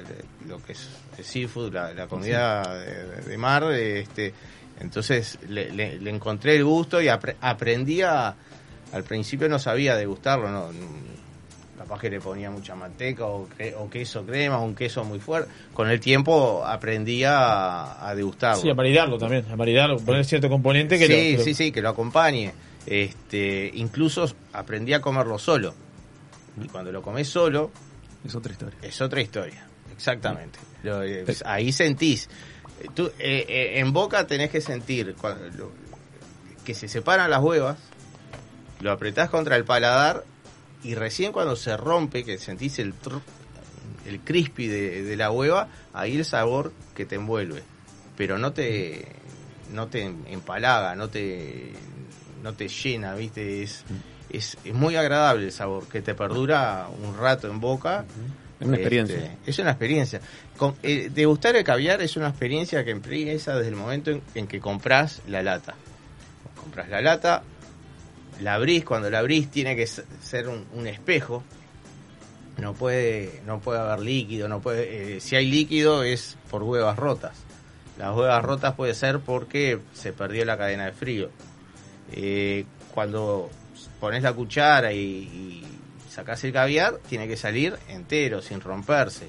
lo 0.47 0.61
que 0.63 0.73
es 0.73 0.89
el 1.17 1.23
seafood, 1.25 1.73
la, 1.73 1.93
la 1.93 2.07
comida 2.07 2.77
de, 2.79 3.21
de 3.21 3.37
mar. 3.37 3.63
Este, 3.71 4.33
entonces 4.79 5.37
le, 5.47 5.71
le- 5.71 5.97
le 5.99 6.09
encontré 6.09 6.55
el 6.55 6.63
gusto 6.65 7.01
y 7.01 7.05
apre- 7.07 7.35
aprendí 7.41 8.01
a... 8.01 8.35
Al 8.91 9.03
principio 9.05 9.47
no 9.47 9.57
sabía 9.57 9.95
degustarlo, 9.95 10.49
no, 10.49 10.69
capaz 11.91 12.01
que 12.01 12.09
le 12.09 12.21
ponía 12.21 12.49
mucha 12.49 12.73
manteca 12.73 13.25
o, 13.25 13.49
cre- 13.49 13.75
o 13.77 13.89
queso 13.89 14.25
crema 14.25 14.59
o 14.59 14.63
un 14.63 14.75
queso 14.75 15.03
muy 15.03 15.19
fuerte. 15.19 15.51
Con 15.73 15.89
el 15.89 15.99
tiempo 15.99 16.63
aprendí 16.65 17.25
a, 17.25 18.07
a 18.07 18.15
degustarlo. 18.15 18.61
Sí, 18.61 18.69
a 18.69 18.73
maridarlo 18.73 19.17
también, 19.17 19.45
a 19.51 19.57
maridarlo, 19.57 19.97
poner 19.99 20.23
cierto 20.23 20.47
componente 20.47 20.97
que 20.97 21.07
sí, 21.07 21.11
lo- 21.11 21.17
que 21.19 21.37
lo- 21.39 21.43
sí, 21.43 21.53
sí, 21.53 21.71
que 21.73 21.81
lo 21.81 21.89
acompañe. 21.89 22.53
Este, 22.85 23.69
incluso 23.73 24.25
aprendí 24.53 24.93
a 24.93 25.01
comerlo 25.01 25.37
solo. 25.37 25.73
Y 26.63 26.67
cuando 26.69 26.93
lo 26.93 27.01
comes 27.01 27.27
solo, 27.27 27.71
es 28.25 28.33
otra 28.35 28.53
historia. 28.53 28.77
Es 28.81 29.01
otra 29.01 29.19
historia, 29.21 29.65
exactamente. 29.93 30.59
Lo- 30.83 31.03
eh, 31.03 31.25
ahí 31.45 31.73
sentís. 31.73 32.29
Eh, 32.79 32.87
Tú, 32.95 33.07
eh, 33.19 33.45
eh, 33.49 33.79
en 33.79 33.91
boca 33.91 34.25
tenés 34.27 34.49
que 34.49 34.61
sentir 34.61 35.13
cuando- 35.19 35.45
lo- 35.57 35.71
que 36.63 36.73
se 36.73 36.87
separan 36.87 37.29
las 37.29 37.41
huevas, 37.41 37.77
lo 38.79 38.91
apretás 38.93 39.29
contra 39.29 39.57
el 39.57 39.65
paladar 39.65 40.23
y 40.83 40.95
recién 40.95 41.31
cuando 41.31 41.55
se 41.55 41.75
rompe, 41.77 42.23
que 42.23 42.37
sentís 42.37 42.79
el, 42.79 42.93
tr- 42.99 43.21
el 44.07 44.19
crispy 44.21 44.67
de, 44.67 45.03
de 45.03 45.15
la 45.15 45.31
hueva, 45.31 45.67
ahí 45.93 46.15
el 46.17 46.25
sabor 46.25 46.73
que 46.95 47.05
te 47.05 47.15
envuelve. 47.15 47.63
Pero 48.17 48.37
no 48.37 48.51
te, 48.53 49.05
no 49.73 49.87
te 49.87 50.03
empalaga, 50.03 50.95
no 50.95 51.09
te, 51.09 51.73
no 52.43 52.53
te 52.53 52.67
llena, 52.67 53.15
¿viste? 53.15 53.63
Es, 53.63 53.83
es, 54.29 54.57
es 54.63 54.73
muy 54.73 54.95
agradable 54.95 55.45
el 55.45 55.51
sabor, 55.51 55.87
que 55.87 56.01
te 56.01 56.13
perdura 56.15 56.87
un 57.03 57.17
rato 57.17 57.49
en 57.49 57.59
boca. 57.59 58.05
Es 58.59 58.67
una 58.67 58.77
Este, 58.77 58.81
experiencia. 58.97 59.37
es 59.45 59.59
una 59.59 59.71
experiencia. 59.71 60.21
Con- 60.57 60.75
eh, 60.83 61.09
degustar 61.13 61.55
el 61.55 61.63
caviar 61.63 62.01
es 62.01 62.15
una 62.15 62.29
experiencia 62.29 62.83
que 62.85 62.91
empieza 62.91 63.55
desde 63.55 63.69
el 63.69 63.75
momento 63.75 64.11
en, 64.11 64.21
en 64.35 64.47
que 64.47 64.59
compras 64.59 65.21
la 65.27 65.41
lata. 65.41 65.73
Compras 66.61 66.89
la 66.89 67.01
lata, 67.01 67.41
la 68.41 68.55
abrís, 68.55 68.83
cuando 68.83 69.09
la 69.09 69.19
abrís 69.19 69.49
tiene 69.51 69.75
que 69.75 69.87
ser 69.87 70.47
un, 70.47 70.65
un 70.73 70.87
espejo. 70.87 71.43
No 72.57 72.73
puede, 72.73 73.41
no 73.45 73.59
puede 73.59 73.79
haber 73.79 73.99
líquido, 74.01 74.47
no 74.47 74.59
puede, 74.61 75.15
eh, 75.17 75.19
si 75.21 75.35
hay 75.35 75.49
líquido 75.49 76.03
es 76.03 76.37
por 76.49 76.61
huevas 76.63 76.97
rotas. 76.97 77.35
Las 77.97 78.15
huevas 78.15 78.43
rotas 78.43 78.75
puede 78.75 78.93
ser 78.93 79.19
porque 79.19 79.79
se 79.93 80.11
perdió 80.13 80.43
la 80.45 80.57
cadena 80.57 80.85
de 80.85 80.91
frío. 80.91 81.29
Eh, 82.11 82.65
cuando 82.93 83.49
pones 83.99 84.21
la 84.21 84.33
cuchara 84.33 84.91
y, 84.93 84.97
y 84.99 85.63
sacás 86.09 86.43
el 86.43 86.51
caviar, 86.51 86.99
tiene 87.07 87.27
que 87.27 87.37
salir 87.37 87.77
entero, 87.87 88.41
sin 88.41 88.59
romperse. 88.59 89.27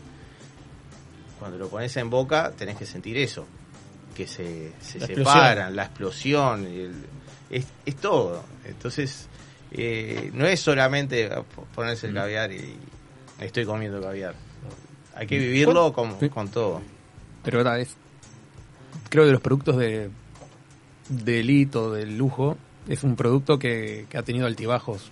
Cuando 1.38 1.58
lo 1.58 1.68
pones 1.68 1.96
en 1.96 2.10
boca, 2.10 2.52
tenés 2.56 2.76
que 2.76 2.86
sentir 2.86 3.16
eso, 3.18 3.46
que 4.16 4.26
se, 4.26 4.72
se 4.80 4.98
La 5.00 5.06
separan, 5.06 5.74
explosión. 5.74 5.76
la 5.76 5.82
explosión, 5.84 6.66
el- 6.66 7.06
es, 7.52 7.66
es 7.86 7.96
todo. 7.96 8.42
Entonces, 8.64 9.28
eh, 9.70 10.30
no 10.34 10.46
es 10.46 10.60
solamente 10.60 11.30
ponerse 11.74 12.08
el 12.08 12.14
caviar 12.14 12.50
y 12.52 12.74
estoy 13.40 13.64
comiendo 13.64 14.00
caviar. 14.00 14.34
Hay 15.14 15.26
que 15.26 15.38
vivirlo 15.38 15.92
con, 15.92 16.14
con 16.30 16.48
todo. 16.48 16.80
Pero 17.44 17.58
verdad, 17.58 17.80
es, 17.80 17.94
creo 19.08 19.24
que 19.26 19.32
los 19.32 19.40
productos 19.40 19.76
de, 19.76 20.10
de 21.08 21.40
elite 21.40 21.78
o 21.78 21.90
de 21.92 22.06
lujo, 22.06 22.56
es 22.88 23.04
un 23.04 23.14
producto 23.14 23.58
que, 23.58 24.06
que 24.08 24.18
ha 24.18 24.22
tenido 24.22 24.46
altibajos 24.46 25.10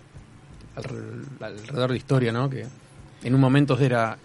alre- 0.77 1.25
alrededor 1.41 1.89
de 1.89 1.95
la 1.95 1.97
historia, 1.97 2.33
¿no? 2.33 2.49
Que 2.51 2.67
en 3.23 3.35
un 3.35 3.41
momento 3.41 3.79
era 3.79 4.17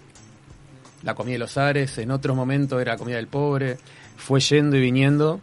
la 1.03 1.13
comida 1.13 1.33
de 1.33 1.39
los 1.39 1.57
ares, 1.57 1.97
en 1.97 2.09
otro 2.11 2.33
momento 2.35 2.79
era 2.79 2.97
comida 2.97 3.17
del 3.17 3.27
pobre, 3.27 3.77
fue 4.17 4.39
yendo 4.39 4.77
y 4.77 4.81
viniendo, 4.81 5.41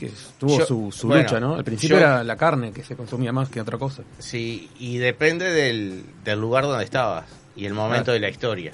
que 0.00 0.10
tuvo 0.38 0.58
Yo- 0.58 0.64
su, 0.66 0.90
su 0.92 1.06
bueno, 1.08 1.22
lucha, 1.24 1.38
¿no? 1.40 1.54
Al 1.56 1.64
principio 1.64 1.96
yo- 1.98 2.02
era 2.02 2.24
la 2.24 2.36
carne 2.36 2.72
que 2.72 2.82
se 2.82 2.96
consumía 2.96 3.32
más 3.32 3.48
que 3.50 3.60
otra 3.60 3.76
cosa. 3.78 4.02
Sí, 4.18 4.70
y 4.78 4.96
depende 4.98 5.50
del, 5.52 6.04
del 6.24 6.40
lugar 6.40 6.64
donde 6.64 6.84
estabas 6.84 7.26
y 7.54 7.66
el 7.66 7.74
momento 7.74 8.04
Claro. 8.06 8.14
de 8.14 8.20
la 8.20 8.28
historia. 8.30 8.72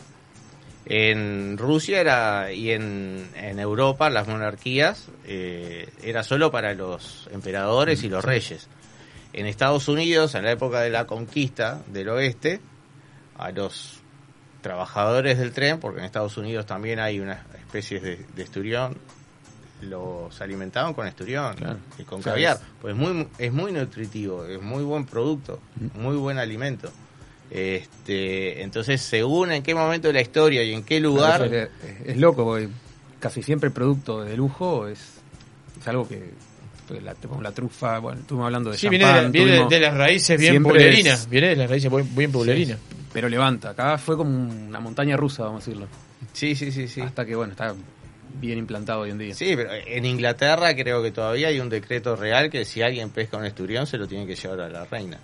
En 0.88 1.58
Rusia 1.58 2.00
era 2.00 2.52
y 2.52 2.70
en, 2.70 3.28
en 3.34 3.58
Europa, 3.58 4.08
las 4.08 4.28
monarquías, 4.28 5.08
eh, 5.24 5.88
era 6.02 6.22
solo 6.22 6.52
para 6.52 6.74
los 6.74 7.28
emperadores 7.32 8.04
y 8.04 8.08
los 8.08 8.24
reyes. 8.24 8.68
En 9.32 9.46
Estados 9.46 9.88
Unidos, 9.88 10.36
en 10.36 10.44
la 10.44 10.52
época 10.52 10.80
de 10.82 10.90
la 10.90 11.04
conquista 11.06 11.82
del 11.88 12.08
oeste, 12.10 12.60
a 13.36 13.50
los 13.50 13.98
trabajadores 14.62 15.38
del 15.38 15.52
tren, 15.52 15.80
porque 15.80 15.98
en 15.98 16.04
Estados 16.04 16.36
Unidos 16.36 16.66
también 16.66 17.00
hay 17.00 17.18
unas 17.18 17.40
especies 17.56 18.02
de, 18.02 18.24
de 18.36 18.42
esturión, 18.44 18.96
los 19.82 20.40
alimentaban 20.40 20.94
con 20.94 21.06
esturión 21.06 21.54
y 21.98 22.02
con 22.04 22.22
caviar. 22.22 22.56
es- 22.56 22.62
Pues 22.80 22.94
muy, 22.96 23.28
es 23.38 23.52
muy 23.52 23.72
nutritivo, 23.72 24.44
es 24.46 24.60
muy 24.62 24.82
buen 24.84 25.04
producto, 25.06 25.60
muy 25.94 26.16
buen 26.16 26.38
alimento. 26.38 26.90
Este, 27.50 28.62
entonces, 28.62 29.00
según 29.02 29.52
en 29.52 29.62
qué 29.62 29.74
momento 29.74 30.08
de 30.08 30.14
la 30.14 30.20
historia 30.20 30.62
y 30.62 30.72
en 30.72 30.82
qué 30.82 31.00
lugar, 31.00 31.42
Es, 31.44 31.68
es- 31.84 32.06
es 32.08 32.16
loco, 32.16 32.44
porque 32.44 32.68
casi 33.20 33.42
siempre 33.42 33.68
el 33.68 33.72
producto 33.72 34.22
de 34.24 34.36
lujo 34.36 34.88
es, 34.88 35.00
es 35.80 35.88
algo 35.88 36.06
que, 36.08 36.30
pues, 36.88 37.02
la, 37.02 37.14
como 37.14 37.42
la 37.42 37.52
trufa, 37.52 37.98
bueno, 37.98 38.20
estuvimos 38.20 38.46
hablando 38.46 38.70
de 38.70 38.78
Sí, 38.78 38.88
viene, 38.88 39.04
de, 39.06 39.28
viene 39.30 39.66
de 39.68 39.80
las 39.80 39.94
raíces 39.96 40.38
bien 40.40 40.62
pueblerinas. 40.62 41.20
es- 41.22 41.28
Viene 41.28 41.48
de 41.48 41.56
las 41.56 41.70
raíces 41.70 41.90
bien, 41.90 42.14
bien 42.16 42.32
pueblerinas. 42.32 42.78
Sí, 42.78 42.96
pero 43.12 43.28
levanta. 43.28 43.70
Acá 43.70 43.96
fue 43.98 44.16
como 44.16 44.30
una 44.48 44.80
montaña 44.80 45.16
rusa, 45.16 45.44
vamos 45.44 45.62
a 45.62 45.66
decirlo. 45.66 45.86
Sí, 46.32 46.54
sí, 46.54 46.70
sí, 46.72 46.88
sí. 46.88 47.00
Hasta 47.00 47.24
que, 47.24 47.34
bueno, 47.34 47.52
está 47.52 47.74
bien 48.40 48.58
implantado 48.58 49.00
hoy 49.00 49.10
en 49.10 49.18
día. 49.18 49.34
Sí, 49.34 49.54
pero 49.56 49.70
en 49.72 50.04
Inglaterra 50.04 50.74
creo 50.74 51.02
que 51.02 51.10
todavía 51.10 51.48
hay 51.48 51.60
un 51.60 51.68
decreto 51.68 52.16
real 52.16 52.50
que 52.50 52.64
si 52.64 52.82
alguien 52.82 53.10
pesca 53.10 53.36
un 53.36 53.44
esturión 53.46 53.86
se 53.86 53.96
lo 53.98 54.06
tiene 54.06 54.26
que 54.26 54.34
llevar 54.34 54.60
a 54.60 54.68
la 54.68 54.84
reina. 54.84 55.18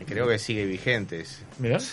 Y 0.00 0.04
Creo 0.04 0.28
que 0.28 0.38
sigue 0.38 0.64
vigente. 0.64 1.20
ese. 1.20 1.42
Mirá. 1.58 1.80
Sí, 1.80 1.90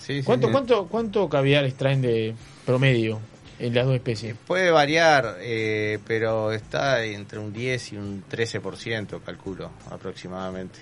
sí, 0.00 0.22
¿Cuánto, 0.22 0.48
sí. 0.48 0.52
cuánto, 0.52 0.86
¿Cuánto 0.88 1.28
caviar 1.28 1.64
extraen 1.64 2.02
de 2.02 2.34
promedio 2.66 3.20
en 3.58 3.74
las 3.74 3.86
dos 3.86 3.94
especies? 3.94 4.34
Puede 4.46 4.70
variar, 4.70 5.36
eh, 5.40 5.98
pero 6.06 6.52
está 6.52 7.02
entre 7.04 7.38
un 7.38 7.52
10 7.52 7.92
y 7.92 7.96
un 7.96 8.24
13%, 8.28 9.20
calculo, 9.24 9.70
aproximadamente. 9.90 10.78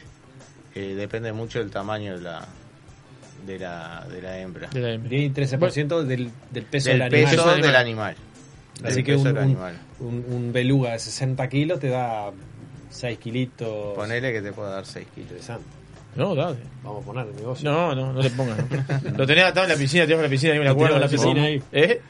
Eh, 0.75 0.95
depende 0.97 1.33
mucho 1.33 1.61
del 1.61 1.71
tamaño 1.71 2.17
de 2.17 2.23
la 2.23 2.47
de 3.47 3.59
la, 3.59 4.07
de 4.11 4.23
la 4.23 4.39
hembra. 4.41 4.69
De 4.71 4.81
la 4.81 4.93
hembra. 4.95 5.11
10 5.11 5.23
y 5.23 5.31
13% 5.35 6.03
del, 6.03 6.31
del 6.51 6.65
peso 6.65 6.89
Del 6.89 6.99
del, 7.01 7.15
animal. 7.15 7.31
peso 7.37 7.55
del 7.57 7.77
animal. 7.77 8.17
Así 8.83 9.03
que 9.05 9.15
un, 9.17 9.27
un, 9.29 9.39
animal. 9.39 9.75
un- 10.01 10.25
un 10.29 10.53
beluga 10.53 10.93
de 10.93 10.99
60 10.99 11.49
kilos 11.49 11.79
te 11.81 11.89
da 11.89 12.31
6 12.91 13.19
kilitos. 13.19 13.95
Ponele 13.95 14.33
que 14.33 14.43
te 14.43 14.53
pueda 14.53 14.71
dar 14.71 14.87
6 14.87 15.07
kilos. 15.15 15.31
Interesante. 15.31 15.65
No, 16.17 16.35
dale. 16.35 16.59
Vamos 16.83 17.03
a 17.03 17.07
poner 17.07 17.27
el 17.27 17.37
negocio. 17.37 17.71
No, 17.71 17.95
no, 17.95 18.13
no 18.13 18.23
le 18.23 18.31
pongas. 18.31 18.59
¿no? 18.59 19.11
Lo 19.19 19.27
tenés 19.27 19.45
atado 19.45 19.67
en 19.67 19.73
la 19.73 19.79
piscina, 19.79 20.07
tenés 20.07 20.23
la 20.23 20.29
piscina, 20.29 20.53
ahí 20.53 20.59
me 20.59 20.65
Lo 20.65 20.71
acuerdo. 20.73 20.95
en 20.97 21.01
la 21.03 21.09
piscina 21.09 21.43
ahí. 21.45 21.63
¿Eh? 21.73 22.01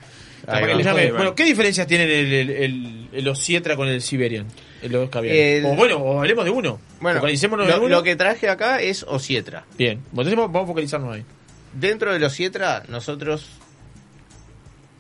Ahí 0.46 0.82
va. 0.84 0.92
Ahí. 0.92 1.10
Bueno, 1.10 1.34
¿qué 1.34 1.44
diferencias 1.44 1.86
tienen 1.86 2.08
el, 2.10 2.32
el, 2.32 2.50
el, 2.50 3.08
el 3.12 3.28
Osietra 3.28 3.76
con 3.76 3.88
el 3.88 4.02
Siberian? 4.02 4.46
El 4.82 4.92
los 4.92 5.08
caviar. 5.08 5.34
El- 5.34 5.64
O 5.64 5.74
bueno, 5.74 5.96
o 5.96 6.18
hablemos 6.18 6.44
de 6.44 6.50
uno. 6.50 6.78
Bueno, 7.00 7.20
Focalicémonos 7.20 7.66
lo, 7.66 7.72
en 7.74 7.80
uno. 7.80 7.88
lo 7.88 8.02
que 8.02 8.14
traje 8.14 8.50
acá 8.50 8.82
es 8.82 9.04
osietra. 9.04 9.64
Bien, 9.78 10.02
entonces 10.10 10.36
vamos 10.36 10.64
a 10.64 10.66
focalizarnos 10.66 11.14
ahí. 11.14 11.24
Dentro 11.72 12.12
del 12.12 12.22
osietra, 12.24 12.82
nosotros 12.88 13.46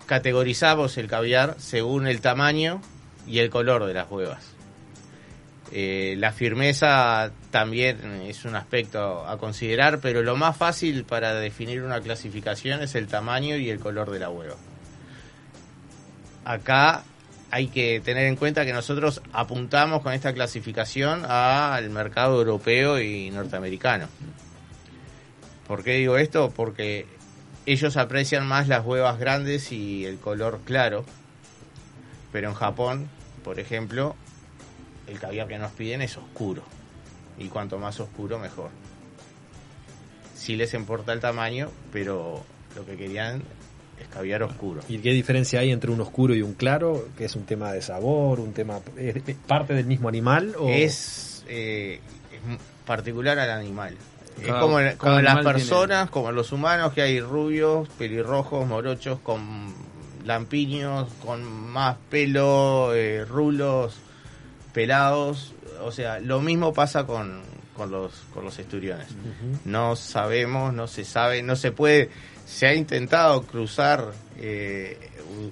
categorizamos 0.06 0.96
el 0.98 1.06
caviar 1.06 1.56
según 1.58 2.06
el 2.06 2.20
tamaño 2.20 2.80
y 3.26 3.38
el 3.38 3.50
color 3.50 3.86
de 3.86 3.94
las 3.94 4.10
huevas. 4.10 4.54
Eh, 5.72 6.14
la 6.18 6.32
firmeza 6.32 7.32
también 7.50 8.22
es 8.26 8.44
un 8.44 8.54
aspecto 8.54 9.26
a 9.26 9.38
considerar, 9.38 9.98
pero 10.00 10.22
lo 10.22 10.36
más 10.36 10.56
fácil 10.56 11.04
para 11.04 11.34
definir 11.34 11.82
una 11.82 12.00
clasificación 12.00 12.82
es 12.82 12.94
el 12.94 13.08
tamaño 13.08 13.56
y 13.56 13.70
el 13.70 13.80
color 13.80 14.10
de 14.10 14.18
la 14.20 14.30
hueva. 14.30 14.56
Acá 16.44 17.02
hay 17.50 17.68
que 17.68 18.00
tener 18.04 18.26
en 18.26 18.36
cuenta 18.36 18.64
que 18.64 18.72
nosotros 18.72 19.22
apuntamos 19.32 20.02
con 20.02 20.12
esta 20.12 20.32
clasificación 20.32 21.24
al 21.24 21.88
mercado 21.90 22.38
europeo 22.38 23.00
y 23.00 23.30
norteamericano. 23.30 24.08
¿Por 25.66 25.82
qué 25.82 25.94
digo 25.94 26.18
esto? 26.18 26.52
Porque 26.54 27.06
ellos 27.66 27.96
aprecian 27.96 28.46
más 28.46 28.68
las 28.68 28.84
huevas 28.84 29.18
grandes 29.18 29.72
y 29.72 30.04
el 30.04 30.18
color 30.18 30.60
claro, 30.64 31.04
pero 32.32 32.48
en 32.48 32.54
Japón, 32.54 33.08
por 33.42 33.58
ejemplo, 33.58 34.16
el 35.06 35.18
caviar 35.18 35.48
que 35.48 35.58
nos 35.58 35.72
piden 35.72 36.02
es 36.02 36.16
oscuro. 36.16 36.62
Y 37.38 37.48
cuanto 37.48 37.78
más 37.78 37.98
oscuro, 38.00 38.38
mejor. 38.38 38.70
Sí 40.36 40.56
les 40.56 40.74
importa 40.74 41.12
el 41.12 41.20
tamaño, 41.20 41.70
pero 41.92 42.44
lo 42.76 42.84
que 42.84 42.96
querían 42.96 43.42
es 44.00 44.08
caviar 44.08 44.42
oscuro. 44.42 44.82
¿Y 44.88 44.98
qué 44.98 45.12
diferencia 45.12 45.60
hay 45.60 45.70
entre 45.70 45.90
un 45.90 46.00
oscuro 46.00 46.34
y 46.34 46.42
un 46.42 46.54
claro? 46.54 47.08
¿Que 47.16 47.24
es 47.24 47.36
un 47.36 47.44
tema 47.44 47.72
de 47.72 47.82
sabor, 47.82 48.40
un 48.40 48.52
tema 48.52 48.80
es 48.96 49.14
parte 49.46 49.74
del 49.74 49.86
mismo 49.86 50.08
animal 50.08 50.54
o 50.58 50.68
Es, 50.68 51.44
eh, 51.48 52.00
es 52.32 52.58
particular 52.86 53.38
al 53.38 53.50
animal. 53.50 53.96
Es 54.40 54.46
Cada- 54.48 54.60
como, 54.60 54.76
cada 54.76 54.96
como 54.96 55.20
las 55.20 55.34
personas, 55.44 56.10
como 56.10 56.32
los 56.32 56.52
humanos, 56.52 56.92
que 56.92 57.02
hay 57.02 57.20
rubios, 57.20 57.88
pelirrojos, 57.98 58.66
morochos, 58.66 59.18
con 59.20 59.72
lampiños, 60.24 61.08
con 61.24 61.44
más 61.44 61.96
pelo, 62.10 62.92
eh, 62.94 63.24
rulos, 63.24 63.96
pelados. 64.72 65.52
O 65.82 65.92
sea, 65.92 66.18
lo 66.20 66.40
mismo 66.40 66.72
pasa 66.72 67.04
con, 67.04 67.42
con 67.76 67.90
los, 67.90 68.12
con 68.32 68.44
los 68.44 68.58
esturiones. 68.58 69.08
No 69.64 69.96
sabemos, 69.96 70.72
no 70.72 70.86
se 70.86 71.04
sabe, 71.04 71.42
no 71.42 71.56
se 71.56 71.72
puede. 71.72 72.10
Se 72.46 72.66
ha 72.66 72.74
intentado 72.74 73.42
cruzar, 73.42 74.12
eh, 74.38 74.98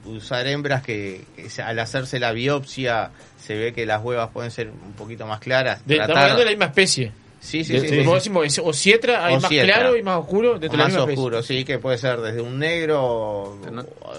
usar 0.05 0.47
hembras 0.47 0.83
que, 0.83 1.25
al 1.65 1.79
hacerse 1.79 2.19
la 2.19 2.33
biopsia 2.33 3.11
se 3.41 3.57
ve 3.57 3.73
que 3.73 3.87
las 3.87 4.03
huevas 4.03 4.31
pueden 4.31 4.51
ser 4.51 4.69
un 4.71 4.93
poquito 4.93 5.27
más 5.27 5.41
claras. 5.41 5.87
De, 5.87 5.97
Tratar- 5.97 6.03
estamos 6.03 6.23
hablando 6.23 6.39
de 6.41 6.45
la 6.47 6.51
misma 6.51 6.67
especie. 6.67 7.13
Sí, 7.43 7.65
sí, 7.65 7.73
De- 7.75 7.89
sí, 7.89 8.01
vos 8.07 8.15
decimos, 8.15 8.59
o 8.63 8.73
sietra, 8.73 9.27
hay 9.27 9.35
O 9.35 9.41
más 9.41 9.49
sietra. 9.49 9.75
claro 9.75 9.97
y 9.97 10.03
más 10.03 10.21
oscuro 10.21 10.59
dentro 10.61 10.69
O 10.69 10.73
de 10.73 10.77
la 10.79 10.85
más 10.85 10.93
misma 10.93 11.05
oscuro, 11.13 11.43
sí, 11.43 11.65
que 11.65 11.79
puede 11.81 11.99
ser 11.99 12.21
desde 12.21 12.41
un 12.41 12.59
negro 12.59 13.59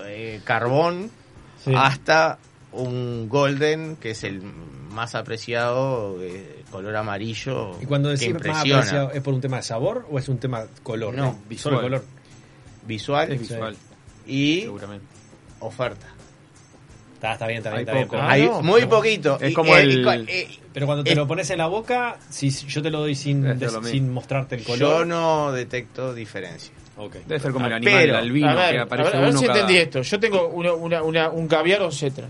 eh, 0.06 0.42
carbón 0.44 1.10
Sí. 1.64 1.72
hasta 1.76 2.38
un 2.74 3.30
golden, 3.30 3.96
que 3.96 4.12
es 4.12 4.24
el 4.26 4.42
más 4.42 5.16
apreciado, 5.16 6.18
eh, 6.22 6.64
color 6.70 6.96
amarillo, 6.98 7.72
y 7.82 7.86
cuando 7.86 8.10
decís 8.10 8.34
más 8.34 8.60
apreciado, 8.60 9.12
es 9.12 9.22
por 9.22 9.34
un 9.34 9.40
tema 9.42 9.58
de 9.58 9.64
sabor 9.64 10.06
o 10.12 10.20
es 10.20 10.28
un 10.28 10.38
tema 10.40 10.64
de 10.64 10.68
color? 10.84 11.14
No, 11.16 11.28
Eh, 11.30 11.36
visual 11.48 11.80
color. 11.82 12.04
Visual, 12.86 13.32
Es 13.32 13.40
visual. 13.40 13.78
y 14.28 14.62
Seguramente. 14.64 15.06
oferta. 15.62 16.08
Está, 17.24 17.34
está 17.36 17.48
bien, 17.48 17.60
está 17.60 17.70
bien, 17.70 17.78
Hay 17.78 17.84
está 17.84 17.94
bien. 17.94 18.08
poco. 18.08 18.18
pero- 18.18 18.30
Hay 18.30 18.46
no, 18.48 18.62
muy 18.62 18.82
no. 18.82 18.90
poquito. 18.90 19.38
Es 19.40 19.52
Y- 19.52 19.54
como 19.54 19.78
eh, 19.78 19.82
el- 19.82 20.26
eh, 20.28 20.60
Pero 20.74 20.86
cuando 20.86 21.06
te 21.06 21.14
eh, 21.14 21.16
lo 21.16 21.26
pones 21.26 21.50
en 21.52 21.58
la 21.58 21.68
boca, 21.68 22.18
si 22.30 22.50
yo 22.50 22.82
te 22.82 22.90
lo 22.92 23.00
doy 23.00 23.16
sin, 23.16 23.58
des- 23.58 23.72
lo 23.72 23.82
sin 23.82 24.12
mostrarte 24.12 24.56
el 24.56 24.64
color. 24.66 24.78
yo 24.80 25.06
no 25.06 25.54
detecto 25.54 26.14
diferencia. 26.14 26.74
Ok. 26.98 27.14
Debe 27.26 27.40
ser 27.40 27.54
como 27.54 27.66
el 27.68 27.72
Ah, 27.72 27.76
animal 27.78 27.94
pero, 27.98 28.18
albino 28.18 28.50
a 28.50 28.56
ver, 28.56 28.72
que 28.74 28.80
a 28.80 28.84
aparece 28.84 29.10
ver, 29.12 29.16
a 29.16 29.20
ver 29.22 29.30
uno 29.30 29.40
si 29.40 29.46
cada... 29.48 29.60
entendí 29.62 29.82
esto. 29.82 30.02
Yo 30.02 30.20
tengo 30.20 30.50
uno- 30.50 30.76
una, 30.76 31.02
una- 31.02 31.30
un 31.30 31.48
caviar 31.48 31.82
o 31.84 31.92
cetra. 31.92 32.28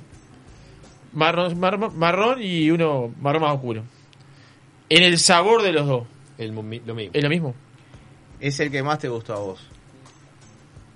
Marrón, 1.14 1.60
marrón, 1.60 1.98
marrón 1.98 2.38
y 2.44 2.70
uno 2.70 3.12
marrón 3.20 3.42
más 3.42 3.56
oscuro. 3.56 3.84
En 4.90 5.02
el 5.02 5.18
sabor 5.18 5.64
de 5.64 5.72
los 5.74 5.88
dos, 5.88 6.04
El 6.38 6.52
lo 6.54 6.62
mismo. 6.62 7.12
¿es 7.14 7.24
lo 7.24 7.30
mismo? 7.30 7.56
Es 8.40 8.60
el 8.60 8.70
que 8.70 8.84
más 8.84 9.00
te 9.00 9.10
gustó 9.10 9.34
a 9.34 9.40
vos. 9.40 9.60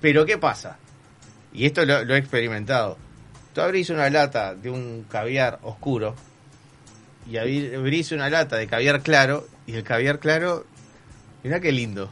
Pero 0.02 0.24
¿qué 0.24 0.38
pasa? 0.38 0.78
Y 1.52 1.66
esto 1.66 1.84
lo, 1.84 2.04
lo 2.06 2.14
he 2.14 2.20
experimentado. 2.20 3.00
Tú 3.58 3.64
abrís 3.64 3.90
una 3.90 4.08
lata 4.12 4.54
de 4.54 4.70
un 4.70 5.04
caviar 5.10 5.58
oscuro 5.64 6.14
y 7.28 7.38
abrís 7.38 8.12
una 8.12 8.30
lata 8.30 8.56
de 8.56 8.68
caviar 8.68 9.02
claro 9.02 9.48
y 9.66 9.74
el 9.74 9.84
caviar 9.84 10.20
claro, 10.20 10.64
mirá 11.44 11.60
qué 11.60 11.72
lindo. 11.72 12.08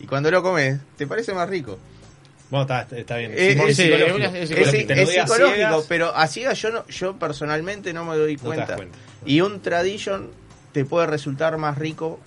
Y 0.00 0.06
cuando 0.06 0.30
lo 0.30 0.42
comes, 0.42 0.80
te 0.96 1.06
parece 1.06 1.34
más 1.34 1.50
rico. 1.50 1.78
Bueno, 2.48 2.62
está, 2.62 2.96
está 2.96 3.18
bien. 3.18 3.32
Eh, 3.32 3.36
es, 3.50 3.56
es 3.68 3.76
psicológico. 3.76 4.36
es- 4.36 4.50
es 5.10 5.28
ciegas. 5.50 5.84
pero 5.86 6.16
a 6.16 6.26
ciegas 6.28 6.62
yo, 6.62 6.70
no, 6.70 6.86
yo 6.88 7.16
personalmente 7.18 7.92
no 7.92 8.06
me 8.06 8.16
doy 8.16 8.38
cuenta. 8.38 8.76
cuenta. 8.76 8.96
Y 9.26 9.42
un 9.42 9.60
tradition 9.60 10.30
te 10.72 10.86
puede 10.86 11.08
resultar 11.08 11.58
más 11.58 11.76
rico 11.76 12.20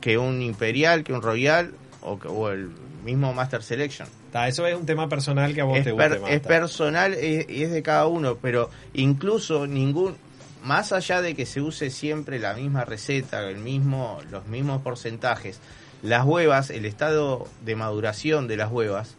que 0.00 0.16
un 0.16 0.40
imperial, 0.40 1.04
que 1.04 1.12
un 1.12 1.20
royal 1.20 1.74
o, 2.00 2.18
que- 2.18 2.28
o 2.28 2.48
el 2.48 2.70
mismo 3.06 3.32
Master 3.32 3.62
Selection. 3.62 4.06
Eso 4.46 4.66
es 4.66 4.76
un 4.76 4.84
tema 4.84 5.08
personal 5.08 5.54
que 5.54 5.62
a 5.62 5.64
vos 5.64 5.78
Es, 5.78 5.84
te 5.84 5.92
más. 5.94 6.30
es 6.30 6.40
personal 6.40 7.14
es- 7.14 7.48
y 7.48 7.62
es 7.62 7.70
de 7.70 7.82
cada 7.82 8.06
uno, 8.06 8.36
pero 8.36 8.68
incluso 8.92 9.66
ningún, 9.66 10.16
más 10.62 10.92
allá 10.92 11.22
de 11.22 11.34
que 11.34 11.46
se 11.46 11.62
use 11.62 11.88
siempre 11.90 12.38
la 12.38 12.52
misma 12.52 12.84
receta, 12.84 13.48
el 13.48 13.56
mismo, 13.56 14.18
los 14.30 14.46
mismos 14.46 14.82
porcentajes, 14.82 15.60
las 16.02 16.26
huevas, 16.26 16.68
el 16.70 16.84
estado 16.84 17.48
de 17.64 17.76
maduración 17.76 18.46
de 18.48 18.56
las 18.58 18.70
huevas, 18.70 19.14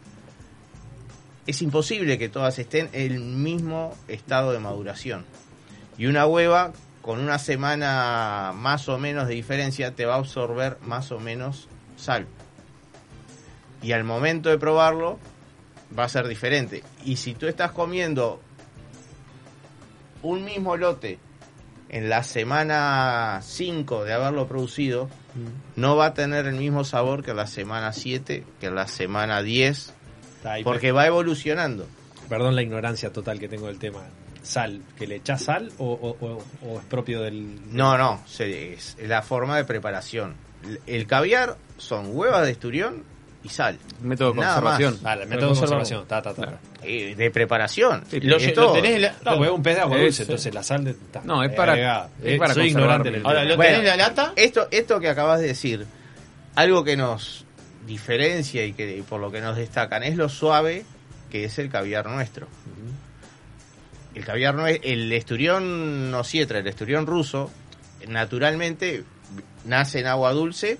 es 1.46 1.62
imposible 1.62 2.18
que 2.18 2.28
todas 2.28 2.58
estén 2.58 2.88
en 2.92 3.12
el 3.12 3.20
mismo 3.20 3.96
estado 4.06 4.52
de 4.52 4.58
maduración. 4.58 5.24
Y 5.96 6.06
una 6.06 6.26
hueva 6.26 6.72
con 7.00 7.20
una 7.20 7.38
semana 7.38 8.52
más 8.54 8.88
o 8.88 8.98
menos 8.98 9.26
de 9.28 9.34
diferencia 9.34 9.94
te 9.94 10.04
va 10.04 10.14
a 10.14 10.18
absorber 10.18 10.76
más 10.82 11.10
o 11.10 11.18
menos 11.18 11.66
sal. 11.96 12.26
Y 13.82 13.92
al 13.92 14.04
momento 14.04 14.48
de 14.50 14.58
probarlo 14.58 15.18
va 15.98 16.04
a 16.04 16.08
ser 16.08 16.26
diferente. 16.28 16.82
Y 17.04 17.16
si 17.16 17.34
tú 17.34 17.46
estás 17.46 17.72
comiendo 17.72 18.40
un 20.22 20.44
mismo 20.44 20.76
lote 20.76 21.18
en 21.88 22.08
la 22.08 22.22
semana 22.22 23.40
5 23.42 24.04
de 24.04 24.12
haberlo 24.12 24.46
producido, 24.46 25.08
no 25.76 25.96
va 25.96 26.06
a 26.06 26.14
tener 26.14 26.46
el 26.46 26.56
mismo 26.56 26.84
sabor 26.84 27.22
que 27.24 27.32
la 27.34 27.46
semana 27.46 27.92
7, 27.92 28.44
que 28.60 28.70
la 28.70 28.88
semana 28.88 29.42
10, 29.42 29.94
Está 30.36 30.52
ahí, 30.54 30.64
porque 30.64 30.92
va 30.92 31.06
evolucionando. 31.06 31.86
Perdón 32.28 32.56
la 32.56 32.62
ignorancia 32.62 33.12
total 33.12 33.38
que 33.38 33.48
tengo 33.48 33.68
del 33.68 33.78
tema. 33.78 34.02
¿Sal? 34.42 34.82
¿Que 34.96 35.06
le 35.06 35.16
echás 35.16 35.42
sal 35.44 35.72
o, 35.78 35.86
o- 35.92 36.26
o- 36.26 36.44
o 36.68 36.78
es 36.78 36.84
propio 36.86 37.22
del...? 37.22 37.60
No, 37.74 37.96
no, 37.98 38.20
se- 38.26 38.74
es 38.74 38.96
la 39.00 39.22
forma 39.22 39.56
de 39.56 39.64
preparación. 39.64 40.34
El 40.86 41.06
caviar 41.06 41.56
son 41.76 42.08
huevas 42.16 42.44
de 42.44 42.50
esturión 42.52 43.02
y 43.44 43.48
sal. 43.48 43.78
Método 44.02 44.30
de 44.32 44.36
conservación. 44.36 44.98
método 45.28 45.54
de 45.54 45.58
conservación. 45.60 46.06
Ta, 46.06 46.20
ta, 46.22 46.34
ta. 46.34 46.58
Eh, 46.82 47.14
de 47.16 47.30
preparación. 47.30 48.04
Lo, 48.22 48.36
Es 48.36 48.46
lo 48.48 48.52
todo. 48.52 48.72
tenés 48.74 48.96
en 48.96 49.02
la, 49.02 49.14
No, 49.24 49.44
es 49.44 49.50
un 49.50 49.62
pez 49.62 49.76
de 49.76 49.80
agua 49.82 49.96
Es- 49.96 50.02
dulce, 50.02 50.22
entonces 50.22 50.54
la 50.54 50.62
sal 50.62 50.84
de, 50.84 50.96
No, 51.24 51.42
es 51.44 51.52
para- 51.52 51.72
agregada. 51.72 52.10
es 52.22 52.38
para 52.38 52.54
soy 52.54 52.64
conservar 52.64 52.82
ignorante 52.82 53.08
en 53.10 53.14
el 53.14 53.20
Ahora, 53.26 53.38
tema. 53.40 53.50
¿lo 53.50 53.56
Bueno, 53.56 53.72
tenés 53.78 53.92
en 53.92 53.98
la 53.98 54.06
lata? 54.08 54.32
Esto, 54.36 54.68
esto 54.70 55.00
que 55.00 55.08
acabas 55.08 55.40
de 55.40 55.46
decir, 55.46 55.86
algo 56.56 56.82
que 56.84 56.96
nos 56.96 57.44
diferencia 57.86 58.64
y 58.66 58.72
que 58.74 58.96
y 58.98 59.02
por 59.02 59.20
lo 59.20 59.30
que 59.30 59.40
nos 59.40 59.56
destacan 59.56 60.02
es 60.02 60.16
lo 60.16 60.28
suave 60.28 60.84
que 61.30 61.44
es 61.44 61.58
el 61.58 61.70
caviar 61.70 62.06
nuestro. 62.06 62.48
El 64.14 64.24
caviar 64.24 64.54
no 64.54 64.66
es, 64.66 64.80
el 64.82 65.12
esturión 65.12 66.12
osietra, 66.14 66.58
el 66.58 66.66
esturión 66.66 67.06
ruso, 67.06 67.50
naturalmente 68.08 69.04
nace 69.64 70.00
en 70.00 70.06
agua 70.06 70.32
dulce 70.32 70.78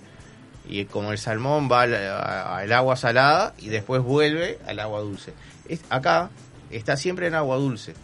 y 0.69 0.85
como 0.85 1.13
el 1.13 1.19
salmón 1.19 1.69
va 1.71 1.83
al, 1.83 1.95
a- 1.95 2.59
al 2.59 2.73
agua 2.73 2.97
salada 2.97 3.55
y 3.59 3.69
después 3.69 4.03
vuelve 4.03 4.59
al 4.67 4.79
agua 4.81 5.01
dulce. 5.01 5.33
Es- 5.69 5.81
acá 5.91 6.31
está 6.71 6.97
siempre 6.97 7.27
en 7.27 7.35
agua 7.35 7.57
dulce. 7.57 7.95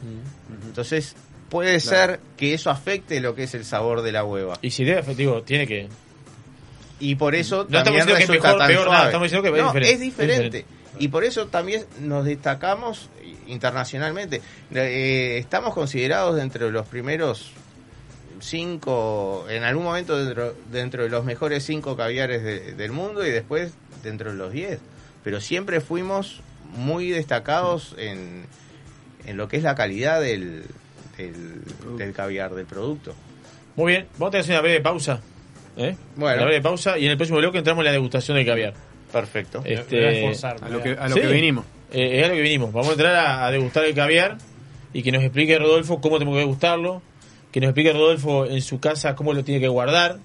Entonces 0.67 1.15
puede 1.51 1.79
Claro. 1.81 2.13
ser 2.13 2.21
que 2.37 2.55
eso 2.55 2.71
afecte 2.71 3.21
lo 3.21 3.35
que 3.35 3.45
es 3.45 3.55
el 3.55 3.65
sabor 3.65 4.03
de 4.03 4.13
la 4.13 4.25
hueva. 4.25 4.59
Y 4.63 4.71
si 4.71 4.85
debe, 4.85 5.01
efectivo, 5.01 5.43
tiene 5.43 5.67
que. 5.67 5.89
Y 7.01 7.17
por 7.17 7.35
eso 7.35 7.67
No 7.69 7.79
estamos 7.79 7.85
también 7.85 8.07
diciendo 8.07 8.33
que 8.33 8.41
mejor, 8.49 8.67
peor, 8.67 8.91
nada, 8.91 9.07
estamos 9.07 9.27
diciendo 9.27 9.43
que 9.53 9.61
No, 9.61 9.67
diferente. 9.67 9.93
es 9.95 10.01
diferente. 10.01 10.35
Es 10.47 10.53
diferente. 10.53 10.75
Y 10.99 11.09
por 11.09 11.25
eso 11.25 11.47
también 11.49 11.85
nos 12.01 12.25
destacamos 12.25 13.11
internacionalmente. 13.49 14.41
Eh, 14.73 15.37
estamos 15.39 15.75
considerados 15.75 16.37
dentro 16.37 16.67
de 16.67 16.73
los 16.73 16.87
primeros 16.87 17.51
cinco, 18.41 19.47
en 19.49 19.63
algún 19.65 19.85
momento 19.85 20.17
dentro, 20.25 20.55
dentro 20.71 21.03
de 21.05 21.09
los 21.11 21.25
mejores 21.25 21.65
cinco 21.65 21.97
caviares 21.97 22.43
de- 22.43 22.73
del 22.75 22.93
mundo 22.93 23.27
y 23.27 23.31
después 23.31 23.73
dentro 24.03 24.31
de 24.33 24.37
los 24.39 24.53
diez. 24.53 24.79
Pero 25.23 25.41
siempre 25.41 25.81
fuimos 25.81 26.41
muy 26.77 27.11
destacados 27.11 27.95
en, 27.99 28.45
en 29.27 29.37
lo 29.37 29.49
que 29.49 29.57
es 29.57 29.63
la 29.63 29.75
calidad 29.75 30.21
del, 30.21 30.65
del, 31.17 31.63
del 31.97 32.13
caviar, 32.13 32.55
del 32.55 32.67
producto. 32.67 33.15
Muy 33.77 33.93
bien, 33.93 34.07
vamos 34.19 34.35
a 34.35 34.39
hacer 34.39 34.53
una 34.55 34.61
breve 34.63 34.81
pausa. 34.81 35.21
¿eh? 35.77 35.97
Bueno. 36.17 36.37
Una 36.37 36.47
breve 36.47 36.63
pausa 36.63 36.99
y 36.99 37.05
en 37.07 37.13
el 37.13 37.17
próximo 37.17 37.39
bloque 37.39 37.59
entramos 37.59 37.81
en 37.83 37.87
la 37.87 37.93
degustación 37.93 38.37
del 38.37 38.47
caviar. 38.47 38.75
Perfecto. 39.13 39.63
Este, 39.65 40.07
a 40.43 40.69
lo 40.69 40.83
que, 40.83 40.91
a 40.99 41.09
lo 41.09 41.15
Sí. 41.15 41.21
que 41.21 41.27
vinimos. 41.29 41.65
Eh, 41.93 42.19
es 42.21 42.25
a 42.25 42.29
lo 42.29 42.35
que 42.35 42.41
vinimos. 42.43 42.73
Vamos 42.73 42.89
a 42.89 42.93
entrar 42.93 43.15
a, 43.15 43.47
a 43.47 43.51
degustar 43.53 43.85
el 43.85 43.95
caviar 43.95 44.39
y 44.93 45.03
que 45.03 45.13
nos 45.13 45.23
explique 45.23 45.57
Rodolfo 45.59 46.01
cómo 46.01 46.19
tenemos 46.19 46.35
que 46.37 46.41
degustarlo. 46.41 47.01
Que 47.55 47.61
nos 47.61 47.69
explique 47.69 47.93
Rodolfo 47.93 48.47
en 48.47 48.61
su 48.61 48.81
casa 48.81 49.15
cómo 49.15 49.33
lo 49.33 49.45
tiene 49.45 49.61
que 49.61 49.69
guardar. 49.69 50.17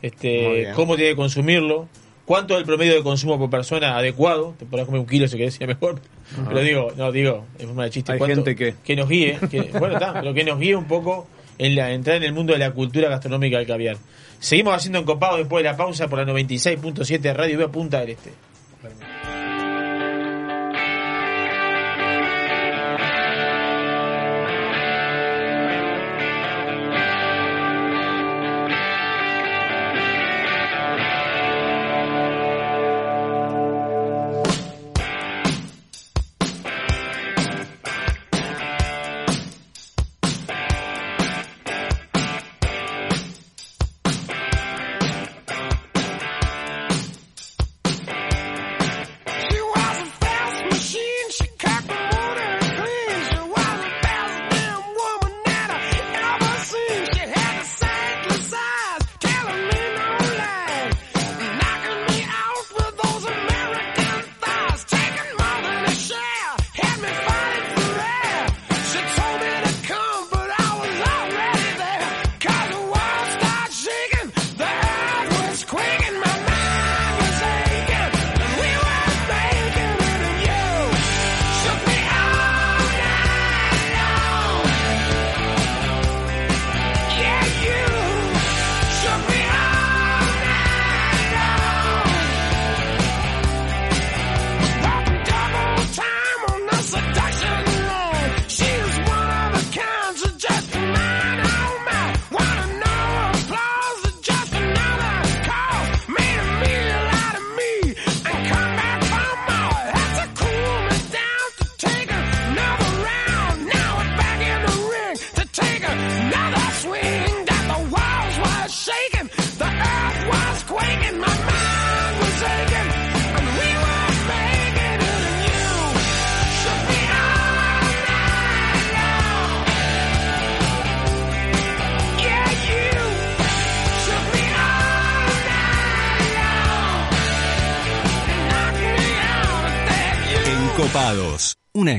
Este, 0.00 0.68
cómo 0.76 0.94
tiene 0.94 1.10
que 1.10 1.16
consumirlo. 1.16 1.88
¿Cuánto 2.24 2.54
es 2.54 2.60
el 2.60 2.66
promedio 2.66 2.94
de 2.94 3.02
consumo 3.02 3.36
por 3.36 3.50
persona 3.50 3.96
adecuado? 3.98 4.54
Te 4.56 4.64
podrás 4.64 4.86
comer 4.86 5.00
un 5.00 5.06
kilo 5.08 5.26
si 5.26 5.36
querés, 5.36 5.54
sería 5.54 5.74
mejor. 5.74 6.00
Pero 6.48 6.60
digo, 6.60 6.92
no, 6.96 7.10
digo, 7.10 7.46
en 7.58 7.66
forma 7.66 7.82
de 7.84 7.90
chiste. 7.90 8.12
Hay 8.12 8.18
¿cuánto- 8.18 8.44
gente 8.44 8.74
que- 8.84 8.94
nos 8.96 9.08
guíe. 9.08 9.38
que- 9.50 9.70
bueno, 9.76 9.94
está, 9.94 10.12
pero 10.20 10.32
que 10.32 10.44
nos 10.44 10.60
guíe 10.60 10.76
un 10.76 10.84
poco 10.86 11.26
en 11.58 11.74
la 11.74 11.90
entrar 11.92 12.16
en 12.18 12.22
el 12.22 12.32
mundo 12.32 12.52
de 12.52 12.60
la 12.60 12.70
cultura 12.70 13.08
gastronómica 13.08 13.58
del 13.58 13.66
caviar. 13.66 13.96
Seguimos 14.38 14.74
haciendo 14.76 15.00
encopados 15.00 15.38
después 15.38 15.64
de 15.64 15.70
la 15.70 15.76
pausa 15.76 16.06
por 16.06 16.20
la 16.20 16.24
96.7 16.24 17.18
de 17.28 17.34
Radio 17.34 17.58
Vía 17.58 17.68
Punta 17.68 17.98
del 18.00 18.10
Este. 18.10 18.30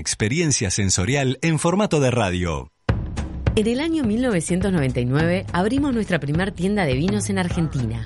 Experiencia 0.03 0.69
sensorial 0.69 1.39
en 1.41 1.59
formato 1.59 2.01
de 2.01 2.11
radio. 2.11 2.69
En 3.55 3.67
el 3.67 3.79
año 3.79 4.03
1999 4.03 5.45
abrimos 5.53 5.93
nuestra 5.93 6.19
primer 6.19 6.51
tienda 6.51 6.83
de 6.83 6.95
vinos 6.95 7.29
en 7.29 7.37
Argentina. 7.37 8.05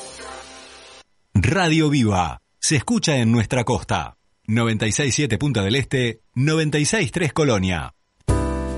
Radio 1.33 1.89
Viva. 1.89 2.41
Se 2.59 2.75
escucha 2.75 3.15
en 3.17 3.31
nuestra 3.31 3.63
costa. 3.63 4.17
967 4.47 5.37
Punta 5.37 5.63
del 5.63 5.75
Este, 5.75 6.19
963 6.35 7.31
Colonia. 7.31 7.95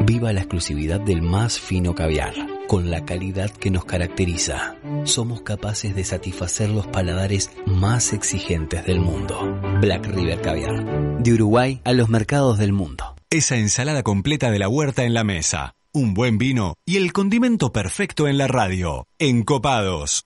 Viva 0.00 0.32
la 0.32 0.40
exclusividad 0.40 1.00
del 1.00 1.22
más 1.22 1.60
fino 1.60 1.94
caviar, 1.94 2.34
con 2.66 2.90
la 2.90 3.04
calidad 3.04 3.50
que 3.50 3.70
nos 3.70 3.84
caracteriza. 3.84 4.76
Somos 5.04 5.42
capaces 5.42 5.94
de 5.94 6.04
satisfacer 6.04 6.70
los 6.70 6.86
paladares 6.86 7.50
más 7.66 8.12
exigentes 8.12 8.84
del 8.84 9.00
mundo. 9.00 9.60
Black 9.80 10.06
River 10.06 10.40
Caviar, 10.40 11.22
de 11.22 11.32
Uruguay 11.32 11.80
a 11.84 11.92
los 11.92 12.08
mercados 12.08 12.58
del 12.58 12.72
mundo. 12.72 13.14
Esa 13.30 13.56
ensalada 13.56 14.02
completa 14.02 14.50
de 14.50 14.58
la 14.58 14.68
huerta 14.68 15.04
en 15.04 15.14
la 15.14 15.24
mesa, 15.24 15.74
un 15.92 16.14
buen 16.14 16.38
vino 16.38 16.74
y 16.84 16.96
el 16.96 17.12
condimento 17.12 17.72
perfecto 17.72 18.26
en 18.28 18.38
la 18.38 18.48
radio. 18.48 19.06
Encopados. 19.18 20.24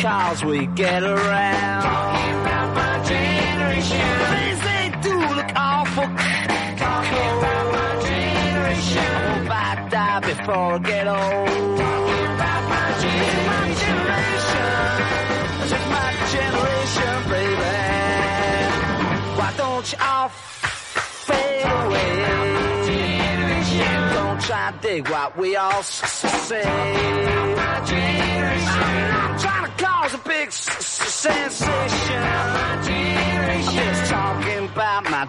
Because 0.00 0.42
we 0.46 0.64
get 0.64 1.02
around. 1.02 1.82
Talking 1.82 2.34
about 2.40 2.74
my 2.74 3.04
generation. 3.04 4.00
Things 4.32 4.60
they 4.70 4.84
do 5.02 5.14
look 5.36 5.52
awful. 5.54 6.08
Talking 6.84 7.30
about 7.38 7.66
my 7.76 7.90
generation. 8.08 9.04
Oh, 9.04 9.12
I 9.12 9.28
hope 9.28 9.50
I 9.50 9.88
die 9.90 10.20
before 10.20 10.72
I 10.72 10.78
get 10.78 11.06
old. 11.06 11.18
Talking 11.84 12.26
about 12.32 12.62
my 12.72 12.88
generation. 13.04 14.68
Is 15.68 15.84
my 15.96 16.10
generation, 16.34 17.14
baby. 17.34 17.76
Why 19.38 19.50
don't 19.58 19.86
you 19.92 19.98
To 24.50 24.74
dig 24.82 25.06
what 25.08 25.38
we 25.38 25.54
all 25.54 25.80
say. 25.84 26.64
I'm 26.64 27.54
not 27.54 27.86
trying 29.38 29.70
to 29.70 29.76
cause 29.78 30.14
a 30.14 30.18
big 30.26 30.50
sensation. 30.50 31.70
I'm 31.70 32.82
just 32.82 34.10
talking 34.10 34.64
about 34.64 35.08
my. 35.08 35.28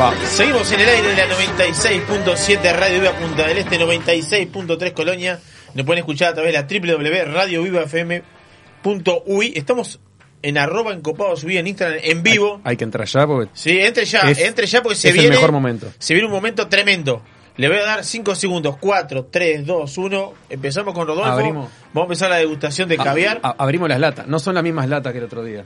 Va, 0.00 0.12
seguimos 0.26 0.72
en 0.72 0.80
el 0.80 0.88
aire 0.88 1.10
de 1.10 1.14
la 1.14 1.28
96.7 1.36 2.76
Radio 2.76 3.00
Viva 3.00 3.12
Punta 3.12 3.46
del 3.46 3.58
Este, 3.58 3.78
96.3 3.78 4.94
Colonia. 4.94 5.38
Nos 5.74 5.86
pueden 5.86 6.00
escuchar 6.00 6.30
a 6.30 6.34
través 6.34 6.52
de 6.52 6.58
la 6.58 6.66
www.radiovivafm.uy. 6.66 9.52
Estamos 9.54 10.00
en 10.42 10.58
arroba 10.58 10.92
encopado 10.92 11.36
subida 11.36 11.60
en 11.60 11.66
Instagram 11.66 11.98
en 12.02 12.22
vivo. 12.22 12.60
Hay 12.64 12.76
que 12.76 12.84
entrar 12.84 13.06
ya 13.06 13.26
porque 13.26 13.50
Sí, 13.54 13.78
entre 13.80 14.04
ya, 14.04 14.20
Es- 14.20 14.38
entre 14.40 14.66
ya 14.66 14.82
porque 14.82 14.96
se 14.96 15.08
es 15.08 15.14
el 15.14 15.20
viene. 15.20 15.36
mejor 15.36 15.52
momento. 15.52 15.88
Se 15.98 16.14
viene 16.14 16.26
un 16.28 16.32
momento 16.34 16.68
tremendo. 16.68 17.22
Le 17.56 17.66
voy 17.68 17.78
a 17.78 17.82
dar 17.84 18.04
5 18.04 18.36
segundos. 18.36 18.76
4, 18.78 19.26
3, 19.32 19.66
2, 19.66 19.98
1. 19.98 20.32
Empezamos 20.48 20.94
con 20.94 21.08
Rodolfo. 21.08 21.30
Abrimos. 21.32 21.68
Vamos 21.92 22.02
a 22.02 22.06
empezar 22.12 22.30
la 22.30 22.36
degustación 22.36 22.88
de 22.88 22.96
caviar. 22.96 23.40
abrimos 23.42 23.88
las 23.88 23.98
latas. 23.98 24.28
No 24.28 24.38
son 24.38 24.54
las 24.54 24.62
mismas 24.62 24.88
latas 24.88 25.12
que 25.12 25.18
el 25.18 25.24
otro 25.24 25.42
día. 25.42 25.64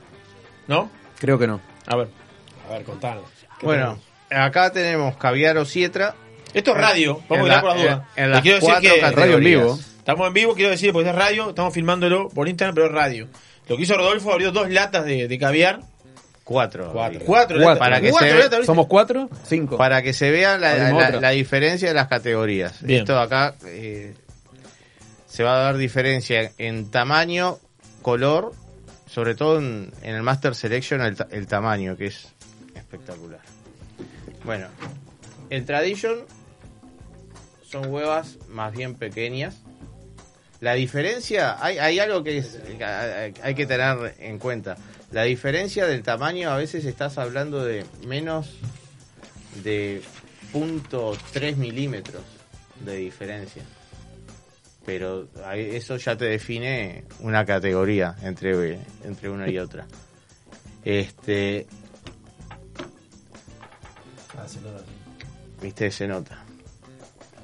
¿No? 0.68 0.90
Creo 1.18 1.38
que 1.38 1.46
no. 1.46 1.60
A 1.86 1.96
ver. 1.96 2.08
A 2.68 2.72
ver, 2.72 2.84
contanos. 2.84 3.24
¿Qué 3.60 3.66
Bueno, 3.66 3.98
acá 4.30 4.72
tenemos 4.72 5.16
caviar 5.18 5.58
o 5.58 5.64
sietra. 5.66 6.14
Esto 6.54 6.70
es 6.72 6.76
radio, 6.78 7.20
vamos 7.28 7.48
a 7.48 7.48
En 7.48 7.48
la- 7.56 7.60
por 7.60 7.70
las 7.70 7.82
dudas. 7.82 8.02
en- 8.16 8.24
en 8.24 8.30
las 8.30 8.40
quiero 8.42 8.58
decir 8.60 8.74
que. 8.80 9.10
Radio 9.10 9.36
en 9.36 9.44
vivo. 9.44 9.78
Estamos 9.98 10.26
en 10.26 10.32
vivo, 10.34 10.54
quiero 10.54 10.70
decir, 10.70 10.92
porque 10.92 11.10
es 11.10 11.14
radio, 11.14 11.50
estamos 11.50 11.72
filmándolo 11.74 12.28
por 12.30 12.48
Instagram, 12.48 12.74
pero 12.74 12.86
es 12.88 12.92
radio. 12.92 13.28
Lo 13.68 13.76
que 13.76 13.82
hizo 13.82 13.96
Rodolfo 13.96 14.32
abrió 14.32 14.52
dos 14.52 14.68
latas 14.70 15.04
de, 15.04 15.28
de 15.28 15.38
caviar. 15.38 15.80
Cuatro. 16.44 16.90
Cuatro. 16.92 17.20
Cuatro. 17.24 17.56
Latas. 17.58 17.78
Para 17.78 18.00
que 18.00 18.10
Cuatro 18.10 18.28
se- 18.28 18.34
latas, 18.34 18.50
¿viste? 18.50 18.66
¿Somos 18.66 18.86
cuatro? 18.88 19.30
Cinco. 19.44 19.76
Para 19.78 20.02
que 20.02 20.12
se 20.12 20.30
vea 20.30 20.58
la, 20.58 20.72
Abrimos 20.72 21.00
la- 21.02 21.08
otra. 21.08 21.20
la 21.20 21.30
diferencia 21.30 21.88
de 21.88 21.94
las 21.94 22.08
categorías. 22.08 22.82
Bien. 22.82 23.00
Esto 23.00 23.18
acá 23.18 23.54
eh, 23.66 24.14
se 25.28 25.44
va 25.44 25.54
a 25.54 25.62
dar 25.62 25.76
diferencia 25.76 26.50
en 26.58 26.90
tamaño, 26.90 27.58
color, 28.02 28.52
sobre 29.06 29.34
todo 29.36 29.58
en, 29.60 29.92
en 30.02 30.14
el 30.16 30.22
Master 30.22 30.54
Selection 30.56 31.00
el, 31.02 31.16
ta- 31.16 31.28
el 31.30 31.46
tamaño, 31.46 31.96
que 31.96 32.06
es 32.06 32.28
espectacular. 32.74 33.40
Bueno, 34.44 34.66
el 35.48 35.64
Tradition 35.64 36.18
son 37.70 37.86
huevas 37.92 38.38
más 38.48 38.72
bien 38.72 38.94
pequeñas. 38.94 39.54
La 40.62 40.74
diferencia, 40.74 41.56
hay, 41.62 41.78
hay 41.78 41.98
algo 41.98 42.22
que 42.22 42.38
es- 42.38 42.56
hay- 43.42 43.54
que 43.56 43.66
tener 43.66 44.14
en 44.20 44.38
cuenta. 44.38 44.76
La 45.10 45.24
diferencia 45.24 45.86
del 45.86 46.04
tamaño, 46.04 46.50
a 46.50 46.56
veces 46.56 46.84
estás 46.84 47.18
hablando 47.18 47.64
de 47.64 47.84
menos 48.06 48.54
de 49.64 50.02
.3 50.52 51.56
milímetros 51.56 52.22
de 52.84 52.96
diferencia. 52.96 53.62
pero 54.86 55.28
eso 55.54 55.96
ya 55.96 56.16
te 56.16 56.24
define 56.24 57.04
una 57.20 57.44
categoría 57.44 58.16
entre, 58.22 58.80
entre 59.04 59.30
una 59.30 59.48
y 59.48 59.56
otra. 59.58 59.86
Este, 60.84 61.66
Ah, 64.36 64.48
se 64.48 64.60
nota. 64.60 64.82
viste, 65.62 65.88
se 65.92 66.08
nota. 66.08 66.42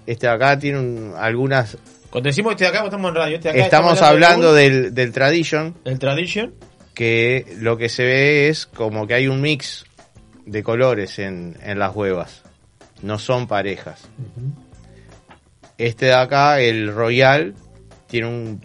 Este 0.05 0.27
acá 0.27 0.59
tiene 0.59 0.81
un- 0.81 1.15
algunas... 1.17 1.77
Cuando 2.19 2.31
decimos 2.31 2.51
este 2.55 2.65
de 2.65 2.71
acá, 2.71 2.85
estamos 2.85 3.11
en 3.11 3.15
radio. 3.15 3.37
Este 3.37 3.49
de 3.53 3.55
acá 3.55 3.65
Estamos 3.65 4.03
hablando 4.03 4.53
del, 4.53 4.93
del 4.93 5.13
Tradition. 5.13 5.77
El 5.85 6.01
Tradition. 6.01 6.53
Que 6.93 7.47
lo 7.61 7.77
que 7.77 7.89
se 7.89 8.03
ve 8.03 8.49
es 8.49 8.67
como 8.67 9.07
que 9.07 9.15
hay 9.15 9.29
un 9.29 9.41
mix 9.41 9.85
de 10.45 10.65
colores 10.65 11.21
en, 11.21 11.57
en 11.63 11.79
las 11.79 11.95
huevas. 11.95 12.43
No 13.03 13.21
son 13.21 13.47
parejas. 13.47 14.09
Este 15.79 16.07
de 16.07 16.15
acá, 16.15 16.61
el 16.61 16.93
Royal, 16.93 17.55
tiene 18.09 18.27
un 18.27 18.63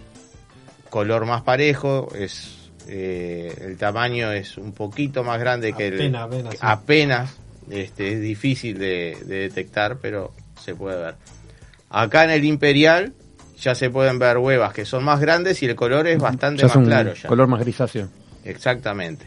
color 0.90 1.28
más 1.28 1.44
parejo. 1.44 2.10
Es 2.16 2.72
eh, 2.88 3.54
El 3.62 3.78
tamaño 3.78 4.32
es 4.32 4.58
un 4.58 4.74
poquito 4.74 5.24
más 5.24 5.40
grande 5.40 5.74
que 5.74 5.90
el... 5.90 5.94
Apenas, 5.94 6.24
apenas, 6.24 6.50
que- 6.50 6.58
sí. 6.58 6.64
apenas, 6.66 7.38
este, 7.70 8.14
es 8.14 8.20
difícil 8.22 8.80
de, 8.80 9.16
de 9.28 9.36
detectar, 9.42 10.00
pero 10.02 10.34
se 10.60 10.74
puede 10.74 11.00
ver. 11.00 11.16
Acá 11.92 12.24
en 12.24 12.32
el 12.32 12.46
Imperial 12.46 13.14
ya 13.64 13.76
se 13.76 13.90
pueden 13.90 14.20
ver 14.20 14.38
huevas 14.38 14.74
que 14.74 14.86
son 14.86 15.04
más 15.04 15.20
grandes 15.20 15.64
y 15.64 15.68
el 15.68 15.76
color 15.76 16.08
es 16.08 16.20
bastante 16.20 16.62
Ya 16.62 16.68
es 16.68 16.76
más 16.76 16.78
un 16.78 16.86
claro. 16.86 17.14
Ya. 17.14 17.30
color 17.30 17.48
más 17.48 17.62
grisáceo. 17.62 18.10
Exactamente. 18.44 19.26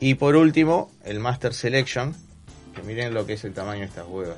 Y 0.00 0.14
por 0.14 0.36
último, 0.36 0.92
el 1.04 1.18
Master 1.18 1.52
Selection. 1.52 2.14
Que 2.74 2.82
miren 2.82 3.14
lo 3.14 3.26
que 3.26 3.34
es 3.34 3.44
el 3.44 3.52
tamaño 3.52 3.80
de 3.80 3.86
estas 3.86 4.06
huevas. 4.06 4.36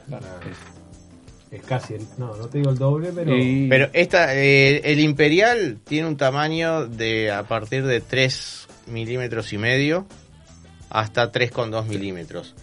Es 1.51 1.63
casi 1.63 1.95
el. 1.95 2.07
No, 2.19 2.37
no 2.37 2.47
te 2.49 2.59
digo 2.59 2.71
el 2.71 2.79
doble, 2.79 3.13
pero. 3.15 3.33
Pero 3.69 3.91
esta, 3.93 4.35
eh, 4.35 4.81
el 4.85 5.01
Imperial 5.01 5.79
tiene 5.85 6.09
un 6.09 6.17
tamaño 6.17 6.87
de 6.87 7.31
a 7.31 7.43
partir 7.45 7.85
de 7.85 8.01
3 8.01 8.69
milímetros 8.87 9.53
y 9.53 9.59
medio 9.59 10.07
hasta 10.91 11.31
3,2 11.31 11.87
milímetros. 11.87 12.55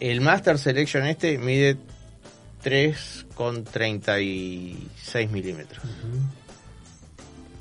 El 0.00 0.20
Master 0.20 0.58
Selection 0.58 1.06
este 1.06 1.38
mide 1.38 1.76
3,36 3.36 5.30
milímetros. 5.30 5.84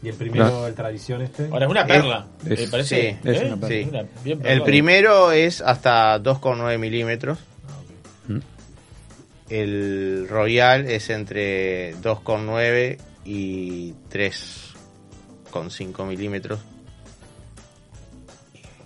Y 0.01 0.09
el 0.09 0.15
primero, 0.15 0.45
No. 0.49 0.67
el 0.67 0.73
tradición 0.75 1.21
este. 1.23 1.45
Ahora 1.51 1.65
es 1.65 1.71
una 1.71 1.85
perla. 1.87 2.27
Es- 2.47 2.59
me 2.61 2.67
parece. 2.67 3.17
sí, 3.23 3.29
¿eh? 3.29 3.43
una 3.51 3.57
perla. 3.67 3.87
Una- 3.89 4.05
bien 4.23 4.37
El 4.39 4.43
perla. 4.43 4.65
primero 4.65 5.31
es 5.31 5.61
hasta 5.61 6.19
2,9 6.19 6.77
milímetros. 6.77 7.39
Mm. 8.27 8.37
El 9.49 10.27
Royal 10.29 10.85
es 10.87 11.09
entre 11.09 11.95
2,9 12.01 12.97
y 13.25 13.93
3,5 14.09 16.05
milímetros. 16.05 16.59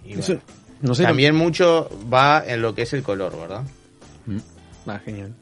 Y 0.05 0.13
Eso- 0.13 0.33
bueno, 0.33 0.41
no 0.81 0.95
sé, 0.95 1.03
También 1.03 1.35
mucho 1.35 1.89
va 2.11 2.43
en 2.47 2.61
lo 2.61 2.73
que 2.73 2.83
es 2.83 2.93
el 2.93 3.03
color, 3.03 3.37
¿verdad? 3.37 3.63
Ah, 4.87 4.99
genial. 5.03 5.33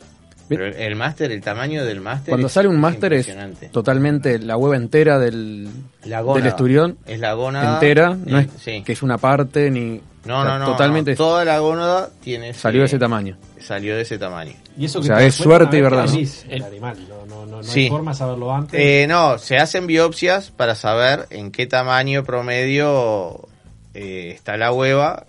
Pero 0.50 0.66
el, 0.68 0.74
el 0.76 0.96
máster, 0.96 1.32
el 1.32 1.42
tamaño 1.42 1.84
del 1.86 2.00
máster. 2.02 2.32
Cuando 2.32 2.48
es 2.48 2.54
sale 2.54 2.68
un 2.68 2.80
máster 2.80 3.14
es 3.14 3.30
totalmente 3.72 4.40
la 4.40 4.56
hueva 4.58 4.76
entera 4.78 5.20
del, 5.20 5.68
La 6.06 6.22
gónada. 6.22 6.44
del 6.44 6.48
esturión. 6.50 6.98
Es 7.06 7.20
la 7.20 7.34
gónada. 7.34 7.74
Entera, 7.76 8.16
no 8.26 8.40
es 8.40 8.48
Sí. 8.60 8.82
que 8.84 8.94
es 8.94 9.02
una 9.04 9.18
parte 9.18 9.70
ni. 9.70 10.02
No, 10.26 10.40
o 10.42 10.44
sea, 10.44 10.54
no, 10.54 10.60
no. 10.60 10.66
Totalmente. 10.72 11.12
no. 11.12 11.18
Toda 11.18 11.46
la 11.46 11.60
gónada 11.60 12.10
tiene. 12.22 12.54
Salió 12.54 12.82
de 12.82 12.88
ese 12.88 13.00
tamaño. 13.00 13.38
Salió 13.62 13.96
de 13.96 14.02
ese 14.02 14.18
tamaño. 14.18 14.54
Y 14.78 14.86
eso 14.86 15.00
O 15.00 15.02
que 15.02 15.08
sea, 15.08 15.22
es 15.24 15.36
suerte 15.36 15.78
y 15.78 15.82
verdad, 15.82 16.06
¿no? 16.06 16.20
El 16.50 16.64
animal. 16.64 16.98
No, 17.10 17.26
no, 17.26 17.46
no, 17.46 17.58
no 17.58 17.64
Sí. 17.64 17.82
hay 17.86 17.90
forma 17.90 18.12
de 18.12 18.18
saberlo 18.18 18.54
antes. 18.54 18.80
Eh, 18.80 19.06
no, 19.08 19.38
se 19.38 19.58
hacen 19.58 19.88
biopsias 19.88 20.52
para 20.52 20.76
saber 20.76 21.28
en 21.30 21.52
qué 21.52 21.66
tamaño 21.66 22.24
promedio 22.24 23.48
eh, 23.94 24.32
está 24.36 24.58
la 24.58 24.72
hueva, 24.72 25.26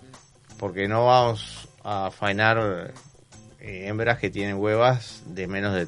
porque 0.57 0.87
no 0.87 1.05
vamos 1.05 1.67
a 1.83 2.11
faenar 2.11 2.91
hembras 3.87 4.17
que 4.19 4.29
tienen 4.29 4.55
huevas 4.57 5.23
de 5.27 5.47
menos 5.47 5.73
de, 5.75 5.87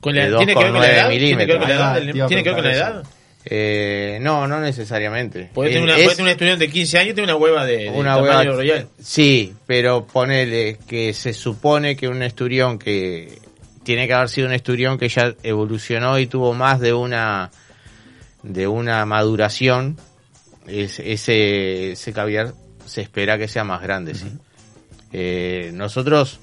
Con 0.00 0.14
la- 0.14 0.28
de 0.30 0.36
¿Tiene 0.36 0.54
que 0.54 0.58
ver 0.64 0.72
con 0.72 0.80
la 0.80 0.88
2,9 0.88 0.92
edad? 0.94 1.08
¿Tiene 1.08 1.36
que 1.46 1.52
ver 1.52 1.58
con 1.58 1.68
la 1.68 1.74
edad? 1.74 1.94
del- 1.94 2.00
milímetros. 2.02 2.28
¿Tiene 2.28 2.42
que 2.42 2.48
ver 2.50 2.56
con 2.56 2.64
la 2.64 2.74
edad? 2.74 3.02
Eh, 3.46 4.18
no, 4.20 4.46
no 4.46 4.60
necesariamente. 4.60 5.48
Puede 5.54 5.70
tener, 5.70 5.82
Eh, 5.82 5.84
una, 5.92 5.96
es 5.96 6.04
puede 6.04 6.16
tener 6.16 6.26
un 6.28 6.30
estudiante 6.32 6.66
de 6.66 6.70
15 6.72 6.98
años 6.98 7.10
y 7.12 7.14
tener 7.14 7.30
una 7.30 7.36
hueva 7.42 7.64
de, 7.64 7.76
de 7.78 7.88
una 7.90 8.16
tamaño 8.16 8.22
hueva 8.50 8.56
royal. 8.56 8.88
Sí, 9.02 9.54
pero 9.66 10.06
ponele 10.06 10.76
que 10.86 11.14
se 11.14 11.32
supone 11.32 11.96
que 11.96 12.06
un 12.08 12.22
esturión 12.22 12.78
que 12.78 13.38
tiene 13.82 14.06
que 14.06 14.12
haber 14.12 14.28
sido 14.28 14.46
un 14.46 14.52
esturión 14.52 14.98
que 14.98 15.08
ya 15.08 15.34
evolucionó 15.42 16.18
y 16.18 16.26
tuvo 16.26 16.52
más 16.52 16.80
de 16.80 16.92
una 16.92 17.50
de 18.42 18.66
una 18.66 19.04
maduración, 19.06 19.96
es- 20.66 20.98
ese, 21.00 21.92
ese 21.92 22.12
caviar 22.12 22.52
se 22.86 23.00
espera 23.00 23.38
que 23.38 23.48
sea 23.48 23.64
más 23.64 23.80
grande, 23.82 24.14
sí. 24.14 24.26
Eh, 25.12 25.70
nosotros 25.74 26.40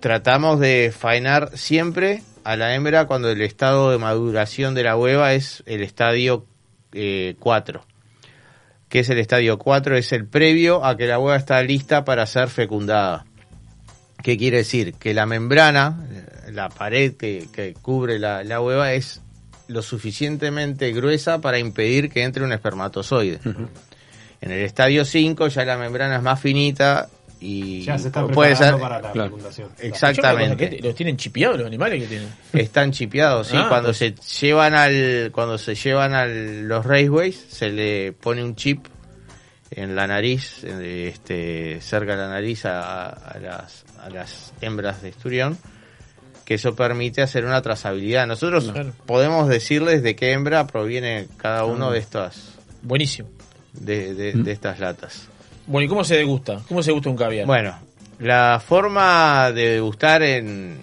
tratamos 0.00 0.60
de 0.60 0.92
faenar 0.96 1.56
siempre 1.56 2.22
a 2.44 2.56
la 2.56 2.74
hembra 2.74 3.06
cuando 3.06 3.30
el 3.30 3.42
estado 3.42 3.90
de 3.90 3.98
maduración 3.98 4.74
de 4.74 4.84
la 4.84 4.96
hueva 4.96 5.34
es 5.34 5.62
el 5.66 5.82
estadio 5.82 6.46
eh, 6.92 7.36
4 7.40 7.84
que 8.88 9.00
es 9.00 9.10
el 9.10 9.18
estadio 9.18 9.58
4, 9.58 9.96
es 9.96 10.12
el 10.12 10.26
previo 10.26 10.84
a 10.84 10.96
que 10.96 11.06
la 11.06 11.18
hueva 11.18 11.36
está 11.36 11.62
lista 11.62 12.04
para 12.04 12.26
ser 12.26 12.48
fecundada. 12.48 13.26
¿Qué 14.22 14.36
quiere 14.36 14.58
decir? 14.58 14.94
Que 14.94 15.14
la 15.14 15.26
membrana, 15.26 16.06
la 16.50 16.68
pared 16.68 17.14
que, 17.14 17.48
que 17.52 17.74
cubre 17.74 18.18
la, 18.18 18.44
la 18.44 18.60
hueva 18.60 18.92
es 18.92 19.22
lo 19.68 19.82
suficientemente 19.82 20.92
gruesa 20.92 21.40
para 21.40 21.58
impedir 21.58 22.10
que 22.10 22.22
entre 22.22 22.44
un 22.44 22.52
espermatozoide. 22.52 23.40
En 24.40 24.50
el 24.50 24.62
estadio 24.62 25.04
5 25.04 25.48
ya 25.48 25.64
la 25.64 25.76
membrana 25.76 26.16
es 26.16 26.22
más 26.22 26.40
finita 26.40 27.08
y 27.40 27.82
Ya 27.82 27.98
se 27.98 28.10
puede 28.10 28.56
ser 28.56 28.74
preparando 28.74 28.80
para 28.80 29.00
la 29.00 29.12
Claro. 29.12 29.28
fecundación. 29.30 29.68
Exactamente. 29.78 30.70
¿Qué- 30.70 30.82
¿Los 30.82 30.94
tienen 30.94 31.16
chipeados 31.16 31.58
los 31.58 31.66
animales 31.66 32.00
que 32.02 32.08
tienen? 32.08 32.28
Están 32.52 32.92
chipeados, 32.92 33.48
sí. 33.48 33.56
Ah, 33.58 33.66
cuando 33.68 33.88
pues. 33.88 33.98
se 33.98 34.14
llevan 34.46 34.74
al, 34.74 35.30
cuando 35.32 35.58
se 35.58 35.74
llevan 35.74 36.14
a 36.14 36.24
los 36.26 36.84
raceways, 36.86 37.36
se 37.48 37.68
le 37.70 38.12
pone 38.12 38.42
un 38.42 38.56
chip 38.56 38.86
en 39.70 39.94
la 39.96 40.06
nariz, 40.06 40.64
este, 40.64 41.80
cerca 41.80 42.12
de 42.12 42.18
la 42.22 42.28
nariz 42.28 42.64
a, 42.64 43.08
a 43.08 43.38
las, 43.38 43.84
a 44.00 44.08
las 44.10 44.52
hembras 44.60 45.02
de 45.02 45.08
esturión, 45.10 45.58
que 46.44 46.54
eso 46.54 46.74
permite 46.76 47.20
hacer 47.20 47.44
una 47.44 47.60
trazabilidad. 47.60 48.26
Nosotros 48.26 48.70
Claro. 48.72 48.92
podemos 49.04 49.48
decirles 49.48 50.02
de 50.02 50.14
qué 50.16 50.32
hembra 50.32 50.66
proviene 50.68 51.26
cada 51.36 51.64
uno 51.64 51.88
Ah. 51.88 51.92
de 51.92 51.98
estas, 51.98 52.54
Buenísimo. 52.82 53.28
de, 53.72 54.14
de- 54.14 54.34
Mm. 54.34 54.44
de 54.44 54.52
estas 54.52 54.78
latas. 54.78 55.28
Bueno, 55.66 55.84
¿y 55.84 55.88
cómo 55.88 56.04
se 56.04 56.16
degusta? 56.16 56.60
¿Cómo 56.68 56.82
se 56.82 56.92
gusta 56.92 57.10
un 57.10 57.16
caviar? 57.16 57.46
Bueno, 57.46 57.74
la 58.18 58.62
forma 58.64 59.50
de 59.52 59.70
degustar 59.70 60.22
en, 60.22 60.78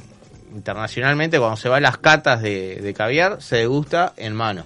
internacionalmente, 0.54 1.40
cuando 1.40 1.58
se 1.58 1.70
va 1.70 1.78
a 1.78 1.82
las 1.82 1.98
catas 1.98 2.42
de, 2.42 2.94
caviar, 2.96 3.42
se 3.42 3.58
degusta 3.58 4.14
en 4.18 4.36
mano. 4.36 4.66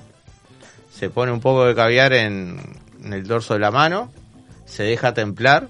Se 0.91 1.09
pone 1.09 1.31
un 1.31 1.39
poco 1.39 1.65
de 1.65 1.75
caviar 1.75 2.13
en, 2.13 2.59
en 3.03 3.13
el 3.13 3.27
dorso 3.27 3.53
de 3.53 3.59
la 3.59 3.71
mano, 3.71 4.11
se 4.65 4.83
deja 4.83 5.13
templar 5.13 5.67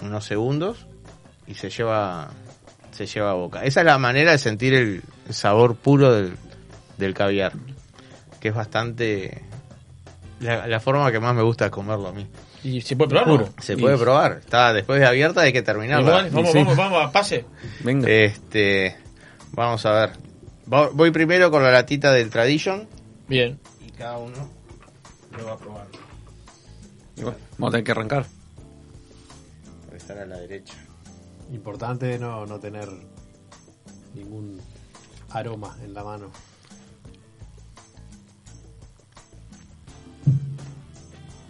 unos 0.00 0.24
segundos 0.24 0.86
y 1.46 1.54
se 1.54 1.70
lleva, 1.70 2.30
se 2.92 3.06
lleva 3.06 3.30
a 3.30 3.34
boca. 3.34 3.64
Esa 3.64 3.80
es 3.80 3.86
la 3.86 3.98
manera 3.98 4.32
de 4.32 4.38
sentir 4.38 4.74
el, 4.74 5.02
sabor 5.30 5.76
puro 5.76 6.12
del, 6.12 6.36
del 6.98 7.14
caviar, 7.14 7.52
que 8.40 8.48
es 8.48 8.54
bastante... 8.54 9.42
La, 10.40 10.66
la 10.66 10.80
forma 10.80 11.10
que 11.10 11.20
más 11.20 11.34
me 11.34 11.42
gusta 11.42 11.70
comerlo 11.70 12.08
a 12.08 12.12
mí. 12.12 12.26
¿Y 12.64 12.80
se 12.80 12.96
puede 12.96 13.10
probar? 13.10 13.28
no? 13.28 13.54
Se 13.60 13.76
puede 13.76 13.98
probar. 13.98 14.38
Está 14.38 14.72
después 14.72 14.98
de 14.98 15.06
abierta 15.06 15.42
hay 15.42 15.52
que 15.52 15.62
terminarla. 15.62 16.26
Igual, 16.26 16.30
vamos, 16.30 16.54
vamos, 16.54 16.76
vamos, 16.76 17.04
a 17.04 17.12
pase. 17.12 17.44
Venga. 17.80 18.08
Este, 18.08 18.96
vamos 19.52 19.84
a 19.84 19.92
ver. 19.92 20.10
Voy 20.66 21.10
primero 21.10 21.50
con 21.50 21.62
la 21.62 21.70
latita 21.70 22.10
del 22.12 22.30
Tradition. 22.30 22.88
Bien. 23.28 23.60
Y 23.86 23.90
cada 23.90 24.16
uno 24.16 24.48
lo 25.36 25.44
va 25.44 25.52
a 25.52 25.58
probar. 25.58 25.86
Bueno, 27.16 27.36
vamos 27.58 27.68
a 27.68 27.70
tener 27.72 27.84
que 27.84 27.92
arrancar. 27.92 28.26
Debe 29.86 29.98
estar 29.98 30.18
a 30.18 30.24
la 30.24 30.38
derecha. 30.38 30.74
Importante 31.52 32.18
no, 32.18 32.46
no 32.46 32.58
tener 32.58 32.88
ningún 34.14 34.58
aroma 35.30 35.76
en 35.84 35.92
la 35.92 36.02
mano. 36.02 36.30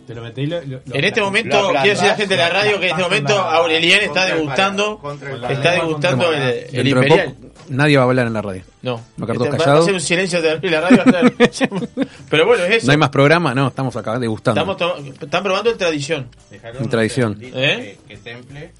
Te 0.07 0.15
lo 0.15 0.23
metí 0.23 0.43
y 0.43 0.47
lo- 0.47 0.61
lo- 0.63 0.81
lo- 0.85 0.95
En 0.95 1.05
este 1.05 1.21
momento, 1.23 1.73
lo 1.73 1.81
quiero 1.81 1.89
decir 1.91 2.05
a 2.05 2.09
la 2.13 2.17
gente 2.17 2.35
de 2.37 2.41
la 2.43 2.51
radio 2.51 2.79
que 2.79 2.87
en 2.87 2.91
este 2.91 3.03
momento 3.03 3.39
Aurelian 3.39 4.01
está 4.03 4.27
degustando, 4.27 5.01
está 5.49 5.71
degustando 5.73 6.33
el, 6.33 6.67
el 6.73 6.89
imperial. 6.89 7.35
poco, 7.39 7.53
nadie 7.71 7.97
va 7.97 8.03
a 8.03 8.07
hablar 8.07 8.27
en 8.27 8.33
la 8.35 8.43
radio. 8.43 8.63
No. 8.83 8.97
Va 8.97 9.01
a 9.25 9.27
quedar 9.27 9.37
todos 9.39 9.55
Este, 9.55 9.71
va 9.71 9.79
a 9.79 9.83
ser 9.83 9.95
un 9.95 10.01
silencio 10.01 10.43
de 10.43 10.71
la 10.71 10.81
radio. 10.81 11.03
Pero 12.31 12.47
bueno, 12.47 12.65
es 12.65 12.77
eso. 12.77 12.87
No 12.87 12.93
hay 12.93 12.99
más 12.99 13.09
programa, 13.11 13.55
no, 13.55 13.69
estamos 13.69 13.97
acá 13.97 14.19
degustando. 14.19 14.61
Estamos 14.61 14.77
to- 14.77 15.25
están 15.25 15.43
probando 15.43 15.71
el 15.71 15.77
tradición. 15.79 16.29
En 16.51 16.89
tradición. 16.89 17.37
Que, 17.39 17.51
¿Eh? 17.55 17.99
que 18.07 18.17
temple. 18.19 18.71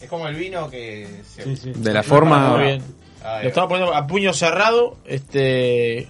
Es 0.00 0.08
como 0.08 0.26
el 0.26 0.34
vino 0.34 0.68
que 0.68 1.06
se, 1.24 1.44
De 1.74 1.92
la 1.92 2.02
forma- 2.02 2.56
Muy 2.56 2.64
bien. 2.64 2.82
Ahí 3.24 3.42
Lo 3.44 3.48
estamos 3.50 3.68
poniendo 3.68 3.94
a 3.94 4.04
puño 4.06 4.32
cerrado, 4.32 4.96
este 5.04 6.08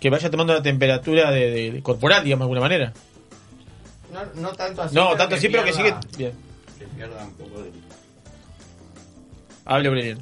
que 0.00 0.10
vaya 0.10 0.30
tomando 0.30 0.52
la 0.54 0.62
temperatura 0.62 1.30
de, 1.30 1.50
de- 1.50 1.70
de 1.72 1.82
corporal, 1.82 2.24
digamos 2.24 2.40
de 2.40 2.44
alguna 2.44 2.60
manera. 2.60 2.92
No, 4.12 4.24
no 4.34 4.52
tanto 4.52 4.82
así. 4.82 4.94
No, 4.94 5.06
pero 5.06 5.16
tanto 5.18 5.34
así, 5.36 5.48
pero 5.48 5.64
que 5.64 5.72
sigue. 5.72 5.94
Bien. 6.16 6.32
Que 6.78 6.86
pierda 6.86 7.24
un 7.24 7.32
poco 7.34 7.62
de... 7.62 7.72
Hable. 9.64 10.10
Eh, 10.10 10.16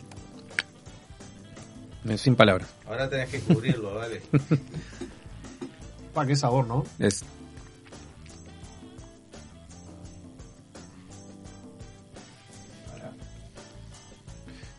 Sin 2.19 2.37
palabras. 2.37 2.69
Ahora 2.87 3.09
tenés 3.09 3.31
que 3.31 3.41
cubrirlo, 3.41 3.95
dale. 3.99 4.23
Pa, 6.15 6.27
qué 6.27 6.37
sabor, 6.37 6.67
¿no? 6.67 6.85
Es 6.99 7.25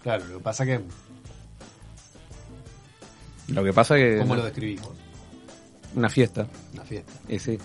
Claro, 0.03 0.25
lo 0.25 0.37
que 0.37 0.43
pasa 0.43 0.65
que. 0.65 0.81
lo 3.49 3.63
que 3.63 3.73
pasa 3.73 3.95
que 3.95 4.17
¿Cómo 4.19 4.35
lo 4.35 4.43
describimos? 4.43 4.89
una 5.95 6.09
fiesta. 6.09 6.47
Una 6.73 6.83
fiesta. 6.83 7.11
Y 7.27 7.37
sí. 7.37 7.57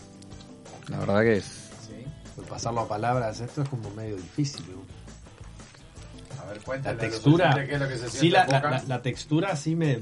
La 0.88 0.98
verdad 0.98 1.22
que 1.22 1.36
es 1.38 1.44
Sí. 1.44 2.04
Pues 2.34 2.48
pasarlo 2.48 2.80
a 2.80 2.88
palabras, 2.88 3.40
esto 3.40 3.62
es 3.62 3.68
como 3.68 3.90
medio 3.90 4.16
difícil. 4.16 4.64
¿no? 4.70 6.42
A 6.42 6.46
ver, 6.46 6.58
La 6.58 6.62
cuéntale 6.62 7.00
a 7.00 7.02
los 7.04 7.12
textura. 7.12 7.44
oyentes 7.54 7.68
qué 7.68 7.74
es 7.74 7.80
lo 7.80 7.88
que 7.88 7.98
se 8.10 8.18
Sí, 8.18 8.30
la, 8.30 8.46
la- 8.46 8.60
la- 8.60 8.84
la 8.86 9.02
textura 9.02 9.56
sí 9.56 9.74
me, 9.74 9.98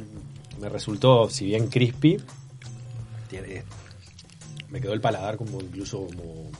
me 0.60 0.68
resultó, 0.68 1.28
si 1.30 1.46
bien 1.46 1.68
crispy, 1.68 2.18
tiene, 3.28 3.62
me 4.70 4.80
quedó 4.80 4.92
el 4.92 5.00
paladar 5.00 5.36
como 5.36 5.60
incluso 5.60 6.06
como 6.06 6.50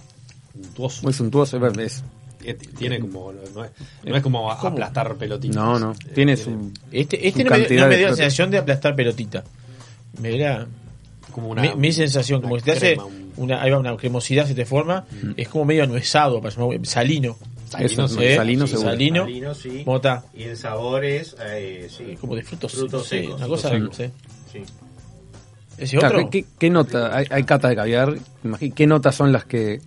untuoso. 0.55 1.03
muy 1.03 1.13
suntuoso. 1.13 1.65
Es, 1.81 2.03
Eh, 2.47 2.53
Tiene 2.55 3.01
como, 3.01 3.33
no 3.33 3.65
es, 3.65 3.71
no 4.05 4.17
es 4.17 4.23
como 4.23 4.53
aplastar 4.53 5.15
pelotitas. 5.17 5.57
no, 5.57 5.79
no. 5.79 5.93
Eh, 5.93 6.13
Tiene 6.15 6.37
su. 6.37 6.73
Este, 6.93 7.27
este 7.27 7.43
su 7.43 7.49
no 7.49 7.57
me, 7.57 7.59
no 7.63 7.89
dio 7.97 8.09
la 8.11 8.17
sensación 8.17 8.51
de 8.51 8.59
aplastar 8.59 8.95
pelotita. 8.95 9.45
Me 10.21 10.35
era 10.37 10.67
como 11.33 11.49
una, 11.49 11.63
mi, 11.63 11.75
mi 11.75 11.91
sensación, 11.93 12.41
una 12.41 12.49
como 12.49 12.57
que 12.57 12.63
te 12.65 12.73
hace 12.73 12.87
crema, 12.97 13.05
un- 13.07 13.24
una, 13.37 13.63
ahí 13.63 13.71
va 13.71 13.79
una 13.79 13.97
cremosidad 13.97 14.47
se 14.47 14.55
te 14.55 14.65
forma, 14.65 15.05
es 15.37 15.49
como 15.49 15.65
medio 15.65 15.85
anuesado, 15.85 16.41
como 16.41 16.73
salino. 16.85 17.37
Eso, 17.79 18.05
¿eh? 18.21 18.37
salino 18.37 18.67
Sí, 18.67 18.73
seguro. 18.73 18.91
Salino, 18.91 19.23
Salino, 19.25 19.55
sí. 19.55 19.83
¿cómo 19.85 19.97
está? 19.97 20.25
Y 20.35 20.45
en 20.45 20.57
sabores, 20.57 21.35
eh, 21.45 21.89
sí. 21.91 22.17
Como 22.21 22.37
de 22.37 22.43
frutos, 22.45 22.73
Frutos 22.73 23.03
sí, 23.09 23.21
secos. 23.23 23.37
una 23.37 23.49
cosa, 23.49 23.69
Frutos 23.71 23.97
sí. 23.97 24.05
Sí. 24.53 24.63
¿Ese 25.79 25.97
Claro, 25.99 26.19
otro? 26.19 26.31
¿qué, 26.31 26.43
qué- 26.43 26.49
qué 26.57 26.71
nota? 26.71 27.17
Hay, 27.17 27.27
hay 27.31 27.43
cata 27.43 27.69
de 27.69 27.75
caviar. 27.75 28.15
¿Qué 28.77 28.87
notas 28.87 29.17
son 29.17 29.33
las 29.33 29.45
que. 29.45 29.81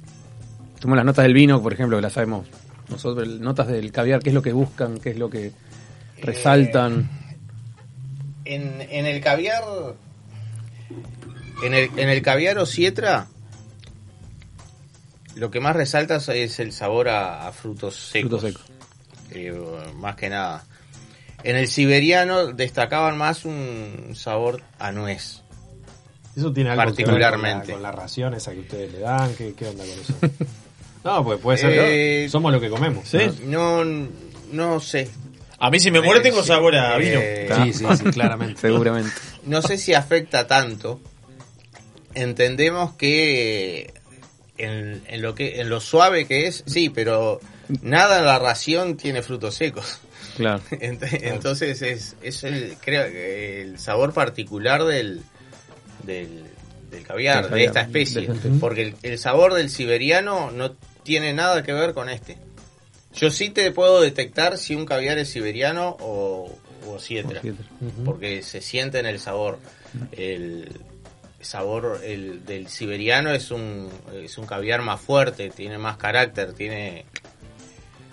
Como 0.81 0.95
las 0.97 1.05
notas 1.05 1.23
del 1.23 1.33
vino, 1.33 1.61
por 1.63 1.71
ejemplo, 1.71 1.95
que 1.97 2.01
las 2.01 2.11
sabemos 2.13 2.45
nosotros. 2.89 3.25
Notas 3.39 3.67
del 3.67 3.91
caviar, 3.93 4.21
¿qué 4.21 4.29
es 4.29 4.35
lo 4.35 4.41
que 4.41 4.51
buscan? 4.51 4.97
¿Qué 4.99 5.11
es 5.11 5.17
lo 5.17 5.29
que 5.29 5.53
resaltan? 6.21 7.09
En, 8.43 8.81
en 8.81 9.05
el 9.05 9.21
caviar. 9.21 9.63
En 11.63 11.73
el, 11.73 11.89
en 11.95 12.09
el 12.09 12.21
caviar 12.21 12.57
o 12.59 12.65
sietra. 12.65 13.27
Lo 15.37 15.51
que 15.51 15.59
más 15.59 15.75
resalta 15.75 16.17
es 16.33 16.59
el 16.59 16.71
sabor 16.73 17.09
a, 17.09 17.47
a 17.47 17.51
frutos 17.51 17.95
secos. 17.95 18.41
Frutos 18.41 18.41
secos. 18.41 18.65
Eh, 19.31 19.53
más 19.95 20.15
que 20.15 20.29
nada. 20.29 20.63
En 21.43 21.55
el 21.55 21.67
siberiano 21.67 22.47
destacaban 22.53 23.17
más 23.17 23.45
un 23.45 24.13
sabor 24.15 24.61
a 24.79 24.91
nuez. 24.91 25.41
Eso 26.35 26.51
tiene 26.53 26.71
algo 26.71 26.83
que 26.95 27.03
ver 27.03 27.11
con 27.11 27.19
la, 27.19 27.27
Particularmente. 27.31 27.73
con 27.73 27.81
la 27.83 27.91
ración 27.91 28.33
esa 28.33 28.51
que 28.53 28.59
ustedes 28.61 28.91
le 28.93 28.99
dan. 28.99 29.33
¿Qué, 29.35 29.53
qué 29.53 29.67
onda 29.67 29.83
con 29.85 29.99
eso? 29.99 30.13
no, 31.03 31.23
pues 31.23 31.39
puede 31.39 31.57
ser. 31.57 31.71
Eh, 31.73 32.23
¿no? 32.25 32.31
Somos 32.31 32.51
lo 32.53 32.59
que 32.59 32.69
comemos. 32.69 33.07
¿Sí? 33.07 33.19
No, 33.45 33.83
no 34.51 34.79
sé. 34.79 35.09
A 35.59 35.69
mí 35.71 35.79
si 35.79 35.89
me 35.91 36.01
muero 36.01 36.21
tengo 36.21 36.41
Sí. 36.41 36.47
sabor 36.49 36.75
a 36.75 36.97
vino. 36.97 37.19
Eh, 37.21 37.49
Sí, 37.63 37.73
sí, 37.73 37.85
sí, 37.97 38.03
claramente. 38.05 38.59
Seguramente. 38.61 39.11
no 39.45 39.61
sé 39.61 39.77
si 39.77 39.93
afecta 39.93 40.47
tanto. 40.47 40.99
Entendemos 42.13 42.93
que 42.93 43.93
en, 44.57 45.01
en 45.07 45.21
lo 45.21 45.35
que 45.35 45.59
en 45.61 45.69
lo 45.69 45.79
suave 45.79 46.25
que 46.25 46.47
es, 46.47 46.63
sí, 46.65 46.89
pero 46.89 47.39
nada 47.81 48.19
en 48.19 48.25
la 48.25 48.39
ración 48.39 48.97
tiene 48.97 49.21
frutos 49.21 49.55
secos. 49.55 49.99
Claro. 50.35 50.61
Ent- 50.71 51.07
Entonces 51.23 51.81
es, 51.81 52.15
es 52.21 52.43
el 52.43 52.75
creo 52.81 53.03
el 53.05 53.79
sabor 53.79 54.13
particular 54.13 54.83
del 54.83 55.21
del, 56.03 56.45
del 56.91 57.03
caviar, 57.03 57.49
de 57.49 57.65
esta 57.65 57.81
especie, 57.81 58.29
porque 58.59 58.81
el, 58.83 58.95
el 59.03 59.17
sabor 59.19 59.53
del 59.53 59.69
siberiano 59.69 60.51
no 60.51 60.71
tiene 61.03 61.33
nada 61.33 61.63
que 61.63 61.73
ver 61.73 61.93
con 61.93 62.09
este. 62.09 62.37
Yo 63.15 63.31
sí 63.31 63.49
te 63.49 63.71
puedo 63.71 63.99
detectar 64.01 64.57
si 64.57 64.75
un 64.75 64.85
caviar 64.85 65.17
es 65.17 65.29
siberiano 65.29 65.97
o, 65.99 66.55
o 66.87 66.99
sietra. 66.99 67.41
porque 68.05 68.43
se 68.43 68.61
siente 68.61 68.99
en 68.99 69.05
el 69.07 69.19
sabor. 69.19 69.57
El 70.11 70.69
sabor 71.47 72.01
el, 72.03 72.45
del 72.45 72.67
siberiano 72.67 73.31
es 73.31 73.49
un, 73.51 73.89
es 74.13 74.37
un 74.37 74.45
caviar 74.45 74.81
más 74.81 74.99
fuerte, 75.01 75.49
tiene 75.49 75.77
más 75.77 75.97
carácter, 75.97 76.53
tiene... 76.53 77.05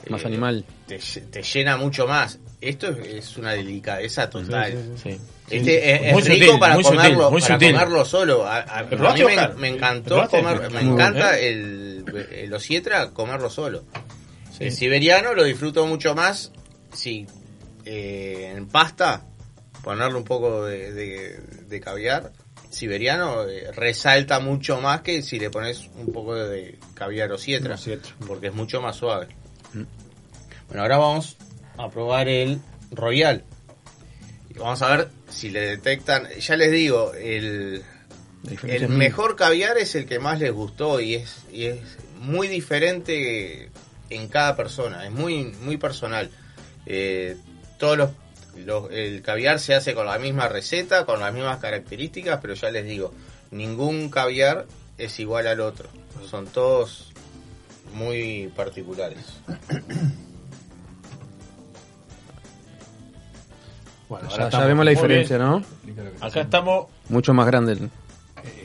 Más 0.08 0.22
eh, 0.22 0.26
animal. 0.26 0.64
Te, 0.86 0.98
te 0.98 1.42
llena 1.42 1.76
mucho 1.76 2.06
más. 2.06 2.38
Esto 2.60 2.88
es, 2.90 3.06
es 3.06 3.36
una 3.36 3.52
delicadeza 3.52 4.28
total. 4.30 4.92
Sí. 5.02 5.18
Este 5.50 6.08
es, 6.10 6.16
rico 6.26 6.44
sutil, 6.44 6.58
para, 6.58 6.74
muy 6.74 6.84
sutil, 6.84 6.98
comerlo, 6.98 7.30
muy 7.30 7.40
para 7.42 7.58
comerlo 7.58 8.04
solo. 8.04 8.46
A, 8.46 8.58
a- 8.60 8.82
¿Lo 8.82 8.86
a 8.86 8.88
probaste, 8.90 9.24
mí 9.24 9.32
me, 9.58 9.68
encantó 9.68 10.28
comer, 10.28 10.70
me 10.70 10.80
encanta 10.80 11.30
bueno, 11.32 11.38
el, 11.38 12.26
el 12.32 12.52
osietra 12.54 13.10
comerlo 13.10 13.50
solo. 13.50 13.84
Sí. 14.56 14.64
El 14.64 14.72
siberiano 14.72 15.34
lo 15.34 15.44
disfruto 15.44 15.86
mucho 15.86 16.14
más 16.14 16.52
si 16.92 17.26
eh, 17.84 18.52
en 18.56 18.66
pasta 18.68 19.24
ponerle 19.82 20.16
un 20.18 20.24
poco 20.24 20.64
de, 20.66 20.92
de- 20.92 21.38
de 21.66 21.80
caviar 21.80 22.30
siberiano 22.74 23.44
eh, 23.48 23.70
resalta 23.72 24.40
mucho 24.40 24.80
más 24.80 25.00
que 25.00 25.22
si 25.22 25.38
le 25.38 25.50
pones 25.50 25.88
un 25.96 26.12
poco 26.12 26.34
de 26.34 26.78
caviar 26.94 27.32
o 27.32 27.38
sietra, 27.38 27.76
porque 28.26 28.48
es 28.48 28.54
mucho 28.54 28.82
más 28.82 28.96
suave. 28.96 29.28
Bueno, 30.68 30.82
ahora 30.82 30.98
vamos 30.98 31.36
a 31.78 31.88
probar 31.88 32.28
el 32.28 32.60
Royal. 32.90 33.44
Y 34.50 34.58
vamos 34.58 34.82
a 34.82 34.96
ver 34.96 35.08
si 35.28 35.50
le 35.50 35.60
detectan. 35.60 36.28
Ya 36.38 36.56
les 36.56 36.70
digo, 36.70 37.12
el, 37.14 37.82
el 38.66 38.88
mejor 38.88 39.36
caviar 39.36 39.78
es 39.78 39.94
el 39.94 40.06
que 40.06 40.18
más 40.18 40.40
les 40.40 40.52
gustó 40.52 41.00
y 41.00 41.14
es, 41.14 41.44
y 41.52 41.66
es 41.66 41.80
muy 42.18 42.48
diferente 42.48 43.70
en 44.10 44.28
cada 44.28 44.56
persona, 44.56 45.04
es 45.04 45.12
muy, 45.12 45.44
muy 45.62 45.76
personal. 45.76 46.30
Eh, 46.86 47.36
todos 47.78 47.98
los, 47.98 48.10
los- 48.56 48.90
el 48.90 49.22
caviar 49.22 49.58
se 49.60 49.74
hace 49.74 49.94
con 49.94 50.06
la 50.06 50.18
misma 50.18 50.48
receta, 50.48 51.04
con 51.04 51.20
las 51.20 51.32
mismas 51.32 51.58
características, 51.58 52.38
pero 52.40 52.54
ya 52.54 52.70
les 52.70 52.84
digo, 52.84 53.12
ningún 53.50 54.08
caviar 54.10 54.66
es 54.98 55.18
igual 55.20 55.46
al 55.46 55.60
otro. 55.60 55.88
Son 56.28 56.46
todos 56.46 57.12
muy 57.92 58.50
particulares. 58.56 59.18
Bueno, 64.08 64.28
Ya, 64.36 64.48
ya 64.50 64.64
vemos 64.66 64.84
la 64.84 64.90
diferencia, 64.90 65.38
bien. 65.38 65.48
¿no? 65.48 65.64
Acá 66.20 66.42
estamos. 66.42 66.86
Mucho 67.08 67.32
más 67.34 67.46
grande. 67.46 67.72
el- 67.72 67.90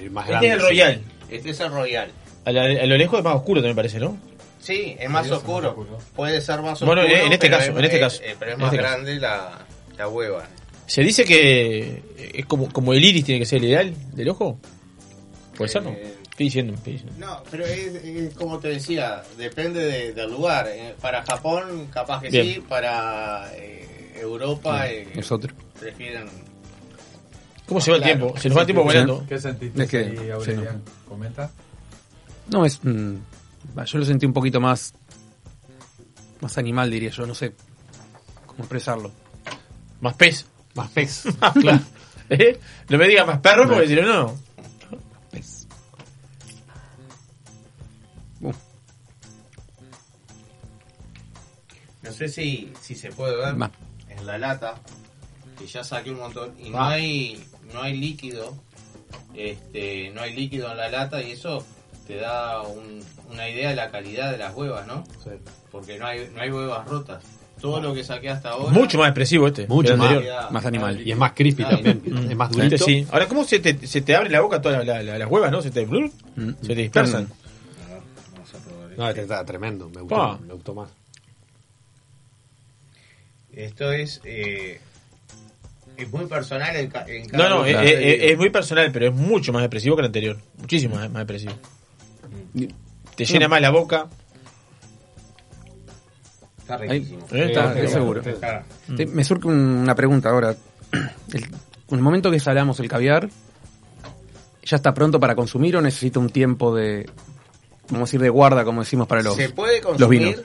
El 0.01 0.11
más 0.11 0.29
Este 0.29 0.47
es 0.47 0.53
el 0.53 0.59
Royal. 0.61 1.01
Este 1.29 1.49
es 1.51 1.59
el 1.61 1.71
Royal. 1.71 2.11
A, 2.45 2.51
la- 2.51 2.63
a 2.63 2.85
lo 2.85 2.97
lejos 2.97 3.19
es 3.19 3.23
más 3.23 3.35
oscuro 3.35 3.61
también 3.61 3.75
parece, 3.75 3.99
¿no? 3.99 4.17
Sí, 4.59 4.97
es 4.99 5.09
más 5.09 5.31
oscuro. 5.31 5.87
Puede 6.15 6.41
ser 6.41 6.61
más 6.61 6.81
Bueno, 6.81 7.01
oscuro. 7.03 7.21
en 7.25 7.31
este 7.31 7.49
caso, 7.49 7.63
es- 7.71 7.77
en 7.77 7.85
este 7.85 7.97
eh, 7.97 7.99
caso. 8.01 8.21
eh, 8.23 8.35
pero 8.37 8.51
es 8.51 8.55
En 8.55 8.61
más 8.61 8.73
este 8.73 8.83
caso. 8.83 8.93
grande 8.95 9.15
la, 9.15 9.51
la 9.99 10.07
hueva. 10.07 10.47
Se 10.87 11.01
dice 11.03 11.23
que 11.25 12.01
es 12.33 12.45
como, 12.47 12.71
como 12.71 12.93
el 12.93 13.03
iris 13.03 13.23
tiene 13.25 13.39
que 13.39 13.45
ser 13.45 13.59
el 13.59 13.65
ideal 13.69 13.93
del 14.13 14.29
ojo. 14.29 14.59
¿Puede 15.55 15.69
ser, 15.69 15.83
no? 15.83 15.89
Eh, 15.91 16.15
Estoy 16.31 16.45
diciendo. 16.45 16.73
estoy 16.73 16.93
diciendo. 16.93 17.15
No, 17.19 17.43
pero 17.51 17.65
es, 17.65 17.93
es 17.95 18.33
como 18.33 18.59
te 18.59 18.69
decía, 18.69 19.21
depende 19.37 19.83
de- 19.83 20.13
del 20.13 20.31
lugar. 20.31 20.67
Eh, 20.69 20.95
Para 21.01 21.21
Japón, 21.23 21.87
capaz 21.93 22.21
que 22.21 22.29
Bien. 22.29 22.45
sí. 22.45 22.59
Para 22.67 23.51
eh, 23.55 24.13
Europa, 24.21 24.87
eh, 24.89 25.09
Es 25.15 25.29
otro. 25.31 25.53
prefieren. 25.79 26.25
¿Cómo 27.67 27.81
se 27.81 27.91
va 27.91 27.97
el 27.97 28.03
tiempo? 28.03 28.33
Se 28.37 28.47
nos 28.49 28.57
va 28.57 28.61
el 28.61 28.67
tiempo 28.67 28.83
volando. 28.83 29.25
¿Qué 29.27 29.37
sentiste 29.37 29.83
Es 29.83 29.89
que- 29.89 29.97
ahí, 29.97 30.29
Aurelian? 30.31 30.81
¿Comenta? 31.07 31.51
No, 32.49 32.65
es. 32.65 32.79
mm, 32.83 33.15
yo 33.85 33.97
lo 33.99 34.05
sentí 34.05 34.25
un 34.25 34.33
poquito 34.33 34.59
más. 34.61 34.93
Más 36.41 36.57
animal, 36.57 36.89
diría 36.89 37.09
yo, 37.11 37.27
no 37.27 37.35
sé 37.35 37.53
cómo 38.47 38.59
expresarlo. 38.59 39.11
Más 40.01 40.13
pez. 40.15 40.45
Más 40.75 40.89
pez. 40.91 41.23
claro. 41.61 41.81
¿Eh? 42.29 42.59
No 42.89 42.97
me 42.97 43.07
digas 43.07 43.25
más 43.27 43.39
perro 43.39 43.67
porque 43.67 43.87
si 43.87 43.95
no, 43.95 44.03
no. 44.05 44.35
Pez. 45.31 45.67
Uh, 48.41 48.51
No 52.01 52.11
sé 52.13 52.27
si, 52.29 52.71
si 52.81 52.95
se 52.95 53.09
puede 53.11 53.35
ver 53.35 53.55
en 54.09 54.25
la 54.25 54.37
lata, 54.37 54.75
que 55.57 55.67
ya 55.67 55.83
saqué 55.83 56.11
un 56.11 56.19
montón, 56.19 56.55
y 56.59 56.69
no 56.69 56.79
Ah. 56.79 56.91
hay, 56.91 57.43
no 57.73 57.81
hay 57.81 57.97
líquido, 57.97 58.55
este, 59.35 60.09
no 60.11 60.21
hay 60.21 60.33
líquido 60.33 60.71
en 60.71 60.77
la 60.77 60.89
lata 60.89 61.21
y 61.21 61.31
eso 61.31 61.65
te 62.07 62.15
da 62.15 62.61
un- 62.61 63.03
una 63.29 63.49
idea 63.49 63.69
de 63.69 63.75
la 63.75 63.91
calidad 63.91 64.31
de 64.31 64.37
las 64.37 64.55
huevas, 64.55 64.87
¿no? 64.87 65.03
Porque 65.71 65.97
no 65.99 66.07
hay, 66.07 66.29
no 66.33 66.41
hay 66.41 66.49
huevas 66.51 66.87
rotas. 66.87 67.23
Todo 67.59 67.81
lo 67.81 67.93
que 67.93 68.03
saqué 68.03 68.29
hasta 68.29 68.49
ahora. 68.49 68.71
Mucho 68.71 68.97
más 68.97 69.07
expresivo 69.09 69.47
este. 69.47 69.67
Mucho 69.67 69.95
más, 69.97 70.09
anterior. 70.11 70.51
más 70.51 70.65
animal. 70.65 71.01
Y 71.07 71.11
es 71.11 71.17
más 71.17 71.33
crispy 71.33 71.63
también. 71.63 72.01
Es 72.29 72.35
más 72.35 72.51
durito. 72.51 72.83
Sí. 72.85 73.05
Ahora, 73.11 73.27
¿cómo 73.27 73.43
se 73.43 73.59
te, 73.59 73.85
se 73.87 74.01
te 74.01 74.15
abre 74.15 74.29
la 74.29 74.41
boca 74.41 74.61
todas 74.61 74.85
la- 74.85 75.03
la- 75.03 75.17
las 75.17 75.29
huevas, 75.29 75.51
no? 75.51 75.61
Se 75.61 75.71
te, 75.71 75.85
blur, 75.85 76.09
se 76.61 76.67
te 76.67 76.75
dispersan. 76.75 77.27
No, 78.97 79.07
este 79.09 79.21
está 79.21 79.45
tremendo. 79.45 79.89
Me 79.89 80.01
gustó, 80.01 80.39
me 80.45 80.53
gustó 80.53 80.73
más. 80.75 80.89
Esto 83.53 83.91
es. 83.91 84.21
eh, 84.23 84.79
es 85.97 86.09
muy 86.11 86.25
personal 86.27 86.75
en, 86.75 86.89
ca- 86.89 87.05
en 87.07 87.23
No, 87.23 87.29
cada 87.37 87.49
no, 87.49 87.55
uno. 87.61 87.65
es, 87.65 87.91
es- 87.91 88.31
es 88.31 88.37
muy 88.37 88.49
personal, 88.49 88.89
pero 88.91 89.07
es 89.07 89.13
mucho 89.13 89.51
más 89.51 89.61
depresivo 89.61 89.95
que 89.95 90.01
el 90.01 90.05
anterior. 90.07 90.37
Muchísimo 90.57 90.95
más, 90.95 91.09
más 91.11 91.21
depresivo. 91.21 91.53
Te 93.15 93.25
llena 93.25 93.47
más 93.49 93.61
la 93.61 93.69
boca. 93.69 94.07
Está 96.73 96.83
Ahí, 96.83 96.99
riquísimo. 96.99 97.25
Eh, 97.31 97.45
está, 97.47 97.73
está- 97.79 97.87
seguro. 97.93 98.21
Te- 98.95 99.05
me 99.07 99.23
surge 99.23 99.47
un- 99.47 99.55
una 99.55 99.95
pregunta 99.95 100.29
ahora. 100.29 100.55
El, 101.33 101.43
en 101.43 101.95
el 101.95 102.01
momento 102.01 102.29
que 102.31 102.39
salamos 102.39 102.79
el 102.79 102.87
caviar, 102.87 103.29
¿ya 104.63 104.75
está 104.75 104.93
pronto 104.93 105.19
para 105.19 105.35
consumir 105.35 105.75
o 105.77 105.81
necesita 105.81 106.19
un 106.19 106.29
tiempo 106.29 106.75
de, 106.75 107.09
vamos 107.89 108.01
a 108.01 108.05
decir, 108.09 108.21
de 108.21 108.29
guarda, 108.29 108.63
como 108.63 108.81
decimos 108.81 109.07
para 109.07 109.21
los, 109.23 109.35
se 109.35 109.49
puede 109.49 109.77
los 109.77 109.85
consumir. 109.87 110.19
vinos? 110.21 110.41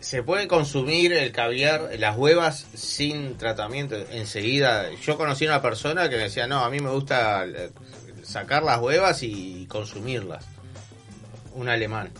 Se 0.00 0.22
puede 0.22 0.46
consumir 0.48 1.12
el 1.14 1.32
caviar, 1.32 1.90
las 1.98 2.16
huevas 2.18 2.66
sin 2.74 3.36
tratamiento 3.38 3.96
enseguida. 4.12 4.90
Yo 5.02 5.16
conocí 5.16 5.46
a 5.46 5.50
una 5.50 5.62
persona 5.62 6.08
que 6.10 6.16
me 6.16 6.24
decía, 6.24 6.46
no, 6.46 6.58
a 6.64 6.68
mí 6.70 6.78
me 6.80 6.90
gusta 6.90 7.44
eh, 7.46 7.70
sacar 8.22 8.62
las 8.64 8.80
huevas 8.80 9.22
y 9.22 9.64
consumirlas. 9.66 10.44
Un 11.54 11.68
alemán. 11.68 12.10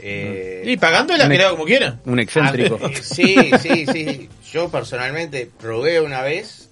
Eh, 0.00 0.62
Y 0.66 0.72
ex- 0.72 1.38
le 1.38 1.44
haga 1.44 1.50
como 1.50 1.64
quiera. 1.64 1.98
Un 2.04 2.18
excéntrico. 2.20 2.78
Ah, 2.82 2.90
sí, 3.02 3.36
sí, 3.60 3.86
sí. 3.86 4.28
Yo 4.52 4.68
personalmente 4.70 5.50
probé 5.58 6.00
una 6.00 6.22
vez 6.22 6.68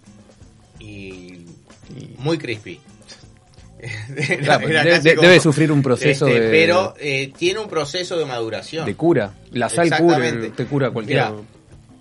y 0.80 1.46
muy 2.18 2.38
crispy. 2.38 2.80
Claro, 4.42 4.68
debe, 5.02 5.40
sufrir 5.40 5.72
un 5.72 5.82
proceso 5.82 6.28
Este, 6.28 6.40
de, 6.40 6.50
Pero 6.50 6.94
eh, 7.00 7.32
tiene 7.36 7.58
un 7.58 7.68
proceso 7.68 8.16
de 8.16 8.24
maduración. 8.24 8.86
de 8.86 8.94
cura. 8.94 9.34
La 9.50 9.68
sal 9.68 9.90
cura, 9.98 10.20
te 10.54 10.64
cura 10.66 10.90
cualquier... 10.90 11.18
Mirá, 11.18 11.32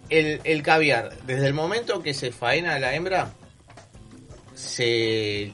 el, 0.09 0.41
el 0.43 0.61
caviar, 0.61 1.15
desde 1.25 1.47
el 1.47 1.53
momento 1.55 2.03
que 2.03 2.13
se 2.13 2.31
faena 2.31 2.77
la 2.77 2.93
hembra, 2.93 3.31
se 4.53 5.53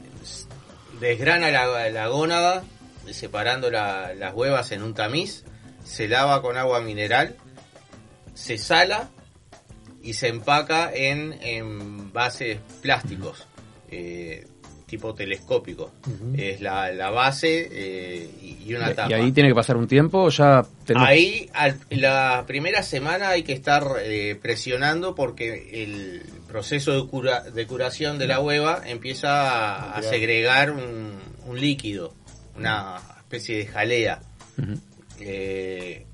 desgrana 0.99 1.49
la, 1.51 1.89
la 1.91 2.07
gónada, 2.07 2.63
separando 3.11 3.69
la- 3.69 4.13
las 4.15 4.33
huevas 4.33 4.71
en 4.71 4.83
un 4.83 4.93
tamiz, 4.93 5.45
se 5.88 6.07
lava 6.07 6.41
con 6.41 6.57
agua 6.57 6.82
mineral, 6.82 7.35
se 8.33 8.57
sala 8.57 9.09
y 10.03 10.14
se 10.14 10.27
empaca 10.27 10.91
en 10.93 11.33
envases 11.41 12.59
plásticos, 12.82 13.48
eh, 13.90 14.45
tipo 14.85 15.14
telescópico. 15.14 15.91
Es 16.38 16.61
la, 16.61 16.91
la 16.93 17.09
base 17.09 17.67
eh, 17.72 18.30
y, 18.66 18.74
una 18.74 18.93
tapa. 18.93 19.09
y 19.09 19.14
ahí 19.14 19.32
tiene 19.33 19.49
que 19.49 19.56
pasar 19.56 19.75
un 19.75 19.88
tiempo 19.88 20.24
o 20.24 20.30
ya 20.30 20.66
tenemos... 20.85 21.09
Ahí, 21.09 21.49
al- 21.53 21.77
la 21.90 22.45
primera 22.48 22.83
semana 22.83 23.30
hay 23.30 23.43
que 23.43 23.51
estar 23.53 23.85
eh, 24.01 24.38
presionando 24.41 25.14
porque 25.16 25.83
el 25.83 26.22
proceso 26.48 26.93
de, 26.93 27.06
cura, 27.09 27.41
de 27.41 27.67
curación 27.67 28.17
de 28.17 28.27
la 28.27 28.40
hueva 28.40 28.82
empieza 28.85 29.30
a, 29.75 29.98
a 29.98 30.01
segregar 30.03 30.72
un, 30.72 31.19
un 31.45 31.59
líquido, 31.59 32.14
una 32.56 32.98
especie 33.19 33.57
de 33.57 33.66
jalea. 33.67 34.22
Eh, 35.19 36.05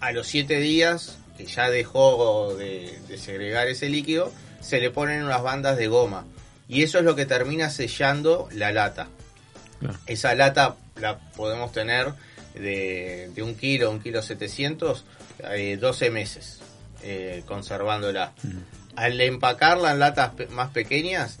a 0.00 0.12
los 0.12 0.26
siete 0.26 0.58
días, 0.58 1.16
que 1.36 1.46
ya 1.46 1.70
dejó 1.70 2.54
de, 2.56 2.98
de 3.08 3.18
segregar 3.18 3.68
ese 3.68 3.88
líquido, 3.88 4.32
se 4.60 4.80
le 4.80 4.90
ponen 4.90 5.22
unas 5.24 5.42
bandas 5.42 5.76
de 5.76 5.86
goma. 5.86 6.24
Y 6.68 6.82
eso 6.82 6.98
es 6.98 7.04
lo 7.04 7.14
que 7.14 7.26
termina 7.26 7.70
sellando 7.70 8.48
la 8.52 8.72
lata. 8.72 9.08
Claro. 9.80 9.98
Esa 10.06 10.34
lata 10.34 10.76
la 10.96 11.18
podemos 11.18 11.72
tener 11.72 12.12
de, 12.54 13.30
de 13.34 13.42
un 13.42 13.54
kilo, 13.54 13.90
un 13.90 14.00
kilo 14.00 14.22
700, 14.22 15.04
eh, 15.50 15.76
12 15.80 16.10
meses 16.10 16.60
eh, 17.02 17.42
conservándola. 17.46 18.32
Al 18.96 19.20
empacarla 19.20 19.92
en 19.92 19.98
latas 20.00 20.30
pe- 20.30 20.46
más 20.48 20.70
pequeñas, 20.70 21.38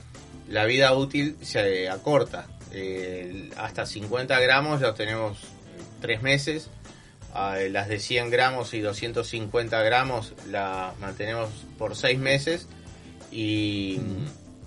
la 0.48 0.64
vida 0.64 0.92
útil 0.94 1.36
se 1.42 1.88
acorta. 1.88 2.46
Eh, 2.72 3.50
hasta 3.56 3.86
50 3.86 4.38
gramos 4.40 4.80
la 4.80 4.94
tenemos 4.94 5.38
tres 6.02 6.20
meses. 6.22 6.68
Ah, 7.34 7.56
las 7.70 7.88
de 7.88 7.98
100 7.98 8.28
gramos 8.28 8.74
y 8.74 8.80
250 8.80 9.80
gramos 9.82 10.34
las 10.50 10.98
mantenemos 11.00 11.48
por 11.78 11.96
6 11.96 12.18
meses. 12.18 12.68
Y 13.30 13.98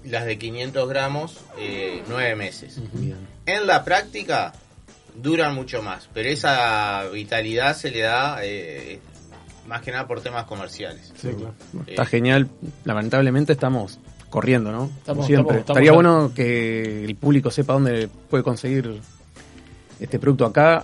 las 0.04 0.26
de 0.26 0.40
500 0.40 0.90
gramos, 0.90 1.38
eh, 1.60 2.02
9 2.10 2.36
meses. 2.36 2.80
En 3.46 3.68
la 3.68 3.84
práctica 3.84 4.54
duran 5.16 5.54
mucho 5.54 5.84
más, 5.84 6.10
pero 6.14 6.30
esa 6.30 7.04
vitalidad 7.14 7.76
se 7.78 7.92
le 7.92 8.00
da 8.02 8.40
eh, 8.44 9.00
más 9.68 9.82
que 9.84 9.92
nada 9.92 10.08
por 10.08 10.22
temas 10.22 10.46
comerciales. 10.46 11.14
Está 11.88 12.04
Eh, 12.04 12.06
genial. 12.08 12.50
Lamentablemente 12.84 13.54
estamos 13.54 14.00
corriendo, 14.32 14.72
¿no? 14.72 14.80
Como 14.80 14.98
Estamos- 14.98 15.26
siempre. 15.28 15.60
estamos- 15.60 15.60
estamos 15.62 15.78
Estaría 15.78 15.92
bueno 15.92 16.32
que 16.36 17.06
el 17.06 17.16
público 17.16 17.52
sepa 17.52 17.74
dónde 17.74 18.08
puede 18.08 18.44
conseguir 18.44 19.00
este 20.00 20.18
producto 20.20 20.46
acá. 20.46 20.84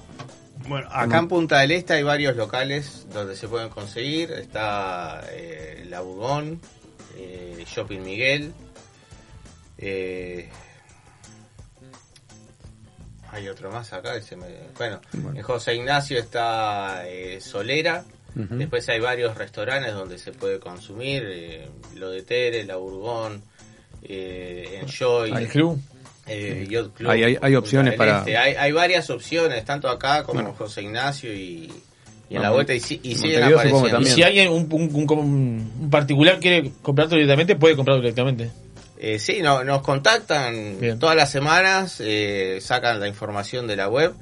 Bueno, 0.67 0.88
acá 0.91 1.17
en 1.17 1.27
Punta 1.27 1.59
del 1.59 1.72
Este 1.72 1.93
hay 1.93 2.03
varios 2.03 2.35
locales 2.35 3.07
donde 3.14 3.35
se 3.35 3.48
pueden 3.48 3.69
conseguir. 3.69 4.31
Está 4.31 5.23
eh, 5.31 5.85
La 5.90 6.01
Bugón, 6.01 6.61
eh, 7.17 7.64
Shopping 7.67 7.99
Miguel. 8.01 8.53
eh, 9.77 10.49
hay 13.31 13.48
otro 13.48 13.72
más 13.72 13.91
acá. 13.93 14.14
que 14.15 14.22
se 14.22 14.35
me- 14.35 14.45
bueno, 14.77 15.01
Bueno. 15.14 15.38
en 15.40 15.43
José 15.43 15.75
Ignacio 15.75 16.19
está 16.19 17.07
eh, 17.07 17.40
Solera. 17.41 18.03
Después 18.33 18.88
hay 18.88 19.01
varios 19.01 19.35
restaurantes 19.38 19.93
donde 19.93 20.17
se 20.17 20.31
puede 20.31 20.59
consumir. 20.59 21.23
eh, 21.25 21.69
lo 21.95 22.09
de 22.11 22.22
Tere, 22.23 22.64
La 22.64 22.77
Burgón, 22.77 23.43
eh, 24.03 24.80
Enjoy. 24.81 25.31
Al 25.31 25.48
club. 25.49 25.81
Eh, 26.27 26.67
Yacht 26.69 26.93
Club, 26.95 27.09
Hay- 27.09 27.38
hay- 27.41 27.56
opciones 27.56 27.95
para- 27.95 28.19
Este. 28.19 28.38
Hay, 28.38 28.53
hay 28.56 28.72
varias 28.72 29.09
opciones, 29.09 29.66
tanto 29.66 29.90
acá 29.90 30.24
como 30.24 30.40
en 30.40 30.51
José 30.53 30.83
Ignacio 30.83 31.33
y, 31.33 31.72
y 32.30 32.35
en 32.35 32.41
la 32.41 32.50
Bueno, 32.50 32.53
vuelta. 32.53 32.74
Y, 32.74 32.80
si- 32.80 33.00
y 33.03 33.16
siguen 33.16 33.43
apareciendo. 33.43 34.00
Y 34.01 34.06
si 34.06 34.24
alguien, 34.24 34.50
un, 34.50 34.67
un- 34.72 34.90
un- 34.95 35.72
un 35.82 35.90
particular 35.90 36.40
quiere 36.40 36.72
comprarlo 36.82 37.16
directamente, 37.16 37.56
puede 37.56 37.75
comprarlo 37.75 38.01
directamente. 38.01 38.50
Eh, 39.03 39.17
sí, 39.17 39.40
no, 39.41 39.64
nos 39.64 39.82
contactan 39.82 40.80
Bien. 40.80 41.00
todas 41.00 41.16
las 41.16 41.32
semanas, 41.32 41.98
eh, 42.00 42.59
sacan 42.61 43.00
la 43.00 43.08
información 43.08 43.66
de 43.66 43.75
la 43.75 43.90
web 43.90 44.14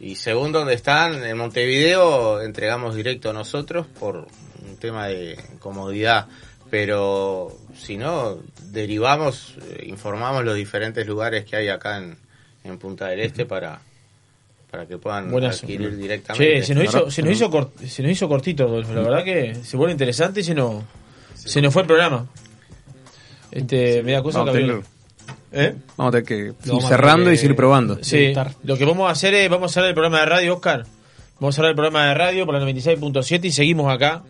y 0.00 0.16
según 0.16 0.52
donde 0.52 0.72
están, 0.72 1.22
en 1.22 1.36
Montevideo 1.36 2.40
entregamos 2.40 2.96
directo 2.96 3.28
a 3.30 3.32
nosotros 3.34 3.86
por 4.00 4.16
un 4.66 4.76
tema 4.80 5.06
de 5.08 5.38
comodidad, 5.58 6.28
pero 6.70 7.54
si 7.78 7.98
no, 7.98 8.38
derivamos, 8.72 9.54
eh, 9.70 9.84
informamos 9.88 10.44
los 10.44 10.54
diferentes 10.56 11.06
lugares 11.06 11.44
que 11.44 11.56
hay 11.56 11.68
acá 11.68 11.98
en, 11.98 12.16
en 12.64 12.78
Punta 12.78 13.06
del 13.08 13.20
Este 13.20 13.44
para, 13.44 13.80
para 14.70 14.86
que 14.86 14.98
puedan 14.98 15.30
adquirir 15.62 15.96
directamente. 15.96 16.60
Che, 16.60 16.62
se 16.66 16.74
nos 16.74 16.84
hizo, 16.84 17.10
se 17.10 17.22
nos 17.22 17.32
hizo, 17.32 17.50
cort- 17.50 17.76
se 17.86 18.02
nos 18.02 18.12
hizo 18.12 18.28
cortito, 18.28 18.64
Rodolfo. 18.66 18.94
La 18.94 19.02
verdad 19.02 19.24
que 19.24 19.54
se 19.62 19.76
vuelve 19.76 19.92
interesante 19.92 20.40
y 20.40 20.44
se 20.44 20.54
nos, 20.54 20.82
se 21.34 21.60
nos 21.60 21.72
fue 21.72 21.82
el 21.82 21.86
programa. 21.88 22.26
Este, 23.50 24.02
me 24.02 24.12
da 24.12 24.22
cosa 24.22 24.38
Vamos 24.40 24.54
que 24.54 24.80
¿Eh? 25.54 25.74
Vamos 25.98 26.14
a 26.14 26.22
tener 26.22 26.24
que 26.26 26.36
ir 26.72 26.82
cerrando 26.88 27.30
y 27.30 27.36
seguir 27.36 27.54
probando. 27.54 27.98
Sí, 28.02 28.32
lo 28.64 28.78
que 28.78 28.84
vamos 28.86 29.06
a 29.08 29.10
hacer 29.12 29.34
es, 29.34 29.50
vamos 29.50 29.70
a 29.70 29.74
cerrar 29.74 29.88
el 29.90 29.94
programa 29.94 30.20
de 30.20 30.26
radio, 30.26 30.54
Oscar. 30.54 30.86
Vamos 31.38 31.54
a 31.54 31.56
cerrar 31.56 31.70
el 31.70 31.76
programa 31.76 32.06
de 32.06 32.14
radio 32.14 32.46
por 32.46 32.54
la 32.54 32.64
96.7 32.66 33.44
y 33.44 33.52
seguimos 33.52 33.92
acá. 33.92 34.22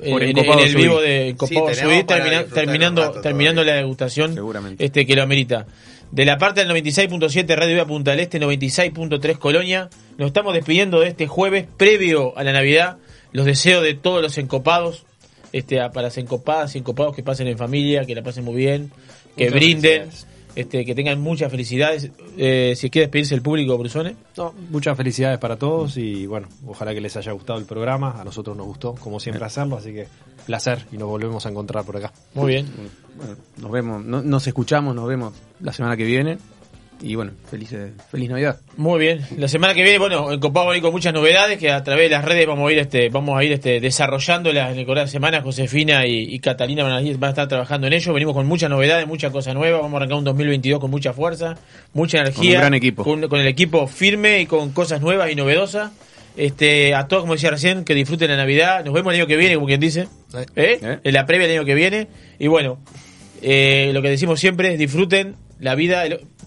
Eh, 0.00 0.10
Por 0.10 0.22
en, 0.22 0.36
el 0.60 0.74
vivo 0.76 1.00
de 1.00 1.34
Copado 1.36 1.74
Sí, 1.74 2.04
termina- 2.06 2.44
terminando, 2.44 3.10
terminando 3.20 3.64
la 3.64 3.74
degustación 3.74 4.34
Seguramente. 4.34 4.84
este 4.84 5.06
que 5.06 5.16
lo 5.16 5.22
amerita. 5.22 5.66
De 6.10 6.24
la 6.24 6.38
parte 6.38 6.64
del 6.64 6.70
96.7 6.70 7.54
Radio 7.54 7.74
Viva 7.74 7.86
Punta 7.86 8.12
del 8.12 8.20
Este, 8.20 8.40
96.3 8.40 9.38
Colonia, 9.38 9.90
nos 10.16 10.28
estamos 10.28 10.54
despidiendo 10.54 11.00
de 11.00 11.08
este 11.08 11.26
jueves 11.26 11.66
previo 11.76 12.36
a 12.38 12.44
la 12.44 12.52
Navidad. 12.52 12.96
Los 13.32 13.44
deseo 13.44 13.82
de 13.82 13.92
todos 13.94 14.22
los 14.22 14.38
encopados, 14.38 15.04
este, 15.52 15.76
para 15.90 16.02
las 16.02 16.16
encopadas 16.16 16.74
y 16.74 16.78
encopados 16.78 17.14
que 17.14 17.22
pasen 17.22 17.46
en 17.46 17.58
familia, 17.58 18.04
que 18.06 18.14
la 18.14 18.22
pasen 18.22 18.44
muy 18.44 18.54
bien, 18.56 18.90
que 19.36 19.44
Muchas 19.46 19.54
brinden, 19.54 20.00
felicidades. 20.10 20.26
Este, 20.60 20.84
que 20.84 20.94
tengan 20.94 21.20
muchas 21.20 21.50
felicidades. 21.50 22.10
Eh, 22.36 22.74
si 22.76 22.90
quiere 22.90 23.06
despedirse 23.06 23.34
el 23.34 23.42
público, 23.42 23.76
Brusone. 23.78 24.16
No, 24.36 24.52
muchas 24.70 24.96
felicidades 24.96 25.38
para 25.38 25.56
todos 25.56 25.96
y 25.96 26.26
bueno, 26.26 26.48
ojalá 26.66 26.92
que 26.94 27.00
les 27.00 27.16
haya 27.16 27.32
gustado 27.32 27.58
el 27.58 27.64
programa. 27.64 28.20
A 28.20 28.24
nosotros 28.24 28.56
nos 28.56 28.66
gustó, 28.66 28.94
como 28.94 29.20
siempre, 29.20 29.44
hacerlo, 29.44 29.76
así 29.76 29.92
que 29.92 30.06
placer 30.46 30.84
y 30.92 30.96
nos 30.96 31.08
volvemos 31.08 31.44
a 31.46 31.50
encontrar 31.50 31.84
por 31.84 31.96
acá. 31.96 32.12
Muy 32.34 32.52
bien. 32.52 32.66
Bueno, 33.16 33.36
nos 33.58 33.70
vemos, 33.70 34.04
no- 34.04 34.22
nos 34.22 34.46
escuchamos, 34.46 34.94
nos 34.94 35.06
vemos 35.08 35.32
la 35.60 35.72
semana 35.72 35.96
que 35.96 36.04
viene. 36.04 36.38
Y 37.00 37.14
bueno, 37.14 37.30
feliz, 37.48 37.72
eh, 37.72 37.92
feliz 38.10 38.28
Navidad. 38.28 38.58
Muy 38.76 38.98
bien. 38.98 39.20
La 39.36 39.46
semana 39.46 39.72
que 39.72 39.82
viene, 39.84 39.98
bueno, 39.98 40.32
en 40.32 40.40
Copado 40.40 40.66
venir 40.68 40.82
con 40.82 40.90
muchas 40.92 41.12
novedades 41.14 41.56
que 41.56 41.70
a 41.70 41.84
través 41.84 42.06
de 42.06 42.16
las 42.16 42.24
redes 42.24 42.44
vamos 42.46 42.68
a 42.68 42.72
ir 42.72 42.78
este, 42.80 43.08
vamos 43.08 43.38
a 43.38 43.44
ir 43.44 43.52
este, 43.52 43.78
desarrollándolas 43.80 44.76
en 44.76 44.94
la 44.94 45.06
semana. 45.06 45.40
Josefina 45.40 46.06
y, 46.06 46.34
y 46.34 46.38
Catalina 46.40 46.82
van 46.82 46.92
a, 46.92 47.00
ir- 47.02 47.16
van 47.18 47.28
a 47.28 47.30
estar 47.30 47.46
trabajando 47.46 47.86
en 47.86 47.92
ello. 47.92 48.12
Venimos 48.12 48.34
con 48.34 48.46
muchas 48.46 48.68
novedades, 48.68 49.06
muchas 49.06 49.30
cosas 49.30 49.54
nuevas. 49.54 49.80
Vamos 49.80 49.94
a 49.94 49.96
arrancar 49.98 50.18
un 50.18 50.24
2022 50.24 50.80
con 50.80 50.90
mucha 50.90 51.12
fuerza, 51.12 51.54
mucha 51.92 52.18
energía. 52.18 52.40
Con 52.42 52.48
un 52.56 52.60
gran 52.62 52.74
equipo. 52.74 53.04
Con, 53.04 53.28
con 53.28 53.40
el 53.40 53.46
equipo 53.46 53.86
firme 53.86 54.40
y 54.40 54.46
con 54.46 54.72
cosas 54.72 55.00
nuevas 55.00 55.30
y 55.30 55.36
novedosas. 55.36 55.92
Este, 56.36 56.94
a 56.94 57.06
todos, 57.06 57.22
como 57.22 57.34
decía 57.34 57.50
recién, 57.50 57.84
que 57.84 57.94
disfruten 57.94 58.28
la 58.28 58.36
Navidad. 58.36 58.84
Nos 58.84 58.92
vemos 58.94 59.12
el 59.14 59.20
año 59.20 59.26
que 59.28 59.36
viene, 59.36 59.54
como 59.54 59.66
quien 59.68 59.78
dice. 59.80 60.08
¿Eh? 60.56 60.98
En 61.04 61.14
la 61.14 61.26
previa 61.26 61.46
del 61.46 61.58
año 61.58 61.64
que 61.66 61.74
viene. 61.74 62.08
Y 62.40 62.48
bueno, 62.48 62.78
eh, 63.40 63.90
lo 63.94 64.02
que 64.02 64.10
decimos 64.10 64.40
siempre, 64.40 64.76
disfruten 64.76 65.36
la 65.60 65.74
vida. 65.74 66.04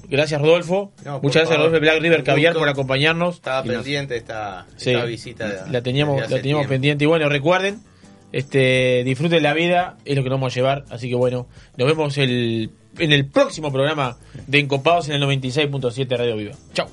Gracias, 0.10 0.42
Rodolfo. 0.42 0.92
No, 1.06 1.20
Muchas 1.22 1.44
gracias. 1.44 1.58
Rodolfo 1.58 1.80
Black 1.80 2.02
River 2.02 2.24
Caviar, 2.24 2.54
por 2.54 2.68
acompañarnos. 2.70 3.36
Estaba 3.36 3.64
pendiente 3.64 4.16
esta, 4.18 4.66
Sí, 4.76 4.92
esta 4.92 5.06
visita. 5.06 5.48
de- 5.66 5.72
la 5.72 5.82
teníamos, 5.82 6.20
la 6.22 6.28
teníamos 6.38 6.68
pendiente. 6.68 7.04
Y 7.06 7.08
bueno, 7.08 7.30
recuerden, 7.30 7.80
este, 8.32 9.04
disfruten 9.06 9.42
la 9.44 9.54
vida, 9.54 9.98
es 10.06 10.16
lo 10.16 10.24
que 10.24 10.30
nos 10.30 10.38
vamos 10.40 10.54
a 10.54 10.56
llevar. 10.56 10.86
Así 10.90 11.08
que 11.10 11.16
bueno, 11.16 11.48
nos 11.78 11.88
vemos 11.88 12.18
el, 12.18 12.72
en 12.98 13.12
el 13.14 13.26
próximo 13.26 13.72
programa 13.72 14.18
de 14.48 14.60
Encopados 14.60 15.08
en 15.10 15.16
el 15.16 15.22
96.7 15.22 16.18
Radio 16.18 16.36
Viva. 16.36 16.54
Chao. 16.74 16.88